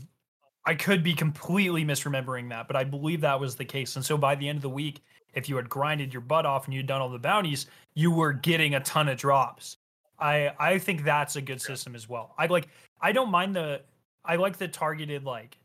I 0.65 0.75
could 0.75 1.03
be 1.03 1.15
completely 1.15 1.85
misremembering 1.85 2.49
that, 2.51 2.69
but 2.69 2.77
I 2.77 2.85
believe 2.85 3.21
that 3.23 3.41
was 3.41 3.57
the 3.57 3.65
case. 3.65 3.97
And 3.97 4.05
so 4.05 4.17
by 4.17 4.35
the 4.35 4.49
end 4.49 4.57
of 4.57 4.63
the 4.63 4.71
week, 4.71 5.03
if 5.35 5.49
you 5.49 5.57
had 5.57 5.69
grinded 5.69 6.13
your 6.13 6.21
butt 6.21 6.47
off 6.47 6.67
and 6.67 6.75
you'd 6.75 6.87
done 6.87 7.01
all 7.01 7.09
the 7.09 7.19
bounties, 7.19 7.67
you 7.95 8.11
were 8.11 8.33
getting 8.33 8.75
a 8.75 8.81
ton 8.81 9.09
of 9.09 9.17
drops. 9.17 9.79
I 10.19 10.53
I 10.59 10.79
think 10.79 11.05
that's 11.05 11.37
a 11.37 11.43
good 11.43 11.61
system 11.61 11.95
as 11.95 12.09
well. 12.09 12.35
I 12.39 12.47
like 12.47 12.69
I 13.01 13.13
don't 13.13 13.31
mind 13.31 13.57
the 13.57 13.83
I 14.25 14.37
like 14.37 14.59
the 14.59 14.69
targeted 14.69 15.25
like 15.25 15.59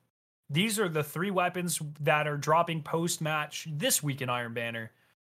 these 0.50 0.80
are 0.80 0.90
the 0.90 1.04
three 1.04 1.32
weapons 1.32 1.82
that 2.00 2.28
are 2.28 2.38
dropping 2.38 2.82
post 2.82 3.22
match 3.22 3.68
this 3.72 4.02
week 4.02 4.22
in 4.22 4.30
Iron 4.30 4.54
Banner. 4.54 4.92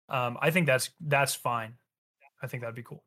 Um, 0.09 0.37
I 0.43 0.51
think 0.51 0.67
that's 0.67 0.91
that's 1.01 1.35
fine. 1.35 1.75
I 2.43 2.47
think 2.47 2.63
that'd 2.63 2.75
be 2.75 2.83
cool. 2.83 3.03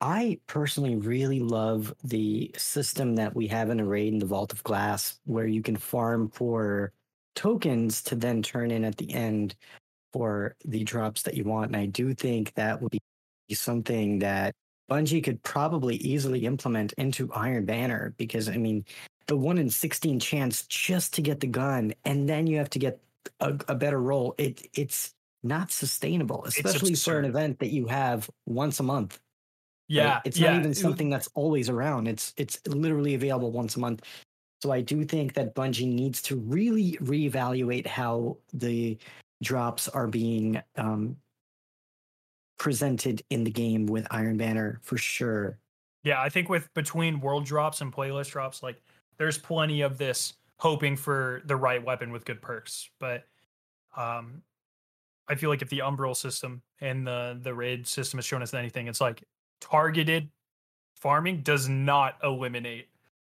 I 0.00 0.38
personally 0.46 0.96
really 0.96 1.40
love 1.40 1.94
the 2.04 2.50
system 2.56 3.16
that 3.16 3.34
we 3.34 3.46
have 3.48 3.70
in 3.70 3.80
Array 3.80 4.08
in 4.08 4.18
the 4.18 4.26
Vault 4.26 4.52
of 4.52 4.62
Glass, 4.62 5.18
where 5.24 5.46
you 5.46 5.62
can 5.62 5.76
farm 5.76 6.28
for 6.28 6.92
tokens 7.34 8.02
to 8.02 8.14
then 8.14 8.42
turn 8.42 8.70
in 8.70 8.84
at 8.84 8.96
the 8.96 9.12
end 9.12 9.56
for 10.12 10.54
the 10.64 10.84
drops 10.84 11.22
that 11.22 11.34
you 11.34 11.44
want. 11.44 11.68
And 11.68 11.76
I 11.76 11.86
do 11.86 12.14
think 12.14 12.52
that 12.54 12.80
would 12.80 12.92
be 12.92 13.54
something 13.54 14.18
that 14.18 14.54
Bungie 14.90 15.24
could 15.24 15.42
probably 15.42 15.96
easily 15.96 16.44
implement 16.44 16.92
into 16.94 17.32
Iron 17.32 17.64
Banner 17.64 18.14
because, 18.18 18.48
I 18.48 18.56
mean, 18.56 18.84
the 19.26 19.36
one 19.36 19.58
in 19.58 19.68
16 19.70 20.20
chance 20.20 20.66
just 20.66 21.14
to 21.14 21.22
get 21.22 21.40
the 21.40 21.46
gun, 21.46 21.92
and 22.04 22.28
then 22.28 22.46
you 22.46 22.58
have 22.58 22.70
to 22.70 22.78
get 22.78 23.00
a, 23.40 23.54
a 23.68 23.74
better 23.74 24.00
roll. 24.00 24.34
It 24.38 24.68
It's 24.74 25.14
not 25.42 25.72
sustainable, 25.72 26.44
especially 26.44 26.94
for 26.94 27.18
an 27.18 27.24
event 27.24 27.58
that 27.58 27.70
you 27.70 27.86
have 27.86 28.30
once 28.46 28.78
a 28.78 28.82
month. 28.82 29.18
Right? 29.88 29.94
Yeah, 29.96 30.20
it's 30.24 30.38
yeah. 30.38 30.52
not 30.52 30.60
even 30.60 30.74
something 30.74 31.10
that's 31.10 31.28
always 31.34 31.68
around. 31.68 32.08
It's 32.08 32.34
it's 32.36 32.60
literally 32.66 33.14
available 33.14 33.52
once 33.52 33.76
a 33.76 33.80
month. 33.80 34.02
So 34.62 34.72
I 34.72 34.80
do 34.80 35.04
think 35.04 35.34
that 35.34 35.54
Bungie 35.54 35.92
needs 35.92 36.22
to 36.22 36.36
really 36.36 36.98
reevaluate 37.02 37.86
how 37.86 38.38
the 38.54 38.96
drops 39.42 39.86
are 39.88 40.06
being 40.06 40.62
um, 40.76 41.16
presented 42.58 43.22
in 43.30 43.44
the 43.44 43.50
game 43.50 43.86
with 43.86 44.06
Iron 44.10 44.38
Banner 44.38 44.80
for 44.82 44.96
sure. 44.96 45.58
Yeah, 46.04 46.22
I 46.22 46.28
think 46.28 46.48
with 46.48 46.72
between 46.74 47.20
world 47.20 47.44
drops 47.44 47.80
and 47.80 47.92
playlist 47.92 48.30
drops, 48.30 48.62
like 48.62 48.80
there's 49.18 49.38
plenty 49.38 49.82
of 49.82 49.98
this 49.98 50.34
hoping 50.58 50.96
for 50.96 51.42
the 51.44 51.56
right 51.56 51.84
weapon 51.84 52.12
with 52.12 52.24
good 52.24 52.40
perks. 52.40 52.88
But 52.98 53.24
um 53.96 54.42
I 55.28 55.34
feel 55.34 55.50
like 55.50 55.62
if 55.62 55.68
the 55.68 55.80
Umbral 55.80 56.16
system 56.16 56.62
and 56.80 57.06
the 57.06 57.38
the 57.42 57.52
raid 57.52 57.86
system 57.86 58.18
has 58.18 58.24
shown 58.24 58.42
us 58.42 58.54
anything, 58.54 58.86
it's 58.86 59.00
like 59.00 59.22
targeted 59.60 60.28
farming 60.94 61.42
does 61.42 61.68
not 61.68 62.16
eliminate 62.22 62.88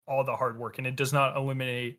all 0.07 0.25
the 0.25 0.35
hard 0.35 0.59
work 0.59 0.79
and 0.79 0.87
it 0.87 0.97
does 0.97 1.13
not 1.13 1.37
eliminate 1.37 1.99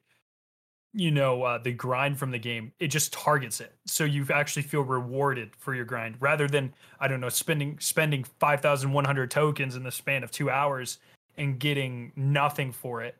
you 0.94 1.12
know 1.12 1.44
uh, 1.44 1.58
the 1.58 1.72
grind 1.72 2.18
from 2.18 2.32
the 2.32 2.40
game. 2.40 2.72
It 2.80 2.88
just 2.88 3.12
targets 3.12 3.60
it. 3.60 3.74
So 3.86 4.04
you 4.04 4.26
actually 4.34 4.62
feel 4.62 4.82
rewarded 4.82 5.56
for 5.58 5.74
your 5.74 5.86
grind 5.86 6.16
rather 6.20 6.48
than 6.48 6.74
i 7.00 7.08
don't 7.08 7.20
know 7.20 7.30
spending 7.30 7.78
spending 7.80 8.24
5100 8.40 9.32
tokens 9.32 9.76
in 9.76 9.84
the 9.84 9.92
span 9.92 10.24
of 10.24 10.32
two 10.32 10.50
hours 10.50 11.00
and 11.38 11.60
getting 11.60 12.12
nothing 12.16 12.72
for 12.72 13.02
it. 13.02 13.18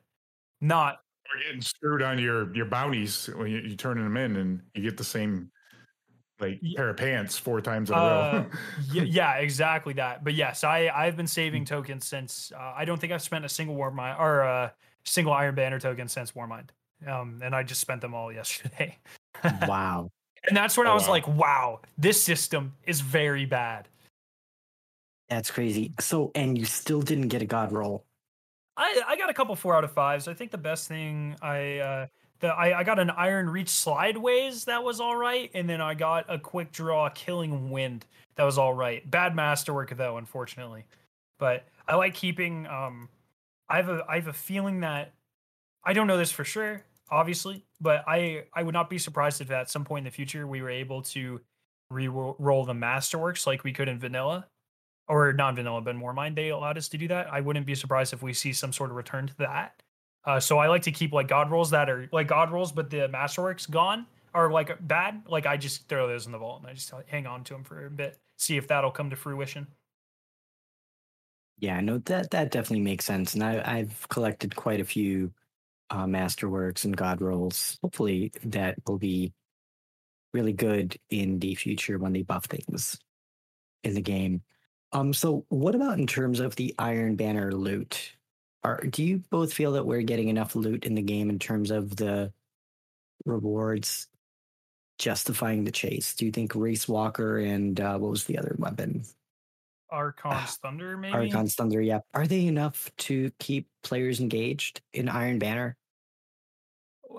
Not 0.60 1.00
Or 1.30 1.42
getting 1.44 1.60
screwed 1.60 2.02
on 2.02 2.18
your 2.18 2.54
your 2.54 2.66
bounties 2.66 3.28
when 3.36 3.50
you, 3.50 3.58
you 3.58 3.76
turning 3.76 4.04
them 4.04 4.16
in 4.16 4.36
and 4.36 4.62
you 4.74 4.82
get 4.82 4.96
the 4.96 5.04
same 5.04 5.50
like 6.40 6.58
Ye- 6.62 6.74
pair 6.76 6.90
of 6.90 6.96
pants 6.96 7.38
four 7.38 7.60
times 7.60 7.90
in 7.90 7.96
a 7.96 7.98
Uh, 7.98 8.32
row. 8.52 8.58
y- 8.94 9.02
yeah, 9.06 9.34
exactly 9.34 9.92
that. 9.94 10.24
But 10.24 10.34
yes, 10.34 10.64
I 10.64 10.88
I've 10.94 11.16
been 11.16 11.26
saving 11.26 11.64
tokens 11.64 12.04
since 12.06 12.52
uh, 12.56 12.72
I 12.76 12.84
don't 12.84 13.00
think 13.00 13.12
I've 13.12 13.22
spent 13.22 13.44
a 13.44 13.48
single 13.48 13.76
Warmind 13.76 14.18
or 14.18 14.40
a 14.40 14.72
single 15.04 15.32
Iron 15.32 15.54
Banner 15.54 15.78
token 15.78 16.08
since 16.08 16.32
Warmind. 16.32 16.68
Um, 17.06 17.40
and 17.42 17.54
I 17.54 17.62
just 17.62 17.80
spent 17.80 18.00
them 18.00 18.14
all 18.14 18.32
yesterday. 18.32 18.96
wow. 19.66 20.10
and 20.48 20.56
that's 20.56 20.76
when 20.76 20.86
Oh, 20.86 20.90
I 20.92 20.94
was 20.94 21.04
wow. 21.04 21.10
like, 21.10 21.28
wow, 21.28 21.80
this 21.98 22.20
system 22.22 22.74
is 22.86 23.00
very 23.00 23.44
bad. 23.46 23.88
That's 25.28 25.50
crazy. 25.50 25.92
So 26.00 26.30
and 26.34 26.56
you 26.58 26.64
still 26.64 27.00
didn't 27.02 27.28
get 27.28 27.42
a 27.42 27.46
god 27.46 27.72
roll. 27.72 28.04
I 28.76 29.02
I 29.06 29.16
got 29.16 29.30
a 29.30 29.34
couple 29.34 29.54
four 29.56 29.74
out 29.76 29.84
of 29.84 29.92
fives. 29.92 30.26
I 30.28 30.34
think 30.34 30.50
the 30.50 30.58
best 30.58 30.88
thing 30.88 31.36
I 31.40 31.78
uh 31.78 32.06
the 32.44 32.54
I, 32.54 32.80
I 32.80 32.84
got 32.84 32.98
an 32.98 33.10
Iron 33.10 33.48
Reach 33.48 33.68
Slideways 33.68 34.66
that 34.66 34.84
was 34.84 35.00
all 35.00 35.16
right, 35.16 35.50
and 35.54 35.68
then 35.68 35.80
I 35.80 35.94
got 35.94 36.26
a 36.28 36.38
quick 36.38 36.72
draw 36.72 37.08
Killing 37.08 37.70
Wind 37.70 38.06
that 38.36 38.44
was 38.44 38.58
all 38.58 38.74
right. 38.74 39.08
Bad 39.10 39.34
masterwork 39.34 39.96
though, 39.96 40.18
unfortunately. 40.18 40.84
But 41.38 41.66
I 41.88 41.96
like 41.96 42.14
keeping 42.14 42.66
um 42.66 43.08
I 43.68 43.76
have 43.76 43.88
a 43.88 44.04
I 44.08 44.16
have 44.16 44.28
a 44.28 44.32
feeling 44.32 44.80
that 44.80 45.12
I 45.84 45.92
don't 45.92 46.06
know 46.06 46.18
this 46.18 46.30
for 46.30 46.44
sure, 46.44 46.82
obviously, 47.10 47.64
but 47.80 48.04
I 48.06 48.44
I 48.52 48.62
would 48.62 48.74
not 48.74 48.90
be 48.90 48.98
surprised 48.98 49.40
if 49.40 49.50
at 49.50 49.70
some 49.70 49.84
point 49.84 50.06
in 50.06 50.10
the 50.10 50.14
future 50.14 50.46
we 50.46 50.62
were 50.62 50.70
able 50.70 51.02
to 51.02 51.40
re-roll 51.90 52.64
the 52.64 52.72
masterworks 52.72 53.46
like 53.46 53.62
we 53.62 53.72
could 53.72 53.88
in 53.88 53.98
vanilla 53.98 54.46
or 55.06 55.32
non 55.32 55.54
vanilla 55.54 55.80
but 55.80 55.94
Warmind 55.96 56.34
they 56.34 56.48
allowed 56.48 56.78
us 56.78 56.88
to 56.88 56.98
do 56.98 57.08
that. 57.08 57.32
I 57.32 57.40
wouldn't 57.40 57.66
be 57.66 57.74
surprised 57.74 58.12
if 58.12 58.22
we 58.22 58.32
see 58.32 58.52
some 58.52 58.72
sort 58.72 58.90
of 58.90 58.96
return 58.96 59.26
to 59.28 59.36
that. 59.38 59.82
Uh, 60.26 60.40
so 60.40 60.58
I 60.58 60.68
like 60.68 60.82
to 60.82 60.92
keep 60.92 61.12
like 61.12 61.28
god 61.28 61.50
rolls 61.50 61.70
that 61.70 61.90
are 61.90 62.08
like 62.12 62.28
god 62.28 62.50
rolls, 62.50 62.72
but 62.72 62.90
the 62.90 63.08
masterworks 63.08 63.68
gone 63.68 64.06
are 64.32 64.50
like 64.50 64.76
bad. 64.86 65.22
Like 65.28 65.46
I 65.46 65.56
just 65.56 65.88
throw 65.88 66.08
those 66.08 66.26
in 66.26 66.32
the 66.32 66.38
vault 66.38 66.60
and 66.60 66.70
I 66.70 66.74
just 66.74 66.92
hang 67.06 67.26
on 67.26 67.44
to 67.44 67.54
them 67.54 67.64
for 67.64 67.86
a 67.86 67.90
bit, 67.90 68.18
see 68.36 68.56
if 68.56 68.68
that'll 68.68 68.90
come 68.90 69.10
to 69.10 69.16
fruition. 69.16 69.66
Yeah, 71.58 71.80
no, 71.80 71.98
that 71.98 72.30
that 72.30 72.50
definitely 72.50 72.80
makes 72.80 73.04
sense. 73.04 73.34
And 73.34 73.44
I, 73.44 73.62
I've 73.64 74.08
collected 74.08 74.56
quite 74.56 74.80
a 74.80 74.84
few 74.84 75.32
uh, 75.90 76.06
masterworks 76.06 76.84
and 76.84 76.96
god 76.96 77.20
rolls. 77.20 77.78
Hopefully, 77.82 78.32
that 78.44 78.76
will 78.86 78.98
be 78.98 79.32
really 80.32 80.52
good 80.52 80.98
in 81.10 81.38
the 81.38 81.54
future 81.54 81.98
when 81.98 82.12
they 82.12 82.22
buff 82.22 82.46
things 82.46 82.98
in 83.84 83.94
the 83.94 84.02
game. 84.02 84.42
Um, 84.92 85.12
so 85.12 85.44
what 85.48 85.74
about 85.74 85.98
in 85.98 86.06
terms 86.06 86.40
of 86.40 86.56
the 86.56 86.74
Iron 86.78 87.14
Banner 87.14 87.52
loot? 87.52 88.16
Are 88.64 88.80
do 88.80 89.04
you 89.04 89.22
both 89.30 89.52
feel 89.52 89.72
that 89.72 89.86
we're 89.86 90.02
getting 90.02 90.28
enough 90.28 90.56
loot 90.56 90.84
in 90.84 90.94
the 90.94 91.02
game 91.02 91.30
in 91.30 91.38
terms 91.38 91.70
of 91.70 91.94
the 91.96 92.32
rewards? 93.24 94.08
justifying 94.98 95.64
the 95.64 95.70
chase? 95.70 96.14
Do 96.14 96.24
you 96.24 96.32
think 96.32 96.52
Riiswalker 96.52 97.46
and 97.46 97.80
uh, 97.80 97.98
what 97.98 98.10
was 98.10 98.24
the 98.24 98.38
other 98.38 98.54
weapon? 98.58 99.04
Archon's 99.90 100.56
Thunder, 100.56 100.96
maybe. 100.96 101.14
Archon's 101.14 101.54
Thunder, 101.54 101.80
yeah. 101.80 102.00
Are 102.14 102.26
they 102.26 102.46
enough 102.46 102.90
to 102.98 103.30
keep 103.38 103.68
players 103.82 104.20
engaged 104.20 104.80
in 104.92 105.08
Iron 105.08 105.38
Banner? 105.38 105.76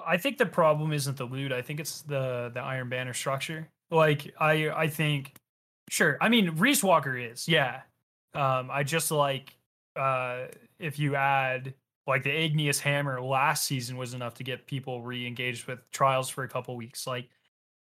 I 0.06 0.18
think 0.18 0.38
the 0.38 0.46
problem 0.46 0.92
isn't 0.92 1.16
the 1.16 1.26
loot. 1.26 1.54
I 1.54 1.62
think 1.62 1.80
it's 1.80 2.02
the 2.02 2.52
the 2.54 2.60
Iron 2.60 2.90
Banner 2.90 3.14
structure. 3.14 3.70
Like 3.90 4.34
I 4.38 4.70
I 4.70 4.88
think 4.90 5.36
sure. 5.90 6.18
I 6.20 6.28
mean 6.28 6.58
Riiswalker 6.58 7.32
is, 7.32 7.48
yeah. 7.48 7.82
Um 8.34 8.70
I 8.70 8.84
just 8.84 9.10
like 9.10 9.56
uh 9.96 10.48
if 10.80 11.00
you 11.00 11.16
add 11.16 11.74
like 12.08 12.24
the 12.24 12.32
Igneous 12.32 12.80
Hammer 12.80 13.22
last 13.22 13.66
season 13.66 13.98
was 13.98 14.14
enough 14.14 14.36
to 14.36 14.44
get 14.44 14.68
people 14.68 15.02
re-engaged 15.02 15.66
with 15.68 15.80
trials 15.92 16.30
for 16.30 16.44
a 16.44 16.48
couple 16.48 16.76
weeks. 16.76 17.08
Like 17.08 17.30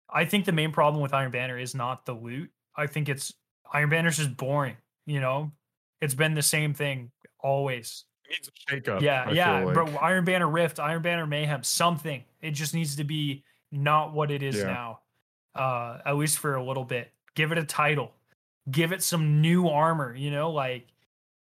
I 0.09 0.25
think 0.25 0.45
the 0.45 0.53
main 0.53 0.73
problem 0.73 1.03
with 1.03 1.13
Iron 1.13 1.31
Banner 1.31 1.59
is 1.59 1.75
not 1.75 2.07
the 2.07 2.15
loot. 2.15 2.51
I 2.77 2.87
think 2.87 3.09
it's 3.09 3.33
Iron 3.73 3.91
Banner's 3.91 4.17
just 4.17 4.37
boring, 4.37 4.77
you 5.07 5.21
know? 5.21 5.53
It's 6.01 6.15
been 6.15 6.35
the 6.35 6.43
same 6.43 6.75
thing 6.75 7.11
always. 7.41 8.05
It 8.29 8.37
needs 8.39 8.49
a 8.49 8.91
shakeup. 8.91 9.01
Yeah, 9.01 9.25
I 9.27 9.33
yeah. 9.33 9.65
But. 9.65 10.03
Iron 10.03 10.25
Banner 10.25 10.49
Rift, 10.49 10.79
Iron 10.79 11.03
Banner 11.03 11.27
Mayhem, 11.27 11.63
something. 11.63 12.23
It 12.43 12.53
just 12.53 12.75
needs 12.75 12.97
to 12.97 13.05
be 13.05 13.45
not 13.73 14.13
what 14.13 14.31
it 14.31 14.43
is 14.43 14.57
Yeah. 14.57 14.65
now. 14.65 15.01
Uh, 15.55 15.99
at 16.05 16.17
least 16.17 16.39
for 16.39 16.55
a 16.55 16.63
little 16.63 16.85
bit. 16.85 17.11
Give 17.35 17.51
it 17.51 17.59
a 17.59 17.65
title. 17.65 18.13
Give 18.71 18.93
it 18.93 19.03
some 19.03 19.41
new 19.41 19.69
armor. 19.69 20.15
You 20.15 20.31
know, 20.31 20.51
like 20.51 20.87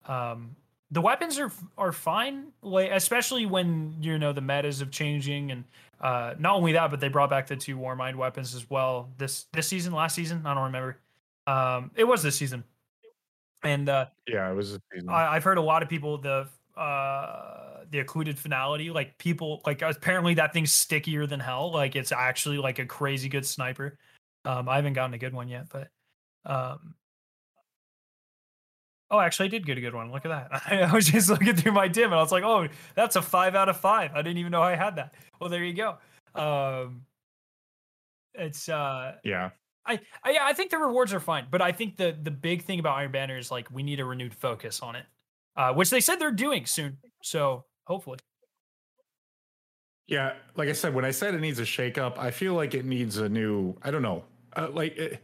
um, 0.06 0.56
the 0.90 1.00
weapons 1.00 1.38
are 1.38 1.52
are 1.78 1.92
fine. 1.92 2.52
Like 2.62 2.90
especially 2.92 3.46
when 3.46 3.96
you 4.00 4.18
know 4.18 4.32
the 4.32 4.40
metas 4.40 4.80
of 4.80 4.90
changing 4.90 5.50
and 5.50 5.64
uh, 6.00 6.34
not 6.38 6.56
only 6.56 6.72
that, 6.72 6.90
but 6.90 7.00
they 7.00 7.08
brought 7.08 7.30
back 7.30 7.46
the 7.46 7.56
two 7.56 7.76
Warmind 7.76 8.16
weapons 8.16 8.54
as 8.54 8.68
well. 8.68 9.10
This 9.18 9.46
this 9.52 9.66
season, 9.66 9.92
last 9.92 10.14
season, 10.14 10.42
I 10.44 10.54
don't 10.54 10.64
remember. 10.64 10.98
Um, 11.46 11.90
it 11.94 12.04
was 12.04 12.22
this 12.22 12.36
season, 12.36 12.64
and 13.62 13.88
uh, 13.88 14.06
yeah, 14.26 14.50
it 14.50 14.54
was. 14.54 14.78
I, 15.08 15.36
I've 15.36 15.44
heard 15.44 15.58
a 15.58 15.62
lot 15.62 15.82
of 15.82 15.88
people 15.88 16.18
the 16.18 16.48
uh 16.76 17.84
the 17.90 17.98
occluded 17.98 18.38
finality 18.38 18.90
like 18.90 19.18
people 19.18 19.60
like 19.66 19.82
apparently 19.82 20.34
that 20.34 20.52
thing's 20.52 20.72
stickier 20.72 21.26
than 21.26 21.40
hell 21.40 21.72
like 21.72 21.96
it's 21.96 22.12
actually 22.12 22.56
like 22.56 22.78
a 22.78 22.86
crazy 22.86 23.28
good 23.28 23.44
sniper 23.44 23.98
um 24.44 24.68
i 24.68 24.76
haven't 24.76 24.92
gotten 24.92 25.12
a 25.12 25.18
good 25.18 25.34
one 25.34 25.48
yet 25.48 25.66
but 25.68 25.88
um 26.46 26.94
oh 29.10 29.18
actually 29.18 29.46
i 29.46 29.48
did 29.48 29.66
get 29.66 29.76
a 29.76 29.80
good 29.80 29.94
one 29.94 30.10
look 30.10 30.24
at 30.24 30.50
that 30.50 30.62
i 30.90 30.92
was 30.92 31.06
just 31.06 31.28
looking 31.28 31.54
through 31.54 31.72
my 31.72 31.88
dim 31.88 32.06
and 32.06 32.14
i 32.14 32.22
was 32.22 32.32
like 32.32 32.44
oh 32.44 32.66
that's 32.94 33.16
a 33.16 33.22
five 33.22 33.54
out 33.54 33.68
of 33.68 33.76
five 33.76 34.10
i 34.14 34.22
didn't 34.22 34.38
even 34.38 34.52
know 34.52 34.62
i 34.62 34.74
had 34.74 34.96
that 34.96 35.14
well 35.40 35.50
there 35.50 35.64
you 35.64 35.74
go 35.74 35.96
um 36.34 37.02
it's 38.34 38.68
uh 38.68 39.14
yeah, 39.24 39.50
I, 39.86 40.00
I 40.22 40.30
yeah, 40.30 40.44
I 40.44 40.52
think 40.52 40.70
the 40.70 40.78
rewards 40.78 41.12
are 41.12 41.20
fine, 41.20 41.46
but 41.50 41.62
I 41.62 41.72
think 41.72 41.96
the 41.96 42.16
the 42.22 42.30
big 42.30 42.62
thing 42.62 42.78
about 42.78 42.96
Iron 42.96 43.12
Banner 43.12 43.38
is 43.38 43.50
like 43.50 43.70
we 43.70 43.82
need 43.82 44.00
a 44.00 44.04
renewed 44.04 44.34
focus 44.34 44.80
on 44.80 44.96
it, 44.96 45.06
uh, 45.56 45.72
which 45.72 45.90
they 45.90 46.00
said 46.00 46.16
they're 46.16 46.30
doing 46.30 46.66
soon. 46.66 46.98
So 47.22 47.64
hopefully, 47.84 48.18
yeah. 50.06 50.34
Like 50.56 50.68
I 50.68 50.72
said, 50.72 50.94
when 50.94 51.04
I 51.04 51.10
said 51.10 51.34
it 51.34 51.40
needs 51.40 51.58
a 51.58 51.64
shakeup, 51.64 52.18
I 52.18 52.30
feel 52.30 52.54
like 52.54 52.74
it 52.74 52.84
needs 52.84 53.18
a 53.18 53.28
new. 53.28 53.76
I 53.82 53.90
don't 53.90 54.02
know. 54.02 54.24
Uh, 54.56 54.68
like, 54.72 54.96
it, 54.96 55.20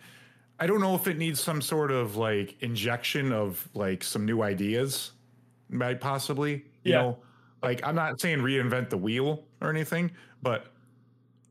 I 0.58 0.66
don't 0.66 0.80
know 0.80 0.94
if 0.94 1.06
it 1.06 1.18
needs 1.18 1.40
some 1.40 1.60
sort 1.60 1.90
of 1.90 2.16
like 2.16 2.60
injection 2.62 3.32
of 3.32 3.68
like 3.74 4.02
some 4.02 4.24
new 4.24 4.42
ideas, 4.42 5.12
might 5.68 6.00
possibly. 6.00 6.64
You 6.84 6.92
Yeah. 6.92 7.02
know, 7.02 7.18
like 7.62 7.84
I'm 7.86 7.94
not 7.94 8.20
saying 8.20 8.38
reinvent 8.38 8.90
the 8.90 8.96
wheel 8.98 9.44
or 9.60 9.70
anything, 9.70 10.12
but 10.42 10.72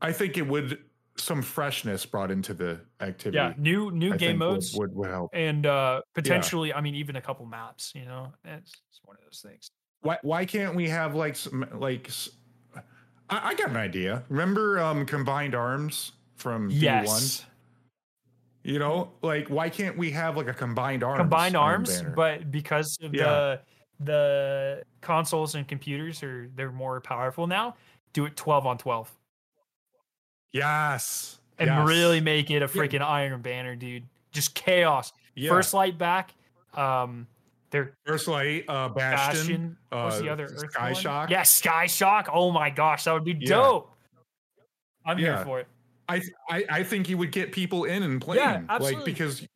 I 0.02 0.12
think 0.12 0.36
it 0.36 0.46
would 0.46 0.82
some 1.18 1.40
freshness 1.42 2.04
brought 2.04 2.30
into 2.30 2.52
the 2.52 2.80
activity. 3.00 3.36
yeah, 3.38 3.54
new 3.56 3.90
new 3.90 4.12
I 4.12 4.16
game 4.18 4.38
modes 4.38 4.74
would, 4.76 4.94
would 4.94 5.08
help. 5.08 5.30
and 5.34 5.64
uh 5.66 6.02
potentially, 6.14 6.74
I 6.74 6.80
mean, 6.80 6.94
even 6.94 7.16
a 7.16 7.22
couple 7.22 7.46
maps. 7.46 7.92
You 7.94 8.04
know, 8.04 8.32
it's, 8.44 8.72
it's 8.90 9.00
one 9.04 9.16
of 9.16 9.22
those 9.24 9.40
things. 9.40 9.70
why 10.00 10.18
why 10.22 10.44
can't 10.44 10.74
we 10.74 10.88
have 10.88 11.14
like 11.14 11.36
some 11.36 11.66
like 11.72 12.10
I 13.28 13.54
got 13.54 13.70
an 13.70 13.76
idea. 13.76 14.24
Remember 14.28 14.78
um 14.78 15.04
combined 15.06 15.54
arms 15.54 16.12
from 16.36 16.70
D1? 16.70 17.44
Yes, 18.66 18.72
You 18.72 18.78
know, 18.80 19.12
like 19.22 19.48
why 19.48 19.68
can't 19.70 19.96
we 19.96 20.10
have 20.10 20.36
like 20.36 20.48
a 20.48 20.52
combined 20.54 21.04
arms? 21.04 21.18
combined 21.20 21.56
arms, 21.56 22.00
Banner? 22.02 22.14
but 22.14 22.50
because 22.50 22.98
of 23.02 23.14
Yeah. 23.14 23.24
the 23.24 23.60
the 23.98 24.82
consoles 25.00 25.54
and 25.54 25.66
computers 25.66 26.22
are 26.22 26.48
they're 26.56 26.72
more 26.72 27.00
powerful 27.00 27.46
now. 27.46 27.76
Do 28.12 28.26
it 28.26 28.36
twelve 28.36 28.66
on 28.66 28.76
twelve. 28.78 29.10
yes, 30.52 31.38
and 31.58 31.68
yes. 31.68 31.88
really 31.88 32.20
make 32.20 32.50
it 32.50 32.62
a 32.62 32.68
freaking 32.68 33.00
Iron 33.02 33.40
Banner, 33.42 33.76
dude. 33.76 34.04
Just 34.32 34.54
chaos. 34.54 35.12
Yeah. 35.34 35.50
First 35.50 35.72
light 35.74 35.96
back. 35.98 36.34
Um, 36.74 37.26
they're 37.70 37.92
first 38.04 38.28
light 38.28 38.64
uh 38.68 38.88
Bastion, 38.88 39.76
Bastion. 39.90 40.04
What's 40.04 40.18
the 40.20 40.28
uh, 40.28 40.32
other 40.32 40.48
Sky 40.48 40.92
one? 40.92 40.94
Shock. 40.94 41.30
Yeah, 41.30 41.42
Sky 41.42 41.86
Shock. 41.86 42.28
Oh 42.32 42.50
my 42.50 42.70
gosh, 42.70 43.04
that 43.04 43.12
would 43.12 43.24
be 43.24 43.32
Yeah. 43.38 43.48
dope. 43.48 43.92
I'm 45.04 45.18
here 45.18 45.38
for 45.44 45.60
it. 45.60 45.68
I, 46.08 46.22
I 46.48 46.64
I 46.70 46.82
think 46.84 47.08
you 47.08 47.18
would 47.18 47.32
get 47.32 47.52
people 47.52 47.84
in 47.84 48.02
and 48.02 48.20
playing, 48.20 48.44
like 48.44 48.64
absolutely. 48.68 49.04
because 49.12 49.46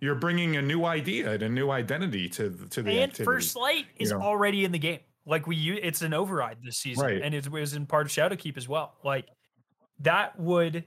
you're 0.00 0.14
bringing 0.14 0.56
a 0.56 0.62
new 0.62 0.84
idea 0.84 1.32
and 1.32 1.42
a 1.42 1.48
new 1.48 1.70
identity 1.70 2.28
to 2.28 2.48
the- 2.50 2.68
to 2.68 2.82
the 2.82 2.90
And 2.90 3.10
activity. 3.10 3.24
First 3.24 3.56
Light 3.56 3.86
is 3.98 4.10
know. 4.12 4.20
already 4.20 4.64
in 4.64 4.72
the 4.72 4.78
game. 4.78 5.00
Like 5.24 5.46
we, 5.48 5.56
it's 5.82 6.02
an 6.02 6.14
override 6.14 6.58
this 6.62 6.76
season, 6.76 7.04
Right. 7.04 7.20
and 7.22 7.34
it 7.34 7.48
was 7.50 7.74
in 7.74 7.86
part 7.86 8.06
of 8.06 8.12
Shadowkeep 8.12 8.56
as 8.56 8.68
well. 8.68 8.94
Like 9.02 9.26
that 10.00 10.38
would, 10.38 10.84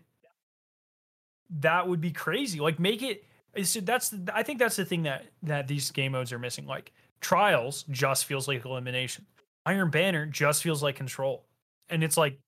that 1.59 1.87
would 1.87 1.99
be 2.01 2.11
crazy. 2.11 2.59
Like 2.59 2.79
make 2.79 3.01
it. 3.01 3.23
Uh, 3.57 3.63
so 3.63 3.79
that's 3.81 4.13
I 4.33 4.43
think 4.43 4.59
that's 4.59 4.75
the 4.75 4.85
thing 4.85 5.03
that 5.03 5.25
that 5.43 5.67
these 5.67 5.91
game 5.91 6.11
modes 6.13 6.31
are 6.31 6.39
missing. 6.39 6.65
Like 6.65 6.91
Trials 7.21 7.83
just 7.89 8.25
feels 8.25 8.47
like 8.47 8.63
elimination. 8.63 9.25
Iron 9.65 9.89
Banner 9.89 10.25
just 10.25 10.63
feels 10.63 10.81
like 10.81 10.95
control, 10.95 11.45
and 11.89 12.03
it's 12.03 12.15
like, 12.15 12.39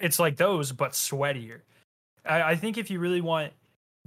it's 0.00 0.18
like 0.18 0.36
those 0.36 0.72
but 0.72 0.92
sweatier. 0.92 1.60
I, 2.24 2.42
I 2.42 2.56
think 2.56 2.78
if 2.78 2.90
you 2.90 2.98
really 2.98 3.20
want 3.20 3.52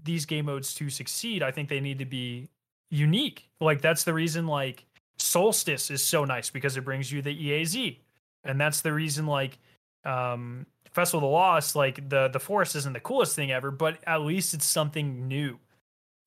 these 0.04 0.26
game 0.26 0.46
modes 0.46 0.74
to 0.76 0.90
succeed, 0.90 1.44
I 1.44 1.52
think 1.52 1.70
they 1.70 1.80
need 1.80 2.00
to 2.00 2.06
be 2.06 2.50
unique. 2.90 3.50
Like 3.60 3.82
that's 3.82 4.04
the 4.04 4.14
reason 4.14 4.48
like 4.48 4.86
Solstice 5.18 5.92
is 5.92 6.02
so 6.02 6.26
nice 6.26 6.50
because 6.50 6.78
it 6.78 6.86
brings 6.86 7.12
you 7.12 7.22
the 7.22 7.36
EAZ. 7.36 7.98
And 8.44 8.60
that's 8.60 8.82
the 8.82 8.94
reason 8.94 9.26
like 9.26 9.58
um 10.06 10.66
Festival 10.92 11.20
of 11.20 11.30
the 11.30 11.34
Lost, 11.34 11.76
like 11.76 12.10
the 12.10 12.30
the 12.30 12.40
forest 12.40 12.76
isn't 12.76 12.94
the 12.94 13.00
coolest 13.00 13.36
thing 13.36 13.52
ever, 13.52 13.72
but 13.72 13.98
at 14.08 14.22
least 14.22 14.54
it's 14.54 14.66
something 14.66 15.28
new. 15.28 15.60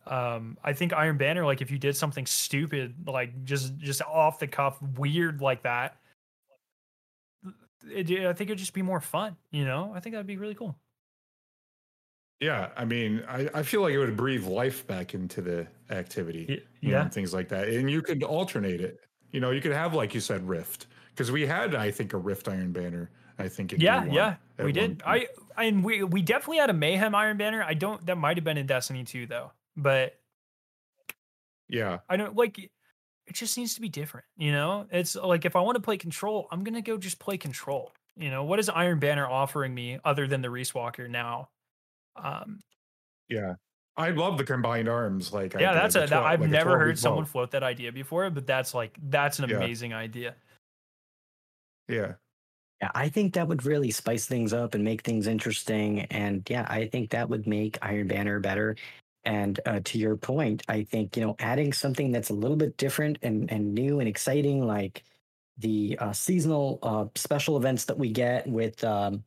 Um 0.07 0.59
I 0.63 0.73
think 0.73 0.93
Iron 0.93 1.17
Banner, 1.17 1.45
like 1.45 1.63
if 1.63 1.71
you 1.71 1.79
did 1.79 1.97
something 1.97 2.27
stupid, 2.27 2.95
like 3.07 3.45
just 3.45 3.77
just 3.79 4.03
off 4.03 4.39
the 4.39 4.47
cuff, 4.47 4.81
weird 4.97 5.41
like 5.41 5.63
that, 5.63 5.97
it, 7.91 8.11
I 8.27 8.33
think 8.33 8.51
it'd 8.51 8.59
just 8.59 8.75
be 8.75 8.83
more 8.83 9.01
fun, 9.01 9.37
you 9.51 9.65
know? 9.65 9.93
I 9.95 10.01
think 10.01 10.15
that'd 10.15 10.27
be 10.27 10.37
really 10.37 10.55
cool. 10.55 10.77
Yeah, 12.41 12.71
I 12.77 12.85
mean, 12.85 13.23
I, 13.29 13.49
I 13.55 13.63
feel 13.63 13.83
like 13.83 13.95
it 13.95 13.99
would 13.99 14.17
breathe 14.17 14.45
life 14.45 14.85
back 14.87 15.15
into 15.15 15.41
the 15.41 15.67
activity. 15.91 16.47
Know, 16.83 16.91
yeah. 16.91 17.03
and 17.03 17.13
things 17.13 17.33
like 17.33 17.49
that. 17.51 17.69
And 17.69 17.89
you 17.89 18.03
could 18.03 18.25
alternate 18.25 18.81
it. 18.81 18.99
You 19.31 19.41
know, 19.41 19.53
you 19.53 19.61
could 19.61 19.73
have, 19.73 19.95
like 19.95 20.13
you 20.13 20.21
said, 20.21 20.47
Rift. 20.49 20.89
Because 21.11 21.31
we 21.31 21.47
had, 21.47 21.75
I 21.77 21.93
think, 21.93 22.15
a 22.15 22.17
Rift 22.17 22.49
Iron 22.49 22.73
Banner. 22.73 23.11
I 23.39 23.49
think. 23.49 23.73
In 23.73 23.81
Yeah, 23.81 24.05
yeah, 24.05 24.35
we 24.59 24.73
did. 24.73 24.99
point. 24.99 25.03
I 25.07 25.63
and 25.63 25.85
we 25.85 26.03
we 26.03 26.23
definitely 26.23 26.59
had 26.59 26.71
a 26.71 26.75
Mayhem 26.75 27.15
Iron 27.15 27.37
Banner. 27.37 27.63
I 27.63 27.75
don't. 27.75 28.05
That 28.07 28.19
might 28.19 28.37
have 28.37 28.45
been 28.45 28.59
in 28.59 28.67
Destiny 28.67 29.05
2 29.05 29.27
though. 29.27 29.53
But 29.77 30.19
Yeah, 31.69 31.99
I 32.09 32.17
don't 32.17 32.37
like. 32.37 32.71
It 33.27 33.35
just 33.35 33.57
needs 33.57 33.75
to 33.75 33.81
be 33.81 33.89
different. 33.89 34.27
You 34.37 34.53
know, 34.53 34.87
it's 34.91 35.15
like 35.17 35.45
if 35.45 35.55
I 35.57 35.61
want 35.61 35.77
to 35.77 35.83
play 35.83 35.97
Control, 35.97 36.49
I'm 36.51 36.65
gonna 36.65 36.83
go 36.83 36.97
just 36.99 37.19
play 37.19 37.37
Control. 37.39 37.93
You 38.17 38.31
know, 38.31 38.45
what 38.45 38.59
is 38.59 38.69
Iron 38.69 38.99
Banner 38.99 39.27
offering 39.27 39.75
me 39.75 39.99
other 40.05 40.27
than 40.27 40.43
the 40.43 40.49
Riiswalker 40.49 41.09
now? 41.09 41.49
Um, 42.17 42.61
yeah. 43.29 43.55
I 43.97 44.11
love 44.11 44.39
the 44.39 44.45
combined 44.45 44.89
arms. 44.89 45.33
Like, 45.33 45.55
I 45.55 45.61
yeah, 45.61 45.73
did, 45.73 45.83
that's 45.83 45.95
the 45.95 46.01
a. 46.05 46.07
That, 46.07 46.21
12 46.21 46.25
I've 46.27 46.41
like 46.41 46.51
never 46.51 46.71
12 46.71 46.81
heard 46.81 46.99
someone 46.99 47.25
bow. 47.25 47.29
float 47.31 47.51
that 47.53 47.63
idea 47.63 47.93
before, 47.93 48.29
but 48.31 48.47
that's 48.47 48.75
like 48.75 48.99
that's 49.11 49.39
an 49.39 49.49
Yeah. 49.49 49.57
amazing 49.57 49.93
idea. 49.95 50.35
Yeah, 51.89 52.15
Yeah, 52.81 52.91
I 52.95 53.09
think 53.09 53.35
that 53.35 53.49
would 53.49 53.65
really 53.67 53.91
spice 53.91 54.27
things 54.27 54.53
up 54.53 54.75
and 54.75 54.83
make 54.85 55.03
things 55.03 55.27
interesting. 55.27 56.01
And 56.07 56.43
yeah, 56.49 56.67
I 56.69 56.87
think 56.87 57.11
that 57.11 57.29
would 57.29 57.47
make 57.47 57.79
Iron 57.83 58.09
Banner 58.09 58.41
better. 58.41 58.77
And 59.25 59.61
uh, 59.67 59.81
to 59.85 59.99
your 59.99 60.17
point, 60.17 60.63
I 60.69 60.85
think 60.85 61.17
you 61.17 61.23
know 61.23 61.37
adding 61.39 61.73
something 61.73 62.11
that's 62.11 62.31
a 62.31 62.35
little 62.35 62.57
bit 62.57 62.77
different 62.77 63.19
and 63.23 63.51
and 63.53 63.75
new 63.75 64.01
and 64.01 64.09
exciting, 64.09 64.67
like 64.67 65.05
the 65.59 65.97
uh, 66.01 66.13
seasonal 66.13 66.79
uh, 66.83 67.07
special 67.15 67.57
events 67.57 67.85
that 67.85 67.99
we 67.99 68.11
get 68.11 68.47
with 68.47 68.83
um, 68.85 69.23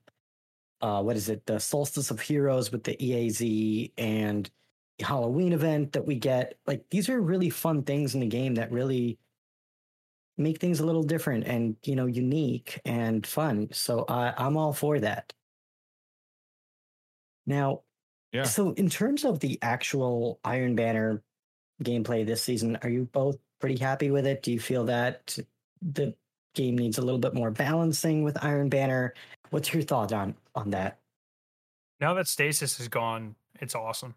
uh, 0.81 1.01
what 1.01 1.15
is 1.15 1.29
it, 1.29 1.45
the 1.45 1.59
Solstice 1.59 2.11
of 2.11 2.19
Heroes 2.19 2.71
with 2.71 2.83
the 2.83 2.95
EAZ 2.97 3.91
and 3.97 4.49
the 4.99 5.05
Halloween 5.05 5.53
event 5.53 5.93
that 5.93 6.05
we 6.05 6.15
get. 6.15 6.57
Like 6.67 6.83
these 6.89 7.09
are 7.09 7.21
really 7.21 7.49
fun 7.49 7.83
things 7.83 8.13
in 8.13 8.19
the 8.19 8.27
game 8.27 8.55
that 8.55 8.71
really 8.71 9.17
make 10.37 10.59
things 10.59 10.81
a 10.81 10.85
little 10.85 11.03
different 11.03 11.45
and 11.45 11.77
you 11.83 11.95
know 11.95 12.05
unique 12.05 12.81
and 12.85 13.25
fun. 13.25 13.69
So 13.71 14.05
I'm 14.09 14.57
all 14.57 14.73
for 14.73 14.99
that. 14.99 15.33
Now, 17.45 17.81
Yeah. 18.35 18.43
so 18.43 18.71
in 18.73 18.89
terms 18.89 19.23
of 19.23 19.39
the 19.39 19.57
actual 19.61 20.39
Iron 20.43 20.75
Banner 20.75 21.23
gameplay 21.83 22.25
this 22.25 22.41
season, 22.41 22.77
are 22.81 22.89
you 22.89 23.05
both 23.11 23.37
pretty 23.59 23.77
happy 23.77 24.11
with 24.11 24.25
it? 24.25 24.43
Do 24.43 24.51
you 24.51 24.59
feel 24.59 24.85
that 24.85 25.37
the 25.81 26.13
game 26.53 26.77
needs 26.77 26.97
a 26.97 27.01
little 27.01 27.19
bit 27.19 27.33
more 27.33 27.51
balancing 27.51 28.23
with 28.23 28.43
Iron 28.43 28.69
Banner? 28.69 29.13
What's 29.49 29.73
your 29.73 29.83
thought 29.83 30.13
on 30.13 30.35
on 30.55 30.71
that? 30.71 30.99
Now 31.99 32.13
that 32.15 32.27
stasis 32.27 32.79
is 32.79 32.87
gone, 32.87 33.35
it's 33.61 33.75
awesome. 33.75 34.15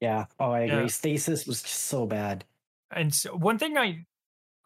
Yeah. 0.00 0.26
Oh, 0.40 0.50
I 0.50 0.60
agree. 0.60 0.80
Yeah. 0.80 0.86
Stasis 0.88 1.46
was 1.46 1.62
just 1.62 1.84
so 1.84 2.06
bad. 2.06 2.44
And 2.90 3.14
so 3.14 3.36
one 3.36 3.58
thing 3.58 3.78
I, 3.78 4.04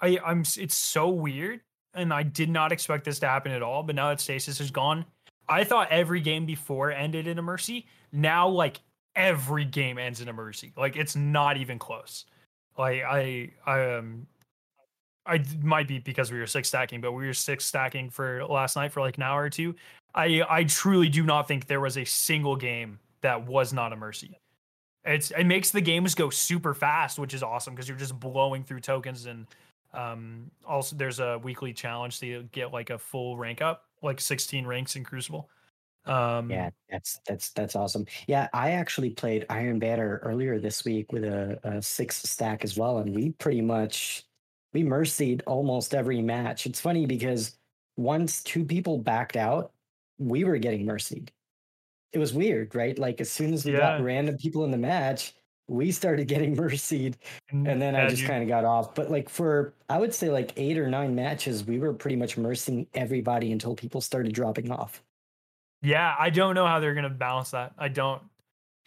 I, 0.00 0.18
I'm. 0.24 0.44
It's 0.56 0.74
so 0.74 1.10
weird, 1.10 1.60
and 1.94 2.12
I 2.12 2.22
did 2.22 2.48
not 2.48 2.72
expect 2.72 3.04
this 3.04 3.18
to 3.20 3.26
happen 3.26 3.52
at 3.52 3.62
all. 3.62 3.82
But 3.82 3.96
now 3.96 4.08
that 4.08 4.20
stasis 4.20 4.60
is 4.60 4.70
gone, 4.70 5.04
I 5.48 5.64
thought 5.64 5.88
every 5.90 6.20
game 6.20 6.46
before 6.46 6.90
ended 6.90 7.26
in 7.26 7.38
a 7.38 7.42
mercy. 7.42 7.86
Now, 8.16 8.48
like 8.48 8.80
every 9.14 9.66
game 9.66 9.98
ends 9.98 10.22
in 10.22 10.28
a 10.28 10.32
mercy. 10.32 10.72
Like 10.76 10.96
it's 10.96 11.14
not 11.14 11.58
even 11.58 11.78
close. 11.78 12.24
Like 12.78 13.02
I, 13.02 13.50
I 13.66 13.94
um, 13.94 14.26
I 15.26 15.44
might 15.62 15.86
be 15.86 15.98
because 15.98 16.32
we 16.32 16.38
were 16.38 16.46
six 16.46 16.68
stacking, 16.68 17.02
but 17.02 17.12
we 17.12 17.26
were 17.26 17.34
six 17.34 17.66
stacking 17.66 18.08
for 18.08 18.44
last 18.46 18.74
night 18.74 18.92
for 18.92 19.00
like 19.00 19.18
an 19.18 19.22
hour 19.22 19.42
or 19.42 19.50
two. 19.50 19.74
I, 20.14 20.42
I 20.48 20.64
truly 20.64 21.10
do 21.10 21.24
not 21.24 21.46
think 21.46 21.66
there 21.66 21.80
was 21.80 21.98
a 21.98 22.04
single 22.04 22.56
game 22.56 22.98
that 23.20 23.46
was 23.46 23.74
not 23.74 23.92
a 23.92 23.96
mercy. 23.96 24.38
It's 25.04 25.30
it 25.32 25.44
makes 25.44 25.70
the 25.70 25.82
games 25.82 26.14
go 26.14 26.30
super 26.30 26.72
fast, 26.72 27.18
which 27.18 27.34
is 27.34 27.42
awesome 27.42 27.74
because 27.74 27.86
you're 27.88 27.98
just 27.98 28.18
blowing 28.18 28.64
through 28.64 28.80
tokens 28.80 29.26
and 29.26 29.46
um 29.92 30.50
also 30.66 30.96
there's 30.96 31.20
a 31.20 31.38
weekly 31.42 31.72
challenge 31.72 32.18
to 32.20 32.42
get 32.52 32.72
like 32.72 32.88
a 32.88 32.98
full 32.98 33.36
rank 33.36 33.60
up, 33.60 33.84
like 34.02 34.20
16 34.20 34.66
ranks 34.66 34.96
in 34.96 35.04
Crucible. 35.04 35.50
Um 36.06 36.50
Yeah, 36.50 36.70
that's 36.88 37.18
that's 37.26 37.50
that's 37.52 37.74
awesome. 37.74 38.06
Yeah, 38.28 38.48
I 38.52 38.72
actually 38.72 39.10
played 39.10 39.46
Iron 39.50 39.78
Banner 39.80 40.20
earlier 40.22 40.60
this 40.60 40.84
week 40.84 41.12
with 41.12 41.24
a, 41.24 41.58
a 41.64 41.82
six 41.82 42.16
stack 42.22 42.62
as 42.64 42.76
well, 42.78 42.98
and 42.98 43.14
we 43.14 43.32
pretty 43.32 43.60
much 43.62 44.24
we 44.72 44.84
mercied 44.84 45.42
almost 45.46 45.94
every 45.94 46.22
match. 46.22 46.66
It's 46.66 46.80
funny 46.80 47.06
because 47.06 47.58
once 47.96 48.42
two 48.44 48.64
people 48.64 48.98
backed 48.98 49.36
out, 49.36 49.72
we 50.18 50.44
were 50.44 50.58
getting 50.58 50.86
mercied. 50.86 51.32
It 52.12 52.18
was 52.20 52.34
weird, 52.34 52.74
right? 52.74 52.98
Like 52.98 53.20
as 53.20 53.30
soon 53.32 53.54
as 53.54 53.64
we 53.66 53.74
got 53.74 53.98
random 53.98 54.36
people 54.38 54.64
in 54.64 54.70
the 54.72 54.78
match, 54.78 55.34
we 55.68 55.92
started 55.92 56.28
getting 56.28 56.56
mercied, 56.56 57.18
and 57.64 57.82
then 57.82 57.96
I 57.96 58.06
just 58.06 58.22
you- 58.22 58.26
kind 58.26 58.42
of 58.42 58.48
got 58.48 58.64
off. 58.66 58.94
But 58.94 59.10
like 59.10 59.28
for 59.30 59.76
I 59.90 59.98
would 59.98 60.14
say 60.14 60.30
like 60.30 60.52
eight 60.58 60.78
or 60.78 60.88
nine 60.88 61.14
matches, 61.16 61.64
we 61.66 61.78
were 61.80 61.94
pretty 61.94 62.16
much 62.16 62.38
mercing 62.38 62.88
everybody 62.94 63.52
until 63.52 63.76
people 63.76 64.00
started 64.02 64.34
dropping 64.34 64.70
off. 64.72 65.04
Yeah, 65.82 66.14
I 66.18 66.30
don't 66.30 66.54
know 66.54 66.66
how 66.66 66.80
they're 66.80 66.94
gonna 66.94 67.10
balance 67.10 67.50
that. 67.52 67.72
I 67.78 67.88
don't. 67.88 68.22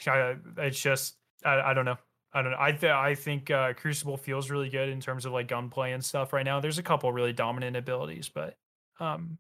I, 0.08 0.36
it's 0.58 0.82
just 0.82 1.18
I, 1.46 1.62
I 1.62 1.74
don't 1.74 1.86
know. 1.86 1.98
I 2.34 2.42
don't 2.42 2.52
know. 2.52 2.58
I 2.60 2.72
th- 2.72 2.92
I 2.92 3.16
think 3.16 3.52
uh, 3.52 3.74
Crucible 3.74 4.18
feels 4.18 4.50
really 4.50 4.70
good 4.70 4.90
in 4.90 5.00
terms 5.02 5.26
of 5.26 5.32
like 5.34 5.48
gunplay 5.48 5.94
and 5.94 6.04
stuff 6.04 6.34
right 6.34 6.46
now. 6.46 6.60
There's 6.60 6.78
a 6.78 6.84
couple 6.84 7.12
really 7.14 7.34
dominant 7.34 7.76
abilities, 7.76 8.30
but 8.30 8.58
um, 9.00 9.40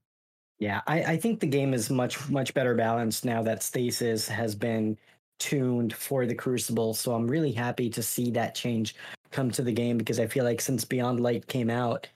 Yeah, 0.59 0.81
I, 0.87 1.03
I 1.13 1.17
think 1.17 1.39
the 1.39 1.47
game 1.47 1.73
is 1.73 1.89
much 1.89 2.29
much 2.29 2.53
better 2.53 2.75
balanced 2.75 3.23
now 3.25 3.41
that 3.43 3.63
Stasis 3.63 4.27
has 4.27 4.55
been 4.55 4.97
tuned 5.39 5.93
for 5.93 6.25
the 6.25 6.35
Crucible. 6.35 6.93
So 6.93 7.13
I'm 7.13 7.27
really 7.27 7.51
happy 7.53 7.89
to 7.91 8.03
see 8.03 8.29
that 8.31 8.55
change 8.55 8.95
come 9.31 9.51
to 9.51 9.61
the 9.61 9.71
game 9.71 9.97
because 9.97 10.19
I 10.19 10.27
feel 10.27 10.43
like 10.43 10.59
since 10.59 10.83
Beyond 10.83 11.21
Light 11.21 11.47
came 11.47 11.69
out, 11.69 12.07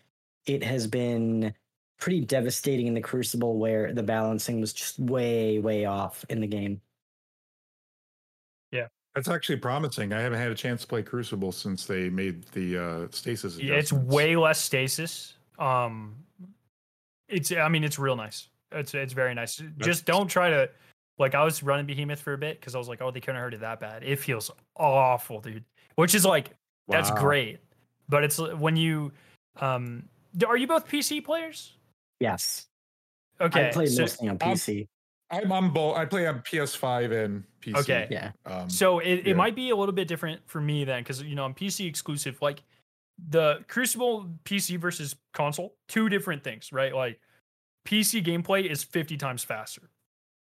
it 0.46 0.64
has 0.64 0.88
been 0.88 1.54
pretty 2.00 2.22
devastating 2.22 2.88
in 2.88 2.94
the 2.94 3.02
Crucible 3.02 3.58
where 3.58 3.94
the 3.94 4.04
balancing 4.04 4.60
was 4.60 4.74
just 4.74 5.00
way 5.00 5.60
way 5.60 5.86
off 5.86 6.26
in 6.30 6.42
the 6.42 6.48
game. 6.48 6.82
Yeah, 8.72 8.88
that's 9.16 9.30
actually 9.30 9.58
promising. 9.58 10.14
I 10.14 10.22
haven't 10.22 10.40
had 10.40 10.52
a 10.52 10.56
chance 10.56 10.82
to 10.82 10.88
play 10.88 11.04
Crucible 11.04 11.52
since 11.52 11.86
they 11.86 12.10
made 12.10 12.44
the 12.48 12.78
uh, 12.78 13.08
stasis. 13.12 13.58
yeah, 13.58 13.76
it's 13.76 13.94
way 13.94 14.36
less 14.36 14.60
stasis. 14.60 15.36
Um, 15.60 16.16
it's 17.30 17.52
I 17.52 17.70
mean 17.70 17.84
it's 17.84 18.00
real 18.00 18.16
nice. 18.16 18.50
It's 18.72 18.94
it's 18.94 19.14
very 19.14 19.34
nice. 19.34 19.62
Just 19.78 20.06
don't 20.06 20.28
try 20.28 20.50
to 20.50 20.70
like 21.20 21.36
I 21.36 21.44
was 21.44 21.64
running 21.64 21.86
Behemoth 21.86 22.20
for 22.20 22.34
a 22.34 22.38
bit 22.38 22.60
because 22.60 22.76
I 22.76 22.78
was 22.78 22.88
like, 22.88 23.02
oh, 23.02 23.12
they 23.12 23.20
couldn't 23.20 23.40
hurt 23.40 23.54
it 23.54 23.62
that 23.62 23.80
bad. 23.80 24.04
It 24.04 24.20
feels 24.20 24.52
awful, 24.76 25.42
dude. 25.42 25.64
Which 25.96 26.16
is 26.16 26.26
like 26.26 26.52
that's 26.88 27.12
great, 27.12 27.60
but 28.10 28.24
it's 28.24 28.40
when 28.40 28.76
you 28.76 29.12
um, 29.62 30.04
are 30.46 30.58
you 30.58 30.68
both 30.68 30.88
PC 30.88 31.24
players? 31.24 31.74
Yes, 32.20 32.68
Okay, 33.42 33.70
I 33.70 33.72
play 33.72 33.88
so, 33.88 34.02
mostly 34.04 34.30
on 34.30 34.38
I'm- 34.42 34.56
PC. 34.56 34.88
I'm 35.32 35.52
on 35.52 35.72
both. 35.72 35.98
I 35.98 36.06
play 36.06 36.28
on 36.28 36.42
PS5 36.42 37.12
and 37.12 37.44
PC. 37.60 37.76
Okay. 37.80 38.08
yeah, 38.12 38.32
Um, 38.46 38.70
So 38.70 39.00
it, 39.00 39.26
it 39.26 39.36
might 39.36 39.56
be 39.56 39.72
a 39.72 39.76
little 39.76 39.94
bit 39.94 40.08
different 40.08 40.42
for 40.48 40.62
me 40.62 40.84
then, 40.84 41.02
because 41.02 41.24
you 41.24 41.34
know 41.34 41.44
I'm 41.44 41.56
PC 41.56 41.88
exclusive. 41.88 42.38
Like 42.40 42.62
the 43.30 43.64
Crucible 43.68 44.30
PC 44.46 44.78
versus 44.80 45.16
console, 45.34 45.76
two 45.88 46.08
different 46.08 46.44
things, 46.44 46.72
right? 46.72 46.94
Like 46.94 47.20
PC 47.86 48.24
gameplay 48.24 48.70
is 48.70 48.84
50 48.84 49.18
times 49.18 49.44
faster. 49.44 49.90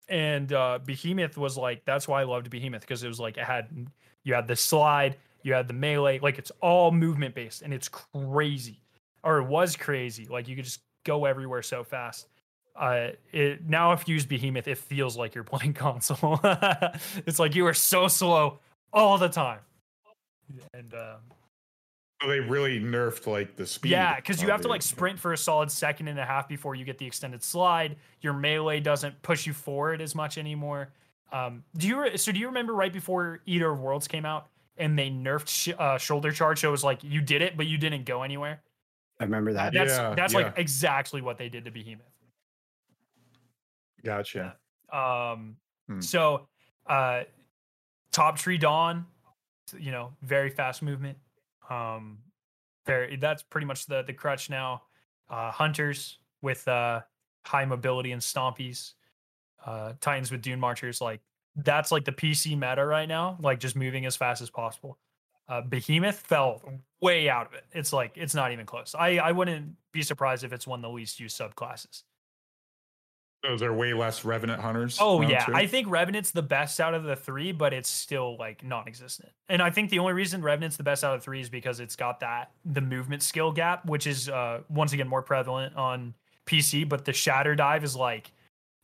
And 0.07 0.53
uh 0.53 0.77
Behemoth 0.85 1.35
was 1.35 1.57
like, 1.57 1.83
that's 1.85 2.07
why 2.07 2.21
I 2.21 2.25
loved 2.25 2.51
Behemoth, 2.51 2.81
because 2.81 3.03
it 3.03 3.07
was 3.07 3.19
like 3.19 3.37
it 3.37 3.43
had 3.43 3.87
you 4.23 4.35
had 4.35 4.47
the 4.47 4.55
slide, 4.55 5.17
you 5.41 5.53
had 5.53 5.67
the 5.67 5.73
melee, 5.73 6.19
like 6.19 6.37
it's 6.37 6.51
all 6.61 6.91
movement 6.91 7.33
based 7.33 7.63
and 7.63 7.73
it's 7.73 7.89
crazy. 7.89 8.83
Or 9.23 9.39
it 9.39 9.45
was 9.45 9.75
crazy. 9.75 10.27
Like 10.29 10.47
you 10.47 10.55
could 10.55 10.65
just 10.65 10.81
go 11.05 11.23
everywhere 11.25 11.61
so 11.61 11.83
fast. 11.85 12.27
Uh 12.75 13.11
it 13.31 13.65
now 13.65 13.93
if 13.93 14.05
you 14.07 14.15
use 14.15 14.25
Behemoth, 14.25 14.67
it 14.67 14.77
feels 14.77 15.15
like 15.15 15.33
you're 15.33 15.43
playing 15.55 15.73
console. 15.73 16.39
it's 17.25 17.39
like 17.39 17.55
you 17.55 17.65
are 17.67 17.73
so 17.73 18.09
slow 18.09 18.59
all 18.91 19.17
the 19.17 19.29
time. 19.29 19.59
And 20.73 20.93
um 20.93 21.17
so 22.21 22.29
they 22.29 22.39
really 22.39 22.79
nerfed 22.79 23.27
like 23.27 23.55
the 23.55 23.65
speed. 23.67 23.89
yeah, 23.91 24.15
because 24.15 24.41
you 24.41 24.49
have 24.49 24.61
to 24.61 24.67
like 24.69 24.81
sprint 24.81 25.19
for 25.19 25.33
a 25.33 25.37
solid 25.37 25.69
second 25.69 26.07
and 26.07 26.17
a 26.17 26.25
half 26.25 26.47
before 26.47 26.73
you 26.73 26.85
get 26.85 26.97
the 26.97 27.05
extended 27.05 27.43
slide. 27.43 27.97
Your 28.21 28.33
melee 28.33 28.79
doesn't 28.79 29.21
push 29.21 29.45
you 29.45 29.53
forward 29.53 30.01
as 30.01 30.15
much 30.15 30.37
anymore. 30.37 30.89
Um, 31.33 31.63
do 31.75 31.87
you 31.87 32.01
re- 32.01 32.17
so? 32.17 32.31
Do 32.31 32.39
you 32.39 32.47
remember 32.47 32.73
right 32.73 32.93
before 32.93 33.41
Eater 33.45 33.71
of 33.71 33.79
Worlds 33.81 34.07
came 34.07 34.25
out 34.25 34.47
and 34.77 34.97
they 34.97 35.09
nerfed 35.09 35.49
sh- 35.49 35.73
uh, 35.77 35.97
shoulder 35.97 36.31
charge? 36.31 36.61
So 36.61 36.69
it 36.69 36.71
was 36.71 36.83
like 36.83 37.03
you 37.03 37.19
did 37.19 37.41
it, 37.41 37.57
but 37.57 37.67
you 37.67 37.77
didn't 37.77 38.05
go 38.05 38.23
anywhere. 38.23 38.61
I 39.19 39.23
remember 39.23 39.53
that. 39.53 39.73
That's 39.73 39.91
Yeah, 39.91 40.13
that's 40.15 40.33
yeah. 40.33 40.39
like 40.39 40.53
exactly 40.57 41.21
what 41.21 41.37
they 41.37 41.49
did 41.49 41.65
to 41.65 41.71
Behemoth. 41.71 42.05
Gotcha. 44.03 44.57
Um, 44.91 45.57
Hmm. 45.87 46.01
so 46.01 46.47
uh, 46.87 47.23
top 48.11 48.37
tree 48.37 48.57
dawn, 48.57 49.05
you 49.77 49.91
know, 49.91 50.13
very 50.23 50.49
fast 50.49 50.81
movement. 50.81 51.17
Um, 51.69 52.19
very 52.85 53.15
that's 53.17 53.43
pretty 53.43 53.67
much 53.67 53.85
the 53.85 54.01
the 54.03 54.13
crutch 54.13 54.49
now. 54.49 54.83
Uh, 55.29 55.51
hunters 55.51 56.19
with 56.41 56.67
uh 56.67 57.01
high 57.45 57.65
mobility 57.65 58.11
and 58.11 58.21
stompies. 58.21 58.93
Uh, 59.63 59.93
Titans 60.01 60.31
with 60.31 60.41
dune 60.41 60.59
marchers, 60.59 61.01
like 61.01 61.21
that's 61.55 61.91
like 61.91 62.05
the 62.05 62.11
PC 62.11 62.55
meta 62.55 62.85
right 62.85 63.07
now. 63.07 63.37
Like 63.39 63.59
just 63.59 63.75
moving 63.75 64.05
as 64.05 64.15
fast 64.15 64.41
as 64.41 64.49
possible. 64.49 64.99
Uh, 65.47 65.61
Behemoth 65.61 66.19
fell 66.19 66.61
way 67.05 67.29
out 67.29 67.45
of 67.45 67.53
it. 67.53 67.63
It's 67.71 67.93
like 67.93 68.13
it's 68.15 68.33
not 68.33 68.51
even 68.51 68.65
close. 68.65 68.95
I 68.97 69.17
I 69.17 69.31
wouldn't 69.31 69.75
be 69.91 70.01
surprised 70.01 70.43
if 70.43 70.51
it's 70.51 70.65
one 70.65 70.79
of 70.79 70.83
the 70.83 70.89
least 70.89 71.19
used 71.19 71.39
subclasses. 71.39 72.03
Those 73.43 73.61
are 73.61 73.71
way 73.71 73.93
less 73.93 74.25
Revenant 74.25 74.59
hunters. 74.59 74.97
Oh 74.99 75.21
yeah, 75.21 75.45
too? 75.45 75.53
I 75.53 75.67
think 75.67 75.87
Revenant's 75.87 76.31
the 76.31 76.41
best 76.41 76.79
out 76.79 76.95
of 76.95 77.03
the 77.03 77.15
three, 77.15 77.51
but 77.51 77.73
it's 77.73 77.89
still 77.89 78.37
like 78.37 78.63
non-existent. 78.63 79.29
And 79.49 79.61
I 79.61 79.69
think 79.69 79.91
the 79.91 79.99
only 79.99 80.13
reason 80.13 80.41
Revenant's 80.41 80.77
the 80.77 80.83
best 80.83 81.03
out 81.03 81.13
of 81.15 81.23
three 81.23 81.41
is 81.41 81.49
because 81.49 81.79
it's 81.79 81.95
got 81.95 82.21
that 82.21 82.51
the 82.65 82.81
movement 82.81 83.21
skill 83.21 83.51
gap, 83.51 83.85
which 83.85 84.07
is 84.07 84.29
uh 84.29 84.61
once 84.69 84.93
again 84.93 85.07
more 85.07 85.21
prevalent 85.21 85.75
on 85.75 86.15
PC. 86.47 86.89
But 86.89 87.05
the 87.05 87.13
Shatter 87.13 87.55
Dive 87.55 87.83
is 87.83 87.95
like 87.95 88.31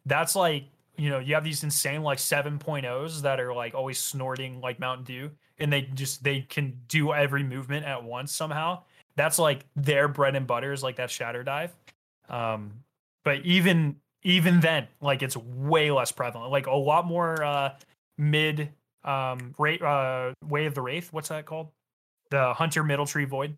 that's 0.05 0.35
like 0.35 0.65
you 0.97 1.09
know 1.09 1.19
you 1.19 1.33
have 1.35 1.43
these 1.43 1.63
insane 1.63 2.03
like 2.03 2.17
7.0s 2.19 3.21
that 3.21 3.39
are 3.39 3.53
like 3.53 3.73
always 3.73 3.97
snorting 3.97 4.61
like 4.61 4.79
Mountain 4.79 5.05
Dew, 5.05 5.31
and 5.59 5.71
they 5.71 5.83
just 5.83 6.23
they 6.23 6.41
can 6.41 6.79
do 6.87 7.13
every 7.13 7.43
movement 7.43 7.85
at 7.85 8.03
once 8.03 8.31
somehow. 8.33 8.83
That's 9.15 9.39
like 9.39 9.65
their 9.75 10.07
bread 10.07 10.35
and 10.35 10.47
butter 10.47 10.71
is 10.73 10.83
like 10.83 10.95
that 10.97 11.09
Shatter 11.09 11.43
Dive. 11.43 11.75
Um, 12.29 12.83
but 13.23 13.41
even 13.45 13.97
even 14.23 14.59
then 14.59 14.87
like 15.01 15.21
it's 15.23 15.35
way 15.35 15.89
less 15.91 16.11
prevalent 16.11 16.51
like 16.51 16.67
a 16.67 16.75
lot 16.75 17.05
more 17.05 17.43
uh 17.43 17.75
mid 18.17 18.71
um 19.03 19.53
rate 19.57 19.81
uh 19.81 20.31
way 20.47 20.65
of 20.65 20.75
the 20.75 20.81
wraith 20.81 21.11
what's 21.11 21.29
that 21.29 21.45
called 21.45 21.69
the 22.29 22.53
hunter 22.53 22.83
middle 22.83 23.05
tree 23.05 23.25
void 23.25 23.57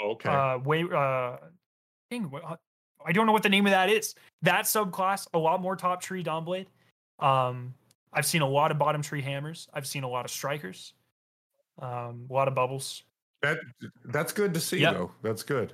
Oh, 0.00 0.10
okay. 0.10 0.30
uh 0.30 0.58
way 0.58 0.84
uh 0.84 1.36
dang, 2.10 2.30
what, 2.30 2.60
i 3.06 3.12
don't 3.12 3.26
know 3.26 3.32
what 3.32 3.42
the 3.42 3.48
name 3.48 3.66
of 3.66 3.70
that 3.72 3.88
is 3.90 4.14
that 4.42 4.64
subclass 4.64 5.26
a 5.34 5.38
lot 5.38 5.60
more 5.60 5.76
top 5.76 6.00
tree 6.00 6.22
dawnblade 6.24 6.66
um 7.20 7.74
i've 8.12 8.26
seen 8.26 8.42
a 8.42 8.48
lot 8.48 8.70
of 8.70 8.78
bottom 8.78 9.02
tree 9.02 9.22
hammers 9.22 9.68
i've 9.74 9.86
seen 9.86 10.02
a 10.04 10.08
lot 10.08 10.24
of 10.24 10.30
strikers 10.30 10.94
um 11.80 12.26
a 12.28 12.32
lot 12.32 12.48
of 12.48 12.54
bubbles 12.54 13.04
that 13.42 13.58
that's 14.06 14.32
good 14.32 14.52
to 14.54 14.58
see 14.60 14.80
Yep. 14.80 14.94
though. 14.94 15.12
That's 15.22 15.44
good. 15.44 15.72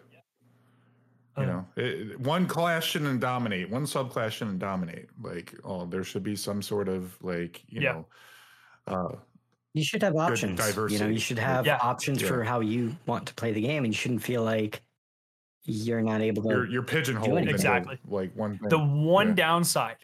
You 1.39 1.43
Uh, 1.45 1.47
know, 1.47 1.67
it, 1.77 2.21
one 2.21 2.47
class 2.47 2.85
shouldn't 2.85 3.21
dominate. 3.21 3.71
One 3.71 3.85
subclass 3.87 4.33
shouldn't 4.33 4.59
dominate. 4.59 5.07
Like, 5.21 5.55
oh, 5.65 5.87
there 5.87 6.05
should 6.05 6.23
be 6.23 6.37
some 6.37 6.61
sort 6.61 6.89
of 6.91 7.17
like, 7.23 7.65
you 7.67 7.81
Yeah. 7.81 7.93
know, 7.93 8.07
uh, 8.87 9.17
You 9.73 9.83
should 9.83 10.03
have 10.03 10.15
options. 10.15 10.43
You 10.43 10.49
know, 10.51 10.57
diversity. 10.57 11.13
you 11.15 11.19
should 11.19 11.39
have 11.39 11.65
Yeah. 11.65 11.79
options 11.83 12.21
Yeah. 12.21 12.29
for 12.29 12.45
how 12.45 12.61
you 12.61 12.95
want 13.07 13.27
to 13.29 13.35
play 13.35 13.53
the 13.53 13.63
game, 13.63 13.85
and 13.85 13.95
you 13.95 13.99
shouldn't 13.99 14.23
feel 14.23 14.43
like 14.45 14.83
you're 15.67 16.03
not 16.03 16.21
able 16.21 16.43
to. 16.43 16.49
you're 16.49 16.67
you're 16.67 16.83
pigeonholed 16.83 17.49
Exactly. 17.49 17.99
like 18.07 18.35
one 18.35 18.59
thing. 18.59 18.69
The 18.69 18.79
one 18.79 19.29
Yeah. 19.29 19.35
downside 19.35 19.97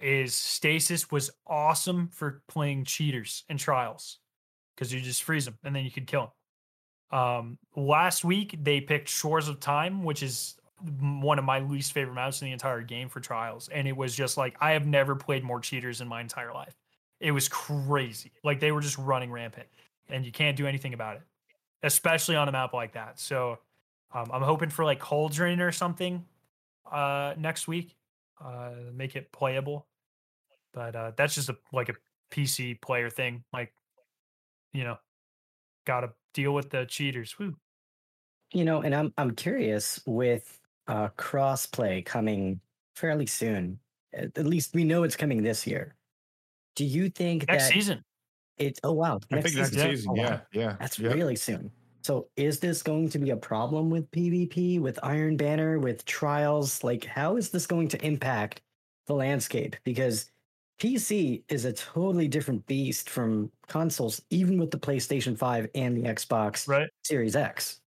is 0.00 0.34
Stasis 0.34 1.10
was 1.10 1.30
awesome 1.46 2.08
for 2.08 2.42
playing 2.48 2.84
cheaters 2.84 3.44
and 3.48 3.58
trials 3.58 4.18
because 4.74 4.92
you 4.92 5.00
just 5.00 5.22
freeze 5.22 5.44
them 5.44 5.58
and 5.64 5.74
then 5.76 5.84
you 5.84 5.90
could 5.90 6.06
kill 6.06 6.32
them. 7.10 7.18
Um, 7.18 7.58
last 7.76 8.24
week 8.24 8.56
they 8.62 8.80
picked 8.80 9.08
Shores 9.08 9.48
of 9.48 9.58
Time, 9.60 10.04
which 10.04 10.22
is 10.22 10.56
one 11.00 11.38
of 11.38 11.44
my 11.44 11.58
least 11.58 11.92
favorite 11.92 12.14
maps 12.14 12.40
in 12.40 12.46
the 12.46 12.52
entire 12.52 12.80
game 12.80 13.08
for 13.08 13.20
trials, 13.20 13.68
and 13.68 13.86
it 13.86 13.96
was 13.96 14.14
just 14.14 14.36
like 14.38 14.56
I 14.60 14.70
have 14.72 14.86
never 14.86 15.14
played 15.16 15.44
more 15.44 15.60
cheaters 15.60 16.00
in 16.00 16.08
my 16.08 16.20
entire 16.20 16.54
life. 16.54 16.74
It 17.18 17.32
was 17.32 17.48
crazy. 17.48 18.32
Like 18.44 18.60
they 18.60 18.72
were 18.72 18.80
just 18.80 18.96
running 18.96 19.30
rampant, 19.30 19.66
and 20.08 20.24
you 20.24 20.32
can't 20.32 20.56
do 20.56 20.66
anything 20.66 20.94
about 20.94 21.16
it, 21.16 21.22
especially 21.82 22.36
on 22.36 22.48
a 22.48 22.52
map 22.52 22.72
like 22.72 22.92
that. 22.94 23.18
So 23.20 23.58
um, 24.12 24.30
I'm 24.32 24.42
hoping 24.42 24.70
for 24.70 24.84
like 24.84 24.98
Cauldron 25.00 25.60
or 25.60 25.72
something 25.72 26.24
uh, 26.90 27.34
next 27.38 27.68
week, 27.68 27.96
uh, 28.44 28.72
make 28.92 29.16
it 29.16 29.30
playable. 29.32 29.86
But 30.72 30.96
uh, 30.96 31.12
that's 31.16 31.34
just 31.34 31.48
a 31.48 31.56
like 31.72 31.88
a 31.88 31.94
PC 32.32 32.80
player 32.80 33.10
thing. 33.10 33.44
Like, 33.52 33.72
you 34.72 34.84
know, 34.84 34.98
got 35.86 36.00
to 36.02 36.10
deal 36.34 36.52
with 36.54 36.70
the 36.70 36.86
cheaters. 36.86 37.38
Woo. 37.38 37.56
you 38.52 38.64
know, 38.64 38.82
and 38.82 38.94
I'm 38.94 39.12
I'm 39.18 39.32
curious 39.34 40.00
with 40.06 40.58
uh 40.88 41.08
crossplay 41.18 42.04
coming 42.04 42.60
fairly 42.96 43.26
soon. 43.26 43.78
At 44.12 44.36
at 44.38 44.46
least 44.46 44.74
we 44.74 44.84
know 44.84 45.02
it's 45.04 45.16
coming 45.16 45.42
this 45.42 45.66
year. 45.66 45.96
Do 46.76 46.84
you 46.84 47.10
think 47.10 47.46
Next 47.48 47.66
that 47.68 47.72
season. 47.72 48.04
it's 48.58 48.80
oh 48.84 48.92
wow 48.92 49.20
I 49.32 49.40
think 49.40 49.56
next 49.56 49.72
season. 49.72 49.90
season. 49.90 50.10
Oh, 50.10 50.14
wow. 50.14 50.22
Yeah, 50.22 50.40
yeah. 50.52 50.76
That's 50.80 50.98
yep. 50.98 51.14
really 51.14 51.36
soon. 51.36 51.70
So 52.02 52.28
is 52.36 52.60
this 52.60 52.82
going 52.82 53.08
to 53.10 53.18
be 53.18 53.30
a 53.30 53.36
problem 53.36 53.90
with 53.90 54.10
PvP, 54.10 54.80
with 54.80 54.98
Iron 55.02 55.36
Banner, 55.36 55.78
with 55.78 56.04
trials? 56.04 56.82
Like, 56.82 57.04
how 57.04 57.36
is 57.36 57.50
this 57.50 57.66
going 57.66 57.88
to 57.88 58.04
impact 58.04 58.62
the 59.06 59.14
landscape? 59.14 59.76
Because 59.84 60.30
PC 60.78 61.44
is 61.48 61.64
a 61.66 61.72
totally 61.72 62.26
different 62.28 62.66
beast 62.66 63.10
from 63.10 63.52
consoles, 63.68 64.22
even 64.30 64.58
with 64.58 64.70
the 64.70 64.78
PlayStation 64.78 65.36
5 65.36 65.68
and 65.74 65.96
the 65.96 66.02
Xbox 66.08 66.66
Right. 66.66 66.90
Series 67.04 67.36
X. 67.36 67.80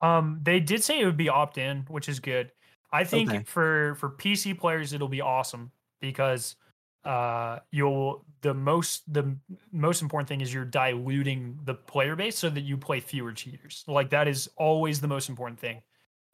Um, 0.00 0.40
they 0.42 0.60
did 0.60 0.82
say 0.82 1.00
it 1.00 1.06
would 1.06 1.16
be 1.16 1.28
opt 1.28 1.58
in, 1.58 1.82
which 1.88 2.08
is 2.08 2.20
good. 2.20 2.52
I 2.92 3.04
think 3.04 3.30
Okay. 3.30 3.44
for 3.44 3.94
for 3.96 4.10
PC 4.10 4.54
players 4.54 4.92
it'll 4.92 5.08
be 5.08 5.20
awesome 5.20 5.72
because 6.00 6.56
uh 7.04 7.58
you'll 7.70 8.24
the 8.44 8.52
most 8.52 9.10
the 9.10 9.34
most 9.72 10.02
important 10.02 10.28
thing 10.28 10.42
is 10.42 10.52
you're 10.52 10.66
diluting 10.66 11.58
the 11.64 11.72
player 11.72 12.14
base 12.14 12.36
so 12.36 12.50
that 12.50 12.60
you 12.60 12.76
play 12.76 13.00
fewer 13.00 13.32
cheaters. 13.32 13.84
Like 13.88 14.10
that 14.10 14.28
is 14.28 14.50
always 14.58 15.00
the 15.00 15.08
most 15.08 15.30
important 15.30 15.58
thing. 15.58 15.80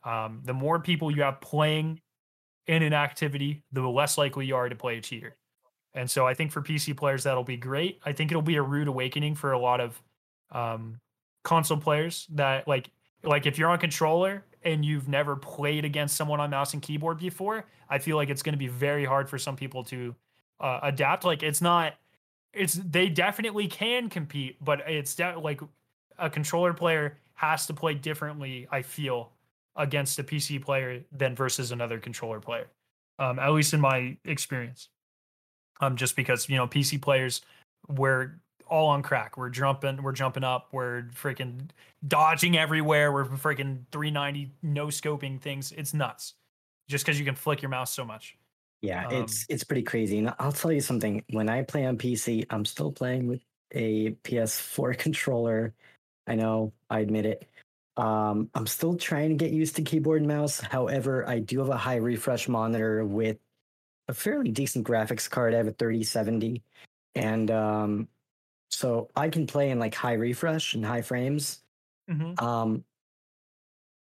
Um, 0.02 0.42
the 0.44 0.52
more 0.52 0.80
people 0.80 1.12
you 1.12 1.22
have 1.22 1.40
playing 1.40 2.00
in 2.66 2.82
an 2.82 2.92
activity, 2.92 3.62
the 3.70 3.82
less 3.82 4.18
likely 4.18 4.44
you 4.44 4.56
are 4.56 4.68
to 4.68 4.74
play 4.74 4.98
a 4.98 5.00
cheater. 5.00 5.36
And 5.94 6.10
so 6.10 6.26
I 6.26 6.34
think 6.34 6.50
for 6.50 6.62
PC 6.62 6.96
players 6.96 7.22
that'll 7.22 7.44
be 7.44 7.56
great. 7.56 8.00
I 8.04 8.10
think 8.10 8.32
it'll 8.32 8.42
be 8.42 8.56
a 8.56 8.62
rude 8.62 8.88
awakening 8.88 9.36
for 9.36 9.52
a 9.52 9.58
lot 9.58 9.80
of 9.80 10.02
um 10.50 10.98
console 11.44 11.78
players 11.78 12.26
that 12.32 12.66
like 12.66 12.90
like 13.22 13.46
if 13.46 13.56
you're 13.56 13.70
on 13.70 13.78
controller 13.78 14.44
and 14.64 14.84
you've 14.84 15.06
never 15.06 15.36
played 15.36 15.84
against 15.84 16.16
someone 16.16 16.40
on 16.40 16.50
mouse 16.50 16.74
and 16.74 16.82
keyboard 16.82 17.18
before, 17.18 17.66
I 17.88 17.98
feel 18.00 18.16
like 18.16 18.30
it's 18.30 18.42
going 18.42 18.54
to 18.54 18.58
be 18.58 18.66
very 18.66 19.04
hard 19.04 19.30
for 19.30 19.38
some 19.38 19.54
people 19.54 19.84
to 19.84 20.16
uh, 20.60 20.80
adapt. 20.82 21.24
Like 21.24 21.42
it's 21.42 21.60
not, 21.60 21.94
it's 22.52 22.74
they 22.74 23.08
definitely 23.08 23.66
can 23.68 24.08
compete, 24.08 24.62
but 24.62 24.80
it's 24.88 25.14
de- 25.14 25.38
like 25.38 25.60
a 26.18 26.30
controller 26.30 26.74
player 26.74 27.18
has 27.34 27.66
to 27.66 27.74
play 27.74 27.94
differently. 27.94 28.68
I 28.70 28.82
feel 28.82 29.32
against 29.76 30.18
a 30.18 30.24
PC 30.24 30.62
player 30.62 31.02
than 31.12 31.34
versus 31.34 31.72
another 31.72 31.98
controller 31.98 32.40
player, 32.40 32.66
um, 33.18 33.38
at 33.38 33.50
least 33.52 33.72
in 33.72 33.80
my 33.80 34.16
experience. 34.24 34.88
Um, 35.80 35.96
just 35.96 36.14
because 36.14 36.48
you 36.48 36.56
know 36.56 36.66
PC 36.66 37.00
players, 37.00 37.40
we're 37.88 38.32
all 38.70 38.88
on 38.88 39.02
crack. 39.02 39.36
We're 39.36 39.50
jumping, 39.50 40.02
we're 40.02 40.12
jumping 40.12 40.44
up, 40.44 40.68
we're 40.72 41.04
freaking 41.14 41.68
dodging 42.06 42.56
everywhere. 42.56 43.12
We're 43.12 43.24
freaking 43.24 43.80
390 43.90 44.52
no 44.62 44.86
scoping 44.86 45.40
things. 45.40 45.72
It's 45.72 45.92
nuts. 45.92 46.34
Just 46.88 47.04
because 47.04 47.18
you 47.18 47.24
can 47.24 47.34
flick 47.34 47.62
your 47.62 47.68
mouse 47.68 47.92
so 47.92 48.04
much. 48.04 48.36
Yeah, 48.82 49.06
Um, 49.06 49.10
it's 49.10 49.44
it's 49.48 49.64
pretty 49.64 49.82
crazy. 49.82 50.18
And 50.18 50.34
I'll 50.38 50.52
tell 50.52 50.72
you 50.72 50.80
something. 50.80 51.24
When 51.30 51.48
I 51.48 51.62
play 51.62 51.84
on 51.84 51.98
PC, 51.98 52.46
I'm 52.50 52.64
still 52.64 52.92
playing 52.92 53.26
with 53.26 53.42
a 53.72 54.10
PS4 54.24 54.94
controller. 54.98 55.74
I 56.26 56.34
know, 56.36 56.72
I 56.88 57.00
admit 57.00 57.26
it. 57.26 57.48
Um, 57.96 58.50
I'm 58.54 58.66
still 58.66 58.96
trying 58.96 59.30
to 59.30 59.34
get 59.34 59.52
used 59.52 59.76
to 59.76 59.82
keyboard 59.82 60.20
and 60.22 60.28
mouse. 60.28 60.60
However, 60.60 61.28
I 61.28 61.40
do 61.40 61.58
have 61.58 61.68
a 61.68 61.76
high 61.76 61.96
refresh 61.96 62.48
monitor 62.48 63.04
with 63.04 63.38
a 64.08 64.14
fairly 64.14 64.50
decent 64.52 64.86
graphics 64.86 65.30
card. 65.30 65.54
I 65.54 65.58
have 65.58 65.68
a 65.68 65.72
3070, 65.72 66.62
and 67.14 67.50
um, 67.50 68.08
so 68.70 69.10
I 69.16 69.30
can 69.30 69.46
play 69.46 69.70
in 69.70 69.78
like 69.80 69.94
high 69.94 70.14
refresh 70.14 70.74
and 70.74 70.84
high 70.86 71.02
frames. 71.02 71.62
Mhm. 72.08 72.40
Um, 72.42 72.84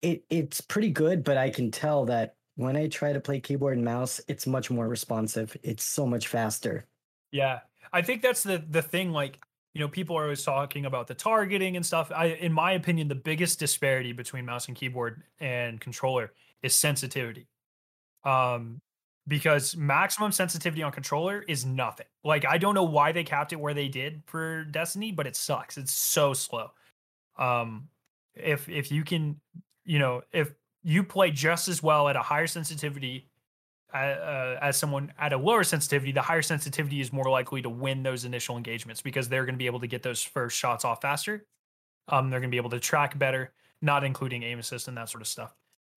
it 0.02 0.24
it's 0.30 0.60
pretty 0.60 0.90
good, 0.90 1.24
but 1.24 1.36
I 1.36 1.50
can 1.50 1.70
tell 1.70 2.04
that 2.06 2.36
when 2.56 2.76
I 2.76 2.88
try 2.88 3.12
to 3.12 3.20
play 3.20 3.38
keyboard 3.40 3.76
and 3.76 3.84
mouse, 3.84 4.20
it's 4.28 4.46
much 4.46 4.70
more 4.70 4.88
responsive. 4.88 5.56
It's 5.62 5.84
so 5.84 6.06
much 6.06 6.28
faster. 6.28 6.86
Yeah, 7.30 7.60
I 7.92 8.02
think 8.02 8.22
that's 8.22 8.42
the 8.42 8.64
the 8.68 8.82
thing. 8.82 9.12
Like, 9.12 9.38
you 9.74 9.80
know, 9.80 9.88
people 9.88 10.16
are 10.16 10.24
always 10.24 10.42
talking 10.42 10.86
about 10.86 11.06
the 11.06 11.14
targeting 11.14 11.76
and 11.76 11.84
stuff. 11.84 12.10
I, 12.14 12.26
in 12.26 12.52
my 12.52 12.72
opinion, 12.72 13.08
the 13.08 13.14
biggest 13.14 13.58
disparity 13.58 14.12
between 14.12 14.44
mouse 14.46 14.68
and 14.68 14.76
keyboard 14.76 15.22
and 15.38 15.80
controller 15.80 16.32
is 16.62 16.74
sensitivity. 16.74 17.46
Um, 18.24 18.80
because 19.28 19.76
maximum 19.76 20.32
sensitivity 20.32 20.82
on 20.82 20.92
controller 20.92 21.44
is 21.46 21.66
nothing. 21.66 22.06
Like, 22.24 22.44
I 22.46 22.58
don't 22.58 22.74
know 22.74 22.84
why 22.84 23.12
they 23.12 23.24
capped 23.24 23.52
it 23.52 23.60
where 23.60 23.74
they 23.74 23.88
did 23.88 24.22
for 24.26 24.64
Destiny, 24.64 25.12
but 25.12 25.26
it 25.26 25.36
sucks. 25.36 25.76
It's 25.76 25.92
so 25.92 26.32
slow. 26.32 26.70
Um, 27.36 27.88
if 28.34 28.68
if 28.68 28.90
you 28.90 29.04
can, 29.04 29.40
you 29.84 29.98
know, 29.98 30.22
if 30.32 30.52
you 30.86 31.02
play 31.02 31.32
just 31.32 31.66
as 31.66 31.82
well 31.82 32.08
at 32.08 32.14
a 32.14 32.22
higher 32.22 32.46
sensitivity 32.46 33.26
uh, 33.92 33.96
uh, 33.96 34.58
as 34.62 34.76
someone 34.76 35.12
at 35.18 35.32
a 35.32 35.36
lower 35.36 35.64
sensitivity, 35.64 36.12
the 36.12 36.22
higher 36.22 36.42
sensitivity 36.42 37.00
is 37.00 37.12
more 37.12 37.28
likely 37.28 37.60
to 37.60 37.68
win 37.68 38.02
those 38.02 38.24
initial 38.24 38.56
engagements 38.56 39.02
because 39.02 39.28
they're 39.28 39.44
going 39.44 39.54
to 39.54 39.58
be 39.58 39.66
able 39.66 39.80
to 39.80 39.86
get 39.86 40.02
those 40.02 40.22
first 40.22 40.56
shots 40.56 40.84
off 40.84 41.02
faster. 41.02 41.44
Um, 42.08 42.30
they're 42.30 42.38
going 42.38 42.50
to 42.50 42.54
be 42.54 42.58
able 42.58 42.70
to 42.70 42.78
track 42.78 43.18
better, 43.18 43.52
not 43.82 44.04
including 44.04 44.44
aim 44.44 44.60
assist 44.60 44.86
and 44.86 44.96
that 44.96 45.08
sort 45.08 45.22
of 45.22 45.28
stuff. 45.28 45.54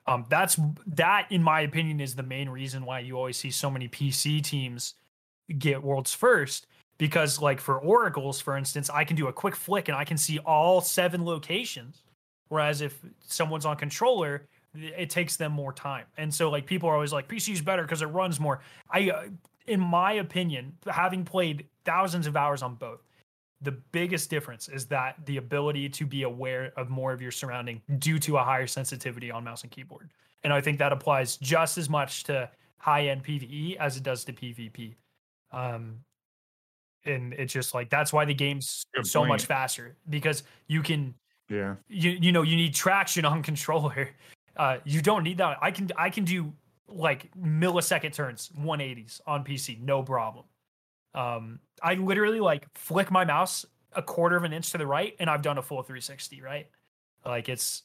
Um, 0.08 0.26
that's 0.27 0.59
that, 0.88 1.27
in 1.30 1.43
my 1.43 1.61
opinion, 1.61 2.00
is 2.00 2.16
the 2.16 2.24
main 2.24 2.50
reason 2.50 2.84
why 2.84 3.00
you 3.00 3.16
always 3.16 3.38
see 3.38 3.51
so 3.51 3.69
many 3.69 3.88
PC 3.88 4.43
teams 4.43 4.95
get 5.59 5.84
worlds 5.84 6.14
first. 6.14 6.66
Because, 6.98 7.40
like 7.40 7.61
for 7.61 7.80
Oracles, 7.80 8.42
for 8.42 8.58
instance, 8.58 8.90
I 8.90 9.03
can 9.03 9.16
do 9.16 9.27
a 9.27 9.34
quick 9.34 9.56
flick 9.56 9.88
and 9.88 9.95
I 9.95 10.03
can 10.03 10.18
see 10.18 10.40
all 10.40 10.82
seven 10.82 11.26
locations. 11.26 12.03
Whereas 12.50 12.82
if 12.82 13.00
someone's 13.26 13.66
on 13.66 13.77
controller, 13.77 14.48
it 14.76 15.10
takes 15.10 15.36
them 15.38 15.52
more 15.52 15.74
time. 15.74 16.06
And 16.18 16.34
so 16.34 16.50
like 16.50 16.66
people 16.66 16.90
are 16.90 16.94
always 16.94 17.14
like 17.14 17.28
PC 17.28 17.54
is 17.54 17.62
better 17.62 17.82
because 17.84 18.02
it 18.02 18.08
runs 18.08 18.40
more. 18.40 18.62
I 18.92 19.10
uh, 19.10 19.24
in 19.68 19.80
my 19.80 20.14
opinion, 20.14 20.74
having 20.88 21.24
played 21.26 21.68
thousands 21.86 22.28
of 22.28 22.36
hours 22.36 22.62
on 22.64 22.76
both, 22.76 23.02
the 23.62 23.72
biggest 23.72 24.30
difference 24.30 24.68
is 24.70 24.86
that 24.88 25.16
the 25.26 25.38
ability 25.38 25.90
to 25.90 26.06
be 26.06 26.24
aware 26.24 26.72
of 26.78 26.90
more 26.90 27.12
of 27.14 27.22
your 27.22 27.32
surrounding 27.32 27.82
due 28.00 28.18
to 28.20 28.38
a 28.38 28.44
higher 28.44 28.68
sensitivity 28.68 29.30
on 29.32 29.44
mouse 29.44 29.64
and 29.64 29.72
keyboard. 29.72 30.12
And 30.44 30.54
I 30.54 30.62
think 30.62 30.80
that 30.80 30.92
applies 30.94 31.38
just 31.38 31.78
as 31.78 31.90
much 31.90 32.24
to 32.26 32.50
high-end 32.78 33.26
PvE 33.26 33.76
as 33.78 33.98
it 33.98 34.04
does 34.04 34.24
to 34.26 34.34
PvP. 34.34 34.96
Um 35.52 36.00
and 37.06 37.34
it's 37.34 37.54
just 37.54 37.74
like 37.74 37.90
that's 37.90 38.12
why 38.12 38.26
the 38.26 38.34
game's 38.34 38.86
Good 38.94 39.08
so 39.08 39.26
much 39.26 39.46
faster 39.46 39.96
because 40.10 40.44
you 40.68 40.82
can 40.82 41.16
Yeah. 41.50 41.76
you 41.88 42.12
you 42.12 42.32
know 42.32 42.42
you 42.42 42.56
need 42.56 42.74
traction 42.74 43.26
on 43.26 43.42
controller. 43.52 44.10
Uh, 44.60 44.78
you 44.84 45.02
don't 45.02 45.24
need 45.24 45.38
that. 45.38 45.58
I 45.62 45.72
can 45.72 45.90
I 45.98 46.10
can 46.10 46.26
do 46.26 46.52
like 46.90 47.32
millisecond 47.34 48.14
turns, 48.14 48.50
180s 48.60 49.22
on 49.26 49.46
PC, 49.46 49.80
no 49.80 50.04
problem. 50.04 50.44
Um, 51.16 51.60
I 51.82 51.94
literally 51.94 52.42
like 52.42 52.68
flick 52.76 53.10
my 53.10 53.24
mouse 53.24 53.66
a 53.94 54.02
quarter 54.02 54.36
of 54.36 54.44
an 54.44 54.52
inch 54.52 54.72
to 54.72 54.78
the 54.78 54.86
right, 54.86 55.16
and 55.18 55.30
I've 55.30 55.42
done 55.42 55.58
a 55.58 55.62
full 55.62 55.82
360. 55.82 56.42
Right, 56.42 56.68
like 57.26 57.48
it's 57.48 57.84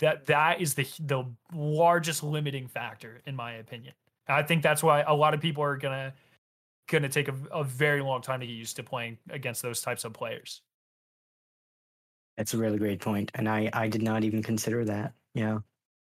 that 0.00 0.26
that 0.26 0.60
is 0.60 0.74
the 0.74 0.88
the 0.98 1.24
largest 1.54 2.24
limiting 2.24 2.66
factor 2.66 3.22
in 3.24 3.36
my 3.36 3.52
opinion. 3.52 3.94
I 4.26 4.42
think 4.42 4.64
that's 4.64 4.82
why 4.82 5.02
a 5.02 5.14
lot 5.14 5.34
of 5.34 5.40
people 5.40 5.62
are 5.62 5.76
gonna 5.76 6.12
gonna 6.88 7.08
take 7.08 7.28
a, 7.28 7.34
a 7.52 7.62
very 7.62 8.02
long 8.02 8.22
time 8.22 8.40
to 8.40 8.46
get 8.46 8.54
used 8.54 8.74
to 8.74 8.82
playing 8.82 9.18
against 9.30 9.62
those 9.62 9.82
types 9.82 10.04
of 10.04 10.12
players. 10.12 10.62
That's 12.36 12.54
a 12.54 12.58
really 12.58 12.78
great 12.78 13.00
point, 13.00 13.30
and 13.36 13.48
I 13.48 13.70
I 13.72 13.86
did 13.86 14.02
not 14.02 14.24
even 14.24 14.42
consider 14.42 14.84
that. 14.86 15.12
Yeah, 15.32 15.58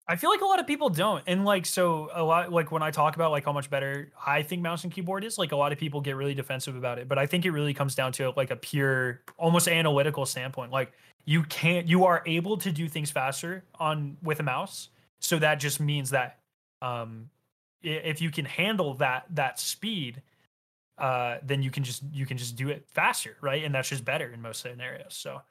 I 0.07 0.17
feel 0.17 0.29
like 0.29 0.41
a 0.41 0.45
lot 0.45 0.59
of 0.59 0.67
people 0.67 0.89
don't. 0.89 1.23
And 1.27 1.45
like 1.45 1.65
so 1.65 2.09
a 2.13 2.23
lot 2.23 2.51
like 2.51 2.71
when 2.71 2.83
I 2.83 2.91
talk 2.91 3.15
about 3.15 3.31
like 3.31 3.45
how 3.45 3.53
much 3.53 3.69
better 3.69 4.11
I 4.25 4.41
think 4.43 4.61
mouse 4.61 4.83
and 4.83 4.91
keyboard 4.91 5.23
is, 5.23 5.37
like 5.37 5.53
a 5.53 5.55
lot 5.55 5.71
of 5.71 5.77
people 5.77 6.01
get 6.01 6.17
really 6.17 6.33
defensive 6.33 6.75
about 6.75 6.99
it. 6.99 7.07
But 7.07 7.17
I 7.17 7.25
think 7.25 7.45
it 7.45 7.51
really 7.51 7.73
comes 7.73 7.95
down 7.95 8.11
to 8.13 8.33
like 8.35 8.51
a 8.51 8.57
pure 8.57 9.21
almost 9.37 9.67
analytical 9.67 10.25
standpoint. 10.25 10.71
Like 10.71 10.91
you 11.25 11.43
can't 11.43 11.87
you 11.87 12.03
are 12.05 12.21
able 12.25 12.57
to 12.57 12.71
do 12.71 12.89
things 12.89 13.11
faster 13.11 13.63
on 13.79 14.17
with 14.21 14.41
a 14.41 14.43
mouse. 14.43 14.89
So 15.19 15.39
that 15.39 15.55
just 15.55 15.79
means 15.79 16.09
that 16.09 16.39
um 16.81 17.29
if 17.81 18.21
you 18.21 18.29
can 18.29 18.45
handle 18.45 18.95
that 18.95 19.25
that 19.31 19.57
speed, 19.57 20.21
uh 20.97 21.37
then 21.43 21.63
you 21.63 21.71
can 21.71 21.83
just 21.85 22.03
you 22.11 22.25
can 22.25 22.37
just 22.37 22.57
do 22.57 22.67
it 22.67 22.85
faster, 22.89 23.37
right? 23.41 23.63
And 23.63 23.73
that's 23.73 23.87
just 23.87 24.03
better 24.03 24.27
in 24.27 24.41
most 24.41 24.61
scenarios. 24.61 25.13
So 25.15 25.41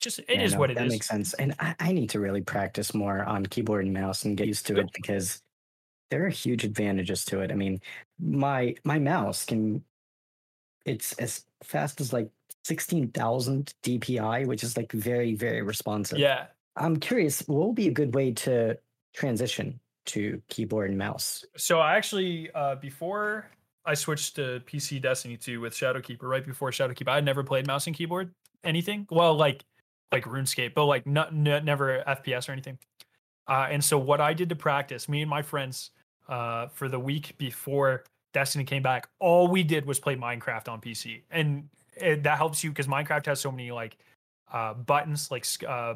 just 0.00 0.18
it 0.20 0.28
Yeah, 0.32 0.42
is 0.42 0.52
no, 0.52 0.60
what 0.60 0.70
it 0.70 0.74
that 0.76 0.86
is. 0.86 0.92
makes 0.92 1.06
sense. 1.06 1.34
And 1.34 1.54
I, 1.58 1.74
I 1.78 1.92
need 1.92 2.10
to 2.10 2.20
really 2.20 2.42
practice 2.42 2.94
more 2.94 3.24
on 3.24 3.46
keyboard 3.46 3.84
and 3.84 3.94
mouse 3.94 4.24
and 4.24 4.36
get 4.36 4.46
used 4.48 4.66
to 4.66 4.78
it 4.78 4.90
because 4.92 5.42
there 6.10 6.24
are 6.26 6.30
huge 6.30 6.64
advantages 6.64 7.24
to 7.26 7.40
it. 7.40 7.52
I 7.52 7.54
mean, 7.54 7.80
my 8.18 8.74
my 8.84 8.98
mouse 8.98 9.44
can 9.44 9.84
it's 10.84 11.12
as 11.14 11.44
fast 11.62 12.00
as 12.00 12.12
like 12.12 12.30
16,000 12.64 13.74
DPI, 13.82 14.46
which 14.46 14.62
is 14.64 14.76
like 14.76 14.92
very, 14.92 15.34
very 15.34 15.62
responsive. 15.62 16.18
Yeah. 16.18 16.48
I'm 16.76 16.96
curious, 16.98 17.42
what 17.46 17.68
would 17.68 17.76
be 17.76 17.88
a 17.88 17.92
good 17.92 18.14
way 18.14 18.32
to 18.32 18.78
transition 19.14 19.80
to 20.06 20.40
keyboard 20.48 20.90
and 20.90 20.98
mouse? 20.98 21.44
So 21.56 21.80
I 21.80 21.96
actually 21.96 22.50
uh 22.52 22.76
before 22.76 23.50
I 23.84 23.94
switched 23.94 24.36
to 24.36 24.60
PC 24.66 25.00
Destiny 25.00 25.36
2 25.36 25.60
with 25.60 25.74
Shadowkeeper, 25.74 26.22
right 26.22 26.44
before 26.44 26.70
Shadowkeeper, 26.70 27.08
I 27.08 27.16
had 27.16 27.24
never 27.24 27.42
played 27.42 27.66
mouse 27.66 27.86
and 27.86 27.96
keyboard 27.96 28.34
anything. 28.64 29.06
Well, 29.10 29.34
like 29.34 29.64
like 30.12 30.24
RuneScape, 30.24 30.74
but 30.74 30.86
like 30.86 31.06
not, 31.06 31.34
never 31.34 32.02
FPS 32.06 32.48
or 32.48 32.52
anything. 32.52 32.78
Uh, 33.46 33.68
and 33.70 33.82
so 33.82 33.98
what 33.98 34.20
I 34.20 34.32
did 34.32 34.48
to 34.48 34.56
practice, 34.56 35.08
me 35.08 35.22
and 35.22 35.30
my 35.30 35.42
friends, 35.42 35.90
uh, 36.28 36.68
for 36.68 36.88
the 36.88 36.98
week 36.98 37.36
before 37.38 38.04
Destiny 38.32 38.64
came 38.64 38.82
back, 38.82 39.08
all 39.18 39.48
we 39.48 39.62
did 39.62 39.84
was 39.84 39.98
play 39.98 40.14
Minecraft 40.14 40.68
on 40.68 40.80
PC, 40.80 41.22
and 41.30 41.68
it, 41.96 42.22
that 42.22 42.36
helps 42.36 42.62
you 42.62 42.70
because 42.70 42.86
Minecraft 42.86 43.26
has 43.26 43.40
so 43.40 43.50
many 43.50 43.72
like 43.72 43.98
uh, 44.52 44.74
buttons, 44.74 45.30
like 45.30 45.44
uh, 45.68 45.94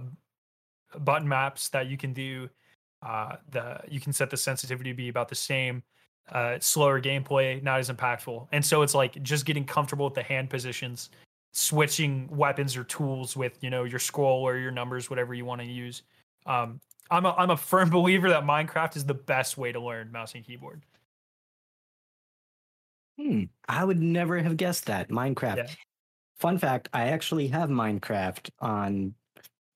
button 0.99 1.29
maps 1.29 1.69
that 1.69 1.87
you 1.87 1.97
can 1.97 2.13
do. 2.13 2.49
Uh, 3.03 3.37
the 3.51 3.79
you 3.89 4.01
can 4.01 4.13
set 4.13 4.31
the 4.31 4.37
sensitivity 4.37 4.91
to 4.91 4.97
be 4.97 5.09
about 5.09 5.29
the 5.29 5.35
same. 5.35 5.83
Uh, 6.33 6.57
slower 6.59 7.01
gameplay, 7.01 7.63
not 7.63 7.79
as 7.79 7.91
impactful, 7.91 8.49
and 8.51 8.65
so 8.65 8.81
it's 8.83 8.95
like 8.95 9.23
just 9.23 9.45
getting 9.45 9.65
comfortable 9.65 10.07
with 10.07 10.15
the 10.15 10.23
hand 10.23 10.49
positions, 10.49 11.11
switching 11.55 12.29
weapons 12.31 12.77
or 12.77 12.85
tools 12.85 13.37
with 13.37 13.57
you 13.63 13.71
know 13.71 13.85
your 13.85 14.01
scroll 14.01 14.43
or 14.43 14.59
your 14.59 14.73
numbers, 14.73 15.09
whatever 15.09 15.33
you 15.33 15.45
want 15.45 15.61
to 15.63 15.67
use. 15.67 16.03
Um, 16.45 16.81
I'm 17.11 17.25
a 17.25 17.33
I'm 17.33 17.51
a 17.51 17.57
firm 17.57 17.89
believer 17.91 18.29
that 18.29 18.45
Minecraft 18.45 18.97
is 18.97 19.07
the 19.07 19.15
best 19.15 19.57
way 19.57 19.73
to 19.73 19.81
learn 19.81 20.13
mouse 20.13 20.35
and 20.35 20.45
keyboard. 20.45 20.83
Hmm, 23.19 23.45
I 23.69 23.85
would 23.85 24.03
never 24.03 24.39
have 24.39 24.57
guessed 24.57 24.87
that. 24.87 25.09
Minecraft. 25.09 25.57
Yeah. 25.57 25.69
Fun 26.37 26.59
fact, 26.59 26.89
I 26.93 27.09
actually 27.09 27.47
have 27.49 27.71
Minecraft 27.71 28.51
on 28.61 29.15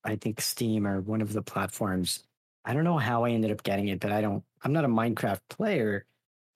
I 0.03 0.17
think 0.17 0.41
Steam 0.41 0.85
or 0.85 1.01
one 1.01 1.21
of 1.21 1.33
the 1.33 1.41
platforms. 1.41 2.23
I 2.65 2.73
don't 2.73 2.83
know 2.83 2.97
how 2.97 3.23
I 3.23 3.31
ended 3.31 3.51
up 3.51 3.63
getting 3.63 3.87
it, 3.87 4.01
but 4.01 4.11
I 4.11 4.21
don't 4.21 4.43
I'm 4.63 4.73
not 4.73 4.85
a 4.85 4.89
Minecraft 4.89 5.39
player, 5.49 6.05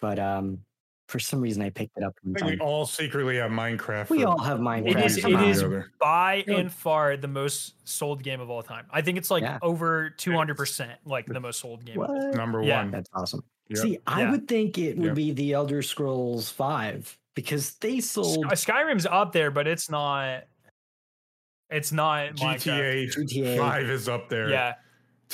but 0.02 0.20
um 0.20 0.60
for 1.08 1.20
some 1.20 1.42
reason 1.42 1.62
I 1.62 1.70
picked 1.70 1.98
it 1.98 2.04
up 2.04 2.16
from 2.22 2.34
we 2.48 2.58
all 2.60 2.86
secretly 2.86 3.38
have 3.38 3.52
Minecraft. 3.52 4.10
We 4.10 4.24
all 4.24 4.40
have 4.40 4.60
Minecraft. 4.60 5.06
is 5.06 5.16
reason 5.18 5.32
it 5.32 5.36
or 5.36 5.44
is 5.44 5.60
the 5.60 5.66
other. 5.66 5.92
by 6.00 6.44
Yeah. 6.48 6.58
and 6.58 6.72
far 6.72 7.18
the 7.18 7.28
most 7.28 7.76
sold 7.88 8.24
game 8.24 8.40
of 8.42 8.50
all 8.50 8.64
time. 8.64 8.86
I 8.90 9.02
think 9.02 9.18
it's 9.18 9.30
like 9.30 9.44
Yeah. 9.44 9.60
over 9.62 10.10
200 10.12 10.56
percent 10.58 11.00
like 11.06 11.26
the 11.26 11.40
most 11.40 11.60
sold 11.60 11.86
game. 11.86 11.98
What? 11.98 12.12
number 12.36 12.64
Yeah. 12.64 12.78
one. 12.84 12.92
That's 12.92 13.10
awesome. 13.14 13.44
Yep. 13.68 13.78
See, 13.80 14.00
I 14.08 14.22
Yeah. 14.22 14.32
would 14.32 14.48
think 14.48 14.78
it 14.78 14.98
would 14.98 15.08
Yep. 15.08 15.16
be 15.16 15.32
the 15.34 15.54
Elder 15.54 15.82
Scrolls 15.82 16.50
5 16.50 17.18
because 17.36 17.76
they 17.76 18.00
sold 18.00 18.46
Sky- 18.58 18.84
Skyrim's 18.84 19.06
up 19.06 19.32
there, 19.34 19.52
but 19.52 19.68
it's 19.68 19.90
not. 19.90 20.44
It's 21.70 21.92
not 21.92 22.36
Minecraft. 22.36 22.60
GTA, 22.62 23.08
GTA. 23.08 23.58
Five 23.58 23.90
is 23.90 24.08
up 24.08 24.30
there. 24.30 24.50
Yeah, 24.50 24.74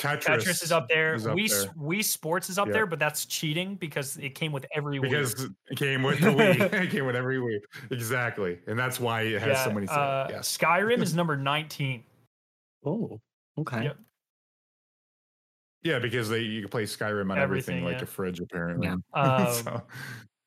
Tetris, 0.00 0.22
Tetris 0.24 0.62
is 0.62 0.72
up 0.72 0.88
there. 0.88 1.14
is 1.14 1.26
up 1.26 1.36
Wii 1.36 1.48
there. 1.50 1.60
S- 1.62 1.66
Wii 1.78 2.04
Sports 2.04 2.48
is 2.50 2.58
up 2.58 2.66
Yeah. 2.68 2.72
there, 2.72 2.86
but 2.86 2.98
that's 2.98 3.26
cheating 3.26 3.74
because 3.76 4.16
it 4.16 4.30
came 4.34 4.50
with 4.52 4.64
every 4.74 4.98
Wii. 4.98 5.02
because 5.02 5.44
it 5.70 5.76
came 5.76 6.02
with 6.02 6.18
the 6.20 6.28
Wii. 6.30 6.72
it 6.72 6.90
came 6.90 7.04
with 7.06 7.16
every 7.16 7.36
Wii. 7.38 7.58
Exactly, 7.90 8.58
and 8.66 8.78
that's 8.78 8.98
why 8.98 9.22
it 9.22 9.40
has 9.42 9.62
so 9.64 9.70
many. 9.72 9.86
sales. 9.86 9.98
uh, 9.98 10.26
yes. 10.30 10.56
Skyrim 10.58 11.02
is 11.02 11.14
number 11.20 11.36
19. 11.36 12.02
Oh, 12.86 13.20
okay. 13.58 13.84
Yep. 13.84 13.98
Yeah, 15.82 15.98
because 15.98 16.28
they 16.28 16.40
you 16.40 16.60
can 16.62 16.70
play 16.70 16.84
Skyrim 16.84 17.30
on 17.30 17.38
everything, 17.38 17.76
Everything, 17.78 17.84
like 17.84 17.96
yeah. 17.98 18.02
a 18.02 18.06
fridge, 18.06 18.40
apparently. 18.40 18.86
Yeah. 18.86 18.96
Um, 19.14 19.52
So, 19.52 19.82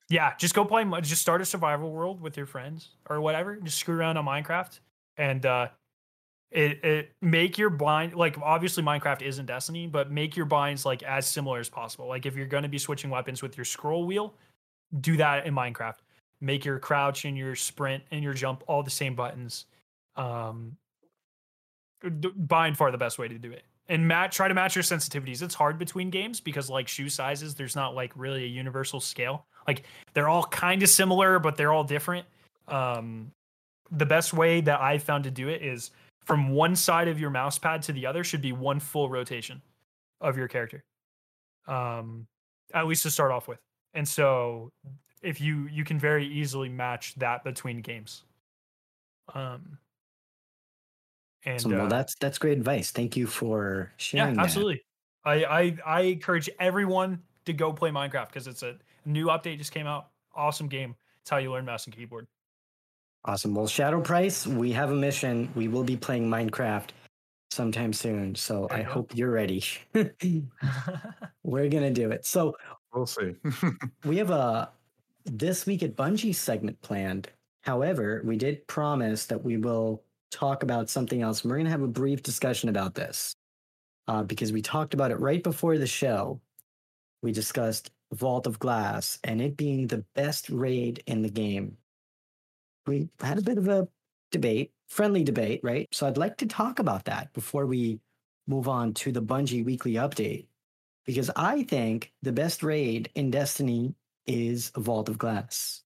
yeah, 0.09 0.35
just 0.37 0.53
go 0.53 0.63
play. 0.65 0.85
Just 1.01 1.21
start 1.21 1.41
a 1.41 1.45
survival 1.45 1.91
world 1.91 2.21
with 2.21 2.37
your 2.37 2.45
friends 2.45 2.89
or 3.09 3.19
whatever. 3.21 3.55
Just 3.57 3.79
screw 3.79 3.95
around 3.97 4.17
on 4.17 4.25
Minecraft 4.25 4.79
and 5.17 5.43
uh, 5.45 5.67
it 6.53 6.85
it 6.85 7.11
make 7.21 7.57
your 7.57 7.71
bind 7.71 8.13
like 8.13 8.37
obviously 8.41 8.83
Minecraft 8.83 9.23
isn't 9.23 9.47
Destiny, 9.47 9.87
but 9.87 10.11
make 10.11 10.37
your 10.37 10.45
binds 10.45 10.85
like 10.85 11.01
as 11.03 11.27
similar 11.27 11.59
as 11.59 11.67
possible. 11.67 12.07
Like 12.07 12.25
if 12.25 12.35
you're 12.35 12.45
going 12.45 12.63
to 12.63 12.69
be 12.69 12.77
switching 12.77 13.09
weapons 13.09 13.41
with 13.41 13.57
your 13.57 13.65
scroll 13.65 14.05
wheel, 14.05 14.35
do 15.01 15.17
that 15.17 15.47
in 15.47 15.55
Minecraft. 15.55 15.97
Make 16.41 16.63
your 16.63 16.77
crouch 16.77 17.25
and 17.25 17.35
your 17.35 17.55
sprint 17.55 18.03
and 18.11 18.23
your 18.23 18.33
jump 18.33 18.63
all 18.67 18.83
the 18.83 18.91
same 18.91 19.15
buttons. 19.15 19.65
Um, 20.15 20.77
d- 22.19 22.29
by 22.35 22.71
far 22.73 22.91
the 22.91 22.97
best 22.99 23.17
way 23.17 23.27
to 23.27 23.39
do 23.39 23.51
it. 23.51 23.63
And 23.89 24.07
match 24.07 24.35
try 24.35 24.47
to 24.47 24.53
match 24.53 24.75
your 24.75 24.83
sensitivities. 24.83 25.41
It's 25.41 25.55
hard 25.55 25.79
between 25.79 26.11
games 26.11 26.39
because 26.39 26.69
like 26.69 26.87
shoe 26.87 27.09
sizes, 27.09 27.55
there's 27.55 27.75
not 27.75 27.95
like 27.95 28.11
really 28.15 28.43
a 28.43 28.47
universal 28.47 28.99
scale. 28.99 29.45
Like 29.67 29.83
they're 30.13 30.29
all 30.29 30.43
kind 30.43 30.83
of 30.83 30.89
similar, 30.89 31.39
but 31.39 31.57
they're 31.57 31.71
all 31.71 31.83
different. 31.83 32.27
Um, 32.67 33.31
the 33.91 34.05
best 34.05 34.33
way 34.33 34.61
that 34.61 34.81
I 34.81 34.99
found 34.99 35.23
to 35.23 35.31
do 35.31 35.49
it 35.49 35.63
is 35.63 35.91
from 36.25 36.49
one 36.49 36.75
side 36.75 37.07
of 37.07 37.19
your 37.19 37.29
mouse 37.29 37.59
pad 37.59 37.81
to 37.83 37.93
the 37.93 38.05
other 38.05 38.23
should 38.23 38.41
be 38.41 38.51
one 38.51 38.79
full 38.79 39.09
rotation 39.09 39.61
of 40.21 40.37
your 40.37 40.47
character. 40.47 40.83
Um, 41.67 42.27
at 42.73 42.87
least 42.87 43.03
to 43.03 43.11
start 43.11 43.31
off 43.31 43.47
with. 43.47 43.59
And 43.93 44.07
so 44.07 44.71
if 45.21 45.39
you 45.39 45.67
you 45.71 45.83
can 45.83 45.99
very 45.99 46.25
easily 46.25 46.69
match 46.69 47.15
that 47.15 47.43
between 47.43 47.81
games. 47.81 48.23
Um 49.33 49.77
and 51.45 51.61
So, 51.61 51.69
well, 51.69 51.85
uh, 51.85 51.87
that's 51.87 52.15
that's 52.15 52.37
great 52.37 52.57
advice. 52.57 52.91
Thank 52.91 53.15
you 53.15 53.27
for 53.27 53.91
yeah, 54.13 54.33
sharing 54.33 54.35
that. 54.35 54.43
absolutely. 54.43 54.83
I, 55.25 55.45
I 55.45 55.77
I 55.85 56.01
encourage 56.01 56.49
everyone 56.59 57.21
to 57.45 57.53
go 57.53 57.71
play 57.71 57.91
Minecraft 57.91 58.27
because 58.27 58.47
it's 58.47 58.63
a 58.63 58.77
new 59.05 59.27
update 59.27 59.57
just 59.57 59.71
came 59.71 59.87
out. 59.87 60.07
Awesome 60.35 60.67
game. 60.67 60.95
It's 61.21 61.29
how 61.29 61.37
you 61.37 61.51
learn 61.51 61.65
mouse 61.65 61.85
and 61.85 61.95
keyboard. 61.95 62.27
Awesome. 63.25 63.55
Well, 63.55 63.67
Shadow 63.67 64.01
Price, 64.01 64.45
we 64.45 64.73
have 64.73 64.91
a 64.91 64.95
mission. 64.95 65.49
We 65.55 65.69
will 65.69 65.85
be 65.85 65.95
playing 65.95 66.29
Minecraft 66.29 66.89
sometime 67.51 67.93
soon. 67.93 68.35
So 68.35 68.67
I 68.69 68.81
hope 68.81 69.15
you're 69.15 69.31
ready. 69.31 69.63
We're 71.43 71.69
gonna 71.69 71.91
do 71.91 72.11
it. 72.11 72.25
So 72.25 72.57
we'll 72.93 73.05
see. 73.05 73.35
we 74.05 74.17
have 74.17 74.29
a 74.29 74.71
this 75.25 75.65
week 75.65 75.83
at 75.83 75.95
Bungie 75.95 76.35
segment 76.35 76.81
planned. 76.81 77.29
However, 77.61 78.21
we 78.25 78.35
did 78.35 78.67
promise 78.67 79.25
that 79.27 79.41
we 79.41 79.55
will 79.55 80.03
talk 80.29 80.63
about 80.63 80.89
something 80.89 81.21
else. 81.21 81.43
and 81.43 81.51
We're 81.51 81.57
gonna 81.57 81.69
have 81.69 81.81
a 81.81 81.87
brief 81.87 82.23
discussion 82.23 82.67
about 82.67 82.93
this 82.93 83.35
uh, 84.09 84.23
because 84.23 84.51
we 84.51 84.61
talked 84.61 84.93
about 84.93 85.11
it 85.11 85.19
right 85.21 85.43
before 85.43 85.77
the 85.77 85.87
show. 85.87 86.41
We 87.21 87.31
discussed 87.31 87.91
Vault 88.11 88.47
of 88.47 88.59
Glass 88.59 89.17
and 89.23 89.41
it 89.41 89.55
being 89.55 89.87
the 89.87 90.03
best 90.13 90.49
raid 90.49 91.01
in 91.07 91.21
the 91.21 91.29
game. 91.29 91.77
We 92.85 93.09
had 93.19 93.37
a 93.37 93.41
bit 93.41 93.57
of 93.57 93.67
a 93.67 93.87
debate, 94.31 94.73
friendly 94.87 95.23
debate, 95.23 95.61
right? 95.63 95.87
So 95.91 96.07
I'd 96.07 96.17
like 96.17 96.37
to 96.37 96.45
talk 96.45 96.79
about 96.79 97.05
that 97.05 97.31
before 97.33 97.65
we 97.65 97.99
move 98.47 98.67
on 98.67 98.93
to 98.95 99.11
the 99.11 99.21
Bungie 99.21 99.63
weekly 99.63 99.93
update 99.93 100.47
because 101.05 101.29
I 101.35 101.63
think 101.63 102.13
the 102.21 102.31
best 102.31 102.63
raid 102.63 103.09
in 103.15 103.31
Destiny 103.31 103.95
is 104.25 104.71
Vault 104.75 105.09
of 105.09 105.17
Glass. 105.17 105.83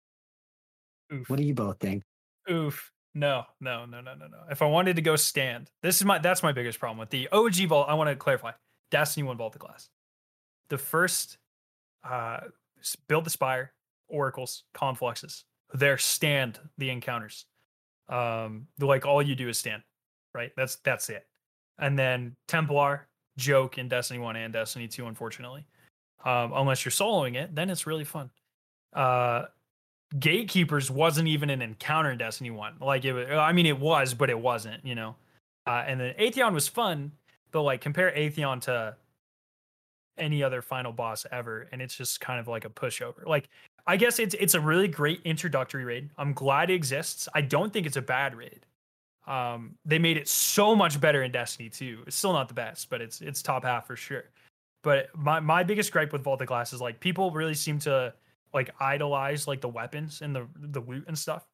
Oof. 1.13 1.29
What 1.29 1.37
do 1.37 1.43
you 1.43 1.53
both 1.53 1.79
think? 1.79 2.03
Oof. 2.49 2.91
No, 3.13 3.45
no, 3.59 3.85
no, 3.85 3.99
no, 3.99 4.13
no, 4.13 4.27
no. 4.27 4.43
If 4.51 4.61
I 4.61 4.67
wanted 4.67 4.95
to 4.97 5.01
go 5.01 5.15
stand, 5.15 5.71
this 5.81 5.95
is 5.97 6.05
my 6.05 6.19
that's 6.19 6.43
my 6.43 6.51
biggest 6.51 6.79
problem 6.79 6.99
with 6.99 7.09
the 7.09 7.27
OG 7.31 7.67
vault. 7.67 7.89
I 7.89 7.95
want 7.95 8.09
to 8.09 8.15
clarify. 8.15 8.51
Destiny 8.91 9.23
one 9.23 9.37
vault 9.37 9.55
of 9.55 9.59
glass. 9.59 9.89
The 10.69 10.77
first 10.77 11.39
uh 12.03 12.41
build 13.07 13.25
the 13.25 13.31
spire, 13.31 13.73
oracles, 14.07 14.65
confluxes. 14.75 15.45
There 15.73 15.97
stand 15.97 16.59
the 16.77 16.89
encounters. 16.89 17.45
Um 18.09 18.67
like 18.79 19.05
all 19.05 19.21
you 19.21 19.35
do 19.35 19.49
is 19.49 19.57
stand, 19.57 19.83
right? 20.33 20.51
That's 20.55 20.75
that's 20.77 21.09
it. 21.09 21.27
And 21.79 21.97
then 21.97 22.35
Templar, 22.47 23.07
joke 23.37 23.77
in 23.77 23.87
Destiny 23.87 24.19
1 24.19 24.35
and 24.35 24.51
Destiny 24.53 24.87
2, 24.87 25.05
unfortunately. 25.05 25.65
Um, 26.25 26.51
unless 26.55 26.83
you're 26.83 26.91
soloing 26.91 27.35
it, 27.35 27.53
then 27.53 27.69
it's 27.69 27.85
really 27.85 28.05
fun. 28.05 28.29
Uh 28.93 29.45
gatekeepers 30.19 30.89
wasn't 30.89 31.27
even 31.27 31.49
an 31.49 31.61
encounter 31.61 32.11
in 32.11 32.17
Destiny 32.17 32.51
One. 32.51 32.75
Like 32.79 33.05
it 33.05 33.13
was, 33.13 33.27
I 33.29 33.51
mean, 33.51 33.65
it 33.65 33.79
was, 33.79 34.13
but 34.13 34.29
it 34.29 34.39
wasn't. 34.39 34.85
You 34.85 34.95
know. 34.95 35.15
Uh, 35.65 35.83
and 35.85 35.99
then 35.99 36.13
Atheon 36.17 36.53
was 36.53 36.67
fun, 36.69 37.11
but 37.51 37.63
like 37.63 37.81
compare 37.81 38.11
Atheon 38.11 38.61
to 38.61 38.95
any 40.17 40.41
other 40.41 40.61
final 40.61 40.93
boss 40.93 41.25
ever, 41.31 41.67
and 41.71 41.81
it's 41.81 41.95
just 41.95 42.21
kind 42.21 42.39
of 42.39 42.47
like 42.47 42.65
a 42.65 42.69
pushover. 42.69 43.25
Like 43.25 43.49
I 43.87 43.95
guess 43.95 44.19
it's 44.19 44.35
it's 44.37 44.53
a 44.53 44.59
really 44.59 44.89
great 44.89 45.21
introductory 45.23 45.85
raid. 45.85 46.09
I'm 46.17 46.33
glad 46.33 46.69
it 46.69 46.73
exists. 46.73 47.29
I 47.33 47.41
don't 47.41 47.71
think 47.71 47.87
it's 47.87 47.95
a 47.95 48.01
bad 48.01 48.35
raid. 48.35 48.65
Um, 49.25 49.75
they 49.85 49.97
made 49.97 50.17
it 50.17 50.27
so 50.27 50.75
much 50.75 50.99
better 50.99 51.23
in 51.23 51.31
Destiny 51.31 51.69
2. 51.69 52.03
It's 52.07 52.15
still 52.15 52.33
not 52.33 52.47
the 52.49 52.53
best, 52.53 52.89
but 52.89 53.01
it's 53.01 53.21
it's 53.21 53.41
top 53.41 53.63
half 53.63 53.87
for 53.87 53.95
sure. 53.95 54.25
But 54.83 55.07
my 55.15 55.39
my 55.39 55.63
biggest 55.63 55.91
gripe 55.91 56.11
with 56.11 56.21
Vault 56.21 56.41
of 56.41 56.47
Glass 56.47 56.73
is 56.73 56.81
like 56.81 56.99
people 56.99 57.31
really 57.31 57.53
seem 57.53 57.79
to 57.79 58.13
like 58.53 58.73
idolize 58.79 59.47
like 59.47 59.61
the 59.61 59.69
weapons 59.69 60.21
and 60.21 60.35
the 60.35 60.47
the 60.55 60.81
loot 60.81 61.05
and 61.07 61.17
stuff. 61.17 61.47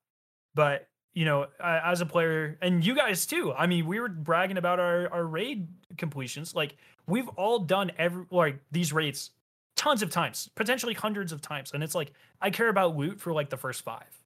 But 0.55 0.87
you 1.13 1.25
know, 1.25 1.45
as 1.59 2.01
a 2.01 2.05
player, 2.07 2.57
and 2.63 2.83
you 2.83 2.95
guys 2.95 3.27
too. 3.27 3.53
I 3.53 3.67
mean, 3.67 3.85
we 3.85 3.99
were 3.99 4.09
bragging 4.09 4.57
about 4.57 4.79
our 4.79 5.07
our 5.11 5.25
raid 5.25 5.67
completions. 5.97 6.55
Like 6.55 6.77
we've 7.07 7.27
all 7.29 7.59
done 7.59 7.91
every 7.99 8.25
like 8.31 8.59
these 8.71 8.91
raids 8.91 9.31
tons 9.75 10.01
of 10.01 10.09
times, 10.09 10.49
potentially 10.55 10.93
hundreds 10.93 11.31
of 11.31 11.41
times, 11.41 11.71
and 11.73 11.83
it's 11.83 11.95
like 11.95 12.11
I 12.41 12.49
care 12.49 12.69
about 12.69 12.95
loot 12.95 13.19
for 13.19 13.33
like 13.33 13.49
the 13.49 13.57
first 13.57 13.83
five. 13.83 14.19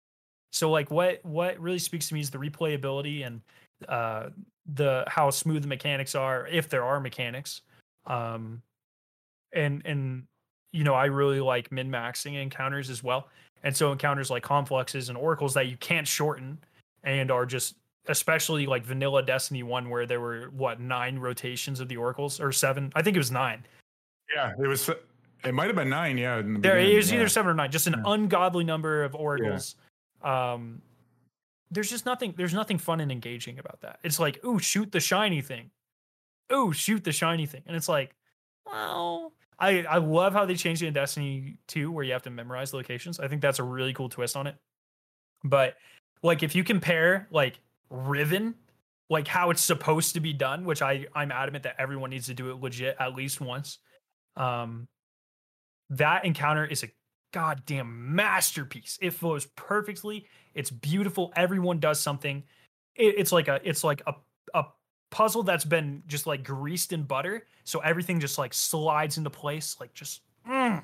So 0.52 0.72
like 0.72 0.92
what 0.92 1.24
what 1.24 1.60
really 1.60 1.80
speaks 1.80 2.08
to 2.10 2.14
me 2.14 2.22
is 2.22 2.30
the 2.30 2.38
replayability 2.38 3.26
and 3.26 3.42
uh 3.88 4.30
the 4.74 5.04
how 5.08 5.30
smooth 5.30 5.62
the 5.62 5.68
mechanics 5.68 6.16
are, 6.16 6.48
if 6.48 6.70
there 6.70 6.84
are 6.84 7.00
mechanics. 7.00 7.62
Um 8.06 8.62
and 9.54 9.82
and 9.86 10.24
you 10.72 10.84
know, 10.84 10.94
I 10.94 11.06
really 11.06 11.40
like 11.40 11.72
min 11.72 11.90
maxing 11.90 12.42
encounters 12.42 12.90
as 12.90 13.04
well. 13.04 13.30
And 13.64 13.76
so 13.76 13.92
encounters 13.92 14.30
like 14.30 14.44
confluxes 14.44 15.10
and 15.10 15.18
oracles 15.18 15.54
that 15.56 15.68
you 15.68 15.78
can't 15.78 16.08
shorten 16.08 16.60
and 17.04 17.32
are 17.32 17.46
just 17.46 17.76
especially 18.08 18.66
like 18.66 18.86
vanilla 18.86 19.24
Destiny 19.24 19.64
one 19.64 19.90
where 19.90 20.06
there 20.06 20.20
were 20.20 20.50
what 20.52 20.80
nine 20.80 21.20
rotations 21.20 21.80
of 21.80 21.88
the 21.88 21.98
oracles 21.98 22.40
or 22.40 22.52
seven. 22.52 22.92
I 22.96 23.02
think 23.02 23.16
it 23.16 23.20
was 23.20 23.32
nine. 23.32 23.66
Yeah, 24.34 24.54
it 24.60 24.68
was. 24.68 24.90
It 25.48 25.54
might 25.54 25.68
have 25.68 25.76
been 25.76 25.90
nine. 25.90 26.18
Yeah, 26.18 26.42
the 26.42 26.60
there 26.60 26.78
it 26.78 26.96
was 26.96 27.12
yeah. 27.12 27.18
either 27.18 27.30
seven 27.30 27.52
or 27.52 27.54
nine. 27.54 27.72
Just 27.72 27.88
an 27.88 27.96
yeah. 27.98 28.14
ungodly 28.14 28.64
number 28.64 29.04
of 29.04 29.16
oracles. 29.16 29.76
Yeah. 30.24 30.54
Um, 30.54 30.82
there's 31.72 31.90
just 31.90 32.06
nothing. 32.06 32.34
There's 32.38 32.54
nothing 32.54 32.78
fun 32.78 33.00
and 33.00 33.12
engaging 33.12 33.60
about 33.60 33.82
that. 33.82 34.00
It's 34.04 34.20
like, 34.20 34.44
ooh, 34.46 34.60
shoot 34.60 34.92
the 34.92 35.00
shiny 35.00 35.42
thing. 35.42 35.72
Ooh, 36.52 36.72
shoot 36.72 37.04
the 37.04 37.12
shiny 37.12 37.46
thing, 37.46 37.64
and 37.68 37.76
it's 37.76 37.90
like, 37.90 38.16
well, 38.66 39.34
I 39.60 39.84
I 39.84 39.98
love 39.98 40.34
how 40.34 40.46
they 40.46 40.56
changed 40.56 40.84
it 40.84 40.88
in 40.88 40.94
Destiny 40.94 41.58
2 41.68 41.92
where 41.92 42.04
you 42.04 42.14
have 42.14 42.24
to 42.24 42.30
memorize 42.30 42.72
the 42.72 42.78
locations. 42.78 43.20
I 43.20 43.28
think 43.28 43.42
that's 43.42 43.60
a 43.60 43.64
really 43.64 43.94
cool 43.94 44.10
twist 44.10 44.36
on 44.36 44.48
it. 44.48 44.56
But 45.44 45.76
like 46.24 46.44
if 46.44 46.56
you 46.56 46.64
compare 46.64 47.28
like 47.32 47.60
Riven, 47.90 48.56
like 49.10 49.28
how 49.28 49.50
it's 49.50 49.64
supposed 49.64 50.14
to 50.14 50.20
be 50.20 50.34
done, 50.34 50.66
which 50.66 50.82
I 50.82 51.06
I'm 51.16 51.32
adamant 51.32 51.64
that 51.64 51.76
everyone 51.80 52.10
needs 52.10 52.28
to 52.28 52.34
do 52.34 52.52
it 52.52 52.62
legit 52.62 52.98
at 53.00 53.16
least 53.16 53.42
once. 53.42 53.80
Um, 54.36 54.88
that 55.90 56.26
encounter 56.26 56.66
is 56.66 56.84
a 56.84 56.90
goddamn 57.34 58.16
masterpiece. 58.16 58.98
It 59.02 59.12
flows 59.12 59.46
perfectly. 59.56 60.28
It's 60.54 60.72
beautiful. 60.72 61.32
Everyone 61.36 61.80
does 61.80 62.00
something. 62.00 62.44
It, 62.96 63.16
it's 63.18 63.32
like 63.32 63.48
a 63.48 63.60
it's 63.64 63.84
like 63.84 64.02
a 64.08 64.16
a 64.54 64.66
puzzle 65.12 65.44
that's 65.44 65.66
been 65.66 66.04
just 66.08 66.28
like 66.28 66.44
greased 66.44 66.94
in 66.94 67.04
butter, 67.04 67.46
so 67.64 67.80
everything 67.80 68.20
just 68.20 68.38
like 68.38 68.54
slides 68.54 69.18
into 69.18 69.30
place, 69.30 69.78
like 69.80 69.94
just. 69.94 70.22
Mm. 70.48 70.84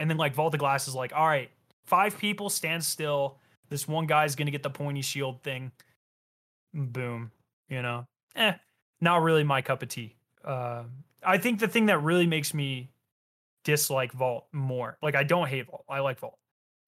And 0.00 0.10
then 0.10 0.16
like 0.16 0.36
of 0.36 0.58
Glass 0.58 0.86
is 0.86 0.94
like, 0.94 1.12
all 1.14 1.26
right, 1.26 1.50
five 1.86 2.18
people 2.18 2.50
stand 2.50 2.84
still. 2.84 3.38
This 3.68 3.86
one 3.86 4.06
guy's 4.06 4.34
gonna 4.34 4.50
get 4.50 4.62
the 4.62 4.70
pointy 4.70 5.02
shield 5.02 5.42
thing 5.42 5.72
boom, 6.74 7.30
you 7.68 7.82
know, 7.82 8.06
eh, 8.36 8.54
not 9.00 9.22
really 9.22 9.44
my 9.44 9.62
cup 9.62 9.82
of 9.82 9.88
tea. 9.88 10.16
Uh, 10.44 10.84
I 11.22 11.38
think 11.38 11.60
the 11.60 11.68
thing 11.68 11.86
that 11.86 12.02
really 12.02 12.26
makes 12.26 12.54
me 12.54 12.90
dislike 13.68 14.12
Vault 14.12 14.46
more, 14.52 14.96
like 15.02 15.14
I 15.14 15.24
don't 15.24 15.46
hate 15.46 15.66
Vault, 15.66 15.84
I 15.90 16.00
like 16.00 16.18
Vault, 16.18 16.38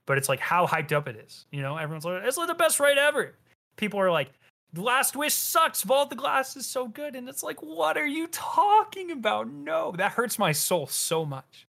but 0.06 0.16
it's 0.16 0.30
like 0.30 0.40
how 0.40 0.66
hyped 0.66 0.92
up 0.92 1.06
it 1.08 1.16
is. 1.16 1.44
You 1.52 1.60
know, 1.60 1.76
everyone's 1.76 2.06
like, 2.06 2.22
it's 2.24 2.38
like 2.38 2.48
the 2.48 2.54
best 2.54 2.80
raid 2.80 2.96
ever. 2.96 3.34
People 3.76 4.00
are 4.00 4.10
like, 4.10 4.30
Last 4.74 5.14
Wish 5.14 5.34
sucks. 5.34 5.82
Vault 5.82 6.08
the 6.10 6.16
Glass 6.16 6.56
is 6.56 6.64
so 6.64 6.88
good. 6.88 7.16
And 7.16 7.28
it's 7.28 7.42
like, 7.42 7.60
what 7.60 7.98
are 7.98 8.06
you 8.06 8.28
talking 8.28 9.10
about? 9.10 9.50
No, 9.50 9.92
that 9.98 10.12
hurts 10.12 10.38
my 10.38 10.52
soul 10.52 10.86
so 10.86 11.26
much. 11.26 11.66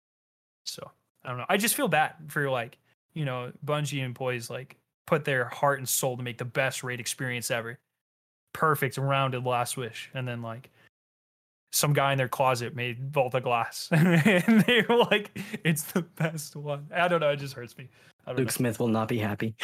So 0.64 0.90
I 1.24 1.28
don't 1.28 1.38
know. 1.38 1.46
I 1.48 1.56
just 1.56 1.74
feel 1.74 1.88
bad 1.88 2.14
for 2.26 2.50
like, 2.50 2.76
you 3.14 3.24
know, 3.24 3.52
Bungie 3.64 4.04
employees 4.04 4.50
like 4.50 4.76
put 5.06 5.24
their 5.24 5.46
heart 5.46 5.78
and 5.78 5.88
soul 5.88 6.16
to 6.16 6.22
make 6.22 6.38
the 6.38 6.44
best 6.44 6.82
raid 6.84 7.00
experience 7.00 7.50
ever 7.50 7.78
perfect 8.52 8.98
rounded 8.98 9.44
last 9.44 9.76
wish 9.76 10.10
and 10.14 10.26
then 10.26 10.42
like 10.42 10.70
some 11.78 11.92
guy 11.92 12.12
in 12.12 12.18
their 12.18 12.28
closet 12.28 12.74
made 12.74 13.12
Vault 13.12 13.34
of 13.34 13.42
Glass 13.42 13.88
and 13.92 14.62
they 14.64 14.84
were 14.88 14.96
like 14.96 15.38
it's 15.64 15.82
the 15.92 16.02
best 16.02 16.56
one 16.56 16.86
i 16.94 17.08
don't 17.08 17.20
know 17.20 17.30
it 17.30 17.36
just 17.36 17.54
hurts 17.54 17.76
me 17.78 17.88
luke 18.26 18.38
know. 18.38 18.46
smith 18.46 18.78
will 18.78 18.88
not 18.88 19.08
be 19.08 19.18
happy 19.18 19.54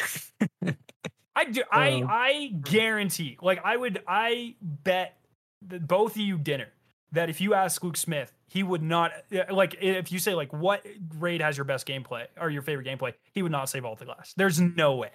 i 1.37 1.45
do 1.45 1.63
i 1.71 1.93
um, 1.93 2.07
i 2.09 2.53
guarantee 2.63 3.37
like 3.43 3.61
i 3.65 3.77
would 3.77 4.03
i 4.07 4.55
bet 4.63 5.17
that 5.63 5.87
both 5.87 6.13
of 6.13 6.19
you 6.19 6.39
dinner 6.39 6.69
that 7.13 7.29
if 7.29 7.41
you 7.41 7.55
ask 7.55 7.83
luke 7.83 7.97
smith 7.97 8.33
he 8.47 8.63
would 8.63 8.83
not 8.83 9.13
like 9.51 9.77
if 9.81 10.13
you 10.13 10.19
say 10.19 10.35
like 10.35 10.53
what 10.53 10.87
raid 11.19 11.41
has 11.41 11.57
your 11.57 11.65
best 11.65 11.87
gameplay 11.87 12.27
or 12.41 12.51
your 12.51 12.63
favorite 12.63 12.87
gameplay 12.87 13.13
he 13.33 13.43
would 13.43 13.53
not 13.53 13.69
say 13.69 13.81
Vault 13.81 14.01
of 14.01 14.07
Glass 14.07 14.33
there's 14.37 14.61
no 14.61 14.95
way 14.97 15.11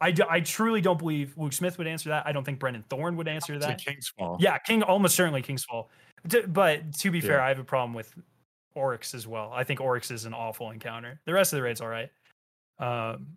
I, 0.00 0.10
do, 0.10 0.24
I 0.28 0.40
truly 0.40 0.80
don't 0.80 0.98
believe 0.98 1.32
Luke 1.36 1.52
Smith 1.52 1.78
would 1.78 1.86
answer 1.86 2.08
that. 2.08 2.26
I 2.26 2.32
don't 2.32 2.42
think 2.42 2.58
Brendan 2.58 2.82
Thorn 2.90 3.16
would 3.18 3.28
answer 3.28 3.56
that. 3.60 3.78
King's 3.78 4.08
Fall. 4.08 4.36
Yeah, 4.40 4.58
King 4.58 4.82
almost 4.82 5.14
certainly 5.14 5.42
King's 5.42 5.64
Fall. 6.28 6.42
But 6.48 6.94
to 6.94 7.10
be 7.10 7.18
yeah. 7.18 7.26
fair, 7.26 7.40
I 7.40 7.48
have 7.48 7.58
a 7.58 7.64
problem 7.64 7.94
with 7.94 8.14
Oryx 8.74 9.14
as 9.14 9.26
well. 9.26 9.52
I 9.54 9.64
think 9.64 9.80
Oryx 9.80 10.10
is 10.10 10.24
an 10.24 10.34
awful 10.34 10.70
encounter. 10.70 11.20
The 11.24 11.32
rest 11.32 11.52
of 11.52 11.58
the 11.58 11.62
raids 11.62 11.80
all 11.80 11.88
right. 11.88 12.10
Um, 12.78 13.36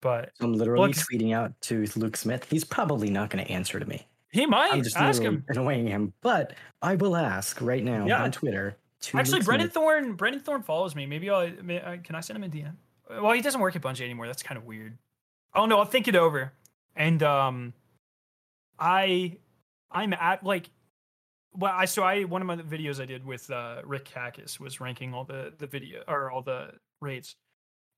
but 0.00 0.32
I'm 0.40 0.54
literally 0.54 0.88
look, 0.88 0.96
tweeting 0.96 1.34
out 1.34 1.52
to 1.62 1.86
Luke 1.96 2.16
Smith. 2.16 2.46
He's 2.48 2.64
probably 2.64 3.10
not 3.10 3.30
going 3.30 3.44
to 3.44 3.50
answer 3.50 3.78
to 3.78 3.86
me. 3.86 4.06
He 4.32 4.46
might. 4.46 4.72
I'm 4.72 4.82
just 4.82 4.96
ask 4.96 5.20
him, 5.20 5.44
annoying 5.48 5.86
him, 5.86 6.12
but 6.22 6.54
I 6.80 6.94
will 6.94 7.16
ask 7.16 7.60
right 7.60 7.82
now 7.82 8.06
yeah. 8.06 8.22
on 8.22 8.30
Twitter. 8.30 8.76
Actually, 9.12 9.38
Luke 9.38 9.46
Brendan 9.46 9.66
Smith. 9.68 9.74
Thorn. 9.74 10.12
Brendan 10.14 10.40
Thorn 10.42 10.62
follows 10.62 10.94
me. 10.94 11.06
Maybe 11.06 11.30
I'll. 11.30 11.50
Can 11.50 12.14
I 12.14 12.20
send 12.20 12.36
him 12.36 12.44
a 12.44 12.48
DM? 12.48 12.74
Well, 13.22 13.32
he 13.32 13.40
doesn't 13.40 13.60
work 13.60 13.74
at 13.74 13.82
Bungie 13.82 14.02
anymore. 14.02 14.26
That's 14.26 14.42
kind 14.42 14.56
of 14.56 14.64
weird. 14.64 14.96
Oh 15.54 15.66
no, 15.66 15.78
I'll 15.78 15.84
think 15.84 16.06
it 16.06 16.14
over. 16.14 16.52
And 16.94 17.22
um 17.22 17.72
I 18.78 19.36
I'm 19.90 20.12
at 20.12 20.44
like 20.44 20.70
well 21.52 21.72
I 21.74 21.84
so 21.84 22.02
I 22.02 22.24
one 22.24 22.42
of 22.42 22.46
my 22.46 22.56
videos 22.56 23.00
I 23.00 23.06
did 23.06 23.24
with 23.24 23.50
uh 23.50 23.82
Rick 23.84 24.08
Hackis 24.08 24.60
was 24.60 24.80
ranking 24.80 25.14
all 25.14 25.24
the 25.24 25.52
the 25.58 25.66
video 25.66 26.02
or 26.06 26.30
all 26.30 26.42
the 26.42 26.72
rates. 27.00 27.36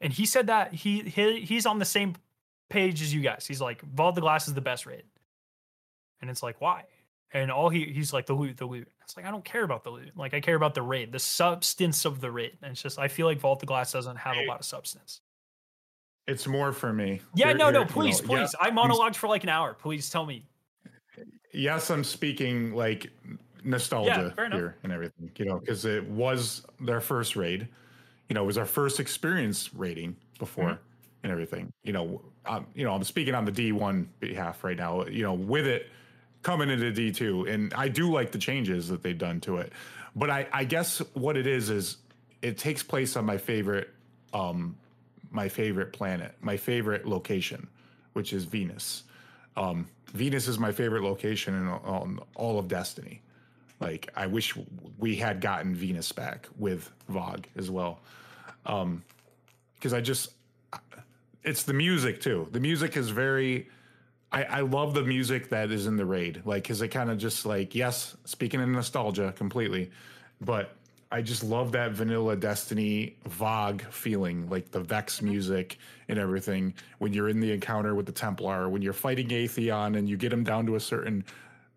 And 0.01 0.13
he 0.13 0.27
said 0.27 0.49
that 0.49 0.75
he, 0.75 1.03
he 1.03 1.41
he's 1.43 1.67
on 1.67 1.79
the 1.79 1.85
same 1.85 2.17
page 2.71 3.03
as 3.03 3.15
you 3.15 3.21
guys. 3.21 3.47
He's 3.47 3.61
like 3.61 3.83
Vault 3.83 4.15
the 4.15 4.21
Glass 4.21 4.49
is 4.49 4.55
the 4.55 4.61
best 4.61 4.87
raid. 4.87 5.05
And 6.21 6.31
it's 6.31 6.43
like 6.43 6.61
why? 6.61 6.85
And 7.33 7.51
all 7.51 7.69
he 7.69 7.85
he's 7.85 8.13
like 8.13 8.27
the 8.27 8.35
loot, 8.35 8.57
the 8.57 8.67
loot. 8.67 8.89
It's 9.03 9.17
like 9.17 9.27
I 9.27 9.31
don't 9.31 9.45
care 9.45 9.63
about 9.63 9.85
the 9.85 9.91
loot. 9.91 10.11
Like 10.17 10.35
I 10.35 10.41
care 10.41 10.57
about 10.57 10.75
the 10.75 10.83
raid, 10.83 11.13
the 11.13 11.19
substance 11.19 12.05
of 12.05 12.21
the 12.21 12.31
raid. 12.31 12.59
And 12.63 12.73
it's 12.73 12.83
just 12.83 12.99
I 12.99 13.09
feel 13.09 13.27
like 13.27 13.39
Vault 13.39 13.61
the 13.61 13.67
Glass 13.67 13.93
doesn't 13.93 14.17
have 14.17 14.37
a 14.37 14.47
lot 14.47 14.61
of 14.61 14.67
substance. 14.67 15.21
It's 16.27 16.47
more 16.47 16.73
for 16.73 16.93
me. 16.93 17.21
Yeah, 17.35 17.53
no, 17.53 17.71
no, 17.71 17.85
please, 17.85 18.21
you 18.21 18.29
know, 18.29 18.35
please. 18.35 18.55
Yeah, 18.61 18.69
I 18.69 18.71
monologued 18.71 19.17
for 19.17 19.29
like 19.29 19.43
an 19.43 19.49
hour. 19.49 19.75
Please 19.75 20.09
tell 20.09 20.25
me. 20.25 20.47
Yes, 21.53 21.91
I'm 21.91 22.05
speaking 22.05 22.75
like 22.75 23.11
nostalgia 23.65 24.35
yeah, 24.37 24.51
here 24.51 24.77
and 24.83 24.93
everything, 24.93 25.31
you 25.37 25.45
know, 25.45 25.59
because 25.59 25.85
it 25.85 26.07
was 26.09 26.67
their 26.81 27.01
first 27.01 27.37
raid. 27.37 27.69
You 28.29 28.35
know, 28.35 28.45
it 28.45 28.47
was 28.47 28.59
our 28.59 28.67
first 28.67 29.01
experience 29.01 29.75
raiding 29.75 30.17
before 30.39 30.71
mm-hmm. 30.71 31.23
and 31.23 31.33
everything. 31.33 31.73
You 31.83 31.93
know, 31.93 32.23
um, 32.47 32.67
you 32.75 32.85
know, 32.85 32.95
I'm 32.95 33.05
speaking 33.05 33.35
on 33.35 33.45
the 33.45 33.53
D1 33.53 34.07
behalf 34.21 34.65
right 34.65 34.77
now. 34.77 35.07
You 35.07 35.23
know, 35.23 35.35
with 35.35 35.67
it 35.67 35.89
coming 36.43 36.71
into 36.71 36.91
D2, 36.93 37.53
and 37.53 37.73
I 37.75 37.89
do 37.89 38.11
like 38.11 38.33
the 38.33 38.39
changes 38.39 38.89
that 38.89 39.03
they've 39.03 39.19
done 39.19 39.41
to 39.43 39.59
it. 39.59 39.73
But 40.17 40.31
I, 40.31 40.47
I 40.53 40.65
guess 40.65 40.99
what 41.15 41.37
it 41.37 41.47
is 41.47 41.71
is 41.71 41.99
it 42.43 42.59
takes 42.59 42.83
place 42.83 43.17
on 43.17 43.25
my 43.25 43.39
favorite 43.39 43.91
um, 44.33 44.77
my 45.31 45.49
favorite 45.49 45.93
planet, 45.93 46.35
my 46.41 46.57
favorite 46.57 47.07
location, 47.07 47.67
which 48.13 48.33
is 48.33 48.45
Venus. 48.45 49.05
Um, 49.57 49.89
Venus 50.13 50.47
is 50.47 50.59
my 50.59 50.73
favorite 50.73 51.03
location 51.03 51.55
in 51.55 51.69
all, 51.69 52.09
all 52.35 52.59
of 52.59 52.69
Destiny. 52.69 53.23
Like, 53.83 54.11
I 54.17 54.27
wish 54.27 54.55
we 54.99 55.17
had 55.17 55.41
gotten 55.41 55.75
Venus 55.75 56.13
back 56.13 56.49
with 56.59 56.91
VOG 57.11 57.45
as 57.57 57.71
well. 57.71 58.01
Um, 58.65 59.03
because 59.75 59.93
I 59.93 60.01
just, 60.01 60.31
it's 61.43 61.65
the 61.65 61.73
music 61.73 62.21
too. 62.21 62.49
The 62.53 62.61
music 62.61 62.97
is 62.97 63.11
very, 63.11 63.69
I, 64.31 64.45
I 64.45 64.61
love 64.61 64.95
the 64.95 65.03
music 65.03 65.49
that 65.51 65.73
is 65.73 65.87
in 65.87 65.97
the 65.97 66.07
raid. 66.07 66.43
Like, 66.45 66.65
cause 66.65 66.81
it 66.81 66.89
kind 66.89 67.11
of 67.11 67.19
just 67.19 67.45
like, 67.45 67.75
yes, 67.75 68.17
speaking 68.25 68.61
in 68.61 68.71
nostalgia 68.71 69.33
completely, 69.37 69.91
but 70.41 70.77
I 71.13 71.21
just 71.21 71.45
love 71.45 71.73
that 71.73 71.93
vanilla 71.93 72.37
Destiny 72.37 73.17
VOG 73.29 73.83
feeling, 73.93 74.49
like 74.49 74.71
the 74.71 74.81
Vex 74.81 75.17
mm-hmm. 75.17 75.29
music 75.29 75.79
and 76.09 76.19
everything. 76.19 76.73
When 76.99 77.13
you're 77.13 77.29
in 77.29 77.39
the 77.39 77.53
encounter 77.53 77.95
with 77.95 78.07
the 78.07 78.13
Templar, 78.13 78.69
when 78.71 78.81
you're 78.81 78.95
fighting 78.95 79.29
Atheon 79.29 79.99
and 79.99 80.09
you 80.09 80.17
get 80.17 80.33
him 80.33 80.43
down 80.43 80.65
to 80.67 80.77
a 80.77 80.81
certain 80.81 81.23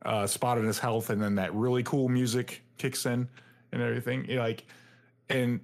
uh, 0.06 0.28
spot 0.28 0.58
on 0.58 0.66
his 0.66 0.80
health, 0.80 1.10
and 1.10 1.22
then 1.22 1.36
that 1.36 1.54
really 1.54 1.84
cool 1.84 2.08
music 2.10 2.62
kicks 2.78 3.06
in 3.06 3.28
and 3.72 3.82
everything. 3.82 4.28
Like, 4.30 4.66
and 5.30 5.60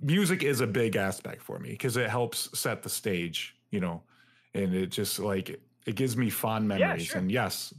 music 0.00 0.42
is 0.42 0.60
a 0.60 0.66
big 0.66 0.96
aspect 0.96 1.42
for 1.42 1.58
me 1.58 1.70
because 1.70 1.96
it 1.96 2.08
helps 2.10 2.58
set 2.58 2.82
the 2.82 2.88
stage. 2.88 3.56
You 3.70 3.80
know, 3.80 4.02
and 4.54 4.74
it 4.74 4.88
just 4.88 5.18
like 5.18 5.60
it 5.86 5.94
gives 5.94 6.16
me 6.16 6.30
fond 6.30 6.68
Yeah, 6.68 6.78
memories. 6.78 7.06
sure. 7.06 7.18
And 7.18 7.30
yes, 7.30 7.74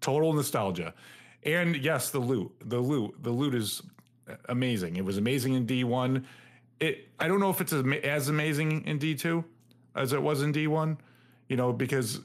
total 0.00 0.32
nostalgia. 0.32 0.94
And 1.44 1.76
yes, 1.76 2.10
the 2.10 2.20
loot, 2.20 2.52
the 2.64 2.78
loot, 2.78 3.14
the 3.22 3.30
loot 3.30 3.54
is 3.54 3.82
amazing. 4.48 4.96
It 4.96 5.04
was 5.04 5.18
amazing 5.18 5.54
in 5.54 5.66
D 5.66 5.84
one. 5.84 6.26
It 6.80 7.08
I 7.18 7.28
don't 7.28 7.40
know 7.40 7.50
if 7.50 7.60
it's 7.60 7.72
as, 7.72 7.84
as 8.04 8.28
amazing 8.28 8.86
in 8.86 8.98
D 8.98 9.14
two 9.14 9.44
as 9.94 10.12
it 10.12 10.22
was 10.22 10.42
in 10.42 10.52
D 10.52 10.66
one. 10.66 10.98
You 11.48 11.56
know, 11.56 11.72
because 11.72 12.20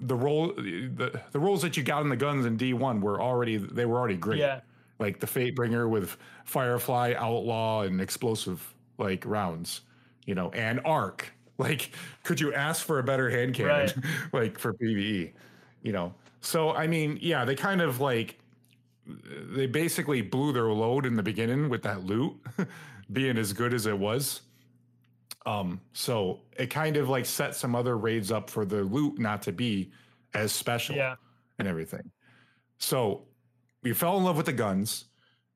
the 0.00 0.14
roll 0.14 0.48
the 0.48 1.20
the 1.32 1.38
rolls 1.38 1.62
that 1.62 1.76
you 1.76 1.82
got 1.82 2.02
in 2.02 2.08
the 2.08 2.16
guns 2.16 2.46
in 2.46 2.56
D 2.56 2.72
one 2.72 3.00
were 3.00 3.20
already 3.20 3.56
they 3.56 3.86
were 3.86 3.98
already 3.98 4.16
great. 4.16 4.38
Yeah. 4.38 4.60
Like 4.98 5.20
the 5.20 5.26
Fatebringer 5.26 5.88
with 5.88 6.16
Firefly, 6.44 7.14
Outlaw, 7.16 7.82
and 7.82 8.00
explosive 8.00 8.74
like 8.98 9.24
rounds. 9.26 9.82
You 10.26 10.34
know, 10.34 10.50
and 10.50 10.80
Arc. 10.84 11.32
Like, 11.58 11.90
could 12.24 12.40
you 12.40 12.54
ask 12.54 12.86
for 12.86 13.00
a 13.00 13.02
better 13.02 13.28
hand 13.28 13.54
cannon? 13.54 13.70
Right. 13.70 13.94
like 14.32 14.58
for 14.58 14.72
PVE, 14.72 15.30
you 15.82 15.92
know. 15.92 16.14
So 16.40 16.72
I 16.72 16.86
mean, 16.86 17.18
yeah, 17.20 17.44
they 17.44 17.54
kind 17.54 17.82
of 17.82 18.00
like 18.00 18.38
they 19.06 19.66
basically 19.66 20.22
blew 20.22 20.52
their 20.54 20.68
load 20.72 21.04
in 21.04 21.16
the 21.16 21.22
beginning 21.22 21.68
with 21.68 21.82
that 21.82 22.04
loot 22.04 22.34
being 23.12 23.36
as 23.36 23.52
good 23.52 23.74
as 23.74 23.84
it 23.84 23.98
was. 23.98 24.40
Um, 25.46 25.80
so 25.92 26.40
it 26.56 26.66
kind 26.68 26.96
of 26.96 27.08
like 27.08 27.24
set 27.24 27.54
some 27.54 27.74
other 27.74 27.96
raids 27.96 28.30
up 28.30 28.50
for 28.50 28.64
the 28.64 28.82
loot 28.82 29.18
not 29.18 29.42
to 29.42 29.52
be 29.52 29.90
as 30.34 30.52
special 30.52 30.96
Yeah. 30.96 31.14
and 31.58 31.66
everything. 31.66 32.10
So 32.78 33.22
we 33.82 33.92
fell 33.94 34.16
in 34.18 34.24
love 34.24 34.36
with 34.36 34.46
the 34.46 34.52
guns. 34.52 35.06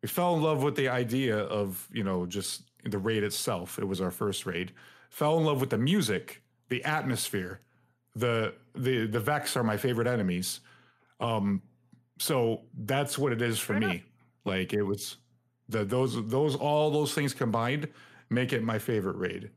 We 0.03 0.09
fell 0.09 0.35
in 0.37 0.43
love 0.43 0.63
with 0.63 0.75
the 0.77 0.89
idea 0.89 1.37
of, 1.39 1.87
you 1.93 2.03
know, 2.05 2.25
just 2.27 2.63
the 2.85 2.99
raid 2.99 3.23
itself. 3.25 3.79
It 3.79 3.85
was 3.85 4.01
our 4.01 4.11
first 4.11 4.47
raid. 4.47 4.73
Fell 5.11 5.39
in 5.39 5.45
love 5.45 5.61
with 5.61 5.71
the 5.71 5.79
music, 5.79 6.43
the 6.69 6.83
atmosphere. 6.85 7.61
The 8.17 8.55
the 8.75 9.07
the 9.07 9.21
Vex 9.21 9.57
are 9.57 9.65
my 9.65 9.77
favorite 9.77 10.07
enemies. 10.07 10.61
Um 11.21 11.63
so 12.19 12.63
that's 12.85 13.19
what 13.19 13.33
it 13.33 13.43
is 13.43 13.59
for 13.59 13.73
Fair 13.75 13.81
me. 13.81 13.87
enough. 13.87 14.03
Like 14.45 14.73
it 14.73 14.83
was 14.83 15.17
the 15.69 15.85
those 15.85 16.15
those 16.29 16.55
all 16.57 16.91
those 16.91 17.13
things 17.15 17.35
combined 17.35 17.89
make 18.31 18.53
it 18.53 18.63
my 18.63 18.79
favorite 18.79 19.17
raid. 19.17 19.51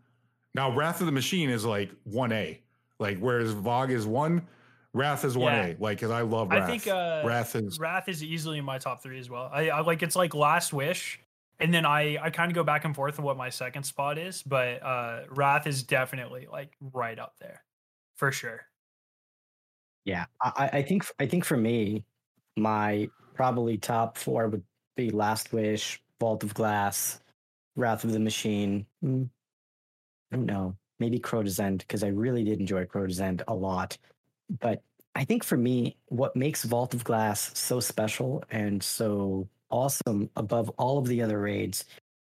Now 0.57 0.75
Wrath 0.75 0.99
of 0.99 1.05
the 1.05 1.11
Machine 1.13 1.49
is 1.51 1.63
like 1.63 1.91
1A. 2.11 2.57
Like 2.99 3.19
whereas 3.19 3.53
VOG 3.53 3.91
is 3.91 4.07
1, 4.07 4.45
Wrath 4.93 5.23
is 5.23 5.37
1A. 5.37 5.79
Like 5.79 5.99
cuz 5.99 6.09
I 6.09 6.21
love 6.21 6.49
Wrath. 6.49 6.63
I 6.63 6.67
think 6.67 6.87
uh, 6.87 7.21
Wrath 7.23 7.55
is 7.55 7.79
Wrath 7.79 8.09
is 8.09 8.23
easily 8.23 8.57
in 8.57 8.65
my 8.65 8.79
top 8.79 9.03
three 9.03 9.19
as 9.19 9.29
well. 9.29 9.49
I, 9.53 9.69
I 9.69 9.81
like 9.81 10.01
it's 10.01 10.15
like 10.15 10.33
Last 10.33 10.73
Wish, 10.73 11.19
and 11.59 11.71
then 11.71 11.85
I 11.85 12.17
I 12.19 12.31
kind 12.31 12.51
of 12.51 12.55
go 12.55 12.63
back 12.63 12.85
and 12.85 12.95
forth 12.95 13.19
on 13.19 13.23
what 13.25 13.37
my 13.37 13.49
second 13.49 13.83
spot 13.83 14.17
is, 14.17 14.41
but 14.41 14.81
uh 14.83 15.25
Wrath 15.29 15.67
is 15.67 15.83
definitely 15.83 16.47
like 16.51 16.75
right 16.81 17.19
up 17.19 17.35
there, 17.39 17.63
for 18.15 18.31
sure. 18.31 18.61
Yeah, 20.05 20.25
I, 20.41 20.51
I- 20.73 20.77
I 20.79 20.81
think 20.81 21.05
I 21.19 21.27
think 21.27 21.45
for 21.45 21.57
me, 21.57 22.03
my 22.55 23.07
probably 23.35 23.77
top 23.77 24.17
four 24.17 24.47
would 24.47 24.63
be 24.95 25.11
Last 25.11 25.53
Wish, 25.53 26.01
Vault 26.19 26.43
of 26.43 26.55
Glass, 26.55 27.19
Wrath 27.75 28.03
of 28.03 28.11
the 28.11 28.19
Machine. 28.19 28.87
I 30.31 30.35
don't 30.35 30.45
know, 30.45 30.75
maybe 30.99 31.19
Crota's 31.19 31.59
End 31.59 31.79
because 31.79 32.03
I 32.03 32.07
really 32.07 32.43
did 32.43 32.59
enjoy 32.59 32.85
Crota's 32.85 33.21
End 33.21 33.43
a 33.47 33.53
lot. 33.53 33.97
But 34.59 34.81
I 35.15 35.23
think 35.23 35.43
for 35.43 35.57
me, 35.57 35.97
what 36.07 36.35
makes 36.35 36.63
Vault 36.63 36.93
of 36.93 37.03
Glass 37.03 37.51
so 37.57 37.79
special 37.79 38.43
and 38.51 38.81
so 38.81 39.47
awesome 39.69 40.29
above 40.35 40.69
all 40.77 40.97
of 40.97 41.07
the 41.07 41.21
other 41.21 41.39
raids, 41.41 41.85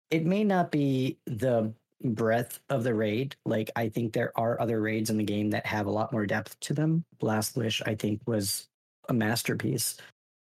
it 0.10 0.26
may 0.26 0.44
not 0.44 0.72
be 0.72 1.18
the 1.26 1.74
breadth 2.04 2.60
of 2.70 2.84
the 2.84 2.94
raid. 2.94 3.36
Like 3.46 3.72
I 3.76 3.90
think 3.90 4.14
there 4.14 4.32
are 4.36 4.60
other 4.60 4.82
raids 4.82 5.10
in 5.10 5.18
the 5.18 5.24
game 5.24 5.50
that 5.52 5.66
have 5.66 5.86
a 5.86 5.92
lot 5.92 6.12
more 6.12 6.26
depth 6.26 6.60
to 6.62 6.74
them. 6.74 7.06
Last 7.22 7.56
Wish, 7.56 7.82
I 7.86 7.96
think, 7.96 8.22
was 8.26 8.68
a 9.10 9.14
masterpiece. 9.14 9.98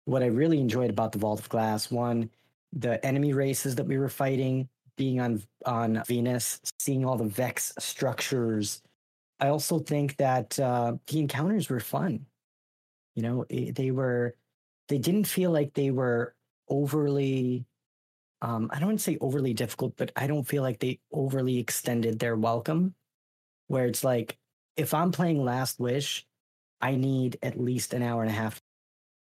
What 0.05 0.23
I 0.23 0.27
really 0.27 0.61
enjoyed 0.61 0.91
about 0.91 1.12
the 1.12 1.19
Vault 1.19 1.41
of 1.41 1.49
Glass, 1.49 1.91
one, 1.91 2.31
the 2.73 3.05
enemy 3.05 3.33
races 3.33 3.75
that 3.75 3.87
we 3.87 3.99
were 3.99 4.09
fighting, 4.09 4.69
being 5.01 5.20
on 5.20 5.43
on 5.67 6.05
Venus, 6.07 6.61
seeing 6.79 7.07
all 7.07 7.17
the 7.17 7.25
Vex 7.25 7.73
structures. 7.81 8.83
I 9.41 9.49
also 9.49 9.81
think 9.81 10.17
that 10.19 10.59
uh, 10.61 10.95
the 11.09 11.20
encounters 11.20 11.70
were 11.70 11.81
fun. 11.81 12.27
You 13.17 13.23
know, 13.23 13.47
i- 13.51 13.73
they 13.75 13.91
were, 13.93 14.37
they 14.89 14.99
didn't 14.99 15.27
feel 15.27 15.51
like 15.53 15.75
they 15.75 15.91
were 15.91 16.35
overly 16.69 17.67
um, 18.43 18.70
I 18.73 18.79
don't 18.79 18.89
want 18.91 19.01
to 19.01 19.05
say 19.05 19.19
overly 19.20 19.55
difficult, 19.55 19.95
but 19.97 20.12
I 20.17 20.27
don't 20.27 20.45
feel 20.49 20.62
like 20.62 20.81
they 20.81 21.01
overly 21.12 21.59
extended 21.59 22.19
their 22.19 22.37
welcome. 22.37 22.95
Where 23.69 23.87
it's 23.87 24.05
like, 24.05 24.39
if 24.77 24.95
I'm 24.95 25.12
playing 25.12 25.45
Last 25.45 25.81
Wish, 25.81 26.27
I 26.81 26.97
need 26.97 27.39
at 27.43 27.61
least 27.61 27.95
an 27.95 28.03
hour 28.03 28.23
and 28.23 28.31
a 28.31 28.35
half, 28.35 28.61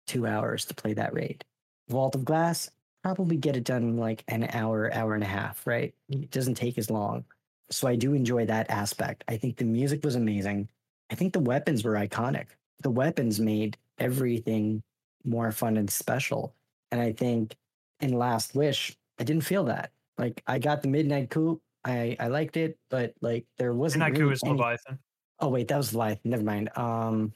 two 0.07 0.27
hours 0.27 0.65
to 0.67 0.75
play 0.75 0.95
that 0.95 1.15
raid. 1.15 1.45
Vault 1.89 2.15
of 2.17 2.25
Glass, 2.25 2.71
probably 3.07 3.37
get 3.37 3.57
it 3.57 3.63
done 3.63 3.85
in 3.85 3.97
like 3.97 4.25
an 4.27 4.49
hour, 4.53 4.93
hour 4.93 5.15
and 5.15 5.23
a 5.23 5.29
half, 5.29 5.65
right? 5.65 5.95
It 6.09 6.33
doesn't 6.33 6.57
take 6.57 6.77
as 6.77 6.91
long. 6.91 7.25
So 7.71 7.87
I 7.87 7.95
do 7.95 8.15
enjoy 8.15 8.47
that 8.47 8.69
aspect. 8.69 9.23
I 9.29 9.37
think 9.37 9.59
the 9.59 9.65
music 9.65 10.05
was 10.05 10.17
amazing. 10.17 10.69
I 11.11 11.15
think 11.15 11.33
the 11.33 11.39
weapons 11.39 11.85
were 11.85 11.93
iconic. 11.93 12.47
The 12.83 12.91
weapons 12.91 13.39
made 13.39 13.77
everything 13.99 14.83
more 15.25 15.53
fun 15.53 15.77
and 15.77 15.89
special. 15.89 16.53
And 16.91 17.01
I 17.01 17.13
think 17.13 17.55
in 18.01 18.13
Last 18.13 18.57
Wish, 18.57 18.97
I 19.21 19.25
didn't 19.25 19.45
feel 19.45 19.63
that. 19.65 19.93
Like 20.19 20.43
I 20.49 20.59
got 20.59 20.83
the 20.83 20.89
Midnight 20.89 21.31
Coup. 21.31 21.61
I 21.85 22.17
I 22.19 22.27
liked 22.27 22.57
it, 22.57 22.77
but 22.91 23.15
like 23.21 23.47
there 23.57 23.73
wasn't. 23.73 24.03
Midnight 24.03 24.19
Coup 24.19 24.23
really 24.25 24.33
is 24.35 24.43
any- 24.45 24.53
Leviathan. 24.55 24.99
Oh 25.39 25.49
wait, 25.49 25.69
that 25.69 25.77
was 25.77 25.95
Leviathan. 25.95 26.31
Never 26.33 26.43
mind. 26.43 26.77
Um, 26.77 27.33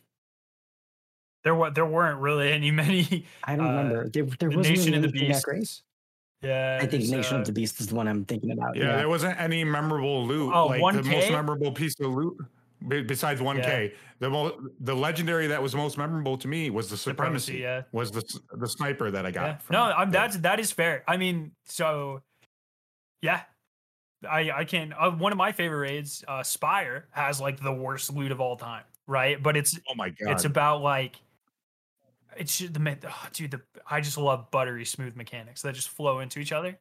There 1.45 1.55
were 1.55 1.71
there 1.71 1.87
weren't 1.87 2.21
really 2.21 2.53
any 2.53 2.71
many. 2.83 3.27
I 3.45 3.57
don't 3.57 3.67
Uh, 3.67 3.71
remember. 3.71 4.09
There 4.09 4.25
there 4.25 4.51
the 4.51 4.57
wasn't 4.59 4.77
Nation 4.77 4.95
of 4.95 5.03
the 5.03 5.09
Beast 5.09 5.33
that 5.33 5.43
great. 5.45 5.59
Beasts. 5.61 5.83
Yeah, 6.43 6.79
I 6.81 6.87
think 6.87 7.05
Nation 7.09 7.37
uh, 7.37 7.41
of 7.41 7.47
the 7.47 7.53
Beast 7.53 7.81
is 7.81 7.89
the 7.89 7.95
one 7.95 8.09
I'm 8.09 8.25
thinking 8.25 8.51
about. 8.53 8.75
Yeah, 8.77 8.97
there 8.97 9.09
wasn't 9.09 9.39
any 9.41 9.63
memorable 9.65 10.27
loot. 10.27 10.53
Oh, 10.55 10.67
like 10.69 10.95
the 10.97 11.03
most 11.03 11.31
memorable 11.31 11.71
piece 11.73 11.95
of 12.01 12.13
loot 12.15 12.37
besides 13.07 13.43
1K. 13.43 13.93
The 14.21 14.31
mo- 14.31 14.59
the 14.81 14.97
legendary 14.97 15.47
that 15.49 15.63
was 15.63 15.75
most 15.75 15.99
memorable 15.99 16.39
to 16.39 16.49
me 16.49 16.71
was 16.71 16.89
the 16.89 16.97
Supremacy, 16.97 17.59
supremacy. 17.59 17.63
yeah. 17.63 17.83
Was 17.93 18.11
the 18.11 18.23
the 18.57 18.67
sniper 18.69 19.11
that 19.11 19.27
I 19.27 19.31
got. 19.31 19.43
Yeah. 19.47 19.57
From 19.59 19.75
No. 19.75 19.83
I'm, 19.83 20.11
that's 20.11 20.39
that 20.39 20.61
is 20.61 20.73
fair. 20.73 21.05
I 21.07 21.19
mean, 21.19 21.53
so 21.67 22.23
yeah, 23.21 23.43
I 24.29 24.51
I 24.51 24.65
can. 24.65 24.95
Uh, 24.99 25.11
one 25.11 25.33
of 25.33 25.39
my 25.39 25.53
favorite 25.53 25.91
raids, 25.91 26.25
uh, 26.27 26.43
Spire, 26.43 27.07
has 27.11 27.39
like 27.39 27.61
the 27.63 27.73
worst 27.73 28.15
loot 28.15 28.33
of 28.33 28.41
all 28.41 28.57
time, 28.57 28.85
right? 29.07 29.43
But 29.43 29.59
it's 29.59 29.79
Oh 29.91 29.95
my 29.95 30.09
god. 30.09 30.33
it's 30.33 30.45
about 30.47 30.81
like 30.81 31.17
it's 32.37 32.59
ju- 32.59 32.69
the 32.69 32.99
oh, 33.07 33.27
dude. 33.33 33.51
The 33.53 33.61
I 33.89 34.01
just 34.01 34.19
love 34.19 34.51
buttery 34.51 34.85
smooth 34.85 35.17
mechanics 35.17 35.63
that 35.63 35.75
just 35.75 35.89
flow 35.89 36.21
into 36.21 36.39
each 36.41 36.53
other. 36.53 36.79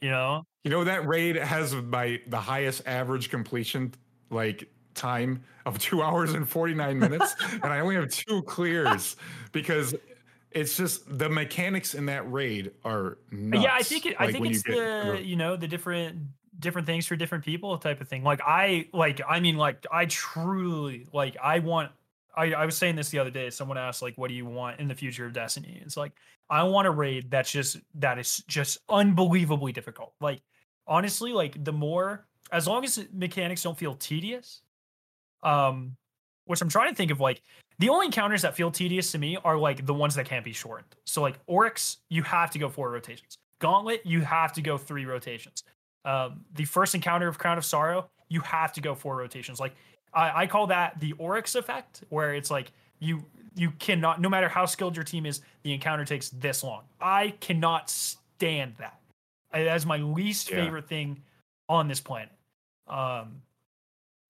You 0.00 0.10
know, 0.10 0.44
You 0.62 0.70
know 0.70 0.84
that 0.84 1.06
raid 1.06 1.36
has 1.36 1.74
my 1.74 2.20
the 2.26 2.38
highest 2.38 2.86
average 2.86 3.30
completion 3.30 3.94
like 4.30 4.68
time 4.94 5.42
of 5.64 5.78
two 5.80 6.02
hours 6.02 6.34
and 6.34 6.48
49 6.48 6.98
minutes, 6.98 7.34
and 7.52 7.64
I 7.64 7.80
only 7.80 7.94
have 7.94 8.10
two 8.10 8.42
clears 8.42 9.16
because 9.52 9.94
it's 10.50 10.76
just 10.76 11.18
the 11.18 11.28
mechanics 11.28 11.94
in 11.94 12.06
that 12.06 12.30
raid 12.30 12.72
are 12.84 13.18
nuts. 13.30 13.64
yeah. 13.64 13.74
I 13.74 13.82
think 13.82 14.06
it, 14.06 14.16
I 14.18 14.32
think 14.32 14.44
you 14.44 14.50
it's 14.52 14.62
get 14.62 14.74
the 14.74 15.22
you 15.22 15.36
know 15.36 15.56
the 15.56 15.68
different 15.68 16.18
different 16.58 16.86
things 16.86 17.06
for 17.06 17.16
different 17.16 17.44
people 17.44 17.76
type 17.78 18.00
of 18.00 18.08
thing. 18.08 18.22
Like 18.22 18.40
I 18.44 18.88
like 18.92 19.20
I 19.28 19.40
mean 19.40 19.56
like 19.56 19.86
I 19.90 20.06
truly 20.06 21.06
like 21.12 21.36
I 21.42 21.58
want. 21.60 21.92
I, 22.36 22.52
I 22.52 22.66
was 22.66 22.76
saying 22.76 22.96
this 22.96 23.08
the 23.10 23.18
other 23.18 23.30
day. 23.30 23.50
Someone 23.50 23.78
asked 23.78 24.02
like, 24.02 24.16
"What 24.16 24.28
do 24.28 24.34
you 24.34 24.46
want 24.46 24.80
in 24.80 24.88
the 24.88 24.94
future 24.94 25.26
of 25.26 25.32
Destiny?" 25.32 25.80
It's 25.84 25.96
like 25.96 26.12
I 26.50 26.62
want 26.64 26.86
a 26.86 26.90
raid 26.90 27.30
that's 27.30 27.50
just 27.50 27.78
that 27.94 28.18
is 28.18 28.42
just 28.46 28.78
unbelievably 28.88 29.72
difficult. 29.72 30.12
Like 30.20 30.42
honestly, 30.86 31.32
like 31.32 31.62
the 31.64 31.72
more 31.72 32.26
as 32.52 32.66
long 32.66 32.84
as 32.84 33.04
mechanics 33.12 33.62
don't 33.62 33.78
feel 33.78 33.94
tedious, 33.94 34.62
um, 35.42 35.96
which 36.44 36.60
I'm 36.60 36.68
trying 36.68 36.90
to 36.90 36.94
think 36.94 37.10
of 37.10 37.20
like 37.20 37.42
the 37.78 37.88
only 37.88 38.06
encounters 38.06 38.42
that 38.42 38.54
feel 38.54 38.70
tedious 38.70 39.12
to 39.12 39.18
me 39.18 39.36
are 39.44 39.58
like 39.58 39.84
the 39.84 39.94
ones 39.94 40.14
that 40.14 40.26
can't 40.26 40.44
be 40.44 40.52
shortened. 40.52 40.94
So 41.04 41.22
like 41.22 41.38
Oryx, 41.46 41.98
you 42.08 42.22
have 42.22 42.50
to 42.52 42.58
go 42.58 42.68
four 42.68 42.90
rotations. 42.90 43.38
Gauntlet, 43.58 44.02
you 44.04 44.20
have 44.20 44.52
to 44.54 44.62
go 44.62 44.78
three 44.78 45.06
rotations. 45.06 45.62
Um, 46.04 46.44
the 46.54 46.64
first 46.64 46.94
encounter 46.94 47.26
of 47.26 47.38
Crown 47.38 47.58
of 47.58 47.64
Sorrow, 47.64 48.08
you 48.28 48.40
have 48.40 48.72
to 48.74 48.80
go 48.80 48.94
four 48.94 49.16
rotations. 49.16 49.58
Like 49.58 49.74
I, 50.16 50.42
I 50.42 50.46
call 50.46 50.66
that 50.68 50.98
the 50.98 51.12
Oryx 51.14 51.54
effect, 51.54 52.02
where 52.08 52.34
it's 52.34 52.50
like 52.50 52.72
you 52.98 53.24
you 53.54 53.70
cannot, 53.78 54.20
no 54.20 54.28
matter 54.28 54.48
how 54.48 54.66
skilled 54.66 54.96
your 54.96 55.04
team 55.04 55.24
is, 55.26 55.40
the 55.62 55.72
encounter 55.72 56.04
takes 56.04 56.28
this 56.30 56.62
long. 56.64 56.82
I 57.00 57.30
cannot 57.40 57.88
stand 57.88 58.74
that. 58.78 58.98
That's 59.52 59.86
my 59.86 59.96
least 59.98 60.50
Yeah. 60.50 60.56
favorite 60.64 60.88
thing 60.88 61.22
on 61.68 61.88
this 61.88 62.00
planet. 62.00 62.32
Um, 62.88 63.42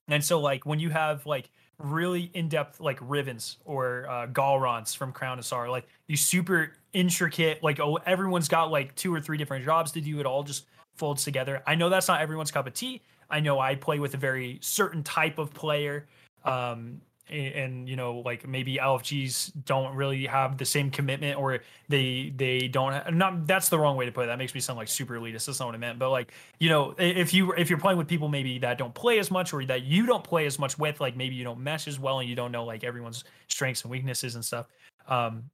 And 0.09 0.25
so 0.25 0.39
like 0.41 0.65
when 0.65 0.79
you 0.79 0.91
have 0.91 1.27
like 1.27 1.51
really 1.79 2.31
in-depth 2.35 2.81
like 2.81 2.99
Rivens 3.01 3.57
or 3.65 4.07
uh 4.09 4.27
Gahlrans 4.29 4.97
from 4.97 5.13
Crown 5.13 5.39
of 5.39 5.45
Sorrow, 5.45 5.71
like 5.71 5.87
these 6.09 6.25
super 6.25 6.73
intricate, 6.93 7.63
like 7.63 7.81
oh 7.81 7.99
everyone's 8.07 8.49
got 8.49 8.71
like 8.71 8.95
two 8.95 9.13
or 9.13 9.21
three 9.21 9.37
different 9.37 9.65
jobs 9.65 9.91
to 9.93 10.01
do, 10.01 10.21
it 10.21 10.27
all 10.27 10.43
just 10.45 10.67
folds 10.95 11.25
together. 11.25 11.63
I 11.67 11.75
know 11.75 11.89
that's 11.91 12.07
not 12.09 12.21
everyone's 12.21 12.51
cup 12.53 12.67
of 12.69 12.75
tea. 12.75 13.03
I 13.31 13.41
know 13.41 13.59
I 13.61 13.75
play 13.75 13.99
with 13.99 14.15
a 14.15 14.19
very 14.19 14.59
certain 14.61 15.03
type 15.03 15.39
of 15.39 15.53
player. 15.53 16.07
Um 16.45 17.01
and, 17.29 17.55
and, 17.55 17.89
you 17.89 17.97
know 17.97 18.19
like 18.25 18.47
maybe 18.47 18.77
lfgs 18.77 19.51
don't 19.65 19.95
really 19.97 20.27
have 20.27 20.59
the 20.59 20.65
same 20.65 20.91
commitment 20.91 21.39
or 21.39 21.59
they 21.89 22.33
they 22.37 22.69
don't 22.69 22.93
have, 22.93 23.13
not 23.13 23.47
that's 23.47 23.69
the 23.69 23.79
wrong 23.79 23.97
way 23.97 24.07
to 24.07 24.13
put 24.13 24.25
it. 24.25 24.27
That 24.29 24.39
makes 24.39 24.55
me 24.55 24.61
sound 24.61 24.77
like 24.77 24.89
super 24.89 25.19
elitist. 25.19 25.47
That's 25.47 25.59
not 25.59 25.67
what 25.67 25.75
i 25.75 25.79
meant. 25.79 25.99
But 25.99 26.11
like 26.11 26.33
you 26.61 26.69
know 26.69 26.95
if 26.99 27.35
you 27.35 27.53
if 27.53 27.69
you're 27.69 27.81
playing 27.81 27.99
with 27.99 28.07
people 28.09 28.29
maybe 28.29 28.59
that 28.61 28.79
don't 28.79 28.95
play 28.95 29.19
as 29.19 29.31
much 29.31 29.53
or 29.53 29.65
that 29.65 29.83
you 29.83 30.07
don't 30.07 30.23
play 30.23 30.47
as 30.47 30.59
much 30.59 30.79
with 30.79 31.01
like 31.01 31.17
maybe 31.17 31.35
you 31.35 31.45
don't 31.45 31.61
mesh 31.61 31.89
as 31.89 31.99
well 31.99 32.21
and 32.21 32.29
you 32.29 32.37
don't 32.37 32.53
know 32.53 32.65
like 32.65 32.85
everyone's 32.85 33.25
strengths 33.49 33.83
and 33.83 33.91
weaknesses 33.91 34.37
and 34.37 34.45
stuff 34.45 34.67
um 35.09 35.51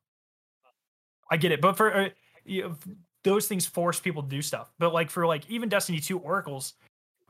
i 1.30 1.36
get 1.36 1.52
it. 1.52 1.60
But 1.60 1.76
for 1.76 1.94
uh, 1.94 2.08
you 2.44 2.62
know, 2.62 2.76
those 3.24 3.46
things 3.46 3.66
force 3.66 4.00
people 4.00 4.22
to 4.22 4.28
do 4.28 4.42
stuff. 4.42 4.70
But 4.78 4.92
like 4.92 5.10
for 5.10 5.26
like 5.26 5.48
even 5.48 5.68
destiny 5.68 6.00
2 6.00 6.18
oracles 6.18 6.74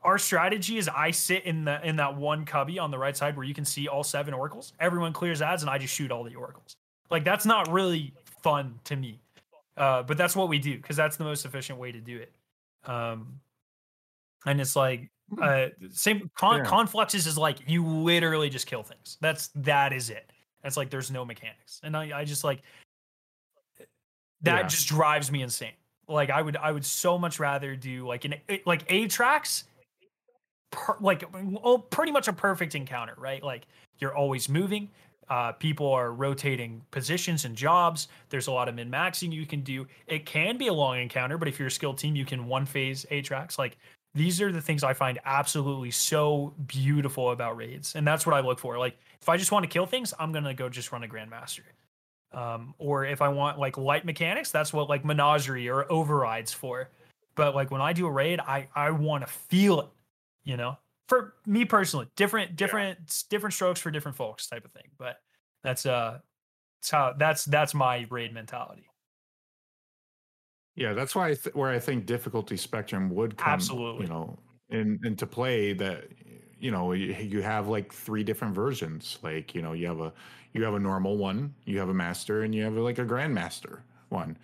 our 0.05 0.19
strategy 0.19 0.79
is 0.79 0.89
I 0.89 1.11
sit 1.11 1.45
in 1.45 1.65
the 1.65 1.85
in 1.87 1.97
that 1.97 2.17
one 2.17 2.45
cubby 2.45 2.79
on 2.79 2.91
the 2.91 2.99
right 2.99 3.17
side 3.17 3.37
where 3.37 3.45
you 3.45 3.55
can 3.55 3.65
see 3.65 3.89
all 3.89 4.03
seven 4.03 4.35
oracles. 4.35 4.73
Everyone 4.81 5.13
clears 5.13 5.43
ads, 5.43 5.63
and 5.63 5.71
I 5.71 5.79
just 5.79 5.95
shoot 5.95 6.11
all 6.11 6.25
the 6.25 6.35
oracles. 6.35 6.77
Like 7.11 7.25
that's 7.25 7.47
not 7.47 7.71
really 7.71 8.13
fun 8.43 8.79
to 8.85 8.97
me, 8.97 9.21
uh, 9.77 10.03
but 10.03 10.17
that's 10.17 10.35
what 10.35 10.49
we 10.49 10.59
do 10.59 10.77
because 10.77 10.97
that's 10.97 11.17
the 11.17 11.25
most 11.25 11.45
efficient 11.45 11.79
way 11.79 11.93
to 11.93 12.01
do 12.01 12.19
it. 12.19 12.33
Um, 12.85 13.41
and 14.45 14.61
it's 14.61 14.75
like 14.75 15.11
uh, 15.41 15.67
same 15.91 16.31
con- 16.35 16.65
confluxes 16.65 17.27
is 17.27 17.39
like 17.39 17.59
you 17.67 17.87
literally 17.87 18.51
just 18.51 18.67
kill 18.67 18.83
things. 18.83 19.19
That's 19.21 19.49
that 19.57 19.93
is 19.93 20.11
it. 20.11 20.31
That's 20.63 20.77
like 20.77 20.91
there's 20.91 21.11
no 21.11 21.25
mechanics, 21.25 21.81
and 21.83 21.97
I 21.97 22.21
I 22.21 22.25
just 22.25 22.45
like 22.45 22.63
that 24.43 24.63
yeah. 24.63 24.67
just 24.67 24.89
drives 24.89 25.31
me 25.31 25.43
insane. 25.43 25.73
Like 26.09 26.31
I 26.31 26.43
would 26.43 26.57
I 26.57 26.73
would 26.73 26.85
so 26.85 27.19
much 27.19 27.39
rather 27.39 27.77
do 27.77 28.07
like 28.07 28.25
an 28.25 28.35
like 28.67 28.87
Atraks 28.89 29.65
per, 30.73 30.97
like 31.01 31.25
oh, 31.63 31.79
pretty 31.79 32.11
much 32.11 32.27
a 32.27 32.33
perfect 32.33 32.75
encounter, 32.75 33.15
right? 33.17 33.43
Like 33.43 33.69
you're 33.99 34.15
always 34.15 34.49
moving. 34.49 34.91
Uh, 35.29 35.53
people 35.53 35.91
are 35.91 36.13
rotating 36.13 36.83
positions 36.91 37.45
and 37.45 37.55
jobs. 37.55 38.09
There's 38.29 38.49
a 38.49 38.53
lot 38.53 38.69
of 38.69 38.75
min 38.75 38.91
maxing 38.91 39.33
you 39.33 39.47
can 39.47 39.61
do. 39.61 39.87
It 40.09 40.27
can 40.27 40.59
be 40.59 40.67
a 40.67 40.73
long 40.73 40.99
encounter, 40.99 41.39
but 41.39 41.47
if 41.47 41.59
you're 41.59 41.69
a 41.69 41.71
skilled 41.71 41.97
team, 41.97 42.17
you 42.17 42.25
can 42.25 42.49
one 42.49 42.67
phase 42.67 43.07
Atraks. 43.11 43.59
Like 43.59 43.79
these 44.15 44.43
are 44.43 44.51
the 44.51 44.61
things 44.61 44.83
I 44.83 44.93
find 44.93 45.21
absolutely 45.25 45.93
so 45.93 46.53
beautiful 46.67 47.31
about 47.31 47.57
raids, 47.57 47.95
and 47.95 48.07
that's 48.07 48.27
what 48.27 48.35
I 48.35 48.41
look 48.41 48.59
for. 48.59 48.79
Like 48.79 48.99
if 49.21 49.29
I 49.29 49.37
just 49.37 49.53
want 49.53 49.63
to 49.63 49.69
kill 49.69 49.87
things, 49.87 50.13
I'm 50.19 50.33
gonna 50.33 50.55
go 50.55 50.69
just 50.69 50.91
run 50.91 51.05
a 51.05 51.09
grandmaster. 51.09 51.61
Um, 52.33 52.75
or 52.79 53.05
if 53.05 53.23
I 53.23 53.29
want 53.29 53.59
like 53.59 53.77
light 53.77 54.05
mechanics, 54.05 54.51
that's 54.51 54.73
what 54.73 54.89
like 54.89 55.05
menagerie 55.05 55.69
or 55.69 55.91
overrides 55.91 56.53
for. 56.53 56.89
But 57.35 57.55
like 57.55 57.71
when 57.71 57.81
I 57.81 57.93
do 57.93 58.07
a 58.07 58.11
raid, 58.11 58.41
I 58.41 58.69
I 58.75 58.91
want 58.91 59.25
to 59.25 59.33
feel 59.33 59.81
it 59.81 59.87
you 60.45 60.57
know 60.57 60.77
for 61.09 61.35
me 61.47 61.65
personally 61.65 62.07
different 62.17 62.57
different 62.57 62.99
yeah. 62.99 63.15
different 63.31 63.55
strokes 63.55 63.81
for 63.81 63.91
different 63.91 64.17
folks 64.17 64.47
type 64.47 64.65
of 64.65 64.73
thing 64.73 64.91
but 64.99 65.17
that's 65.63 65.87
uh 65.87 66.19
that's 66.81 66.91
how 66.91 67.15
that's 67.19 67.45
that's 67.45 67.75
my 67.75 68.07
raid 68.11 68.33
mentality 68.33 68.87
yeah 70.75 70.93
that's 70.93 71.15
why 71.15 71.29
I 71.29 71.35
th- 71.35 71.55
where 71.55 71.71
i 71.71 71.79
think 71.79 72.07
difficulty 72.07 72.57
spectrum 72.57 73.11
would 73.11 73.37
come 73.37 73.53
absolutely 73.53 74.07
you 74.07 74.13
know 74.13 74.39
in 74.71 74.99
into 75.05 75.27
play 75.27 75.73
that 75.75 76.05
you 76.59 76.71
know 76.71 76.93
you, 76.93 77.13
you 77.15 77.43
have 77.43 77.69
like 77.69 77.93
three 77.93 78.25
different 78.25 78.55
versions 78.55 79.19
like 79.23 79.55
you 79.55 79.61
know 79.61 79.73
you 79.73 79.87
have 79.87 80.01
a 80.01 80.13
you 80.53 80.63
have 80.63 80.75
a 80.75 80.81
normal 80.81 81.17
one 81.17 81.55
you 81.65 81.79
have 81.79 81.89
a 81.89 81.95
master 81.95 82.43
and 82.43 82.55
you 82.55 82.63
have 82.63 82.75
like 82.75 82.99
a 82.99 83.05
grandmaster 83.05 83.81
one 84.09 84.37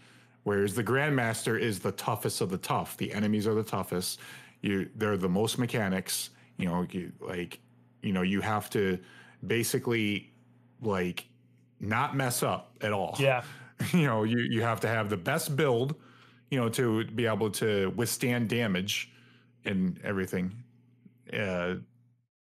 whereas 0.42 0.74
the 0.74 0.84
grandmaster 0.84 1.58
is 1.58 1.78
the 1.78 1.92
toughest 1.92 2.40
of 2.40 2.50
the 2.50 2.58
tough 2.58 2.96
the 2.96 3.12
enemies 3.12 3.46
are 3.46 3.54
the 3.54 3.62
toughest 3.62 4.20
you 4.62 4.88
they're 4.96 5.16
the 5.16 5.28
most 5.28 5.58
mechanics 5.58 6.30
you 6.56 6.66
know 6.66 6.86
you, 6.90 7.12
like 7.20 7.60
you 8.02 8.12
know 8.12 8.22
you 8.22 8.40
have 8.40 8.68
to 8.70 8.98
basically 9.46 10.32
like 10.82 11.26
not 11.80 12.16
mess 12.16 12.42
up 12.42 12.74
at 12.80 12.92
all. 12.92 13.16
Yeah. 13.18 13.42
You 13.92 14.06
know 14.06 14.24
you 14.24 14.38
you 14.40 14.62
have 14.62 14.80
to 14.80 14.88
have 14.88 15.08
the 15.08 15.16
best 15.16 15.54
build 15.54 15.94
you 16.50 16.58
know 16.58 16.68
to 16.70 17.04
be 17.04 17.26
able 17.26 17.48
to 17.50 17.92
withstand 17.94 18.48
damage 18.48 19.12
and 19.64 20.00
everything. 20.02 20.52
Uh 21.32 21.76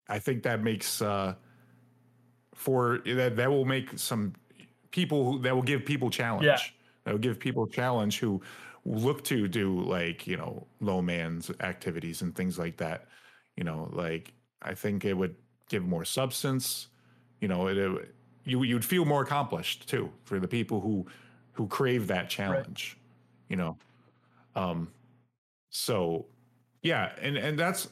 i 0.09 0.19
think 0.19 0.43
that 0.43 0.61
makes 0.61 1.01
uh 1.01 1.33
for 2.53 2.99
that 3.05 3.37
that 3.37 3.49
will 3.49 3.63
make 3.63 3.97
some 3.97 4.33
people 4.91 5.37
that 5.39 5.55
will 5.55 5.63
give 5.63 5.85
people 5.85 6.09
challenge. 6.09 6.43
Yeah. 6.45 6.57
that 7.05 7.11
will 7.13 7.19
give 7.19 7.39
people 7.39 7.67
challenge 7.67 8.19
who 8.19 8.41
look 8.85 9.23
to 9.23 9.47
do 9.47 9.79
like 9.81 10.27
you 10.27 10.35
know 10.37 10.67
low 10.81 11.01
man's 11.01 11.49
activities 11.61 12.21
and 12.21 12.35
things 12.35 12.59
like 12.59 12.77
that. 12.77 13.07
You 13.55 13.63
know 13.63 13.89
like 13.93 14.33
i 14.61 14.73
think 14.73 15.05
it 15.05 15.13
would 15.13 15.35
give 15.69 15.83
more 15.83 16.05
substance. 16.05 16.87
You 17.39 17.47
know 17.47 17.67
it, 17.67 17.77
it 17.77 18.15
you 18.45 18.63
you'd 18.63 18.85
feel 18.85 19.05
more 19.05 19.21
accomplished 19.21 19.87
too 19.87 20.11
for 20.25 20.39
the 20.39 20.47
people 20.47 20.81
who 20.81 21.05
who 21.53 21.67
crave 21.67 22.07
that 22.07 22.29
challenge 22.29 22.97
right. 22.97 23.49
you 23.49 23.55
know? 23.55 23.77
Um 24.55 24.91
so 25.69 26.25
yeah 26.81 27.13
and 27.21 27.37
and 27.37 27.57
that's 27.57 27.87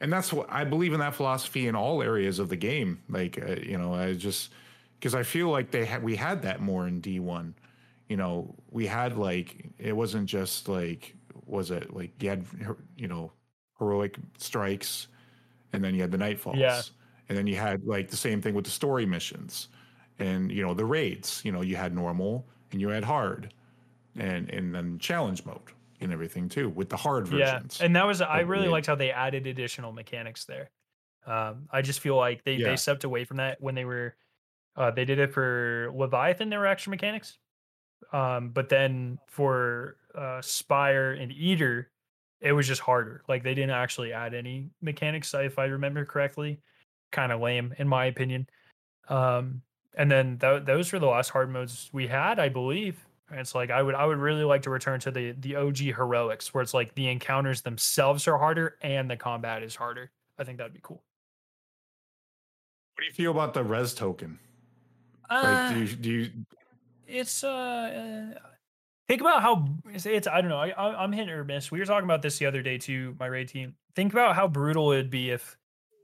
and 0.00 0.12
that's 0.12 0.32
what 0.32 0.50
i 0.50 0.64
believe 0.64 0.94
in 0.94 1.00
that 1.00 1.14
philosophy 1.14 1.68
in 1.68 1.76
all 1.76 2.02
areas 2.02 2.38
of 2.38 2.48
the 2.48 2.56
game. 2.56 3.00
Like 3.08 3.38
uh, 3.42 3.56
you 3.62 3.76
know 3.76 3.94
i 3.94 4.14
just 4.14 4.50
because 4.98 5.14
i 5.14 5.22
feel 5.22 5.50
like 5.50 5.70
they 5.70 5.84
had 5.84 6.02
we 6.02 6.16
had 6.16 6.42
that 6.42 6.60
more 6.60 6.86
in 6.88 7.02
d1 7.02 7.52
you 8.10 8.16
know, 8.16 8.56
we 8.70 8.88
had 8.88 9.16
like 9.16 9.70
it 9.78 9.96
wasn't 9.96 10.26
just 10.26 10.68
like 10.68 11.14
was 11.46 11.70
it 11.70 11.94
like 11.94 12.20
you 12.20 12.28
had 12.28 12.44
you 12.96 13.06
know 13.06 13.32
heroic 13.78 14.18
strikes, 14.36 15.06
and 15.72 15.82
then 15.82 15.94
you 15.94 16.00
had 16.00 16.10
the 16.10 16.18
nightfalls, 16.18 16.58
yeah. 16.58 16.82
and 17.28 17.38
then 17.38 17.46
you 17.46 17.54
had 17.54 17.86
like 17.86 18.10
the 18.10 18.16
same 18.16 18.42
thing 18.42 18.52
with 18.52 18.64
the 18.64 18.70
story 18.70 19.06
missions, 19.06 19.68
and 20.18 20.50
you 20.50 20.60
know 20.60 20.74
the 20.74 20.84
raids. 20.84 21.40
You 21.44 21.52
know, 21.52 21.60
you 21.60 21.76
had 21.76 21.94
normal 21.94 22.48
and 22.72 22.80
you 22.80 22.88
had 22.88 23.04
hard, 23.04 23.54
and 24.16 24.50
and 24.50 24.74
then 24.74 24.98
challenge 24.98 25.46
mode 25.46 25.60
and 26.00 26.12
everything 26.12 26.48
too 26.48 26.68
with 26.68 26.88
the 26.88 26.96
hard 26.96 27.28
versions. 27.28 27.78
Yeah, 27.78 27.86
and 27.86 27.94
that 27.94 28.08
was 28.08 28.20
I 28.20 28.40
really 28.40 28.66
liked 28.66 28.88
how 28.88 28.96
they 28.96 29.12
added 29.12 29.46
additional 29.46 29.92
mechanics 29.92 30.46
there. 30.46 30.70
Um, 31.28 31.68
I 31.70 31.82
just 31.82 32.00
feel 32.00 32.16
like 32.16 32.42
they 32.42 32.54
yeah. 32.54 32.70
they 32.70 32.76
stepped 32.76 33.04
away 33.04 33.24
from 33.24 33.36
that 33.36 33.58
when 33.60 33.76
they 33.76 33.84
were 33.84 34.16
uh, 34.74 34.90
they 34.90 35.04
did 35.04 35.20
it 35.20 35.32
for 35.32 35.92
Leviathan. 35.94 36.50
There 36.50 36.58
were 36.58 36.66
extra 36.66 36.90
mechanics, 36.90 37.38
um, 38.12 38.50
but 38.50 38.68
then 38.68 39.18
for 39.26 39.96
uh, 40.14 40.40
Spire 40.42 41.12
and 41.12 41.32
Eater, 41.32 41.90
it 42.40 42.52
was 42.52 42.66
just 42.66 42.80
harder. 42.80 43.22
Like 43.28 43.42
they 43.42 43.54
didn't 43.54 43.70
actually 43.70 44.12
add 44.12 44.34
any 44.34 44.70
mechanics, 44.80 45.34
if 45.34 45.58
I 45.58 45.66
remember 45.66 46.04
correctly. 46.04 46.60
Kind 47.12 47.32
of 47.32 47.40
lame, 47.40 47.74
in 47.78 47.88
my 47.88 48.06
opinion. 48.06 48.48
Um, 49.08 49.62
and 49.94 50.10
then 50.10 50.38
th- 50.38 50.64
those 50.64 50.92
were 50.92 50.98
the 50.98 51.06
last 51.06 51.30
hard 51.30 51.50
modes 51.50 51.90
we 51.92 52.06
had, 52.06 52.38
I 52.38 52.48
believe. 52.48 53.04
And 53.30 53.38
it's 53.38 53.54
like 53.54 53.70
I 53.70 53.82
would 53.82 53.94
I 53.94 54.06
would 54.06 54.18
really 54.18 54.44
like 54.44 54.62
to 54.62 54.70
return 54.70 54.98
to 55.00 55.10
the 55.10 55.32
the 55.32 55.56
OG 55.56 55.78
heroics, 55.78 56.52
where 56.52 56.62
it's 56.62 56.74
like 56.74 56.94
the 56.94 57.08
encounters 57.08 57.62
themselves 57.62 58.26
are 58.26 58.38
harder 58.38 58.76
and 58.82 59.08
the 59.08 59.16
combat 59.16 59.62
is 59.62 59.76
harder. 59.76 60.10
I 60.38 60.44
think 60.44 60.58
that'd 60.58 60.72
be 60.72 60.80
cool. 60.82 61.02
What 62.94 63.02
do 63.02 63.06
you 63.06 63.12
feel 63.12 63.30
about 63.30 63.54
the 63.54 63.62
res 63.62 63.94
token? 63.94 64.38
Uh, 65.28 65.42
like, 65.44 65.74
do 65.74 65.80
you, 65.80 65.96
do 65.96 66.10
you 66.10 66.30
it's 67.10 67.44
uh, 67.44 68.34
think 69.08 69.20
about 69.20 69.42
how 69.42 69.68
it's, 69.86 70.06
it's 70.06 70.28
I 70.28 70.40
don't 70.40 70.50
know. 70.50 70.58
I, 70.58 71.04
am 71.04 71.12
hitting 71.12 71.30
or 71.30 71.44
miss. 71.44 71.70
We 71.70 71.78
were 71.78 71.84
talking 71.84 72.04
about 72.04 72.22
this 72.22 72.38
the 72.38 72.46
other 72.46 72.62
day 72.62 72.78
too. 72.78 73.16
My 73.18 73.26
raid 73.26 73.48
team. 73.48 73.74
Think 73.96 74.12
about 74.12 74.36
how 74.36 74.46
brutal 74.46 74.92
it'd 74.92 75.10
be 75.10 75.30
if 75.30 75.56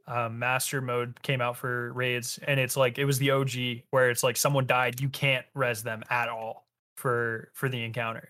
um, 0.08 0.38
master 0.38 0.80
mode 0.80 1.20
came 1.22 1.40
out 1.40 1.56
for 1.56 1.92
raids 1.92 2.38
and 2.46 2.60
it's 2.60 2.76
like 2.76 2.98
it 2.98 3.04
was 3.04 3.18
the 3.18 3.30
OG 3.30 3.50
where 3.90 4.10
it's 4.10 4.22
like 4.22 4.36
someone 4.36 4.66
died, 4.66 5.00
you 5.00 5.08
can't 5.08 5.46
res 5.54 5.82
them 5.82 6.02
at 6.10 6.28
all 6.28 6.66
for 6.96 7.50
for 7.54 7.68
the 7.68 7.82
encounter. 7.84 8.28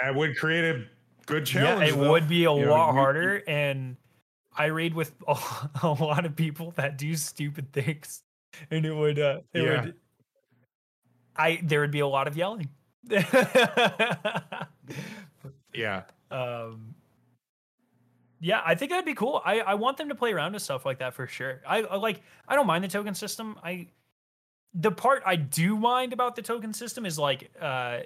That 0.00 0.14
would 0.14 0.36
create 0.36 0.64
a 0.64 0.84
good 1.26 1.46
challenge. 1.46 1.80
Yeah, 1.80 1.94
it 1.94 1.98
though. 1.98 2.10
would 2.10 2.28
be 2.28 2.44
a 2.44 2.54
you 2.54 2.66
lot 2.66 2.88
know, 2.88 3.00
harder. 3.00 3.42
and 3.46 3.96
I 4.56 4.66
raid 4.66 4.94
with 4.94 5.12
a, 5.26 5.36
a, 5.82 5.88
lot 5.88 6.24
of 6.24 6.36
people 6.36 6.72
that 6.72 6.98
do 6.98 7.14
stupid 7.16 7.72
things, 7.72 8.22
and 8.70 8.84
it 8.84 8.94
would 8.94 9.18
uh, 9.18 9.40
it 9.52 9.62
yeah. 9.62 9.84
would 9.84 9.94
I 11.36 11.60
there 11.62 11.80
would 11.80 11.90
be 11.90 12.00
a 12.00 12.06
lot 12.06 12.28
of 12.28 12.36
yelling. 12.36 12.68
yeah. 15.74 16.02
Um 16.30 16.94
yeah, 18.40 18.60
I 18.64 18.74
think 18.74 18.90
that'd 18.90 19.04
be 19.04 19.14
cool. 19.14 19.40
I, 19.44 19.60
I 19.60 19.74
want 19.74 19.98
them 19.98 20.08
to 20.08 20.14
play 20.16 20.32
around 20.32 20.54
with 20.54 20.62
stuff 20.62 20.84
like 20.84 20.98
that 20.98 21.14
for 21.14 21.26
sure. 21.28 21.60
I, 21.66 21.82
I 21.82 21.96
like 21.96 22.22
I 22.48 22.54
don't 22.56 22.66
mind 22.66 22.84
the 22.84 22.88
token 22.88 23.14
system. 23.14 23.56
I 23.62 23.88
the 24.74 24.92
part 24.92 25.22
I 25.26 25.36
do 25.36 25.76
mind 25.76 26.12
about 26.12 26.36
the 26.36 26.42
token 26.42 26.72
system 26.74 27.06
is 27.06 27.18
like 27.18 27.50
uh 27.60 28.00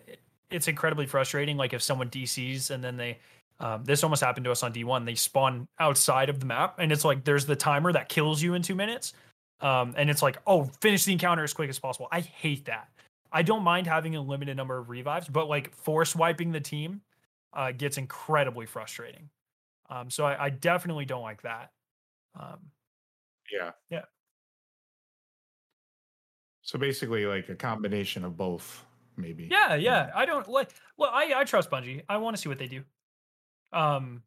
it's 0.51 0.69
incredibly 0.69 1.07
frustrating 1.07 1.57
like 1.57 1.73
if 1.75 1.83
someone 1.83 2.11
DCs 2.11 2.71
and 2.71 2.83
then 2.85 2.97
they 2.97 3.19
Um, 3.61 3.85
this 3.85 4.05
almost 4.05 4.23
happened 4.23 4.45
to 4.45 4.53
us 4.53 4.63
on 4.63 4.73
D1. 4.75 5.07
They 5.07 5.15
spawn 5.17 5.69
outside 5.81 6.29
of 6.31 6.41
the 6.41 6.47
map, 6.47 6.79
and 6.79 6.93
it's 6.93 7.05
like 7.05 7.25
there's 7.25 7.47
the 7.47 7.57
timer 7.57 7.93
that 7.93 8.09
kills 8.11 8.43
you 8.43 8.55
in 8.55 8.63
two 8.63 8.75
minutes. 8.77 9.15
Um, 9.61 9.95
and 9.97 10.11
it's 10.11 10.23
like, 10.23 10.39
oh, 10.47 10.65
finish 10.83 11.05
the 11.07 11.13
encounter 11.13 11.43
as 11.45 11.55
quick 11.55 11.71
as 11.71 11.79
possible. 11.79 12.09
I 12.13 12.21
hate 12.21 12.67
that. 12.67 12.89
I 13.33 13.43
don't 13.43 13.63
mind 13.63 13.87
having 13.87 14.17
a 14.17 14.21
limited 14.21 14.57
number 14.57 14.79
of 14.79 14.89
revives, 14.89 15.29
but 15.29 15.49
like 15.49 15.75
force 15.75 16.15
wiping 16.15 16.53
the 16.53 16.61
team 16.61 17.01
uh, 17.53 17.73
gets 17.73 17.99
incredibly 17.99 18.67
frustrating. 18.67 19.31
Um, 19.89 20.11
so 20.11 20.25
I, 20.25 20.47
I, 20.47 20.51
definitely 20.51 21.05
don't 21.05 21.23
like 21.23 21.43
that. 21.43 21.71
Um, 22.39 22.59
yeah. 23.53 23.71
Yeah. 23.89 24.03
So 26.63 26.79
basically, 26.79 27.25
like 27.27 27.49
a 27.49 27.55
combination 27.55 28.25
of 28.25 28.37
both, 28.37 28.85
maybe. 29.17 29.49
Yeah, 29.51 29.77
yeah. 29.77 30.11
I 30.15 30.27
don't 30.27 30.49
like. 30.49 30.71
Well, 30.97 31.11
I 31.13 31.33
I 31.37 31.45
trust 31.45 31.71
Bungie. 31.71 32.03
I 32.09 32.17
want 32.17 32.37
to 32.37 32.43
see 32.43 32.49
what 32.49 32.59
they 32.59 32.67
do. 32.67 32.83
Um. 33.73 34.23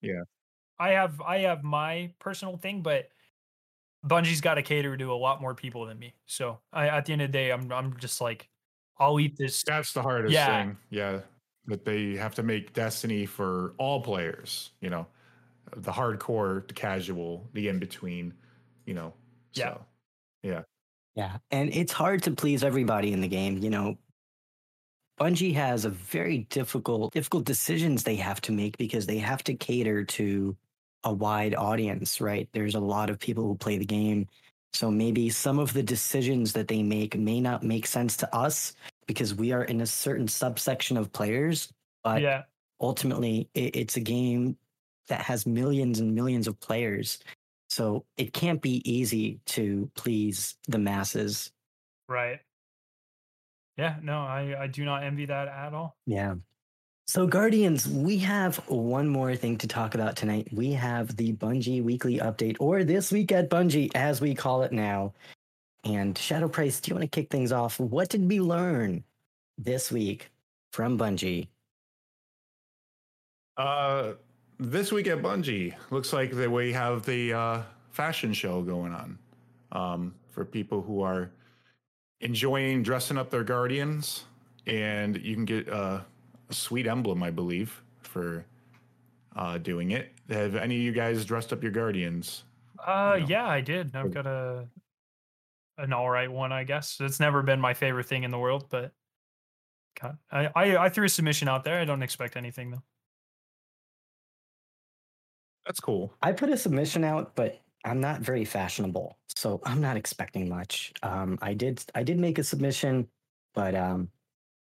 Yeah. 0.00 0.22
I 0.78 0.90
have 0.92 1.20
I 1.20 1.40
have 1.40 1.62
my 1.62 2.10
personal 2.18 2.56
thing, 2.56 2.80
but 2.80 3.10
Bungie's 4.06 4.40
got 4.40 4.54
to 4.54 4.62
cater 4.62 4.96
to 4.96 5.12
a 5.12 5.14
lot 5.14 5.40
more 5.40 5.54
people 5.54 5.86
than 5.86 5.98
me. 5.98 6.14
So 6.26 6.58
I, 6.72 6.88
at 6.88 7.06
the 7.06 7.12
end 7.12 7.22
of 7.22 7.28
the 7.28 7.32
day, 7.32 7.52
I'm 7.52 7.70
I'm 7.72 7.96
just 7.98 8.20
like, 8.20 8.48
I'll 8.98 9.20
eat 9.20 9.36
this. 9.36 9.62
That's 9.62 9.92
the 9.92 10.02
hardest 10.02 10.34
yeah. 10.34 10.64
thing. 10.64 10.76
Yeah, 10.90 11.20
that 11.66 11.84
they 11.84 12.16
have 12.16 12.34
to 12.36 12.42
make 12.42 12.72
Destiny 12.72 13.26
for 13.26 13.74
all 13.78 14.00
players. 14.00 14.70
You 14.80 14.90
know, 14.90 15.06
the 15.76 15.92
hardcore, 15.92 16.66
the 16.66 16.74
casual, 16.74 17.48
the 17.52 17.68
in 17.68 17.78
between. 17.78 18.34
You 18.86 18.94
know. 18.94 19.14
So, 19.52 19.62
yeah. 20.42 20.50
Yeah. 20.50 20.62
Yeah, 21.14 21.36
and 21.50 21.72
it's 21.74 21.92
hard 21.92 22.22
to 22.22 22.30
please 22.30 22.64
everybody 22.64 23.12
in 23.12 23.20
the 23.20 23.28
game. 23.28 23.58
You 23.58 23.68
know, 23.68 23.98
Bungie 25.20 25.54
has 25.54 25.84
a 25.84 25.90
very 25.90 26.46
difficult 26.50 27.12
difficult 27.12 27.44
decisions 27.44 28.02
they 28.02 28.16
have 28.16 28.40
to 28.42 28.52
make 28.52 28.78
because 28.78 29.06
they 29.06 29.18
have 29.18 29.44
to 29.44 29.54
cater 29.54 30.04
to 30.04 30.56
a 31.04 31.12
wide 31.12 31.54
audience, 31.54 32.20
right? 32.20 32.48
There's 32.52 32.74
a 32.74 32.80
lot 32.80 33.10
of 33.10 33.18
people 33.18 33.44
who 33.44 33.54
play 33.56 33.78
the 33.78 33.84
game. 33.84 34.28
So 34.72 34.90
maybe 34.90 35.28
some 35.28 35.58
of 35.58 35.72
the 35.72 35.82
decisions 35.82 36.52
that 36.54 36.68
they 36.68 36.82
make 36.82 37.16
may 37.16 37.40
not 37.40 37.62
make 37.62 37.86
sense 37.86 38.16
to 38.18 38.34
us 38.34 38.74
because 39.06 39.34
we 39.34 39.52
are 39.52 39.64
in 39.64 39.80
a 39.80 39.86
certain 39.86 40.28
subsection 40.28 40.96
of 40.96 41.12
players. 41.12 41.72
But 42.02 42.22
yeah. 42.22 42.42
ultimately, 42.80 43.48
it, 43.54 43.76
it's 43.76 43.96
a 43.96 44.00
game 44.00 44.56
that 45.08 45.20
has 45.22 45.46
millions 45.46 46.00
and 46.00 46.14
millions 46.14 46.46
of 46.46 46.58
players. 46.60 47.18
So 47.68 48.04
it 48.16 48.32
can't 48.32 48.62
be 48.62 48.82
easy 48.90 49.40
to 49.46 49.90
please 49.94 50.56
the 50.68 50.78
masses. 50.78 51.52
Right. 52.08 52.40
Yeah, 53.76 53.96
no, 54.02 54.20
I, 54.20 54.64
I 54.64 54.66
do 54.66 54.84
not 54.84 55.02
envy 55.02 55.26
that 55.26 55.48
at 55.48 55.72
all. 55.72 55.96
Yeah. 56.06 56.34
So, 57.06 57.26
Guardians, 57.26 57.88
we 57.88 58.16
have 58.18 58.56
one 58.68 59.08
more 59.08 59.34
thing 59.34 59.58
to 59.58 59.66
talk 59.66 59.94
about 59.94 60.16
tonight. 60.16 60.48
We 60.52 60.70
have 60.72 61.16
the 61.16 61.32
Bungie 61.34 61.82
weekly 61.82 62.18
update, 62.18 62.56
or 62.60 62.84
this 62.84 63.10
week 63.10 63.32
at 63.32 63.50
Bungie, 63.50 63.90
as 63.94 64.20
we 64.20 64.34
call 64.34 64.62
it 64.62 64.72
now. 64.72 65.12
And 65.84 66.16
Shadow 66.16 66.48
Price, 66.48 66.80
do 66.80 66.90
you 66.90 66.94
want 66.94 67.10
to 67.10 67.14
kick 67.14 67.28
things 67.28 67.50
off? 67.50 67.78
What 67.80 68.08
did 68.08 68.26
we 68.28 68.40
learn 68.40 69.02
this 69.58 69.90
week 69.90 70.30
from 70.72 70.96
Bungie? 70.96 71.48
Uh, 73.56 74.12
this 74.60 74.92
week 74.92 75.08
at 75.08 75.18
Bungie, 75.18 75.74
looks 75.90 76.12
like 76.12 76.30
that 76.30 76.50
we 76.50 76.72
have 76.72 77.04
the 77.04 77.32
uh, 77.32 77.62
fashion 77.90 78.32
show 78.32 78.62
going 78.62 78.92
on 78.92 79.18
um, 79.72 80.14
for 80.30 80.44
people 80.44 80.80
who 80.80 81.02
are 81.02 81.32
enjoying 82.20 82.84
dressing 82.84 83.18
up 83.18 83.28
their 83.28 83.44
Guardians, 83.44 84.24
and 84.68 85.20
you 85.20 85.34
can 85.34 85.44
get. 85.44 85.68
Uh, 85.68 86.00
sweet 86.50 86.86
emblem, 86.86 87.22
I 87.22 87.30
believe, 87.30 87.82
for 88.02 88.44
uh, 89.36 89.58
doing 89.58 89.92
it. 89.92 90.12
Have 90.28 90.54
any 90.54 90.76
of 90.76 90.82
you 90.82 90.92
guys 90.92 91.24
dressed 91.24 91.52
up 91.52 91.62
your 91.62 91.72
guardians? 91.72 92.44
Uh, 92.84 93.14
you 93.14 93.20
know? 93.20 93.28
yeah, 93.28 93.46
I 93.46 93.60
did. 93.60 93.94
I've 93.94 94.12
got 94.12 94.26
a 94.26 94.66
an 95.78 95.92
all 95.92 96.08
right 96.08 96.30
one, 96.30 96.52
I 96.52 96.64
guess. 96.64 96.98
It's 97.00 97.20
never 97.20 97.42
been 97.42 97.60
my 97.60 97.74
favorite 97.74 98.06
thing 98.06 98.24
in 98.24 98.30
the 98.30 98.38
world, 98.38 98.66
but 98.70 98.92
I, 100.30 100.50
I 100.54 100.76
I 100.76 100.88
threw 100.88 101.06
a 101.06 101.08
submission 101.08 101.48
out 101.48 101.64
there. 101.64 101.80
I 101.80 101.84
don't 101.84 102.02
expect 102.02 102.36
anything 102.36 102.70
though. 102.70 102.82
That's 105.66 105.80
cool. 105.80 106.12
I 106.22 106.32
put 106.32 106.50
a 106.50 106.56
submission 106.56 107.04
out, 107.04 107.34
but 107.36 107.60
I'm 107.84 108.00
not 108.00 108.20
very 108.20 108.44
fashionable, 108.44 109.16
so 109.36 109.60
I'm 109.64 109.80
not 109.80 109.96
expecting 109.96 110.48
much. 110.48 110.92
Um, 111.02 111.38
I 111.40 111.54
did 111.54 111.84
I 111.94 112.02
did 112.02 112.18
make 112.18 112.38
a 112.38 112.44
submission, 112.44 113.08
but 113.54 113.74
um, 113.74 114.08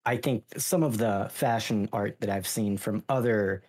I 0.06 0.18
think 0.18 0.44
some 0.58 0.84
of 0.84 0.98
the 0.98 1.30
fashion 1.32 1.90
art 1.94 2.18
that 2.22 2.30
I've 2.30 2.48
seen 2.48 2.78
from 2.78 3.04
other 3.08 3.64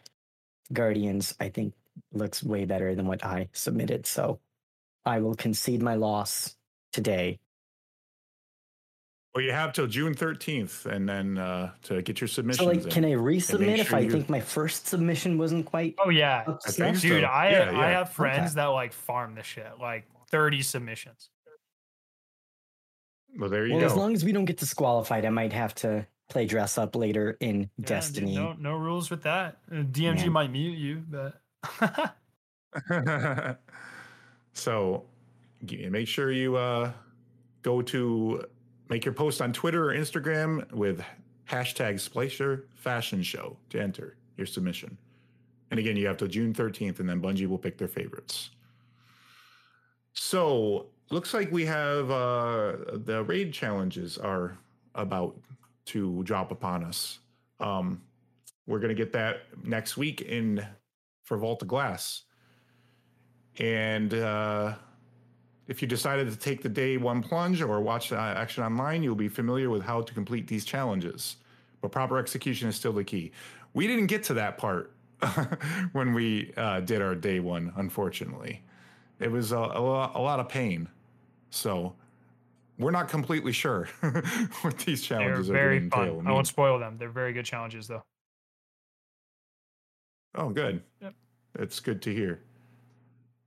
Guardians, 0.72 1.34
I 1.40 1.48
think 1.48 1.74
looks 2.12 2.42
way 2.42 2.64
better 2.64 2.94
than 2.94 3.06
what 3.06 3.24
I 3.24 3.48
submitted. 3.52 4.06
So 4.06 4.40
I 5.04 5.20
will 5.20 5.34
concede 5.34 5.82
my 5.82 5.94
loss 5.94 6.56
today. 6.92 7.38
Well, 9.34 9.42
you 9.42 9.52
have 9.52 9.72
till 9.72 9.86
June 9.86 10.14
13th 10.14 10.84
and 10.84 11.08
then 11.08 11.38
uh, 11.38 11.72
to 11.84 12.02
get 12.02 12.20
your 12.20 12.28
submission. 12.28 12.64
So, 12.64 12.70
like, 12.70 12.90
can 12.90 13.04
I 13.04 13.12
resubmit 13.12 13.78
if 13.78 13.94
I 13.94 14.06
think 14.06 14.28
my 14.28 14.40
first 14.40 14.86
submission 14.88 15.38
wasn't 15.38 15.64
quite? 15.64 15.94
Oh, 15.98 16.10
yeah. 16.10 16.44
I 16.46 16.90
Dude. 16.92 17.24
I, 17.24 17.50
yeah, 17.50 17.70
yeah. 17.70 17.80
I 17.80 17.86
have 17.90 18.10
friends 18.10 18.52
okay. 18.52 18.54
that 18.56 18.66
like 18.66 18.92
farm 18.92 19.34
this 19.34 19.46
shit, 19.46 19.72
like 19.80 20.04
30 20.30 20.60
submissions. 20.60 21.30
Well, 23.38 23.48
there 23.48 23.66
you 23.66 23.72
well, 23.72 23.80
go. 23.80 23.86
As 23.86 23.96
long 23.96 24.12
as 24.12 24.22
we 24.22 24.32
don't 24.32 24.44
get 24.44 24.58
disqualified, 24.58 25.24
I 25.24 25.30
might 25.30 25.54
have 25.54 25.74
to 25.76 26.06
play 26.32 26.46
dress 26.46 26.78
up 26.78 26.96
later 26.96 27.36
in 27.40 27.68
yeah, 27.76 27.86
Destiny. 27.86 28.34
Dude, 28.34 28.36
no, 28.36 28.52
no 28.58 28.76
rules 28.76 29.10
with 29.10 29.22
that. 29.22 29.58
Uh, 29.70 29.82
DMG 29.82 30.30
might 30.30 30.50
mute 30.50 30.78
you, 30.78 31.04
but. 31.10 31.38
so, 34.54 35.04
make 35.70 36.08
sure 36.08 36.32
you 36.32 36.56
uh, 36.56 36.92
go 37.62 37.82
to 37.82 38.44
make 38.88 39.04
your 39.04 39.14
post 39.14 39.42
on 39.42 39.52
Twitter 39.52 39.90
or 39.90 39.94
Instagram 39.94 40.70
with 40.72 41.04
hashtag 41.48 41.94
Splicer 41.94 42.64
Fashion 42.74 43.22
Show 43.22 43.56
to 43.70 43.80
enter 43.80 44.16
your 44.36 44.46
submission. 44.46 44.96
And 45.70 45.78
again, 45.78 45.96
you 45.96 46.06
have 46.06 46.16
till 46.16 46.28
June 46.28 46.52
13th, 46.52 47.00
and 47.00 47.08
then 47.08 47.20
Bungie 47.20 47.46
will 47.46 47.58
pick 47.58 47.78
their 47.78 47.88
favorites. 47.88 48.50
So, 50.14 50.86
looks 51.10 51.32
like 51.32 51.50
we 51.50 51.64
have 51.66 52.10
uh, 52.10 52.76
the 52.92 53.24
raid 53.26 53.52
challenges 53.52 54.18
are 54.18 54.58
about 54.94 55.36
to 55.86 56.22
drop 56.22 56.50
upon 56.50 56.84
us. 56.84 57.18
Um, 57.60 58.02
we're 58.66 58.78
going 58.78 58.94
to 58.94 58.94
get 58.94 59.12
that 59.12 59.42
next 59.64 59.96
week 59.96 60.20
in 60.20 60.66
for 61.24 61.36
Vault 61.36 61.62
of 61.62 61.68
Glass. 61.68 62.22
And 63.58 64.14
uh, 64.14 64.74
if 65.68 65.82
you 65.82 65.88
decided 65.88 66.30
to 66.30 66.36
take 66.36 66.62
the 66.62 66.68
day 66.68 66.96
one 66.96 67.22
plunge 67.22 67.60
or 67.60 67.80
watch 67.80 68.10
the 68.10 68.18
action 68.18 68.64
online, 68.64 69.02
you'll 69.02 69.14
be 69.14 69.28
familiar 69.28 69.70
with 69.70 69.82
how 69.82 70.02
to 70.02 70.14
complete 70.14 70.46
these 70.46 70.64
challenges. 70.64 71.36
But 71.80 71.92
proper 71.92 72.18
execution 72.18 72.68
is 72.68 72.76
still 72.76 72.92
the 72.92 73.04
key. 73.04 73.32
We 73.74 73.86
didn't 73.86 74.06
get 74.06 74.22
to 74.24 74.34
that 74.34 74.58
part 74.58 74.92
when 75.92 76.14
we 76.14 76.52
uh, 76.56 76.80
did 76.80 77.02
our 77.02 77.14
day 77.14 77.40
one, 77.40 77.72
unfortunately. 77.76 78.62
It 79.18 79.30
was 79.30 79.52
a, 79.52 79.58
a, 79.58 79.80
a 80.14 80.20
lot 80.20 80.40
of 80.40 80.48
pain. 80.48 80.88
So 81.50 81.94
we're 82.78 82.90
not 82.90 83.08
completely 83.08 83.52
sure 83.52 83.88
what 84.62 84.78
these 84.78 85.02
challenges 85.02 85.48
They're 85.48 85.56
very 85.56 85.76
are 85.78 85.90
fun. 85.90 86.00
Entail. 86.00 86.14
I, 86.14 86.16
mean, 86.18 86.26
I 86.26 86.32
won't 86.32 86.46
spoil 86.46 86.78
them. 86.78 86.96
They're 86.98 87.10
very 87.10 87.32
good 87.32 87.44
challenges, 87.44 87.86
though. 87.86 88.02
Oh, 90.34 90.48
good. 90.48 90.82
Yep. 91.00 91.14
It's 91.58 91.80
good 91.80 92.00
to 92.02 92.14
hear. 92.14 92.40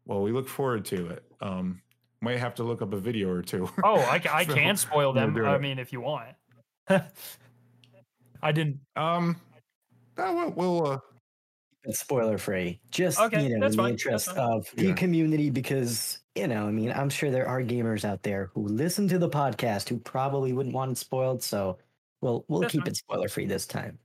Well, 0.06 0.22
we 0.22 0.32
look 0.32 0.48
forward 0.48 0.86
to 0.86 1.08
it. 1.08 1.24
Um, 1.42 1.82
might 2.22 2.38
have 2.38 2.56
to 2.56 2.64
look 2.64 2.82
up 2.82 2.94
a 2.94 2.98
video 2.98 3.30
or 3.30 3.42
two. 3.42 3.70
oh, 3.84 4.00
I, 4.00 4.22
I 4.32 4.46
so 4.46 4.54
can 4.54 4.78
spoil 4.78 5.14
them. 5.14 5.36
I 5.46 5.58
mean, 5.58 5.80
if 5.80 5.92
you 5.92 6.02
want. 6.02 6.36
I 6.90 8.52
didn't. 8.52 8.80
Um, 8.96 9.38
we'll, 10.18 10.52
we'll 10.52 10.88
uh, 10.88 11.00
it's 11.86 12.00
spoiler 12.00 12.38
free. 12.38 12.80
Just 12.92 13.20
okay, 13.20 13.44
you 13.44 13.58
know, 13.58 13.66
in 13.66 13.72
the 13.72 13.78
fine. 13.78 13.92
interest 13.92 14.30
of 14.30 14.68
the 14.76 14.88
yeah. 14.88 14.94
community, 14.94 15.50
because 15.50 16.20
you 16.36 16.48
know, 16.48 16.68
I 16.68 16.72
mean, 16.72 16.92
I'm 16.92 17.10
sure 17.10 17.32
there 17.32 17.48
are 17.48 17.62
gamers 17.62 18.04
out 18.04 18.24
there 18.24 18.50
who 18.54 18.68
listen 18.68 19.08
to 19.10 19.18
the 19.18 19.30
podcast 19.30 19.88
who 19.90 19.98
probably 19.98 20.54
wouldn't 20.54 20.76
want 20.76 20.92
it 20.92 20.98
spoiled. 20.98 21.42
So 21.44 21.78
we'll 22.22 22.46
we'll 22.48 22.62
that's 22.62 22.72
keep 22.72 22.82
fine. 22.82 22.90
it 22.90 22.98
spoiler 22.98 23.30
free 23.30 23.46
this 23.46 23.66
time. 23.66 24.00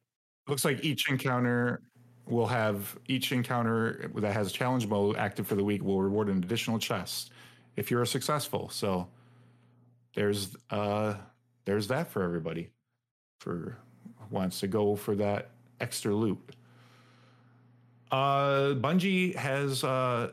Looks 0.47 0.65
like 0.65 0.84
each 0.84 1.10
encounter 1.10 1.83
will 2.26 2.47
have 2.47 2.97
each 3.07 3.33
encounter 3.33 4.10
that 4.15 4.33
has 4.33 4.52
challenge 4.52 4.86
mode 4.86 5.17
active 5.17 5.47
for 5.47 5.57
the 5.57 5.65
week 5.65 5.83
will 5.83 6.00
reward 6.00 6.28
an 6.28 6.39
additional 6.39 6.78
chest 6.78 7.33
if 7.76 7.91
you're 7.91 8.05
successful. 8.05 8.68
So 8.68 9.09
there's 10.15 10.57
uh 10.70 11.15
there's 11.65 11.89
that 11.89 12.10
for 12.10 12.23
everybody 12.23 12.70
for 13.41 13.78
wants 14.31 14.60
to 14.60 14.68
go 14.68 14.94
for 14.94 15.15
that 15.17 15.50
extra 15.81 16.15
loot. 16.15 16.39
Uh, 18.10 18.74
Bungie 18.74 19.34
has 19.36 19.84
uh, 19.84 20.30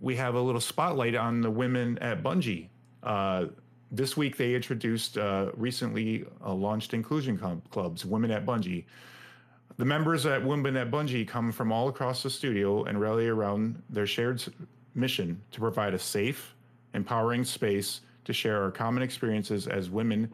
we 0.00 0.16
have 0.16 0.34
a 0.34 0.40
little 0.40 0.60
spotlight 0.60 1.14
on 1.14 1.40
the 1.40 1.50
women 1.50 1.98
at 1.98 2.22
Bungie. 2.22 2.68
Uh, 3.02 3.46
this 3.90 4.16
week 4.16 4.36
they 4.36 4.54
introduced 4.54 5.16
uh, 5.16 5.50
recently 5.56 6.26
uh, 6.44 6.52
launched 6.52 6.92
inclusion 6.94 7.62
clubs, 7.70 8.04
Women 8.04 8.30
at 8.30 8.44
Bungie. 8.44 8.84
The 9.76 9.84
members 9.84 10.26
at 10.26 10.44
Women 10.44 10.76
at 10.76 10.90
Bungie 10.90 11.26
come 11.26 11.50
from 11.50 11.72
all 11.72 11.88
across 11.88 12.22
the 12.22 12.30
studio 12.30 12.84
and 12.84 13.00
rally 13.00 13.28
around 13.28 13.82
their 13.88 14.06
shared 14.06 14.44
mission 14.94 15.40
to 15.50 15.60
provide 15.60 15.94
a 15.94 15.98
safe, 15.98 16.54
empowering 16.92 17.44
space 17.44 18.02
to 18.24 18.32
share 18.32 18.62
our 18.62 18.70
common 18.70 19.02
experiences 19.02 19.66
as 19.66 19.90
women, 19.90 20.32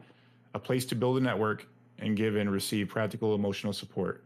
a 0.53 0.59
place 0.59 0.85
to 0.85 0.95
build 0.95 1.17
a 1.17 1.21
network, 1.21 1.65
and 1.99 2.17
give 2.17 2.35
and 2.35 2.51
receive 2.51 2.89
practical 2.89 3.35
emotional 3.35 3.73
support. 3.73 4.23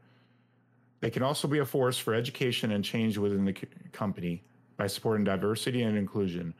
They 1.06 1.12
can 1.12 1.22
also 1.22 1.48
be 1.48 1.60
a 1.60 1.66
force 1.66 2.00
for 2.00 2.16
education 2.16 2.72
and 2.72 2.84
change 2.84 3.20
within 3.20 3.46
the 3.46 3.54
company 3.92 4.42
by 4.76 4.88
supporting 4.88 5.24
diversity 5.24 5.84
and 5.84 5.96
inclusion 5.96 6.56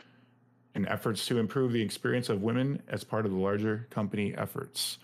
and 0.76 0.88
efforts 0.88 1.26
to 1.26 1.40
improve 1.40 1.72
the 1.72 1.82
experience 1.82 2.30
of 2.30 2.44
women 2.44 2.80
as 2.88 3.04
part 3.04 3.26
of 3.26 3.32
the 3.32 3.40
larger 3.40 3.88
company 3.90 4.36
efforts. 4.38 5.00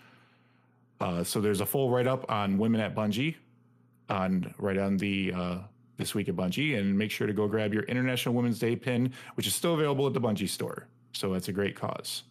Uh, 1.00 1.24
so 1.24 1.40
there's 1.40 1.60
a 1.60 1.66
full 1.66 1.90
write 1.90 2.06
up 2.06 2.24
on 2.30 2.56
women 2.56 2.80
at 2.80 2.94
Bungie, 2.94 3.34
on 4.08 4.54
right 4.58 4.78
on 4.78 4.96
the 4.96 5.32
uh, 5.32 5.58
this 5.96 6.14
week 6.14 6.28
at 6.28 6.36
Bungie, 6.36 6.78
and 6.78 6.96
make 6.96 7.10
sure 7.10 7.26
to 7.26 7.32
go 7.32 7.48
grab 7.48 7.74
your 7.74 7.82
International 7.82 8.36
Women's 8.36 8.60
Day 8.60 8.76
pin, 8.76 9.12
which 9.34 9.48
is 9.48 9.56
still 9.56 9.74
available 9.74 10.06
at 10.06 10.12
the 10.12 10.20
Bungie 10.20 10.48
store. 10.48 10.86
So 11.14 11.32
that's 11.32 11.48
a 11.48 11.52
great 11.52 11.74
cause. 11.74 12.22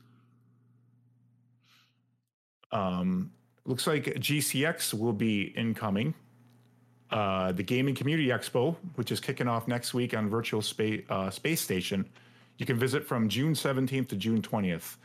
Um, 2.71 3.31
looks 3.65 3.85
like 3.85 4.05
GCX 4.05 4.93
will 4.93 5.11
be 5.11 5.53
incoming. 5.57 6.13
Uh, 7.11 7.51
the 7.51 7.63
Gaming 7.63 7.93
Community 7.93 8.29
Expo, 8.29 8.75
which 8.95 9.11
is 9.11 9.19
kicking 9.19 9.47
off 9.47 9.67
next 9.67 9.93
week 9.93 10.15
on 10.15 10.29
Virtual 10.29 10.61
Space 10.61 11.03
uh, 11.09 11.29
Space 11.29 11.59
Station, 11.59 12.07
you 12.57 12.65
can 12.65 12.77
visit 12.77 13.05
from 13.05 13.27
June 13.27 13.53
17th 13.53 14.07
to 14.09 14.15
June 14.15 14.41
20th. 14.41 14.95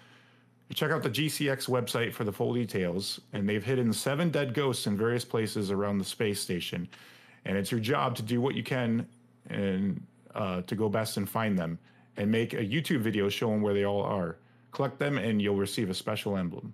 You 0.68 0.74
check 0.74 0.90
out 0.90 1.02
the 1.02 1.10
GCX 1.10 1.68
website 1.68 2.12
for 2.12 2.24
the 2.24 2.32
full 2.32 2.54
details, 2.54 3.20
and 3.32 3.48
they've 3.48 3.64
hidden 3.64 3.92
seven 3.92 4.30
dead 4.30 4.54
ghosts 4.54 4.86
in 4.86 4.96
various 4.96 5.24
places 5.24 5.70
around 5.70 5.98
the 5.98 6.04
space 6.04 6.40
station. 6.40 6.88
And 7.44 7.56
it's 7.56 7.70
your 7.70 7.80
job 7.80 8.14
to 8.16 8.22
do 8.22 8.40
what 8.40 8.54
you 8.54 8.62
can 8.62 9.06
and 9.48 10.00
uh, 10.34 10.62
to 10.62 10.74
go 10.74 10.88
best 10.88 11.16
and 11.16 11.28
find 11.28 11.58
them, 11.58 11.78
and 12.16 12.30
make 12.30 12.52
a 12.52 12.64
YouTube 12.64 13.00
video 13.00 13.28
showing 13.28 13.62
where 13.62 13.74
they 13.74 13.84
all 13.84 14.02
are. 14.02 14.36
Collect 14.72 14.98
them, 14.98 15.18
and 15.18 15.40
you'll 15.40 15.56
receive 15.56 15.88
a 15.88 15.94
special 15.94 16.36
emblem. 16.36 16.72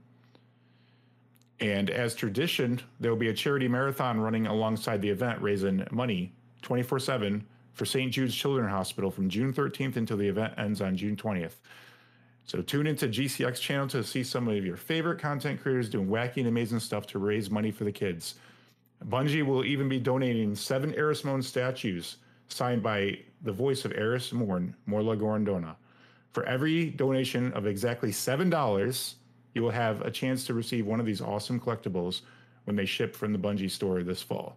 And 1.63 1.91
as 1.91 2.17
tradition, 2.17 2.81
there 2.99 3.13
will 3.13 3.19
be 3.19 3.29
a 3.29 3.33
charity 3.33 3.69
marathon 3.69 4.21
running 4.21 4.49
alongside 4.49 5.01
the 5.01 5.09
event, 5.09 5.41
raising 5.41 5.87
money 5.93 6.33
24 6.63 6.99
7 6.99 7.47
for 7.73 7.85
St. 7.87 8.13
Jude's 8.13 8.35
Children's 8.35 8.73
Hospital 8.73 9.13
from 9.13 9.29
June 9.29 9.53
13th 9.53 9.97
until 9.97 10.17
the 10.17 10.27
event 10.27 10.55
ends 10.59 10.83
on 10.83 10.97
June 10.97 11.15
20th. 11.15 11.55
So 12.45 12.61
tune 12.63 12.89
into 12.89 13.07
GCX 13.07 13.61
channel 13.61 13.87
to 13.89 14.03
see 14.03 14.25
some 14.25 14.49
of 14.49 14.65
your 14.67 14.77
favorite 14.77 15.21
content 15.21 15.63
creators 15.63 15.89
doing 15.89 16.09
wacky 16.09 16.39
and 16.39 16.49
amazing 16.49 16.81
stuff 16.81 17.07
to 17.07 17.21
raise 17.21 17.49
money 17.49 17.71
for 17.71 17.85
the 17.85 17.93
kids. 17.93 18.35
Bungie 19.09 19.47
will 19.47 19.65
even 19.65 19.89
be 19.89 20.01
donating 20.01 20.57
seven 20.57 20.93
Eris 20.97 21.25
Morn 21.25 21.43
statues 21.43 22.17
signed 22.49 22.83
by 22.83 23.21
the 23.43 23.53
voice 23.53 23.85
of 23.85 23.93
Eris 23.93 24.33
Morn, 24.33 24.75
Morla 24.89 25.17
Gorrondona. 25.17 25.77
For 26.33 26.45
every 26.45 26.91
donation 26.91 27.53
of 27.53 27.67
exactly 27.67 28.11
$7, 28.11 29.15
you 29.55 29.63
will 29.63 29.71
have 29.71 30.01
a 30.03 30.11
chance 30.11 30.45
to 30.47 30.55
receive 30.55 30.87
one 30.87 31.01
of 31.01 31.07
these 31.07 31.21
awesome 31.21 31.61
collectibles 31.61 32.23
when 32.65 32.77
they 32.77 32.87
ship 32.87 33.15
from 33.15 33.33
the 33.33 33.39
Bungie 33.39 33.71
store 33.71 34.03
this 34.03 34.23
fall. 34.23 34.57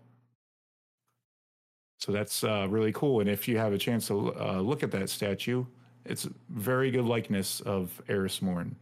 So 1.98 2.11
that's 2.11 2.43
uh, 2.43 2.67
really 2.69 2.91
cool. 2.91 3.22
And 3.22 3.30
if 3.30 3.48
you 3.48 3.57
have 3.57 3.74
a 3.74 3.77
chance 3.77 4.07
to 4.07 4.33
uh, 4.40 4.59
look 4.59 4.83
at 4.83 4.91
that 4.91 5.09
statue, 5.09 5.65
it's 6.06 6.27
very 6.49 6.91
good 6.91 7.06
likeness 7.06 7.61
of 7.61 8.01
Eris 8.07 8.41
Morn. 8.41 8.75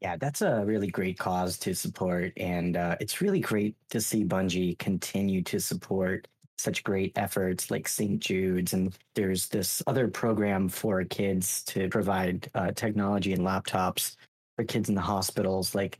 Yeah, 0.00 0.16
that's 0.16 0.42
a 0.42 0.62
really 0.64 0.88
great 0.88 1.18
cause 1.18 1.56
to 1.58 1.74
support. 1.74 2.32
And 2.36 2.76
uh, 2.76 2.96
it's 3.00 3.22
really 3.22 3.40
great 3.40 3.76
to 3.90 4.00
see 4.00 4.24
Bungie 4.24 4.78
continue 4.78 5.42
to 5.44 5.58
support 5.58 6.28
such 6.58 6.84
great 6.84 7.12
efforts 7.16 7.70
like 7.70 7.88
St. 7.88 8.20
Jude's. 8.20 8.72
And 8.72 8.96
there's 9.14 9.48
this 9.48 9.82
other 9.86 10.08
program 10.08 10.68
for 10.68 11.04
kids 11.04 11.62
to 11.64 11.88
provide 11.88 12.50
uh, 12.54 12.72
technology 12.72 13.32
and 13.32 13.42
laptops 13.42 14.16
for 14.56 14.64
kids 14.64 14.88
in 14.88 14.94
the 14.94 15.00
hospitals. 15.00 15.74
Like 15.74 15.98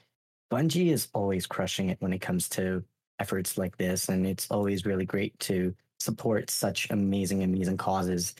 Bungie 0.50 0.92
is 0.92 1.08
always 1.12 1.46
crushing 1.46 1.90
it 1.90 2.00
when 2.00 2.12
it 2.12 2.20
comes 2.20 2.48
to 2.50 2.82
efforts 3.18 3.58
like 3.58 3.76
this. 3.76 4.08
And 4.08 4.26
it's 4.26 4.50
always 4.50 4.86
really 4.86 5.04
great 5.04 5.38
to 5.40 5.74
support 6.00 6.50
such 6.50 6.90
amazing, 6.90 7.42
amazing 7.42 7.76
causes 7.76 8.34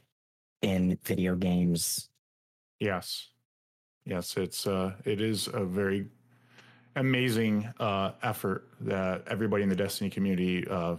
in 0.62 0.98
video 1.04 1.34
games. 1.34 2.08
Yes. 2.80 3.28
Yes, 4.04 4.36
it's 4.36 4.66
uh 4.66 4.92
it 5.04 5.20
is 5.20 5.48
a 5.52 5.64
very 5.64 6.06
amazing 6.94 7.72
uh 7.80 8.12
effort 8.22 8.68
that 8.80 9.24
everybody 9.26 9.62
in 9.62 9.68
the 9.68 9.76
Destiny 9.76 10.10
community 10.10 10.66
uh 10.68 10.96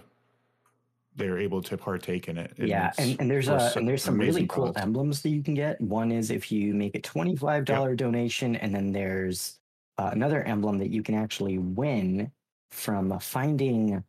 they're 1.17 1.39
able 1.39 1.61
to 1.63 1.77
partake 1.77 2.27
in 2.27 2.37
it. 2.37 2.53
And 2.57 2.67
yeah, 2.67 2.93
and, 2.97 3.19
and 3.19 3.29
there's 3.29 3.49
a 3.49 3.73
and 3.75 3.87
there's 3.87 4.03
some 4.03 4.17
really 4.17 4.47
cool 4.47 4.71
cause. 4.71 4.81
emblems 4.81 5.21
that 5.23 5.29
you 5.29 5.43
can 5.43 5.53
get. 5.53 5.81
One 5.81 6.11
is 6.11 6.31
if 6.31 6.51
you 6.51 6.73
make 6.73 6.95
a 6.95 7.01
twenty 7.01 7.35
five 7.35 7.65
dollar 7.65 7.89
yep. 7.89 7.97
donation, 7.97 8.55
and 8.55 8.73
then 8.73 8.91
there's 8.91 9.59
uh, 9.97 10.11
another 10.13 10.43
emblem 10.43 10.77
that 10.77 10.89
you 10.89 11.03
can 11.03 11.15
actually 11.15 11.57
win 11.57 12.31
from 12.71 13.17
finding 13.19 14.03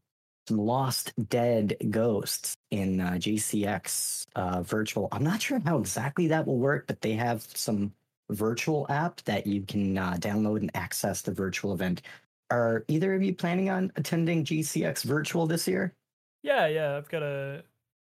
some 0.49 0.59
lost 0.59 1.13
dead 1.29 1.77
ghosts 1.91 2.57
in 2.71 3.01
uh, 3.01 3.13
GCX 3.13 4.25
uh, 4.35 4.63
virtual. 4.63 5.09
I'm 5.13 5.25
not 5.25 5.43
sure 5.43 5.61
how 5.61 5.79
exactly 5.79 6.29
that 6.29 6.47
will 6.47 6.59
work, 6.59 6.87
but 6.87 7.01
they 7.01 7.13
have 7.13 7.43
some 7.55 7.93
virtual 8.31 8.87
app 8.89 9.23
that 9.23 9.47
you 9.47 9.63
can 9.63 9.97
uh, 9.97 10.15
download 10.15 10.61
and 10.61 10.71
access 10.75 11.23
the 11.23 11.33
virtual 11.33 11.73
event. 11.73 12.03
Are 12.51 12.85
either 12.89 13.15
of 13.15 13.23
you 13.23 13.35
planning 13.35 13.69
on 13.69 13.93
attending 13.97 14.45
GCX 14.45 15.05
virtual 15.05 15.47
this 15.47 15.69
year? 15.69 15.95
Yeah, 16.43 16.67
yeah, 16.67 16.97
I've 16.97 17.09
got 17.09 17.23
a, 17.23 17.63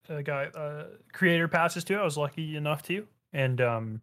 a 0.10 0.24
guy 0.24 0.46
uh, 0.46 0.86
creator 1.14 1.48
passes 1.48 1.84
too. 1.84 1.98
I 1.98 2.04
was 2.04 2.18
lucky 2.18 2.56
enough 2.56 2.84
to, 2.84 3.06
and 3.34 3.60
um, 3.62 4.02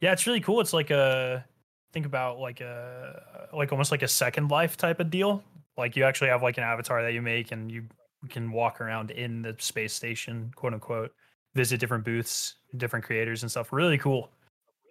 yeah, 0.00 0.12
it's 0.12 0.26
really 0.26 0.40
cool. 0.40 0.60
It's 0.60 0.72
like 0.72 0.90
a 0.90 1.44
think 1.92 2.06
about 2.06 2.38
like 2.38 2.60
a 2.60 3.48
like 3.52 3.72
almost 3.72 3.90
like 3.90 4.02
a 4.02 4.08
second 4.08 4.50
life 4.50 4.76
type 4.76 5.00
of 5.00 5.10
deal 5.10 5.42
like 5.76 5.96
you 5.96 6.04
actually 6.04 6.28
have 6.28 6.42
like 6.42 6.58
an 6.58 6.64
avatar 6.64 7.02
that 7.02 7.12
you 7.12 7.22
make 7.22 7.52
and 7.52 7.70
you 7.70 7.84
can 8.28 8.50
walk 8.52 8.80
around 8.80 9.10
in 9.10 9.42
the 9.42 9.54
space 9.58 9.92
station, 9.92 10.52
quote 10.54 10.72
unquote, 10.72 11.12
visit 11.54 11.80
different 11.80 12.04
booths, 12.04 12.54
different 12.76 13.04
creators 13.04 13.42
and 13.42 13.50
stuff. 13.50 13.72
Really 13.72 13.98
cool. 13.98 14.30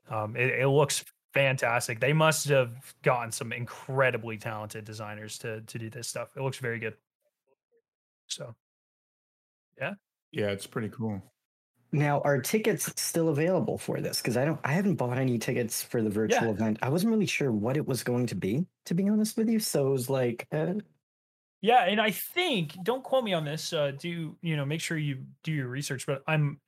Um, 0.09 0.35
it, 0.35 0.59
it 0.59 0.67
looks 0.67 1.05
fantastic. 1.33 1.99
They 1.99 2.13
must 2.13 2.47
have 2.49 2.93
gotten 3.01 3.31
some 3.31 3.53
incredibly 3.53 4.37
talented 4.37 4.85
designers 4.85 5.37
to 5.39 5.61
to 5.61 5.79
do 5.79 5.89
this 5.89 6.07
stuff. 6.07 6.35
It 6.35 6.41
looks 6.41 6.57
very 6.57 6.79
good. 6.79 6.95
So, 8.27 8.55
yeah, 9.79 9.93
yeah, 10.31 10.47
it's 10.47 10.67
pretty 10.67 10.89
cool. 10.89 11.21
Now, 11.93 12.21
are 12.21 12.41
tickets 12.41 12.91
still 12.99 13.29
available 13.29 13.77
for 13.77 14.01
this? 14.01 14.19
Because 14.19 14.35
I 14.35 14.45
don't, 14.45 14.59
I 14.63 14.71
haven't 14.71 14.95
bought 14.95 15.19
any 15.19 15.37
tickets 15.37 15.83
for 15.83 16.01
the 16.01 16.09
virtual 16.09 16.45
yeah. 16.45 16.49
event. 16.49 16.79
I 16.81 16.89
wasn't 16.89 17.11
really 17.11 17.27
sure 17.27 17.51
what 17.51 17.77
it 17.77 17.87
was 17.87 18.01
going 18.01 18.25
to 18.27 18.35
be, 18.35 18.65
to 18.85 18.95
be 18.95 19.07
honest 19.07 19.37
with 19.37 19.47
you. 19.47 19.59
So 19.59 19.87
it 19.87 19.91
was 19.91 20.09
like, 20.09 20.47
uh... 20.51 20.73
yeah, 21.61 21.85
and 21.85 22.01
I 22.01 22.09
think, 22.09 22.75
don't 22.81 23.03
quote 23.03 23.23
me 23.23 23.33
on 23.33 23.45
this. 23.45 23.71
Uh, 23.71 23.91
do 23.95 24.35
you 24.41 24.57
know? 24.57 24.65
Make 24.65 24.81
sure 24.81 24.97
you 24.97 25.23
do 25.43 25.51
your 25.51 25.67
research. 25.67 26.07
But 26.07 26.23
I'm 26.27 26.59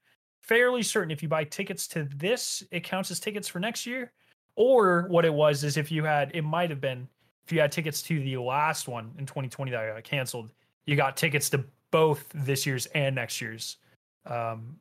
fairly 0.44 0.84
certain 0.84 1.10
if 1.10 1.24
you 1.24 1.28
buy 1.28 1.44
tickets 1.44 1.88
to 1.90 2.08
this, 2.16 2.62
it 2.70 2.84
counts 2.84 3.10
as 3.10 3.20
tickets 3.20 3.48
for 3.48 3.60
next 3.60 3.88
year. 3.88 4.14
Or 4.56 5.08
what 5.10 5.26
it 5.26 5.34
was 5.34 5.64
is 5.64 5.76
if 5.76 5.92
you 5.92 6.04
had, 6.04 6.32
it 6.36 6.44
might 6.44 6.70
have 6.70 6.80
been 6.80 7.08
if 7.46 7.52
you 7.52 7.60
had 7.60 7.72
tickets 7.72 8.04
to 8.04 8.20
the 8.20 8.38
last 8.38 8.88
one 8.88 9.12
in 9.18 9.26
2020 9.26 9.72
that 9.72 9.94
got 9.96 10.04
canceled, 10.04 10.52
you 10.86 10.96
got 10.96 11.18
tickets 11.18 11.50
to 11.50 11.66
both 11.96 12.26
this 12.34 12.66
year's 12.66 12.88
and 12.88 13.16
next 13.16 13.40
year's. 13.40 13.78
Um, 14.26 14.80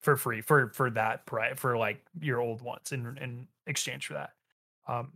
for 0.00 0.16
free 0.16 0.40
for 0.40 0.70
for 0.70 0.90
that 0.90 1.24
price 1.24 1.54
for 1.56 1.76
like 1.76 2.04
your 2.20 2.40
old 2.40 2.62
ones 2.62 2.90
in 2.90 3.16
in 3.20 3.46
exchange 3.68 4.08
for 4.08 4.14
that. 4.14 4.30
Um, 4.88 5.12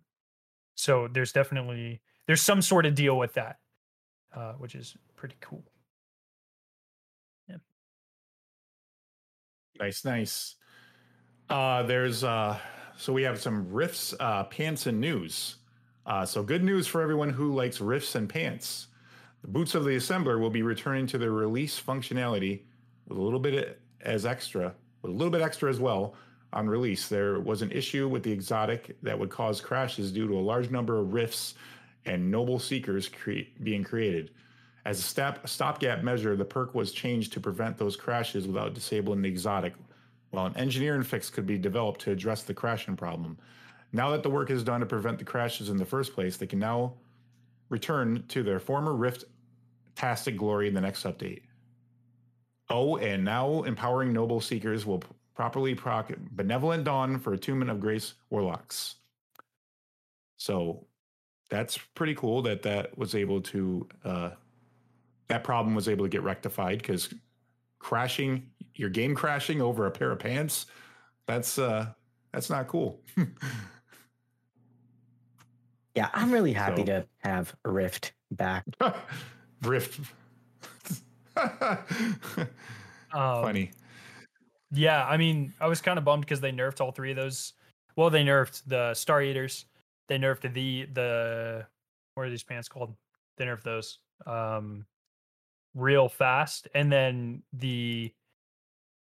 so 0.76 1.08
there's 1.08 1.32
definitely 1.32 2.00
there's 2.26 2.40
some 2.40 2.62
sort 2.62 2.86
of 2.86 2.94
deal 2.94 3.18
with 3.18 3.32
that, 3.34 3.58
uh, 4.36 4.52
which 4.52 4.76
is 4.76 4.96
pretty 5.16 5.34
cool. 5.40 5.64
Yeah. 7.48 7.56
Nice, 9.80 10.04
nice. 10.04 10.54
Uh, 11.48 11.82
there's 11.82 12.22
uh, 12.22 12.56
so 12.96 13.12
we 13.12 13.24
have 13.24 13.40
some 13.40 13.66
riffs, 13.66 14.14
uh, 14.20 14.44
pants, 14.44 14.86
and 14.86 15.00
news. 15.00 15.56
Uh, 16.06 16.24
so 16.24 16.44
good 16.44 16.62
news 16.62 16.86
for 16.86 17.02
everyone 17.02 17.30
who 17.30 17.52
likes 17.52 17.78
riffs 17.78 18.14
and 18.14 18.28
pants. 18.28 18.86
The 19.42 19.48
boots 19.48 19.74
of 19.74 19.84
the 19.84 19.96
assembler 19.96 20.38
will 20.38 20.50
be 20.50 20.62
returning 20.62 21.06
to 21.08 21.18
their 21.18 21.32
release 21.32 21.80
functionality 21.80 22.60
with 23.08 23.18
a 23.18 23.22
little 23.22 23.40
bit 23.40 23.80
as 24.02 24.26
extra, 24.26 24.74
with 25.02 25.12
a 25.12 25.14
little 25.14 25.30
bit 25.30 25.40
extra 25.40 25.70
as 25.70 25.80
well 25.80 26.14
on 26.52 26.68
release. 26.68 27.08
There 27.08 27.40
was 27.40 27.62
an 27.62 27.72
issue 27.72 28.08
with 28.08 28.22
the 28.22 28.32
exotic 28.32 28.96
that 29.02 29.18
would 29.18 29.30
cause 29.30 29.60
crashes 29.60 30.12
due 30.12 30.28
to 30.28 30.34
a 30.34 30.40
large 30.40 30.70
number 30.70 30.98
of 30.98 31.12
rifts 31.14 31.54
and 32.04 32.30
noble 32.30 32.58
seekers 32.58 33.08
cre- 33.08 33.48
being 33.62 33.84
created. 33.84 34.30
As 34.84 34.98
a 34.98 35.02
stop, 35.02 35.46
stopgap 35.46 36.02
measure, 36.02 36.36
the 36.36 36.44
perk 36.44 36.74
was 36.74 36.92
changed 36.92 37.32
to 37.34 37.40
prevent 37.40 37.76
those 37.76 37.96
crashes 37.96 38.46
without 38.46 38.74
disabling 38.74 39.22
the 39.22 39.28
exotic, 39.28 39.74
while 40.30 40.46
an 40.46 40.56
engineering 40.56 41.02
fix 41.02 41.28
could 41.28 41.46
be 41.46 41.58
developed 41.58 42.00
to 42.02 42.10
address 42.10 42.42
the 42.42 42.54
crashing 42.54 42.96
problem. 42.96 43.38
Now 43.92 44.10
that 44.10 44.22
the 44.22 44.30
work 44.30 44.50
is 44.50 44.62
done 44.62 44.80
to 44.80 44.86
prevent 44.86 45.18
the 45.18 45.24
crashes 45.24 45.68
in 45.68 45.76
the 45.76 45.84
first 45.84 46.14
place, 46.14 46.36
they 46.36 46.46
can 46.46 46.58
now 46.58 46.94
return 47.70 48.24
to 48.28 48.42
their 48.42 48.60
former 48.60 48.94
Rift 48.94 49.24
tastic 49.94 50.36
glory 50.36 50.68
in 50.68 50.74
the 50.74 50.80
next 50.80 51.04
update. 51.04 51.42
Oh, 52.68 52.96
and 52.98 53.24
now 53.24 53.62
empowering 53.62 54.12
noble 54.12 54.40
seekers 54.40 54.86
will 54.86 55.02
properly 55.34 55.74
proc 55.74 56.12
benevolent 56.32 56.84
dawn 56.84 57.18
for 57.18 57.32
attunement 57.32 57.70
of 57.70 57.80
grace 57.80 58.14
warlocks. 58.28 58.96
So 60.36 60.86
that's 61.48 61.78
pretty 61.94 62.14
cool 62.14 62.42
that 62.42 62.62
that 62.62 62.96
was 62.96 63.14
able 63.14 63.40
to 63.42 63.88
uh, 64.04 64.30
that 65.28 65.44
problem 65.44 65.74
was 65.74 65.88
able 65.88 66.04
to 66.04 66.08
get 66.08 66.22
rectified 66.22 66.78
because 66.78 67.12
crashing 67.78 68.46
your 68.74 68.90
game 68.90 69.14
crashing 69.14 69.60
over 69.60 69.86
a 69.86 69.90
pair 69.90 70.10
of 70.12 70.18
pants 70.18 70.66
that's 71.26 71.58
uh 71.58 71.86
that's 72.32 72.50
not 72.50 72.68
cool 72.68 73.00
yeah 75.94 76.08
i'm 76.14 76.30
really 76.36 76.52
happy 76.52 76.82
So- 76.82 76.86
to 76.86 77.06
have 77.18 77.54
rift 77.64 78.12
back 78.30 78.64
rift 79.62 80.00
Um, 83.12 83.42
funny 83.42 83.72
Yeah, 84.72 85.04
I 85.04 85.16
mean, 85.16 85.52
I 85.60 85.66
was 85.66 85.80
kind 85.80 85.98
of 85.98 86.04
bummed 86.04 86.22
because 86.22 86.40
they 86.40 86.52
nerfed 86.52 86.80
all 86.80 86.92
three 86.92 87.10
of 87.10 87.16
those. 87.16 87.54
Well, 87.96 88.08
they 88.08 88.22
nerfed 88.24 88.62
the 88.68 88.94
Star 88.94 89.20
Eaters. 89.20 89.64
They 90.08 90.16
nerfed 90.18 90.52
the 90.54 90.86
the 90.92 91.66
what 92.14 92.26
are 92.26 92.30
these 92.30 92.44
pants 92.44 92.68
called? 92.68 92.94
They 93.36 93.46
nerfed 93.46 93.62
those 93.64 93.98
um 94.26 94.86
real 95.74 96.08
fast, 96.08 96.68
and 96.74 96.90
then 96.92 97.42
the 97.52 98.12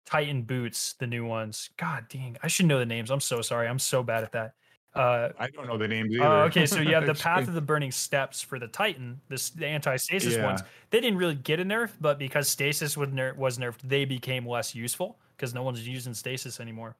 Titan 0.05 0.41
boots, 0.41 0.95
the 0.99 1.07
new 1.07 1.25
ones. 1.25 1.69
God 1.77 2.05
dang, 2.09 2.35
I 2.43 2.47
should 2.47 2.65
know 2.65 2.79
the 2.79 2.85
names. 2.85 3.09
I'm 3.09 3.21
so 3.21 3.41
sorry. 3.41 3.67
I'm 3.69 3.79
so 3.79 4.03
bad 4.03 4.23
at 4.23 4.33
that. 4.33 4.53
Uh, 4.95 5.30
i 5.39 5.47
don't 5.49 5.65
know 5.65 5.77
the 5.77 5.88
names 5.88 6.13
either 6.13 6.23
Oh, 6.23 6.41
okay. 6.43 6.67
So 6.67 6.80
you 6.80 6.93
have 6.93 7.07
the 7.07 7.13
Path 7.30 7.47
of 7.47 7.55
the 7.55 7.61
Burning 7.61 7.91
Steps 7.91 8.41
for 8.43 8.59
the 8.59 8.67
Titan, 8.67 9.19
this 9.27 9.49
the 9.49 9.65
anti-stasis 9.65 10.35
Yeah. 10.35 10.45
ones. 10.45 10.61
They 10.91 10.99
didn't 11.01 11.17
really 11.17 11.33
get 11.35 11.59
a 11.59 11.65
nerf, 11.65 11.91
but 11.99 12.19
because 12.19 12.47
stasis 12.47 12.95
was, 12.95 13.09
ner- 13.09 13.33
was 13.33 13.57
nerfed, 13.57 13.80
they 13.83 14.05
became 14.05 14.47
less 14.47 14.75
useful 14.75 15.17
because 15.35 15.53
no 15.53 15.63
one's 15.63 15.88
using 15.88 16.13
stasis 16.13 16.59
anymore. 16.59 16.95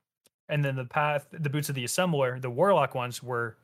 And 0.50 0.66
then 0.66 0.76
the 0.76 0.86
path, 0.86 1.28
the 1.32 1.50
boots 1.50 1.70
of 1.70 1.76
the 1.76 1.84
assembler, 1.84 2.42
the 2.42 2.50
warlock 2.50 2.96
ones 2.96 3.22
were 3.22 3.58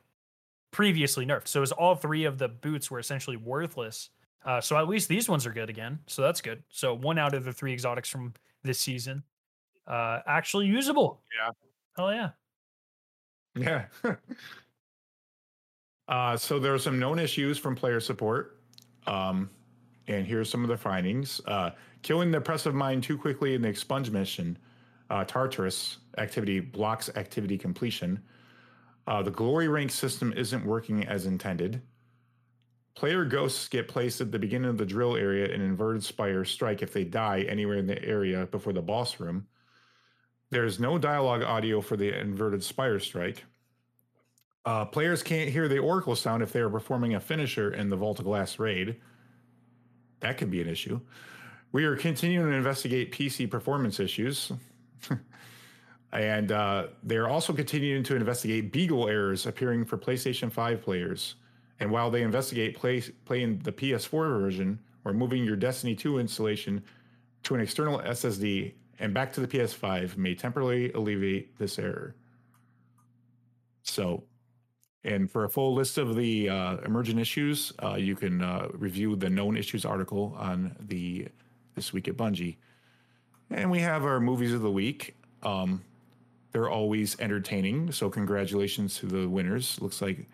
previously 0.70 1.26
nerfed. 1.26 1.48
So 1.48 1.58
it 1.58 1.62
was 1.62 1.72
all 1.72 1.96
three 1.96 2.24
of 2.24 2.38
the 2.38 2.48
boots 2.48 2.88
were 2.90 3.00
essentially 3.00 3.36
worthless. 3.36 4.10
Uh, 4.44 4.60
so 4.60 4.76
at 4.76 4.88
least 4.88 5.08
these 5.08 5.28
ones 5.28 5.44
are 5.44 5.52
good 5.52 5.68
again. 5.68 5.98
So 6.06 6.22
that's 6.22 6.40
good. 6.40 6.62
So 6.70 6.94
one 6.94 7.18
out 7.18 7.34
of 7.34 7.44
the 7.44 7.52
three 7.52 7.72
exotics 7.72 8.08
from 8.08 8.32
this 8.62 8.78
season, 8.78 9.24
uh, 9.88 10.20
actually 10.26 10.66
usable. 10.66 11.20
Yeah. 11.36 11.50
Hell 11.96 12.12
yeah. 12.12 12.30
Yeah. 13.54 13.86
uh, 16.08 16.36
so 16.36 16.58
there 16.58 16.74
are 16.74 16.78
some 16.78 16.98
known 16.98 17.18
issues 17.18 17.58
from 17.58 17.74
player 17.74 18.00
support. 18.00 18.58
Um, 19.06 19.50
and 20.06 20.26
here's 20.26 20.50
some 20.50 20.62
of 20.62 20.68
the 20.68 20.76
findings. 20.76 21.40
Uh, 21.46 21.70
killing 22.02 22.30
the 22.30 22.38
oppressive 22.38 22.74
mind 22.74 23.02
too 23.02 23.16
quickly 23.16 23.54
in 23.54 23.62
the 23.62 23.68
expunge 23.68 24.10
mission, 24.10 24.58
uh, 25.08 25.24
Tartarus 25.24 25.98
activity 26.18 26.60
blocks 26.60 27.08
activity 27.16 27.58
completion. 27.58 28.20
Uh, 29.06 29.22
the 29.22 29.30
glory 29.30 29.68
rank 29.68 29.90
system 29.90 30.32
isn't 30.36 30.64
working 30.64 31.06
as 31.06 31.26
intended. 31.26 31.82
Player 32.94 33.24
ghosts 33.24 33.68
get 33.68 33.88
placed 33.88 34.20
at 34.20 34.30
the 34.30 34.38
beginning 34.38 34.68
of 34.68 34.78
the 34.78 34.84
drill 34.84 35.16
area 35.16 35.52
and 35.52 35.62
inverted 35.62 36.04
spire 36.04 36.44
strike 36.44 36.82
if 36.82 36.92
they 36.92 37.04
die 37.04 37.42
anywhere 37.42 37.78
in 37.78 37.86
the 37.86 38.02
area 38.04 38.46
before 38.46 38.72
the 38.72 38.82
boss 38.82 39.20
room. 39.20 39.46
There 40.50 40.64
is 40.64 40.80
no 40.80 40.98
dialogue 40.98 41.42
audio 41.42 41.80
for 41.80 41.96
the 41.96 42.18
inverted 42.18 42.64
spire 42.64 42.98
strike. 42.98 43.44
Uh, 44.64 44.84
players 44.84 45.22
can't 45.22 45.48
hear 45.48 45.68
the 45.68 45.78
oracle 45.78 46.16
sound 46.16 46.42
if 46.42 46.52
they 46.52 46.60
are 46.60 46.68
performing 46.68 47.14
a 47.14 47.20
finisher 47.20 47.72
in 47.72 47.88
the 47.88 47.96
Vault 47.96 48.18
of 48.18 48.24
Glass 48.24 48.58
raid. 48.58 48.96
That 50.20 50.38
could 50.38 50.50
be 50.50 50.60
an 50.60 50.68
issue. 50.68 51.00
We 51.72 51.84
are 51.84 51.96
continuing 51.96 52.50
to 52.50 52.56
investigate 52.56 53.12
PC 53.12 53.48
performance 53.48 54.00
issues. 54.00 54.50
and 56.12 56.50
uh, 56.50 56.88
they 57.04 57.16
are 57.16 57.28
also 57.28 57.52
continuing 57.52 58.02
to 58.02 58.16
investigate 58.16 58.72
Beagle 58.72 59.08
errors 59.08 59.46
appearing 59.46 59.84
for 59.84 59.96
PlayStation 59.96 60.50
5 60.50 60.82
players. 60.82 61.36
And 61.78 61.90
while 61.90 62.10
they 62.10 62.22
investigate 62.22 62.76
play, 62.76 63.00
playing 63.24 63.60
the 63.60 63.72
PS4 63.72 64.40
version 64.40 64.80
or 65.04 65.12
moving 65.12 65.44
your 65.44 65.56
Destiny 65.56 65.94
2 65.94 66.18
installation 66.18 66.82
to 67.44 67.54
an 67.54 67.60
external 67.60 68.00
SSD 68.00 68.74
and 69.00 69.14
back 69.14 69.32
to 69.32 69.40
the 69.40 69.48
PS5 69.48 70.16
may 70.16 70.34
temporarily 70.34 70.92
alleviate 70.92 71.58
this 71.58 71.78
error. 71.78 72.14
So, 73.82 74.24
and 75.02 75.28
for 75.28 75.44
a 75.44 75.48
full 75.48 75.74
list 75.74 75.96
of 75.96 76.14
the 76.14 76.50
uh, 76.50 76.76
emergent 76.84 77.18
issues, 77.18 77.72
uh, 77.82 77.94
you 77.94 78.14
can 78.14 78.42
uh, 78.42 78.68
review 78.74 79.16
the 79.16 79.30
known 79.30 79.56
issues 79.56 79.86
article 79.86 80.36
on 80.38 80.76
the 80.78 81.28
this 81.74 81.92
week 81.92 82.08
at 82.08 82.16
Bungie. 82.16 82.56
And 83.50 83.70
we 83.70 83.80
have 83.80 84.04
our 84.04 84.20
movies 84.20 84.52
of 84.52 84.60
the 84.60 84.70
week. 84.70 85.16
Um, 85.42 85.82
they're 86.52 86.68
always 86.68 87.18
entertaining, 87.20 87.92
so 87.92 88.10
congratulations 88.10 88.98
to 88.98 89.06
the 89.06 89.28
winners. 89.28 89.80
Looks 89.80 90.02
like 90.02 90.28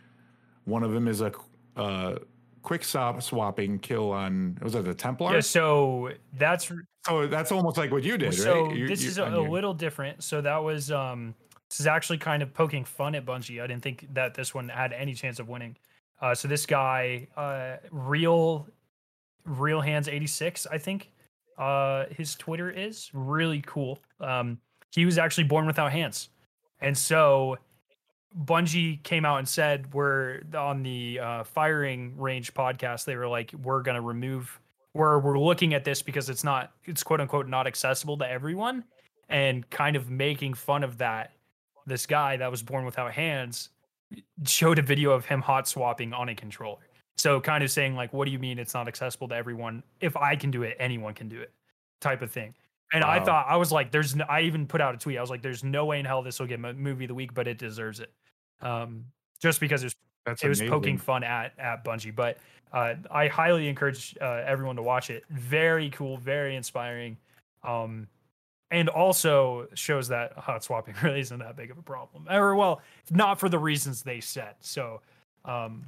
one 0.64 0.82
of 0.82 0.92
them 0.92 1.06
is 1.06 1.20
a 1.20 1.32
uh, 1.76 2.16
quick 2.62 2.82
swap 2.82 3.22
swapping 3.22 3.78
kill 3.78 4.10
on 4.10 4.58
was 4.60 4.72
that 4.72 4.84
the 4.84 4.94
Templar? 4.94 5.34
Yeah, 5.34 5.40
so 5.40 6.10
that's 6.32 6.72
So 7.06 7.26
that's 7.26 7.52
almost 7.52 7.76
like 7.76 7.90
what 7.90 8.02
you 8.02 8.18
did, 8.18 8.34
so 8.34 8.66
right? 8.66 8.76
You- 8.76 8.88
this 8.88 9.02
you- 9.02 9.08
is 9.08 9.18
a, 9.18 9.24
a 9.24 9.40
little 9.40 9.74
different. 9.74 10.22
So 10.22 10.40
that 10.40 10.58
was 10.58 10.90
um 10.90 11.34
this 11.70 11.80
is 11.80 11.86
actually 11.86 12.18
kind 12.18 12.42
of 12.42 12.54
poking 12.54 12.84
fun 12.84 13.14
at 13.14 13.24
Bungie. 13.26 13.62
I 13.62 13.66
didn't 13.66 13.82
think 13.82 14.06
that 14.14 14.34
this 14.34 14.54
one 14.54 14.68
had 14.68 14.92
any 14.92 15.14
chance 15.14 15.38
of 15.40 15.48
winning. 15.48 15.76
Uh, 16.20 16.34
so 16.34 16.48
this 16.48 16.64
guy, 16.64 17.26
uh, 17.36 17.76
real, 17.90 18.66
real 19.44 19.80
hands 19.80 20.08
eighty 20.08 20.26
six, 20.26 20.66
I 20.66 20.78
think, 20.78 21.10
uh, 21.58 22.04
his 22.10 22.34
Twitter 22.36 22.70
is 22.70 23.10
really 23.12 23.62
cool. 23.66 23.98
Um, 24.20 24.58
he 24.92 25.04
was 25.04 25.18
actually 25.18 25.44
born 25.44 25.66
without 25.66 25.92
hands, 25.92 26.30
and 26.80 26.96
so 26.96 27.58
Bungie 28.44 29.02
came 29.02 29.24
out 29.24 29.38
and 29.38 29.48
said 29.48 29.92
we're 29.92 30.40
on 30.56 30.82
the 30.82 31.18
uh, 31.20 31.44
firing 31.44 32.16
range 32.16 32.54
podcast. 32.54 33.04
They 33.04 33.16
were 33.16 33.28
like, 33.28 33.52
we're 33.52 33.82
gonna 33.82 34.00
remove. 34.02 34.58
We're 34.96 35.18
we're 35.18 35.38
looking 35.38 35.74
at 35.74 35.84
this 35.84 36.02
because 36.02 36.30
it's 36.30 36.44
not 36.44 36.72
it's 36.84 37.02
quote 37.02 37.20
unquote 37.20 37.48
not 37.48 37.66
accessible 37.66 38.16
to 38.18 38.28
everyone, 38.28 38.84
and 39.28 39.68
kind 39.70 39.96
of 39.96 40.10
making 40.10 40.54
fun 40.54 40.82
of 40.82 40.98
that. 40.98 41.32
This 41.86 42.06
guy 42.06 42.36
that 42.38 42.50
was 42.50 42.62
born 42.62 42.84
without 42.84 43.12
hands 43.12 43.70
showed 44.44 44.78
a 44.78 44.82
video 44.82 45.10
of 45.10 45.24
him 45.24 45.40
hot 45.40 45.68
swapping 45.68 46.12
on 46.12 46.28
a 46.28 46.34
controller. 46.34 46.78
So 47.16 47.40
kind 47.40 47.64
of 47.64 47.70
saying 47.70 47.94
like, 47.94 48.12
what 48.12 48.24
do 48.26 48.30
you 48.30 48.38
mean 48.38 48.58
it's 48.58 48.74
not 48.74 48.88
accessible 48.88 49.28
to 49.28 49.34
everyone? 49.34 49.82
If 50.00 50.16
I 50.16 50.36
can 50.36 50.50
do 50.50 50.62
it, 50.62 50.76
anyone 50.78 51.14
can 51.14 51.28
do 51.28 51.40
it, 51.40 51.52
type 52.00 52.22
of 52.22 52.30
thing. 52.30 52.54
And 52.92 53.02
I 53.02 53.24
thought 53.24 53.46
I 53.48 53.56
was 53.56 53.72
like, 53.72 53.90
there's 53.90 54.14
no, 54.14 54.24
I 54.28 54.42
even 54.42 54.66
put 54.66 54.80
out 54.80 54.94
a 54.94 54.98
tweet. 54.98 55.18
I 55.18 55.20
was 55.20 55.30
like, 55.30 55.42
there's 55.42 55.64
no 55.64 55.86
way 55.86 55.98
in 55.98 56.04
hell 56.04 56.22
this 56.22 56.38
will 56.38 56.46
get 56.46 56.60
mo- 56.60 56.72
movie 56.72 57.04
of 57.04 57.08
the 57.08 57.14
week, 57.14 57.34
but 57.34 57.48
it 57.48 57.58
deserves 57.58 57.98
it. 58.00 58.12
Um, 58.60 59.06
just 59.40 59.58
because 59.58 59.82
it 59.82 59.86
was 59.86 59.96
That's 60.26 60.42
it 60.42 60.48
was 60.48 60.60
poking 60.60 60.98
fun 60.98 61.22
at 61.22 61.52
at 61.58 61.84
Bungie. 61.84 62.14
But 62.14 62.38
uh, 62.72 62.94
I 63.10 63.28
highly 63.28 63.68
encourage 63.68 64.16
uh, 64.20 64.42
everyone 64.44 64.76
to 64.76 64.82
watch 64.82 65.08
it. 65.08 65.24
Very 65.30 65.88
cool, 65.90 66.18
very 66.18 66.56
inspiring, 66.56 67.16
um, 67.62 68.08
and 68.72 68.88
also 68.88 69.68
shows 69.74 70.08
that 70.08 70.32
hot 70.32 70.64
swapping 70.64 70.94
really 71.02 71.20
isn't 71.20 71.38
that 71.38 71.56
big 71.56 71.70
of 71.70 71.78
a 71.78 71.82
problem. 71.82 72.26
Or 72.28 72.56
well, 72.56 72.82
not 73.10 73.38
for 73.38 73.48
the 73.48 73.58
reasons 73.58 74.02
they 74.02 74.20
said. 74.20 74.56
So, 74.60 75.00
um, 75.44 75.86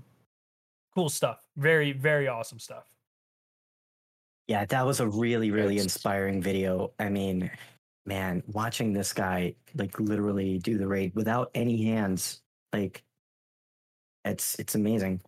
cool 0.94 1.08
stuff. 1.08 1.44
Very 1.56 1.90
very 1.92 2.28
awesome 2.28 2.60
stuff. 2.60 2.84
Yeah, 4.46 4.64
that 4.64 4.86
was 4.86 5.00
a 5.00 5.06
really, 5.06 5.50
really 5.50 5.74
It's- 5.74 5.84
inspiring 5.84 6.40
video. 6.40 6.92
I 6.98 7.10
mean, 7.10 7.50
man, 8.06 8.42
watching 8.46 8.92
this 8.94 9.12
guy 9.12 9.54
like 9.74 9.98
literally 10.00 10.58
do 10.58 10.78
the 10.78 10.86
raid 10.86 11.14
without 11.14 11.50
any 11.54 11.84
hands, 11.84 12.40
like 12.72 13.02
it's 14.28 14.58
it's 14.58 14.74
amazing. 14.74 15.20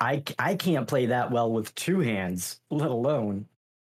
I, 0.00 0.22
I 0.38 0.54
can't 0.56 0.86
play 0.86 1.06
that 1.06 1.30
well 1.30 1.50
with 1.50 1.74
two 1.74 2.00
hands, 2.00 2.60
let 2.70 2.90
alone 2.90 3.46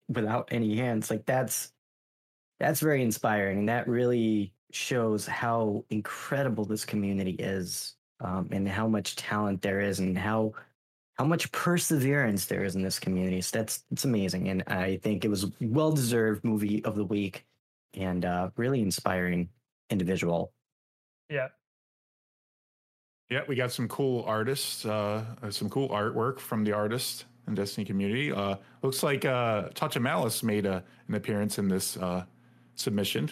without 0.08 0.48
any 0.50 0.76
hands. 0.76 1.10
Like 1.10 1.26
that's 1.26 1.72
that's 2.58 2.80
very 2.80 3.02
inspiring, 3.02 3.58
and 3.58 3.68
that 3.68 3.88
really 3.88 4.52
shows 4.70 5.26
how 5.26 5.84
incredible 5.90 6.64
this 6.64 6.84
community 6.84 7.32
is, 7.32 7.94
um, 8.20 8.48
and 8.52 8.68
how 8.68 8.88
much 8.88 9.16
talent 9.16 9.60
there 9.62 9.80
is, 9.80 10.00
and 10.00 10.16
how 10.16 10.52
how 11.18 11.24
much 11.24 11.52
perseverance 11.52 12.46
there 12.46 12.64
is 12.64 12.74
in 12.74 12.82
this 12.82 12.98
community. 12.98 13.40
So 13.40 13.58
that's 13.58 13.84
it's 13.90 14.04
amazing, 14.04 14.48
and 14.48 14.62
I 14.66 14.96
think 14.98 15.24
it 15.24 15.28
was 15.28 15.46
well 15.60 15.92
deserved 15.92 16.44
movie 16.44 16.84
of 16.84 16.96
the 16.96 17.04
week, 17.04 17.44
and 17.94 18.24
uh, 18.24 18.50
really 18.56 18.80
inspiring 18.80 19.48
individual. 19.90 20.52
Yeah. 21.28 21.48
Yeah, 23.32 23.40
we 23.48 23.56
got 23.56 23.72
some 23.72 23.88
cool 23.88 24.24
artists, 24.26 24.84
uh, 24.84 25.24
some 25.48 25.70
cool 25.70 25.88
artwork 25.88 26.38
from 26.38 26.64
the 26.64 26.72
artist 26.72 27.24
and 27.46 27.56
Destiny 27.56 27.86
community. 27.86 28.30
Uh, 28.30 28.56
looks 28.82 29.02
like 29.02 29.24
uh, 29.24 29.70
Touch 29.74 29.96
of 29.96 30.02
Malice 30.02 30.42
made 30.42 30.66
a, 30.66 30.84
an 31.08 31.14
appearance 31.14 31.58
in 31.58 31.66
this 31.66 31.96
uh, 31.96 32.24
submission. 32.74 33.30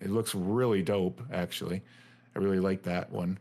It 0.00 0.10
looks 0.10 0.34
really 0.34 0.82
dope, 0.82 1.22
actually. 1.32 1.80
I 2.34 2.40
really 2.40 2.58
like 2.58 2.82
that 2.82 3.12
one. 3.12 3.38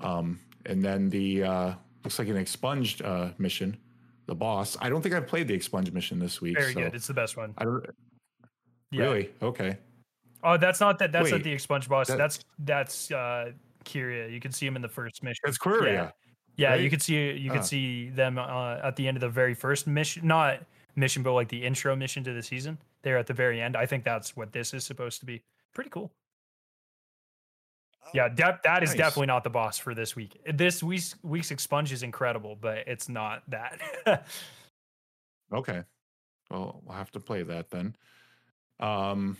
Um, 0.00 0.40
and 0.64 0.82
then 0.82 1.10
the 1.10 1.44
uh, 1.44 1.74
looks 2.04 2.18
like 2.18 2.28
an 2.28 2.38
expunged 2.38 3.02
uh, 3.02 3.32
mission 3.36 3.76
the 4.24 4.34
boss. 4.34 4.78
I 4.80 4.88
don't 4.88 5.02
think 5.02 5.14
I've 5.14 5.26
played 5.26 5.46
the 5.46 5.54
expunge 5.54 5.92
mission 5.92 6.18
this 6.18 6.40
week. 6.40 6.56
Very 6.56 6.72
so 6.72 6.80
good. 6.80 6.94
It's 6.94 7.06
the 7.06 7.12
best 7.12 7.36
one. 7.36 7.52
I 7.58 7.64
don't 7.64 7.84
Yeah. 8.90 9.02
really 9.02 9.30
okay. 9.42 9.76
Oh, 10.42 10.56
that's 10.56 10.80
not 10.80 10.98
that. 11.00 11.12
That's 11.12 11.30
not 11.30 11.42
the 11.42 11.52
expunge 11.52 11.86
boss. 11.86 12.08
that- 12.08 12.16
that's 12.16 12.40
that's 12.60 13.10
uh 13.10 13.52
Quria. 13.84 14.28
You 14.28 14.40
can 14.40 14.52
see 14.52 14.66
him 14.66 14.76
in 14.76 14.82
the 14.82 14.88
first 14.88 15.22
mission. 15.22 15.40
It's 15.46 15.58
Quria. 15.58 15.92
Yeah. 15.92 16.10
Yeah, 16.56 16.74
you 16.76 16.88
can 16.88 17.00
see 17.00 17.32
you 17.32 17.50
can 17.50 17.64
see 17.64 18.10
them 18.10 18.38
uh, 18.38 18.76
at 18.82 18.94
the 18.94 19.08
end 19.08 19.16
of 19.16 19.20
the 19.22 19.28
very 19.28 19.54
first 19.54 19.88
mission, 19.88 20.26
not 20.26 20.60
mission, 20.94 21.24
but 21.24 21.32
like 21.32 21.48
the 21.48 21.64
intro 21.64 21.96
mission 21.96 22.22
to 22.24 22.32
the 22.32 22.42
season. 22.42 22.78
They're 23.02 23.18
at 23.18 23.26
the 23.26 23.34
very 23.34 23.60
end. 23.60 23.76
I 23.76 23.86
think 23.86 24.04
that's 24.04 24.36
what 24.36 24.52
this 24.52 24.72
is 24.72 24.84
supposed 24.84 25.18
to 25.20 25.26
be. 25.26 25.42
Pretty 25.74 25.90
cool. 25.90 26.12
Yeah, 28.12 28.28
that 28.36 28.62
that 28.62 28.84
is 28.84 28.90
Nice. 28.90 28.98
definitely 28.98 29.26
not 29.26 29.42
the 29.42 29.50
boss 29.50 29.78
for 29.78 29.94
this 29.94 30.14
week. 30.14 30.38
This 30.54 30.80
week's 30.80 31.16
week's 31.24 31.50
expunge 31.50 31.90
is 31.90 32.04
incredible, 32.04 32.56
but 32.60 32.86
it's 32.86 33.08
not 33.08 33.42
that. 33.48 33.80
Okay. 35.52 35.82
Well, 36.50 36.82
we'll 36.84 36.96
have 36.96 37.10
to 37.12 37.20
play 37.20 37.42
that 37.42 37.70
then. 37.70 37.94
Um, 38.80 39.36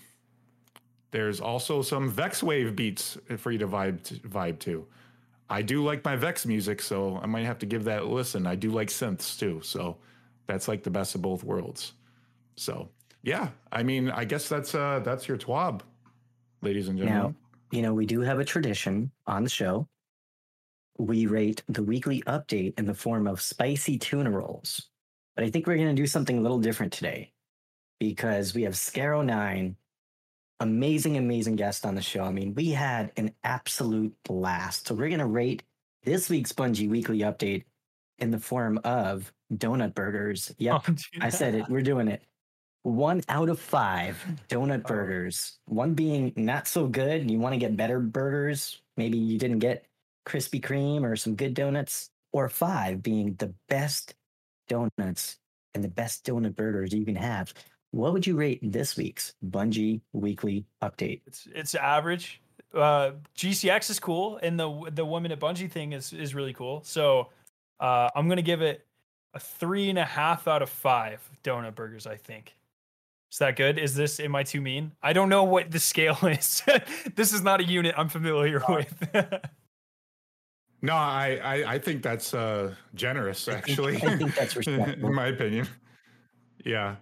there's 1.15 1.41
also 1.41 1.81
some 1.81 2.11
Vex 2.11 2.43
Wave 2.43 2.75
beats 2.75 3.17
for 3.37 3.53
you 3.53 3.59
to 3.59 3.69
vibe 3.69 4.03
to, 4.03 4.15
vibe 4.15 4.59
to. 4.59 4.85
I 5.49 5.63
do 5.63 5.85
like 5.85 6.05
my 6.05 6.17
Vex 6.17 6.45
music, 6.45 6.83
so 6.83 7.21
I 7.23 7.27
might 7.27 7.45
have 7.45 7.61
to 7.61 7.67
give 7.67 7.85
that 7.85 8.03
a 8.03 8.05
listen. 8.05 8.49
I 8.49 8.57
do 8.57 8.73
like 8.73 8.89
synths 8.89 9.39
too, 9.39 9.61
so 9.63 9.97
that's 10.49 10.67
like 10.67 10.83
the 10.83 10.91
best 10.91 11.15
of 11.15 11.23
both 11.23 11.45
worlds. 11.45 11.93
So 12.57 12.89
yeah, 13.23 13.51
I 13.71 13.85
mean, 13.85 14.11
I 14.11 14.25
guess 14.25 14.49
that's 14.49 14.75
uh 14.75 15.03
that's 15.05 15.29
your 15.29 15.39
twab, 15.39 15.83
ladies 16.63 16.89
and 16.89 16.99
gentlemen. 16.99 17.23
Now, 17.23 17.35
you 17.71 17.83
know, 17.83 17.95
we 17.95 18.07
do 18.07 18.21
have 18.23 18.41
a 18.41 18.45
tradition 18.45 19.13
on 19.29 19.45
the 19.45 19.51
show. 19.51 19.87
We 20.99 21.27
rate 21.27 21.63
the 21.69 21.85
weekly 21.85 22.23
update 22.23 22.77
in 22.77 22.87
the 22.87 22.95
form 22.95 23.29
of 23.29 23.41
spicy 23.41 23.99
tuna 23.99 24.33
rolls. 24.33 24.89
But 25.37 25.45
I 25.45 25.51
think 25.51 25.69
we're 25.69 25.77
to 25.77 25.93
do 25.93 26.09
something 26.09 26.39
a 26.39 26.41
little 26.41 26.59
different 26.59 26.93
today 26.93 27.31
because 28.01 28.53
we 28.53 28.65
have 28.65 28.75
Skarrow9, 28.75 29.77
amazing, 30.61 31.17
amazing 31.17 31.57
guest 31.57 31.85
on 31.85 31.95
the 31.95 32.03
show. 32.03 32.25
I 32.25 32.31
mean, 32.31 32.55
we 32.55 32.71
had 32.71 33.13
an 33.17 33.35
absolute 33.45 34.15
blast. 34.25 34.87
So 34.89 34.95
we're 34.95 35.09
going 35.09 35.19
to 35.21 35.27
rate 35.27 35.63
this 36.05 36.29
week's 36.29 36.53
Bungie 36.53 36.89
weekly 36.89 37.19
update 37.21 37.65
in 38.19 38.31
the 38.31 38.39
form 38.39 38.79
of 38.85 39.33
donut 39.53 39.95
burgers. 39.95 40.55
Yep. 40.59 40.83
Oh. 40.89 40.95
I 41.21 41.29
said 41.31 41.55
it. 41.55 41.69
We're 41.69 41.83
doing 41.83 42.09
it. 42.09 42.23
One 42.83 43.23
out 43.29 43.49
of 43.49 43.59
five 43.59 44.23
donut 44.49 44.83
Oh. 44.85 44.89
burgers. 44.89 45.59
One 45.67 45.95
being 45.95 46.33
not 46.37 46.69
so 46.69 46.87
good. 46.87 47.31
You 47.31 47.39
want 47.39 47.55
to 47.55 47.59
get 47.59 47.77
better 47.77 47.99
burgers. 48.01 48.81
Maybe 48.97 49.17
you 49.19 49.39
didn't 49.39 49.61
get 49.61 49.87
Krispy 50.27 50.61
Kreme 50.61 51.03
or 51.03 51.17
some 51.17 51.35
good 51.35 51.55
donuts. 51.55 52.11
Or 52.33 52.49
five 52.49 53.03
being 53.03 53.35
the 53.35 53.55
best 53.69 54.15
donuts 54.69 55.39
and 55.75 55.85
the 55.85 55.89
best 55.89 56.25
donut 56.27 56.57
burgers 56.57 56.93
you 56.93 57.05
can 57.05 57.15
have. 57.17 57.55
What 57.95 58.13
would 58.13 58.27
you 58.27 58.35
rate 58.35 58.59
this 58.61 58.97
week's 58.97 59.35
Bungie 59.51 60.01
weekly 60.13 60.67
update? 60.83 61.21
It's 61.29 61.47
it's 61.55 61.77
average. 61.77 62.43
Uh, 62.75 63.13
GCX 63.37 63.89
is 63.89 64.01
cool, 64.01 64.41
and 64.43 64.59
the 64.59 64.91
the 64.93 65.05
one 65.05 65.23
minute 65.23 65.39
Bungie 65.39 65.71
thing 65.71 65.93
is 65.93 66.13
is 66.13 66.35
really 66.35 66.53
cool. 66.53 66.83
So 66.83 67.29
uh, 67.79 68.11
I'm 68.17 68.29
gonna 68.29 68.43
give 68.43 68.63
it 68.63 68.85
a 69.33 69.39
three 69.39 69.91
and 69.91 69.99
a 70.01 70.05
half 70.05 70.49
out 70.49 70.61
of 70.61 70.71
five 70.71 71.21
donut 71.45 71.77
burgers. 71.77 72.05
I 72.09 72.17
think. 72.17 72.57
Is 73.31 73.39
that 73.39 73.55
good? 73.55 73.79
Is 73.79 73.95
this 73.95 74.19
am 74.19 74.35
I 74.35 74.43
too 74.43 74.61
mean? 74.61 74.91
I 75.01 75.13
don't 75.13 75.29
know 75.29 75.45
what 75.45 75.71
the 75.71 75.79
scale 75.79 76.19
is. 76.23 76.63
this 77.15 77.33
is 77.33 77.43
not 77.43 77.61
a 77.61 77.65
unit 77.65 77.95
I'm 77.97 78.09
familiar 78.09 78.61
with. 78.69 79.09
No, 80.83 80.93
I, 80.93 81.41
I 81.43 81.75
I 81.75 81.79
think 81.79 82.03
that's 82.03 82.35
uh 82.35 82.75
generous 82.95 83.49
actually. 83.49 83.97
I 83.97 84.19
think 84.19 84.35
that's 84.35 84.55
respectable. 84.55 85.09
in 85.09 85.15
my 85.15 85.29
opinion. 85.29 85.67
Yeah. 86.63 86.97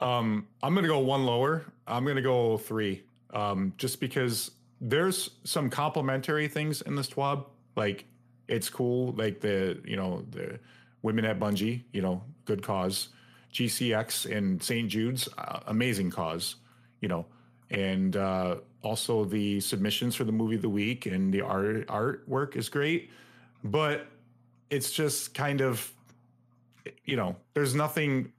Um 0.00 0.46
I'm 0.62 0.74
going 0.74 0.84
to 0.84 0.88
go 0.88 0.98
one 0.98 1.24
lower. 1.24 1.64
I'm 1.86 2.04
going 2.04 2.16
to 2.16 2.22
go 2.22 2.56
3. 2.58 3.02
Um 3.32 3.74
just 3.76 4.00
because 4.00 4.52
there's 4.80 5.30
some 5.44 5.68
complementary 5.68 6.48
things 6.48 6.80
in 6.82 6.96
this 6.96 7.08
twab 7.08 7.44
like 7.76 8.06
it's 8.48 8.68
cool 8.68 9.12
like 9.12 9.40
the 9.40 9.80
you 9.84 9.96
know 9.96 10.24
the 10.30 10.58
women 11.02 11.24
at 11.24 11.38
Bungie, 11.38 11.84
you 11.92 12.02
know, 12.02 12.22
good 12.44 12.62
cause. 12.62 13.08
GCX 13.52 14.30
and 14.36 14.62
St. 14.62 14.88
Jude's 14.88 15.28
uh, 15.36 15.60
amazing 15.66 16.10
cause, 16.10 16.56
you 17.00 17.08
know. 17.08 17.26
And 17.70 18.16
uh 18.16 18.56
also 18.82 19.24
the 19.24 19.60
submissions 19.60 20.14
for 20.14 20.24
the 20.24 20.32
movie 20.32 20.56
of 20.56 20.62
the 20.62 20.68
week 20.68 21.06
and 21.06 21.32
the 21.32 21.42
art 21.42 21.86
artwork 21.88 22.56
is 22.56 22.68
great 22.68 23.10
but 23.62 24.06
it's 24.70 24.90
just 24.90 25.34
kind 25.34 25.60
of 25.60 25.92
you 27.04 27.16
know 27.16 27.36
there's 27.54 27.74
nothing 27.74 28.32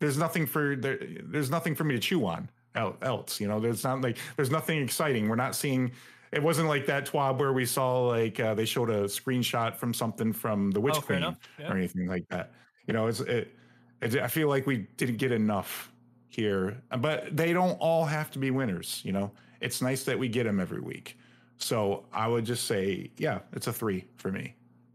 there's 0.00 0.18
nothing 0.18 0.46
for 0.46 0.74
there, 0.76 0.98
there's 1.22 1.50
nothing 1.50 1.74
for 1.74 1.84
me 1.84 1.94
to 1.94 2.00
chew 2.00 2.26
on 2.26 2.48
else 2.74 3.40
you 3.40 3.48
know? 3.48 3.58
There's 3.60 3.84
not 3.84 4.00
like 4.00 4.16
there's 4.36 4.50
nothing 4.50 4.80
exciting. 4.82 5.28
We're 5.28 5.36
not 5.36 5.54
seeing 5.54 5.92
it 6.32 6.42
wasn't 6.42 6.68
like 6.68 6.86
that 6.86 7.06
twab 7.06 7.38
where 7.38 7.52
we 7.52 7.66
saw 7.66 8.06
like 8.06 8.38
uh, 8.38 8.54
they 8.54 8.64
showed 8.64 8.88
a 8.90 9.04
screenshot 9.04 9.74
from 9.76 9.92
something 9.92 10.32
from 10.32 10.70
the 10.70 10.80
witch 10.80 10.94
Oh, 10.96 11.00
queen. 11.00 11.36
Yeah. 11.58 11.70
or 11.72 11.76
anything 11.76 12.06
like 12.06 12.28
that. 12.30 12.52
You 12.86 12.94
know 12.94 13.06
it's 13.08 13.20
it, 13.20 13.54
it 14.00 14.16
i 14.16 14.28
feel 14.28 14.48
like 14.48 14.66
we 14.66 14.86
didn't 14.96 15.16
get 15.18 15.32
enough 15.32 15.92
here 16.28 16.80
but 16.98 17.36
they 17.36 17.52
don't 17.52 17.72
all 17.80 18.04
have 18.04 18.30
to 18.30 18.38
be 18.38 18.50
winners 18.52 19.02
you 19.04 19.12
know? 19.12 19.30
It's 19.60 19.82
nice 19.82 20.04
that 20.04 20.18
we 20.18 20.28
get 20.28 20.44
them 20.44 20.60
every 20.60 20.80
week. 20.80 21.18
So 21.58 22.04
i 22.12 22.26
would 22.28 22.44
just 22.46 22.66
say 22.66 23.10
yeah 23.18 23.40
it's 23.52 23.66
a 23.66 23.72
three 23.72 24.04
for 24.16 24.30
me. 24.30 24.54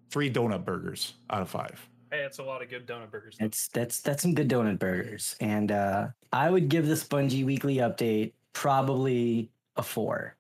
Three 0.10 0.32
donut 0.32 0.64
burgers 0.64 1.14
out 1.30 1.42
of 1.42 1.50
five 1.50 1.88
hey, 2.16 2.24
it's 2.24 2.40
a 2.40 2.44
lot 2.44 2.62
of 2.62 2.70
good 2.70 2.88
donut 2.88 3.12
burgers. 3.12 3.38
though. 3.38 3.46
That's 3.46 3.68
that's 3.70 4.02
that's 4.02 4.22
some 4.22 4.34
good 4.34 4.50
donut 4.50 4.80
burgers. 4.80 5.36
And 5.40 5.72
uh 5.72 6.08
I 6.32 6.50
would 6.50 6.70
give 6.70 6.88
this 6.88 7.04
Bungie 7.04 7.46
weekly 7.46 7.78
update 7.78 8.34
probably 8.54 9.50
a 9.76 9.84
four. 9.84 10.36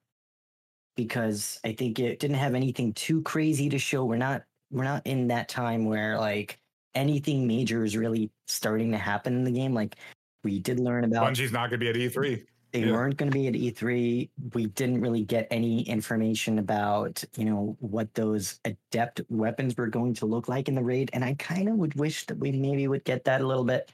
Because 0.95 1.59
I 1.65 1.73
think 1.73 1.99
it 1.99 2.19
didn't 2.19 2.37
have 2.37 2.55
anything 2.55 2.93
too 2.93 3.21
crazy 3.23 3.69
to 3.69 3.79
show. 3.79 4.05
We're 4.05 4.17
not 4.17 4.43
we're 4.71 4.83
not 4.85 5.05
in 5.05 5.27
that 5.27 5.49
time 5.49 5.85
where 5.85 6.17
like 6.17 6.59
anything 6.93 7.45
major 7.45 7.83
is 7.83 7.97
really 7.97 8.31
starting 8.47 8.91
to 8.91 8.97
happen 8.97 9.35
in 9.35 9.43
the 9.43 9.51
game. 9.51 9.73
Like 9.73 9.95
we 10.43 10.59
did 10.59 10.79
learn 10.79 11.03
about 11.03 11.27
bungie's 11.27 11.51
not 11.51 11.69
going 11.69 11.79
to 11.79 11.85
be 11.85 11.89
at 11.89 11.97
E 11.97 12.07
e3 12.09 12.45
they 12.75 12.81
Yeah. 12.81 12.91
weren't 12.91 13.15
going 13.15 13.31
to 13.31 13.37
be 13.37 13.47
at 13.47 13.55
E3. 13.55 14.29
We 14.53 14.65
didn't 14.65 14.99
really 14.99 15.23
get 15.23 15.47
any 15.49 15.83
information 15.83 16.59
about, 16.59 17.23
you 17.37 17.45
know, 17.45 17.77
what 17.79 18.13
those 18.15 18.59
adept 18.65 19.21
weapons 19.29 19.77
were 19.77 19.87
going 19.87 20.13
to 20.15 20.25
look 20.25 20.49
like 20.49 20.67
in 20.67 20.75
the 20.75 20.83
raid. 20.83 21.09
And 21.13 21.23
I 21.23 21.35
kind 21.35 21.69
of 21.69 21.75
would 21.75 21.95
wish 21.95 22.25
that 22.25 22.37
we 22.37 22.51
maybe 22.51 22.85
would 22.89 23.05
get 23.05 23.23
that 23.25 23.39
a 23.39 23.47
little 23.47 23.63
bit. 23.63 23.93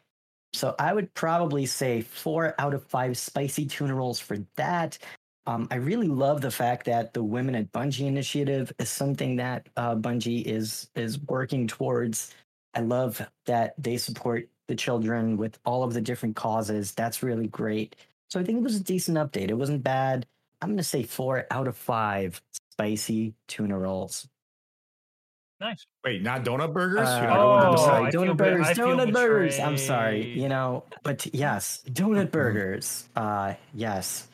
So 0.54 0.74
I 0.80 0.94
would 0.94 1.14
probably 1.14 1.68
say 1.68 2.02
four 2.02 2.56
out 2.58 2.74
of 2.74 2.84
five 2.88 3.18
spicy 3.20 3.68
tuna 3.68 3.94
rolls 3.94 4.20
for 4.20 4.38
that. 4.56 4.98
Um, 5.46 5.68
I 5.70 5.76
really 5.76 6.08
love 6.08 6.42
the 6.42 6.52
fact 6.52 6.88
that 6.88 7.14
the 7.14 7.24
Women 7.24 7.54
at 7.56 7.72
Bungie 7.72 8.08
initiative 8.08 8.74
is 8.80 8.90
something 8.90 9.36
that 9.36 9.70
uh, 9.78 9.96
Bungie 9.96 10.44
is 10.44 10.90
is 10.96 11.20
working 11.20 11.68
towards. 11.68 12.34
I 12.74 12.80
love 12.82 13.22
that 13.46 13.76
they 13.78 13.98
support 13.98 14.50
the 14.68 14.76
children 14.76 15.38
with 15.38 15.60
all 15.66 15.84
of 15.84 15.94
the 15.94 16.02
different 16.02 16.36
causes. 16.36 16.94
That's 16.94 17.22
really 17.22 17.48
great. 17.48 17.96
So 18.32 18.40
I 18.40 18.44
think 18.44 18.60
it 18.60 18.64
was 18.64 18.78
a 18.78 18.84
decent 18.84 19.18
update. 19.18 19.50
It 19.50 19.58
wasn't 19.58 19.84
bad. 19.84 20.26
I'm 20.62 20.70
going 20.70 20.78
to 20.78 20.84
say 20.84 21.04
four 21.04 21.46
out 21.52 21.68
of 21.68 21.76
five 21.76 22.42
spicy 22.72 23.34
tuna 23.50 23.78
rolls. 23.78 24.26
nice. 25.60 25.86
wait 26.06 26.24
not 26.24 26.46
donut 26.46 26.72
burgers 26.72 27.10
Uh, 27.10 27.28
oh, 27.30 27.52
I'm 27.52 27.78
sorry, 27.78 28.08
I 28.08 28.10
donut 28.10 28.38
burgers, 28.38 28.68
I 28.68 28.74
donut 28.74 29.12
burgers. 29.12 29.60
I'm 29.60 29.78
sorry, 29.78 30.40
you 30.40 30.48
know, 30.48 30.86
but 31.04 31.28
yes, 31.36 31.84
donut 31.90 32.32
burgers. 32.32 33.10
Uh, 33.18 33.56
yes. 33.74 34.30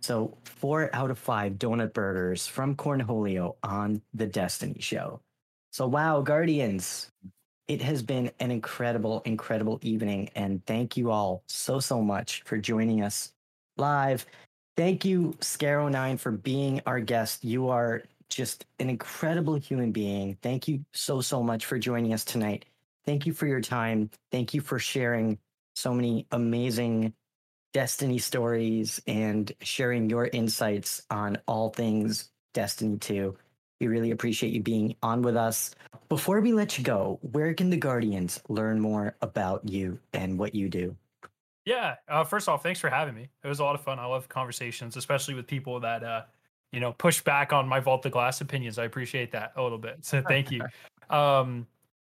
So 0.00 0.36
four 0.44 0.90
out 0.92 1.12
of 1.12 1.18
five 1.18 1.52
donut 1.52 1.92
burgers 1.92 2.48
from 2.48 2.74
Cornholio 2.74 3.54
on 3.62 4.02
the 4.12 4.26
Destiny 4.26 4.80
Show. 4.80 5.20
So 5.70 5.86
wow, 5.86 6.20
Guardians, 6.20 7.12
it 7.68 7.80
has 7.80 8.02
been 8.02 8.32
an 8.40 8.50
incredible, 8.50 9.22
incredible 9.24 9.78
evening, 9.82 10.30
and 10.34 10.66
thank 10.66 10.96
you 10.96 11.12
all 11.12 11.44
so 11.46 11.78
so 11.78 12.02
much 12.02 12.42
for 12.42 12.58
joining 12.58 13.02
us 13.02 13.32
live. 13.76 14.26
Thank 14.76 15.04
you, 15.04 15.34
Skarrow9, 15.40 16.18
for 16.18 16.30
being 16.30 16.80
our 16.86 17.00
guest. 17.00 17.44
You 17.44 17.68
are 17.68 18.02
just 18.28 18.66
an 18.78 18.90
incredible 18.90 19.54
human 19.54 19.92
being. 19.92 20.36
Thank 20.42 20.68
you 20.68 20.84
so, 20.92 21.20
so 21.20 21.42
much 21.42 21.64
for 21.64 21.78
joining 21.78 22.12
us 22.12 22.24
tonight. 22.24 22.66
Thank 23.04 23.26
you 23.26 23.32
for 23.32 23.46
your 23.46 23.60
time. 23.60 24.10
Thank 24.32 24.52
you 24.52 24.60
for 24.60 24.78
sharing 24.78 25.38
so 25.74 25.94
many 25.94 26.26
amazing 26.32 27.14
Destiny 27.72 28.16
stories 28.16 29.02
and 29.06 29.52
sharing 29.60 30.08
your 30.08 30.28
insights 30.28 31.02
on 31.10 31.36
all 31.46 31.68
things 31.68 32.30
Destiny 32.54 32.96
2. 32.96 33.36
We 33.80 33.86
really 33.86 34.12
appreciate 34.12 34.54
you 34.54 34.62
being 34.62 34.96
on 35.02 35.20
with 35.20 35.36
us. 35.36 35.74
Before 36.08 36.40
we 36.40 36.54
let 36.54 36.78
you 36.78 36.84
go, 36.84 37.18
where 37.20 37.52
can 37.52 37.68
the 37.68 37.76
Guardians 37.76 38.40
learn 38.48 38.80
more 38.80 39.14
about 39.20 39.68
you 39.68 39.98
and 40.14 40.38
what 40.38 40.54
you 40.54 40.70
do? 40.70 40.96
Yeah. 41.66 41.96
Uh, 42.08 42.24
first 42.24 42.48
off, 42.48 42.62
thanks 42.62 42.80
for 42.80 42.88
having 42.88 43.14
me. 43.14 43.28
It 43.44 43.48
was 43.48 43.60
a 43.60 43.64
lot 43.64 43.74
of 43.74 43.82
fun. 43.82 43.98
I 43.98 44.06
love 44.06 44.28
conversations, 44.28 44.96
especially 44.96 45.34
with 45.34 45.46
people 45.46 45.78
that 45.80 46.02
uh, 46.02 46.22
you 46.72 46.80
know 46.80 46.92
push 46.92 47.20
back 47.20 47.52
on 47.52 47.68
my 47.68 47.80
vault 47.80 48.02
the 48.02 48.08
glass 48.08 48.40
opinions. 48.40 48.78
I 48.78 48.84
appreciate 48.84 49.32
that 49.32 49.52
a 49.56 49.62
little 49.62 49.78
bit. 49.78 49.98
So 50.04 50.22
thank 50.22 50.50
you. 50.50 50.62
Um, 51.08 51.68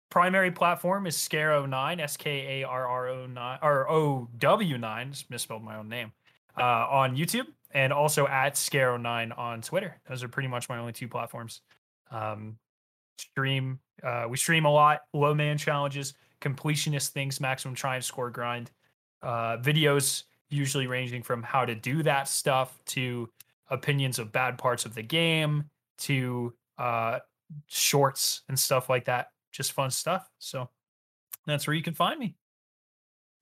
primary 0.10 0.50
platform 0.50 1.06
is 1.06 1.16
Skarrow9, 1.16 2.00
S 2.00 2.18
K 2.18 2.62
A 2.62 2.68
R 2.68 2.88
R 2.88 3.10
O 3.10 3.28
9 3.28 3.60
or 3.62 3.88
O 3.88 4.28
W 4.40 4.78
9, 4.80 5.14
misspelled 5.30 5.64
my 5.64 5.78
own 5.78 5.88
name, 5.88 6.12
uh, 6.58 6.88
on 6.90 7.16
YouTube 7.16 7.46
and 7.72 7.94
also 7.94 8.28
at 8.28 8.56
Skarrow9 8.56 9.38
on 9.38 9.62
Twitter. 9.62 10.00
Those 10.10 10.24
are 10.24 10.28
pretty 10.28 10.50
much 10.50 10.68
my 10.68 10.78
only 10.80 10.94
two 10.94 11.08
platforms. 11.08 11.62
Um, 12.10 12.58
stream, 13.20 13.80
uh, 14.04 14.26
we 14.30 14.38
stream 14.38 14.66
a 14.66 14.72
lot, 14.72 15.02
low 15.14 15.34
man 15.34 15.58
challenges, 15.58 16.14
completionist 16.42 17.10
things, 17.10 17.40
maximum 17.40 17.76
try 17.76 17.96
and 17.96 18.04
score 18.04 18.30
grind, 18.30 18.72
uh, 19.22 19.58
videos 19.58 20.24
usually 20.50 20.88
ranging 20.88 21.24
from 21.24 21.44
how 21.44 21.66
to 21.66 21.76
do 21.76 22.04
that 22.04 22.28
stuff 22.28 22.80
to 22.86 23.30
opinions 23.70 24.20
of 24.20 24.32
bad 24.32 24.58
parts 24.58 24.86
of 24.86 24.96
the 24.96 25.02
game 25.02 25.66
to 25.98 26.54
uh, 26.78 27.20
shorts 27.68 28.42
and 28.48 28.58
stuff 28.58 28.90
like 28.90 29.06
that. 29.06 29.32
Just 29.52 29.74
fun 29.74 29.92
stuff. 29.92 30.30
So 30.40 30.70
that's 31.46 31.68
where 31.68 31.76
you 31.76 31.84
can 31.84 31.94
find 31.94 32.20
me. 32.20 32.36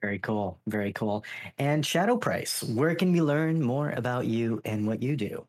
Very 0.01 0.19
cool. 0.19 0.59
Very 0.67 0.93
cool. 0.93 1.23
And 1.57 1.85
Shadow 1.85 2.17
Price, 2.17 2.63
where 2.63 2.95
can 2.95 3.11
we 3.11 3.21
learn 3.21 3.61
more 3.61 3.91
about 3.91 4.25
you 4.25 4.61
and 4.65 4.85
what 4.85 5.01
you 5.01 5.15
do? 5.15 5.45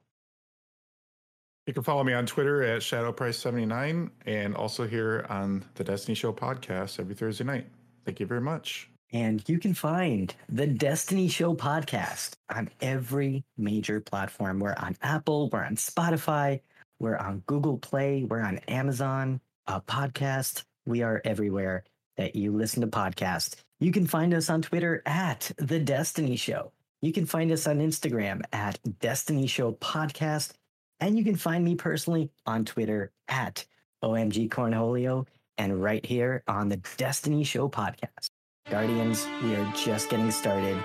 You 1.67 1.75
can 1.75 1.83
follow 1.83 2.05
me 2.05 2.13
on 2.13 2.27
Twitter 2.27 2.63
at 2.63 2.81
ShadowPrice79 2.81 4.09
and 4.25 4.55
also 4.55 4.87
here 4.87 5.27
on 5.29 5.65
the 5.75 5.83
Destiny 5.83 6.15
Show 6.15 6.33
podcast 6.33 7.01
every 7.01 7.17
Thursday 7.17 7.43
night. 7.43 7.67
Thank 8.05 8.21
you 8.21 8.27
very 8.27 8.41
much. 8.41 8.89
And 9.12 9.43
you 9.49 9.59
can 9.59 9.75
find 9.75 10.35
the 10.49 10.67
Destiny 10.67 11.28
Show 11.28 11.55
podcast 11.55 12.35
on 12.51 12.70
every 12.81 13.44
major 13.57 14.01
platform. 14.01 14.59
We're 14.59 14.75
on 14.75 14.97
Apple, 15.02 15.49
we're 15.51 15.65
on 15.65 15.76
Spotify, 15.76 16.60
we're 16.99 17.17
on 17.17 17.43
Google 17.47 17.78
Play, 17.78 18.25
we're 18.25 18.43
on 18.43 18.59
Amazon 18.68 19.41
uh, 19.67 19.81
Podcast. 19.81 20.65
We 20.86 21.02
are 21.02 21.20
everywhere 21.25 21.85
that 22.17 22.36
you 22.36 22.52
listen 22.52 22.81
to 22.81 22.89
podcasts. 22.89 23.57
You 23.81 23.93
can 23.93 24.07
find 24.07 24.33
us 24.35 24.49
on 24.49 24.62
Twitter 24.62 25.02
at 25.07 25.51
The 25.59 25.78
Destiny 25.78 26.36
Show. 26.36 26.73
You 27.02 27.12
can 27.12 27.26
find 27.26 27.52
us 27.52 27.67
on 27.67 27.78
Instagram 27.78 28.43
at 28.52 28.78
Destiny 29.01 29.47
Show 29.47 29.73
Podcast. 29.73 30.52
And 30.99 31.18
you 31.18 31.25
can 31.25 31.36
find 31.36 31.65
me 31.65 31.75
personally 31.75 32.31
on 32.47 32.65
Twitter 32.65 33.12
at 33.28 33.67
OMG 34.02 34.49
Cornholio 34.49 35.26
and 35.59 35.83
right 35.83 36.05
here 36.05 36.43
on 36.49 36.68
the 36.68 36.81
Destiny 36.97 37.44
Show 37.44 37.68
Podcast. 37.68 38.31
Guardians, 38.69 39.28
we 39.45 39.55
are 39.55 39.73
just 39.77 40.11
getting 40.11 40.28
started. 40.33 40.77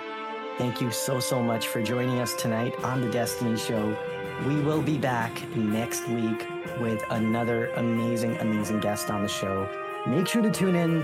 Thank 0.60 0.82
you 0.82 0.92
so, 0.92 1.20
so 1.20 1.42
much 1.42 1.66
for 1.66 1.82
joining 1.82 2.20
us 2.20 2.36
tonight 2.36 2.76
on 2.84 3.02
the 3.02 3.10
Destiny 3.10 3.58
Show. 3.58 3.98
We 4.46 4.62
will 4.62 4.84
be 4.84 5.00
back 5.00 5.32
next 5.56 6.08
week 6.08 6.46
with 6.80 7.04
another 7.10 7.72
amazing, 7.78 8.38
amazing 8.38 8.82
guest 8.82 9.10
on 9.10 9.24
the 9.24 9.28
show. 9.28 9.68
Make 10.06 10.28
sure 10.28 10.44
to 10.44 10.52
tune 10.52 10.76
in 10.76 11.04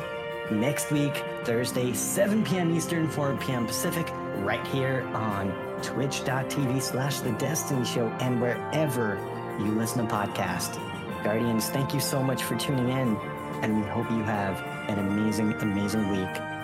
next 0.51 0.91
week, 0.91 1.23
Thursday, 1.45 1.93
7 1.93 2.43
p.m. 2.43 2.69
Eastern, 2.69 3.09
4 3.09 3.35
p.m. 3.38 3.65
Pacific, 3.65 4.07
right 4.35 4.65
here 4.67 5.01
on 5.15 5.49
twitch.tv 5.81 6.80
slash 6.80 7.22
the 7.22 7.31
Destiny 7.31 7.85
Show 7.85 8.07
and 8.19 8.39
wherever 8.39 9.17
you 9.57 9.72
listen 9.72 10.07
to 10.07 10.14
podcasts. 10.14 10.75
Guardians, 11.23 11.72
thank 11.72 11.95
you 11.95 11.99
so 11.99 12.22
much 12.22 12.43
for 12.43 12.56
tuning 12.56 12.89
in, 12.89 13.17
and 13.64 13.81
we 13.81 13.88
hope 13.88 14.07
you 14.11 14.22
have 14.22 14.61
an 14.89 14.99
amazing, 14.99 15.53
amazing 15.53 16.07
week. 16.09 16.56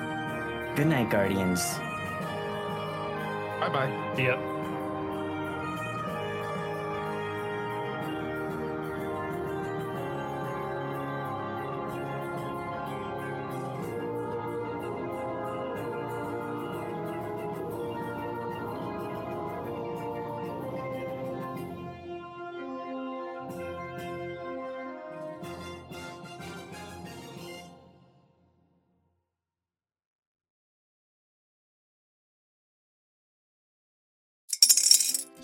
Good 0.76 0.88
night, 0.88 1.10
Guardians. 1.12 1.62
Bye 3.60 3.70
bye. 3.70 4.14
Yep. 4.18 4.53